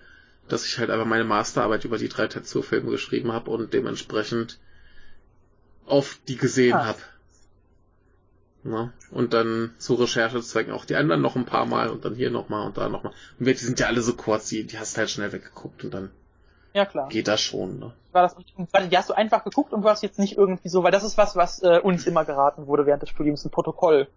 dass 0.51 0.65
ich 0.65 0.77
halt 0.77 0.89
einfach 0.89 1.05
meine 1.05 1.23
Masterarbeit 1.23 1.85
über 1.85 1.97
die 1.97 2.09
drei 2.09 2.27
Tetsuo-Filme 2.27 2.91
geschrieben 2.91 3.31
habe 3.31 3.51
und 3.51 3.73
dementsprechend 3.73 4.59
oft 5.85 6.27
die 6.27 6.37
gesehen 6.37 6.75
ah. 6.75 6.85
habe. 6.85 6.99
Ne? 8.63 8.91
Und 9.11 9.33
dann 9.33 9.73
zu 9.77 9.95
Recherchezwecken 9.95 10.73
auch 10.73 10.85
die 10.85 10.95
anderen 10.95 11.21
noch 11.21 11.35
ein 11.35 11.45
paar 11.45 11.65
Mal 11.65 11.89
und 11.89 12.03
dann 12.03 12.15
hier 12.15 12.29
nochmal 12.29 12.65
und 12.65 12.77
da 12.77 12.89
nochmal. 12.89 13.13
Und 13.39 13.47
die 13.47 13.53
sind 13.53 13.79
ja 13.79 13.87
alle 13.87 14.01
so 14.01 14.13
kurz, 14.13 14.49
die, 14.49 14.65
die 14.65 14.77
hast 14.77 14.97
halt 14.97 15.09
schnell 15.09 15.31
weggeguckt 15.31 15.83
und 15.85 15.93
dann 15.93 16.11
ja, 16.73 16.85
klar. 16.85 17.07
geht 17.07 17.27
das 17.27 17.41
schon. 17.41 17.79
Ne? 17.79 17.93
War 18.11 18.23
das, 18.23 18.35
die 18.89 18.97
hast 18.97 19.09
du 19.09 19.13
einfach 19.13 19.43
geguckt 19.43 19.71
und 19.71 19.81
du 19.81 19.89
hast 19.89 20.03
jetzt 20.03 20.19
nicht 20.19 20.37
irgendwie 20.37 20.69
so, 20.69 20.83
weil 20.83 20.91
das 20.91 21.03
ist 21.03 21.17
was, 21.17 21.35
was 21.35 21.63
äh, 21.63 21.79
uns 21.81 22.05
immer 22.05 22.25
geraten 22.25 22.67
wurde 22.67 22.85
während 22.85 23.01
des 23.01 23.09
Studiums, 23.09 23.45
ein 23.45 23.49
Protokoll 23.49 24.07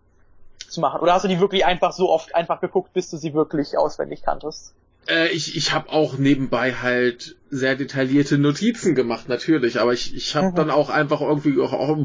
zu 0.68 0.80
machen. 0.80 1.00
Oder 1.00 1.14
hast 1.14 1.22
du 1.22 1.28
die 1.28 1.40
wirklich 1.40 1.64
einfach 1.64 1.92
so 1.92 2.10
oft 2.10 2.34
einfach 2.34 2.60
geguckt, 2.60 2.92
bis 2.92 3.10
du 3.10 3.16
sie 3.16 3.34
wirklich 3.34 3.78
auswendig 3.78 4.22
kanntest? 4.22 4.74
Äh, 5.08 5.28
ich 5.28 5.56
ich 5.56 5.72
habe 5.72 5.90
auch 5.90 6.16
nebenbei 6.16 6.74
halt 6.74 7.36
sehr 7.50 7.74
detaillierte 7.74 8.38
Notizen 8.38 8.94
gemacht, 8.94 9.28
natürlich, 9.28 9.80
aber 9.80 9.92
ich, 9.92 10.14
ich 10.14 10.34
habe 10.36 10.48
mhm. 10.48 10.54
dann 10.54 10.70
auch 10.70 10.90
einfach 10.90 11.20
irgendwie, 11.20 11.60
auch, 11.60 11.98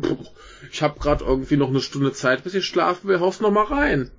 ich 0.72 0.82
habe 0.82 0.99
gerade 0.99 1.24
irgendwie 1.24 1.57
noch 1.57 1.69
eine 1.69 1.80
Stunde 1.80 2.11
Zeit, 2.11 2.44
bis 2.44 2.53
ich 2.53 2.65
schlafen 2.65 3.07
will, 3.07 3.19
haust 3.19 3.41
noch 3.41 3.52
mal 3.52 3.65
rein. 3.65 4.11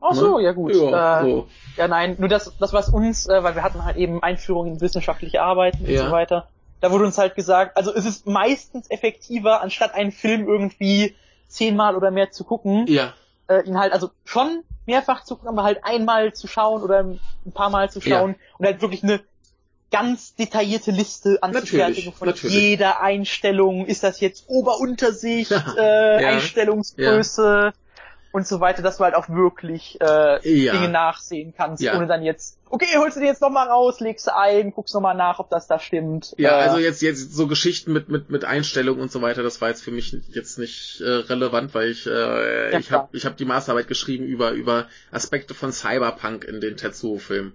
Ach 0.00 0.14
so, 0.14 0.38
ne? 0.38 0.44
ja 0.44 0.52
gut. 0.52 0.74
Ja, 0.74 1.20
äh, 1.20 1.24
so. 1.24 1.48
ja 1.76 1.88
nein, 1.88 2.16
nur 2.18 2.28
das, 2.28 2.52
das 2.60 2.72
was 2.72 2.88
uns, 2.88 3.26
äh, 3.26 3.42
weil 3.42 3.54
wir 3.54 3.62
hatten 3.62 3.84
halt 3.84 3.96
eben 3.96 4.22
Einführung 4.22 4.66
in 4.66 4.80
wissenschaftliche 4.80 5.42
Arbeiten 5.42 5.84
ja. 5.86 6.02
und 6.02 6.06
so 6.06 6.12
weiter. 6.12 6.48
Da 6.80 6.92
wurde 6.92 7.06
uns 7.06 7.18
halt 7.18 7.34
gesagt, 7.34 7.76
also 7.76 7.92
es 7.92 8.04
ist 8.04 8.26
meistens 8.26 8.90
effektiver, 8.90 9.62
anstatt 9.62 9.94
einen 9.94 10.12
Film 10.12 10.46
irgendwie 10.46 11.16
zehnmal 11.48 11.96
oder 11.96 12.10
mehr 12.10 12.30
zu 12.30 12.44
gucken, 12.44 12.86
ja. 12.86 13.14
äh, 13.48 13.62
ihn 13.66 13.78
halt 13.78 13.92
also 13.92 14.10
schon 14.24 14.62
mehrfach 14.86 15.24
zu 15.24 15.36
gucken, 15.36 15.50
aber 15.50 15.64
halt 15.64 15.84
einmal 15.84 16.32
zu 16.32 16.46
schauen 16.46 16.82
oder 16.82 17.00
ein 17.00 17.20
paar 17.52 17.70
Mal 17.70 17.90
zu 17.90 18.00
schauen 18.00 18.36
ja. 18.38 18.56
und 18.58 18.66
halt 18.66 18.80
wirklich 18.80 19.02
eine 19.02 19.20
ganz 19.90 20.34
detaillierte 20.34 20.90
Liste 20.90 21.38
anzufertigen 21.42 22.12
von 22.12 22.28
natürlich. 22.28 22.56
jeder 22.56 23.00
Einstellung. 23.00 23.86
Ist 23.86 24.02
das 24.02 24.20
jetzt 24.20 24.44
Ober-Untersicht, 24.48 25.50
äh, 25.78 26.22
ja. 26.22 26.28
Einstellungsgröße? 26.28 27.72
Und 28.36 28.46
so 28.46 28.60
weiter, 28.60 28.82
dass 28.82 28.98
du 28.98 29.04
halt 29.04 29.14
auch 29.14 29.30
wirklich 29.30 29.98
äh, 30.02 30.46
ja. 30.46 30.74
Dinge 30.74 30.90
nachsehen 30.90 31.54
kannst, 31.56 31.82
ja. 31.82 31.96
ohne 31.96 32.06
dann 32.06 32.22
jetzt, 32.22 32.58
okay, 32.68 32.98
holst 32.98 33.16
du 33.16 33.20
dir 33.20 33.28
jetzt 33.28 33.40
nochmal 33.40 33.66
raus, 33.66 33.98
legst 34.00 34.26
du 34.26 34.36
ein, 34.36 34.72
guckst 34.72 34.94
nochmal 34.94 35.16
nach, 35.16 35.38
ob 35.38 35.48
das 35.48 35.68
da 35.68 35.78
stimmt. 35.78 36.34
Ja, 36.36 36.50
äh, 36.50 36.64
also 36.64 36.76
jetzt 36.76 37.00
jetzt 37.00 37.34
so 37.34 37.46
Geschichten 37.46 37.94
mit 37.94 38.10
mit 38.10 38.28
mit 38.28 38.44
Einstellungen 38.44 39.00
und 39.00 39.10
so 39.10 39.22
weiter, 39.22 39.42
das 39.42 39.62
war 39.62 39.70
jetzt 39.70 39.82
für 39.82 39.90
mich 39.90 40.14
jetzt 40.28 40.58
nicht 40.58 41.00
äh, 41.00 41.08
relevant, 41.08 41.74
weil 41.74 41.88
ich 41.88 42.06
äh, 42.06 42.72
ja, 42.72 42.78
ich 42.78 42.92
habe 42.92 43.08
ich 43.16 43.24
habe 43.24 43.36
die 43.36 43.46
Masterarbeit 43.46 43.88
geschrieben 43.88 44.26
über 44.26 44.50
über 44.50 44.86
Aspekte 45.10 45.54
von 45.54 45.72
Cyberpunk 45.72 46.44
in 46.44 46.60
den 46.60 46.76
Tetsuo-Filmen. 46.76 47.54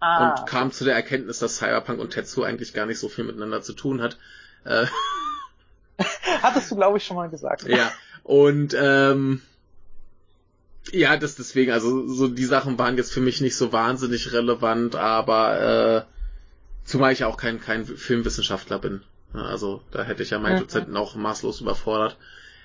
Ah. 0.00 0.34
Und 0.34 0.46
kam 0.46 0.70
zu 0.70 0.84
der 0.84 0.96
Erkenntnis, 0.96 1.38
dass 1.38 1.56
Cyberpunk 1.56 1.98
und 1.98 2.10
Tetsuo 2.10 2.44
eigentlich 2.44 2.74
gar 2.74 2.84
nicht 2.84 2.98
so 2.98 3.08
viel 3.08 3.24
miteinander 3.24 3.62
zu 3.62 3.72
tun 3.72 4.02
hat. 4.02 4.18
Äh, 4.66 4.84
Hattest 6.42 6.70
du, 6.70 6.76
glaube 6.76 6.98
ich, 6.98 7.06
schon 7.06 7.16
mal 7.16 7.30
gesagt. 7.30 7.66
Ja. 7.66 7.90
Und 8.22 8.76
ähm, 8.78 9.40
ja, 10.92 11.16
das 11.16 11.34
deswegen, 11.34 11.72
also 11.72 12.06
so 12.06 12.28
die 12.28 12.44
Sachen 12.44 12.78
waren 12.78 12.96
jetzt 12.96 13.12
für 13.12 13.20
mich 13.20 13.40
nicht 13.40 13.56
so 13.56 13.72
wahnsinnig 13.72 14.32
relevant, 14.32 14.94
aber 14.94 15.60
äh, 15.60 16.02
zumal 16.84 17.12
ich 17.12 17.24
auch 17.24 17.36
kein, 17.36 17.60
kein 17.60 17.84
Filmwissenschaftler 17.86 18.78
bin. 18.78 19.02
Also 19.32 19.82
da 19.90 20.02
hätte 20.04 20.22
ich 20.22 20.30
ja 20.30 20.38
meinen. 20.38 20.60
Dozenten 20.60 20.96
auch 20.96 21.14
maßlos 21.14 21.62
überfordert. 21.62 22.16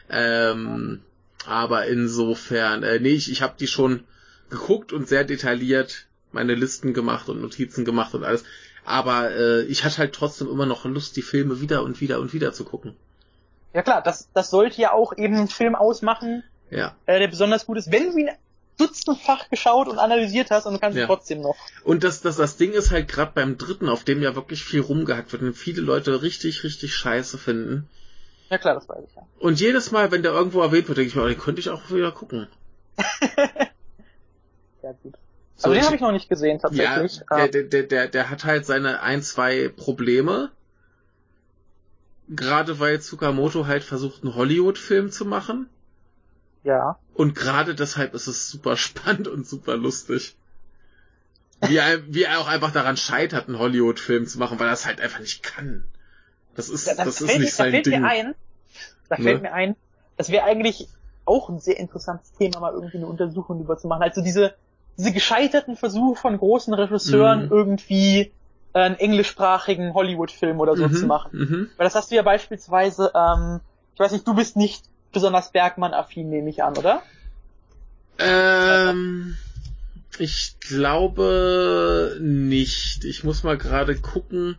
Ähm, 0.10 1.02
aber 1.46 1.88
insofern, 1.88 2.84
äh, 2.84 3.00
nee, 3.00 3.14
ich, 3.14 3.32
ich 3.32 3.42
habe 3.42 3.56
die 3.58 3.68
schon 3.68 4.04
geguckt 4.50 4.92
und 4.92 5.08
sehr 5.08 5.24
detailliert 5.24 6.08
meine 6.32 6.56
Listen 6.56 6.94
gemacht 6.94 7.30
und 7.30 7.42
Notizen 7.42 7.86
gemacht 7.86 8.14
und 8.14 8.24
alles. 8.24 8.44
Aber 8.86 9.32
äh, 9.32 9.62
ich 9.64 9.84
hatte 9.84 9.98
halt 9.98 10.14
trotzdem 10.14 10.50
immer 10.50 10.66
noch 10.66 10.86
Lust, 10.86 11.16
die 11.16 11.22
Filme 11.22 11.62
wieder 11.62 11.84
und 11.84 12.02
wieder 12.02 12.20
und 12.20 12.34
wieder 12.34 12.54
zu 12.54 12.64
gucken. 12.66 12.96
Ja 13.74 13.82
klar, 13.82 14.02
das, 14.02 14.30
das 14.34 14.50
sollte 14.50 14.82
ja 14.82 14.92
auch 14.92 15.16
eben 15.18 15.36
einen 15.36 15.48
Film 15.48 15.76
ausmachen, 15.76 16.44
ja. 16.70 16.96
Äh, 17.06 17.20
der 17.20 17.28
besonders 17.28 17.66
gut 17.66 17.78
ist, 17.78 17.92
wenn 17.92 18.12
du 18.12 18.18
ihn 18.18 18.30
dutzendfach 18.78 19.50
geschaut 19.50 19.88
und 19.88 19.98
analysiert 19.98 20.52
hast 20.52 20.66
und 20.66 20.74
du 20.74 20.80
kannst 20.80 20.98
ja. 20.98 21.04
ihn 21.04 21.08
trotzdem 21.08 21.42
noch. 21.42 21.56
Und 21.84 22.04
das, 22.04 22.22
das, 22.22 22.38
das 22.38 22.58
Ding 22.58 22.74
ist 22.74 22.92
halt 22.92 23.08
gerade 23.08 23.32
beim 23.34 23.58
dritten, 23.58 23.90
auf 23.90 24.04
dem 24.04 24.22
ja 24.22 24.36
wirklich 24.36 24.64
viel 24.64 24.82
rumgehackt 24.82 25.32
wird 25.34 25.42
und 25.42 25.54
viele 25.54 25.82
Leute 25.82 26.22
richtig, 26.22 26.64
richtig 26.64 26.94
scheiße 26.94 27.38
finden. 27.38 27.90
Ja 28.50 28.58
klar, 28.58 28.76
das 28.76 28.88
weiß 28.88 29.04
ich 29.06 29.16
ja. 29.16 29.24
Und 29.40 29.60
jedes 29.60 29.92
Mal, 29.92 30.12
wenn 30.12 30.24
der 30.24 30.32
irgendwo 30.32 30.62
erwähnt 30.62 30.88
wird, 30.88 31.00
denke 31.00 31.10
ich 31.10 31.16
mir, 31.16 31.24
oh, 31.24 31.28
den 31.28 31.38
könnte 31.38 31.60
ich 31.60 31.70
auch 31.70 31.90
wieder 31.92 32.12
gucken. 32.12 32.48
ja, 34.84 34.92
gut. 35.04 35.16
So, 35.56 35.70
also 35.70 35.74
den 35.74 35.86
habe 35.86 35.96
ich 35.96 36.02
noch 36.02 36.12
nicht 36.12 36.30
gesehen 36.30 36.60
tatsächlich. 36.60 37.22
Ja, 37.32 37.48
der, 37.48 37.64
der, 37.64 37.84
der, 37.84 38.08
der 38.08 38.30
hat 38.30 38.46
halt 38.46 38.66
seine 38.66 39.02
ein, 39.02 39.24
zwei 39.24 39.70
Probleme. 39.70 40.52
Gerade 42.30 42.80
weil 42.80 43.02
Tsukamoto 43.02 43.66
halt 43.66 43.84
versucht, 43.84 44.24
einen 44.24 44.36
Hollywood-Film 44.36 45.12
zu 45.12 45.26
machen. 45.26 45.68
Ja. 46.68 47.00
Und 47.14 47.34
gerade 47.34 47.76
deshalb 47.76 48.14
ist 48.14 48.28
es 48.28 48.50
super 48.50 48.76
spannend 48.78 49.30
und 49.30 49.48
super 49.48 49.78
lustig. 49.78 50.36
Wie 51.62 51.78
er, 51.78 52.14
wie 52.14 52.24
er 52.24 52.40
auch 52.40 52.48
einfach 52.48 52.72
daran 52.72 52.98
scheitert, 52.98 53.48
einen 53.48 53.58
Hollywood-Film 53.58 54.28
zu 54.28 54.38
machen, 54.38 54.60
weil 54.60 54.68
er 54.68 54.74
es 54.74 54.86
halt 54.86 55.02
einfach 55.02 55.20
nicht 55.20 55.42
kann. 55.42 55.86
Das 56.56 56.70
ist, 56.70 56.88
das, 56.88 56.98
das 56.98 57.22
ist 57.22 57.40
nicht 57.40 57.54
sein 57.54 57.68
da 57.68 57.72
fällt 57.72 57.86
Ding. 57.88 58.02
Mir 58.02 58.08
ein, 58.08 58.36
da 59.10 59.18
ne? 59.18 59.24
fällt 59.24 59.42
mir 59.42 59.54
ein, 59.54 59.76
das 60.18 60.30
wäre 60.30 60.44
eigentlich 60.44 60.88
auch 61.26 61.50
ein 61.50 61.60
sehr 61.60 61.80
interessantes 61.80 62.34
Thema, 62.34 62.60
mal 62.60 62.74
irgendwie 62.74 62.98
eine 62.98 63.08
Untersuchung 63.08 63.62
über 63.62 63.78
zu 63.78 63.88
machen. 63.88 64.04
Also 64.04 64.22
diese, 64.22 64.54
diese 64.98 65.14
gescheiterten 65.14 65.78
Versuche 65.78 66.20
von 66.20 66.38
großen 66.38 66.74
Regisseuren 66.74 67.46
mhm. 67.46 67.52
irgendwie 67.52 68.32
einen 68.74 68.96
englischsprachigen 68.96 69.94
Hollywood-Film 69.94 70.60
oder 70.60 70.76
so 70.76 70.88
mhm. 70.88 70.94
zu 70.94 71.08
machen. 71.08 71.32
Mhm. 71.32 71.70
Weil 71.78 71.86
das 71.86 71.96
hast 71.96 72.12
du 72.12 72.16
ja 72.16 72.22
beispielsweise, 72.22 73.12
ähm, 73.16 73.62
ich 73.94 74.00
weiß 74.00 74.12
nicht, 74.12 74.28
du 74.28 74.36
bist 74.36 74.58
nicht 74.58 74.84
besonders 75.12 75.52
Bergmann-affin, 75.52 76.30
nehme 76.30 76.50
ich 76.50 76.64
an, 76.64 76.78
oder? 76.78 77.02
Ähm, 78.20 79.36
ich 80.18 80.56
glaube 80.60 82.18
nicht. 82.20 83.04
Ich 83.04 83.24
muss 83.24 83.44
mal 83.44 83.58
gerade 83.58 83.96
gucken, 83.96 84.58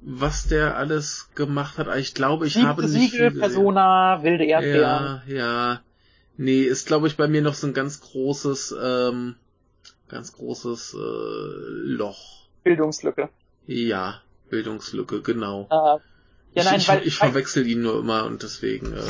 was 0.00 0.46
der 0.46 0.76
alles 0.76 1.30
gemacht 1.34 1.78
hat. 1.78 1.88
Ich 1.96 2.14
glaube, 2.14 2.46
ich 2.46 2.54
Siegte 2.54 2.68
habe 2.68 2.82
nicht 2.82 3.12
Siegel, 3.12 3.30
viel 3.30 3.40
Persona, 3.40 4.22
wilde 4.22 4.44
Erdbeeren. 4.44 5.22
Ja, 5.26 5.34
ja. 5.34 5.80
Nee, 6.36 6.62
ist 6.62 6.86
glaube 6.86 7.06
ich 7.06 7.16
bei 7.16 7.28
mir 7.28 7.42
noch 7.42 7.54
so 7.54 7.66
ein 7.66 7.74
ganz 7.74 8.00
großes, 8.00 8.74
ähm, 8.80 9.36
ganz 10.08 10.32
großes 10.32 10.94
äh, 10.94 10.98
Loch. 10.98 12.48
Bildungslücke. 12.64 13.28
Ja, 13.66 14.20
Bildungslücke, 14.50 15.22
genau. 15.22 15.68
Äh, 15.70 15.98
ja, 16.56 16.64
nein, 16.64 16.76
ich, 16.76 16.88
weil, 16.88 17.06
ich 17.06 17.16
verwechsel 17.16 17.66
ihn 17.66 17.82
nur 17.82 17.98
immer 17.98 18.24
und 18.24 18.42
deswegen. 18.42 18.92
Äh, 18.92 19.00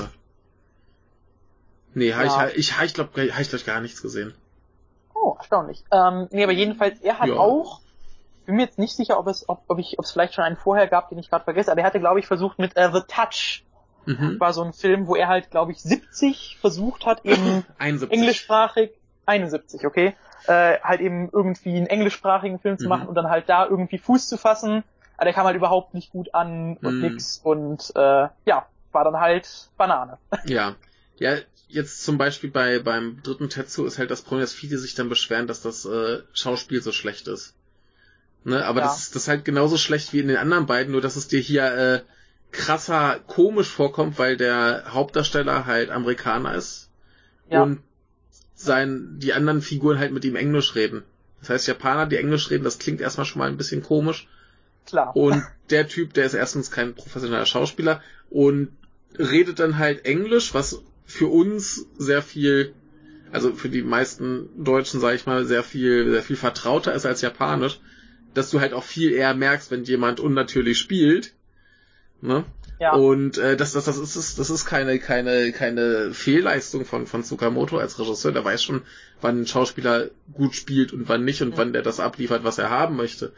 Nee, 1.95 2.13
habe 2.13 2.27
ja. 2.27 2.49
ich, 2.49 2.71
ich, 2.71 2.83
ich 2.83 2.95
glaube, 2.95 3.11
habe 3.33 3.43
ich 3.43 3.49
glaub, 3.49 3.65
gar 3.65 3.81
nichts 3.81 4.03
gesehen. 4.03 4.35
Oh, 5.15 5.37
erstaunlich. 5.39 5.85
Ähm, 5.91 6.29
nee, 6.31 6.43
aber 6.43 6.53
jedenfalls, 6.53 7.01
er 7.01 7.19
hat 7.19 7.29
ja. 7.29 7.37
auch, 7.37 7.81
bin 8.47 8.57
mir 8.57 8.63
jetzt 8.63 8.79
nicht 8.79 8.95
sicher, 8.95 9.19
ob 9.19 9.27
es, 9.29 9.49
ob, 9.49 9.63
ob 9.69 9.79
ich, 9.79 9.99
ob 9.99 10.05
es 10.05 10.11
vielleicht 10.11 10.35
schon 10.35 10.45
einen 10.45 10.57
vorher 10.57 10.89
gab, 10.89 11.09
den 11.09 11.19
ich 11.19 11.31
gerade 11.31 11.45
vergesse, 11.45 11.71
aber 11.71 11.81
er 11.81 11.87
hatte, 11.87 12.01
glaube 12.01 12.19
ich, 12.19 12.27
versucht 12.27 12.59
mit 12.59 12.77
äh, 12.77 12.91
The 12.93 13.01
Touch. 13.07 13.65
Mhm. 14.07 14.39
War 14.39 14.53
so 14.53 14.63
ein 14.63 14.75
Film, 14.75 15.07
wo 15.07 15.15
er 15.17 15.29
halt, 15.29 15.51
glaube 15.51 15.73
ich, 15.73 15.81
70 15.81 16.59
versucht 16.61 17.07
hat, 17.07 17.25
eben 17.25 17.65
71. 17.79 18.19
englischsprachig, 18.19 18.91
71, 19.25 19.87
okay, 19.87 20.15
äh, 20.47 20.79
halt 20.81 21.01
eben 21.01 21.31
irgendwie 21.33 21.77
einen 21.77 21.87
englischsprachigen 21.87 22.59
Film 22.59 22.77
zu 22.77 22.85
mhm. 22.85 22.91
machen 22.91 23.09
und 23.09 23.15
dann 23.15 23.31
halt 23.31 23.49
da 23.49 23.67
irgendwie 23.67 23.99
Fuß 23.99 24.29
zu 24.29 24.37
fassen. 24.37 24.85
Aber 25.17 25.25
der 25.25 25.33
kam 25.33 25.47
halt 25.47 25.57
überhaupt 25.57 25.95
nicht 25.95 26.11
gut 26.11 26.35
an 26.35 26.77
und 26.83 26.97
mhm. 26.97 27.01
nix 27.01 27.41
und 27.43 27.93
äh, 27.95 28.29
ja, 28.45 28.67
war 28.93 29.05
dann 29.05 29.21
halt 29.21 29.71
Banane. 29.77 30.19
Ja. 30.45 30.75
Ja, 31.17 31.37
jetzt 31.75 32.05
zum 32.05 32.19
Beispiel 32.19 32.51
bei 32.51 32.79
beim 32.79 33.23
dritten 33.23 33.49
Tetsu 33.49 33.85
ist 33.85 33.99
halt 33.99 34.11
das 34.11 34.23
Problem, 34.23 34.41
dass 34.41 34.55
viele 34.55 34.79
sich 34.79 34.95
dann 34.95 35.09
beschweren, 35.09 35.47
dass 35.47 35.61
das 35.61 35.85
äh, 35.85 36.21
Schauspiel 36.33 36.81
so 36.81 36.93
schlecht 36.93 37.29
ist. 37.29 37.55
Ne, 38.45 38.65
aber 38.65 38.81
ja. 38.81 38.87
das, 38.87 38.99
ist, 38.99 39.15
das 39.15 39.23
ist 39.23 39.29
halt 39.29 39.45
genauso 39.45 39.79
schlecht 39.79 40.13
wie 40.13 40.21
in 40.21 40.29
den 40.29 40.37
anderen 40.37 40.67
beiden, 40.67 40.93
nur 40.93 41.01
dass 41.01 41.17
es 41.17 41.29
dir 41.29 41.41
hier 41.41 41.65
äh, 41.65 42.01
krasser 42.53 43.21
komisch 43.27 43.69
vorkommt, 43.69 44.19
weil 44.19 44.37
der 44.37 44.85
Hauptdarsteller 44.89 45.67
halt 45.67 45.91
Amerikaner 45.91 46.55
ist 46.55 46.91
ja. 47.51 47.63
und 47.63 47.81
sein, 48.55 49.19
die 49.19 49.33
anderen 49.33 49.63
Figuren 49.63 49.99
halt 49.99 50.13
mit 50.13 50.25
ihm 50.25 50.37
Englisch 50.37 50.75
reden. 50.75 51.03
Das 51.41 51.51
heißt, 51.51 51.67
Japaner, 51.69 52.07
die 52.07 52.17
Englisch 52.17 52.51
reden, 52.51 52.65
das 52.65 52.79
klingt 52.79 53.01
erstmal 53.01 53.27
schon 53.27 53.41
mal 53.41 53.49
ein 53.49 53.57
bisschen 53.57 53.83
komisch. 53.83 54.29
Klar. 54.87 55.17
Und 55.17 55.43
der 55.71 55.89
Typ, 55.89 56.15
der 56.15 56.27
ist 56.27 56.35
erstens 56.35 56.71
kein 56.71 56.95
professioneller 56.95 57.47
Schauspieler 57.47 58.03
und 58.31 58.69
redet 59.19 59.59
dann 59.59 59.79
halt 59.79 60.05
Englisch, 60.05 60.55
was 60.55 60.83
für 61.05 61.27
uns 61.27 61.87
sehr 61.99 62.23
viel, 62.23 62.75
also 63.31 63.53
für 63.53 63.69
die 63.69 63.83
meisten 63.83 64.49
Deutschen, 64.63 65.01
sage 65.01 65.17
ich 65.17 65.27
mal, 65.27 65.45
sehr 65.45 65.63
viel, 65.63 66.11
sehr 66.11 66.23
viel 66.23 66.37
vertrauter 66.37 66.95
ist 66.95 67.07
als 67.07 67.21
Japanisch, 67.21 67.81
dass 68.33 68.51
du 68.51 68.61
halt 68.61 68.73
auch 68.73 68.85
viel 68.85 69.13
eher 69.13 69.35
merkst, 69.35 69.71
wenn 69.71 69.85
jemand 69.85 70.21
unnatürlich 70.21 70.79
spielt. 70.79 71.35
Ne? 72.21 72.45
Ja. 72.81 72.95
Und 72.95 73.39
äh, 73.39 73.57
das, 73.57 73.73
das, 73.73 73.85
das 73.85 73.99
ist 73.99 74.39
das 74.39 74.51
ist 74.51 74.65
keine 74.65 74.99
keine 74.99 75.53
keine 75.53 76.13
Fehlleistung 76.13 76.85
von 76.85 77.07
von 77.07 77.23
Tsukamoto 77.23 77.79
als 77.79 77.99
Regisseur. 77.99 78.33
Der 78.33 78.45
weiß 78.45 78.63
schon, 78.63 78.83
wann 79.21 79.43
ein 79.43 79.47
Schauspieler 79.47 80.11
gut 80.33 80.55
spielt 80.55 80.93
und 80.93 81.09
wann 81.09 81.25
nicht 81.25 81.41
und 81.43 81.53
ja. 81.53 81.59
wann 81.59 81.73
der 81.73 81.83
das 81.83 82.01
abliefert, 82.01 82.43
was 82.43 82.59
er 82.59 82.71
haben 82.71 82.97
möchte. 82.97 83.33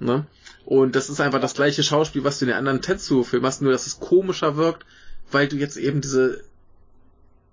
Ne? 0.00 0.26
Und 0.64 0.96
das 0.96 1.10
ist 1.10 1.20
einfach 1.20 1.40
das 1.40 1.54
gleiche 1.54 1.82
Schauspiel, 1.82 2.24
was 2.24 2.38
du 2.38 2.44
in 2.44 2.48
den 2.50 2.58
anderen 2.58 2.82
Tetsuo-Filmen 2.82 3.46
hast, 3.46 3.62
nur 3.62 3.72
dass 3.72 3.86
es 3.86 4.00
komischer 4.00 4.56
wirkt, 4.56 4.84
weil 5.30 5.48
du 5.48 5.56
jetzt 5.56 5.76
eben 5.76 6.00
diese 6.00 6.42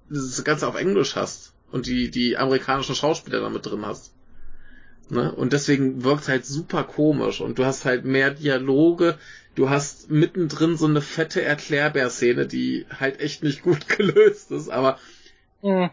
das 0.09 0.43
Ganze 0.43 0.67
auf 0.67 0.75
Englisch 0.75 1.15
hast 1.15 1.53
und 1.71 1.85
die, 1.85 2.09
die 2.09 2.37
amerikanischen 2.37 2.95
Schauspieler 2.95 3.41
damit 3.41 3.65
drin 3.65 3.85
hast. 3.85 4.13
Ne? 5.09 5.31
Und 5.31 5.53
deswegen 5.53 6.03
wirkt 6.03 6.27
halt 6.27 6.45
super 6.45 6.83
komisch 6.83 7.41
und 7.41 7.57
du 7.57 7.65
hast 7.65 7.85
halt 7.85 8.05
mehr 8.05 8.31
Dialoge, 8.31 9.17
du 9.55 9.69
hast 9.69 10.09
mittendrin 10.09 10.77
so 10.77 10.85
eine 10.85 11.01
fette 11.01 11.41
Erklärbär-Szene, 11.41 12.45
die 12.45 12.85
halt 12.99 13.19
echt 13.19 13.43
nicht 13.43 13.63
gut 13.63 13.87
gelöst 13.97 14.51
ist, 14.51 14.69
aber 14.69 14.99
mhm. 15.61 15.89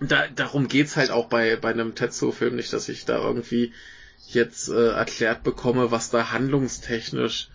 da, 0.00 0.26
darum 0.28 0.68
geht's 0.68 0.96
halt 0.96 1.10
auch 1.10 1.28
bei, 1.28 1.56
bei 1.56 1.70
einem 1.70 1.94
Tetsuo-Film 1.94 2.56
nicht, 2.56 2.72
dass 2.72 2.88
ich 2.88 3.04
da 3.04 3.18
irgendwie 3.18 3.72
jetzt 4.28 4.68
äh, 4.68 4.88
erklärt 4.88 5.44
bekomme, 5.44 5.92
was 5.92 6.10
da 6.10 6.32
handlungstechnisch 6.32 7.48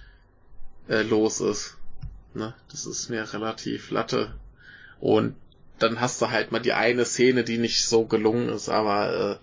äh, 0.88 1.02
los 1.02 1.42
ist. 1.42 1.78
Ne? 2.34 2.54
Das 2.70 2.86
ist 2.86 3.10
mir 3.10 3.34
relativ 3.34 3.92
latte. 3.92 4.34
Und 5.02 5.36
dann 5.84 6.02
hast 6.02 6.22
du 6.22 6.30
halt 6.30 6.52
mal 6.52 6.60
die 6.60 6.74
eine 6.74 7.06
Szene, 7.06 7.44
die 7.44 7.58
nicht 7.58 7.88
so 7.88 8.06
gelungen 8.06 8.50
ist, 8.50 8.70
aber 8.70 9.40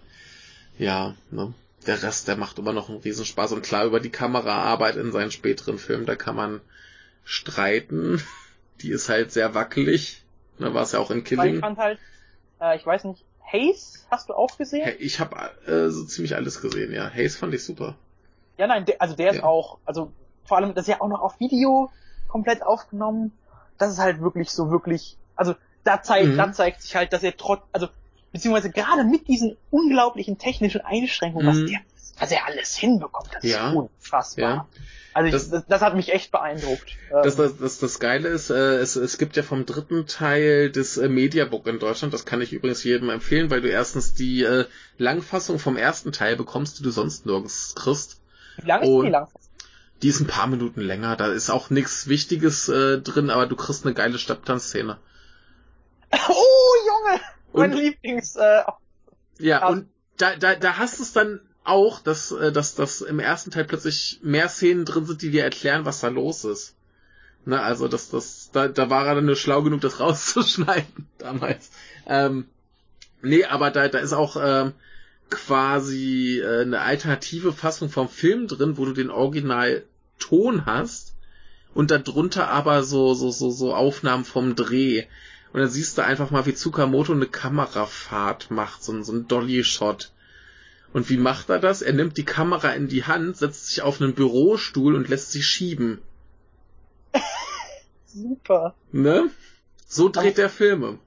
äh, 0.78 0.82
ja, 0.82 1.14
ne? 1.30 1.54
Der 1.86 2.02
Rest, 2.02 2.28
der 2.28 2.36
macht 2.36 2.58
immer 2.58 2.72
noch 2.72 2.88
einen 2.88 2.98
Riesenspaß. 2.98 3.52
Und 3.52 3.62
klar, 3.62 3.84
über 3.84 4.00
die 4.00 4.10
Kameraarbeit 4.10 4.96
in 4.96 5.12
seinen 5.12 5.30
späteren 5.30 5.78
Filmen, 5.78 6.06
da 6.06 6.16
kann 6.16 6.36
man 6.36 6.60
streiten. 7.24 8.22
Die 8.80 8.90
ist 8.90 9.08
halt 9.08 9.32
sehr 9.32 9.54
wackelig. 9.54 10.22
Ne, 10.58 10.72
war 10.72 10.82
es 10.82 10.92
ja 10.92 11.00
auch 11.00 11.10
in 11.10 11.24
Killing. 11.24 11.54
Ich 11.54 11.60
fand 11.60 11.78
halt, 11.78 11.98
äh, 12.60 12.76
ich 12.76 12.86
weiß 12.86 13.04
nicht, 13.04 13.24
Haze 13.44 14.00
hast 14.10 14.28
du 14.28 14.34
auch 14.34 14.56
gesehen? 14.56 14.94
Ich 14.98 15.18
habe 15.20 15.36
äh, 15.66 15.88
so 15.88 16.04
ziemlich 16.04 16.36
alles 16.36 16.60
gesehen, 16.60 16.92
ja. 16.92 17.10
Haze 17.10 17.38
fand 17.38 17.54
ich 17.54 17.64
super. 17.64 17.96
Ja, 18.56 18.66
nein, 18.66 18.84
der, 18.84 19.00
also 19.00 19.16
der 19.16 19.32
ist 19.32 19.42
auch, 19.42 19.78
also 19.84 20.12
vor 20.44 20.58
allem, 20.58 20.74
das 20.74 20.84
ist 20.84 20.88
ja 20.88 21.00
auch 21.00 21.08
noch 21.08 21.20
auf 21.20 21.40
Video 21.40 21.90
komplett 22.28 22.62
aufgenommen. 22.62 23.32
Das 23.78 23.92
ist 23.92 23.98
halt 23.98 24.20
wirklich 24.20 24.50
so 24.50 24.70
wirklich, 24.70 25.16
also 25.36 25.54
da 25.88 26.02
zeigt, 26.02 26.28
mhm. 26.28 26.36
da 26.36 26.52
zeigt 26.52 26.82
sich 26.82 26.94
halt, 26.94 27.12
dass 27.12 27.22
er 27.22 27.36
trotz, 27.36 27.62
also 27.72 27.88
beziehungsweise 28.32 28.70
gerade 28.70 29.04
mit 29.04 29.26
diesen 29.26 29.56
unglaublichen 29.70 30.38
technischen 30.38 30.82
Einschränkungen, 30.82 31.46
mhm. 31.46 31.62
was 31.62 31.70
der, 31.70 31.80
was 32.18 32.30
er 32.30 32.46
alles 32.46 32.76
hinbekommt, 32.76 33.30
das 33.32 33.44
ja. 33.44 33.70
ist 33.70 33.76
unfassbar. 33.76 34.50
Ja. 34.50 34.68
Also 35.14 35.30
das, 35.32 35.44
ich, 35.46 35.50
das, 35.50 35.66
das, 35.66 35.80
hat 35.80 35.96
mich 35.96 36.12
echt 36.12 36.30
beeindruckt. 36.30 36.92
Das, 37.10 37.36
das, 37.36 37.56
das, 37.56 37.78
das 37.78 37.98
Geile 37.98 38.28
ist, 38.28 38.50
äh, 38.50 38.76
es, 38.76 38.94
es 38.96 39.18
gibt 39.18 39.36
ja 39.36 39.42
vom 39.42 39.66
dritten 39.66 40.06
Teil 40.06 40.70
des 40.70 40.98
äh, 40.98 41.08
Mediabook 41.08 41.66
in 41.66 41.78
Deutschland, 41.78 42.12
das 42.12 42.26
kann 42.26 42.40
ich 42.40 42.52
übrigens 42.52 42.84
jedem 42.84 43.08
empfehlen, 43.08 43.50
weil 43.50 43.62
du 43.62 43.68
erstens 43.68 44.14
die 44.14 44.42
äh, 44.42 44.66
Langfassung 44.98 45.58
vom 45.58 45.76
ersten 45.76 46.12
Teil 46.12 46.36
bekommst, 46.36 46.78
die 46.78 46.82
du 46.82 46.90
sonst 46.90 47.26
nirgends 47.26 47.74
kriegst. 47.74 48.20
Wie 48.58 48.68
lang 48.68 48.82
ist 48.82 48.88
Und 48.88 49.06
die 49.06 49.10
Langfassung? 49.10 49.50
Die 50.02 50.08
ist 50.08 50.20
ein 50.20 50.26
paar 50.28 50.46
Minuten 50.46 50.82
länger, 50.82 51.16
da 51.16 51.32
ist 51.32 51.50
auch 51.50 51.70
nichts 51.70 52.06
Wichtiges 52.06 52.68
äh, 52.68 53.00
drin, 53.00 53.30
aber 53.30 53.46
du 53.46 53.56
kriegst 53.56 53.84
eine 53.84 53.94
geile 53.94 54.18
Stepptanzszene. 54.18 54.98
Oh, 56.28 56.74
Junge! 56.86 57.20
Mein 57.52 57.72
Lieblings. 57.72 58.36
Äh, 58.36 58.62
ja, 59.38 59.60
ja, 59.60 59.68
und 59.68 59.88
da, 60.16 60.36
da, 60.36 60.54
da 60.54 60.78
hast 60.78 60.98
du 60.98 61.02
es 61.02 61.12
dann 61.12 61.40
auch, 61.64 62.00
dass, 62.00 62.32
äh, 62.32 62.52
dass, 62.52 62.74
dass 62.74 63.00
im 63.00 63.20
ersten 63.20 63.50
Teil 63.50 63.64
plötzlich 63.64 64.20
mehr 64.22 64.48
Szenen 64.48 64.84
drin 64.84 65.06
sind, 65.06 65.22
die 65.22 65.30
dir 65.30 65.44
erklären, 65.44 65.84
was 65.84 66.00
da 66.00 66.08
los 66.08 66.44
ist. 66.44 66.74
Ne, 67.44 67.60
also 67.62 67.88
das, 67.88 68.10
das, 68.10 68.50
da, 68.52 68.68
da 68.68 68.90
war 68.90 69.06
er 69.06 69.14
dann 69.14 69.26
nur 69.26 69.36
schlau 69.36 69.62
genug, 69.62 69.80
das 69.80 70.00
rauszuschneiden 70.00 71.06
damals. 71.18 71.70
Ähm, 72.06 72.46
nee, 73.22 73.44
aber 73.44 73.70
da, 73.70 73.88
da 73.88 73.98
ist 73.98 74.12
auch 74.12 74.36
ähm, 74.40 74.72
quasi 75.30 76.40
äh, 76.40 76.62
eine 76.62 76.80
alternative 76.80 77.52
Fassung 77.52 77.90
vom 77.90 78.08
Film 78.08 78.48
drin, 78.48 78.76
wo 78.76 78.84
du 78.84 78.92
den 78.92 79.10
Originalton 79.10 80.66
hast 80.66 81.14
und 81.74 81.90
darunter 81.90 82.48
aber 82.48 82.82
so, 82.82 83.14
so, 83.14 83.30
so, 83.30 83.50
so 83.50 83.74
Aufnahmen 83.74 84.24
vom 84.24 84.54
Dreh. 84.54 85.04
Und 85.52 85.60
dann 85.60 85.68
siehst 85.68 85.96
du 85.96 86.04
einfach 86.04 86.30
mal, 86.30 86.46
wie 86.46 86.54
Tsukamoto 86.54 87.12
eine 87.12 87.26
Kamerafahrt 87.26 88.50
macht, 88.50 88.82
so, 88.82 89.02
so 89.02 89.12
ein 89.12 89.28
Dolly-Shot. 89.28 90.12
Und 90.92 91.10
wie 91.10 91.16
macht 91.16 91.50
er 91.50 91.58
das? 91.58 91.82
Er 91.82 91.92
nimmt 91.92 92.16
die 92.16 92.24
Kamera 92.24 92.70
in 92.70 92.88
die 92.88 93.04
Hand, 93.04 93.36
setzt 93.36 93.68
sich 93.68 93.82
auf 93.82 94.00
einen 94.00 94.14
Bürostuhl 94.14 94.94
und 94.94 95.08
lässt 95.08 95.32
sie 95.32 95.42
schieben. 95.42 96.00
Super. 98.06 98.74
Ne? 98.92 99.30
So 99.86 100.08
dreht 100.08 100.24
aber, 100.24 100.30
der 100.32 100.50
Filme. 100.50 100.98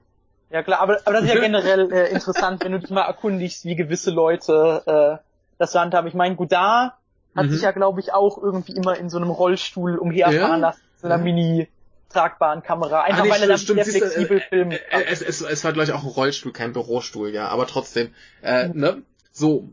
Ja 0.50 0.62
klar, 0.62 0.80
aber, 0.80 1.00
aber 1.04 1.14
das 1.14 1.24
ist 1.24 1.34
ja 1.34 1.40
generell 1.40 1.92
äh, 1.92 2.10
interessant, 2.10 2.64
wenn 2.64 2.72
du 2.72 2.80
dich 2.80 2.90
mal 2.90 3.02
erkundigst, 3.02 3.64
wie 3.64 3.76
gewisse 3.76 4.10
Leute 4.10 4.82
äh, 5.20 5.24
das 5.58 5.74
Land 5.74 5.94
haben. 5.94 6.06
Ich 6.06 6.14
meine, 6.14 6.36
Godard 6.36 6.92
hat 7.34 7.46
mhm. 7.46 7.50
sich 7.50 7.62
ja, 7.62 7.70
glaube 7.72 8.00
ich, 8.00 8.12
auch 8.12 8.38
irgendwie 8.38 8.72
immer 8.72 8.96
in 8.96 9.08
so 9.08 9.18
einem 9.18 9.30
Rollstuhl 9.30 9.96
umherfahren 9.98 10.60
ja. 10.60 10.68
lassen, 10.68 10.82
so 11.00 11.06
einer 11.06 11.16
ja. 11.16 11.22
Mini 11.22 11.68
tragbaren 12.12 12.62
Kamera, 12.62 13.02
einfach 13.02 13.20
ah, 13.20 13.24
nee, 13.24 13.30
weil 13.30 13.42
er 13.42 13.48
dann 13.48 13.58
stimmt, 13.58 13.84
sehr 13.84 14.00
flexibel 14.00 14.38
äh, 14.38 14.40
filmen 14.40 14.72
äh, 14.72 15.04
es, 15.08 15.22
es, 15.22 15.40
es 15.40 15.64
war, 15.64 15.72
glaube 15.72 15.88
ich, 15.88 15.92
auch 15.92 16.02
ein 16.02 16.08
Rollstuhl, 16.08 16.52
kein 16.52 16.72
Bürostuhl, 16.72 17.30
ja, 17.30 17.48
aber 17.48 17.66
trotzdem, 17.66 18.14
äh, 18.42 18.68
mhm. 18.68 18.80
ne? 18.80 19.02
So. 19.32 19.68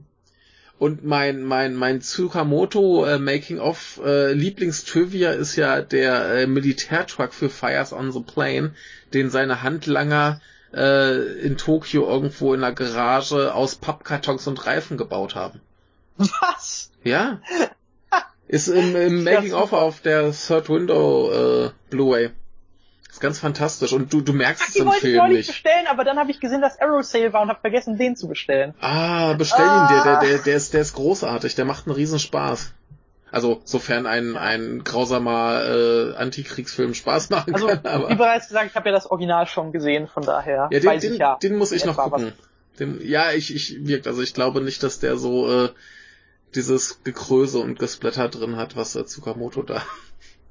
Und 0.78 1.04
mein, 1.04 1.44
mein, 1.44 1.76
mein 1.76 2.00
Tsukamoto 2.00 3.06
äh, 3.06 3.20
Making 3.20 3.60
of 3.60 4.00
äh, 4.04 4.32
Lieblingstrivia 4.32 5.32
ist 5.32 5.58
ja 5.58 5.82
der 5.82 6.32
äh, 6.32 6.48
Militärtruck 6.48 7.34
für 7.34 7.50
Fires 7.50 7.92
on 7.92 8.14
the 8.14 8.22
Plane, 8.22 8.74
den 9.14 9.30
seine 9.30 9.62
Handlanger 9.62 10.40
äh, 10.74 11.18
in 11.42 11.58
Tokio 11.58 12.08
irgendwo 12.08 12.54
in 12.54 12.62
der 12.62 12.72
Garage 12.72 13.54
aus 13.54 13.76
Pappkartons 13.76 14.48
und 14.48 14.66
Reifen 14.66 14.98
gebaut 14.98 15.36
haben. 15.36 15.60
Was? 16.18 16.92
Ja. 17.04 17.42
Ist 18.50 18.68
im, 18.68 18.96
im 18.96 19.24
Making 19.24 19.54
of 19.54 19.74
auf 19.74 20.02
der 20.02 20.32
Third 20.32 20.70
Window 20.70 21.32
äh, 21.32 21.70
Blu-ray. 21.92 22.32
Ist 23.08 23.22
ganz 23.22 23.38
fantastisch 23.38 23.94
und 23.94 24.12
du, 24.12 24.22
du 24.22 24.34
merkst 24.34 24.64
Ach, 24.66 24.70
es 24.70 24.76
im 24.76 24.92
Film 24.92 25.26
ich 25.28 25.38
nicht. 25.38 25.48
bestellen, 25.50 25.86
aber 25.88 26.04
dann 26.04 26.18
habe 26.18 26.32
ich 26.32 26.40
gesehen, 26.40 26.60
dass 26.60 26.82
Arrow 26.82 27.04
Sale 27.04 27.32
war 27.32 27.44
und 27.44 27.50
habe 27.50 27.62
vergessen, 27.62 28.00
den 28.00 28.16
zu 28.16 28.28
bestellen. 28.28 28.74
Ah, 28.82 29.34
bestell 29.34 29.66
ah. 29.68 29.84
ihn 29.84 29.96
dir, 29.96 30.04
der, 30.04 30.20
der, 30.20 30.38
der, 30.40 30.56
ist, 30.56 30.74
der 30.74 30.82
ist 30.82 30.94
großartig, 30.94 31.54
der 31.54 31.66
macht 31.66 31.86
einen 31.86 31.96
riesen 31.96 32.18
Spaß. 32.18 32.74
Also, 33.32 33.62
sofern 33.66 34.08
ein, 34.08 34.36
ein 34.36 34.84
grausamer 34.84 35.62
äh, 35.66 36.16
Antikriegsfilm 36.16 36.96
Spaß 36.96 37.30
machen 37.30 37.54
also, 37.54 37.68
kann. 37.68 37.86
Aber... 37.86 38.10
Wie 38.10 38.16
bereits 38.16 38.48
gesagt, 38.48 38.72
ich 38.72 38.76
habe 38.76 38.90
ja 38.90 38.96
das 38.96 39.06
Original 39.06 39.46
schon 39.46 39.72
gesehen, 39.72 40.08
von 40.08 40.24
daher. 40.24 40.70
Ja, 40.72 40.80
den, 40.80 41.00
den, 41.00 41.14
ja, 41.18 41.36
den 41.36 41.56
muss 41.56 41.72
ich 41.72 41.86
noch 41.86 41.98
gucken. 41.98 42.34
Den, 42.80 43.00
ja, 43.08 43.32
ich, 43.32 43.54
ich 43.54 43.86
wirkt, 43.86 44.08
also 44.08 44.24
ich 44.24 44.34
glaube 44.34 44.62
nicht, 44.62 44.82
dass 44.82 45.00
der 45.00 45.18
so 45.18 45.66
äh, 45.66 45.70
dieses 46.56 47.04
Gekröse 47.04 47.60
und 47.60 47.80
Gesplatter 47.80 48.30
drin 48.30 48.56
hat, 48.58 48.76
was 48.76 48.96
äh, 48.96 49.06
Tsukamoto 49.06 49.62
da 49.64 49.82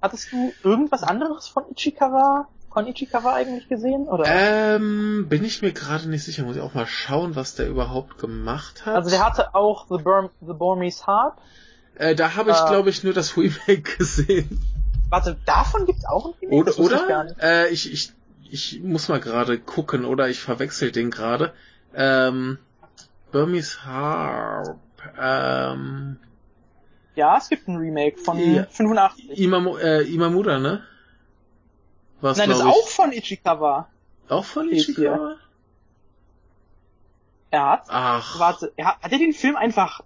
Hattest 0.01 0.31
du 0.33 0.53
irgendwas 0.63 1.03
anderes 1.03 1.49
von 1.49 1.65
Ichikawa, 1.75 2.47
von 2.73 2.87
Ichikawa 2.87 3.35
eigentlich 3.35 3.69
gesehen? 3.69 4.07
Oder? 4.07 4.25
Ähm, 4.27 5.27
bin 5.29 5.45
ich 5.45 5.61
mir 5.61 5.73
gerade 5.73 6.09
nicht 6.09 6.23
sicher. 6.23 6.45
Muss 6.45 6.57
ich 6.57 6.63
auch 6.63 6.75
mal 6.75 6.87
schauen, 6.87 7.35
was 7.35 7.57
der 7.57 7.69
überhaupt 7.69 8.19
gemacht 8.19 8.87
hat. 8.87 8.95
Also 8.95 9.11
der 9.11 9.25
hatte 9.25 9.57
auch 9.57 9.87
The, 9.89 10.01
Burm, 10.01 10.31
The 10.41 10.53
Burmese 10.53 11.05
Harp. 11.07 11.41
Äh, 11.97 12.15
da 12.15 12.37
habe 12.37 12.53
ich, 12.53 12.57
äh, 12.57 12.69
glaube 12.69 12.91
ich, 12.91 13.03
nur 13.03 13.13
das 13.13 13.37
Remake 13.37 13.83
gesehen. 13.99 14.61
Warte, 15.11 15.37
davon 15.47 15.85
gibt's 15.85 16.05
auch 16.05 16.27
ein 16.27 16.35
Remake? 16.43 16.81
Oder? 16.81 17.03
oder? 17.03 17.27
Ich, 17.27 17.43
äh, 17.43 17.69
ich, 17.69 17.93
ich, 17.93 18.13
ich 18.51 18.81
muss 18.83 19.09
mal 19.09 19.19
gerade 19.19 19.59
gucken, 19.59 20.05
oder 20.05 20.29
ich 20.29 20.41
verwechsel 20.41 20.93
den 20.93 21.11
gerade. 21.11 21.53
Ähm, 21.93 22.59
Burmese 23.33 23.85
Harp. 23.85 24.79
Ähm, 25.19 26.19
ja, 27.15 27.37
es 27.37 27.49
gibt 27.49 27.69
ein 27.69 27.77
Remake 27.77 28.19
von 28.19 28.39
ja. 28.39 28.65
85. 28.65 29.39
Imamu, 29.39 29.77
äh, 29.77 30.03
Imamuda, 30.03 30.59
ne? 30.59 30.85
Was, 32.21 32.39
Nein, 32.39 32.49
das 32.49 32.59
ist 32.59 32.65
auch 32.65 32.89
von 32.89 33.13
Ichikawa. 33.13 33.89
Auch 34.29 34.45
von 34.45 34.71
Ichikawa? 34.71 35.37
Er 37.51 37.71
hat, 37.71 37.85
Ach. 37.89 38.39
warte, 38.39 38.73
er 38.77 38.87
hat, 38.87 39.03
hat 39.03 39.13
er 39.13 39.19
den 39.19 39.33
Film 39.33 39.57
einfach 39.57 40.03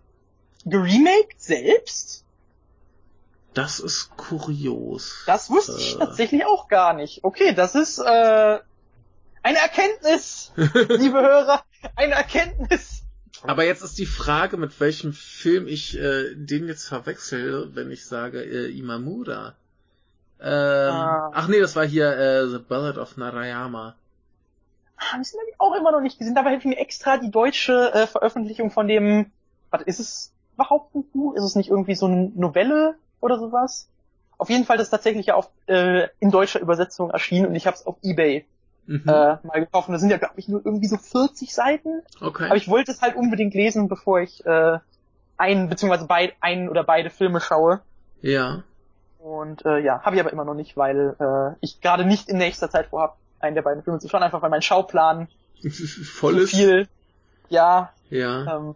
geremaked 0.65 1.41
selbst? 1.41 2.25
Das 3.55 3.81
ist 3.81 4.17
kurios. 4.17 5.25
Das 5.27 5.51
wusste 5.51 5.73
äh. 5.73 5.77
ich 5.77 5.97
tatsächlich 5.97 6.47
auch 6.47 6.69
gar 6.69 6.95
nicht. 6.95 7.25
Okay, 7.25 7.53
das 7.53 7.75
ist 7.75 7.99
äh, 7.99 8.59
eine 9.43 9.59
Erkenntnis, 9.59 10.53
liebe 10.57 11.21
Hörer, 11.21 11.62
eine 11.97 12.15
Erkenntnis. 12.15 13.01
Aber 13.43 13.65
jetzt 13.65 13.83
ist 13.83 13.99
die 13.99 14.07
Frage, 14.07 14.57
mit 14.57 14.78
welchem 14.81 15.12
Film 15.12 15.67
ich 15.67 15.99
äh, 15.99 16.35
den 16.35 16.69
jetzt 16.69 16.86
verwechsel, 16.86 17.75
wenn 17.75 17.91
ich 17.91 18.07
sage 18.07 18.43
äh, 18.43 18.70
Imamura. 18.78 19.55
Ähm, 20.41 20.93
ah. 20.93 21.31
Ach 21.35 21.49
nee, 21.49 21.61
das 21.61 21.75
war 21.77 21.86
hier 21.86 22.17
äh, 22.17 22.49
The 22.49 22.59
Ballad 22.59 22.99
of 22.99 23.17
Narayama. 23.17 23.94
Ah, 24.97 25.19
das 25.19 25.33
habe 25.33 25.44
ich 25.49 25.55
auch 25.59 25.75
immer 25.75 25.93
noch 25.93 26.01
nicht 26.01 26.19
gesehen. 26.19 26.35
Dabei 26.35 26.51
hätte 26.51 26.61
ich 26.61 26.77
mir 26.77 26.78
extra 26.78 27.17
die 27.17 27.31
deutsche 27.31 27.93
äh, 27.93 28.07
Veröffentlichung 28.07 28.70
von 28.70 28.86
dem. 28.86 29.33
Was 29.70 29.83
ist 29.83 30.01
es 30.01 30.33
überhaupt 30.55 30.94
ein 30.94 31.05
Buch? 31.12 31.35
Ist 31.35 31.44
es 31.44 31.57
nicht 31.57 31.70
irgendwie 31.70 31.94
so 31.94 32.07
eine 32.07 32.31
Novelle 32.35 32.97
oder 33.20 33.39
sowas? 33.39 33.89
Auf 34.39 34.51
jeden 34.51 34.65
Fall 34.65 34.77
das 34.77 34.91
tatsächlich 34.91 35.27
ja 35.27 35.35
auf, 35.35 35.51
äh, 35.67 36.09
in 36.20 36.31
deutscher 36.31 36.61
Übersetzung 36.61 37.11
erschienen 37.11 37.47
und 37.47 37.55
ich 37.55 37.67
habe 37.67 37.77
es 37.77 37.86
auf 37.86 37.97
Ebay 38.02 38.44
mhm. 38.86 39.02
äh, 39.07 39.36
mal. 39.43 39.69
Und 39.73 39.93
das 39.93 40.01
sind 40.01 40.11
ja, 40.11 40.19
glaube 40.19 40.35
ich, 40.36 40.49
nur 40.49 40.65
irgendwie 40.65 40.89
so 40.89 40.97
40 40.97 41.55
Seiten. 41.55 42.02
Okay. 42.20 42.47
Aber 42.47 42.57
ich 42.57 42.69
wollte 42.69 42.93
es 42.93 43.02
halt 43.02 43.17
unbedingt 43.17 43.55
lesen, 43.55 43.89
bevor 43.89 44.20
ich 44.20 44.44
äh, 44.47 44.78
ein 45.36 45.69
beziehungsweise 45.69 46.07
beid, 46.07 46.35
einen 46.41 46.69
oder 46.69 46.85
beide 46.85 47.11
Filme 47.11 47.41
schaue. 47.41 47.81
Ja. 48.20 48.65
Und 49.19 49.65
äh, 49.65 49.78
ja, 49.78 50.02
habe 50.02 50.17
ich 50.17 50.20
aber 50.20 50.33
immer 50.33 50.44
noch 50.44 50.55
nicht, 50.55 50.77
weil 50.77 51.15
äh, 51.19 51.57
ich 51.61 51.81
gerade 51.81 52.05
nicht 52.05 52.28
in 52.28 52.39
nächster 52.39 52.70
Zeit 52.70 52.86
vorhab, 52.89 53.19
einen 53.41 53.55
der 53.55 53.62
beiden 53.62 53.83
Filme 53.83 53.99
zu 53.99 54.09
schauen, 54.09 54.23
einfach 54.23 54.43
weil 54.43 54.51
mein 54.51 54.62
Schauplan 54.62 55.28
voll 56.05 56.39
ist. 56.39 56.51
viel. 56.51 56.89
Ja. 57.49 57.93
Ja. 58.11 58.57
Ähm, 58.57 58.75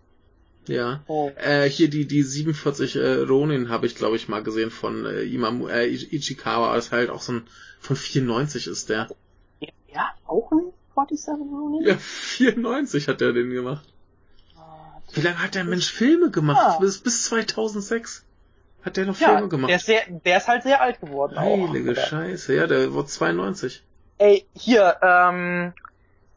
ja. 0.68 1.01
Oh. 1.07 1.31
Äh, 1.36 1.68
hier 1.68 1.89
die 1.89 2.07
die 2.07 2.23
47 2.23 2.97
äh, 2.97 3.15
Ronin 3.23 3.68
habe 3.68 3.86
ich 3.86 3.94
glaube 3.94 4.17
ich 4.17 4.28
mal 4.28 4.43
gesehen 4.43 4.70
von 4.70 5.07
äh, 5.07 5.23
Imam 5.23 5.68
äh, 5.68 5.86
Ichikawa, 5.86 6.76
ist 6.76 6.93
halt 6.93 7.10
auch 7.10 7.23
so 7.23 7.33
ein 7.33 7.47
von 7.81 7.97
94 7.97 8.67
ist 8.67 8.89
der. 8.89 9.09
Ja, 9.92 10.10
auch 10.26 10.50
ein 10.52 10.73
47 10.97 11.28
Ronin? 11.28 11.86
Ja, 11.86 11.97
94 11.97 13.08
hat 13.08 13.20
er 13.20 13.32
den 13.32 13.50
gemacht. 13.50 13.86
Wie 15.12 15.20
lange 15.20 15.42
hat 15.42 15.55
der 15.55 15.65
Mensch 15.65 15.92
Filme 15.92 16.31
gemacht? 16.31 16.58
Ja. 16.60 16.78
Bis, 16.78 16.98
bis 16.98 17.24
2006 17.24 18.24
hat 18.82 18.97
der 18.97 19.06
noch 19.06 19.18
ja, 19.18 19.28
Filme 19.28 19.48
gemacht. 19.48 19.68
Der 19.68 19.76
ist, 19.76 19.86
sehr, 19.86 20.02
der 20.08 20.39
ist 20.39 20.48
halt 20.48 20.62
sehr 20.62 20.81
alt 20.81 21.00
geworden. 21.00 21.39
Heilige 21.39 21.92
auch, 21.92 22.06
Scheiße, 22.06 22.55
ja, 22.55 22.66
der 22.66 22.92
wurde 22.92 23.08
92. 23.08 23.82
Ey, 24.18 24.47
hier, 24.55 24.97
ähm, 25.02 25.73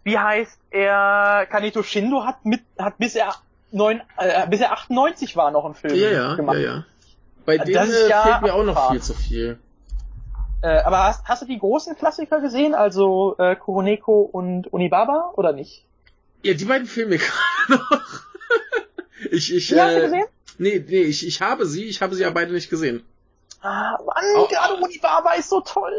wie 0.03 0.17
heißt 0.17 0.59
er, 0.71 1.47
Kaneto 1.49 1.83
Shindo 1.83 2.25
hat 2.25 2.45
mit, 2.45 2.61
hat 2.77 2.97
bis 2.97 3.15
er 3.15 3.35
neun, 3.71 4.01
äh, 4.17 4.47
bis 4.47 4.61
er 4.61 4.71
98 4.71 5.35
war 5.35 5.51
noch 5.51 5.65
ein 5.65 5.73
Film 5.73 5.95
ja, 5.95 6.09
ja, 6.09 6.35
gemacht. 6.35 6.57
Ja, 6.57 6.63
ja. 6.63 6.85
Bei 7.45 7.57
dem 7.57 7.75
äh, 7.75 8.09
ja 8.09 8.23
fehlt 8.23 8.41
mir 8.41 8.53
auch 8.53 8.63
noch 8.63 8.91
viel 8.91 9.01
zu 9.01 9.13
viel. 9.13 9.57
Äh, 10.61 10.79
aber 10.81 11.03
hast, 11.05 11.23
hast 11.25 11.41
du 11.41 11.45
die 11.45 11.59
großen 11.59 11.95
Klassiker 11.95 12.41
gesehen, 12.41 12.75
also 12.75 13.35
äh, 13.37 13.55
Kuroneko 13.55 14.21
und 14.21 14.71
Onibaba 14.73 15.31
oder 15.35 15.53
nicht? 15.53 15.85
Ja, 16.43 16.53
die 16.53 16.65
beiden 16.65 16.87
mir 17.07 17.17
gerade 17.17 17.81
noch. 17.81 18.01
ich, 19.31 19.53
ich, 19.53 19.67
Die 19.67 19.79
hast 19.79 19.95
du 19.95 19.99
äh, 19.99 20.03
gesehen? 20.03 20.25
Nee, 20.57 20.83
nee, 20.87 21.01
ich, 21.03 21.25
ich 21.25 21.41
habe 21.41 21.65
sie, 21.65 21.85
ich 21.85 22.01
habe 22.01 22.15
sie 22.15 22.23
ja 22.23 22.29
beide 22.29 22.51
nicht 22.51 22.69
gesehen. 22.69 23.03
Ah, 23.61 23.97
Mann, 24.05 24.23
Oh. 24.37 24.47
gerade 24.47 24.81
Onibaba 24.81 25.33
ist 25.33 25.49
so 25.49 25.59
toll. 25.61 25.91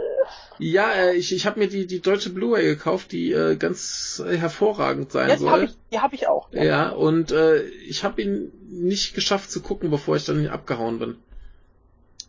Ja, 0.59 0.91
äh, 0.93 1.15
ich, 1.15 1.35
ich 1.35 1.45
habe 1.47 1.59
mir 1.59 1.69
die, 1.69 1.87
die 1.87 2.01
deutsche 2.01 2.31
Blu-ray 2.31 2.65
gekauft, 2.65 3.13
die 3.13 3.33
äh, 3.33 3.57
ganz 3.57 4.23
äh, 4.27 4.37
hervorragend 4.37 5.13
sein 5.13 5.29
Ja, 5.29 5.37
die 5.37 5.47
habe 5.47 5.59
soll. 5.61 5.65
ich, 5.69 5.77
die 5.93 6.01
hab 6.01 6.13
ich 6.15 6.27
auch. 6.29 6.49
Ja, 6.53 6.89
und 6.91 7.33
äh, 7.33 7.63
ich 7.63 8.03
habe 8.05 8.23
ihn 8.23 8.51
nicht 8.71 9.15
geschafft 9.15 9.51
zu 9.51 9.61
gucken, 9.61 9.91
bevor 9.91 10.17
ich 10.17 10.25
dann 10.25 10.47
abgehauen 10.49 10.99
bin. 10.99 11.19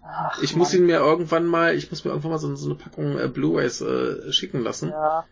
Ach, 0.04 0.42
Ich 0.42 0.56
muss 0.56 0.74
ihn 0.74 0.86
mir 0.86 0.98
irgendwann 1.00 1.46
mal, 1.46 1.76
ich 1.76 1.90
muss 1.90 2.04
mir 2.04 2.12
irgendwann 2.12 2.32
mal 2.32 2.40
so, 2.40 2.56
so 2.56 2.66
eine 2.68 2.76
Packung 2.76 3.18
äh, 3.20 3.28
Blu-rays 3.28 3.82
äh, 3.82 4.32
schicken 4.32 4.62
lassen 4.64 4.90
Ja. 4.90 5.26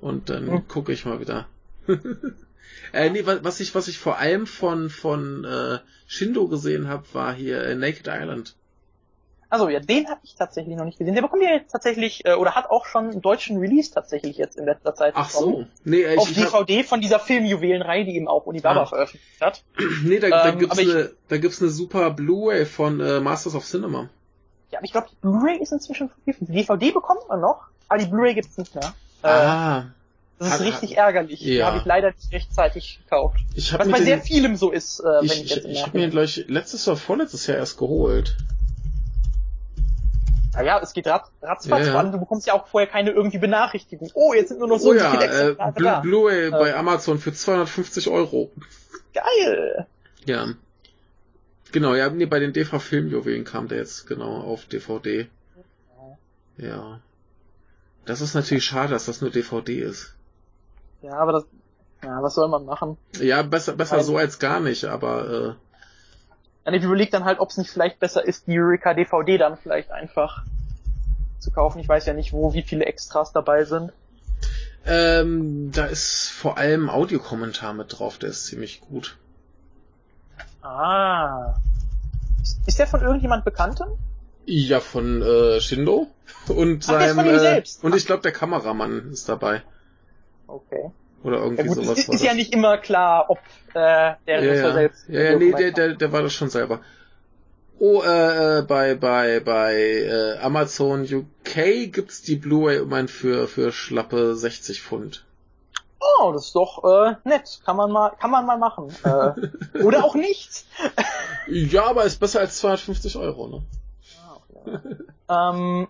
und 0.00 0.30
dann 0.30 0.46
Hm. 0.50 0.68
gucke 0.68 0.92
ich 0.92 1.04
mal 1.04 1.20
wieder. 1.20 1.46
äh, 2.92 3.10
nee, 3.10 3.26
was, 3.26 3.44
was 3.44 3.60
ich 3.60 3.74
was 3.74 3.88
ich 3.88 3.98
vor 3.98 4.18
allem 4.18 4.46
von 4.46 4.90
von 4.90 5.44
äh, 5.44 5.78
Shindo 6.06 6.48
gesehen 6.48 6.88
habe, 6.88 7.04
war 7.12 7.34
hier 7.34 7.62
äh, 7.62 7.74
Naked 7.74 8.08
Island. 8.08 8.56
Also 9.48 9.68
ja, 9.68 9.78
den 9.78 10.08
habe 10.08 10.20
ich 10.24 10.34
tatsächlich 10.34 10.76
noch 10.76 10.84
nicht 10.84 10.98
gesehen. 10.98 11.14
Der 11.14 11.22
bekommt 11.22 11.42
ja 11.42 11.50
jetzt 11.50 11.70
tatsächlich, 11.70 12.24
äh, 12.26 12.34
oder 12.34 12.56
hat 12.56 12.68
auch 12.68 12.84
schon 12.86 13.10
einen 13.10 13.22
deutschen 13.22 13.58
Release 13.58 13.92
tatsächlich 13.92 14.36
jetzt 14.36 14.56
in 14.56 14.64
letzter 14.64 14.94
Zeit 14.94 15.14
Ach 15.16 15.30
bekommen. 15.30 15.52
so, 15.84 15.90
nee, 15.90 16.02
äh, 16.02 16.16
Auf 16.18 16.30
ich, 16.30 16.36
ich 16.38 16.52
hab, 16.52 16.66
DVD 16.66 16.82
von 16.82 17.00
dieser 17.00 17.20
Filmjuwelenreihe, 17.20 18.04
die 18.04 18.16
eben 18.16 18.26
auch 18.26 18.46
Unibaba 18.46 18.82
Ah. 18.82 18.86
veröffentlicht 18.86 19.40
hat. 19.40 19.62
nee, 20.04 20.18
da, 20.18 20.28
da 20.30 20.48
Ähm, 20.48 20.58
gibt's 20.58 20.72
aber 20.78 20.82
ich- 20.82 20.94
eine 20.94 21.10
da 21.28 21.38
gibt's 21.38 21.60
eine 21.62 21.70
super 21.70 22.10
Blu-ray 22.10 22.66
von 22.66 23.00
äh, 23.00 23.20
Masters 23.20 23.54
of 23.54 23.64
Cinema. 23.64 24.08
Ja, 24.72 24.78
aber 24.78 24.84
ich 24.84 24.92
glaube, 24.92 25.06
die 25.12 25.16
Blu-ray 25.20 25.58
ist 25.62 25.70
inzwischen 25.72 26.08
vergriffen. 26.10 26.48
Die 26.48 26.52
DVD 26.52 26.90
bekommt 26.90 27.28
man 27.28 27.40
noch, 27.40 27.62
aber 27.88 28.00
die 28.00 28.06
Blu-ray 28.06 28.34
gibt's 28.34 28.58
nicht 28.58 28.74
mehr. 28.74 28.94
Äh, 29.22 29.28
ah, 29.28 29.86
das 30.40 30.56
ist 30.56 30.60
richtig 30.66 30.96
ärgerlich. 30.98 31.38
Die 31.38 31.54
ja. 31.54 31.66
habe 31.66 31.78
ich 31.78 31.84
leider 31.84 32.08
nicht 32.08 32.32
rechtzeitig 32.32 32.98
gekauft. 33.04 33.38
ich 33.54 33.72
Was 33.72 33.88
bei 33.88 33.96
den, 33.98 34.04
sehr 34.04 34.20
vielem 34.20 34.56
so 34.56 34.72
ist, 34.72 34.98
äh, 35.00 35.04
wenn 35.04 35.24
ich, 35.26 35.32
ich, 35.34 35.42
ich, 35.44 35.50
jetzt 35.56 35.64
ich 35.66 35.82
habe 35.86 35.96
mir 35.96 36.10
gleich 36.10 36.44
letztes 36.48 36.86
oder 36.88 36.96
vorletztes 36.96 37.46
Jahr 37.46 37.58
erst 37.58 37.78
geholt. 37.78 38.36
Naja, 40.56 40.80
es 40.82 40.92
geht 40.94 41.06
rat, 41.06 41.30
ratzfatz, 41.42 41.86
Ja, 41.86 41.92
vor 41.92 42.00
allem 42.00 42.12
du 42.12 42.18
bekommst 42.18 42.46
ja 42.46 42.54
auch 42.54 42.66
vorher 42.66 42.88
keine 42.88 43.10
irgendwie 43.10 43.38
Benachrichtigung. 43.38 44.10
Oh, 44.14 44.32
jetzt 44.34 44.48
sind 44.48 44.58
nur 44.58 44.68
noch 44.68 44.78
so 44.78 44.90
oh 44.90 44.94
ja, 44.94 45.10
viele 45.10 45.50
äh, 45.58 45.72
Blu-. 45.72 46.00
Blu-ray 46.02 46.50
bei 46.50 46.70
Äh. 46.70 46.72
Amazon 46.72 47.18
für 47.18 47.32
250 47.32 48.08
Euro. 48.08 48.50
Geil! 49.12 49.86
Ja. 50.24 50.48
Genau, 51.72 51.94
ja, 51.94 52.08
nee, 52.08 52.26
bei 52.26 52.38
den 52.38 52.52
DV-Filmjuwelen 52.52 53.44
kam 53.44 53.68
der 53.68 53.78
jetzt 53.78 54.06
genau 54.06 54.40
auf 54.40 54.64
DVD. 54.64 55.28
Ja. 56.56 57.00
Das 58.06 58.20
ist 58.20 58.34
natürlich 58.34 58.64
schade, 58.64 58.90
dass 58.92 59.06
das 59.06 59.20
nur 59.20 59.30
DVD 59.30 59.80
ist. 59.80 60.14
Ja, 61.02 61.12
aber 61.14 61.32
das, 61.32 61.44
ja, 62.02 62.22
was 62.22 62.34
soll 62.34 62.48
man 62.48 62.64
machen? 62.64 62.96
Ja, 63.20 63.42
besser, 63.42 63.74
besser 63.74 63.96
Weil- 63.98 64.04
so 64.04 64.16
als 64.16 64.38
gar 64.38 64.60
nicht, 64.60 64.84
aber 64.84 65.56
Ja, 66.66 66.72
ich 66.72 66.82
überlege 66.82 67.12
dann 67.12 67.24
halt, 67.24 67.38
ob 67.38 67.50
es 67.50 67.58
nicht 67.58 67.70
vielleicht 67.70 68.00
besser 68.00 68.24
ist, 68.24 68.48
die 68.48 68.58
Eureka 68.58 68.92
DVD 68.92 69.38
dann 69.38 69.56
vielleicht 69.56 69.92
einfach 69.92 70.42
zu 71.38 71.52
kaufen. 71.52 71.78
Ich 71.78 71.88
weiß 71.88 72.06
ja 72.06 72.12
nicht, 72.12 72.32
wo, 72.32 72.54
wie 72.54 72.62
viele 72.62 72.86
Extras 72.86 73.32
dabei 73.32 73.64
sind. 73.64 73.92
äh, 74.84 75.20
ähm, 75.20 75.70
da 75.72 75.86
ist 75.86 76.28
vor 76.28 76.58
allem 76.58 76.90
Audiokommentar 76.90 77.72
mit 77.72 77.96
drauf, 77.98 78.18
der 78.18 78.30
ist 78.30 78.46
ziemlich 78.46 78.80
gut. 78.80 79.16
Ah. 80.62 81.54
Ist- 82.66 82.78
der 82.78 82.86
von 82.88 83.00
irgendjemand 83.00 83.44
Bekanntem? 83.44 83.86
Ja, 84.44 84.80
von 84.80 85.22
äh, 85.22 85.60
Shindo 85.60 86.08
und 86.48 86.84
Ach, 86.88 86.92
seinem 86.92 87.18
äh, 87.28 87.62
und 87.82 87.94
ich 87.94 88.06
glaube 88.06 88.22
der 88.22 88.32
Kameramann 88.32 89.12
ist 89.12 89.28
dabei 89.28 89.62
Okay. 90.46 90.90
Oder 91.26 91.38
Ja 91.38 91.44
irgendwie 91.44 91.66
gut, 91.66 91.76
sowas. 91.76 91.98
es 91.98 92.08
ist, 92.08 92.14
ist 92.14 92.24
ja 92.24 92.34
nicht 92.34 92.52
immer 92.52 92.78
klar, 92.78 93.28
ob 93.28 93.38
äh, 93.70 93.72
der 93.74 94.18
ja, 94.26 94.36
Regisseur 94.36 94.68
ja. 94.68 94.72
selbst. 94.74 95.08
ja, 95.08 95.20
ja, 95.22 95.36
nee, 95.36 95.52
der, 95.52 95.72
der, 95.72 95.94
der 95.94 96.12
war 96.12 96.22
das 96.22 96.32
schon 96.32 96.50
selber. 96.50 96.80
Oh, 97.78 98.02
äh, 98.02 98.58
äh, 98.58 98.62
bei 98.62 98.94
bei 98.94 99.40
bei 99.40 99.74
äh, 99.74 100.38
Amazon 100.38 101.02
UK 101.02 101.92
gibt's 101.92 102.22
die 102.22 102.36
Blu-ray 102.36 102.78
immerhin 102.78 103.08
für 103.08 103.48
für 103.48 103.70
schlappe 103.70 104.34
60 104.34 104.82
Pfund. 104.82 105.24
Oh, 106.18 106.32
das 106.32 106.46
ist 106.46 106.54
doch 106.54 106.84
äh, 106.84 107.16
nett. 107.24 107.60
Kann 107.64 107.76
man 107.76 107.90
mal, 107.90 108.10
kann 108.18 108.30
man 108.30 108.46
mal 108.46 108.58
machen. 108.58 108.94
Äh, 109.04 109.82
oder 109.82 110.04
auch 110.04 110.14
nicht. 110.14 110.64
Ja, 111.48 111.86
aber 111.86 112.04
ist 112.04 112.20
besser 112.20 112.40
als 112.40 112.58
250 112.58 113.16
Euro, 113.16 113.48
ne? 113.48 113.62
ähm, 115.28 115.88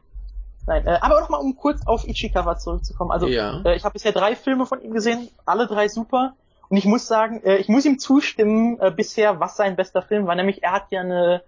nein, 0.66 0.86
äh, 0.86 0.98
aber 1.00 1.20
noch 1.20 1.28
mal 1.28 1.38
um 1.38 1.56
kurz 1.56 1.86
auf 1.86 2.06
Ichikawa 2.06 2.56
zurückzukommen. 2.58 3.10
Also 3.10 3.26
ja. 3.26 3.60
äh, 3.64 3.76
ich 3.76 3.84
habe 3.84 3.92
bisher 3.94 4.12
drei 4.12 4.36
Filme 4.36 4.66
von 4.66 4.80
ihm 4.82 4.92
gesehen, 4.92 5.28
alle 5.44 5.66
drei 5.66 5.88
super. 5.88 6.34
Und 6.68 6.76
ich 6.76 6.84
muss 6.84 7.06
sagen, 7.06 7.42
äh, 7.44 7.56
ich 7.56 7.68
muss 7.68 7.84
ihm 7.84 7.98
zustimmen 7.98 8.78
äh, 8.80 8.90
bisher, 8.90 9.38
was 9.40 9.56
sein 9.56 9.76
bester 9.76 10.02
Film 10.02 10.26
war. 10.26 10.34
Nämlich 10.34 10.62
er 10.62 10.72
hat 10.72 10.90
ja 10.90 11.00
eine 11.00 11.42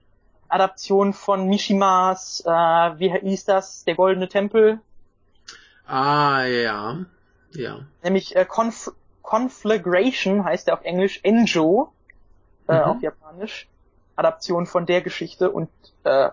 Adaption 0.49 1.13
von 1.13 1.49
Mishimas, 1.49 2.43
äh, 2.47 2.51
wie 2.51 3.11
hieß 3.13 3.45
das, 3.45 3.85
der 3.85 3.95
Goldene 3.97 4.29
Tempel, 4.29 4.81
Ah, 5.87 6.45
ja. 6.45 6.99
Ja. 7.55 7.81
nämlich 8.03 8.37
äh, 8.37 8.45
Conf 8.45 8.93
Conflagration 9.23 10.45
heißt 10.45 10.69
er 10.69 10.75
auf 10.75 10.85
Englisch, 10.85 11.21
Enjo 11.23 11.93
äh, 12.67 12.75
Mhm. 12.75 12.81
auf 12.83 13.03
Japanisch. 13.03 13.69
Adaption 14.17 14.67
von 14.67 14.85
der 14.85 15.01
Geschichte 15.01 15.51
und 15.51 15.71
äh, 16.05 16.31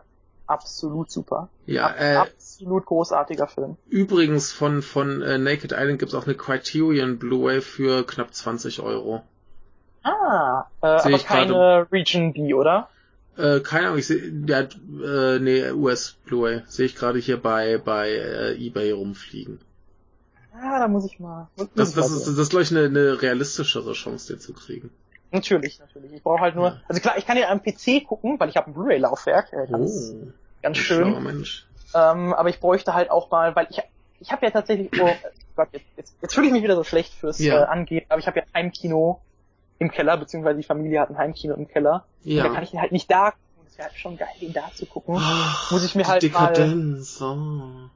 absolut 0.48 1.10
super. 1.12 1.50
Ja, 1.66 1.88
Ab, 1.88 1.96
äh, 2.00 2.16
absolut 2.16 2.86
großartiger 2.86 3.48
Film. 3.48 3.78
übrigens 3.90 4.52
von 4.52 4.82
von 4.82 5.22
äh, 5.22 5.38
Naked 5.38 5.72
Island 5.72 6.00
gibt's 6.00 6.14
auch 6.16 6.26
eine 6.26 6.36
Criterion 6.36 7.18
Blu-ray 7.18 7.62
für 7.62 8.06
knapp 8.06 8.34
20 8.34 8.82
Euro. 8.82 9.24
Ah, 10.04 10.66
äh, 10.82 11.00
Sehe 11.00 11.16
aber 11.16 11.24
keine 11.24 11.88
Region 11.92 12.34
B, 12.34 12.54
oder? 12.54 12.90
Äh, 13.38 13.60
keine 13.62 13.88
Ahnung, 13.88 14.00
ich 14.00 14.08
sehe, 14.08 14.32
hat, 14.52 14.78
äh, 15.04 15.40
nee, 15.40 15.72
US 15.72 16.18
Blu-ray 16.26 16.62
sehe 16.68 16.86
ich 16.86 16.96
gerade 16.96 17.20
hier 17.20 17.38
bei 17.42 17.78
bei 17.78 18.10
äh, 18.12 18.56
eBay 18.56 18.92
rumfliegen. 18.92 19.60
Ah, 20.54 20.80
da 20.80 20.88
muss 20.88 21.06
ich 21.06 21.20
mal. 21.20 21.50
Muss 21.58 21.68
Das, 21.76 21.90
ich 21.90 21.96
mal 21.96 22.02
das 22.04 22.12
ist, 22.12 22.28
das 22.28 22.38
ist 22.38 22.50
glaube 22.50 22.64
ich 22.64 22.72
eine, 22.72 22.86
eine 22.86 23.22
realistischere 23.22 23.94
Chance, 23.94 24.34
den 24.34 24.40
zu 24.40 24.54
kriegen. 24.54 24.90
Natürlich, 25.32 25.80
natürlich. 25.80 26.14
Ich 26.14 26.24
brauche 26.24 26.40
halt 26.42 26.56
nur. 26.56 26.68
Ja. 26.70 26.82
Also 26.88 27.02
klar, 27.02 27.18
ich 27.18 27.26
kann 27.26 27.38
ja 27.38 27.50
am 27.50 27.62
PC 27.62 28.06
gucken, 28.08 28.40
weil 28.40 28.50
ich 28.50 28.58
habe 28.58 28.70
ein 28.70 28.74
Blu-ray-Laufwerk. 28.74 29.52
Äh, 29.54 29.68
ganz, 29.70 30.14
Oh, 30.14 30.28
ganz 30.62 30.78
schön. 30.78 31.24
Mensch. 31.24 31.66
Ähm, 31.94 32.34
aber 32.34 32.50
ich 32.50 32.60
bräuchte 32.60 32.94
halt 32.94 33.12
auch 33.12 33.30
mal, 33.32 33.56
weil 33.56 33.68
ich 33.70 33.82
ich 34.22 34.32
habe 34.32 34.46
ja 34.46 34.52
tatsächlich. 34.52 34.90
Oh, 35.02 35.10
Gott, 35.56 35.70
jetzt, 35.74 35.86
jetzt, 35.98 36.16
jetzt 36.22 36.34
fühle 36.34 36.48
ich 36.48 36.54
mich 36.54 36.64
wieder 36.64 36.76
so 36.76 36.84
schlecht 36.84 37.14
fürs 37.14 37.40
Ja. 37.40 37.62
äh, 37.64 37.66
Angehen. 37.66 38.06
Aber 38.10 38.20
ich 38.20 38.28
habe 38.28 38.40
ja 38.40 38.46
ein 38.54 38.66
Heimkino 38.66 39.22
im 39.80 39.92
Keller, 39.92 40.18
beziehungsweise 40.18 40.58
die 40.58 40.64
Familie 40.64 41.02
hat 41.02 41.10
ein 41.10 41.18
Heimkino 41.18 41.54
im 41.56 41.68
Keller. 41.68 42.06
Ja. 42.24 42.44
Und 42.44 42.50
da 42.50 42.54
kann 42.56 42.64
ich 42.64 42.72
den 42.72 42.80
halt 42.82 42.92
nicht 42.94 43.12
da 43.12 43.32
gucken. 43.32 43.66
Das 43.66 43.78
wäre 43.78 43.90
halt 43.90 43.98
schon 43.98 44.18
geil, 44.18 44.28
den 44.42 44.54
da 44.54 44.72
zu 44.74 44.86
gucken. 44.86 45.18
Ah, 45.18 45.54
Muss 45.70 45.84
ich 45.84 45.96
mir 45.96 46.08
halt 46.08 46.24
mal- 46.24 46.54
Dekadenz. 46.54 47.22
Oh. 47.22 47.90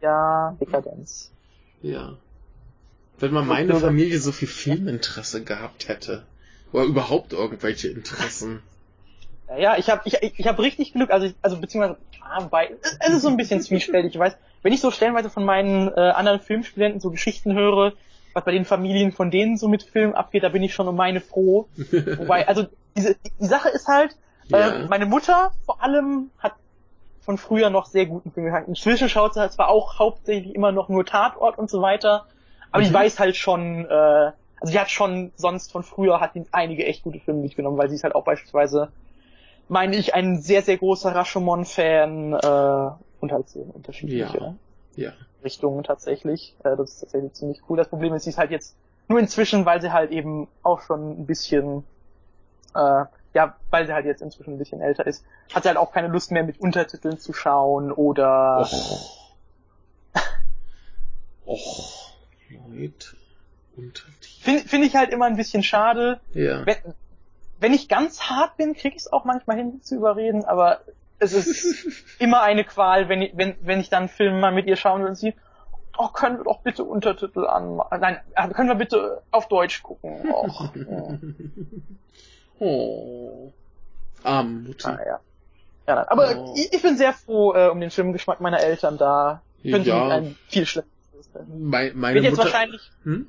Ja, 0.00 0.56
Dekadenz. 0.60 1.30
Ja. 1.82 2.14
Wenn 3.18 3.32
mal 3.32 3.44
meine 3.44 3.74
Familie 3.74 4.18
so 4.18 4.32
viel 4.32 4.48
Filminteresse 4.48 5.44
gehabt 5.44 5.88
hätte. 5.88 6.22
Oder 6.72 6.84
überhaupt 6.84 7.32
irgendwelche 7.32 7.88
Interessen. 7.88 8.62
Ja, 9.58 9.76
ich 9.76 9.90
habe 9.90 10.02
ich, 10.04 10.14
ich 10.22 10.38
ich 10.38 10.46
hab 10.46 10.58
richtig 10.60 10.92
Glück, 10.92 11.10
also 11.10 11.26
ich, 11.26 11.34
also 11.42 11.56
beziehungsweise 11.56 11.98
ah, 12.20 12.48
es- 12.82 13.14
ist 13.14 13.22
so 13.22 13.28
ein 13.28 13.36
bisschen 13.36 13.60
zwiespältig, 13.60 14.14
ich 14.14 14.18
weiß, 14.20 14.36
wenn 14.62 14.72
ich 14.72 14.80
so 14.80 14.90
stellenweise 14.92 15.30
von 15.30 15.44
meinen 15.44 15.88
äh, 15.88 16.00
anderen 16.00 16.40
Filmstudenten 16.40 17.00
so 17.00 17.10
Geschichten 17.10 17.52
höre, 17.54 17.94
was 18.32 18.44
bei 18.44 18.52
den 18.52 18.64
Familien 18.64 19.10
von 19.10 19.30
denen 19.32 19.56
so 19.56 19.66
mit 19.66 19.82
Film 19.82 20.14
abgeht, 20.14 20.44
da 20.44 20.50
bin 20.50 20.62
ich 20.62 20.72
schon 20.72 20.86
um 20.86 20.94
meine 20.94 21.20
froh. 21.20 21.68
Wobei, 22.16 22.46
also 22.46 22.66
diese 22.96 23.16
die 23.40 23.46
Sache 23.46 23.70
ist 23.70 23.88
halt, 23.88 24.16
Ja. 24.48 24.68
äh, 24.68 24.86
meine 24.86 25.06
Mutter 25.06 25.50
vor 25.64 25.82
allem 25.82 26.30
hat 26.38 26.54
von 27.20 27.36
früher 27.36 27.70
noch 27.70 27.86
sehr 27.86 28.06
guten 28.06 28.30
Film 28.30 28.46
gehabt. 28.46 28.68
Inzwischen 28.68 29.08
schaut 29.08 29.34
sie 29.34 29.40
halt 29.40 29.52
zwar 29.52 29.68
auch 29.68 29.98
hauptsächlich 29.98 30.54
immer 30.54 30.70
noch 30.72 30.88
nur 30.88 31.04
Tatort 31.04 31.58
und 31.58 31.68
so 31.70 31.82
weiter, 31.82 32.26
aber 32.70 32.82
die 32.82 32.90
Mhm. 32.90 32.94
weiß 32.94 33.18
halt 33.18 33.36
schon, 33.36 33.84
äh, 33.86 34.32
also 34.60 34.72
die 34.72 34.78
hat 34.78 34.90
schon 34.90 35.32
sonst 35.36 35.72
von 35.72 35.82
früher 35.82 36.20
hat 36.20 36.34
die 36.34 36.44
einige 36.52 36.84
echt 36.86 37.02
gute 37.02 37.20
Filme 37.20 37.40
mitgenommen, 37.40 37.78
weil 37.78 37.88
sie 37.88 37.96
ist 37.96 38.04
halt 38.04 38.14
auch 38.14 38.24
beispielsweise, 38.24 38.92
meine 39.68 39.96
ich, 39.96 40.14
ein 40.14 40.40
sehr, 40.40 40.62
sehr 40.62 40.76
großer 40.76 41.14
Rashomon-Fan 41.14 42.34
äh, 42.34 42.90
und 43.20 43.32
halt 43.32 43.48
so 43.48 43.60
unterschiedliche 43.60 44.38
Ja. 44.38 44.54
Ja. 44.96 45.12
Richtungen 45.42 45.82
tatsächlich. 45.84 46.54
Äh, 46.64 46.76
das 46.76 46.92
ist 46.92 47.00
tatsächlich 47.00 47.32
ziemlich 47.32 47.60
cool. 47.68 47.76
Das 47.76 47.88
Problem 47.88 48.12
ist, 48.14 48.24
sie 48.24 48.30
ist 48.30 48.38
halt 48.38 48.50
jetzt 48.50 48.76
nur 49.08 49.18
inzwischen, 49.18 49.64
weil 49.64 49.80
sie 49.80 49.92
halt 49.92 50.10
eben 50.10 50.48
auch 50.62 50.82
schon 50.82 51.20
ein 51.20 51.26
bisschen 51.26 51.84
äh, 52.74 53.04
ja, 53.32 53.56
weil 53.70 53.86
sie 53.86 53.92
halt 53.92 54.06
jetzt 54.06 54.22
inzwischen 54.22 54.54
ein 54.54 54.58
bisschen 54.58 54.80
älter 54.80 55.06
ist, 55.06 55.24
hat 55.54 55.62
sie 55.62 55.68
halt 55.68 55.78
auch 55.78 55.92
keine 55.92 56.08
Lust 56.08 56.30
mehr 56.32 56.42
mit 56.42 56.60
Untertiteln 56.60 57.18
zu 57.18 57.32
schauen 57.32 57.92
oder 57.92 58.60
Och. 58.60 59.20
Och. 61.46 62.12
Leute. 62.68 63.16
Finde 64.42 64.62
find 64.68 64.84
ich 64.84 64.96
halt 64.96 65.10
immer 65.10 65.26
ein 65.26 65.36
bisschen 65.36 65.62
schade. 65.62 66.20
Ja. 66.34 66.64
Wenn, 66.66 66.76
wenn 67.60 67.74
ich 67.74 67.88
ganz 67.88 68.22
hart 68.22 68.56
bin, 68.56 68.74
kriege 68.74 68.96
ich 68.96 69.02
es 69.02 69.12
auch 69.12 69.24
manchmal 69.24 69.56
hin 69.56 69.80
zu 69.82 69.96
überreden, 69.96 70.44
aber 70.44 70.80
es 71.18 71.32
ist 71.32 71.86
immer 72.18 72.42
eine 72.42 72.64
Qual, 72.64 73.08
wenn 73.08 73.22
ich, 73.22 73.36
wenn, 73.36 73.54
wenn 73.62 73.80
ich 73.80 73.88
dann 73.90 74.00
einen 74.04 74.08
Film 74.08 74.40
mal 74.40 74.52
mit 74.52 74.66
ihr 74.66 74.76
schauen 74.76 75.02
will 75.02 75.08
und 75.08 75.16
sie, 75.16 75.34
oh, 75.98 76.08
können 76.08 76.38
wir 76.38 76.44
doch 76.44 76.60
bitte 76.60 76.84
Untertitel 76.84 77.46
an, 77.46 77.80
nein, 78.00 78.18
äh, 78.34 78.48
können 78.48 78.68
wir 78.68 78.74
bitte 78.76 79.22
auf 79.30 79.48
Deutsch 79.48 79.82
gucken. 79.82 80.30
Och, 80.32 80.74
ja. 80.74 81.18
oh. 82.58 83.52
Arm 84.22 84.64
Mutti. 84.64 84.86
Ah, 84.86 84.98
ja. 85.06 85.20
Ja, 85.86 85.94
nein. 85.96 86.04
aber 86.08 86.36
Oh. 86.38 86.54
ich, 86.56 86.72
ich 86.72 86.82
bin 86.82 86.96
sehr 86.96 87.12
froh 87.12 87.54
äh, 87.54 87.68
um 87.68 87.80
den 87.80 87.90
Filmgeschmack 87.90 88.40
meiner 88.40 88.60
Eltern, 88.60 88.98
da 88.98 89.42
könnte 89.62 89.88
Ja. 89.90 90.06
ich 90.06 90.12
ein 90.12 90.36
viel 90.48 90.66
schlimmeres 90.66 90.90
Mei- 91.48 91.92
Meine 91.94 92.14
Wird 92.16 92.24
jetzt 92.24 92.32
Mutter, 92.36 92.44
wahrscheinlich, 92.44 92.90
hm? 93.04 93.26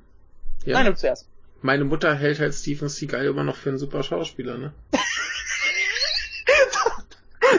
Ja. 0.65 0.73
nein, 0.77 0.85
du 0.87 0.95
zuerst. 0.95 1.27
Meine 1.61 1.83
Mutter 1.85 2.15
hält 2.15 2.39
halt 2.39 2.53
Steven 2.55 2.89
Seagal 2.89 3.25
immer 3.25 3.43
noch 3.43 3.55
für 3.55 3.69
einen 3.69 3.77
super 3.77 4.03
Schauspieler, 4.03 4.57
ne? 4.57 4.73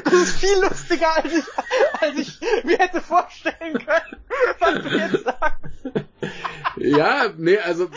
Das 0.05 0.13
ist 0.15 0.39
viel 0.39 0.59
lustiger, 0.63 1.17
als 1.17 1.33
ich, 1.35 1.45
als 2.01 2.19
ich 2.19 2.41
mir 2.65 2.79
hätte 2.79 3.01
vorstellen 3.01 3.75
können, 3.75 4.17
was 4.59 4.83
du 4.83 4.89
jetzt 4.89 5.25
sagst. 5.25 6.07
Ja, 6.77 7.33
nee, 7.37 7.59
also 7.59 7.89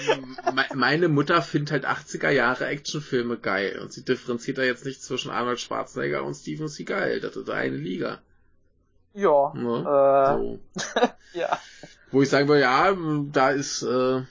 me 0.54 0.66
meine 0.74 1.08
Mutter 1.08 1.42
findet 1.42 1.72
halt 1.72 1.86
80er 1.86 2.30
Jahre 2.32 2.66
Actionfilme 2.68 3.38
geil 3.38 3.80
und 3.82 3.94
sie 3.94 4.04
differenziert 4.04 4.58
da 4.58 4.64
jetzt 4.64 4.86
nicht 4.86 5.02
zwischen 5.04 5.32
Arnold 5.32 5.60
Schwarzenegger 5.62 6.24
und 6.24 6.34
Steven 6.36 6.68
Seagal. 6.68 7.22
Das 7.22 7.36
ist 7.38 7.50
eine 7.50 7.78
Liga. 7.78 8.20
Ja, 9.14 9.54
Ne? 9.56 9.80
äh, 9.80 10.38
So. 10.38 10.60
ja. 11.34 11.60
Wo 12.12 12.22
ich 12.24 12.30
sagen 12.30 12.48
würde, 12.50 12.62
ja, 12.62 12.94
da 13.32 13.52
ist, 13.52 13.84
äh, 13.84 14.22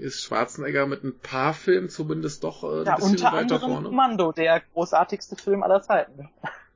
ist 0.00 0.22
Schwarzenegger 0.22 0.86
mit 0.86 1.04
ein 1.04 1.18
paar 1.18 1.54
Filmen 1.54 1.88
zumindest 1.88 2.44
doch 2.44 2.64
äh, 2.64 2.80
ein 2.80 2.86
Ja, 2.86 2.94
bisschen 2.96 3.10
unter 3.10 3.26
weiter 3.26 3.38
anderem 3.38 3.60
vorne. 3.60 3.88
Kommando, 3.88 4.32
der 4.32 4.60
großartigste 4.72 5.36
Film 5.36 5.62
aller 5.62 5.82
Zeiten. 5.82 6.28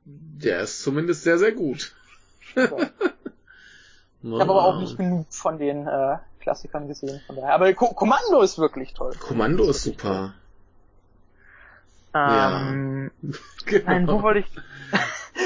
Der 0.04 0.60
ist 0.60 0.82
zumindest 0.82 1.22
sehr, 1.22 1.38
sehr 1.38 1.52
gut. 1.52 1.94
Ich 4.26 4.40
habe 4.40 4.52
aber 4.52 4.64
auch 4.64 4.80
nicht 4.80 4.96
genug 4.96 5.26
von 5.28 5.58
den 5.58 5.86
äh, 5.86 6.16
Klassikern 6.40 6.88
gesehen, 6.88 7.20
von 7.26 7.36
daher. 7.36 7.52
Aber 7.52 7.70
Ko 7.74 7.88
Kommando 7.88 8.40
ist 8.40 8.58
wirklich 8.58 8.94
toll. 8.94 9.12
Kommando 9.20 9.68
ist 9.68 9.82
super. 9.82 10.32
Ähm, 12.14 13.10
Genau. 13.66 13.84
Nein, 13.86 14.08
wo 14.08 14.22
wollte 14.22 14.40
ich? 14.40 14.46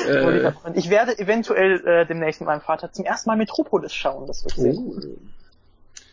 Äh, 0.06 0.52
ich, 0.74 0.90
werde 0.90 1.18
eventuell 1.18 1.84
äh, 1.86 2.06
demnächst 2.06 2.40
mit 2.40 2.46
meinem 2.46 2.60
Vater 2.60 2.92
zum 2.92 3.04
ersten 3.04 3.30
Mal 3.30 3.36
Metropolis 3.36 3.94
schauen. 3.94 4.26
Das 4.26 4.44
wird 4.44 4.54
sehr 4.54 4.74
oh. 4.74 4.92
cool. 4.94 5.18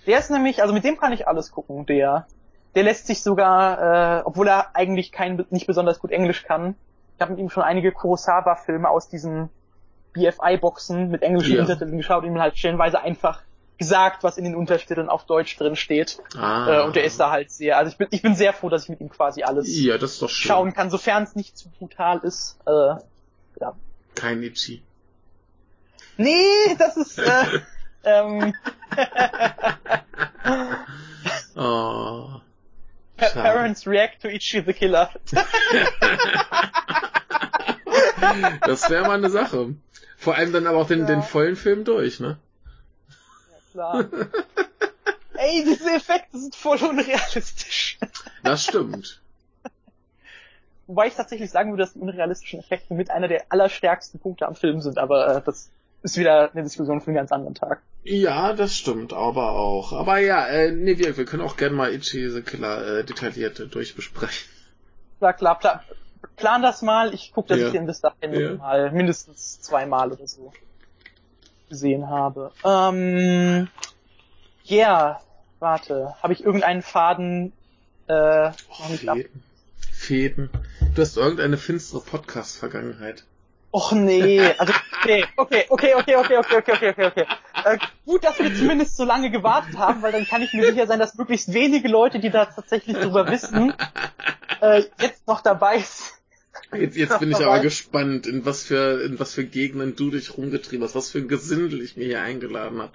Der 0.08 0.20
ist 0.20 0.30
nämlich, 0.32 0.62
also 0.62 0.74
mit 0.74 0.84
dem 0.84 0.98
kann 0.98 1.14
ich 1.14 1.28
alles 1.28 1.52
gucken. 1.52 1.86
Der, 1.86 2.28
der 2.76 2.84
lässt 2.84 3.08
sich 3.08 3.22
sogar, 3.24 4.20
äh, 4.20 4.22
obwohl 4.26 4.48
er 4.48 4.76
eigentlich 4.76 5.12
kein, 5.12 5.46
nicht 5.50 5.68
besonders 5.68 6.00
gut 6.00 6.12
Englisch 6.12 6.44
kann. 6.44 6.76
Ich 7.16 7.22
habe 7.22 7.32
mit 7.32 7.40
ihm 7.40 7.50
schon 7.50 7.64
einige 7.64 7.92
Kurosawa-Filme 7.92 8.90
aus 8.90 9.08
diesen 9.10 9.50
BFI-Boxen 10.14 11.10
mit 11.10 11.22
englischen 11.24 11.56
Ja. 11.56 11.62
Untertiteln 11.62 11.98
geschaut 11.98 12.24
und 12.24 12.30
ihm 12.32 12.40
halt 12.40 12.58
stellenweise 12.58 13.02
einfach 13.02 13.42
gesagt, 13.78 14.24
was 14.24 14.38
in 14.38 14.46
den 14.46 14.56
Untertiteln 14.56 15.10
auf 15.10 15.26
Deutsch 15.26 15.58
drin 15.58 15.76
steht. 15.76 16.20
Ah. 16.38 16.68
Äh, 16.82 16.86
und 16.86 16.96
der 16.96 17.04
ist 17.04 17.20
da 17.20 17.32
halt 17.32 17.52
sehr, 17.52 17.78
also 17.78 17.92
ich 17.92 17.98
bin, 17.98 18.08
ich 18.12 18.22
bin 18.22 18.36
sehr 18.36 18.54
froh, 18.54 18.70
dass 18.70 18.84
ich 18.84 18.90
mit 18.90 19.02
ihm 19.02 19.10
quasi 19.10 19.44
alles 19.44 19.68
Ja, 19.82 19.98
das 19.98 20.14
ist 20.14 20.22
doch 20.22 20.30
schön. 20.30 20.48
schauen 20.50 20.74
kann, 20.74 20.90
sofern 20.90 21.24
es 21.24 21.36
nicht 21.36 21.58
zu 21.58 21.70
brutal 21.70 22.20
ist. 22.20 22.58
Äh, 22.66 22.72
ja. 23.60 23.74
Kein 24.16 24.42
Itchy. 24.44 24.82
Nee, 26.18 26.76
das 26.80 26.96
ist 26.96 27.20
äh, 27.20 27.24
ähm, 28.06 28.54
Oh. 31.58 32.42
Schade. 33.18 33.34
Parents 33.42 33.88
react 33.88 34.22
to 34.22 34.28
Ichi 34.30 34.62
the 34.66 34.74
Killer. 34.74 35.10
Das 38.66 38.90
wäre 38.90 39.04
mal 39.06 39.18
eine 39.18 39.30
Sache. 39.30 39.76
Vor 40.18 40.36
allem 40.36 40.52
dann 40.52 40.68
aber 40.68 40.80
auch 40.80 40.88
den, 40.88 41.02
Ja. 41.02 41.06
den 41.06 41.22
vollen 41.22 41.56
Film 41.56 41.84
durch, 41.86 42.20
ne? 42.20 42.38
Klar. 43.72 44.06
Ey, 45.36 45.64
diese 45.64 45.92
Effekte 45.92 46.38
sind 46.40 46.56
voll 46.56 46.78
unrealistisch. 46.78 47.98
Das 48.44 48.64
stimmt. 48.64 49.22
Wobei 50.88 51.08
ich 51.08 51.16
tatsächlich 51.16 51.52
sagen 51.52 51.72
würde, 51.72 51.84
dass 51.84 51.94
die 51.94 52.00
unrealistischen 52.00 52.60
Effekte 52.60 52.94
mit 52.94 53.10
einer 53.12 53.28
der 53.28 53.46
allerstärksten 53.50 54.20
Punkte 54.20 54.48
am 54.48 54.56
Film 54.56 54.82
sind, 54.82 54.98
aber 54.98 55.38
äh, 55.38 55.42
das 55.44 55.70
ist 56.06 56.18
wieder 56.18 56.52
eine 56.52 56.64
Diskussion 56.64 57.02
für 57.02 57.08
einen 57.08 57.16
ganz 57.18 57.32
anderen 57.32 57.56
Tag. 57.56 57.82
Ja, 58.04 58.54
das 58.54 58.76
stimmt, 58.76 59.12
aber 59.12 59.54
auch. 59.54 59.92
Aber 59.92 60.20
ja, 60.20 60.46
äh, 60.46 60.72
nee, 60.72 61.00
wir, 61.00 61.18
wir 61.18 61.26
können 61.26 61.42
auch 61.42 61.58
gerne 61.58 61.76
mal 61.76 61.92
Itchy 61.92 62.30
the 62.30 62.42
Killer 62.44 63.00
äh, 63.00 63.04
detailliert 63.04 63.60
äh, 63.60 63.66
durchbesprechen. 63.68 64.48
Klar, 65.18 65.34
klar, 65.34 65.60
pla 65.60 65.84
plan 66.38 66.62
das 66.62 66.84
mal. 66.84 67.14
Ich 67.14 67.34
gucke, 67.34 67.50
dass 67.50 67.60
Ja. 67.60 67.68
ich 67.68 67.72
den 67.74 67.88
bis 67.88 68.02
dahin 68.02 68.34
Ja. 68.34 68.54
mal 68.54 68.92
mindestens 68.92 69.60
zweimal 69.62 70.12
oder 70.12 70.28
so 70.28 70.54
gesehen 71.70 72.08
habe. 72.08 72.52
Ähm, 72.64 73.68
yeah, 74.70 75.22
warte. 75.60 76.14
Habe 76.22 76.34
ich 76.34 76.44
irgendeinen 76.44 76.84
Faden 76.84 77.52
äh, 78.08 78.50
noch 78.50 78.90
nicht 78.90 79.10
ab... 79.10 79.18
Fäden. 79.18 79.44
Fäden. 79.92 80.50
Du 80.94 81.02
hast 81.02 81.18
irgendeine 81.18 81.58
finstere 81.58 82.02
Podcast-Vergangenheit. 82.02 83.24
Och 83.76 83.92
nee, 83.92 84.40
also 84.58 84.72
okay, 85.02 85.26
okay, 85.36 85.66
okay, 85.68 85.96
okay, 85.96 86.16
okay, 86.16 86.38
okay, 86.38 86.58
okay, 86.58 86.72
okay, 86.72 86.90
okay, 86.92 87.06
okay. 87.08 87.26
Äh, 87.66 87.78
gut, 88.06 88.24
dass 88.24 88.40
wir 88.40 88.56
zumindest 88.56 88.96
so 88.96 89.04
lange 89.04 89.32
gewartet 89.32 89.78
haben, 89.78 90.02
weil 90.02 90.14
dann 90.14 90.26
kann 90.26 90.42
ich 90.42 90.54
mir 90.54 90.66
sicher 90.72 90.88
sein, 90.88 90.98
dass 90.98 91.16
möglichst 91.16 91.54
wenige 91.54 91.90
Leute, 91.90 92.20
die 92.20 92.30
da 92.30 92.46
tatsächlich 92.46 92.96
drüber 92.96 93.30
wissen, 93.30 93.74
äh, 94.62 94.84
jetzt 95.02 95.28
noch 95.28 95.42
dabei 95.42 95.80
sind. 95.80 96.82
Jetzt, 96.82 96.96
jetzt 96.96 97.20
bin 97.20 97.32
ich 97.32 97.46
aber 97.46 97.60
gespannt, 97.60 98.28
in 98.28 98.46
was 98.46 98.64
für 98.64 99.04
in 99.04 99.20
was 99.20 99.34
für 99.34 99.44
Gegenden 99.44 99.98
du 99.98 100.10
dich 100.10 100.38
rumgetrieben 100.38 100.86
hast, 100.86 100.96
was 100.96 101.12
für 101.12 101.18
ein 101.18 101.28
Gesindel 101.28 101.82
ich 101.82 101.98
mir 101.98 102.06
hier 102.06 102.22
eingeladen 102.22 102.82
habe. 102.82 102.94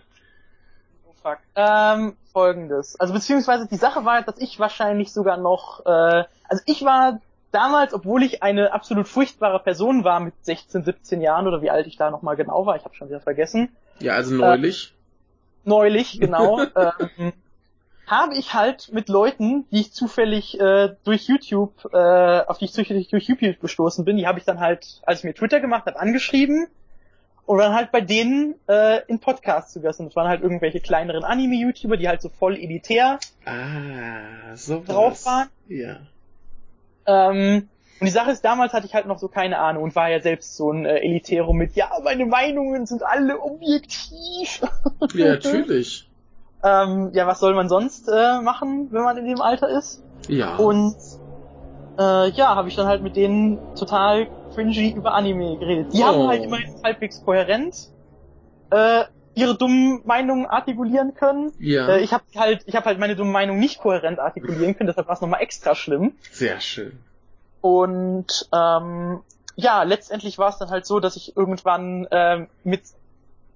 Oh, 1.07 1.13
fuck. 1.23 1.41
Ähm, 1.57 2.17
folgendes. 2.33 2.99
Also 2.99 3.13
beziehungsweise 3.13 3.69
die 3.71 3.77
Sache 3.77 4.07
war, 4.07 4.23
dass 4.23 4.39
ich 4.39 4.59
wahrscheinlich 4.59 5.13
sogar 5.13 5.37
noch, 5.37 5.85
äh, 5.85 6.25
also 6.49 6.63
ich 6.65 6.83
war 6.87 7.21
damals, 7.53 7.95
obwohl 7.95 8.23
ich 8.23 8.43
eine 8.43 8.73
absolut 8.73 9.09
furchtbare 9.09 9.59
Person 9.61 10.05
war 10.05 10.21
mit 10.21 10.35
16, 10.43 10.85
17 10.85 11.21
Jahren 11.21 11.47
oder 11.47 11.63
wie 11.63 11.71
alt 11.71 11.87
ich 11.87 11.97
da 11.97 12.11
nochmal 12.11 12.37
genau 12.37 12.67
war, 12.67 12.77
ich 12.77 12.85
habe 12.85 12.95
schon 12.95 13.09
wieder 13.09 13.21
vergessen, 13.21 13.71
Ja, 14.01 14.15
also 14.15 14.35
neulich. 14.35 14.95
neulich, 15.65 16.21
genau, 16.21 16.61
ähm, 17.19 17.33
habe 18.07 18.35
ich 18.35 18.55
halt 18.55 18.91
mit 18.93 19.09
Leuten, 19.09 19.67
die 19.71 19.81
ich 19.83 19.93
zufällig 19.93 20.59
äh, 20.59 20.95
durch 21.05 21.29
YouTube, 21.29 21.73
äh, 21.93 22.41
auf 22.41 22.59
die 22.59 22.65
ich 22.65 22.73
zufällig 22.73 23.09
durch 23.09 23.25
YouTube 23.29 23.61
gestoßen 23.61 24.05
bin, 24.05 24.17
die 24.17 24.27
habe 24.27 24.39
ich 24.39 24.45
dann 24.45 24.59
halt, 24.59 25.01
als 25.05 25.21
ich 25.21 25.25
mir 25.25 25.35
Twitter 25.35 25.61
gemacht 25.61 25.87
habe, 25.87 25.99
angeschrieben 26.01 26.67
und 27.47 27.59
dann 27.59 27.73
halt 27.75 27.93
bei 27.93 28.01
denen 28.01 28.55
äh, 28.69 29.05
in 29.07 29.19
Podcasts 29.21 29.73
zu 29.73 29.81
Gast. 29.81 30.01
Und 30.01 30.07
das 30.07 30.17
waren 30.17 30.29
halt 30.29 30.43
irgendwelche 30.43 30.81
kleineren 30.81 31.25
Anime-YouTuber, 31.25 31.97
die 31.97 32.09
halt 32.09 32.23
so 32.23 32.29
voll 32.29 32.57
elitär 32.57 33.19
ah, 33.45 34.55
so 34.57 34.83
drauf 34.85 35.25
waren. 35.27 35.49
Ja. 35.69 35.99
Ähm, 37.07 37.69
und 38.01 38.07
die 38.07 38.11
Sache 38.13 38.31
ist, 38.31 38.43
damals 38.45 38.73
hatte 38.73 38.87
ich 38.87 38.95
halt 38.95 39.07
noch 39.07 39.19
so 39.19 39.29
keine 39.29 39.59
Ahnung 39.59 39.83
und 39.83 39.95
war 39.95 40.09
ja 40.09 40.21
selbst 40.21 40.57
so 40.57 40.73
ein 40.73 40.87
äh, 40.87 40.99
Elitärum 40.99 41.57
mit, 41.57 41.75
ja, 41.77 41.91
meine 42.03 42.25
Meinungen 42.27 42.87
sind 42.87 43.03
alle 43.03 43.41
objektiv. 43.41 44.63
Ja, 45.15 45.27
natürlich. 45.27 46.09
ähm, 46.63 47.11
ja, 47.15 47.27
was 47.27 47.41
soll 47.41 47.55
man 47.55 47.69
sonst 47.69 48.09
äh, 48.09 48.41
machen, 48.43 48.89
wenn 48.93 49.03
man 49.03 49.17
in 49.19 49.27
dem 49.27 49.41
Alter 49.41 49.69
ist? 49.69 50.03
Ja. 50.29 50.57
Und 50.57 50.97
äh, 51.99 52.31
ja, 52.31 52.55
habe 52.57 52.69
ich 52.69 52.75
dann 52.75 52.87
halt 52.87 53.03
mit 53.03 53.17
denen 53.17 53.61
total 53.75 54.29
cringy 54.55 54.91
über 54.91 55.15
Anime 55.15 55.59
geredet. 55.59 55.93
Die 55.93 56.03
Oh. 56.03 56.07
haben 56.07 56.29
halt 56.29 56.45
immerhin 56.45 56.67
halbwegs 56.83 57.23
kohärent 57.23 57.91
äh, 58.71 59.05
ihre 59.35 59.57
dummen 59.57 60.03
Meinungen 60.05 60.47
artikulieren 60.47 61.15
können. 61.15 61.53
ja. 61.59 61.89
Äh, 61.89 62.01
ich 62.01 62.13
habe 62.13 62.25
halt, 62.37 62.63
ich 62.67 62.75
habe 62.77 62.87
halt 62.87 62.99
meine 62.99 63.17
dumme 63.17 63.31
Meinung 63.31 63.59
nicht 63.59 63.79
kohärent 63.81 64.19
artikulieren 64.19 64.77
können, 64.77 64.89
deshalb 64.89 65.07
war 65.09 65.15
es 65.15 65.21
nochmal 65.21 65.41
extra 65.43 65.75
schlimm. 65.75 66.15
Sehr 66.33 66.61
schön. 66.61 66.99
Und 67.61 68.49
ähm, 68.53 69.21
ja, 69.57 69.83
letztendlich 69.83 70.39
war 70.39 70.49
es 70.49 70.59
dann 70.59 70.71
halt 70.71 70.87
so, 70.87 71.01
dass 71.01 71.17
ich 71.17 71.37
irgendwann 71.37 72.09
ähm, 72.11 72.49
mit 72.65 72.83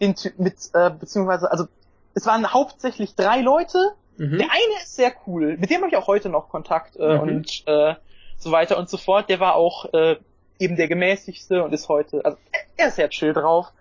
den 0.01 0.15
mit 0.37 0.57
äh, 0.75 0.91
beziehungsweise 0.91 1.51
also 1.51 1.67
es 2.15 2.27
waren 2.27 2.53
hauptsächlich 2.53 3.15
drei 3.15 3.41
Leute. 3.41 3.93
Mhm. 4.17 4.39
Der 4.39 4.49
eine 4.51 4.83
ist 4.83 4.95
sehr 4.95 5.13
cool, 5.27 5.57
mit 5.57 5.71
dem 5.71 5.79
habe 5.79 5.89
ich 5.89 5.97
auch 5.97 6.07
heute 6.07 6.29
noch 6.29 6.49
Kontakt 6.49 6.97
äh, 6.97 7.15
Mhm. 7.15 7.21
und 7.21 7.63
äh, 7.67 7.95
so 8.37 8.53
weiter 8.53 8.77
und 8.79 8.89
so 8.89 8.97
fort. 8.97 9.29
Der 9.29 9.41
war 9.41 9.55
auch 9.55 9.93
äh, 9.95 10.17
eben 10.59 10.77
der 10.77 10.87
gemäßigste 10.89 11.65
und 11.65 11.73
ist 11.73 11.89
heute, 11.89 12.25
also 12.25 12.37
er 12.77 12.89
ist 12.89 12.97
sehr 12.97 13.09
chill 13.09 13.33
drauf. 13.33 13.73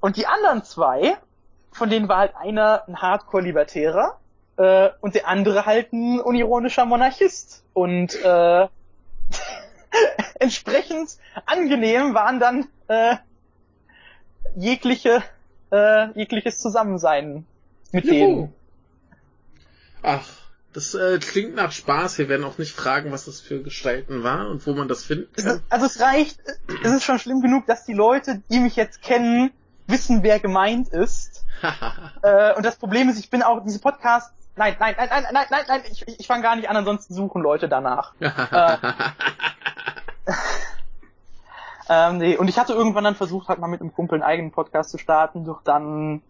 Und 0.00 0.16
die 0.16 0.26
anderen 0.26 0.64
zwei, 0.64 1.16
von 1.72 1.90
denen 1.90 2.08
war 2.08 2.18
halt 2.18 2.34
einer 2.36 2.84
ein 2.88 3.00
Hardcore-Libertärer 3.00 4.18
äh, 4.56 4.90
und 5.00 5.14
der 5.14 5.28
andere 5.28 5.66
halt 5.66 5.92
ein 5.92 6.20
unironischer 6.20 6.84
Monarchist. 6.84 7.64
Und 7.72 8.14
äh, 8.22 8.68
entsprechend 10.38 11.16
angenehm 11.46 12.14
waren 12.14 12.40
dann 12.40 12.68
äh, 12.88 13.16
jegliche 14.56 15.22
äh, 15.70 16.10
jegliches 16.18 16.58
Zusammensein 16.58 17.46
mit 17.92 18.04
Juhu. 18.04 18.14
denen. 18.14 18.54
Ach, 20.02 20.26
Das 20.72 20.94
äh, 20.94 21.18
klingt 21.18 21.54
nach 21.56 21.72
Spaß. 21.72 22.18
Wir 22.18 22.28
werden 22.28 22.44
auch 22.44 22.58
nicht 22.58 22.72
fragen, 22.72 23.10
was 23.10 23.24
das 23.24 23.40
für 23.40 23.62
Gestalten 23.62 24.22
war 24.22 24.48
und 24.48 24.66
wo 24.66 24.72
man 24.72 24.88
das 24.88 25.04
finden 25.04 25.32
kann. 25.34 25.62
Also 25.68 25.86
es 25.86 26.00
reicht, 26.00 26.38
es 26.84 26.92
ist 26.92 27.04
schon 27.04 27.18
schlimm 27.18 27.40
genug, 27.40 27.66
dass 27.66 27.84
die 27.84 27.92
Leute, 27.92 28.42
die 28.50 28.60
mich 28.60 28.76
jetzt 28.76 29.02
kennen, 29.02 29.50
wissen, 29.90 30.22
wer 30.22 30.40
gemeint 30.40 30.88
ist. 30.88 31.44
äh, 32.22 32.54
und 32.54 32.64
das 32.64 32.76
Problem 32.76 33.08
ist, 33.08 33.18
ich 33.18 33.30
bin 33.30 33.42
auch, 33.42 33.62
diese 33.64 33.80
Podcasts, 33.80 34.32
nein, 34.56 34.76
nein, 34.78 34.94
nein, 34.96 35.08
nein, 35.10 35.24
nein, 35.32 35.46
nein, 35.50 35.64
nein, 35.68 35.82
ich, 35.90 36.06
ich 36.06 36.26
fange 36.26 36.42
gar 36.42 36.56
nicht 36.56 36.68
an, 36.68 36.76
ansonsten 36.76 37.14
suchen 37.14 37.42
Leute 37.42 37.68
danach. 37.68 38.14
äh, 38.20 38.76
ähm, 41.88 42.18
nee, 42.18 42.36
und 42.36 42.48
ich 42.48 42.58
hatte 42.58 42.72
irgendwann 42.72 43.04
dann 43.04 43.16
versucht, 43.16 43.48
halt 43.48 43.58
mal 43.58 43.66
mit 43.66 43.80
einem 43.80 43.92
Kumpel 43.92 44.16
einen 44.16 44.22
eigenen 44.22 44.52
Podcast 44.52 44.90
zu 44.90 44.98
starten, 44.98 45.44
doch 45.44 45.62
dann, 45.62 46.22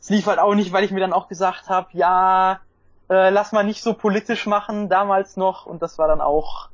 es 0.00 0.10
lief 0.10 0.26
halt 0.26 0.38
auch 0.38 0.54
nicht, 0.54 0.72
weil 0.72 0.84
ich 0.84 0.90
mir 0.90 1.00
dann 1.00 1.12
auch 1.12 1.28
gesagt 1.28 1.68
habe, 1.68 1.88
ja, 1.92 2.60
äh, 3.08 3.30
lass 3.30 3.52
mal 3.52 3.62
nicht 3.62 3.82
so 3.82 3.94
politisch 3.94 4.46
machen, 4.46 4.88
damals 4.88 5.36
noch, 5.36 5.66
und 5.66 5.80
das 5.80 5.98
war 5.98 6.08
dann 6.08 6.20
auch, 6.20 6.70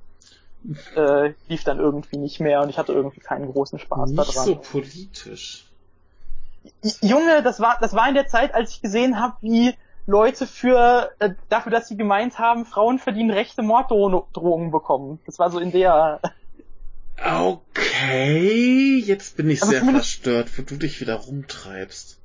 äh, 0.96 1.34
lief 1.48 1.64
dann 1.64 1.78
irgendwie 1.78 2.16
nicht 2.16 2.40
mehr 2.40 2.62
und 2.62 2.68
ich 2.68 2.78
hatte 2.78 2.92
irgendwie 2.92 3.20
keinen 3.20 3.52
großen 3.52 3.78
Spaß 3.78 4.10
nicht 4.10 4.18
daran. 4.18 4.46
so 4.46 4.56
politisch. 4.56 5.71
Junge, 7.00 7.42
das 7.42 7.60
war, 7.60 7.78
das 7.80 7.94
war 7.94 8.08
in 8.08 8.14
der 8.14 8.26
Zeit, 8.26 8.54
als 8.54 8.72
ich 8.74 8.82
gesehen 8.82 9.20
habe, 9.20 9.36
wie 9.40 9.74
Leute 10.06 10.46
für 10.46 11.10
äh, 11.18 11.30
dafür, 11.48 11.70
dass 11.72 11.88
sie 11.88 11.96
gemeint 11.96 12.38
haben, 12.38 12.64
Frauen 12.66 12.98
verdienen 12.98 13.30
rechte 13.30 13.62
Morddrohungen 13.62 14.70
bekommen. 14.70 15.20
Das 15.26 15.38
war 15.38 15.50
so 15.50 15.58
in 15.58 15.72
der. 15.72 16.20
Okay, 17.24 18.98
jetzt 18.98 19.36
bin 19.36 19.50
ich 19.50 19.62
Aber 19.62 19.70
sehr 19.70 19.84
verstört, 19.84 20.58
wo 20.58 20.62
du 20.62 20.76
dich 20.76 21.00
wieder 21.00 21.14
rumtreibst. 21.14 22.18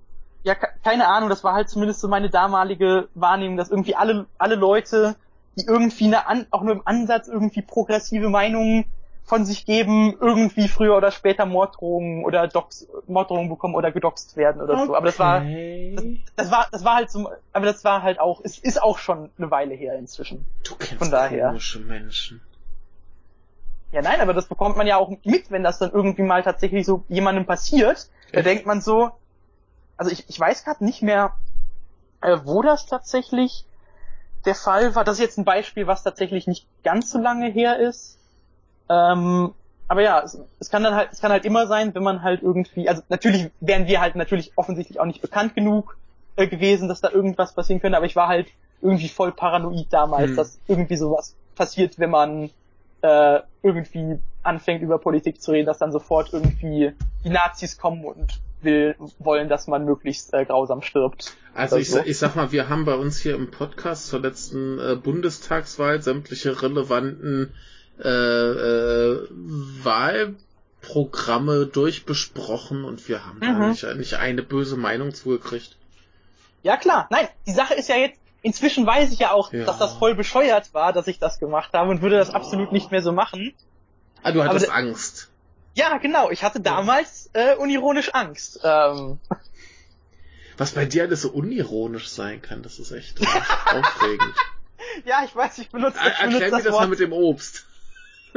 Ja, 0.44 0.56
ke- 0.56 0.70
keine 0.84 1.08
Ahnung, 1.08 1.30
das 1.30 1.44
war 1.44 1.54
halt 1.54 1.70
zumindest 1.70 2.00
so 2.00 2.08
meine 2.08 2.30
damalige 2.30 3.10
Wahrnehmung, 3.14 3.58
dass 3.58 3.70
irgendwie 3.70 3.96
alle, 3.96 4.28
alle 4.38 4.56
Leute, 4.56 5.16
die 5.56 5.66
irgendwie 5.66 6.14
eine 6.14 6.48
auch 6.52 6.62
nur 6.64 6.74
im 6.74 6.82
Ansatz 6.86 7.28
irgendwie 7.28 7.62
progressive 7.62 8.30
Meinungen 8.30 8.86
von 9.28 9.46
sich 9.46 9.66
geben, 9.66 10.18
irgendwie 10.22 10.70
früher 10.70 10.96
oder 10.96 11.12
später 11.12 11.46
Morddrohungen 11.46 12.24
oder 12.24 12.48
Dox, 12.48 12.88
Morddrohungen 13.08 13.50
bekommen 13.50 13.76
oder 13.76 13.92
gedoxt 13.92 14.38
werden 14.38 14.62
oder 14.62 14.86
so. 14.86 14.96
Aber 14.96 15.06
das 15.06 15.20
war, 15.20 15.42
Okay. 15.42 16.24
das 16.38 16.50
war, 16.50 16.68
das 16.72 16.86
war 16.86 16.96
halt 16.96 17.12
so, 17.12 17.30
aber 17.52 17.66
das 17.66 17.84
war 17.84 18.04
halt 18.04 18.22
auch, 18.22 18.40
es 18.46 18.58
ist 18.58 18.82
auch 18.82 18.98
schon 18.98 19.30
eine 19.38 19.52
Weile 19.52 19.76
her 19.76 19.96
inzwischen. 20.00 20.46
Du 20.64 20.76
kennst 20.76 20.96
von 20.96 21.12
daher. 21.12 21.48
komische 21.50 21.80
Menschen. 21.80 22.42
Ja, 23.92 24.02
nein, 24.02 24.22
aber 24.22 24.34
das 24.34 24.48
bekommt 24.48 24.78
man 24.78 24.88
ja 24.88 24.96
auch 24.96 25.10
mit, 25.26 25.52
wenn 25.52 25.64
das 25.64 25.78
dann 25.78 25.92
irgendwie 25.92 26.24
mal 26.24 26.42
tatsächlich 26.42 26.86
so 26.86 27.04
jemandem 27.10 27.46
passiert. 27.46 28.10
Da 28.32 28.42
denkt 28.42 28.66
man 28.66 28.80
so, 28.80 29.12
also 29.98 30.10
ich, 30.10 30.30
ich 30.30 30.40
weiß 30.40 30.64
gerade 30.64 30.86
nicht 30.86 31.02
mehr, 31.02 31.34
äh, 32.22 32.38
wo 32.46 32.62
das 32.62 32.86
tatsächlich 32.86 33.66
der 34.46 34.56
Fall 34.56 34.96
war. 34.96 35.04
Das 35.04 35.16
ist 35.16 35.22
jetzt 35.22 35.38
ein 35.38 35.46
Beispiel, 35.46 35.86
was 35.86 36.04
tatsächlich 36.04 36.48
nicht 36.48 36.66
ganz 36.84 37.12
so 37.12 37.20
lange 37.20 37.50
her 37.50 37.78
ist. 37.78 38.18
Ähm, 38.90 39.54
aber 39.88 40.02
ja, 40.02 40.22
es, 40.22 40.40
es 40.60 40.70
kann 40.70 40.84
dann 40.84 40.96
halt, 40.96 41.10
es 41.12 41.22
kann 41.22 41.32
halt 41.32 41.46
immer 41.46 41.68
sein, 41.68 41.96
wenn 41.96 42.04
man 42.04 42.24
halt 42.24 42.42
irgendwie, 42.42 42.90
also 42.90 43.02
natürlich 43.10 43.50
wären 43.62 43.88
wir 43.88 44.02
halt 44.02 44.16
natürlich 44.16 44.52
offensichtlich 44.56 45.00
auch 45.00 45.06
nicht 45.06 45.22
bekannt 45.22 45.56
genug 45.56 45.98
äh, 46.36 46.48
gewesen, 46.48 46.88
dass 46.88 47.02
da 47.02 47.10
irgendwas 47.10 47.54
passieren 47.54 47.82
könnte, 47.82 47.98
aber 47.98 48.06
ich 48.06 48.16
war 48.16 48.28
halt 48.28 48.48
irgendwie 48.82 49.10
voll 49.10 49.32
paranoid 49.32 49.88
damals, 49.90 50.30
Hm. 50.30 50.36
dass 50.36 50.60
irgendwie 50.68 50.98
sowas 50.98 51.36
passiert, 51.56 51.98
wenn 52.00 52.12
man 52.12 52.50
äh, 53.02 53.40
irgendwie 53.64 54.20
anfängt 54.44 54.82
über 54.82 55.00
Politik 55.00 55.42
zu 55.42 55.52
reden, 55.52 55.66
dass 55.66 55.78
dann 55.78 55.92
sofort 55.92 56.34
irgendwie 56.34 56.94
die 57.24 57.30
Nazis 57.30 57.78
kommen 57.78 58.06
und 58.06 58.42
will, 58.62 58.96
wollen, 59.20 59.50
dass 59.50 59.68
man 59.68 59.86
möglichst 59.86 60.34
äh, 60.34 60.46
grausam 60.46 60.82
stirbt. 60.82 61.36
Also 61.54 61.78
ich, 61.78 61.90
so. 61.90 62.00
ich 62.04 62.18
sag 62.18 62.36
mal, 62.36 62.52
wir 62.52 62.70
haben 62.70 62.86
bei 62.86 62.96
uns 62.96 63.20
hier 63.20 63.36
im 63.36 63.52
Podcast 63.52 64.08
zur 64.08 64.20
letzten 64.20 64.80
äh, 64.80 64.96
Bundestagswahl 64.96 66.02
sämtliche 66.02 66.62
relevanten 66.62 67.54
äh, 68.04 68.08
äh, 68.10 69.28
Wahlprogramme 69.84 71.66
durchbesprochen 71.68 72.84
und 72.84 73.08
wir 73.08 73.26
haben 73.26 73.40
da 73.42 73.52
Mhm. 73.54 73.70
nicht, 73.70 73.84
nicht 73.96 74.14
eine 74.16 74.44
böse 74.44 74.78
Meinung 74.78 75.14
zugekriegt. 75.14 75.78
Ja 76.64 76.78
klar, 76.78 77.08
nein, 77.10 77.28
die 77.46 77.54
Sache 77.54 77.74
ist 77.76 77.90
ja 77.90 77.96
jetzt, 77.98 78.20
inzwischen 78.42 78.86
weiß 78.86 79.12
ich 79.12 79.20
ja 79.20 79.32
auch, 79.32 79.52
Ja. 79.54 79.66
dass 79.66 79.78
das 79.80 79.94
voll 79.94 80.16
bescheuert 80.16 80.74
war, 80.74 80.94
dass 80.94 81.08
ich 81.08 81.20
das 81.20 81.40
gemacht 81.40 81.74
habe 81.74 81.90
und 81.90 82.02
würde 82.02 82.18
das 82.18 82.30
absolut 82.34 82.72
nicht 82.72 82.92
mehr 82.92 83.02
so 83.02 83.12
machen. 83.12 83.54
Ah, 84.24 84.32
du 84.32 84.44
hattest 84.44 84.66
Aber 84.68 84.76
Angst. 84.76 85.30
Ja, 85.76 85.98
genau, 86.00 86.32
ich 86.32 86.44
hatte 86.44 86.60
damals 86.60 87.30
äh, 87.34 87.56
unironisch 87.56 88.14
Angst. 88.14 88.60
Ähm, 88.64 89.20
Was 90.58 90.72
bei 90.72 90.86
dir 90.86 91.04
alles 91.04 91.22
so 91.22 91.30
unironisch 91.30 92.10
sein 92.10 92.42
kann, 92.42 92.64
das 92.64 92.80
ist 92.80 92.92
echt 92.92 93.20
aufregend. 93.68 94.34
ja, 95.06 95.24
ich 95.24 95.36
weiß, 95.36 95.60
ich 95.60 95.70
benutze, 95.70 96.00
ich 96.00 96.04
benutze 96.20 96.24
erklär 96.24 96.50
mir 96.50 96.56
das 96.58 96.64
das 96.64 96.74
mal 96.74 96.88
mit 96.88 97.00
dem 97.00 97.14
Obst. 97.14 97.66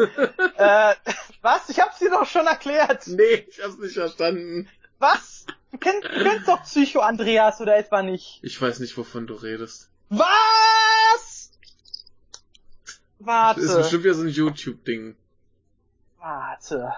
Äh, 0.56 0.94
was? 1.42 1.68
Ich 1.70 1.80
hab's 1.80 1.98
dir 1.98 2.10
doch 2.10 2.26
schon 2.26 2.46
erklärt. 2.46 3.06
Nee, 3.06 3.46
ich 3.48 3.62
hab's 3.62 3.78
nicht 3.78 3.94
verstanden. 3.94 4.68
Was? 4.98 5.46
Du 5.72 5.78
kennst, 5.78 6.04
du 6.04 6.22
kennst 6.22 6.48
doch 6.48 6.62
Psycho 6.64 7.00
Andreas 7.00 7.60
oder 7.60 7.76
etwa 7.76 8.02
nicht? 8.02 8.40
Ich 8.42 8.60
weiß 8.60 8.80
nicht, 8.80 8.96
wovon 8.98 9.26
du 9.26 9.34
redest. 9.34 9.88
Was? 10.08 11.50
Das 13.18 13.56
ist 13.58 13.68
Warte, 13.68 13.76
bestimmt 13.78 14.04
wieder 14.04 14.14
so 14.14 14.22
ein 14.22 14.28
YouTube-Ding. 14.28 15.16
warte. 16.18 16.92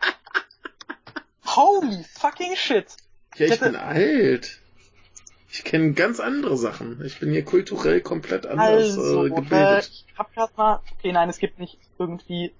Holy 1.46 2.04
fucking 2.18 2.56
shit. 2.56 2.86
Ja, 3.36 3.46
ich 3.46 3.52
hätte- 3.52 3.64
bin 3.66 3.76
alt. 3.76 4.60
Ich 5.56 5.62
kenne 5.62 5.92
ganz 5.92 6.18
andere 6.18 6.56
Sachen. 6.56 7.00
Ich 7.04 7.20
bin 7.20 7.30
hier 7.30 7.44
kulturell 7.44 8.00
komplett 8.00 8.44
anders 8.44 8.98
Also, 8.98 9.22
äh, 9.22 9.28
äh, 9.28 9.30
gebildet. 9.30 9.88
ich 9.88 10.18
hab 10.18 10.34
grad 10.34 10.56
mal, 10.56 10.80
okay, 10.98 11.12
nein, 11.12 11.28
es 11.28 11.38
gibt 11.38 11.60
nicht 11.60 11.78
irgendwie, 11.96 12.52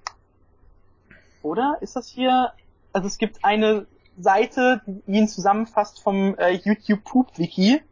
oder? 1.42 1.76
Ist 1.80 1.96
das 1.96 2.08
hier, 2.08 2.52
also 2.92 3.08
es 3.08 3.18
gibt 3.18 3.44
eine 3.44 3.86
Seite, 4.16 4.80
die 4.86 5.18
ihn 5.18 5.26
zusammenfasst 5.26 6.04
vom 6.04 6.38
äh, 6.38 6.52
YouTube 6.52 7.02
Poop 7.02 7.36
Wiki. 7.36 7.82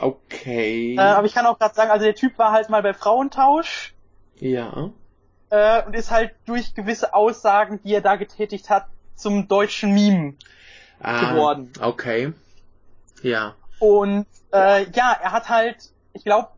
Okay. 0.00 0.96
Äh, 0.96 0.98
aber 0.98 1.28
ich 1.28 1.32
kann 1.34 1.46
auch 1.46 1.56
gerade 1.56 1.76
sagen, 1.76 1.92
also 1.92 2.04
der 2.04 2.16
Typ 2.16 2.36
war 2.36 2.50
halt 2.50 2.68
mal 2.70 2.82
bei 2.82 2.92
Frauentausch 2.92 3.94
ja. 4.40 4.90
äh, 5.50 5.84
und 5.86 5.94
ist 5.94 6.10
halt 6.10 6.32
durch 6.44 6.74
gewisse 6.74 7.14
Aussagen, 7.14 7.78
die 7.84 7.94
er 7.94 8.00
da 8.00 8.16
getätigt 8.16 8.68
hat, 8.68 8.88
zum 9.14 9.46
deutschen 9.46 9.94
Meme 9.94 10.34
Ah, 10.98 11.30
geworden. 11.30 11.72
Okay. 11.80 12.32
Ja. 13.22 13.54
Und 13.78 14.26
äh, 14.52 14.88
ja, 14.90 15.16
er 15.20 15.32
hat 15.32 15.48
halt, 15.48 15.76
ich 16.12 16.24
glaube, 16.24 16.48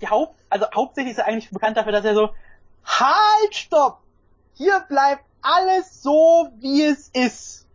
die 0.00 0.08
Haupt, 0.08 0.38
also 0.50 0.66
hauptsächlich 0.74 1.12
ist 1.12 1.18
er 1.18 1.26
eigentlich 1.26 1.50
bekannt 1.50 1.76
dafür, 1.76 1.92
dass 1.92 2.04
er 2.04 2.14
so, 2.14 2.30
halt, 2.84 3.54
stopp! 3.54 3.98
Hier 4.54 4.80
bleibt 4.88 5.24
alles 5.42 6.02
so, 6.02 6.48
wie 6.58 6.84
es 6.84 7.08
ist. 7.08 7.66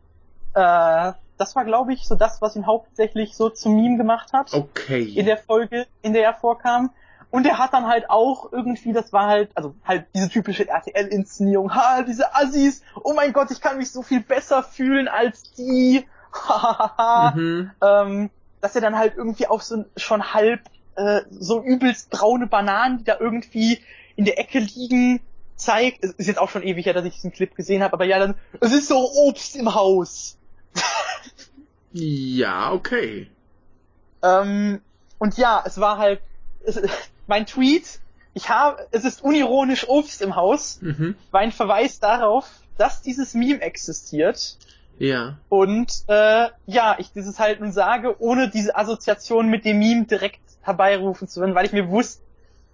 Äh, 0.54 1.14
das 1.38 1.56
war, 1.56 1.66
glaube 1.66 1.94
ich, 1.94 2.08
so 2.08 2.16
das, 2.16 2.42
was 2.42 2.56
ihn 2.56 2.66
hauptsächlich 2.66 3.36
so 3.36 3.50
zum 3.50 3.76
Meme 3.76 3.98
gemacht 3.98 4.34
hat. 4.34 4.54
Okay. 4.54 5.04
In 5.04 5.26
der 5.26 5.38
Folge, 5.38 5.88
in 6.02 6.14
der 6.14 6.24
er 6.24 6.34
vorkam. 6.34 6.92
Und 7.32 7.46
er 7.46 7.58
hat 7.58 7.74
dann 7.74 7.88
halt 7.88 8.10
auch 8.10 8.52
irgendwie, 8.52 8.92
das 8.92 9.14
war 9.14 9.28
halt, 9.28 9.52
also 9.56 9.74
halt 9.86 10.06
diese 10.14 10.30
typische 10.30 10.68
RTL-Inszenierung, 10.68 11.74
ha, 11.74 12.04
diese 12.04 12.36
Assis, 12.36 12.84
oh 13.04 13.14
mein 13.14 13.32
Gott, 13.32 13.50
ich 13.52 13.62
kann 13.62 13.78
mich 13.78 13.90
so 13.90 14.02
viel 14.02 14.20
besser 14.20 14.64
fühlen 14.64 15.08
als 15.08 15.54
die, 15.54 16.06
hahaha 16.34 17.32
mhm. 17.36 17.72
ähm, 17.82 18.30
dass 18.62 18.76
er 18.76 18.82
dann 18.82 18.98
halt 18.98 19.16
irgendwie 19.18 19.48
auf 19.48 19.64
so 19.64 19.86
schon 19.98 20.34
halb 20.34 20.62
äh, 20.96 21.22
so 21.32 21.62
übelst 21.64 22.10
braune 22.10 22.48
Bananen, 22.48 23.00
die 23.00 23.04
da 23.04 23.18
irgendwie 23.20 23.80
in 24.16 24.26
der 24.26 24.40
Ecke 24.40 24.60
liegen, 24.60 25.20
zeigt. 25.56 26.04
Es 26.04 26.12
ist 26.12 26.28
jetzt 26.28 26.40
auch 26.40 26.50
schon 26.50 26.64
ewig 26.64 26.86
her, 26.86 26.94
dass 26.94 27.06
ich 27.06 27.16
diesen 27.16 27.32
Clip 27.32 27.54
gesehen 27.56 27.84
habe, 27.84 27.94
aber 27.94 28.06
ja, 28.06 28.20
dann, 28.20 28.36
es 28.60 28.72
ist 28.72 28.88
so 28.88 29.12
Obst 29.12 29.56
im 29.56 29.74
Haus. 29.74 30.38
Ja, 31.94 32.72
okay. 32.72 33.30
Ähm, 34.24 34.82
und 35.18 35.38
ja, 35.38 35.64
es 35.66 35.80
war 35.80 35.98
halt, 35.98 36.22
es, 36.64 36.80
mein 37.28 37.46
Tweet, 37.46 38.00
ich 38.34 38.50
habe, 38.50 38.88
es 38.92 39.04
ist 39.04 39.24
unironisch 39.24 39.88
Obst 39.90 40.22
im 40.22 40.36
Haus, 40.36 40.80
Mhm. 40.82 41.16
war 41.32 41.42
ein 41.42 41.52
Verweis 41.52 42.00
darauf, 42.00 42.50
dass 42.78 43.02
dieses 43.02 43.34
Meme 43.34 43.62
existiert. 43.62 44.58
Ja. 45.02 45.38
Und 45.50 46.04
äh, 46.08 46.48
ja, 46.68 46.96
ich 47.00 47.12
dieses 47.12 47.40
halt 47.40 47.60
nun 47.60 47.72
sage, 47.72 48.22
ohne 48.22 48.50
diese 48.52 48.76
Assoziation 48.76 49.50
mit 49.50 49.66
dem 49.66 49.80
Meme 49.80 50.06
direkt 50.06 50.40
herbeirufen 50.62 51.28
zu 51.28 51.40
können, 51.40 51.56
weil 51.56 51.66
ich 51.66 51.74
mir 51.74 51.84
bewusst 51.86 52.22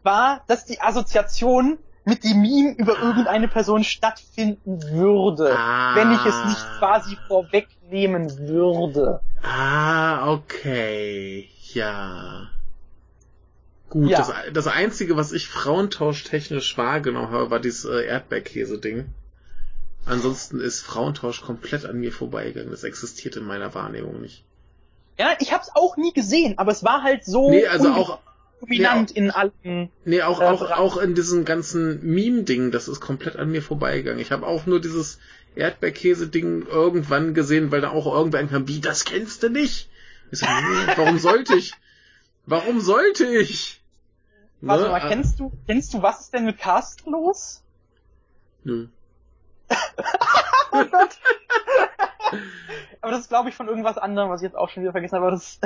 war, 0.04 0.42
dass 0.48 0.66
die 0.66 0.82
Assoziation 0.82 1.78
mit 2.04 2.26
dem 2.26 2.42
Meme 2.42 2.76
über 2.78 3.00
irgendeine 3.00 3.48
Person 3.48 3.86
stattfinden 3.86 4.82
würde, 4.92 5.56
Ah. 5.58 5.96
wenn 5.96 6.12
ich 6.12 6.26
es 6.26 6.46
nicht 6.46 6.66
quasi 6.80 7.18
vorwegnehmen 7.28 8.38
würde. 8.40 9.22
Ah, 9.42 10.30
okay. 10.34 11.50
Ja. 11.74 12.48
Gut, 13.90 14.10
Ja. 14.10 14.18
Das, 14.18 14.34
das 14.54 14.68
Einzige, 14.68 15.16
was 15.16 15.32
ich 15.32 15.48
frauentausch-technisch 15.48 16.78
wahrgenommen 16.78 17.32
habe, 17.32 17.52
war 17.52 17.60
dieses 17.62 17.86
äh, 17.86 18.06
Erdbeerkäse-Ding. 18.06 19.06
Ansonsten 20.08 20.60
ist 20.60 20.82
Frauentausch 20.82 21.42
komplett 21.42 21.86
an 21.86 22.00
mir 22.00 22.12
vorbeigegangen. 22.12 22.72
Das 22.72 22.84
existiert 22.84 23.36
in 23.36 23.44
meiner 23.44 23.74
Wahrnehmung 23.74 24.22
nicht. 24.22 24.44
Ja, 25.18 25.36
ich 25.40 25.52
hab's 25.52 25.70
auch 25.74 25.98
nie 25.98 26.14
gesehen, 26.14 26.58
aber 26.58 26.72
es 26.72 26.84
war 26.84 27.04
halt 27.04 27.26
so. 27.26 27.50
Nee, 27.50 27.68
also 27.68 27.90
auch, 27.90 28.20
dominant 28.62 29.12
nee, 29.12 29.18
in 29.18 29.32
allen. 29.32 29.90
Nee, 30.06 30.22
auch, 30.22 30.42
äh, 30.42 30.46
auch, 30.46 30.72
auch 30.72 30.98
in 30.98 31.16
diesem 31.16 31.44
ganzen 31.44 32.00
Meme-Ding, 32.04 32.72
das 32.72 32.88
ist 32.88 33.00
komplett 33.00 33.36
an 33.36 33.52
mir 33.52 33.62
vorbeigegangen. 33.62 34.20
Ich 34.20 34.32
habe 34.32 34.46
auch 34.46 34.66
nur 34.66 34.80
dieses 34.80 35.20
Erdbeerkäse-Ding 35.56 36.68
irgendwann 36.68 37.34
gesehen, 37.34 37.72
weil 37.72 37.82
da 37.82 37.90
auch 37.90 38.06
irgendwer 38.06 38.46
kam, 38.46 38.68
wie, 38.68 38.80
das 38.80 39.06
kennst 39.06 39.44
du 39.44 39.50
nicht? 39.50 39.90
Ich 40.32 40.40
so, 40.40 40.46
nee, 40.46 40.94
warum 40.96 41.18
sollte 41.18 41.56
ich? 41.56 41.74
Warum 42.46 42.80
sollte 42.80 43.26
ich? 43.26 43.82
Warte 44.62 44.84
ne? 44.84 44.90
mal, 44.90 45.08
kennst 45.08 45.40
du, 45.40 45.52
kennst 45.68 45.94
du, 45.94 46.02
was 46.02 46.22
ist 46.22 46.34
denn 46.34 46.46
mit 46.46 46.58
Carsten 46.58 47.12
los? 47.12 47.64
Nö. 48.64 48.88
oh 50.72 50.86
Gott. 50.92 51.18
aber 53.02 53.12
das 53.12 53.22
ist, 53.22 53.30
glaube 53.30 53.50
ich, 53.50 53.56
von 53.56 53.68
irgendwas 53.68 53.98
anderem, 53.98 54.30
was 54.30 54.42
ich 54.42 54.46
jetzt 54.46 54.58
auch 54.58 54.70
schon 54.70 54.84
wieder 54.84 54.92
vergessen 54.92 55.16
habe. 55.16 55.28
Aber 55.28 55.36
das 55.36 55.60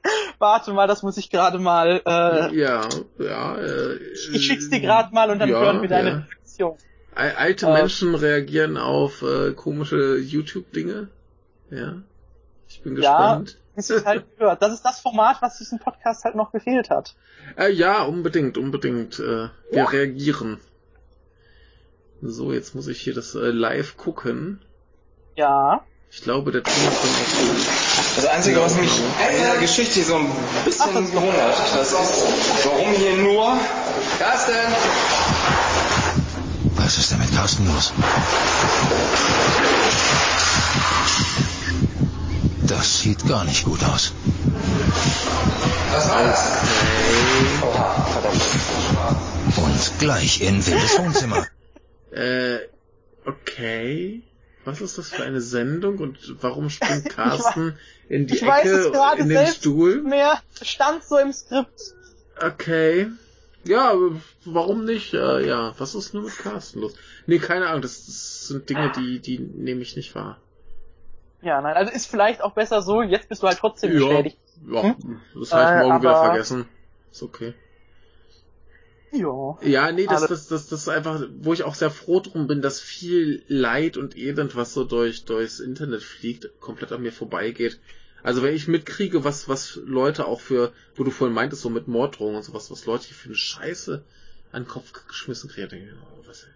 Warte 0.38 0.72
mal, 0.72 0.86
das 0.86 1.02
muss 1.02 1.16
ich 1.16 1.30
gerade 1.30 1.58
mal. 1.58 2.02
Äh, 2.04 2.56
ja, 2.56 2.88
ja. 3.18 3.56
Äh, 3.56 3.96
ich 4.32 4.46
schick's 4.46 4.70
dir 4.70 4.80
gerade 4.80 5.14
mal 5.14 5.30
und 5.30 5.38
dann 5.38 5.48
ja, 5.48 5.60
hören 5.60 5.82
wir 5.82 5.88
deine 5.88 6.08
ja. 6.08 6.16
Reaktion. 6.16 6.76
Alte 7.14 7.66
äh, 7.66 7.72
Menschen 7.72 8.14
reagieren 8.14 8.76
auf 8.76 9.22
äh, 9.22 9.52
komische 9.52 10.16
YouTube-Dinge. 10.18 11.08
Ja. 11.70 12.02
Ich 12.68 12.82
bin 12.82 12.94
gespannt. 12.94 13.58
Ja, 13.76 14.04
halt 14.04 14.24
gehört. 14.38 14.62
Das 14.62 14.72
ist 14.72 14.82
das 14.82 15.00
Format, 15.00 15.40
was 15.40 15.58
diesem 15.58 15.78
Podcast 15.78 16.24
halt 16.24 16.34
noch 16.34 16.52
gefehlt 16.52 16.90
hat. 16.90 17.14
Äh, 17.56 17.70
ja, 17.72 18.02
unbedingt, 18.02 18.56
unbedingt. 18.56 19.18
Äh, 19.18 19.22
wir 19.22 19.50
ja. 19.70 19.84
reagieren. 19.84 20.58
So, 22.24 22.52
jetzt 22.52 22.76
muss 22.76 22.86
ich 22.86 23.00
hier 23.00 23.14
das 23.14 23.34
äh, 23.34 23.50
live 23.50 23.96
gucken. 23.96 24.60
Ja. 25.34 25.84
Ich 26.08 26.22
glaube, 26.22 26.52
der 26.52 26.62
Ton 26.62 26.72
ist 26.72 27.02
dann 27.02 27.10
auch 27.10 28.14
Das 28.14 28.26
Einzige, 28.26 28.60
was 28.60 28.76
mich 28.76 28.96
in 28.96 29.42
der 29.42 29.56
Geschichte 29.56 30.04
so 30.04 30.14
ein 30.14 30.30
bisschen 30.64 30.86
Ach, 30.88 30.94
gewundert, 30.94 31.58
das 31.74 31.92
ist, 31.92 32.64
warum 32.64 32.92
hier 32.92 33.16
nur... 33.16 33.56
Carsten! 34.20 34.52
Was 36.76 36.96
ist 36.98 37.10
denn 37.10 37.18
mit 37.18 37.34
Carsten 37.34 37.66
los? 37.66 37.92
Das 42.68 43.00
sieht 43.00 43.26
gar 43.26 43.44
nicht 43.44 43.64
gut 43.64 43.82
aus. 43.82 44.12
Das? 45.92 46.06
Oha, 47.62 48.06
verdammt. 48.12 48.42
Und 49.56 49.98
gleich 49.98 50.40
in 50.40 50.64
Wildes 50.64 50.98
Wohnzimmer. 50.98 51.48
Äh, 52.12 52.58
okay. 53.24 54.22
Was 54.64 54.80
ist 54.80 54.96
das 54.96 55.08
für 55.08 55.24
eine 55.24 55.40
Sendung 55.40 55.98
und 55.98 56.36
warum 56.40 56.70
springt 56.70 57.08
Carsten 57.10 57.76
in 58.08 58.26
die 58.26 58.34
ich 58.34 58.42
Ecke 58.42 58.52
weiß 58.52 58.66
es 58.66 58.92
gerade 58.92 59.22
in 59.22 59.28
den 59.28 59.46
Stuhl? 59.48 60.02
Mehr 60.02 60.40
stand 60.62 61.02
so 61.02 61.18
im 61.18 61.32
Skript. 61.32 61.94
Okay. 62.40 63.08
Ja, 63.64 63.94
warum 64.44 64.84
nicht? 64.84 65.14
Äh, 65.14 65.46
ja, 65.46 65.74
was 65.78 65.94
ist 65.94 66.14
nur 66.14 66.24
mit 66.24 66.36
Carsten 66.36 66.80
los? 66.80 66.94
Nee, 67.26 67.38
keine 67.38 67.68
Ahnung, 67.68 67.82
das, 67.82 68.06
das 68.06 68.48
sind 68.48 68.68
Dinge, 68.68 68.90
die, 68.96 69.20
die 69.20 69.38
nehme 69.38 69.82
ich 69.82 69.96
nicht 69.96 70.14
wahr. 70.14 70.38
Ja, 71.42 71.60
nein, 71.60 71.74
also 71.74 71.92
ist 71.92 72.06
vielleicht 72.06 72.42
auch 72.42 72.52
besser 72.52 72.82
so, 72.82 73.02
jetzt 73.02 73.28
bist 73.28 73.42
du 73.42 73.48
halt 73.48 73.58
trotzdem 73.58 73.92
ja, 73.92 74.06
beschädigt. 74.06 74.38
Ja, 74.68 74.82
hm? 74.82 75.20
das 75.38 75.52
habe 75.52 75.62
ich 75.62 75.86
morgen 75.86 75.96
äh, 75.96 76.00
wieder 76.00 76.24
vergessen. 76.24 76.68
Ist 77.10 77.22
okay. 77.22 77.54
Ja. 79.12 79.58
Ja, 79.62 79.92
nee, 79.92 80.06
das, 80.06 80.26
das, 80.26 80.48
das, 80.48 80.68
das 80.68 80.80
ist 80.80 80.88
einfach, 80.88 81.22
wo 81.38 81.52
ich 81.52 81.64
auch 81.64 81.74
sehr 81.74 81.90
froh 81.90 82.20
drum 82.20 82.46
bin, 82.46 82.62
dass 82.62 82.80
viel 82.80 83.42
Leid 83.46 83.98
und 83.98 84.16
Elend, 84.16 84.56
was 84.56 84.72
so 84.72 84.84
durch, 84.84 85.24
durchs 85.24 85.60
Internet 85.60 86.02
fliegt, 86.02 86.48
komplett 86.60 86.92
an 86.92 87.02
mir 87.02 87.12
vorbeigeht. 87.12 87.78
Also 88.22 88.42
wenn 88.42 88.54
ich 88.54 88.68
mitkriege, 88.68 89.22
was, 89.22 89.48
was 89.48 89.78
Leute 89.84 90.26
auch 90.26 90.40
für, 90.40 90.72
wo 90.94 91.04
du 91.04 91.10
vorhin 91.10 91.34
meintest, 91.34 91.60
so 91.60 91.68
mit 91.68 91.88
Morddrohungen 91.88 92.36
und 92.36 92.42
sowas, 92.42 92.70
was 92.70 92.86
Leute 92.86 93.08
hier 93.08 93.16
für 93.16 93.28
eine 93.28 93.36
Scheiße 93.36 94.02
an 94.50 94.62
den 94.62 94.68
Kopf 94.68 94.92
geschmissen 95.06 95.50
kriegen, 95.50 95.68
denke 95.68 95.86
ich, 95.86 95.92
oh, 95.92 96.24
was, 96.26 96.46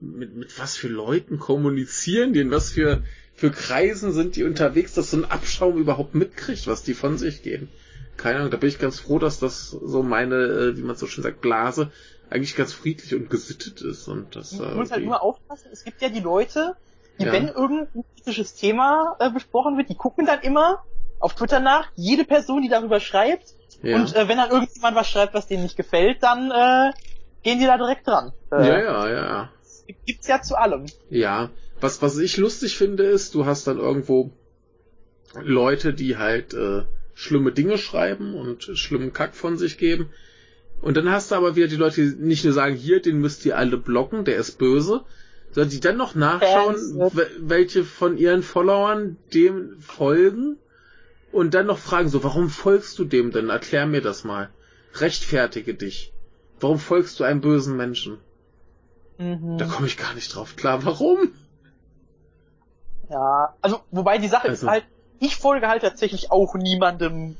mit, 0.00 0.34
mit 0.34 0.58
was 0.58 0.76
für 0.76 0.88
Leuten 0.88 1.38
kommunizieren 1.38 2.34
die, 2.34 2.40
in 2.40 2.50
was 2.50 2.70
für, 2.70 3.02
für 3.34 3.50
Kreisen 3.50 4.12
sind 4.12 4.36
die 4.36 4.44
unterwegs, 4.44 4.92
dass 4.92 5.12
so 5.12 5.16
ein 5.16 5.24
Abschaum 5.24 5.78
überhaupt 5.78 6.14
mitkriegt, 6.14 6.66
was 6.66 6.82
die 6.82 6.94
von 6.94 7.16
sich 7.16 7.42
geben 7.42 7.68
keine 8.16 8.38
Ahnung, 8.38 8.50
da 8.50 8.56
bin 8.56 8.68
ich 8.68 8.78
ganz 8.78 9.00
froh, 9.00 9.18
dass 9.18 9.38
das 9.38 9.70
so 9.70 10.02
meine, 10.02 10.36
äh, 10.36 10.76
wie 10.76 10.82
man 10.82 10.96
so 10.96 11.06
schön 11.06 11.22
sagt, 11.22 11.40
Blase 11.40 11.90
eigentlich 12.30 12.56
ganz 12.56 12.72
friedlich 12.72 13.14
und 13.14 13.30
gesittet 13.30 13.80
ist 13.82 14.08
und 14.08 14.34
das. 14.34 14.50
Du 14.50 14.64
musst 14.64 14.92
halt 14.92 15.04
nur 15.04 15.22
aufpassen, 15.22 15.68
es 15.72 15.84
gibt 15.84 16.02
ja 16.02 16.08
die 16.08 16.20
Leute, 16.20 16.76
die, 17.18 17.24
ja. 17.24 17.32
wenn 17.32 17.48
irgendein 17.48 18.04
kritisches 18.16 18.54
Thema 18.54 19.16
äh, 19.20 19.30
besprochen 19.30 19.76
wird, 19.76 19.88
die 19.88 19.94
gucken 19.94 20.26
dann 20.26 20.40
immer 20.40 20.82
auf 21.20 21.34
Twitter 21.34 21.60
nach, 21.60 21.90
jede 21.94 22.24
Person, 22.24 22.62
die 22.62 22.68
darüber 22.68 22.98
schreibt, 22.98 23.54
ja. 23.82 23.96
und 23.96 24.14
äh, 24.14 24.28
wenn 24.28 24.36
dann 24.36 24.50
irgendjemand 24.50 24.96
was 24.96 25.08
schreibt, 25.08 25.34
was 25.34 25.46
denen 25.46 25.62
nicht 25.62 25.76
gefällt, 25.76 26.22
dann 26.22 26.50
äh, 26.50 26.92
gehen 27.42 27.58
die 27.58 27.66
da 27.66 27.76
direkt 27.76 28.06
dran. 28.06 28.32
Äh, 28.50 28.66
ja, 28.66 28.80
ja, 28.80 29.08
ja. 29.10 29.50
Gibt's 30.06 30.26
ja 30.26 30.40
zu 30.40 30.56
allem. 30.56 30.86
Ja, 31.10 31.50
was, 31.80 32.00
was 32.00 32.18
ich 32.18 32.36
lustig 32.38 32.76
finde, 32.76 33.04
ist, 33.04 33.34
du 33.34 33.44
hast 33.44 33.66
dann 33.66 33.78
irgendwo 33.78 34.32
Leute, 35.34 35.92
die 35.92 36.16
halt 36.16 36.54
äh, 36.54 36.84
schlimme 37.14 37.52
Dinge 37.52 37.78
schreiben 37.78 38.34
und 38.34 38.64
schlimmen 38.74 39.12
Kack 39.12 39.34
von 39.34 39.56
sich 39.56 39.78
geben. 39.78 40.10
Und 40.80 40.96
dann 40.96 41.10
hast 41.10 41.30
du 41.30 41.36
aber 41.36 41.56
wieder 41.56 41.68
die 41.68 41.76
Leute, 41.76 42.02
die 42.02 42.22
nicht 42.22 42.44
nur 42.44 42.52
sagen, 42.52 42.74
hier, 42.74 43.00
den 43.00 43.20
müsst 43.20 43.46
ihr 43.46 43.56
alle 43.56 43.78
blocken, 43.78 44.24
der 44.24 44.36
ist 44.36 44.58
böse, 44.58 45.04
sondern 45.52 45.70
die 45.70 45.80
dann 45.80 45.96
noch 45.96 46.14
nachschauen, 46.14 46.76
welche 47.38 47.84
von 47.84 48.18
ihren 48.18 48.42
Followern 48.42 49.16
dem 49.32 49.80
folgen 49.80 50.58
und 51.32 51.54
dann 51.54 51.66
noch 51.66 51.78
fragen 51.78 52.08
so, 52.08 52.22
warum 52.22 52.50
folgst 52.50 52.98
du 52.98 53.04
dem 53.04 53.32
denn? 53.32 53.48
Erklär 53.48 53.86
mir 53.86 54.02
das 54.02 54.24
mal. 54.24 54.50
Rechtfertige 54.94 55.74
dich. 55.74 56.12
Warum 56.60 56.78
folgst 56.78 57.18
du 57.18 57.24
einem 57.24 57.40
bösen 57.40 57.76
Menschen? 57.76 58.18
Mhm. 59.18 59.58
Da 59.58 59.66
komme 59.66 59.86
ich 59.86 59.96
gar 59.96 60.14
nicht 60.14 60.34
drauf 60.34 60.56
klar. 60.56 60.84
Warum? 60.84 61.32
Ja, 63.10 63.54
also 63.60 63.80
wobei 63.90 64.18
die 64.18 64.28
Sache 64.28 64.48
also, 64.48 64.66
ist 64.66 64.70
halt, 64.70 64.84
ich 65.24 65.36
folge 65.36 65.68
halt 65.68 65.82
tatsächlich 65.82 66.30
auch 66.30 66.54
niemandem, 66.54 67.36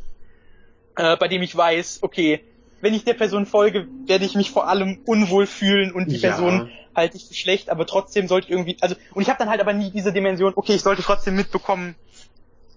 äh, 0.96 1.16
bei 1.16 1.28
dem 1.28 1.42
ich 1.42 1.56
weiß, 1.56 2.00
okay, 2.02 2.40
wenn 2.80 2.94
ich 2.94 3.04
der 3.04 3.14
Person 3.14 3.46
folge, 3.46 3.86
werde 4.06 4.24
ich 4.24 4.34
mich 4.34 4.50
vor 4.50 4.68
allem 4.68 5.00
unwohl 5.06 5.46
fühlen 5.46 5.92
und 5.92 6.10
die 6.10 6.16
ja. 6.16 6.30
Person 6.30 6.70
halte 6.94 7.16
ich 7.16 7.26
für 7.26 7.34
schlecht, 7.34 7.70
aber 7.70 7.86
trotzdem 7.86 8.28
sollte 8.28 8.46
ich 8.46 8.52
irgendwie, 8.52 8.76
also, 8.80 8.94
und 9.14 9.22
ich 9.22 9.28
habe 9.28 9.38
dann 9.38 9.48
halt 9.48 9.60
aber 9.60 9.72
nie 9.72 9.90
diese 9.90 10.12
Dimension, 10.12 10.52
okay, 10.54 10.74
ich 10.74 10.82
sollte 10.82 11.02
trotzdem 11.02 11.34
mitbekommen, 11.34 11.96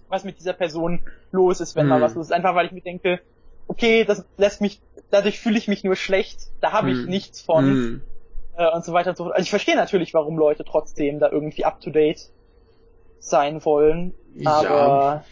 was 0.08 0.24
mit 0.24 0.38
dieser 0.38 0.54
Person 0.54 1.00
los 1.30 1.60
ist, 1.60 1.76
wenn 1.76 1.82
hm. 1.82 1.90
mal 1.90 2.00
was 2.00 2.14
los 2.14 2.26
ist. 2.26 2.32
Einfach 2.32 2.54
weil 2.54 2.66
ich 2.66 2.72
mir 2.72 2.80
denke, 2.80 3.20
okay, 3.66 4.04
das 4.04 4.24
lässt 4.36 4.60
mich, 4.60 4.80
dadurch 5.10 5.38
fühle 5.38 5.58
ich 5.58 5.68
mich 5.68 5.84
nur 5.84 5.96
schlecht, 5.96 6.48
da 6.60 6.72
habe 6.72 6.90
ich 6.90 6.98
hm. 6.98 7.06
nichts 7.06 7.42
von. 7.42 7.64
Hm. 7.64 8.02
Äh, 8.56 8.74
und 8.74 8.84
so 8.84 8.92
weiter 8.92 9.10
und 9.10 9.16
so 9.16 9.24
fort. 9.24 9.36
Also 9.36 9.44
ich 9.44 9.50
verstehe 9.50 9.76
natürlich, 9.76 10.14
warum 10.14 10.36
Leute 10.36 10.64
trotzdem 10.64 11.20
da 11.20 11.30
irgendwie 11.30 11.64
up 11.64 11.80
to 11.80 11.90
date 11.90 12.30
sein 13.20 13.64
wollen. 13.64 14.14
Aber 14.46 14.64
ja. 14.64 15.24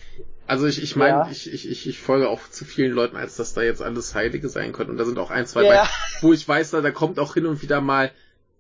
Also 0.47 0.67
ich, 0.67 0.81
ich 0.83 0.95
meine, 0.95 1.19
ja. 1.19 1.29
ich, 1.31 1.53
ich, 1.53 1.89
ich 1.89 1.99
folge 1.99 2.29
auch 2.29 2.49
zu 2.49 2.65
vielen 2.65 2.93
Leuten, 2.93 3.17
als 3.17 3.37
dass 3.37 3.53
da 3.53 3.63
jetzt 3.63 3.83
alles 3.83 4.15
Heilige 4.15 4.49
sein 4.49 4.73
könnte. 4.73 4.93
Und 4.93 4.99
da 4.99 5.05
sind 5.05 5.19
auch 5.19 5.31
ein, 5.31 5.47
zwei, 5.47 5.65
ja. 5.65 5.85
bei, 5.85 5.89
wo 6.21 6.33
ich 6.33 6.47
weiß, 6.47 6.71
da, 6.71 6.81
da 6.81 6.93
kommt 6.93 7.19
auch 7.19 7.35
hin 7.35 7.47
und 7.47 7.63
wieder 7.63 7.81
mal 7.81 8.13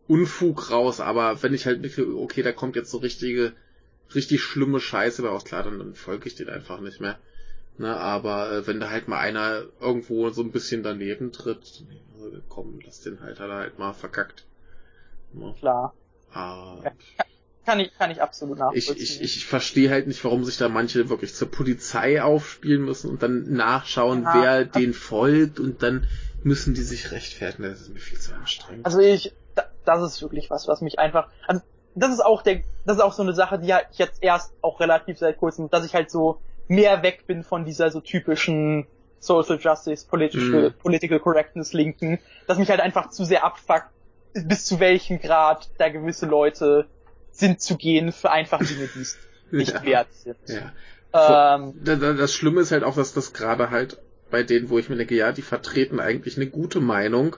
Unfug 0.08 0.70
raus. 0.70 1.00
Aber 1.00 1.42
wenn 1.42 1.54
ich 1.54 1.66
halt 1.66 1.80
mitkriege, 1.80 2.16
okay, 2.16 2.42
da 2.42 2.52
kommt 2.52 2.74
jetzt 2.74 2.90
so 2.90 2.98
richtige, 2.98 3.52
richtig 4.14 4.42
schlimme 4.42 4.80
Scheiße 4.80 5.22
bei 5.22 5.28
raus, 5.28 5.44
klar, 5.44 5.62
dann, 5.62 5.78
dann 5.78 5.94
folge 5.94 6.26
ich 6.26 6.34
den 6.34 6.48
einfach 6.48 6.80
nicht 6.80 7.00
mehr. 7.00 7.18
Ne, 7.78 7.94
aber 7.94 8.50
äh, 8.52 8.66
wenn 8.66 8.80
da 8.80 8.88
halt 8.88 9.06
mal 9.06 9.18
einer 9.18 9.64
irgendwo 9.80 10.30
so 10.30 10.42
ein 10.42 10.50
bisschen 10.50 10.82
daneben 10.82 11.30
tritt, 11.30 11.84
also, 12.14 12.38
komm, 12.48 12.80
lass 12.82 13.02
den 13.02 13.20
halt, 13.20 13.38
hat 13.38 13.50
er 13.50 13.56
halt 13.56 13.78
mal 13.78 13.92
verkackt. 13.92 14.46
Ne? 15.34 15.54
Klar. 15.58 15.94
Ah, 16.32 16.78
kann 17.66 17.80
ich, 17.80 17.92
kann 17.98 18.10
ich 18.10 18.22
absolut 18.22 18.58
nachvollziehen. 18.58 18.96
Ich, 18.96 19.20
ich, 19.20 19.36
ich 19.36 19.46
verstehe 19.46 19.90
halt 19.90 20.06
nicht, 20.06 20.24
warum 20.24 20.44
sich 20.44 20.56
da 20.56 20.68
manche 20.68 21.08
wirklich 21.10 21.34
zur 21.34 21.50
Polizei 21.50 22.22
aufspielen 22.22 22.82
müssen 22.82 23.10
und 23.10 23.22
dann 23.22 23.52
nachschauen, 23.52 24.22
ja, 24.22 24.34
wer 24.34 24.64
den 24.64 24.94
folgt 24.94 25.60
und 25.60 25.82
dann 25.82 26.06
müssen 26.42 26.74
die 26.74 26.82
sich 26.82 27.10
rechtfertigen. 27.10 27.64
Das 27.64 27.80
ist 27.82 27.92
mir 27.92 27.98
viel 27.98 28.18
zu 28.18 28.34
anstrengend. 28.34 28.86
Also 28.86 29.00
ich, 29.00 29.34
das 29.84 30.02
ist 30.02 30.22
wirklich 30.22 30.48
was, 30.48 30.68
was 30.68 30.80
mich 30.80 30.98
einfach, 30.98 31.28
also 31.46 31.60
das 31.94 32.12
ist 32.12 32.24
auch 32.24 32.42
der, 32.42 32.62
das 32.84 32.98
ist 32.98 33.02
auch 33.02 33.12
so 33.12 33.22
eine 33.22 33.32
Sache, 33.32 33.58
die 33.58 33.74
halt 33.74 33.88
jetzt 33.92 34.22
erst 34.22 34.54
auch 34.62 34.80
relativ 34.80 35.18
seit 35.18 35.38
kurzem, 35.38 35.68
dass 35.68 35.84
ich 35.84 35.94
halt 35.94 36.10
so 36.10 36.40
mehr 36.68 37.02
weg 37.02 37.26
bin 37.26 37.42
von 37.42 37.64
dieser 37.64 37.90
so 37.90 38.00
typischen 38.00 38.86
Social 39.18 39.58
Justice, 39.58 40.06
Political, 40.06 40.70
mm. 40.70 40.74
Political 40.78 41.20
Correctness 41.20 41.72
Linken, 41.72 42.18
dass 42.46 42.58
mich 42.58 42.70
halt 42.70 42.80
einfach 42.80 43.10
zu 43.10 43.24
sehr 43.24 43.44
abfuckt, 43.44 43.88
bis 44.34 44.66
zu 44.66 44.78
welchem 44.78 45.20
Grad 45.20 45.70
da 45.78 45.88
gewisse 45.88 46.26
Leute 46.26 46.86
sind 47.38 47.60
zu 47.60 47.76
gehen 47.76 48.12
für 48.12 48.30
einfach 48.30 48.58
Dinge, 48.58 48.88
die 48.94 49.00
es 49.00 49.18
nicht 49.50 49.74
ja. 49.74 49.84
wert 49.84 50.08
sind. 50.12 50.36
Ja. 50.46 51.54
Ähm, 51.54 51.74
das 51.82 52.34
Schlimme 52.34 52.60
ist 52.60 52.72
halt 52.72 52.84
auch, 52.84 52.96
dass 52.96 53.14
das 53.14 53.32
gerade 53.32 53.70
halt 53.70 53.98
bei 54.30 54.42
denen, 54.42 54.70
wo 54.70 54.78
ich 54.78 54.88
mir 54.88 54.96
denke, 54.96 55.14
ja, 55.14 55.32
die 55.32 55.42
vertreten 55.42 56.00
eigentlich 56.00 56.36
eine 56.36 56.46
gute 56.46 56.80
Meinung, 56.80 57.36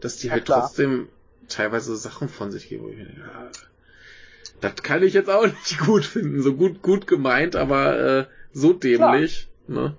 dass 0.00 0.18
die 0.18 0.30
halt 0.30 0.44
klar. 0.44 0.62
trotzdem 0.62 1.08
teilweise 1.48 1.96
Sachen 1.96 2.28
von 2.28 2.50
sich 2.50 2.68
geben. 2.68 2.84
Wo 2.84 2.88
ich 2.90 2.96
mir 2.98 3.06
denke, 3.06 3.20
ja, 3.20 3.48
das 4.60 4.74
kann 4.82 5.02
ich 5.02 5.14
jetzt 5.14 5.30
auch 5.30 5.46
nicht 5.46 5.78
gut 5.78 6.04
finden. 6.04 6.42
So 6.42 6.54
gut, 6.54 6.82
gut 6.82 7.06
gemeint, 7.06 7.56
aber 7.56 7.98
äh, 7.98 8.26
so 8.52 8.72
dämlich. 8.72 9.48
Ne? 9.66 9.96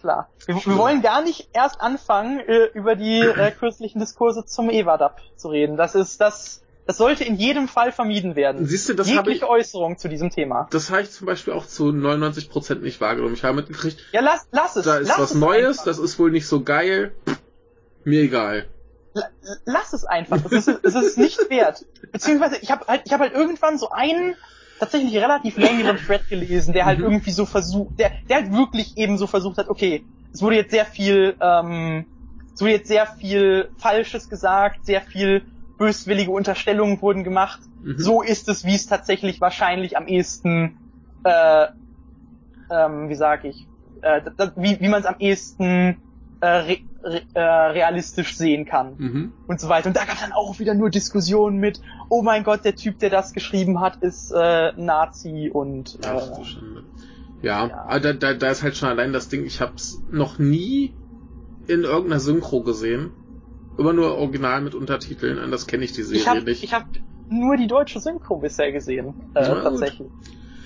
klar. 0.00 0.28
Wir, 0.46 0.56
wir 0.56 0.76
wollen 0.76 1.02
gar 1.02 1.22
nicht 1.22 1.48
erst 1.52 1.80
anfangen, 1.80 2.40
äh, 2.40 2.64
über 2.74 2.96
die 2.96 3.20
äh, 3.20 3.50
kürzlichen 3.58 4.00
Diskurse 4.00 4.44
zum 4.44 4.70
EVADAP 4.70 5.20
zu 5.36 5.48
reden. 5.48 5.76
Das 5.76 5.94
ist 5.94 6.20
das, 6.20 6.62
das 6.86 6.96
sollte 6.96 7.24
in 7.24 7.36
jedem 7.36 7.68
Fall 7.68 7.92
vermieden 7.92 8.34
werden. 8.36 8.64
Siehst 8.66 8.88
du, 8.88 8.94
das 8.94 9.06
habe 9.08 9.30
ich, 9.30 9.36
Jegliche 9.36 9.48
Äußerung 9.48 9.96
zu 9.98 10.08
diesem 10.08 10.30
Thema. 10.30 10.66
das 10.70 10.90
habe 10.90 11.02
ich 11.02 11.10
zum 11.10 11.26
Beispiel 11.26 11.52
auch 11.52 11.66
zu 11.66 11.84
99% 11.90 12.80
nicht 12.80 13.00
wahrgenommen. 13.00 13.34
Ich 13.34 13.44
habe 13.44 13.56
mitgekriegt, 13.56 13.98
Ja, 14.12 14.20
lass, 14.20 14.46
lass 14.50 14.76
es. 14.76 14.84
da 14.84 14.96
ist 14.98 15.10
was 15.16 15.30
es 15.30 15.34
Neues, 15.36 15.78
einfach. 15.80 15.84
das 15.84 15.98
ist 15.98 16.18
wohl 16.18 16.30
nicht 16.30 16.46
so 16.48 16.62
geil. 16.62 17.12
Mir 18.04 18.22
egal. 18.22 18.66
La- 19.14 19.28
lass 19.66 19.92
es 19.92 20.04
einfach. 20.04 20.38
Es 20.46 20.66
ist, 20.66 20.68
es 20.84 20.94
ist 20.94 21.18
nicht 21.18 21.50
wert. 21.50 21.84
Beziehungsweise 22.12 22.56
ich 22.60 22.70
habe 22.70 22.86
halt, 22.86 23.02
ich 23.04 23.12
habe 23.12 23.24
halt 23.24 23.34
irgendwann 23.34 23.78
so 23.78 23.90
einen 23.90 24.34
tatsächlich 24.78 25.14
relativ 25.16 25.58
längeren 25.58 25.98
Thread 25.98 26.26
gelesen, 26.28 26.72
der 26.72 26.86
halt 26.86 26.98
Mhm. 26.98 27.04
irgendwie 27.04 27.32
so 27.32 27.44
versucht, 27.44 27.98
der, 27.98 28.12
der 28.28 28.36
halt 28.36 28.52
wirklich 28.52 28.96
eben 28.96 29.18
so 29.18 29.26
versucht 29.26 29.58
hat, 29.58 29.68
okay, 29.68 30.06
es 30.32 30.40
wurde 30.42 30.56
jetzt 30.56 30.70
sehr 30.70 30.86
viel, 30.86 31.36
ähm, 31.40 32.06
es 32.54 32.60
wurde 32.62 32.72
jetzt 32.72 32.88
sehr 32.88 33.06
viel 33.06 33.70
Falsches 33.76 34.28
gesagt, 34.28 34.86
sehr 34.86 35.02
viel 35.02 35.42
böswillige 35.80 36.30
Unterstellungen 36.30 37.00
wurden 37.00 37.24
gemacht. 37.24 37.60
Mhm. 37.80 37.98
So 37.98 38.22
ist 38.22 38.48
es, 38.48 38.64
wie 38.64 38.74
es 38.74 38.86
tatsächlich 38.86 39.40
wahrscheinlich 39.40 39.96
am 39.96 40.06
ehesten, 40.06 40.76
äh, 41.24 41.66
ähm, 42.70 43.08
wie 43.08 43.14
sag 43.14 43.44
ich, 43.44 43.66
äh, 44.02 44.20
das, 44.36 44.52
wie, 44.56 44.78
wie 44.80 44.88
man 44.88 45.00
es 45.00 45.06
am 45.06 45.16
ehesten 45.18 45.96
äh, 46.40 46.46
re, 46.46 46.78
re, 47.02 47.22
äh, 47.32 47.40
realistisch 47.40 48.36
sehen 48.36 48.66
kann 48.66 48.96
Mhm. 48.98 49.32
und 49.46 49.58
so 49.58 49.70
weiter. 49.70 49.88
Und 49.88 49.96
da 49.96 50.04
gab 50.04 50.16
es 50.16 50.20
dann 50.20 50.32
auch 50.32 50.58
wieder 50.58 50.74
nur 50.74 50.90
Diskussionen 50.90 51.56
mit, 51.56 51.80
oh 52.10 52.20
mein 52.22 52.44
Gott, 52.44 52.64
der 52.64 52.76
Typ, 52.76 52.98
der 52.98 53.08
das 53.08 53.32
geschrieben 53.32 53.80
hat, 53.80 53.96
ist 54.02 54.30
äh, 54.32 54.72
Nazi 54.76 55.50
und 55.52 55.98
Ach 56.02 56.36
du 56.36 56.42
äh, 56.42 56.44
Schande. 56.44 56.84
Ja, 57.42 57.68
Ja. 57.68 57.84
aber 57.86 58.00
da, 58.00 58.12
da, 58.12 58.34
da 58.34 58.50
ist 58.50 58.62
halt 58.62 58.76
schon 58.76 58.90
allein 58.90 59.14
das 59.14 59.30
Ding, 59.30 59.46
ich 59.46 59.62
hab's 59.62 60.02
noch 60.10 60.38
nie 60.38 60.94
in 61.66 61.84
irgendeiner 61.84 62.20
Synchro 62.20 62.62
gesehen. 62.62 63.12
Immer 63.80 63.94
nur 63.94 64.18
original 64.18 64.60
mit 64.60 64.74
Untertiteln, 64.74 65.38
anders 65.38 65.66
kenne 65.66 65.86
ich 65.86 65.92
die 65.92 66.02
Serie 66.02 66.20
ich 66.20 66.28
habe 66.28 66.42
nicht. 66.42 66.62
ich 66.62 66.74
hab 66.74 66.86
nur 67.30 67.56
die 67.56 67.66
deutsche 67.66 67.98
Synchro 67.98 68.36
bisher 68.36 68.72
gesehen, 68.72 69.14
äh, 69.32 69.46
gut. 69.46 69.62
tatsächlich. 69.62 70.10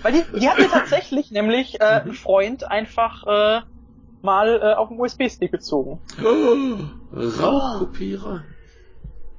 Weil 0.03 0.13
die, 0.15 0.41
die 0.41 0.49
hat 0.51 0.59
mir 0.59 0.69
tatsächlich 0.69 1.31
nämlich 1.31 1.81
äh, 1.81 2.01
Mhm. 2.01 2.11
ein 2.11 2.13
Freund 2.15 2.69
einfach 2.69 3.23
äh, 3.25 3.61
mal 4.21 4.61
äh, 4.61 4.75
auf 4.75 4.89
den 4.89 4.99
USB-Stick 4.99 5.53
gezogen. 5.53 6.01
Oh, 6.25 6.89
Raubkopierer. 7.17 8.45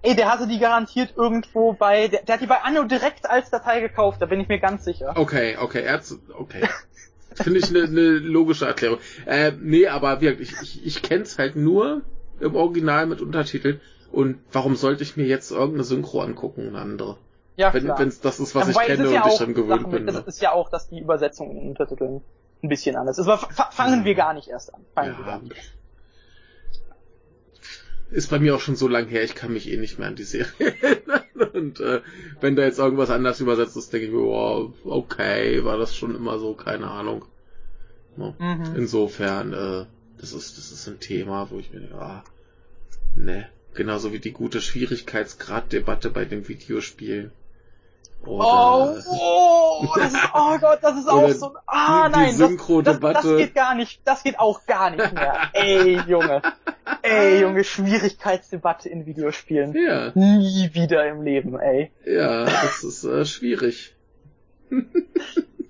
Ey, 0.03 0.15
der 0.15 0.31
hatte 0.31 0.47
die 0.47 0.59
garantiert 0.59 1.13
irgendwo 1.17 1.73
bei, 1.73 2.07
der, 2.07 2.23
der 2.23 2.35
hat 2.35 2.41
die 2.41 2.47
bei 2.47 2.61
Anno 2.61 2.83
direkt 2.85 3.29
als 3.29 3.49
Datei 3.49 3.81
gekauft, 3.81 4.21
da 4.21 4.25
bin 4.25 4.39
ich 4.39 4.47
mir 4.47 4.59
ganz 4.59 4.85
sicher. 4.85 5.17
Okay, 5.17 5.57
okay, 5.59 5.81
er 5.81 5.95
hat's, 5.95 6.17
okay. 6.37 6.65
Finde 7.33 7.59
ich 7.59 7.69
eine 7.69 7.89
ne 7.89 8.19
logische 8.19 8.67
Erklärung. 8.67 8.99
Äh, 9.25 9.51
nee, 9.59 9.87
aber 9.87 10.21
wirklich, 10.21 10.53
ich, 10.61 10.85
ich 10.85 11.01
kenn's 11.01 11.37
halt 11.37 11.57
nur 11.57 12.03
im 12.39 12.55
Original 12.55 13.05
mit 13.07 13.21
Untertiteln. 13.21 13.79
Und 14.11 14.39
warum 14.51 14.75
sollte 14.75 15.03
ich 15.03 15.17
mir 15.17 15.25
jetzt 15.25 15.51
irgendeine 15.51 15.83
Synchro 15.83 16.21
angucken, 16.21 16.67
eine 16.69 16.79
andere? 16.79 17.17
Ja, 17.57 17.73
Wenn 17.73 17.85
klar. 17.85 17.99
wenn's 17.99 18.19
das 18.21 18.39
ist, 18.39 18.53
was 18.55 18.65
Ja, 18.67 18.71
ich 18.81 18.87
kenne 18.87 19.03
ist 19.03 19.09
und 19.09 19.13
ja 19.15 19.27
ich 19.27 19.37
dran 19.37 19.53
gewöhnt 19.53 19.81
Sachen 19.81 19.91
bin. 19.91 20.05
mit- 20.05 20.13
Ne? 20.15 20.23
Ist 20.27 20.41
ja 20.41 20.51
auch, 20.51 20.69
dass 20.69 20.89
die 20.89 20.99
Übersetzung 20.99 21.51
in 21.51 21.57
den 21.59 21.69
Untertiteln 21.69 22.21
ein 22.63 22.69
bisschen 22.69 22.95
anders 22.95 23.17
ist. 23.17 23.27
Aber 23.27 23.37
fa- 23.37 23.69
fangen 23.71 24.03
wir 24.05 24.15
gar 24.15 24.33
nicht 24.33 24.47
erst 24.49 24.73
an. 24.73 24.81
Fangen 24.93 25.13
wir 25.17 25.25
Ja. 25.25 25.31
gar 25.37 25.41
nicht. 25.41 25.55
Ist 28.11 28.29
bei 28.29 28.39
mir 28.39 28.55
auch 28.55 28.59
schon 28.59 28.75
so 28.75 28.87
lang 28.87 29.07
her, 29.07 29.23
ich 29.23 29.35
kann 29.35 29.51
mich 29.51 29.69
eh 29.71 29.77
nicht 29.77 29.97
mehr 29.97 30.07
an 30.07 30.15
die 30.15 30.23
Serie 30.23 30.53
erinnern. 30.81 31.23
Und 31.53 31.79
äh, 31.79 32.01
wenn 32.39 32.55
da 32.55 32.63
jetzt 32.63 32.79
irgendwas 32.79 33.09
anders 33.09 33.39
übersetzt 33.41 33.75
ist, 33.77 33.91
denke 33.91 34.07
ich 34.07 34.13
mir, 34.13 34.19
wow, 34.21 34.71
okay, 34.85 35.63
war 35.65 35.77
das 35.77 35.95
schon 35.95 36.15
immer 36.15 36.37
so, 36.39 36.53
keine 36.53 36.87
Ahnung. 36.89 37.25
Ne? 38.15 38.33
Mhm. 38.37 38.75
Insofern, 38.75 39.53
äh, 39.53 39.85
das 40.25 40.33
ist, 40.33 40.57
das 40.57 40.71
ist 40.71 40.87
ein 40.87 40.99
Thema, 40.99 41.49
wo 41.51 41.59
ich 41.59 41.71
mir 41.71 41.81
denke, 41.81 41.95
ah, 41.95 42.23
ne. 43.15 43.47
Genauso 43.73 44.13
wie 44.13 44.19
die 44.19 44.31
gute 44.31 44.61
Schwierigkeitsgrad-Debatte 44.61 46.09
bei 46.09 46.23
den 46.25 46.47
Videospielen. 46.47 47.31
Oh, 48.25 48.37
Oder 48.39 49.03
oh, 49.11 49.87
das 49.97 50.13
ist, 50.13 50.19
oh 50.33 50.57
Gott, 50.59 50.79
das 50.81 50.97
ist 50.97 51.07
auch 51.09 51.29
so, 51.29 51.53
ah 51.67 52.07
die- 52.09 52.13
die 52.13 52.19
nein, 52.19 52.57
das, 52.83 52.99
das, 53.01 53.13
das 53.23 53.37
geht 53.37 53.53
gar 53.53 53.75
nicht, 53.75 54.01
das 54.05 54.23
geht 54.23 54.39
auch 54.39 54.65
gar 54.65 54.89
nicht 54.91 55.13
mehr. 55.13 55.49
Ey, 55.53 55.99
Junge, 56.07 56.41
ey, 57.03 57.41
Junge, 57.41 57.63
Schwierigkeitsdebatte 57.63 58.89
in 58.89 59.05
Videospielen. 59.05 59.75
ja, 59.75 60.11
Nie 60.15 60.69
wieder 60.73 61.07
im 61.07 61.21
Leben, 61.21 61.59
ey. 61.59 61.91
ja, 62.05 62.45
das 62.45 62.83
ist 62.83 63.03
äh, 63.03 63.25
schwierig. 63.25 63.95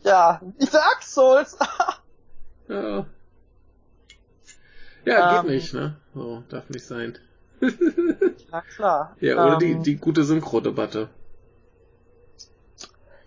Ja, 0.04 0.40
ich 0.60 0.70
Dark 0.70 1.02
Souls. 1.02 1.58
Ja. 2.70 3.08
Ja, 5.06 5.22
Ähm. 5.22 5.46
geht 5.46 5.52
nicht, 5.52 5.74
ne? 5.74 5.96
So, 6.14 6.44
darf 6.50 6.70
nicht 6.70 6.86
sein. 6.86 7.18
Na 8.52 8.62
klar. 8.62 9.18
Ja, 9.20 9.38
oder 9.38 9.58
die, 9.58 9.76
Ähm, 9.76 9.82
die 9.82 9.98
gute 9.98 10.24
Synchro-Debatte. 10.24 11.10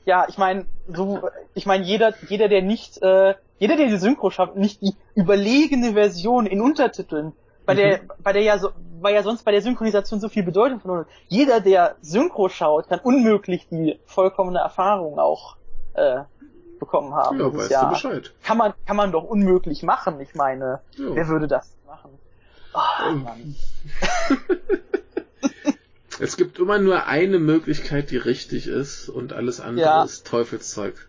ja, 0.04 0.26
ich 0.28 0.38
meine, 0.38 0.66
so, 0.86 1.28
ich 1.54 1.66
meine, 1.66 1.84
jeder, 1.84 2.14
jeder, 2.28 2.48
der 2.48 2.62
nicht, 2.62 3.00
äh, 3.02 3.34
jeder, 3.58 3.76
der 3.76 3.88
die 3.88 3.98
Synchro 3.98 4.30
schafft, 4.30 4.56
nicht 4.56 4.80
die 4.80 4.94
überlegene 5.14 5.92
Version 5.92 6.46
in 6.46 6.60
Untertiteln, 6.62 7.34
bei 7.66 7.74
der, 7.74 8.00
Mhm. 8.00 8.10
bei 8.22 8.32
der 8.32 8.42
ja 8.42 8.58
so, 8.58 8.70
weil 9.00 9.14
ja 9.14 9.22
sonst 9.22 9.44
bei 9.44 9.52
der 9.52 9.60
Synchronisation 9.62 10.20
so 10.20 10.28
viel 10.30 10.42
Bedeutung 10.44 10.80
verloren 10.80 11.00
wird. 11.00 11.10
Jeder, 11.28 11.60
der 11.60 11.96
Synchro 12.00 12.48
schaut, 12.48 12.88
kann 12.88 13.00
unmöglich 13.00 13.68
die 13.68 14.00
vollkommene 14.06 14.60
Erfahrung 14.60 15.18
auch 15.18 15.56
äh, 15.92 16.22
bekommen 16.78 17.14
haben. 17.14 17.38
Ja, 17.40 17.54
weißt 17.54 17.70
ja, 17.70 17.84
du 17.84 17.90
Bescheid. 17.90 18.32
Kann 18.42 18.58
man, 18.58 18.74
kann 18.86 18.96
man 18.96 19.12
doch 19.12 19.24
unmöglich 19.24 19.82
machen. 19.82 20.20
Ich 20.20 20.34
meine, 20.34 20.80
Ja. 20.96 21.14
wer 21.14 21.28
würde 21.28 21.48
das 21.48 21.74
machen? 21.86 22.10
Ah, 22.72 23.08
Ähm. 23.10 23.22
Mann. 23.24 23.54
Es 26.20 26.36
gibt 26.36 26.58
immer 26.58 26.80
nur 26.80 27.06
eine 27.06 27.38
Möglichkeit, 27.38 28.10
die 28.10 28.16
richtig 28.16 28.66
ist, 28.66 29.08
und 29.08 29.32
alles 29.32 29.60
andere 29.60 29.86
Ja. 29.86 30.02
ist 30.02 30.26
Teufelszeug. 30.26 31.08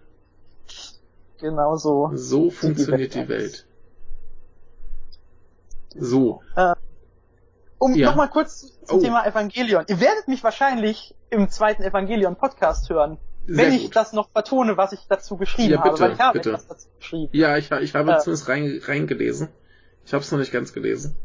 Genau 1.40 1.78
so. 1.78 2.12
So 2.14 2.52
funktioniert 2.52 3.16
Welt 3.16 3.24
die 3.26 3.30
Welt. 3.30 3.66
So. 5.96 6.44
Um 7.80 7.96
Ja. 7.96 8.10
nochmal 8.10 8.30
kurz 8.30 8.78
zum 8.84 9.00
Oh. 9.00 9.02
Thema 9.02 9.26
Evangelion. 9.26 9.86
Ihr 9.88 10.00
werdet 10.00 10.28
mich 10.28 10.44
wahrscheinlich 10.44 11.16
im 11.32 11.50
zweiten 11.50 11.82
Evangelion-Podcast 11.82 12.90
hören, 12.90 13.12
Sehr 13.12 13.29
wenn 13.58 13.74
ich 13.74 13.84
gut. 13.84 13.96
das 13.96 14.14
noch 14.14 14.30
vertone, 14.30 14.78
was 14.78 14.94
ich 14.94 15.00
dazu 15.10 15.38
geschrieben 15.38 15.72
Ja, 15.72 15.82
bitte, 15.82 15.92
habe, 15.92 16.00
weil 16.02 16.12
ich 16.14 16.20
habe 16.20 16.38
bitte. 16.40 16.50
etwas 16.52 16.68
dazu 16.68 16.88
geschrieben. 16.98 17.30
Ja, 17.34 17.58
ich, 17.58 17.72
ich 17.72 17.96
habe 17.96 18.12
Äh. 18.12 18.20
zumindest 18.20 18.48
rein, 18.50 18.80
reingelesen. 18.84 19.50
Ich 20.06 20.14
habe 20.14 20.24
es 20.24 20.32
noch 20.32 20.40
nicht 20.40 20.52
ganz 20.52 20.74
gelesen. 20.74 21.16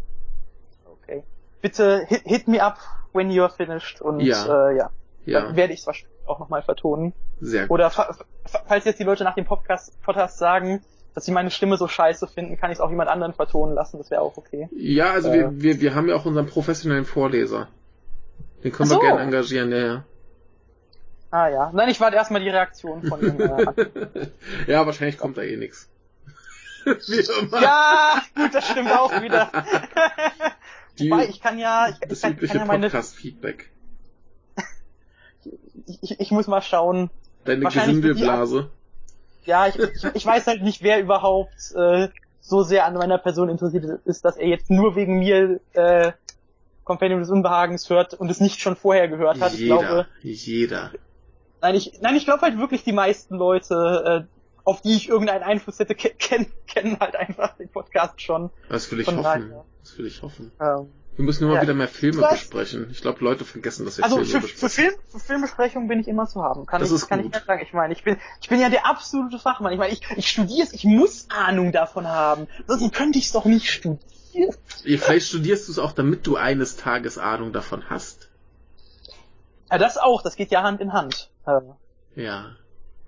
Okay. 1.02 1.22
Bitte 1.62 2.04
hit, 2.08 2.22
hit 2.24 2.48
me 2.48 2.62
up 2.62 2.78
when 3.12 3.30
you're 3.30 3.50
finished 3.54 4.00
und 4.00 4.20
Ja. 4.20 4.70
äh, 4.70 4.76
ja, 4.76 4.90
Ja, 5.26 5.40
dann 5.42 5.56
werde 5.56 5.72
ich 5.72 5.80
es 5.80 5.86
wahrscheinlich 5.86 6.12
auch 6.26 6.38
nochmal 6.38 6.62
vertonen. 6.62 7.12
sehr 7.40 7.62
gut. 7.62 7.70
Oder 7.72 7.90
fa 7.90 8.12
fa 8.46 8.60
falls 8.66 8.84
jetzt 8.84 8.98
die 8.98 9.04
Leute 9.04 9.24
nach 9.24 9.34
dem 9.34 9.44
Podcast, 9.44 10.00
Podcast 10.02 10.38
sagen, 10.38 10.82
dass 11.14 11.24
sie 11.26 11.32
meine 11.32 11.50
Stimme 11.50 11.76
so 11.76 11.86
scheiße 11.86 12.26
finden, 12.26 12.56
kann 12.56 12.70
ich 12.70 12.76
es 12.78 12.80
auch 12.80 12.90
jemand 12.90 13.08
anderen 13.08 13.34
vertonen 13.34 13.74
lassen, 13.74 13.98
das 13.98 14.10
wäre 14.10 14.20
auch 14.22 14.36
okay. 14.36 14.68
Ja, 14.76 15.12
also 15.12 15.28
Äh. 15.30 15.32
wir, 15.34 15.62
wir, 15.62 15.80
wir 15.80 15.94
haben 15.94 16.08
ja 16.08 16.16
auch 16.16 16.24
unseren 16.26 16.46
professionellen 16.46 17.04
Vorleser. 17.04 17.68
Den 18.64 18.72
können 18.72 18.88
Ach 18.90 18.94
wir 18.96 19.00
so. 19.00 19.00
gerne 19.00 19.20
engagieren, 19.20 19.70
ja, 19.70 19.78
ja. 19.78 20.04
Ah 21.34 21.48
ja. 21.48 21.70
Nein, 21.74 21.88
ich 21.88 21.98
warte 22.00 22.14
erstmal 22.16 22.40
die 22.42 22.48
Reaktion 22.48 23.02
von 23.02 23.20
ihm. 23.20 23.40
Äh, 23.40 23.66
ja, 24.68 24.86
wahrscheinlich 24.86 25.18
kommt 25.18 25.36
da 25.36 25.42
eh 25.42 25.54
immer. 25.54 25.66
ja, 27.60 28.22
gut, 28.36 28.54
das 28.54 28.68
stimmt 28.68 28.92
auch 28.92 29.20
wieder. 29.20 29.50
Die- 31.00 31.10
Wobei, 31.10 31.26
ich 31.26 31.40
kann 31.40 31.58
ja, 31.58 31.88
ich, 31.88 31.96
ich, 32.00 32.08
das 32.08 32.20
kann, 32.20 32.30
ich 32.30 32.36
übliche 32.36 32.52
kann 32.52 32.60
ja 32.60 32.66
meine, 32.66 32.86
Podcast-Feedback. 32.86 33.68
ich, 36.02 36.20
ich 36.20 36.30
muss 36.30 36.46
mal 36.46 36.62
schauen. 36.62 37.10
Deine 37.44 37.64
Wahrscheinlich 37.64 37.96
wird 37.96 38.04
die 38.16 38.20
Gesindelblase. 38.20 38.70
Ja, 39.44 39.66
ich, 39.66 39.76
ich, 39.76 40.04
ich 40.14 40.24
weiß 40.24 40.46
halt 40.46 40.62
nicht, 40.62 40.82
wer 40.84 41.00
überhaupt 41.00 41.72
äh, 41.74 42.10
so 42.40 42.62
sehr 42.62 42.86
an 42.86 42.94
meiner 42.94 43.18
Person 43.18 43.48
interessiert 43.48 43.86
ist, 44.04 44.24
dass 44.24 44.36
er 44.36 44.46
jetzt 44.46 44.70
nur 44.70 44.94
wegen 44.94 45.18
mir 45.18 45.58
äh, 45.72 46.12
Compendium 46.84 47.18
des 47.22 47.30
Unbehagens 47.30 47.90
hört 47.90 48.14
und 48.14 48.30
es 48.30 48.38
nicht 48.38 48.60
schon 48.60 48.76
vorher 48.76 49.08
gehört 49.08 49.40
hat. 49.40 49.52
Ich 49.54 49.58
Jeder, 49.58 49.78
glaube, 49.78 50.06
jeder. 50.22 50.92
Nein, 51.64 51.74
ich, 51.74 51.98
nein, 52.00 52.14
ich 52.16 52.24
glaube 52.24 52.42
halt 52.42 52.58
wirklich, 52.58 52.84
die 52.84 52.92
meisten 52.92 53.36
Leute, 53.36 54.26
äh, 54.28 54.60
auf 54.64 54.80
die 54.82 54.94
ich 54.94 55.08
irgendeinen 55.08 55.42
Einfluss 55.42 55.78
hätte, 55.78 55.94
ke 55.94 56.10
kennen, 56.10 56.46
kennen 56.66 56.98
halt 57.00 57.16
einfach 57.16 57.56
den 57.56 57.68
Podcast 57.70 58.20
schon. 58.20 58.50
Das 58.68 58.90
will 58.92 59.00
ich 59.00 59.06
hoffen. 59.08 59.22
daher. 59.22 59.64
Das 59.82 59.98
will 59.98 60.06
ich 60.06 60.22
hoffen. 60.22 60.52
Ähm, 60.60 60.88
Wir 61.16 61.24
müssen 61.24 61.44
immer 61.44 61.54
Ja, 61.56 61.62
wieder 61.62 61.74
mehr 61.74 61.88
Filme 61.88 62.22
weiß- 62.22 62.30
besprechen. 62.32 62.88
Ich 62.90 63.00
glaube, 63.02 63.22
Leute 63.24 63.44
vergessen, 63.44 63.84
dass 63.84 63.98
wir 63.98 64.04
also 64.04 64.16
Filme 64.16 64.30
für, 64.30 64.40
für, 64.40 64.46
besprechen. 64.66 64.70
Film, 64.90 64.94
für 65.10 65.20
Filmbesprechungen 65.20 65.88
bin 65.88 66.00
ich 66.00 66.08
immer 66.08 66.26
zu 66.26 66.42
haben. 66.42 66.66
Kann 66.66 66.80
Das 66.80 66.90
ich, 66.90 66.96
ist 66.96 67.08
kann 67.08 67.20
gut. 67.22 67.28
ich 67.28 67.34
nicht 67.34 67.46
sagen. 67.46 67.62
Ich 67.62 67.72
meine, 67.72 67.92
ich 67.94 68.02
bin, 68.04 68.16
ich 68.40 68.48
bin 68.48 68.58
ja 68.60 68.68
der 68.70 68.86
absolute 68.86 69.38
Fachmann. 69.38 69.72
Ich 69.72 69.78
meine, 69.78 69.92
ich, 69.92 70.00
ich 70.16 70.28
studiere 70.30 70.66
es, 70.66 70.72
ich 70.72 70.84
muss 70.84 71.28
Ahnung 71.30 71.72
davon 71.72 72.06
haben. 72.08 72.46
Sonst 72.66 72.92
könnte 72.94 73.18
ich 73.18 73.26
es 73.26 73.32
doch 73.32 73.44
nicht 73.44 73.70
studieren. 73.70 74.00
Vielleicht 74.82 75.28
studierst 75.28 75.68
du 75.68 75.72
es 75.72 75.78
auch, 75.78 75.92
damit 75.92 76.26
du 76.26 76.36
eines 76.36 76.76
Tages 76.76 77.18
Ahnung 77.18 77.52
davon 77.52 77.88
hast. 77.90 78.28
Ja, 79.70 79.78
das 79.78 79.96
auch, 79.98 80.22
das 80.22 80.34
geht 80.36 80.50
ja 80.50 80.62
Hand 80.62 80.80
in 80.80 80.92
Hand. 80.92 81.30
Ja. 82.16 82.56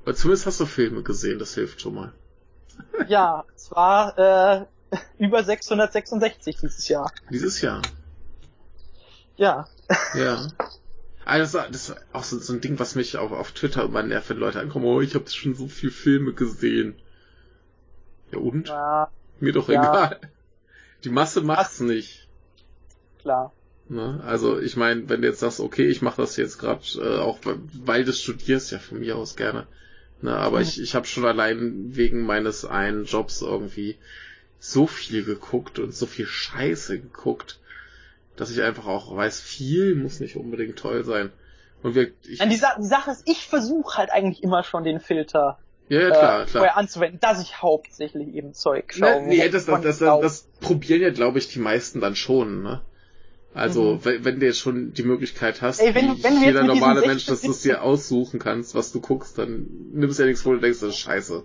Aber 0.02 0.14
zumindest 0.14 0.46
hast 0.46 0.60
du 0.60 0.66
Filme 0.66 1.02
gesehen, 1.02 1.38
das 1.38 1.54
hilft 1.54 1.80
schon 1.80 1.94
mal. 1.94 2.12
ja, 3.08 3.44
zwar, 3.56 4.18
äh, 4.18 4.66
über 5.18 5.42
666 5.42 6.58
dieses 6.60 6.88
Jahr. 6.88 7.12
Dieses 7.30 7.60
Jahr. 7.60 7.82
Ja. 9.36 9.68
Ja. 10.14 10.48
Also 11.28 11.58
das 11.58 11.88
ist 11.88 11.96
auch 12.12 12.22
so, 12.22 12.38
so 12.38 12.52
ein 12.52 12.60
Ding, 12.60 12.78
was 12.78 12.94
mich 12.94 13.16
auf, 13.16 13.32
auf 13.32 13.50
Twitter 13.50 13.82
immer 13.82 14.04
nervt, 14.04 14.30
wenn 14.30 14.36
Leute 14.36 14.60
ankommen, 14.60 14.84
oh, 14.84 15.00
ich 15.00 15.16
habe 15.16 15.28
schon 15.28 15.56
so 15.56 15.66
viel 15.66 15.90
Filme 15.90 16.32
gesehen. 16.34 16.94
Ja 18.30 18.38
und? 18.38 18.68
Ja, 18.68 19.10
Mir 19.40 19.52
doch 19.52 19.68
ja. 19.68 19.80
egal. 19.82 20.20
Die 21.02 21.10
Masse 21.10 21.40
macht's 21.40 21.80
nicht. 21.80 22.28
klar. 23.18 23.52
Ne? 23.88 24.20
Also 24.24 24.58
ich 24.58 24.76
meine, 24.76 25.08
wenn 25.08 25.22
du 25.22 25.28
jetzt 25.28 25.40
sagst, 25.40 25.60
okay, 25.60 25.86
ich 25.86 26.02
mache 26.02 26.20
das 26.20 26.36
jetzt 26.36 26.58
gerade, 26.58 26.82
äh, 26.96 27.18
auch 27.18 27.38
weil 27.84 28.04
du 28.04 28.12
studierst, 28.12 28.72
ja 28.72 28.78
von 28.78 28.98
mir 28.98 29.16
aus 29.16 29.36
gerne. 29.36 29.66
Ne? 30.22 30.34
Aber 30.34 30.60
ich, 30.60 30.80
ich 30.80 30.94
habe 30.94 31.06
schon 31.06 31.24
allein 31.24 31.94
wegen 31.94 32.22
meines 32.22 32.64
einen 32.64 33.04
Jobs 33.04 33.42
irgendwie 33.42 33.96
so 34.58 34.86
viel 34.86 35.24
geguckt 35.24 35.78
und 35.78 35.94
so 35.94 36.06
viel 36.06 36.26
Scheiße 36.26 36.98
geguckt, 36.98 37.60
dass 38.34 38.50
ich 38.50 38.62
einfach 38.62 38.86
auch 38.86 39.14
weiß, 39.14 39.40
viel 39.40 39.94
muss 39.94 40.20
nicht 40.20 40.36
unbedingt 40.36 40.78
toll 40.78 41.04
sein. 41.04 41.30
Und 41.82 41.94
wir, 41.94 42.10
ich, 42.24 42.40
Nein, 42.40 42.50
die, 42.50 42.56
Sa 42.56 42.76
die 42.78 42.86
Sache 42.86 43.12
ist, 43.12 43.22
ich 43.26 43.46
versuche 43.46 43.98
halt 43.98 44.10
eigentlich 44.10 44.42
immer 44.42 44.64
schon 44.64 44.82
den 44.82 44.98
Filter 44.98 45.58
ja, 45.88 46.00
ja, 46.00 46.10
klar, 46.10 46.20
äh, 46.42 46.44
klar. 46.46 46.46
vorher 46.48 46.76
anzuwenden, 46.76 47.20
dass 47.20 47.40
ich 47.40 47.62
hauptsächlich 47.62 48.34
eben 48.34 48.54
Zeug 48.54 48.92
schaue. 48.92 49.22
Ne, 49.22 49.28
nee, 49.28 49.48
das, 49.48 49.66
das, 49.66 49.82
das, 49.82 49.98
das 49.98 50.42
probieren 50.60 51.00
ja, 51.00 51.10
glaube 51.10 51.38
ich, 51.38 51.48
die 51.48 51.60
meisten 51.60 52.00
dann 52.00 52.16
schon, 52.16 52.62
ne? 52.62 52.80
Also, 53.56 53.94
Mhm. 53.94 54.04
wenn, 54.04 54.24
wenn 54.24 54.40
du 54.40 54.46
jetzt 54.46 54.58
schon 54.60 54.92
die 54.92 55.02
Möglichkeit 55.02 55.62
hast, 55.62 55.80
Ey, 55.80 55.94
wenn 55.94 56.22
wenn 56.22 56.42
jeder 56.42 56.62
normale 56.64 57.00
Mensch, 57.00 57.24
16, 57.26 57.32
dass 57.34 57.40
du 57.42 57.50
es 57.50 57.62
dir 57.62 57.82
aussuchen 57.82 58.38
kannst, 58.38 58.74
was 58.74 58.92
du 58.92 59.00
guckst, 59.00 59.38
dann 59.38 59.66
nimmst 59.92 60.18
du 60.18 60.22
ja 60.22 60.28
nichts 60.28 60.42
vor, 60.42 60.54
du 60.54 60.60
denkst, 60.60 60.80
das 60.80 60.90
ist 60.90 60.98
scheiße. 60.98 61.42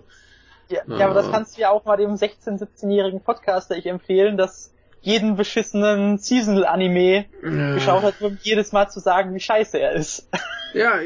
Ja, 0.68 0.80
Ja. 0.86 0.98
ja, 0.98 1.04
aber 1.06 1.14
das 1.14 1.30
kannst 1.30 1.56
du 1.56 1.62
ja 1.62 1.70
auch 1.70 1.84
mal 1.84 1.96
dem 1.96 2.12
16-, 2.14 2.58
17-jährigen 2.58 3.20
Podcaster 3.22 3.76
ich 3.76 3.86
empfehlen, 3.86 4.36
dass 4.36 4.72
jeden 5.00 5.34
beschissenen 5.36 6.18
Seasonal-Anime 6.18 7.24
geschaut 7.74 8.02
hat, 8.04 8.20
um 8.20 8.38
jedes 8.42 8.70
Mal 8.72 8.88
zu 8.88 9.00
sagen, 9.00 9.34
wie 9.34 9.40
scheiße 9.40 9.78
er 9.78 9.92
ist. 9.92 10.28
Ja, 10.74 11.00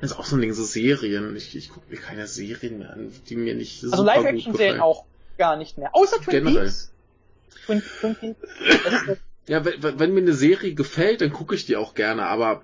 ist 0.00 0.16
auch 0.16 0.24
so 0.24 0.36
ein 0.36 0.40
Ding, 0.42 0.52
so 0.52 0.62
Serien. 0.62 1.34
Ich, 1.34 1.56
ich 1.56 1.70
gucke 1.70 1.90
mir 1.90 1.96
keine 1.98 2.26
Serien 2.28 2.78
mehr 2.78 2.92
an, 2.92 3.10
die 3.28 3.34
mir 3.36 3.54
nicht 3.56 3.80
so 3.80 3.90
Also 3.90 4.04
gut 4.04 4.06
Live-Action-Serien 4.14 4.74
gefallen. 4.74 4.80
auch 4.80 5.04
gar 5.38 5.56
nicht 5.56 5.76
mehr. 5.78 5.90
Außer 5.94 6.20
Twin 6.20 6.44
Generell. 6.44 6.64
Peaks. 6.66 6.92
Twin, 7.66 7.82
Twin 8.00 8.14
Peaks. 8.14 8.40
Das 8.84 9.02
ist, 9.08 9.20
Ja, 9.48 9.64
wenn, 9.64 9.98
wenn 9.98 10.14
mir 10.14 10.20
eine 10.20 10.34
Serie 10.34 10.74
gefällt, 10.74 11.20
dann 11.20 11.32
gucke 11.32 11.54
ich 11.54 11.66
die 11.66 11.76
auch 11.76 11.94
gerne, 11.94 12.26
aber 12.26 12.62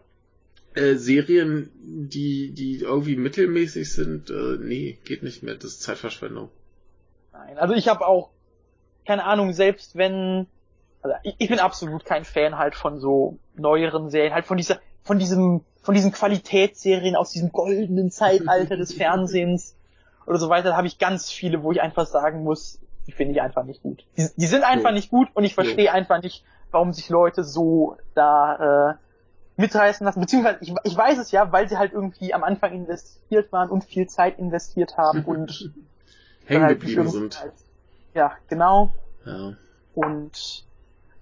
äh, 0.74 0.94
Serien, 0.96 1.70
die, 1.82 2.52
die 2.52 2.80
irgendwie 2.80 3.16
mittelmäßig 3.16 3.92
sind, 3.92 4.30
äh, 4.30 4.58
nee, 4.60 4.98
geht 5.04 5.22
nicht 5.22 5.42
mehr. 5.42 5.54
Das 5.54 5.64
ist 5.64 5.82
Zeitverschwendung. 5.82 6.50
nein, 7.32 7.58
also 7.58 7.74
ich 7.74 7.88
habe 7.88 8.06
auch, 8.06 8.30
keine 9.06 9.24
Ahnung, 9.24 9.52
selbst 9.52 9.96
wenn, 9.96 10.46
also 11.02 11.16
ich, 11.22 11.36
ich 11.38 11.48
bin 11.48 11.58
absolut 11.58 12.04
kein 12.04 12.24
Fan 12.24 12.58
halt 12.58 12.74
von 12.74 12.98
so 12.98 13.38
neueren 13.56 14.10
Serien, 14.10 14.34
halt 14.34 14.46
von 14.46 14.56
dieser, 14.56 14.80
von 15.02 15.18
diesem, 15.18 15.62
von 15.82 15.94
diesen 15.94 16.12
Qualitätsserien 16.12 17.16
aus 17.16 17.30
diesem 17.30 17.52
goldenen 17.52 18.10
Zeitalter 18.10 18.76
des 18.76 18.92
Fernsehens 18.96 19.76
oder 20.26 20.38
so 20.38 20.48
weiter, 20.48 20.70
da 20.70 20.76
habe 20.76 20.86
ich 20.86 20.98
ganz 20.98 21.30
viele, 21.30 21.62
wo 21.62 21.72
ich 21.72 21.80
einfach 21.80 22.06
sagen 22.06 22.42
muss, 22.42 22.80
die 23.06 23.12
finde 23.12 23.32
ich 23.32 23.42
einfach 23.42 23.64
nicht 23.64 23.82
gut. 23.82 24.04
Die, 24.16 24.26
die 24.36 24.46
sind 24.46 24.64
einfach 24.64 24.90
Jo. 24.90 24.94
nicht 24.94 25.10
gut 25.10 25.28
und 25.34 25.44
ich 25.44 25.54
verstehe 25.54 25.92
einfach 25.92 26.22
nicht, 26.22 26.42
warum 26.74 26.92
sich 26.92 27.08
Leute 27.08 27.44
so 27.44 27.96
da 28.14 28.90
äh, 28.90 28.94
mitreißen 29.56 30.04
lassen. 30.04 30.20
Beziehungsweise 30.20 30.58
ich, 30.60 30.74
ich 30.84 30.96
weiß 30.96 31.18
es 31.18 31.30
ja, 31.30 31.52
weil 31.52 31.68
sie 31.68 31.78
halt 31.78 31.92
irgendwie 31.92 32.34
am 32.34 32.44
Anfang 32.44 32.72
investiert 32.72 33.52
waren 33.52 33.70
und 33.70 33.84
viel 33.84 34.06
Zeit 34.08 34.38
investiert 34.38 34.96
haben 34.96 35.24
und 35.24 35.72
Hängen 36.44 36.64
halt 36.64 36.80
geblieben 36.80 37.08
sind. 37.08 37.42
Ja, 38.14 38.32
genau. 38.48 38.92
Ja. 39.24 39.54
Und 39.94 40.64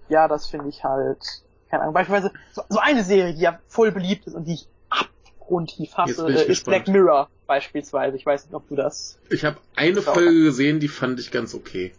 ja, 0.09 0.27
das 0.27 0.47
finde 0.47 0.69
ich 0.69 0.83
halt, 0.83 1.23
keine 1.69 1.83
Ahnung, 1.83 1.93
beispielsweise 1.93 2.33
so, 2.51 2.63
so 2.67 2.79
eine 2.79 3.03
Serie, 3.03 3.33
die 3.33 3.41
ja 3.41 3.59
voll 3.67 3.91
beliebt 3.91 4.27
ist 4.27 4.33
und 4.33 4.45
die 4.45 4.53
ich 4.53 4.67
abgrundtief 4.89 5.95
hasse, 5.95 6.27
äh, 6.27 6.33
ist 6.33 6.47
gespannt. 6.47 6.85
Black 6.85 6.87
Mirror 6.93 7.29
beispielsweise. 7.47 8.17
Ich 8.17 8.25
weiß 8.25 8.45
nicht, 8.45 8.53
ob 8.53 8.67
du 8.67 8.75
das. 8.75 9.17
Ich 9.29 9.45
habe 9.45 9.57
eine. 9.75 10.01
Folge 10.01 10.43
gesehen, 10.43 10.79
die 10.79 10.87
fand 10.87 11.19
ich 11.19 11.31
ganz 11.31 11.53
okay. 11.53 11.93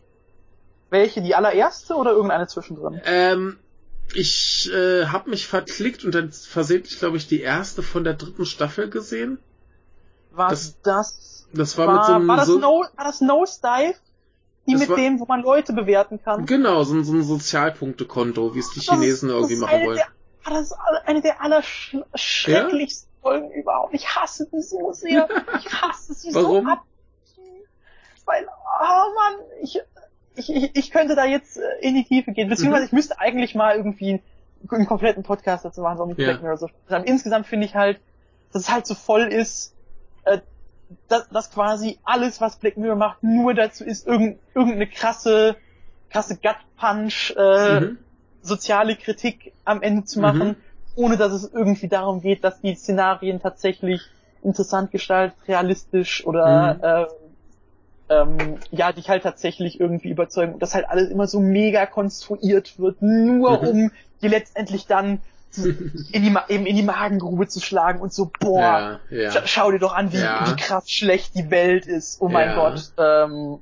Welche, 0.95 1.23
die 1.23 1.35
allererste 1.35 1.95
oder 1.95 2.13
irgendeine 2.13 2.47
zwischendrin? 2.47 3.01
Ähm, 3.05 3.59
ich 4.15 4.71
äh, 4.73 5.07
habe 5.07 5.29
mich 5.31 5.47
verklickt 5.49 6.05
und 6.05 6.15
dann 6.15 6.31
versehentlich, 6.31 6.99
glaube 7.01 7.17
ich, 7.17 7.27
die 7.27 7.41
erste 7.41 7.83
von 7.83 8.05
der 8.05 8.15
dritten 8.15 8.47
Staffel 8.47 8.89
gesehen. 8.89 9.39
War 10.31 10.51
Das- 10.51 10.81
das, 10.83 11.49
Das 11.53 11.77
war, 11.79 11.87
war, 11.89 11.95
mit 11.97 12.05
so 12.07 12.13
einem 12.13 12.29
war 12.29 12.37
das 12.37 12.47
so, 12.47 12.59
no, 12.59 12.85
war 12.97 13.05
das 13.05 13.21
Nosedive? 13.21 13.95
Die 14.67 14.73
Das 14.73 14.81
mit 14.83 14.89
war- 14.91 14.97
dem, 14.97 15.21
wo 15.21 15.25
man 15.27 15.43
Leute 15.43 15.73
bewerten 15.73 16.23
kann? 16.23 16.47
genau 16.47 16.85
so 16.85 16.95
ein, 16.95 17.05
so 17.05 17.13
ein 17.13 17.23
Sozialpunktekonto, 17.25 18.55
wie 18.55 18.61
es 18.61 18.71
die 18.71 18.81
Das 18.81 18.87
Chinesen 18.89 19.29
ist- 19.31 19.35
irgendwie 19.35 19.57
machen 19.57 19.85
wollen. 19.87 19.97
Der, 19.97 20.07
ah, 20.45 20.51
das 20.51 20.63
ist 20.71 20.77
eine 21.07 21.21
der 21.21 21.41
allerschrecklichsten 21.43 23.11
Folgen 23.21 23.51
überhaupt. 23.53 23.95
Ich 23.95 24.07
hasse 24.15 24.49
die 24.53 24.63
so 24.63 24.93
sehr. 24.93 25.29
Ich 25.59 25.73
hasse 25.83 26.15
sie 26.15 26.35
Warum? 26.35 26.65
so 26.67 26.71
ab. 26.73 26.83
Weil, 28.27 28.47
oh 28.47 28.85
Mann, 29.15 29.35
ich, 29.63 29.79
ich, 30.37 30.51
ich, 30.51 30.77
ich 30.77 30.91
könnte 30.91 31.15
da 31.15 31.25
jetzt 31.25 31.57
äh, 31.57 31.63
in 31.81 31.95
die 31.95 32.05
Tiefe 32.05 32.33
gehen. 32.33 32.49
Beziehungsweise 32.49 32.83
Mhm. 32.83 32.87
ich 32.89 32.93
müsste 32.93 33.19
eigentlich 33.21 33.55
mal 33.55 33.77
irgendwie 33.77 34.23
einen 34.71 34.87
kompletten 34.87 35.23
Podcast 35.23 35.65
dazu 35.65 35.83
machen, 35.83 35.99
warum 35.99 36.13
ich 36.13 36.19
Ja. 36.19 36.25
Black 36.33 36.43
Mirror 36.43 36.57
so. 36.57 36.69
Insgesamt 37.05 37.47
finde 37.47 37.67
ich 37.67 37.75
halt, 37.75 38.01
dass 38.53 38.63
es 38.63 38.71
halt 38.71 38.87
so 38.87 38.95
voll 38.95 39.23
ist, 39.25 39.75
äh, 40.25 40.39
dass, 41.09 41.29
dass 41.29 41.51
quasi 41.51 41.99
alles, 42.05 42.41
was 42.41 42.59
Black 42.59 42.77
Mirror 42.77 42.97
macht, 42.97 43.23
nur 43.23 43.55
dazu 43.55 43.85
ist, 43.85 44.07
irgend, 44.07 44.39
irgendeine 44.55 44.87
krasse, 44.87 45.57
krasse 46.11 46.37
Gut-Punch, 46.37 47.35
äh, 47.37 47.81
Mhm. 47.81 47.99
soziale 48.43 48.97
Kritik 48.97 49.53
am 49.65 49.83
Ende 49.83 50.05
zu 50.05 50.21
machen, 50.21 50.49
Mhm. 50.49 50.57
ohne 50.97 51.17
dass 51.17 51.33
es 51.33 51.51
irgendwie 51.53 51.89
darum 51.89 52.21
geht, 52.21 52.45
dass 52.45 52.61
die 52.61 52.75
Szenarien 52.75 53.41
tatsächlich 53.41 54.03
interessant 54.43 54.91
gestaltet, 54.91 55.37
realistisch 55.49 56.25
oder 56.27 57.09
äh, 57.11 57.24
ähm, 58.09 58.59
ja, 58.71 58.93
dich 58.93 59.09
halt 59.09 59.23
tatsächlich 59.23 59.81
irgendwie 59.81 60.11
überzeugen 60.11 60.55
und 60.55 60.61
das 60.63 60.75
halt 60.75 60.89
alles 60.89 61.11
immer 61.11 61.27
so 61.27 61.41
mega 61.41 61.87
konstruiert 61.87 62.79
wird, 62.79 63.01
nur 63.03 63.63
Mhm. 63.63 63.69
um 63.69 63.91
die 64.23 64.29
letztendlich 64.29 64.87
dann 64.87 65.21
in 65.57 66.23
die, 66.23 66.31
Ma- 66.31 66.45
eben 66.49 66.67
in 66.67 66.75
die 66.77 66.83
Magengrube 66.83 67.47
zu 67.47 67.61
schlagen 67.61 68.01
und 68.01 68.13
so, 68.13 68.31
boah, 68.41 69.01
Ja, 69.11 69.17
ja. 69.17 69.31
Scha 69.31 69.47
schau 69.47 69.71
dir 69.71 69.79
doch 69.79 69.95
an, 69.95 70.13
wie, 70.13 70.19
Ja. 70.19 70.51
wie 70.51 70.57
krass 70.57 70.91
schlecht 70.91 71.35
die 71.37 71.51
Welt 71.51 71.87
ist. 71.87 72.21
Oh 72.21 72.29
mein. 72.29 72.55
Gott. 72.57 72.93
Ähm, 72.99 73.59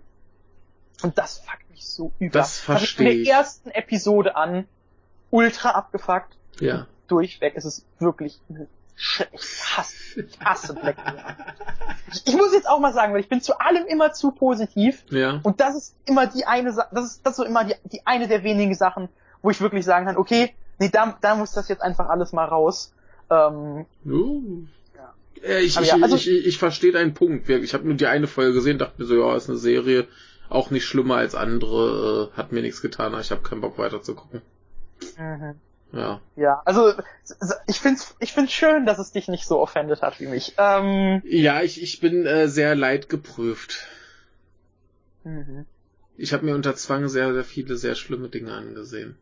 und 1.03 1.19
das 1.19 1.39
fuckt 1.39 1.69
mich 1.71 1.85
so 1.87 2.11
über. 2.19 2.33
Das 2.39 2.67
Hab 2.67 2.81
ich 2.83 2.95
von 2.97 3.05
der 3.05 3.17
ersten 3.17 3.71
Episode 3.73 4.37
an 4.37 4.67
ultra 5.31 5.71
abgefuckt. 5.71 6.37
ja. 6.61 6.87
Durchweg. 7.09 7.53
Es 7.57 7.67
ist 7.67 7.85
wirklich 7.99 8.41
sch- 8.51 8.67
ich 8.97 9.77
hasse, 9.77 10.21
ich 10.21 10.41
hasse 10.41 10.75
Black 10.75 10.97
Mirror. 11.05 11.37
Ich, 12.27 12.35
muss 12.37 12.53
jetzt 12.53 12.69
auch 12.69 12.79
mal 12.79 12.93
sagen, 12.93 13.13
weil 13.15 13.21
ich 13.21 13.29
bin 13.29 13.41
zu 13.41 13.59
allem 13.59 13.87
immer 13.87 14.13
zu 14.13 14.33
positiv. 14.33 15.05
Ja. 15.11 15.41
Und 15.43 15.61
das 15.61 15.77
ist 15.77 15.97
immer 16.05 16.27
die 16.27 16.45
eine 16.45 16.73
das 16.75 17.05
ist 17.05 17.21
das 17.25 17.33
ist 17.33 17.37
so 17.37 17.45
immer 17.45 17.65
die, 17.65 17.75
die 17.85 18.07
eine 18.07 18.29
der 18.29 18.43
wenigen 18.45 18.75
Sachen, 18.75 19.09
wo 19.41 19.51
ich 19.51 19.61
wirklich 19.61 19.85
sagen 19.85 20.07
kann, 20.07 20.17
okay, 20.17 20.55
nee, 20.79 20.91
da, 20.91 21.17
da 21.21 21.35
muss 21.35 21.53
das 21.53 21.69
jetzt 21.69 21.83
einfach 21.83 22.09
alles 22.09 22.33
mal 22.33 22.45
raus. 22.45 22.93
Ähm, 23.31 23.87
Uh. 24.05 24.65
Ja. 24.95 25.15
Ja, 25.43 25.59
ich, 25.59 25.79
ich, 25.79 25.87
ja, 25.89 25.97
also- 26.01 26.17
ich, 26.17 26.29
ich, 26.29 26.47
ich 26.47 26.59
verstehe 26.59 26.93
deinen 26.93 27.15
Punkt. 27.15 27.49
Ich 27.49 27.75
habe 27.75 27.85
nur 27.85 27.95
die 27.95 28.07
eine 28.07 28.27
Folge 28.27 28.53
gesehen, 28.55 28.79
dachte 28.79 29.01
mir 29.01 29.07
so, 29.07 29.15
ja, 29.17 29.37
ist 29.37 29.49
eine 29.49 29.59
Serie, 29.59 30.07
auch 30.49 30.71
nicht 30.71 30.85
schlimmer 30.85 31.17
als 31.17 31.35
andere, 31.35 32.31
äh, 32.33 32.37
hat 32.37 32.53
mir 32.53 32.61
nichts 32.63 32.83
getan, 32.83 33.13
aber 33.13 33.21
ich 33.23 33.31
habe 33.31 33.43
keinen 33.43 33.63
Bock 33.63 33.79
weiter 33.79 34.03
zu 34.03 34.15
gucken. 34.15 34.43
mhm. 35.19 35.55
Ja. 35.93 36.21
Ja, 36.37 36.63
also 36.65 36.95
ich 37.67 37.79
find's, 37.79 38.15
ich 38.19 38.33
find's 38.33 38.53
schön, 38.53 38.87
dass 38.87 38.99
es 38.99 39.13
dich 39.13 39.29
nicht 39.29 39.47
so 39.47 39.61
offended 39.61 40.01
hat 40.03 40.19
wie 40.21 40.27
mich. 40.27 40.55
Ähm, 40.59 41.23
Ja, 41.25 41.63
ich, 41.63 41.83
ich 41.83 42.01
bin 42.01 42.27
äh, 42.27 42.49
sehr 42.49 42.75
leidgeprüft. 42.75 43.87
mhm. 45.25 45.67
Ich 46.17 46.33
habe 46.33 46.45
mir 46.45 46.55
unter 46.55 46.75
Zwang 46.77 47.09
sehr, 47.09 47.33
sehr 47.33 47.45
viele 47.45 47.77
sehr 47.77 47.95
schlimme 47.95 48.29
Dinge 48.29 48.53
angesehen. 48.53 49.17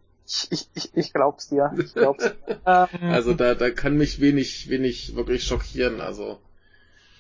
ich, 0.51 0.69
ich, 0.75 0.91
ich, 0.95 1.13
glaub's 1.13 1.49
dir. 1.49 1.73
Ich 1.79 1.93
glaub's 1.95 2.25
ähm, 2.67 2.89
Also 3.03 3.35
da, 3.35 3.55
da 3.55 3.71
kann 3.71 3.97
mich 3.97 4.21
wenig, 4.21 4.69
wenig 4.69 5.17
wirklich 5.17 5.45
schockieren. 5.45 6.01
Also 6.01 6.41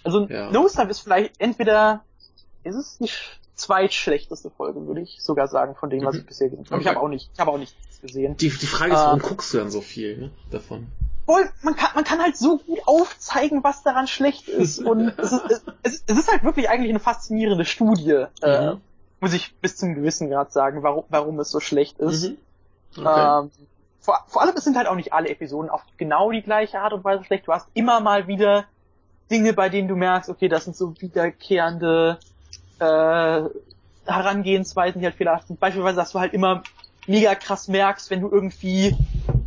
also 0.02 0.26
ja. 0.26 0.50
Nosedive 0.50 0.90
ist 0.90 1.00
vielleicht 1.00 1.40
entweder, 1.40 2.04
ist 2.64 2.76
es 2.76 3.00
sch- 3.00 3.36
zweitschlechteste 3.60 4.50
Folge, 4.50 4.86
würde 4.86 5.00
ich 5.00 5.18
sogar 5.22 5.48
sagen, 5.48 5.74
von 5.74 5.90
dem, 5.90 6.05
was 6.05 6.14
Mhm. 6.14 6.20
ich 6.20 6.26
bisher 6.26 6.48
gesehen 6.48 6.64
habe. 6.70 6.80
Ich 6.80 6.86
Okay. 6.86 6.97
habe 6.97 7.05
auch 7.05 7.08
nicht, 7.08 7.30
ich 7.32 7.40
habe 7.40 7.50
auch 7.50 7.58
nichts 7.58 7.74
gesehen. 8.00 8.36
die, 8.36 8.48
die 8.50 8.66
Frage 8.66 8.92
ist, 8.92 8.98
warum 9.00 9.20
Ähm. 9.20 9.24
guckst 9.26 9.52
du 9.55 9.58
dann 9.58 9.70
so 9.70 9.80
viel 9.80 10.16
ne, 10.18 10.30
davon? 10.50 10.86
Voll, 11.26 11.48
man 11.62 11.76
kann, 11.76 11.90
man 11.94 12.05
kann 12.05 12.20
halt 12.20 12.36
so 12.36 12.58
gut 12.58 12.80
aufzeigen, 12.86 13.62
was 13.62 13.82
daran 13.82 14.06
schlecht 14.06 14.48
ist. 14.48 14.78
Und 14.84 15.12
es 15.18 15.32
ist, 15.32 15.42
es, 15.82 16.05
es, 16.06 16.18
ist 16.18 16.30
halt 16.30 16.42
wirklich 16.44 16.68
eigentlich 16.70 16.90
eine 16.90 16.98
faszinierende 17.00 17.64
Studie, 17.64 18.24
äh, 18.42 18.72
Mhm. 18.74 18.80
muss 19.20 19.32
ich 19.34 19.55
bis 19.60 19.76
zum 19.76 19.94
gewissen 19.94 20.30
Grad 20.30 20.52
sagen, 20.52 20.82
warum, 20.82 21.05
warum 21.08 21.39
es 21.40 21.50
so 21.50 21.60
schlecht 21.60 21.98
ist. 21.98 22.30
Mhm. 22.30 22.39
Okay. 22.97 23.40
Ähm, 23.44 23.50
vor, 24.00 24.24
vor 24.28 24.42
allem, 24.42 24.55
es 24.56 24.64
sind 24.64 24.76
halt 24.76 24.86
auch 24.89 24.94
nicht 24.97 25.12
alle 25.12 25.28
Episoden 25.28 25.68
auf 25.70 25.82
genau 25.98 26.30
die 26.32 26.42
gleiche 26.42 26.80
Art 26.80 26.94
und 26.94 27.05
Weise 27.05 27.22
schlecht. 27.24 27.47
Du 27.47 27.52
hast 27.52 27.68
immer 27.74 28.00
mal 28.00 28.26
wieder 28.26 28.64
Dinge, 29.30 29.52
bei 29.52 29.68
denen 29.68 29.86
du 29.89 29.94
merkst, 29.94 30.30
okay, 30.30 30.48
das 30.48 30.64
sind 30.64 30.74
so 30.74 30.94
wiederkehrende 31.00 32.18
äh, 32.81 33.49
Herangehensweisen, 34.07 35.00
die 35.00 35.07
halt 35.07 35.17
fehlerhaft 35.17 35.47
sind. 35.49 35.60
Beispielsweise, 35.60 35.97
dass 35.97 36.12
du 36.12 36.20
halt 36.20 36.33
immer 36.33 36.65
mega 37.07 37.34
krass 37.34 37.68
merkst, 37.68 38.10
wenn 38.10 38.20
du 38.20 38.31
irgendwie, 38.31 38.94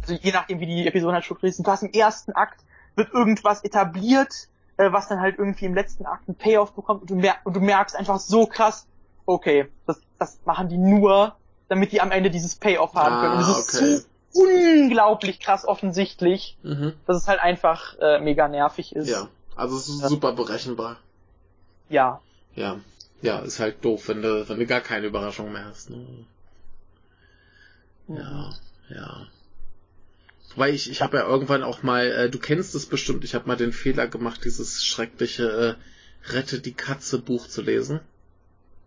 also 0.02 0.14
je 0.14 0.32
nachdem 0.32 0.60
wie 0.60 0.66
die 0.66 0.88
Episoden 0.88 1.14
halt 1.16 1.26
strukturiert 1.26 1.56
sind, 1.56 1.68
du 1.68 1.72
hast 1.72 1.84
im 1.84 1.92
ersten 1.92 2.34
Akt 2.34 2.62
wird 2.96 3.14
irgendwas 3.14 3.64
etabliert, 3.64 4.48
äh, 4.78 4.92
was 4.92 5.08
dann 5.08 5.20
halt 5.20 5.38
irgendwie 5.40 5.66
im 5.66 5.74
letzten 5.74 6.06
Akt 6.06 6.28
einen 6.28 6.36
Payoff 6.38 6.74
bekommt 6.74 7.02
und 7.02 7.10
du, 7.10 7.16
mer 7.16 7.36
und 7.44 7.56
du 7.56 7.60
merkst 7.60 7.96
einfach 7.96 8.20
so 8.20 8.46
krass, 8.46 8.88
okay, 9.26 9.68
das, 9.88 10.00
das 10.20 10.40
machen 10.46 10.70
die 10.70 10.78
nur, 10.78 11.36
damit 11.70 11.92
die 11.92 12.02
am 12.02 12.12
Ende 12.12 12.30
dieses 12.30 12.56
Payoff 12.56 12.94
haben 12.94 13.20
können. 13.20 13.34
Und 13.36 13.42
es 13.42 13.48
Ah, 13.48 13.60
ist 13.60 13.76
okay. 13.76 13.98
so 14.32 14.42
unglaublich 14.44 15.40
krass 15.40 15.66
offensichtlich, 15.66 16.58
Mhm. 16.64 16.94
dass 17.08 17.18
es 17.18 17.28
halt 17.28 17.40
einfach 17.40 17.98
äh, 18.00 18.20
mega 18.20 18.48
nervig 18.48 18.96
ist. 18.96 19.10
Ja, 19.10 19.28
also 19.56 19.78
es 19.78 19.88
ist 19.88 20.02
Ja. 20.02 20.08
super 20.10 20.34
berechenbar. 20.34 20.98
Ja. 21.90 22.22
Ja. 22.56 22.78
Ja, 23.24 23.40
ist 23.40 23.60
halt 23.60 23.84
doof, 23.86 24.10
wenn 24.10 24.22
du, 24.22 24.48
wenn 24.50 24.60
du 24.60 24.66
gar 24.68 24.82
keine 24.82 25.08
Überraschung 25.08 25.54
mehr 25.54 25.64
hast. 25.64 25.90
Ne? 25.90 26.06
Ja, 28.10 28.54
ja. 28.90 29.28
Weil 30.58 30.74
ich, 30.74 30.92
ich 30.92 31.02
habe 31.02 31.18
ja 31.18 31.26
irgendwann 31.26 31.64
auch 31.64 31.84
mal, 31.84 32.06
äh, 32.06 32.30
du 32.30 32.38
kennst 32.38 32.76
es 32.76 32.86
bestimmt, 32.86 33.24
ich 33.24 33.34
habe 33.34 33.48
mal 33.48 33.56
den 33.56 33.72
Fehler 33.72 34.08
gemacht, 34.08 34.44
dieses 34.44 34.84
schreckliche 34.84 35.78
äh, 35.80 36.32
Rette 36.34 36.60
die 36.60 36.74
Katze 36.74 37.18
Buch 37.18 37.48
zu 37.48 37.62
lesen. 37.62 38.02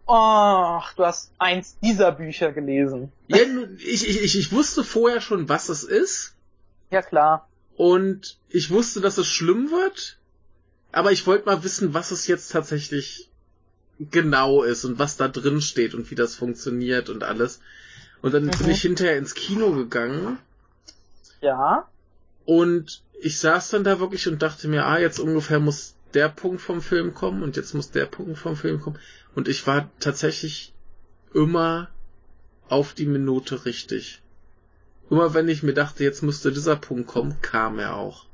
Ach, 0.06 0.92
du 0.92 1.05
hast 1.05 1.32
eins 1.39 1.78
dieser 1.82 2.12
Bücher 2.12 2.52
gelesen. 2.52 3.10
Ja, 3.28 3.39
ich, 3.78 4.06
ich, 4.06 4.23
ich, 4.23 4.39
ich 4.39 4.52
wusste 4.52 4.84
vorher 4.84 5.23
schon, 5.23 5.48
was 5.48 5.70
es 5.70 5.82
ist. 5.82 6.34
Ja 6.90 7.00
klar. 7.00 7.48
Und 7.74 8.36
ich 8.50 8.70
wusste, 8.70 9.00
dass 9.00 9.16
es 9.16 9.28
schlimm 9.28 9.70
wird. 9.70 10.18
Aber 10.92 11.10
ich 11.10 11.26
wollte 11.26 11.47
mal 11.47 11.65
wissen, 11.65 11.94
was 11.94 12.10
es 12.10 12.26
jetzt 12.26 12.52
tatsächlich 12.52 13.31
genau 13.99 14.62
ist 14.62 14.84
und 14.84 14.99
was 14.99 15.16
da 15.16 15.28
drin 15.28 15.60
steht 15.60 15.94
und 15.94 16.10
wie 16.10 16.15
das 16.15 16.34
funktioniert 16.34 17.08
und 17.08 17.25
alles. 17.25 17.60
Und 18.23 18.34
dann 18.34 18.47
bin 18.49 18.66
Mhm. 18.66 18.70
ich 18.70 18.83
hinterher 18.83 19.16
ins 19.16 19.34
Kino 19.34 19.73
gegangen 19.73 20.39
Ja. 21.41 21.89
und 22.44 23.02
ich 23.20 23.39
saß 23.39 23.70
dann 23.70 23.84
da 23.84 23.99
wirklich 24.00 24.28
und 24.28 24.42
dachte 24.42 24.68
mir, 24.68 24.84
ah, 24.86 24.99
jetzt 24.99 25.18
ungefähr 25.18 25.60
muss 25.60 25.94
der 26.15 26.28
Punkt 26.28 26.60
vom 26.60 26.81
Film 26.83 27.15
kommen 27.15 27.42
und 27.42 27.57
jetzt 27.57 27.75
muss 27.75 27.91
der 27.91 28.07
Punkt 28.07 28.39
vom 28.39 28.57
Film 28.57 28.81
kommen. 28.81 28.99
Und 29.34 29.49
ich 29.49 29.66
war 29.66 29.91
tatsächlich 30.00 30.73
immer 31.34 31.89
auf 32.68 32.94
die 32.94 33.07
Minute 33.07 33.65
richtig. 33.65 34.23
Immer 35.10 35.34
wenn 35.34 35.49
ich 35.49 35.62
mir 35.62 35.75
dachte, 35.75 36.05
jetzt 36.05 36.23
müsste 36.23 36.52
dieser 36.52 36.76
Punkt 36.76 37.07
kommen, 37.07 37.36
kam 37.42 37.78
er 37.78 37.97
auch. 37.97 38.26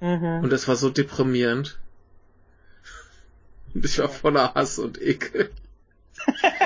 Mhm. 0.00 0.42
Und 0.42 0.50
das 0.50 0.68
war 0.68 0.76
so 0.76 0.90
deprimierend. 0.90 1.78
Und 3.74 3.84
ich 3.84 3.98
war 3.98 4.08
voller 4.08 4.54
Hass 4.54 4.78
und 4.78 5.00
Ekel. 5.00 5.50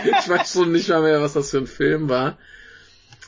ich 0.04 0.28
weiß 0.28 0.52
schon 0.52 0.72
nicht 0.72 0.88
mal 0.88 1.02
mehr, 1.02 1.20
was 1.22 1.34
das 1.34 1.50
für 1.50 1.58
ein 1.58 1.66
Film 1.66 2.08
war. 2.08 2.36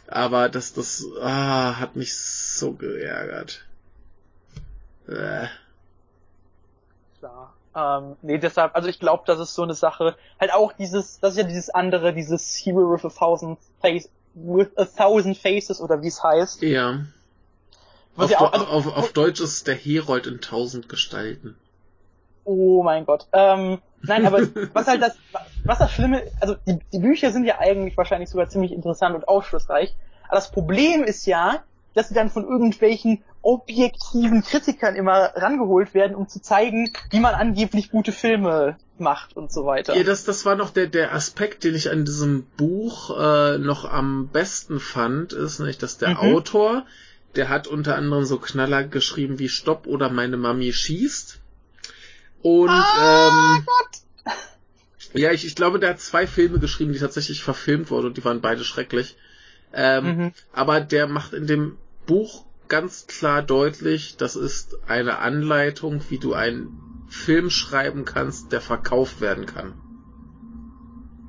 Aber 0.07 0.49
das, 0.49 0.73
das, 0.73 1.05
ah, 1.21 1.77
hat 1.79 1.97
mich 1.97 2.17
so 2.17 2.73
geärgert. 2.73 3.65
Äh. 5.07 5.47
Klar. 7.19 7.55
Ähm, 7.75 8.17
nee, 8.23 8.39
deshalb, 8.39 8.75
also 8.75 8.89
ich 8.89 8.99
glaube, 8.99 9.25
das 9.27 9.39
ist 9.39 9.55
so 9.55 9.63
eine 9.63 9.75
Sache, 9.75 10.17
halt 10.41 10.53
auch 10.53 10.73
dieses, 10.73 11.21
das 11.21 11.33
ist 11.33 11.39
ja 11.39 11.45
dieses 11.45 11.71
andere, 11.71 12.15
dieses 12.15 12.57
Hero 12.57 12.93
with 12.93 13.05
a 13.05 13.11
thousand 13.11 13.59
face, 13.81 14.09
with 14.35 14.69
a 14.77 14.85
thousand 14.85 15.37
faces 15.37 15.81
oder 15.81 16.03
wie 16.03 16.09
es 16.09 16.23
heißt. 16.23 16.63
Ja. 16.63 17.05
Auf, 18.17 18.31
ja 18.31 18.41
auch, 18.41 18.53
also, 18.53 18.67
auf, 18.67 18.87
auf 18.87 19.13
Deutsch 19.13 19.41
ist 19.41 19.67
der 19.67 19.77
Herold 19.77 20.27
in 20.27 20.41
tausend 20.41 20.89
Gestalten. 20.89 21.57
Oh 22.49 22.83
mein 22.83 23.05
Gott. 23.05 23.27
Ähm, 23.33 23.78
nein, 24.02 24.27
aber 24.27 24.41
was 24.73 24.86
halt 24.86 25.02
das, 25.02 25.17
was 25.65 25.78
das 25.78 25.93
Schlimme, 25.93 26.23
also 26.41 26.57
die, 26.67 26.78
die 26.93 26.99
Bücher 26.99 27.31
sind 27.31 27.44
ja 27.44 27.59
eigentlich 27.59 27.97
wahrscheinlich 27.97 28.31
sogar 28.31 28.49
ziemlich 28.49 28.73
interessant 28.73 29.15
und 29.15 29.28
aufschlussreich. 29.28 29.94
Aber 30.25 30.36
das 30.36 30.51
Problem 30.51 31.05
ist 31.05 31.27
ja, 31.27 31.62
dass 31.94 32.09
sie 32.09 32.15
dann 32.15 32.31
von 32.31 32.44
irgendwelchen 32.44 33.25
objektiven 33.43 34.43
Kritikern 34.43 34.94
immer 34.94 35.31
rangeholt 35.35 35.94
werden, 35.94 36.15
um 36.15 36.28
zu 36.28 36.41
zeigen, 36.41 36.93
wie 37.10 37.20
man 37.20 37.35
angeblich 37.35 37.91
gute 37.91 38.12
Filme 38.12 38.77
macht 38.99 39.36
und 39.36 39.52
so 39.52 39.65
weiter. 39.65 39.97
Ja, 39.97 40.02
das, 40.02 40.25
das 40.25 40.44
war 40.44 40.55
noch 40.55 40.70
der, 40.70 40.86
der 40.86 41.15
Aspekt, 41.15 41.65
den 41.65 41.75
ich 41.75 41.91
an 41.91 42.05
diesem 42.05 42.44
Buch 42.57 43.10
äh, 43.18 43.59
noch 43.59 43.85
am 43.85 44.28
besten 44.28 44.81
fand, 44.81 45.33
ist 45.33 45.60
nicht, 45.60 45.83
dass 45.83 45.99
der 45.99 46.10
Mhm. 46.10 46.17
Autor, 46.17 46.85
der 47.36 47.49
hat 47.49 47.67
unter 47.67 47.97
anderem 47.97 48.25
so 48.25 48.39
Knaller 48.39 48.85
geschrieben 48.85 49.39
wie 49.39 49.49
Stopp 49.49 49.86
oder 49.86 50.10
meine 50.10 50.36
Mami 50.36 50.73
schießt. 50.73 51.41
Und 52.42 52.68
Ah, 52.70 53.58
ähm, 53.58 53.67
ja, 55.15 55.33
ich, 55.33 55.44
ich 55.47 55.55
glaube, 55.57 55.78
der 55.78 55.91
hat 55.91 56.00
zwei 56.00 56.26
Filme 56.26 56.58
geschrieben, 56.58 56.92
die 56.92 56.99
tatsächlich 56.99 57.42
verfilmt 57.42 57.91
wurden 57.91 58.07
und 58.07 58.17
die 58.17 58.25
waren 58.25 58.41
beide 58.41 58.65
schrecklich. 58.65 59.17
Ähm, 59.73 60.05
Mhm. 60.05 60.33
Aber 60.52 60.81
der 60.81 61.07
macht 61.07 61.33
in 61.33 61.47
dem 61.47 61.76
Buch 62.07 62.44
ganz 62.68 63.07
klar 63.07 63.42
deutlich, 63.42 64.17
das 64.17 64.36
ist 64.36 64.76
eine 64.86 65.18
Anleitung, 65.18 66.02
wie 66.10 66.18
du 66.18 66.34
einen 66.34 67.05
Film 67.08 67.50
schreiben 67.50 68.05
kannst, 68.05 68.52
der 68.52 68.60
verkauft 68.60 69.20
werden 69.20 69.47
kann. 69.47 69.75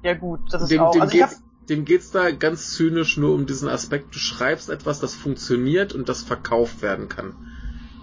Ja 0.03 0.13
gut, 0.13 0.39
das 0.51 0.61
ist 0.63 0.71
Dem, 0.71 0.81
auch. 0.81 0.93
dem, 0.93 1.01
Also 1.01 1.19
hab, 1.19 1.29
geht's, 1.29 1.41
dem 1.69 1.85
geht's 1.85 2.11
da 2.11 2.31
ganz 2.31 2.73
zynisch 2.73 3.17
nur 3.17 3.33
um 3.33 3.45
diesen 3.45 3.69
Aspekt, 3.69 4.13
du 4.13 4.19
schreibst 4.19 4.69
etwas, 4.69 4.99
das 4.99 5.15
funktioniert 5.15 5.93
und 5.93 6.09
das 6.09 6.23
verkauft 6.23 6.81
werden 6.81 7.09
kann. 7.09 7.35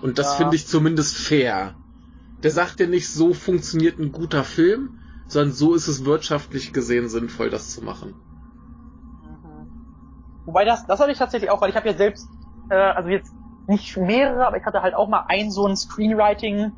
Und 0.03 0.19
das 0.19 0.29
Ja. 0.29 0.37
finde 0.39 0.57
ich 0.57 0.67
zumindest 0.67 1.17
fair. 1.17 1.75
Der 2.43 2.51
sagt 2.51 2.81
ja 2.81 2.87
nicht, 2.87 3.11
so 3.11 3.35
funktioniert 3.35 3.99
ein 3.99 4.11
guter 4.11 4.43
Film, 4.43 4.97
sondern 5.27 5.53
so 5.53 5.75
ist 5.75 5.87
es 5.87 6.07
wirtschaftlich 6.07 6.73
gesehen 6.73 7.11
sinnvoll, 7.11 7.51
das 7.51 7.73
zu 7.73 7.83
machen. 7.83 8.17
wobei 10.45 10.65
das, 10.65 10.87
das 10.87 11.01
hatte 11.01 11.13
ich 11.13 11.19
tatsächlich 11.19 11.51
auch, 11.51 11.61
weil 11.61 11.71
ich 11.71 11.77
habe 11.77 11.89
ja 11.89 11.95
selbst, 11.97 12.31
äh, 12.69 12.77
also 12.77 13.09
jetzt 13.11 13.35
nicht 13.67 13.97
mehrere, 13.97 14.47
aber 14.47 14.57
ich 14.57 14.65
hatte 14.65 14.83
halt 14.83 14.95
auch 14.95 15.09
mal 15.09 15.25
einen 15.29 15.51
so 15.51 15.67
einen 15.67 15.77
Screenwriting-Kurs 15.77 16.77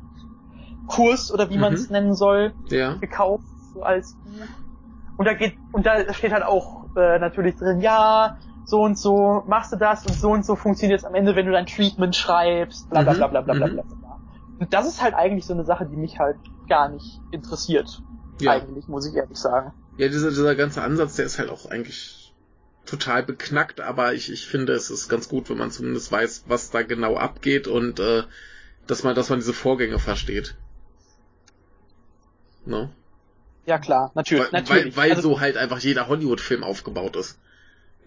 oder 1.31 1.49
wie 1.49 1.57
man 1.57 1.73
es 1.73 1.89
Mhm. 1.89 1.89
nennen 1.89 2.15
soll, 2.15 2.55
Ja. 2.71 3.01
gekauft, 3.01 3.45
so 3.73 3.83
als. 3.83 4.17
Und 5.17 5.25
da 5.25 5.33
geht, 5.33 5.59
und 5.71 5.85
da 5.85 6.13
steht 6.13 6.31
halt 6.31 6.43
auch 6.43 6.89
äh, 6.95 7.19
natürlich 7.19 7.55
drin, 7.57 7.81
ja, 7.81 8.37
so 8.63 8.81
und 8.81 8.97
so 8.97 9.43
machst 9.47 9.71
du 9.71 9.75
das 9.77 10.05
und 10.05 10.19
so 10.19 10.31
und 10.31 10.45
so 10.45 10.55
funktioniert 10.55 10.99
es 10.99 11.05
am 11.05 11.15
Ende, 11.15 11.35
wenn 11.35 11.45
du 11.45 11.51
dein 11.51 11.65
Treatment 11.65 12.15
schreibst, 12.15 12.89
bla 12.89 13.01
bla 13.01 13.13
Mhm, 13.13 13.27
bla 13.27 13.27
bla 13.27 13.41
bla 13.41 13.53
bla 13.55 13.67
mhm. 13.67 13.83
Und 14.59 14.73
das 14.73 14.87
ist 14.87 15.01
halt 15.01 15.13
eigentlich 15.13 15.45
so 15.45 15.53
eine 15.53 15.65
Sache, 15.65 15.85
die 15.85 15.95
mich 15.95 16.19
halt 16.19 16.37
gar 16.67 16.89
nicht 16.89 17.19
interessiert. 17.31 18.01
Ja. 18.41 18.51
Eigentlich, 18.51 18.87
muss 18.87 19.05
ich 19.07 19.15
ehrlich 19.15 19.37
sagen. 19.37 19.73
Ja, 19.97 20.07
dieser, 20.07 20.29
dieser 20.29 20.55
ganze 20.55 20.81
Ansatz, 20.81 21.15
der 21.15 21.25
ist 21.25 21.39
halt 21.39 21.49
auch 21.49 21.65
eigentlich 21.65 22.33
total 22.85 23.23
beknackt, 23.23 23.81
aber 23.81 24.13
ich, 24.13 24.31
ich 24.31 24.47
finde, 24.47 24.73
es 24.73 24.89
ist 24.89 25.09
ganz 25.09 25.29
gut, 25.29 25.49
wenn 25.49 25.57
man 25.57 25.71
zumindest 25.71 26.11
weiß, 26.11 26.45
was 26.47 26.71
da 26.71 26.81
genau 26.83 27.17
abgeht 27.17 27.67
und 27.67 27.99
äh, 27.99 28.23
dass 28.87 29.03
man, 29.03 29.15
dass 29.15 29.29
man 29.29 29.39
diese 29.39 29.53
Vorgänge 29.53 29.99
versteht. 29.99 30.55
Ne? 32.65 32.89
Ja 33.65 33.77
klar, 33.77 34.11
natürlich, 34.15 34.45
Weil, 34.51 34.61
natürlich. 34.61 34.97
weil, 34.97 35.09
weil 35.09 35.15
Also- 35.17 35.29
so 35.29 35.39
halt 35.39 35.57
einfach 35.57 35.79
jeder 35.79 36.07
Hollywood-Film 36.07 36.63
aufgebaut 36.63 37.15
ist. 37.15 37.37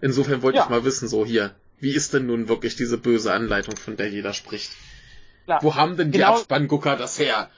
Insofern 0.01 0.41
wollte 0.41 0.57
Ja. 0.57 0.63
ich 0.65 0.69
mal 0.69 0.83
wissen, 0.83 1.07
so 1.07 1.25
hier, 1.25 1.55
wie 1.79 1.91
ist 1.93 2.13
denn 2.13 2.25
nun 2.25 2.49
wirklich 2.49 2.75
diese 2.75 2.97
böse 2.97 3.31
Anleitung, 3.33 3.77
von 3.77 3.95
der 3.95 4.09
jeder 4.09 4.33
spricht? 4.33 4.71
Klar. 5.45 5.59
Wo 5.61 5.75
haben 5.75 5.97
denn 5.97 6.11
die 6.11 6.19
Genau- 6.19 6.35
Abspanngucker 6.35 6.95
das 6.95 7.19
her? 7.19 7.49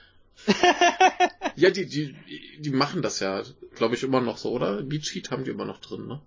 ja, 1.56 1.70
die, 1.70 1.86
die, 1.86 2.14
die 2.58 2.70
machen 2.70 3.02
das 3.02 3.20
ja, 3.20 3.42
glaube 3.74 3.94
ich, 3.94 4.02
immer 4.02 4.20
noch 4.20 4.36
so, 4.36 4.50
oder? 4.50 4.82
Beat 4.82 5.06
Sheet 5.06 5.30
haben 5.30 5.44
die 5.44 5.50
immer 5.50 5.64
noch 5.64 5.80
drin, 5.80 6.06
ne? 6.06 6.20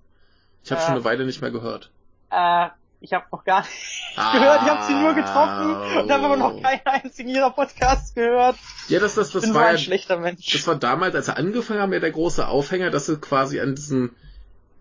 Ich 0.63 0.71
habe 0.71 0.81
Äh, 0.81 0.85
schon 0.85 0.95
eine 0.95 1.03
Weile 1.03 1.25
nicht 1.25 1.41
mehr 1.41 1.51
gehört. 1.51 1.91
Äh, 2.31 2.67
ich 3.01 3.13
habe 3.13 3.25
noch 3.31 3.45
gar 3.45 3.61
nicht 3.61 3.71
gehört, 4.15 4.61
ich 4.63 4.69
habe 4.69 4.83
sie 4.85 4.93
nur 4.93 5.13
getroffen 5.13 5.97
und 6.01 6.11
habe 6.11 6.23
aber 6.25 6.38
noch 6.38 6.61
keinen 6.61 6.85
einzigen 6.85 7.29
ihrer 7.29 7.51
Podcasts 7.51 8.13
gehört. 8.13 8.57
Ja, 8.89 8.99
das, 8.99 9.15
das, 9.15 9.31
das 9.31 9.43
bin 9.43 9.53
war 9.53 9.67
ein 9.67 9.77
schlechter 9.77 10.17
Mensch. 10.17 10.51
das 10.51 10.65
war 10.67 10.75
damals, 10.75 11.15
als 11.15 11.27
sie 11.27 11.38
angefangen 11.38 11.79
haben, 11.81 11.93
ja 11.93 11.99
der 11.99 12.11
große 12.11 12.47
Aufhänger, 12.47 12.89
dass 12.89 13.05
sie 13.05 13.17
quasi 13.17 13.59
an 13.61 13.75
diesem 13.75 14.15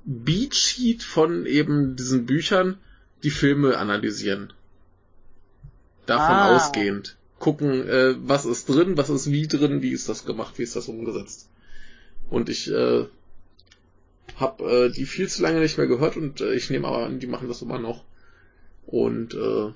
Beatsheet 0.05 1.03
von 1.03 1.45
eben 1.47 1.97
diesen 1.97 2.25
Büchern 2.27 2.79
die 3.23 3.31
Filme 3.31 3.77
analysieren. 3.77 4.53
Davon 6.09 6.37
Ah. 6.37 6.57
ausgehend. 6.57 7.17
Gucken, 7.39 7.89
äh, 7.89 8.15
was 8.19 8.47
ist 8.47 8.69
drin, 8.69 8.97
was 8.97 9.11
ist 9.11 9.31
wie 9.31 9.47
drin, 9.47 9.83
wie 9.83 9.93
ist 9.93 10.09
das 10.09 10.25
gemacht, 10.25 10.59
wie 10.59 10.65
ist 10.65 10.75
das 10.75 10.89
umgesetzt. 10.89 11.49
Und 12.31 12.49
ich 12.49 12.71
äh, 12.71 13.05
habe 14.37 14.65
äh, 14.65 14.91
die 14.91 15.07
viel 15.07 15.29
zu 15.29 15.43
lange 15.43 15.61
nicht 15.61 15.79
mehr 15.79 15.87
gehört 15.87 16.17
und 16.17 16.41
äh, 16.41 16.55
ich 16.55 16.71
nehme 16.71 16.89
aber 16.89 17.07
an, 17.07 17.21
die 17.21 17.27
machen 17.27 17.49
das 17.49 17.63
immer 17.63 17.79
noch. 17.79 18.05
Und 18.87 19.35
äh, 19.35 19.71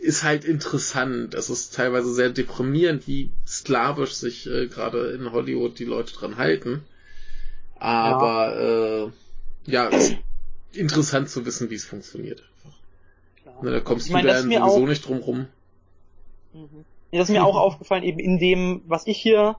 ist 0.00 0.22
halt 0.22 0.44
interessant. 0.44 1.34
Es 1.34 1.50
ist 1.50 1.74
teilweise 1.74 2.14
sehr 2.14 2.30
deprimierend, 2.30 3.06
wie 3.08 3.30
sklavisch 3.46 4.14
sich 4.14 4.48
äh, 4.48 4.68
gerade 4.68 5.10
in 5.10 5.32
Hollywood 5.32 5.78
die 5.78 5.84
Leute 5.84 6.14
dran 6.14 6.36
halten. 6.36 6.82
Aber 7.74 9.12
äh, 9.66 9.70
ja, 9.70 9.88
ist 9.88 10.14
interessant 10.72 11.28
zu 11.28 11.44
wissen, 11.46 11.68
wie 11.70 11.74
es 11.74 11.84
funktioniert. 11.84 12.44
Klar. 13.60 13.64
Ne, 13.64 13.70
da 13.78 13.80
kommst 13.80 14.06
Ich 14.06 14.12
du 14.12 14.22
mir 14.22 14.34
sowieso 14.42 14.60
auch- 14.62 14.78
nicht 14.86 15.06
drum 15.08 15.18
rum. 15.18 15.46
Mhm. 16.52 16.84
Ja, 17.10 17.18
das 17.20 17.28
ist 17.28 17.34
mir 17.34 17.44
auch 17.44 17.56
aufgefallen, 17.60 18.02
eben 18.04 18.18
in 18.18 18.38
dem, 18.38 18.82
was 18.86 19.06
ich 19.06 19.18
hier 19.18 19.56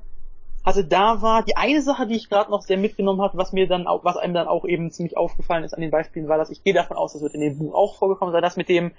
also 0.61 0.83
da 0.83 1.21
war 1.21 1.43
die 1.43 1.55
eine 1.55 1.81
Sache, 1.81 2.05
die 2.05 2.15
ich 2.15 2.27
gerade 2.29 2.51
noch 2.51 2.61
sehr 2.63 2.77
mitgenommen 2.77 3.21
habe, 3.21 3.37
was 3.37 3.53
mir 3.53 3.65
dann 3.67 3.87
auch, 3.87 4.03
was 4.03 4.17
einem 4.17 4.33
dann 4.33 4.47
auch 4.49 4.65
eben 4.65 4.91
ziemlich 4.91 5.15
aufgefallen 5.15 5.63
ist 5.63 5.73
an 5.73 5.79
den 5.79 5.89
Beispielen, 5.89 6.27
war, 6.27 6.37
dass 6.37 6.49
ich 6.49 6.63
gehe 6.65 6.73
davon 6.73 6.97
aus, 6.97 7.13
das 7.13 7.21
wird 7.21 7.33
in 7.33 7.39
dem 7.39 7.57
Buch 7.57 7.73
auch 7.73 7.95
vorgekommen 7.97 8.33
sein, 8.33 8.41
dass 8.41 8.57
mit 8.57 8.67
dem, 8.67 8.91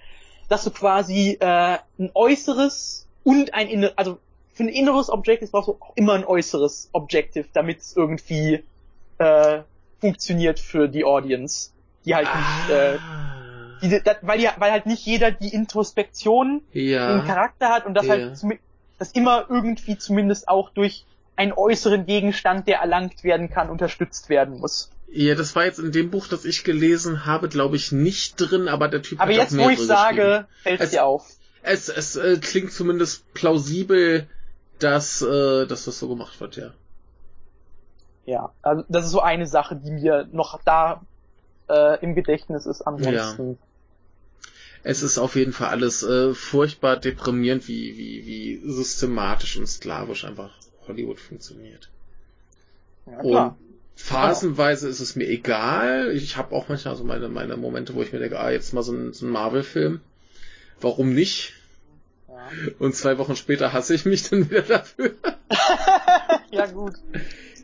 dass 0.48 0.64
du 0.64 0.70
quasi 0.70 1.36
äh, 1.38 1.76
ein 1.98 2.10
äußeres 2.14 3.06
und 3.24 3.52
ein 3.52 3.68
inneres, 3.68 3.96
also 3.98 4.16
für 4.54 4.62
ein 4.64 4.68
inneres 4.70 5.10
Objective 5.10 5.50
brauchst 5.50 5.68
du 5.68 5.76
auch 5.78 5.92
immer 5.96 6.14
ein 6.14 6.24
äußeres 6.24 6.88
Objective, 6.92 7.44
damit 7.52 7.80
es 7.80 7.94
irgendwie 7.94 8.64
äh, 9.18 9.60
funktioniert 10.00 10.58
für 10.60 10.88
die 10.88 11.04
Audience, 11.04 11.72
die 12.06 12.14
halt 12.14 12.26
nicht, 12.34 12.70
äh, 12.70 12.96
Ah. 12.96 13.39
Diese, 13.82 14.00
das, 14.00 14.16
weil, 14.22 14.38
die, 14.38 14.48
weil 14.58 14.72
halt 14.72 14.86
nicht 14.86 15.04
jeder 15.04 15.30
die 15.30 15.52
Introspektion 15.52 16.62
ja. 16.72 17.16
den 17.16 17.26
Charakter 17.26 17.68
hat 17.68 17.86
und 17.86 17.94
das 17.94 18.06
Ja. 18.06 18.12
halt 18.12 18.38
das 18.98 19.12
immer 19.12 19.46
irgendwie 19.48 19.96
zumindest 19.96 20.48
auch 20.48 20.70
durch 20.70 21.06
einen 21.36 21.52
äußeren 21.52 22.04
Gegenstand, 22.04 22.68
der 22.68 22.80
erlangt 22.80 23.24
werden 23.24 23.48
kann, 23.48 23.70
unterstützt 23.70 24.28
werden 24.28 24.58
muss. 24.58 24.90
Ja, 25.08 25.34
das 25.34 25.56
war 25.56 25.64
jetzt 25.64 25.78
in 25.78 25.90
dem 25.90 26.10
Buch, 26.10 26.28
das 26.28 26.44
ich 26.44 26.64
gelesen 26.64 27.24
habe, 27.24 27.48
glaube 27.48 27.76
ich, 27.76 27.92
nicht 27.92 28.36
drin, 28.36 28.68
aber 28.68 28.88
der 28.88 29.02
Typ 29.02 29.20
Aber 29.20 29.32
hat 29.32 29.38
jetzt, 29.38 29.58
auch 29.58 29.64
wo 29.64 29.70
ich 29.70 29.80
sage, 29.80 30.46
fällt 30.62 30.80
es 30.80 30.90
dir 30.90 31.04
auf. 31.04 31.28
Es, 31.62 31.88
es 31.88 32.16
äh, 32.16 32.38
klingt 32.40 32.72
zumindest 32.72 33.32
plausibel, 33.34 34.28
dass, 34.78 35.22
äh, 35.22 35.66
dass 35.66 35.86
das 35.86 35.98
so 35.98 36.08
gemacht 36.08 36.40
wird, 36.40 36.56
ja. 36.56 36.70
Ja, 38.26 38.52
also 38.62 38.84
das 38.88 39.06
ist 39.06 39.10
so 39.10 39.20
eine 39.20 39.46
Sache, 39.46 39.76
die 39.76 39.90
mir 39.90 40.28
noch 40.30 40.60
da 40.64 41.00
äh, 41.68 41.98
im 42.00 42.14
Gedächtnis 42.14 42.66
ist. 42.66 42.82
Ansonsten. 42.82 43.58
Es 44.82 45.02
ist 45.02 45.18
auf 45.18 45.36
jeden 45.36 45.52
Fall 45.52 45.68
alles 45.68 46.02
äh, 46.02 46.34
furchtbar 46.34 46.96
deprimierend, 46.96 47.68
wie, 47.68 47.96
wie, 47.96 48.26
wie 48.26 48.60
systematisch 48.64 49.56
und 49.58 49.66
sklavisch 49.66 50.24
einfach 50.24 50.50
Hollywood 50.88 51.20
funktioniert. 51.20 51.90
Ja, 53.06 53.18
Und 53.18 53.30
klar. 53.30 53.58
phasenweise 53.94 54.88
ist 54.88 55.00
es 55.00 55.16
mir 55.16 55.28
egal. 55.28 56.12
Ich 56.12 56.36
habe 56.36 56.54
auch 56.54 56.68
manchmal 56.68 56.96
so 56.96 57.04
meine, 57.04 57.28
meine 57.28 57.56
Momente, 57.56 57.94
wo 57.94 58.02
ich 58.02 58.12
mir 58.12 58.20
denke, 58.20 58.40
ah, 58.40 58.50
jetzt 58.50 58.72
mal 58.72 58.82
so 58.82 58.92
ein, 58.92 59.12
so 59.12 59.26
ein 59.26 59.32
Marvel-Film. 59.32 60.00
Warum 60.80 61.12
nicht? 61.12 61.52
Ja. 62.28 62.48
Und 62.78 62.94
zwei 62.94 63.18
Wochen 63.18 63.36
später 63.36 63.72
hasse 63.74 63.94
ich 63.94 64.06
mich 64.06 64.28
dann 64.30 64.48
wieder 64.50 64.62
dafür. 64.62 65.12
ja, 66.50 66.66
gut. 66.66 66.94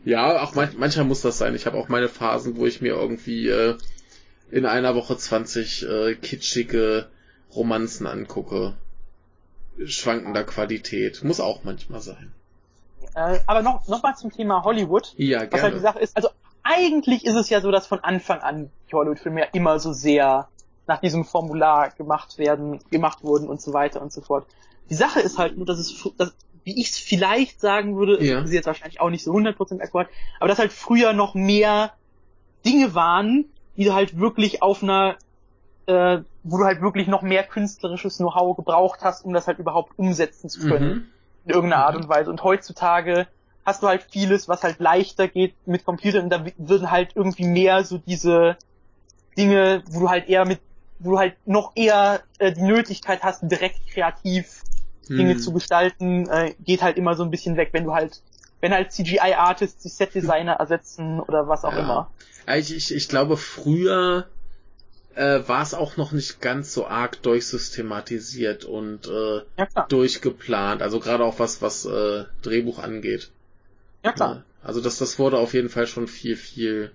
Ja, 0.05 0.43
auch 0.43 0.55
man, 0.55 0.69
manchmal 0.77 1.07
muss 1.07 1.23
das 1.23 1.39
sein. 1.39 1.55
Ich 1.55 1.67
habe 1.67 1.79
auch 1.79 1.89
meine 1.89 2.09
Phasen, 2.09 2.57
wo 2.57 2.67
ich 2.67 2.81
mir 2.81 2.95
irgendwie 2.95 3.49
äh, 3.49 3.77
in 4.51 4.67
einer 4.67 4.95
Woche 4.95 5.17
20 5.17 5.89
äh, 5.89 6.15
kitschige 6.15 7.09
Romanzen 7.55 8.07
angucke. 8.07 8.75
Schwankender 9.85 10.45
Qualität. 10.45 11.23
Muss 11.25 11.41
auch 11.41 11.65
manchmal 11.65 12.01
sein. 12.01 12.33
Äh, 13.15 13.41
aber 13.47 13.63
noch, 13.63 13.87
noch 13.89 14.03
mal 14.03 14.15
zum 14.17 14.31
Thema 14.33 14.65
Hollywood. 14.65 15.13
Ja, 15.17 15.41
Was 15.51 15.63
halt 15.63 15.75
die 15.75 15.81
gerne. 15.81 15.81
Sache 15.81 15.99
ist, 15.99 16.17
also 16.17 16.29
eigentlich 16.63 17.25
ist 17.27 17.35
es 17.35 17.51
ja 17.51 17.61
so, 17.61 17.71
dass 17.71 17.87
von 17.87 18.01
Anfang 18.01 18.41
an 18.41 18.71
die 18.91 18.95
Hollywood-Filme 18.95 19.41
ja 19.41 19.47
immer 19.53 19.79
so 19.79 19.93
sehr 19.93 20.49
nach 20.87 21.01
diesem 21.01 21.25
Formular 21.25 21.91
gemacht 21.91 22.39
werden, 22.39 22.81
gemacht 22.91 23.23
wurden 23.23 23.49
und 23.49 23.61
so 23.61 23.73
weiter 23.73 24.01
und 24.01 24.13
so 24.13 24.21
fort. 24.21 24.47
Die 24.89 24.95
Sache 24.95 25.21
ist 25.21 25.37
halt 25.39 25.57
nur, 25.57 25.67
dass 25.67 25.79
es, 25.79 26.09
dass, 26.17 26.33
wie 26.65 26.81
ich 26.81 26.91
es 26.91 26.99
vielleicht 26.99 27.61
sagen 27.61 27.97
würde, 27.97 28.23
Ja. 28.25 28.41
ist 28.41 28.53
jetzt 28.53 28.67
wahrscheinlich 28.67 29.01
auch 29.01 29.11
nicht 29.11 29.25
so 29.25 29.33
100% 29.33 29.81
akkurat, 29.81 30.09
aber 30.39 30.49
dass 30.49 30.59
halt 30.59 30.73
früher 30.73 31.13
noch 31.13 31.35
mehr 31.35 31.93
Dinge 32.65 32.95
waren, 32.95 33.47
die 33.77 33.85
du 33.85 33.95
halt 33.95 34.19
wirklich 34.19 34.63
auf 34.63 34.83
einer, 34.83 35.17
äh, 35.87 36.21
wo 36.43 36.59
du 36.59 36.65
halt 36.65 36.81
wirklich 36.81 37.09
noch 37.09 37.23
mehr 37.23 37.45
künstlerisches 37.45 38.19
Know-how 38.19 38.57
gebraucht 38.57 39.01
hast, 39.03 39.25
um 39.25 39.33
das 39.33 39.47
halt 39.47 39.59
überhaupt 39.59 39.99
umsetzen 39.99 40.49
zu 40.49 40.61
können 40.69 40.93
Mhm. 40.93 41.15
in 41.45 41.51
irgendeiner 41.51 41.85
Art 41.85 41.97
Mhm. 41.97 42.03
und 42.03 42.09
Weise. 42.09 42.31
Und 42.31 42.43
heutzutage 42.43 43.29
hast 43.65 43.83
du 43.83 43.89
halt 43.89 44.05
vieles, 44.11 44.49
was 44.49 44.63
halt 44.63 44.79
leichter 44.81 45.29
geht 45.29 45.57
mit 45.67 45.85
Computern 45.85 46.25
und 46.25 46.31
da 46.31 46.45
würden 46.57 46.91
halt 46.91 47.13
irgendwie 47.15 47.45
mehr 47.45 47.85
so 47.85 47.99
diese 47.99 48.57
Dinge, 49.37 49.83
wo 49.89 50.01
du 50.01 50.11
halt 50.11 50.29
eher 50.29 50.45
mit, 50.45 50.61
wo 50.99 51.13
du 51.13 51.19
halt 51.19 51.37
noch 51.47 51.73
eher 51.75 52.23
äh, 52.39 52.53
die 52.53 52.63
Möglichkeit 52.63 53.23
hast, 53.23 53.41
direkt 53.43 53.87
kreativ 53.89 54.63
Dinge 55.19 55.35
Hm. 55.35 55.41
zu 55.41 55.53
gestalten, 55.53 56.29
äh, 56.29 56.55
geht 56.59 56.83
halt 56.83 56.97
immer 56.97 57.15
so 57.15 57.23
ein 57.23 57.31
bisschen 57.31 57.57
weg, 57.57 57.71
wenn 57.73 57.85
du 57.85 57.95
halt, 57.95 58.23
wenn 58.61 58.73
halt 58.73 58.93
CGI-Artists 58.93 59.83
die 59.83 59.89
Set-Designer 59.89 60.53
ersetzen 60.61 61.21
oder 61.21 61.49
was 61.49 61.65
auch 61.65 61.73
Ja. 61.73 61.79
immer. 61.79 62.11
Ich, 62.59 62.75
ich, 62.75 62.95
ich 62.95 63.09
glaube, 63.09 63.37
früher 63.37 64.27
äh, 65.15 65.41
war 65.47 65.63
es 65.63 65.75
auch 65.75 65.97
noch 65.97 66.13
nicht 66.13 66.41
ganz 66.41 66.73
so 66.73 66.87
arg 66.87 67.21
durchsystematisiert 67.23 68.65
und 68.65 69.07
äh, 69.09 69.43
Ja 69.59 69.87
durchgeplant. 69.89 70.83
Also 70.83 71.01
gerade 71.01 71.25
auch 71.25 71.39
was, 71.39 71.61
was 71.63 71.85
äh, 71.87 72.25
Drehbuch 72.43 72.79
angeht. 72.79 73.31
ja 74.05 74.13
klar. 74.13 74.35
Ja, 74.37 74.45
Also 74.63 74.81
das, 74.81 74.99
das 74.99 75.19
wurde 75.19 75.39
auf 75.39 75.55
jeden 75.55 75.69
Fall 75.71 75.87
schon 75.87 76.07
viel, 76.09 76.37
viel 76.37 76.93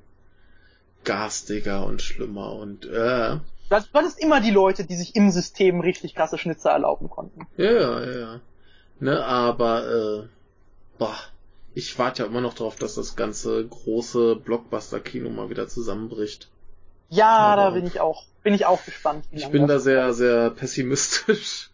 garstiger 1.04 1.86
und 1.86 2.02
schlimmer 2.02 2.54
und 2.54 2.86
äh, 2.86 3.38
hattest- 3.70 3.90
du 3.94 3.98
hattest 4.00 4.20
immer 4.20 4.40
die 4.40 4.52
Leute, 4.52 4.86
die 4.86 4.96
sich 4.96 5.16
im 5.16 5.32
System 5.32 5.80
richtig 5.80 6.14
krasse 6.14 6.38
Schnitzer 6.38 6.72
erlauben 6.72 7.10
konnten. 7.10 7.48
ja, 7.58 7.72
ja, 7.72 8.06
ja, 8.06 8.20
ja. 8.20 8.40
Ne, 9.00 9.26
aber 9.26 9.88
äh, 10.24 10.28
boah, 11.00 11.18
ich 11.74 11.98
warte 12.00 12.24
ja 12.24 12.30
immer 12.30 12.42
noch 12.42 12.54
darauf, 12.54 12.76
dass 12.76 12.96
das 12.96 13.16
ganze 13.16 13.66
große 13.66 14.36
Blockbuster-Kino 14.36 15.30
mal 15.30 15.50
wieder 15.50 15.68
zusammenbricht. 15.68 16.50
Ja, 17.10 17.30
Aber- 17.30 17.62
da 17.64 17.70
bin 17.72 17.86
ich 17.86 18.00
auch, 18.00 18.24
bin 18.44 18.54
ich 18.54 18.66
auch 18.66 18.84
gespannt. 18.86 19.26
Ich 19.32 19.48
bin 19.50 19.68
da 19.68 19.80
sehr, 19.80 20.14
sehr 20.14 20.50
pessimistisch. 20.50 21.70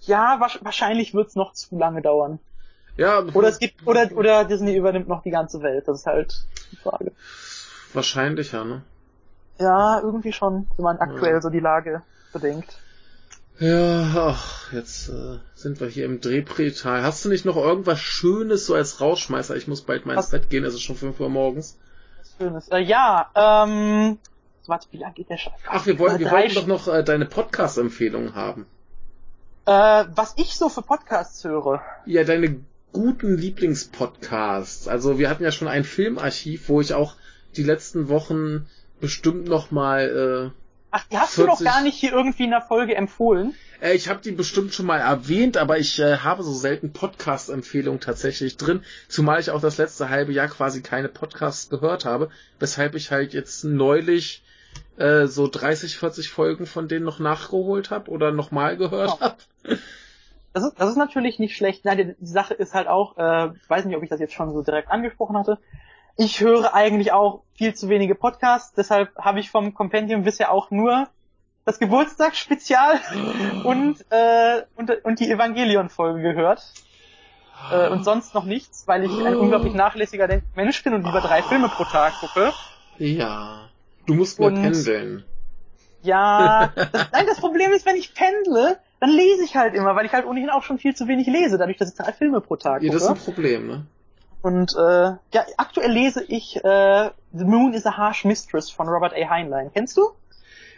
Ja, 0.00 0.40
wahrscheinlich 0.62 1.12
wird's 1.12 1.34
noch 1.34 1.52
zu 1.52 1.76
lange 1.78 2.00
dauern. 2.02 2.38
Ja, 2.96 3.22
Oder 3.34 3.48
es 3.48 3.58
gibt, 3.58 3.86
oder, 3.86 4.10
oder 4.14 4.44
Disney 4.44 4.74
übernimmt 4.74 5.08
noch 5.08 5.22
die 5.22 5.30
ganze 5.30 5.60
Welt. 5.62 5.86
Das 5.86 6.00
ist 6.00 6.06
halt 6.06 6.46
die 6.72 6.76
Frage. 6.76 7.12
wahrscheinlich 7.92 8.52
ja, 8.52 8.64
ne? 8.64 8.82
Ja, 9.58 10.00
irgendwie 10.00 10.32
schon, 10.32 10.66
wenn 10.76 10.84
man 10.84 10.98
aktuell 10.98 11.34
Ja. 11.34 11.40
so 11.42 11.50
die 11.50 11.60
Lage 11.60 12.02
bedenkt. 12.32 12.78
Ja, 13.60 14.10
ach, 14.16 14.72
jetzt 14.72 15.10
äh, 15.10 15.38
sind 15.54 15.80
wir 15.80 15.88
hier 15.88 16.06
im 16.06 16.22
Drehpretal. 16.22 17.02
Hast 17.02 17.26
du 17.26 17.28
nicht 17.28 17.44
noch 17.44 17.56
irgendwas 17.56 18.00
Schönes 18.00 18.64
so 18.64 18.74
als 18.74 19.02
Rausschmeißer? 19.02 19.54
Ich 19.54 19.68
muss 19.68 19.82
bald 19.82 20.06
mal 20.06 20.16
ins? 20.16 20.30
Bett 20.30 20.48
gehen, 20.48 20.64
es 20.64 20.72
ist 20.72 20.80
schon 20.80 20.96
5 20.96 21.20
Uhr 21.20 21.28
morgens. 21.28 21.78
Schönes. 22.38 22.68
Äh, 22.68 22.78
ja, 22.78 23.30
ähm, 23.34 24.18
warte, 24.66 24.88
wie 24.92 24.96
lange 24.96 25.12
geht 25.12 25.28
der 25.28 25.36
Scheiß? 25.36 25.52
Ach, 25.68 25.84
wir 25.84 25.98
wollten, 25.98 26.16
Äh, 26.16 26.20
wir 26.20 26.30
wollten 26.30 26.54
doch 26.54 26.66
noch 26.66 26.88
äh, 26.88 27.04
deine 27.04 27.26
Podcast-Empfehlungen 27.26 28.34
haben. 28.34 28.64
Äh, 29.66 30.06
was 30.14 30.32
ich 30.38 30.56
so 30.56 30.70
für 30.70 30.80
Podcasts 30.80 31.44
höre. 31.44 31.82
Ja, 32.06 32.24
deine 32.24 32.60
guten 32.94 33.36
Lieblingspodcasts. 33.36 34.88
Also 34.88 35.18
wir 35.18 35.28
hatten 35.28 35.44
ja 35.44 35.52
schon 35.52 35.68
ein 35.68 35.84
Filmarchiv, 35.84 36.70
wo 36.70 36.80
ich 36.80 36.94
auch 36.94 37.14
die 37.56 37.62
letzten 37.62 38.08
Wochen 38.08 38.66
bestimmt 39.00 39.48
noch 39.48 39.70
mal 39.70 40.54
Ach, 40.90 41.04
die 41.04 41.18
hast 41.18 41.36
du 41.38 41.42
doch 41.42 41.58
40 41.58 41.66
gar 41.66 41.82
nicht 41.82 41.96
hier 41.98 42.12
irgendwie 42.12 42.44
in 42.44 42.50
der 42.50 42.62
Folge 42.62 42.94
empfohlen. 42.96 43.54
äh, 43.80 43.90
äh, 43.92 43.94
ich 43.94 44.08
habe 44.08 44.20
die 44.20 44.32
bestimmt 44.32 44.74
schon 44.74 44.86
mal 44.86 44.98
erwähnt, 44.98 45.56
aber 45.56 45.78
ich 45.78 45.98
äh, 45.98 46.18
habe 46.18 46.42
so 46.42 46.52
selten 46.52 46.92
Podcast-Empfehlungen 46.92 48.00
tatsächlich 48.00 48.56
drin, 48.56 48.82
zumal 49.08 49.40
ich 49.40 49.50
auch 49.50 49.60
das 49.60 49.78
letzte 49.78 50.08
halbe 50.08 50.32
Jahr 50.32 50.48
quasi 50.48 50.82
keine 50.82 51.08
Podcasts 51.08 51.68
gehört 51.70 52.04
habe, 52.04 52.30
weshalb 52.58 52.94
ich 52.94 53.10
halt 53.10 53.32
jetzt 53.32 53.64
neulich 53.64 54.42
äh, 54.96 55.26
so 55.26 55.48
30, 55.48 55.96
40 55.96 56.28
Folgen 56.30 56.66
von 56.66 56.88
denen 56.88 57.04
noch 57.04 57.18
nachgeholt 57.18 57.90
habe 57.90 58.10
oder 58.10 58.32
nochmal 58.32 58.76
gehört 58.76 59.10
Oh. 59.14 59.20
habe. 59.20 59.36
Das 60.52 60.64
ist, 60.64 60.72
das 60.80 60.90
ist 60.90 60.96
natürlich 60.96 61.38
nicht 61.38 61.56
schlecht. 61.56 61.84
Nein, 61.84 61.96
die, 61.98 62.14
die 62.18 62.26
Sache 62.26 62.54
ist 62.54 62.74
halt 62.74 62.88
auch, 62.88 63.16
äh, 63.16 63.50
ich 63.62 63.70
weiß 63.70 63.84
nicht, 63.84 63.96
ob 63.96 64.02
ich 64.02 64.10
das 64.10 64.18
jetzt 64.18 64.34
schon 64.34 64.52
so 64.52 64.62
direkt 64.62 64.90
angesprochen 64.90 65.36
hatte. 65.38 65.58
Ich 66.22 66.40
höre 66.40 66.74
eigentlich 66.74 67.12
auch 67.12 67.40
viel 67.54 67.72
zu 67.74 67.88
wenige 67.88 68.14
Podcasts, 68.14 68.74
deshalb 68.74 69.16
habe 69.16 69.40
ich 69.40 69.50
vom 69.50 69.72
Compendium 69.72 70.22
bisher 70.22 70.52
auch 70.52 70.70
nur 70.70 71.08
das 71.64 71.78
Geburtstagsspezial 71.78 73.00
und, 73.64 74.04
äh, 74.10 74.62
und, 74.76 74.90
und 75.02 75.18
die 75.18 75.30
Evangelion-Folge 75.30 76.20
gehört. 76.20 76.62
Äh, 77.72 77.88
und 77.88 78.04
sonst 78.04 78.34
noch 78.34 78.44
nichts, 78.44 78.86
weil 78.86 79.04
ich 79.04 79.10
ein 79.24 79.34
unglaublich 79.34 79.72
nachlässiger 79.72 80.28
Mensch 80.54 80.84
bin 80.84 80.92
und 80.92 81.06
lieber 81.06 81.22
drei 81.22 81.42
Filme 81.42 81.70
pro 81.70 81.84
Tag 81.84 82.12
gucke. 82.20 82.52
Ja. 82.98 83.70
Du 84.06 84.12
musst 84.12 84.38
mehr 84.40 84.48
Und- 84.48 84.60
pendeln. 84.60 85.24
Ja, 86.02 86.70
das, 86.74 87.06
nein, 87.12 87.24
das 87.26 87.38
Problem 87.40 87.72
ist, 87.72 87.86
wenn 87.86 87.96
ich 87.96 88.14
pendle, 88.14 88.78
dann 89.00 89.08
lese 89.10 89.42
ich 89.42 89.56
halt 89.56 89.74
immer, 89.74 89.96
weil 89.96 90.04
ich 90.04 90.12
halt 90.12 90.26
ohnehin 90.26 90.50
auch 90.50 90.64
schon 90.64 90.78
viel 90.78 90.94
zu 90.94 91.08
wenig 91.08 91.26
lese, 91.28 91.56
dadurch, 91.56 91.78
dass 91.78 91.90
ich 91.90 91.96
drei 91.96 92.12
Filme 92.12 92.42
pro 92.42 92.56
Tag 92.56 92.82
Ja, 92.82 92.90
gucke. 92.90 92.92
das 92.92 93.02
ist 93.04 93.08
ein 93.08 93.24
Problem, 93.34 93.66
ne? 93.66 93.86
Und 94.42 94.74
äh, 94.74 94.80
ja, 95.32 95.44
aktuell 95.58 95.90
lese 95.92 96.22
ich 96.24 96.56
äh, 96.64 97.10
The 97.32 97.44
Moon 97.44 97.74
is 97.74 97.84
a 97.86 97.96
Harsh 97.96 98.24
Mistress 98.24 98.70
von 98.70 98.88
Robert 98.88 99.12
A. 99.14 99.28
Heinlein. 99.28 99.70
Kennst 99.72 99.96
du? 99.96 100.10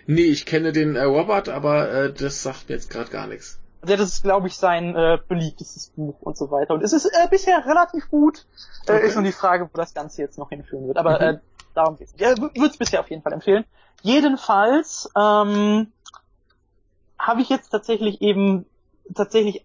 Nee, 0.06 0.22
ich 0.22 0.46
kenne 0.46 0.72
den 0.72 0.96
äh, 0.96 1.04
Robert, 1.04 1.48
aber 1.48 1.90
äh, 1.92 2.12
das 2.12 2.42
sagt 2.42 2.68
mir 2.68 2.74
jetzt 2.74 2.90
gerade 2.90 3.10
gar 3.10 3.26
nichts. 3.28 3.60
Ja, 3.86 3.96
das 3.96 4.10
ist, 4.14 4.22
glaube 4.22 4.48
ich, 4.48 4.56
sein 4.56 4.94
äh, 4.96 5.18
beliebtestes 5.28 5.90
Buch 5.96 6.20
und 6.20 6.36
so 6.36 6.50
weiter. 6.50 6.74
Und 6.74 6.82
es 6.82 6.92
ist 6.92 7.06
äh, 7.06 7.28
bisher 7.30 7.64
relativ 7.66 8.08
gut. 8.08 8.46
Äh, 8.86 8.94
Okay. 8.94 9.06
Ist 9.06 9.14
nur 9.14 9.24
die 9.24 9.32
Frage, 9.32 9.68
wo 9.72 9.76
das 9.76 9.94
Ganze 9.94 10.22
jetzt 10.22 10.38
noch 10.38 10.48
hinführen 10.50 10.86
wird. 10.88 10.98
Aber 10.98 11.20
Mhm. 11.20 11.36
äh, 11.36 11.38
darum 11.74 11.96
geht's. 11.96 12.14
Ja, 12.18 12.36
würde 12.36 12.66
es 12.66 12.76
bisher 12.76 13.00
auf 13.00 13.10
jeden 13.10 13.22
Fall 13.22 13.32
empfehlen. 13.32 13.64
Jedenfalls 14.02 15.08
ähm, 15.16 15.92
habe 17.18 17.40
ich 17.42 17.48
jetzt 17.48 17.70
tatsächlich 17.70 18.20
eben 18.22 18.66
tatsächlich 19.14 19.64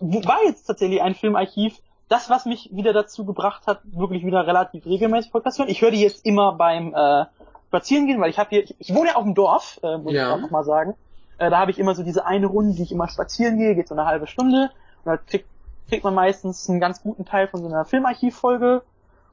wo- 0.00 0.24
war 0.24 0.38
jetzt 0.44 0.64
tatsächlich 0.64 1.02
ein 1.02 1.14
Filmarchiv, 1.14 1.76
das, 2.08 2.30
was 2.30 2.46
mich 2.46 2.70
wieder 2.72 2.92
dazu 2.92 3.24
gebracht 3.24 3.66
hat, 3.66 3.80
wirklich 3.84 4.24
wieder 4.24 4.46
relativ 4.46 4.86
regelmäßig 4.86 5.30
Podcast 5.30 5.58
hören. 5.58 5.68
Ich 5.68 5.82
höre 5.82 5.90
die 5.90 6.00
jetzt 6.00 6.24
immer 6.24 6.52
beim 6.52 6.94
äh, 6.94 7.26
Spazieren 7.68 8.06
gehen, 8.06 8.20
weil 8.20 8.30
ich 8.30 8.38
habe 8.38 8.50
hier, 8.50 8.64
ich, 8.64 8.74
ich, 8.78 8.94
wohne 8.94 9.10
ja 9.10 9.16
auf 9.16 9.24
dem 9.24 9.34
Dorf, 9.34 9.78
äh, 9.82 9.98
muss 9.98 10.12
ja. 10.12 10.28
ich 10.28 10.34
auch 10.34 10.40
noch 10.40 10.50
mal 10.50 10.64
sagen. 10.64 10.94
Äh, 11.36 11.50
da 11.50 11.58
habe 11.58 11.70
ich 11.70 11.78
immer 11.78 11.94
so 11.94 12.02
diese 12.02 12.24
eine 12.24 12.46
Runde, 12.46 12.74
die 12.74 12.82
ich 12.82 12.92
immer 12.92 13.08
spazieren 13.08 13.58
gehe, 13.58 13.74
geht 13.74 13.88
so 13.88 13.94
eine 13.94 14.06
halbe 14.06 14.26
Stunde. 14.26 14.70
Und 15.04 15.06
da 15.06 15.16
kriegt, 15.18 15.46
kriegt 15.88 16.04
man 16.04 16.14
meistens 16.14 16.68
einen 16.68 16.80
ganz 16.80 17.02
guten 17.02 17.26
Teil 17.26 17.46
von 17.46 17.60
so 17.60 17.66
einer 17.66 17.84
Filmarchivfolge 17.84 18.82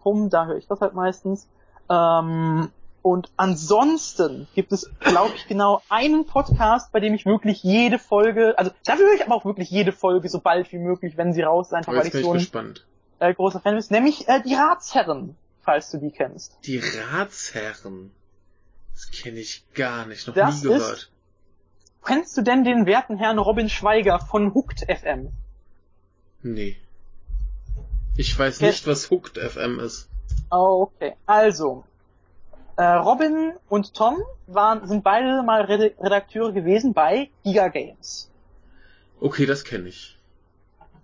rum, 0.03 0.29
da 0.29 0.45
höre 0.45 0.57
ich 0.57 0.67
das 0.67 0.81
halt 0.81 0.93
meistens. 0.93 1.47
Ähm, 1.89 2.69
und 3.05 3.29
ansonsten 3.37 4.47
gibt 4.55 4.71
es, 4.71 4.89
glaube 4.99 5.35
ich, 5.35 5.45
genau 5.45 5.83
einen 5.89 6.25
Podcast, 6.25 6.91
bei 6.91 6.99
dem 6.99 7.13
ich 7.13 7.27
wirklich 7.27 7.61
jede 7.61 7.99
Folge, 7.99 8.57
also 8.57 8.71
dafür 8.83 9.05
höre 9.05 9.13
ich 9.13 9.23
aber 9.23 9.35
auch 9.35 9.45
wirklich 9.45 9.69
jede 9.69 9.91
Folge 9.91 10.27
so 10.27 10.39
bald 10.39 10.71
wie 10.71 10.79
möglich, 10.79 11.15
wenn 11.15 11.31
sie 11.31 11.43
raus 11.43 11.69
sind, 11.69 11.77
einfach 11.77 11.93
weil 11.93 12.07
ich 12.07 12.13
so 12.13 12.33
ein 12.33 12.79
äh, 13.19 13.31
großer 13.31 13.59
Fan 13.59 13.75
bin, 13.75 13.85
nämlich 13.91 14.27
äh, 14.27 14.41
die 14.41 14.55
Ratsherren, 14.55 15.35
falls 15.61 15.91
du 15.91 15.99
die 15.99 16.09
kennst. 16.09 16.57
Die 16.63 16.79
Ratsherren? 16.79 18.09
Das 18.95 19.11
kenne 19.11 19.37
ich 19.37 19.63
gar 19.75 20.07
nicht, 20.07 20.25
noch 20.25 20.33
das 20.33 20.63
nie 20.63 20.69
gehört. 20.69 20.97
Ist, 20.97 21.11
kennst 22.03 22.35
du 22.35 22.41
denn 22.41 22.63
den 22.63 22.87
werten 22.87 23.19
Herrn 23.19 23.37
Robin 23.37 23.69
Schweiger 23.69 24.17
von 24.17 24.55
Hooked 24.55 24.79
FM? 24.79 25.31
Nee. 26.41 26.75
Ich 28.17 28.35
weiß 28.39 28.57
Ken 28.57 28.69
nicht, 28.69 28.87
was 28.87 29.11
Hooked 29.11 29.37
FM 29.37 29.79
ist. 29.79 30.09
Okay, 30.49 31.13
also, 31.27 31.83
Robin 32.83 33.53
und 33.69 33.93
Tom 33.93 34.17
waren, 34.47 34.87
sind 34.87 35.03
beide 35.03 35.43
mal 35.43 35.61
Redakteure 35.61 36.51
gewesen 36.51 36.93
bei 36.93 37.29
Giga 37.43 37.69
Games. 37.69 38.29
Okay, 39.21 39.45
das 39.45 39.63
kenne 39.63 39.87
ich. 39.87 40.17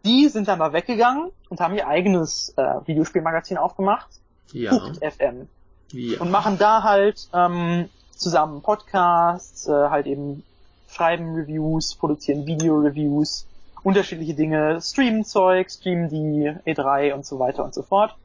Die 0.03 0.27
sind 0.27 0.47
dann 0.47 0.59
mal 0.59 0.73
weggegangen 0.73 1.31
und 1.49 1.59
haben 1.59 1.75
ihr 1.75 1.87
eigenes 1.87 2.53
äh, 2.57 2.61
Videospielmagazin 2.85 3.57
aufgemacht. 3.57 4.09
Ja. 4.51 4.71
Hooked 4.71 4.97
FM. 4.97 5.47
Ja. 5.91 6.19
Und 6.19 6.31
machen 6.31 6.57
da 6.57 6.83
halt 6.83 7.29
ähm, 7.33 7.89
zusammen 8.15 8.61
Podcasts, 8.61 9.67
äh, 9.67 9.71
halt 9.71 10.07
eben 10.07 10.43
schreiben 10.89 11.35
Reviews, 11.35 11.95
produzieren 11.95 12.45
Video-Reviews, 12.45 13.45
unterschiedliche 13.83 14.33
Dinge, 14.33 14.81
streamen 14.81 15.23
Zeug, 15.23 15.69
streamen 15.69 16.09
die 16.09 16.51
E3 16.65 17.13
und 17.13 17.25
so 17.25 17.39
weiter 17.39 17.63
und 17.63 17.73
so 17.73 17.81
fort. 17.81 18.15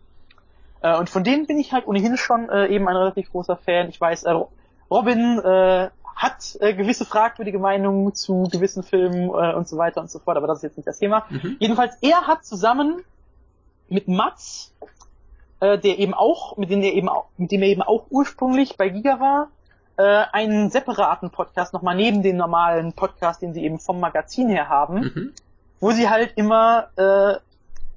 Äh, 0.87 0.99
und 0.99 1.11
von 1.11 1.25
denen 1.25 1.47
bin 1.47 1.59
ich 1.59 1.73
halt 1.73 1.87
ohnehin 1.87 2.17
schon 2.17 2.49
äh, 2.49 2.69
eben 2.69 2.89
ein 2.89 2.97
relativ 2.97 3.31
großer 3.33 3.57
Fan. 3.57 3.89
Ich 3.89 4.01
weiß, 4.01 4.25
äh, 4.25 4.35
Robin 4.91 5.39
äh, 5.41 5.91
hat 6.15 6.57
äh, 6.61 6.75
gewisse 6.75 7.05
fragwürdige 7.05 7.59
Meinungen 7.59 8.15
zu 8.15 8.49
gewissen 8.51 8.83
Filmen 8.83 9.29
äh, 9.31 9.55
und 9.55 9.69
so 9.69 9.77
weiter 9.77 10.01
und 10.01 10.11
so 10.11 10.19
fort, 10.19 10.37
aber 10.37 10.47
das 10.47 10.59
ist 10.59 10.63
jetzt 10.63 10.77
nicht 10.77 10.87
das 10.87 10.99
Thema. 10.99 11.27
Mhm. 11.29 11.57
Jedenfalls, 11.59 11.97
er 12.01 12.27
hat 12.27 12.45
zusammen 12.45 13.03
mit 13.89 14.07
Mats, 14.07 14.73
äh, 15.61 15.79
der 15.79 15.99
eben 15.99 16.15
auch, 16.15 16.57
mit 16.57 16.71
dem 16.71 16.83
er 16.83 16.93
eben 16.93 17.09
auch, 17.09 17.27
mit 17.37 17.51
dem 17.51 17.63
er 17.63 17.69
eben 17.69 17.83
auch 17.83 18.07
ursprünglich 18.11 18.77
bei 18.77 18.89
Giga 18.89 19.19
war, 19.19 19.49
äh, 19.97 20.25
einen 20.33 20.71
separaten 20.71 21.31
Podcast 21.31 21.73
nochmal 21.73 21.97
neben 21.97 22.23
den 22.23 22.37
normalen 22.37 22.93
Podcast, 22.93 23.43
den 23.43 23.55
sie 23.55 23.65
eben 23.65 23.81
vom 23.81 23.99
Magazin 23.99 24.49
her 24.49 24.69
haben, 24.69 25.01
mhm. 25.01 25.33
wo 25.81 25.91
sie 25.91 26.09
halt 26.09 26.35
immer 26.37 26.89
äh, 26.97 27.39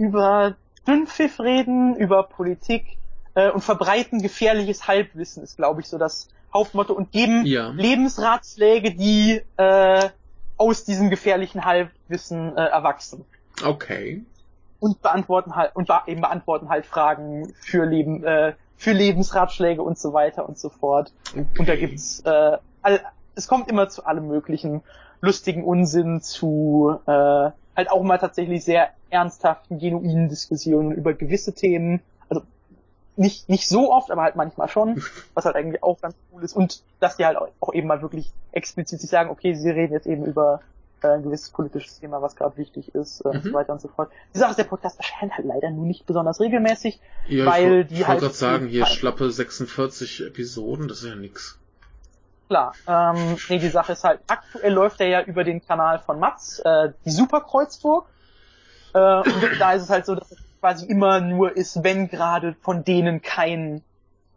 über 0.02 0.56
Dünnpfiff 0.90 1.40
reden, 1.40 1.96
über 1.96 2.24
Politik 2.24 2.98
äh, 3.36 3.50
und 3.50 3.62
verbreiten 3.62 4.22
gefährliches 4.22 4.88
Halbwissen, 4.88 5.44
ist 5.44 5.58
glaube 5.58 5.82
ich 5.82 5.88
so 5.88 5.98
das 5.98 6.30
Hauptmotto 6.54 6.94
und 6.94 7.12
geben 7.12 7.46
ja. 7.46 7.70
Lebensratschläge, 7.70 8.96
die 8.96 9.42
äh, 9.58 10.10
aus 10.58 10.84
diesem 10.84 11.10
gefährlichen 11.10 11.64
Halbwissen 11.64 12.58
äh, 12.58 12.66
erwachsen. 12.66 13.24
Okay. 13.64 14.24
Und 14.80 15.02
beantworten 15.02 15.56
halt 15.56 15.76
und 15.76 15.90
eben 16.08 16.22
beantworten 16.22 16.70
halt 16.70 16.86
Fragen 16.86 17.54
für 17.60 17.86
Leben, 17.86 18.24
äh, 18.24 18.54
für 18.76 18.94
Lebensratschläge 18.94 19.82
und 19.84 20.00
so 20.00 20.14
weiter 20.14 20.48
und 20.48 20.58
so 20.58 20.70
fort. 20.70 21.14
Okay. 21.32 21.46
Und 21.60 21.70
da 21.70 21.76
gibt's 21.76 22.22
äh, 22.22 22.58
all, 22.82 23.02
es 23.36 23.48
kommt 23.48 23.70
immer 23.70 23.90
zu 23.90 24.06
allem 24.06 24.28
möglichen 24.28 24.82
lustigen 25.22 25.64
Unsinn, 25.64 26.22
zu 26.22 27.00
äh, 27.06 27.52
halt 27.80 27.92
auch 27.92 28.04
mal 28.04 28.18
tatsächlich 28.18 28.64
sehr 28.64 28.90
ernsthaften, 29.10 29.80
genuinen 29.80 30.30
Diskussionen 30.30 30.92
über 30.92 31.14
gewisse 31.14 31.54
Themen. 31.54 32.02
Also 32.28 32.44
nicht, 33.16 33.48
nicht 33.50 33.68
so 33.68 33.92
oft, 33.92 34.12
aber 34.12 34.24
halt 34.24 34.36
manchmal 34.36 34.68
schon, 34.68 35.02
was 35.34 35.46
halt 35.46 35.56
eigentlich 35.56 35.82
auch 35.82 36.00
ganz 36.02 36.16
cool 36.32 36.44
ist. 36.44 36.56
Und 36.56 36.84
dass 37.00 37.18
die 37.18 37.26
halt 37.26 37.38
auch 37.38 37.74
eben 37.74 37.88
mal 37.88 38.02
wirklich 38.02 38.32
explizit 38.52 39.00
sich 39.00 39.10
sagen, 39.10 39.30
okay, 39.30 39.54
sie 39.54 39.70
reden 39.70 39.94
jetzt 39.94 40.08
eben 40.08 40.26
über 40.26 40.62
äh, 41.02 41.08
ein 41.08 41.24
gewisses 41.24 41.52
politisches 41.52 42.00
Thema, 42.02 42.22
was 42.22 42.36
gerade 42.36 42.58
wichtig 42.58 42.94
ist 42.94 43.22
äh, 43.22 43.30
mhm. 43.30 43.36
und 43.36 43.44
so 43.44 43.54
weiter 43.54 43.74
und 43.74 43.82
so 43.82 43.88
fort. 43.88 44.12
Die 44.34 44.38
Sache 44.38 44.52
ist, 44.52 44.58
der 44.58 44.66
Podcast 44.66 44.98
erscheint 44.98 45.38
halt 45.38 45.48
leider 45.48 45.72
nur 45.72 45.86
nicht 45.86 46.06
besonders 46.06 46.42
regelmäßig, 46.42 47.00
ja, 47.30 47.46
weil 47.46 47.82
ich, 47.82 47.88
die 47.88 47.94
ich 48.02 48.08
halt... 48.08 48.18
Ich 48.18 48.24
wollte 48.24 48.26
gerade 48.26 48.34
sagen, 48.34 48.68
hier 48.68 48.86
schlappe 48.86 49.32
46 49.32 50.28
Episoden, 50.28 50.90
das 50.90 51.04
ist 51.04 51.10
ja 51.10 51.16
nix. 51.16 51.59
Klar, 52.50 52.74
ähm, 52.88 53.38
nee, 53.48 53.60
die 53.60 53.70
Sache 53.70 53.92
ist 53.92 54.04
halt, 54.04 54.22
aktuell 54.26 54.74
läuft 54.74 55.00
er 55.02 55.08
ja 55.08 55.22
über 55.22 55.44
den 55.44 55.64
Kanal 55.64 56.00
von 56.00 56.20
Mats, 56.20 56.58
äh, 56.58 56.92
die 57.06 57.12
Superkreuzburg. 57.12 58.08
Äh, 58.96 58.98
und 58.98 59.60
da 59.60 59.74
ist 59.74 59.84
es 59.84 59.90
halt 59.92 60.08
so, 60.08 60.16
dass 60.16 60.32
es 60.32 60.40
quasi 60.60 60.88
immer 60.88 61.22
nur 61.22 61.56
ist, 61.56 61.84
wenn 61.84 62.08
gerade 62.08 62.56
von 62.62 62.84
denen 62.84 63.22
kein 63.22 63.84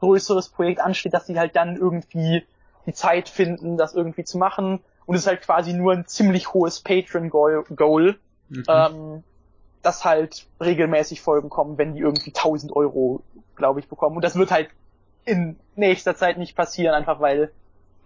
größeres 0.01 0.51
Projekt 0.51 0.81
ansteht, 0.81 1.15
dass 1.15 1.27
sie 1.27 1.39
halt 1.39 1.57
dann 1.57 1.77
irgendwie 1.77 2.45
die 2.85 2.93
Zeit 2.93 3.31
finden, 3.31 3.79
das 3.79 3.95
irgendwie 3.95 4.25
zu 4.25 4.37
machen. 4.37 4.81
Und 5.07 5.15
es 5.15 5.23
ist 5.23 5.27
halt 5.27 5.41
quasi 5.41 5.73
nur 5.73 5.95
ein 5.95 6.07
ziemlich 6.07 6.53
hohes 6.53 6.81
Patron-Goal, 6.81 8.19
mhm. 8.51 8.65
ähm, 8.69 9.25
dass 9.81 10.05
halt 10.05 10.47
regelmäßig 10.61 11.23
Folgen 11.23 11.49
kommen, 11.49 11.79
wenn 11.79 11.95
die 11.95 12.01
irgendwie 12.01 12.35
1000 12.35 12.77
Euro, 12.77 13.23
glaube 13.57 13.81
ich, 13.81 13.89
bekommen. 13.89 14.17
Und 14.17 14.23
das 14.23 14.37
wird 14.37 14.51
halt 14.51 14.69
in 15.25 15.59
nächster 15.77 16.15
Zeit 16.15 16.37
nicht 16.37 16.55
passieren, 16.55 16.95
einfach 16.95 17.19
weil 17.19 17.51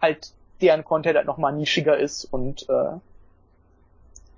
halt 0.00 0.32
deren 0.60 0.84
Content 0.84 1.16
halt 1.16 1.26
nochmal 1.26 1.52
nischiger 1.52 1.98
ist 1.98 2.24
und 2.24 2.68
äh, 2.68 2.98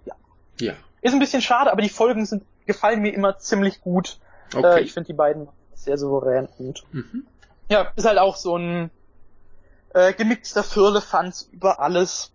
ja. 0.05 0.15
Ja. 0.61 0.75
Ist 1.01 1.13
ein 1.13 1.21
bisschen 1.21 1.43
schade, 1.43 1.71
aber 1.71 1.83
die 1.83 1.89
Folgen 1.89 2.27
sind 2.27 2.45
gefallen 2.67 3.01
mir 3.01 3.15
immer 3.15 3.39
ziemlich 3.39 3.81
gut. 3.81 4.19
Okay. 4.55 4.79
Äh, 4.79 4.81
ich 4.83 4.93
finde 4.93 5.09
die 5.09 5.15
beiden 5.15 5.49
sehr 5.75 5.99
souverän 5.99 6.49
und 6.59 6.85
mhm. 6.93 7.27
ja, 7.69 7.93
ist 7.97 8.07
halt 8.07 8.19
auch 8.19 8.37
so 8.37 8.57
ein 8.57 8.91
äh, 9.95 10.13
gemixter 10.13 10.63
Firlefanz 10.63 11.49
über 11.53 11.81
alles. 11.81 12.33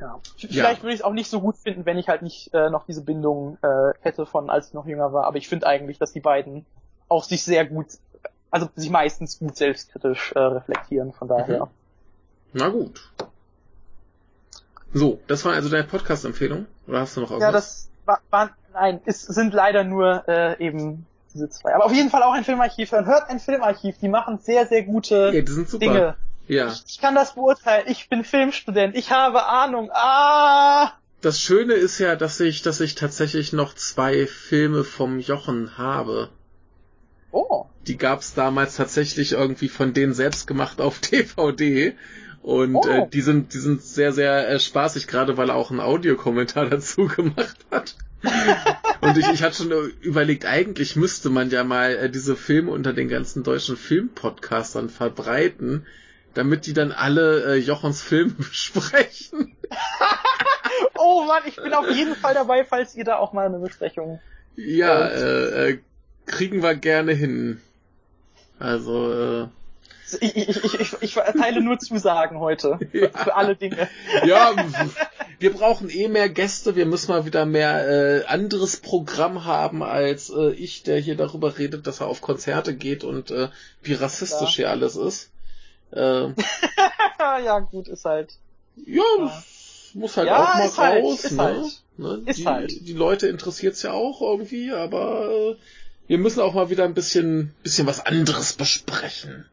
Ja. 0.00 0.20
Vielleicht 0.36 0.54
ja. 0.54 0.82
würde 0.82 0.94
ich 0.94 1.00
es 1.00 1.02
auch 1.02 1.12
nicht 1.12 1.28
so 1.28 1.40
gut 1.40 1.56
finden, 1.56 1.84
wenn 1.84 1.98
ich 1.98 2.08
halt 2.08 2.22
nicht 2.22 2.54
äh, 2.54 2.70
noch 2.70 2.86
diese 2.86 3.02
Bindung 3.02 3.58
äh, 3.62 3.94
hätte 4.00 4.26
von 4.26 4.48
als 4.48 4.68
ich 4.68 4.74
noch 4.74 4.86
jünger 4.86 5.12
war, 5.12 5.24
aber 5.24 5.38
ich 5.38 5.48
finde 5.48 5.66
eigentlich, 5.66 5.98
dass 5.98 6.12
die 6.12 6.20
beiden 6.20 6.66
auch 7.08 7.24
sich 7.24 7.42
sehr 7.42 7.64
gut 7.64 7.86
also 8.50 8.68
sich 8.74 8.90
meistens 8.90 9.38
gut 9.38 9.56
selbstkritisch 9.56 10.32
äh, 10.32 10.38
reflektieren, 10.38 11.12
von 11.12 11.28
daher. 11.28 11.66
Mhm. 11.66 11.70
Na 12.52 12.68
gut. 12.68 13.10
So, 14.94 15.20
das 15.26 15.44
war 15.44 15.52
also 15.52 15.68
deine 15.68 15.84
Podcast-Empfehlung? 15.84 16.66
Oder 16.86 17.00
hast 17.00 17.16
du 17.16 17.20
noch 17.20 17.30
irgendwas? 17.30 17.48
Ja, 17.48 17.52
das 17.52 17.90
war, 18.06 18.20
war 18.30 18.50
nein, 18.72 19.00
es 19.04 19.22
sind 19.22 19.52
leider 19.52 19.84
nur 19.84 20.26
äh, 20.28 20.64
eben 20.64 21.06
diese 21.34 21.50
zwei. 21.50 21.74
Aber 21.74 21.84
auf 21.84 21.92
jeden 21.92 22.10
Fall 22.10 22.22
auch 22.22 22.32
ein 22.32 22.44
Filmarchiv 22.44 22.92
hören. 22.92 23.06
Hört 23.06 23.28
ein 23.28 23.40
Filmarchiv, 23.40 23.98
die 23.98 24.08
machen 24.08 24.38
sehr, 24.38 24.66
sehr 24.66 24.82
gute 24.82 25.30
ja, 25.34 25.42
die 25.42 25.52
sind 25.52 25.68
super. 25.68 25.84
Dinge. 25.84 26.16
Ja. 26.46 26.68
Ich, 26.68 26.84
ich 26.86 27.00
kann 27.00 27.14
das 27.14 27.34
beurteilen. 27.34 27.84
Ich 27.88 28.08
bin 28.08 28.24
Filmstudent. 28.24 28.96
Ich 28.96 29.10
habe 29.10 29.44
Ahnung. 29.44 29.90
Ah! 29.92 30.92
Das 31.20 31.40
Schöne 31.40 31.74
ist 31.74 31.98
ja, 31.98 32.16
dass 32.16 32.40
ich, 32.40 32.62
dass 32.62 32.80
ich 32.80 32.94
tatsächlich 32.94 33.52
noch 33.52 33.74
zwei 33.74 34.26
Filme 34.26 34.84
vom 34.84 35.18
Jochen 35.18 35.76
habe. 35.76 36.30
Oh. 37.30 37.66
Die 37.86 37.98
gab's 37.98 38.34
damals 38.34 38.76
tatsächlich 38.76 39.32
irgendwie 39.32 39.68
von 39.68 39.92
denen 39.92 40.14
selbst 40.14 40.46
gemacht 40.46 40.80
auf 40.80 40.98
DVD. 41.00 41.94
Und 42.42 42.76
oh. 42.76 42.88
äh, 42.88 43.08
die 43.08 43.20
sind, 43.20 43.52
die 43.52 43.58
sind 43.58 43.82
sehr, 43.82 44.12
sehr 44.12 44.48
äh, 44.48 44.58
spaßig, 44.58 45.06
gerade 45.06 45.36
weil 45.36 45.50
er 45.50 45.56
auch 45.56 45.70
einen 45.70 45.80
Audiokommentar 45.80 46.66
dazu 46.70 47.06
gemacht 47.06 47.58
hat. 47.70 47.96
und 49.00 49.16
ich, 49.16 49.28
ich 49.28 49.42
hatte 49.42 49.56
schon 49.56 49.92
überlegt, 50.00 50.44
eigentlich 50.44 50.96
müsste 50.96 51.30
man 51.30 51.50
ja 51.50 51.62
mal 51.62 51.94
äh, 51.94 52.10
diese 52.10 52.36
Filme 52.36 52.72
unter 52.72 52.92
den 52.92 53.08
ganzen 53.08 53.44
deutschen 53.44 53.76
Filmpodcastern 53.76 54.88
verbreiten, 54.88 55.86
damit 56.34 56.66
die 56.66 56.72
dann 56.72 56.90
alle 56.90 57.54
äh, 57.54 57.58
Jochons 57.58 58.02
Filme 58.02 58.32
besprechen. 58.32 59.56
oh 60.96 61.24
Mann, 61.26 61.42
ich 61.46 61.56
bin 61.56 61.72
auf 61.74 61.88
jeden 61.90 62.16
Fall 62.16 62.34
dabei, 62.34 62.64
falls 62.64 62.96
ihr 62.96 63.04
da 63.04 63.18
auch 63.18 63.32
mal 63.32 63.46
eine 63.46 63.58
Besprechung. 63.58 64.20
Ja, 64.56 65.06
äh, 65.06 65.70
äh, 65.70 65.78
kriegen 66.28 66.62
wir 66.62 66.74
gerne 66.74 67.12
hin. 67.12 67.60
Also, 68.58 69.12
äh, 69.12 69.48
ich, 70.20 70.36
ich, 70.36 70.80
ich, 70.80 70.92
ich, 71.00 71.16
erteile 71.16 71.60
nur 71.60 71.78
Zusagen 71.78 72.38
heute. 72.38 72.78
Ja. 72.92 73.10
Für 73.10 73.34
alle 73.34 73.56
Dinge. 73.56 73.88
Ja, 74.24 74.54
wir 75.38 75.52
brauchen 75.52 75.90
eh 75.90 76.08
mehr 76.08 76.28
Gäste. 76.28 76.76
Wir 76.76 76.86
müssen 76.86 77.12
mal 77.12 77.26
wieder 77.26 77.44
mehr 77.44 77.86
äh, 77.88 78.24
anderes 78.24 78.78
Programm 78.78 79.44
haben 79.44 79.82
als 79.82 80.30
äh, 80.30 80.52
ich, 80.52 80.82
der 80.82 80.98
hier 80.98 81.16
darüber 81.16 81.58
redet, 81.58 81.86
dass 81.86 82.00
er 82.00 82.06
auf 82.06 82.20
Konzerte 82.20 82.74
geht 82.74 83.04
und 83.04 83.30
äh, 83.30 83.48
wie 83.82 83.94
rassistisch 83.94 84.58
ja. 84.58 84.64
hier 84.64 84.70
alles 84.70 84.96
ist. 84.96 85.30
Äh, 85.92 86.28
ja, 87.18 87.58
gut, 87.60 87.88
ist 87.88 88.04
halt. 88.04 88.34
Ja, 88.86 89.02
ja. 89.18 89.42
muss 89.94 90.16
halt 90.16 90.28
auch 90.30 90.54
mal 90.54 90.76
halt, 90.76 91.04
raus. 91.04 91.24
ist 91.24 91.32
ne? 91.32 91.42
halt. 91.42 91.82
Ne? 91.98 92.22
Ist 92.26 92.38
die, 92.38 92.46
halt. 92.46 92.88
die 92.88 92.92
Leute 92.92 93.28
interessiert's 93.28 93.82
ja 93.82 93.92
auch 93.92 94.20
irgendwie, 94.22 94.72
aber 94.72 95.30
äh, 95.30 95.56
wir 96.08 96.18
müssen 96.18 96.40
auch 96.40 96.54
mal 96.54 96.70
wieder 96.70 96.84
ein 96.84 96.94
bisschen, 96.94 97.54
bisschen 97.62 97.86
was 97.86 98.04
anderes 98.04 98.54
besprechen. 98.54 99.46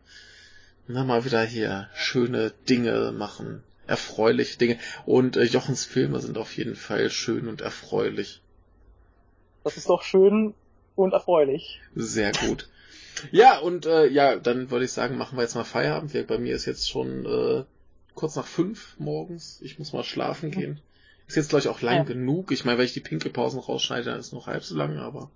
Na, 0.87 1.03
mal 1.03 1.25
wieder 1.25 1.43
hier 1.43 1.89
schöne 1.95 2.51
Dinge 2.69 3.11
machen, 3.11 3.63
erfreuliche 3.87 4.57
Dinge. 4.57 4.77
Und 5.05 5.35
äh, 5.37 5.43
Jochens 5.43 5.83
Filme 5.85 6.19
sind 6.19 6.37
auf 6.37 6.55
jeden 6.57 6.75
Fall 6.75 7.09
schön 7.09 7.47
und 7.47 7.61
erfreulich. 7.61 8.41
Das 9.63 9.77
ist 9.77 9.89
doch 9.89 10.03
schön 10.03 10.53
und 10.95 11.13
erfreulich. 11.13 11.81
Sehr 11.95 12.31
gut. 12.31 12.69
Ja, 13.31 13.57
und 13.59 13.85
äh, 13.85 14.07
ja, 14.07 14.35
dann 14.35 14.69
würde 14.71 14.85
ich 14.85 14.91
sagen, 14.91 15.17
machen 15.17 15.37
wir 15.37 15.41
jetzt 15.41 15.55
mal 15.55 15.63
Feierabend. 15.63 16.13
Wir, 16.13 16.25
bei 16.27 16.37
mir 16.37 16.55
ist 16.55 16.65
jetzt 16.65 16.89
schon 16.89 17.25
äh, 17.25 17.63
kurz 18.13 18.35
nach 18.35 18.45
fünf 18.45 18.95
morgens. 18.99 19.59
Ich 19.61 19.79
muss 19.79 19.93
mal 19.93 20.03
schlafen 20.03 20.51
gehen. 20.51 20.81
Ist 21.27 21.35
jetzt, 21.37 21.49
glaube 21.49 21.61
ich, 21.61 21.67
auch 21.69 21.81
lang 21.81 21.97
Ja. 21.97 22.03
genug. 22.03 22.51
Ich 22.51 22.65
meine, 22.65 22.77
wenn 22.77 22.85
ich 22.85 22.93
die 22.93 22.99
Pinkelpausen 22.99 23.59
rausschneide, 23.59 24.05
dann 24.11 24.19
ist 24.19 24.27
es 24.27 24.31
noch 24.33 24.45
halb 24.47 24.63
so 24.63 24.75
lang, 24.75 24.97
aber. 24.97 25.31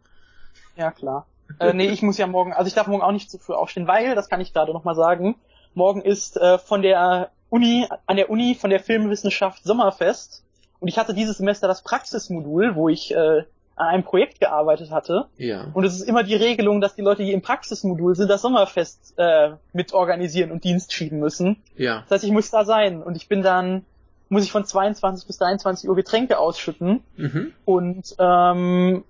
Ja, 0.80 0.92
klar. 0.92 1.28
äh, 1.60 1.74
nee, 1.74 1.90
ich 1.90 2.02
muss 2.02 2.18
ja 2.18 2.26
morgen, 2.26 2.54
also 2.54 2.68
ich 2.68 2.74
darf 2.74 2.88
morgen 2.88 3.04
auch 3.04 3.12
nicht 3.12 3.30
zu 3.30 3.38
früh 3.38 3.54
aufstehen, 3.54 3.86
weil, 3.86 4.16
das 4.16 4.30
kann 4.30 4.40
ich 4.40 4.54
gerade 4.54 4.72
nochmal 4.72 4.96
sagen, 4.96 5.36
morgen 5.74 6.02
ist 6.02 6.38
äh, 6.38 6.58
von 6.58 6.82
der 6.82 7.32
Uni, 7.50 7.86
an 8.06 8.16
der 8.16 8.30
Uni 8.30 8.56
von 8.56 8.70
der 8.70 8.80
Filmwissenschaft 8.80 9.64
Sommerfest. 9.64 10.44
Und 10.80 10.88
ich 10.88 10.98
hatte 10.98 11.14
dieses 11.14 11.38
Semester 11.38 11.68
das 11.68 11.84
Praxismodul, 11.84 12.76
wo 12.76 12.88
ich 12.88 13.12
äh, 13.14 13.44
an 13.76 13.88
einem 13.88 14.04
Projekt 14.04 14.40
gearbeitet 14.40 14.92
hatte. 14.92 15.26
Ja. 15.38 15.68
Und 15.74 15.84
es 15.84 15.96
ist 15.96 16.02
immer 16.02 16.24
die 16.24 16.36
Regelung, 16.36 16.80
dass 16.80 16.96
die 16.96 17.02
Leute, 17.02 17.24
die 17.24 17.34
im 17.34 17.42
Praxismodul 17.42 18.16
sind, 18.16 18.30
das 18.30 18.42
Sommerfest 18.42 19.16
äh, 19.18 19.52
mit 19.74 19.94
organisieren 19.94 20.52
und 20.52 20.64
Dienst 20.64 20.94
schieben 20.94 21.20
müssen. 21.20 21.58
Ja. 21.76 22.02
Das 22.04 22.12
heißt, 22.12 22.24
ich 22.24 22.32
muss 22.32 22.52
da 22.52 22.64
sein. 22.64 23.02
Und 23.02 23.16
ich 23.16 23.28
bin 23.28 23.42
dann, 23.42 23.86
muss 24.30 24.44
ich 24.44 24.52
von 24.52 24.64
22 24.64 25.28
bis 25.28 25.38
23 25.38 25.90
Uhr 25.90 25.96
Getränke 25.96 26.38
ausschütten. 26.38 27.02
Mhm. 27.18 27.54
Und 27.66 28.16
ähm, 28.20 29.04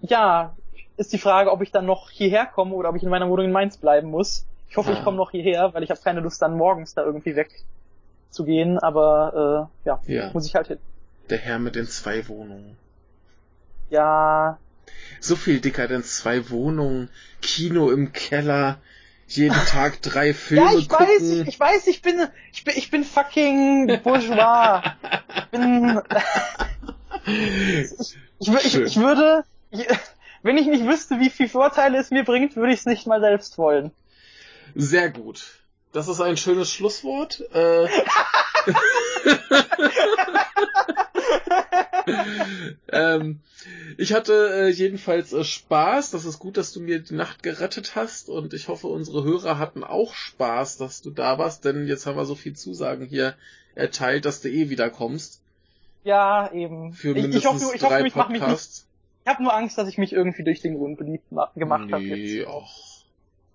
ja, 0.00 0.54
ist 0.98 1.12
die 1.12 1.18
Frage, 1.18 1.50
ob 1.52 1.62
ich 1.62 1.70
dann 1.70 1.86
noch 1.86 2.10
hierher 2.10 2.46
komme 2.46 2.74
oder 2.74 2.90
ob 2.90 2.96
ich 2.96 3.02
in 3.02 3.08
meiner 3.08 3.28
Wohnung 3.28 3.46
in 3.46 3.52
Mainz 3.52 3.76
bleiben 3.78 4.10
muss. 4.10 4.44
Ich 4.68 4.76
hoffe, 4.76 4.92
ich 4.92 5.02
komme 5.02 5.16
noch 5.16 5.30
hierher, 5.30 5.72
weil 5.72 5.82
ich 5.82 5.90
habe 5.90 6.00
keine 6.00 6.20
Lust, 6.20 6.42
dann 6.42 6.56
morgens 6.56 6.92
da 6.94 7.02
irgendwie 7.04 7.34
wegzugehen. 7.36 8.78
Aber 8.78 9.70
äh, 9.84 9.88
ja, 9.88 10.00
Ja. 10.06 10.30
muss 10.32 10.46
ich 10.46 10.54
halt 10.54 10.66
hin. 10.68 10.78
Der 11.30 11.38
Herr 11.38 11.58
mit 11.58 11.74
den 11.74 11.86
zwei 11.88 12.26
Wohnungen. 12.28 12.76
Ja, 13.90 14.58
So 15.20 15.36
viel 15.36 15.60
Dekadenz, 15.60 16.18
zwei 16.18 16.50
Wohnungen, 16.50 17.08
Kino 17.40 17.90
im 17.90 18.12
Keller, 18.12 18.78
jeden 19.26 19.54
Tag 19.66 20.02
drei 20.02 20.34
Filme 20.34 20.64
ja, 20.64 20.78
ich 20.78 20.88
gucken. 20.88 21.06
weiß, 21.06 21.22
ich, 21.42 21.48
ich 21.48 21.60
weiß, 21.60 21.86
ich 21.86 22.02
bin, 22.02 22.20
ich 22.52 22.64
bin, 22.64 22.74
ich 22.76 22.90
bin 22.90 23.04
fucking 23.04 24.00
bourgeois. 24.02 24.82
ich 25.36 25.50
bin, 25.50 26.00
ich, 27.26 28.08
ich, 28.40 28.64
ich, 28.64 28.76
ich 28.76 28.96
würde, 28.96 29.44
ich, 29.70 29.86
wenn 30.42 30.56
ich 30.56 30.66
nicht 30.66 30.86
wüsste, 30.86 31.20
wie 31.20 31.30
viel 31.30 31.48
Vorteile 31.48 31.98
es 31.98 32.10
mir 32.10 32.24
bringt, 32.24 32.56
würde 32.56 32.72
ich 32.72 32.80
es 32.80 32.86
nicht 32.86 33.06
mal 33.06 33.20
selbst 33.20 33.58
wollen. 33.58 33.90
Sehr 34.74 35.10
gut. 35.10 35.58
Das 35.92 36.08
ist 36.08 36.20
ein 36.20 36.36
schönes 36.36 36.72
Schlusswort. 36.72 37.42
Äh, 37.52 37.88
ähm, 42.92 43.40
ich 43.96 44.12
hatte 44.12 44.50
äh, 44.52 44.68
jedenfalls 44.68 45.32
äh, 45.32 45.44
Spaß. 45.44 46.10
Das 46.10 46.24
ist 46.24 46.38
gut, 46.38 46.56
dass 46.56 46.72
du 46.72 46.80
mir 46.80 47.00
die 47.00 47.14
Nacht 47.14 47.42
gerettet 47.42 47.96
hast. 47.96 48.28
Und 48.28 48.52
ich 48.54 48.68
hoffe, 48.68 48.86
unsere 48.86 49.24
Hörer 49.24 49.58
hatten 49.58 49.82
auch 49.82 50.14
Spaß, 50.14 50.76
dass 50.76 51.00
du 51.00 51.10
da 51.10 51.38
warst. 51.38 51.64
Denn 51.64 51.86
jetzt 51.86 52.06
haben 52.06 52.16
wir 52.16 52.26
so 52.26 52.34
viel 52.34 52.54
Zusagen 52.54 53.06
hier 53.06 53.34
erteilt, 53.74 54.24
dass 54.24 54.40
du 54.40 54.50
eh 54.50 54.68
wieder 54.68 54.90
kommst. 54.90 55.40
Ja, 56.04 56.52
eben. 56.52 56.92
Für 56.92 57.10
ich, 57.10 57.16
ich 57.16 57.22
mindestens 57.22 57.64
hoffe, 57.64 57.74
ich 57.74 57.80
drei 57.80 57.98
hoffe, 57.98 58.06
ich 58.06 58.14
mache 58.14 58.32
mich 58.32 58.40
nicht. 58.40 58.48
Podcasts. 58.48 58.87
Ich 59.28 59.34
habe 59.34 59.42
nur 59.42 59.52
Angst, 59.54 59.76
dass 59.76 59.88
ich 59.88 59.98
mich 59.98 60.14
irgendwie 60.14 60.42
durch 60.42 60.62
den 60.62 60.78
Grund 60.78 60.96
beliebt 60.96 61.30
ma 61.30 61.50
gemacht 61.54 61.92
habe 61.92 62.02
nee, 62.02 62.38
jetzt. 62.38 62.48
ach, 62.48 62.70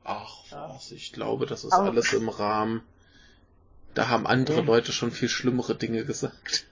ach 0.04 0.36
was. 0.76 0.92
Ich 0.92 1.14
glaube, 1.14 1.48
das 1.48 1.64
ist 1.64 1.74
Aber- 1.74 1.86
alles 1.90 2.14
im 2.14 2.30
Rahmen. 2.30 2.84
Da 3.96 4.08
haben 4.08 4.28
andere 4.28 4.62
Mhm. 4.62 4.68
Leute 4.68 4.92
schon 4.92 5.10
viel 5.10 5.30
schlimmere 5.30 5.74
Dinge 5.76 6.06
gesagt. 6.06 6.66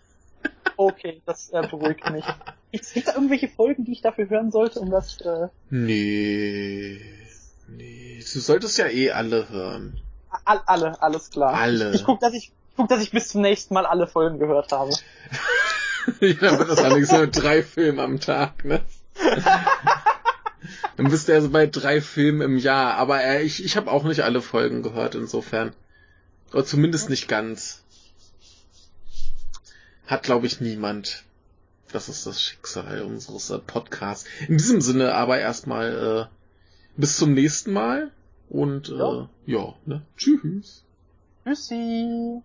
Okay, 0.78 1.22
das 1.28 1.50
äh, 1.50 1.62
beruhigt 1.68 2.10
mich. 2.12 2.26
Gibt's 2.72 2.94
da 3.06 3.14
irgendwelche 3.14 3.48
Folgen, 3.50 3.86
die 3.86 3.92
ich 3.92 4.02
dafür 4.02 4.30
hören 4.30 4.52
sollte, 4.52 4.80
um 4.80 4.90
das 4.90 5.20
äh, 5.22 5.48
Nee. 5.70 7.02
Nee. 7.68 8.18
Du 8.34 8.40
solltest 8.40 8.78
ja 8.80 8.88
eh 8.88 9.12
alle 9.12 9.50
hören. 9.50 10.00
all, 10.46 10.62
alle, 10.66 11.02
alles 11.02 11.30
klar. 11.30 11.54
Alle. 11.54 11.90
Ich, 11.90 11.96
ich 12.02 12.04
guck, 12.06 12.20
dass 12.20 12.34
ich 12.34 12.52
guck, 12.78 12.88
dass 12.90 13.02
ich 13.02 13.12
bis 13.12 13.28
zum 13.30 13.42
nächsten 13.42 13.74
Mal 13.76 13.86
alle 13.86 14.08
Folgen 14.08 14.40
gehört 14.40 14.72
habe. 14.72 14.92
ja, 16.20 16.34
dann 16.34 16.60
wird 16.60 16.70
das 16.70 16.80
allerdings 16.80 17.12
nur 17.12 17.28
drei 17.28 17.64
Filme 17.64 18.02
am 18.02 18.20
Tag, 18.20 18.66
ne? 18.66 18.82
dann 20.98 21.10
bist 21.10 21.28
du 21.28 21.34
ja 21.34 21.42
so 21.42 21.50
bei 21.50 21.68
drei 21.68 22.02
Filmen 22.02 22.42
im 22.42 22.58
Jahr. 22.58 22.96
Aber 22.96 23.24
äh, 23.24 23.42
ich, 23.44 23.64
ich 23.64 23.78
habe 23.78 23.92
auch 23.92 24.04
nicht 24.04 24.24
alle 24.24 24.42
Folgen 24.42 24.84
gehört, 24.84 25.16
insofern. 25.16 25.74
Oder 26.54 26.66
zumindest 26.66 27.10
nicht 27.10 27.28
ganz. 27.28 27.82
Hat, 30.08 30.24
glaube 30.24 30.48
ich, 30.48 30.60
niemand. 30.60 31.24
Das 31.92 32.10
ist 32.10 32.26
das 32.26 32.42
Schicksal 32.42 33.02
unseres 33.04 33.50
äh, 33.50 33.60
Podcasts. 33.60 34.26
In 34.48 34.58
diesem 34.58 34.82
Sinne 34.82 35.14
aber 35.14 35.40
erstmal 35.40 36.30
äh, 36.30 36.36
bis 36.98 37.18
zum 37.18 37.34
nächsten 37.34 37.74
Mal. 37.74 38.12
Und 38.50 38.90
äh, 38.90 38.98
Ja. 38.98 39.30
ja, 39.46 39.74
ne? 39.86 40.02
Tschüss. 40.18 40.84
Tschüssi. 41.46 42.42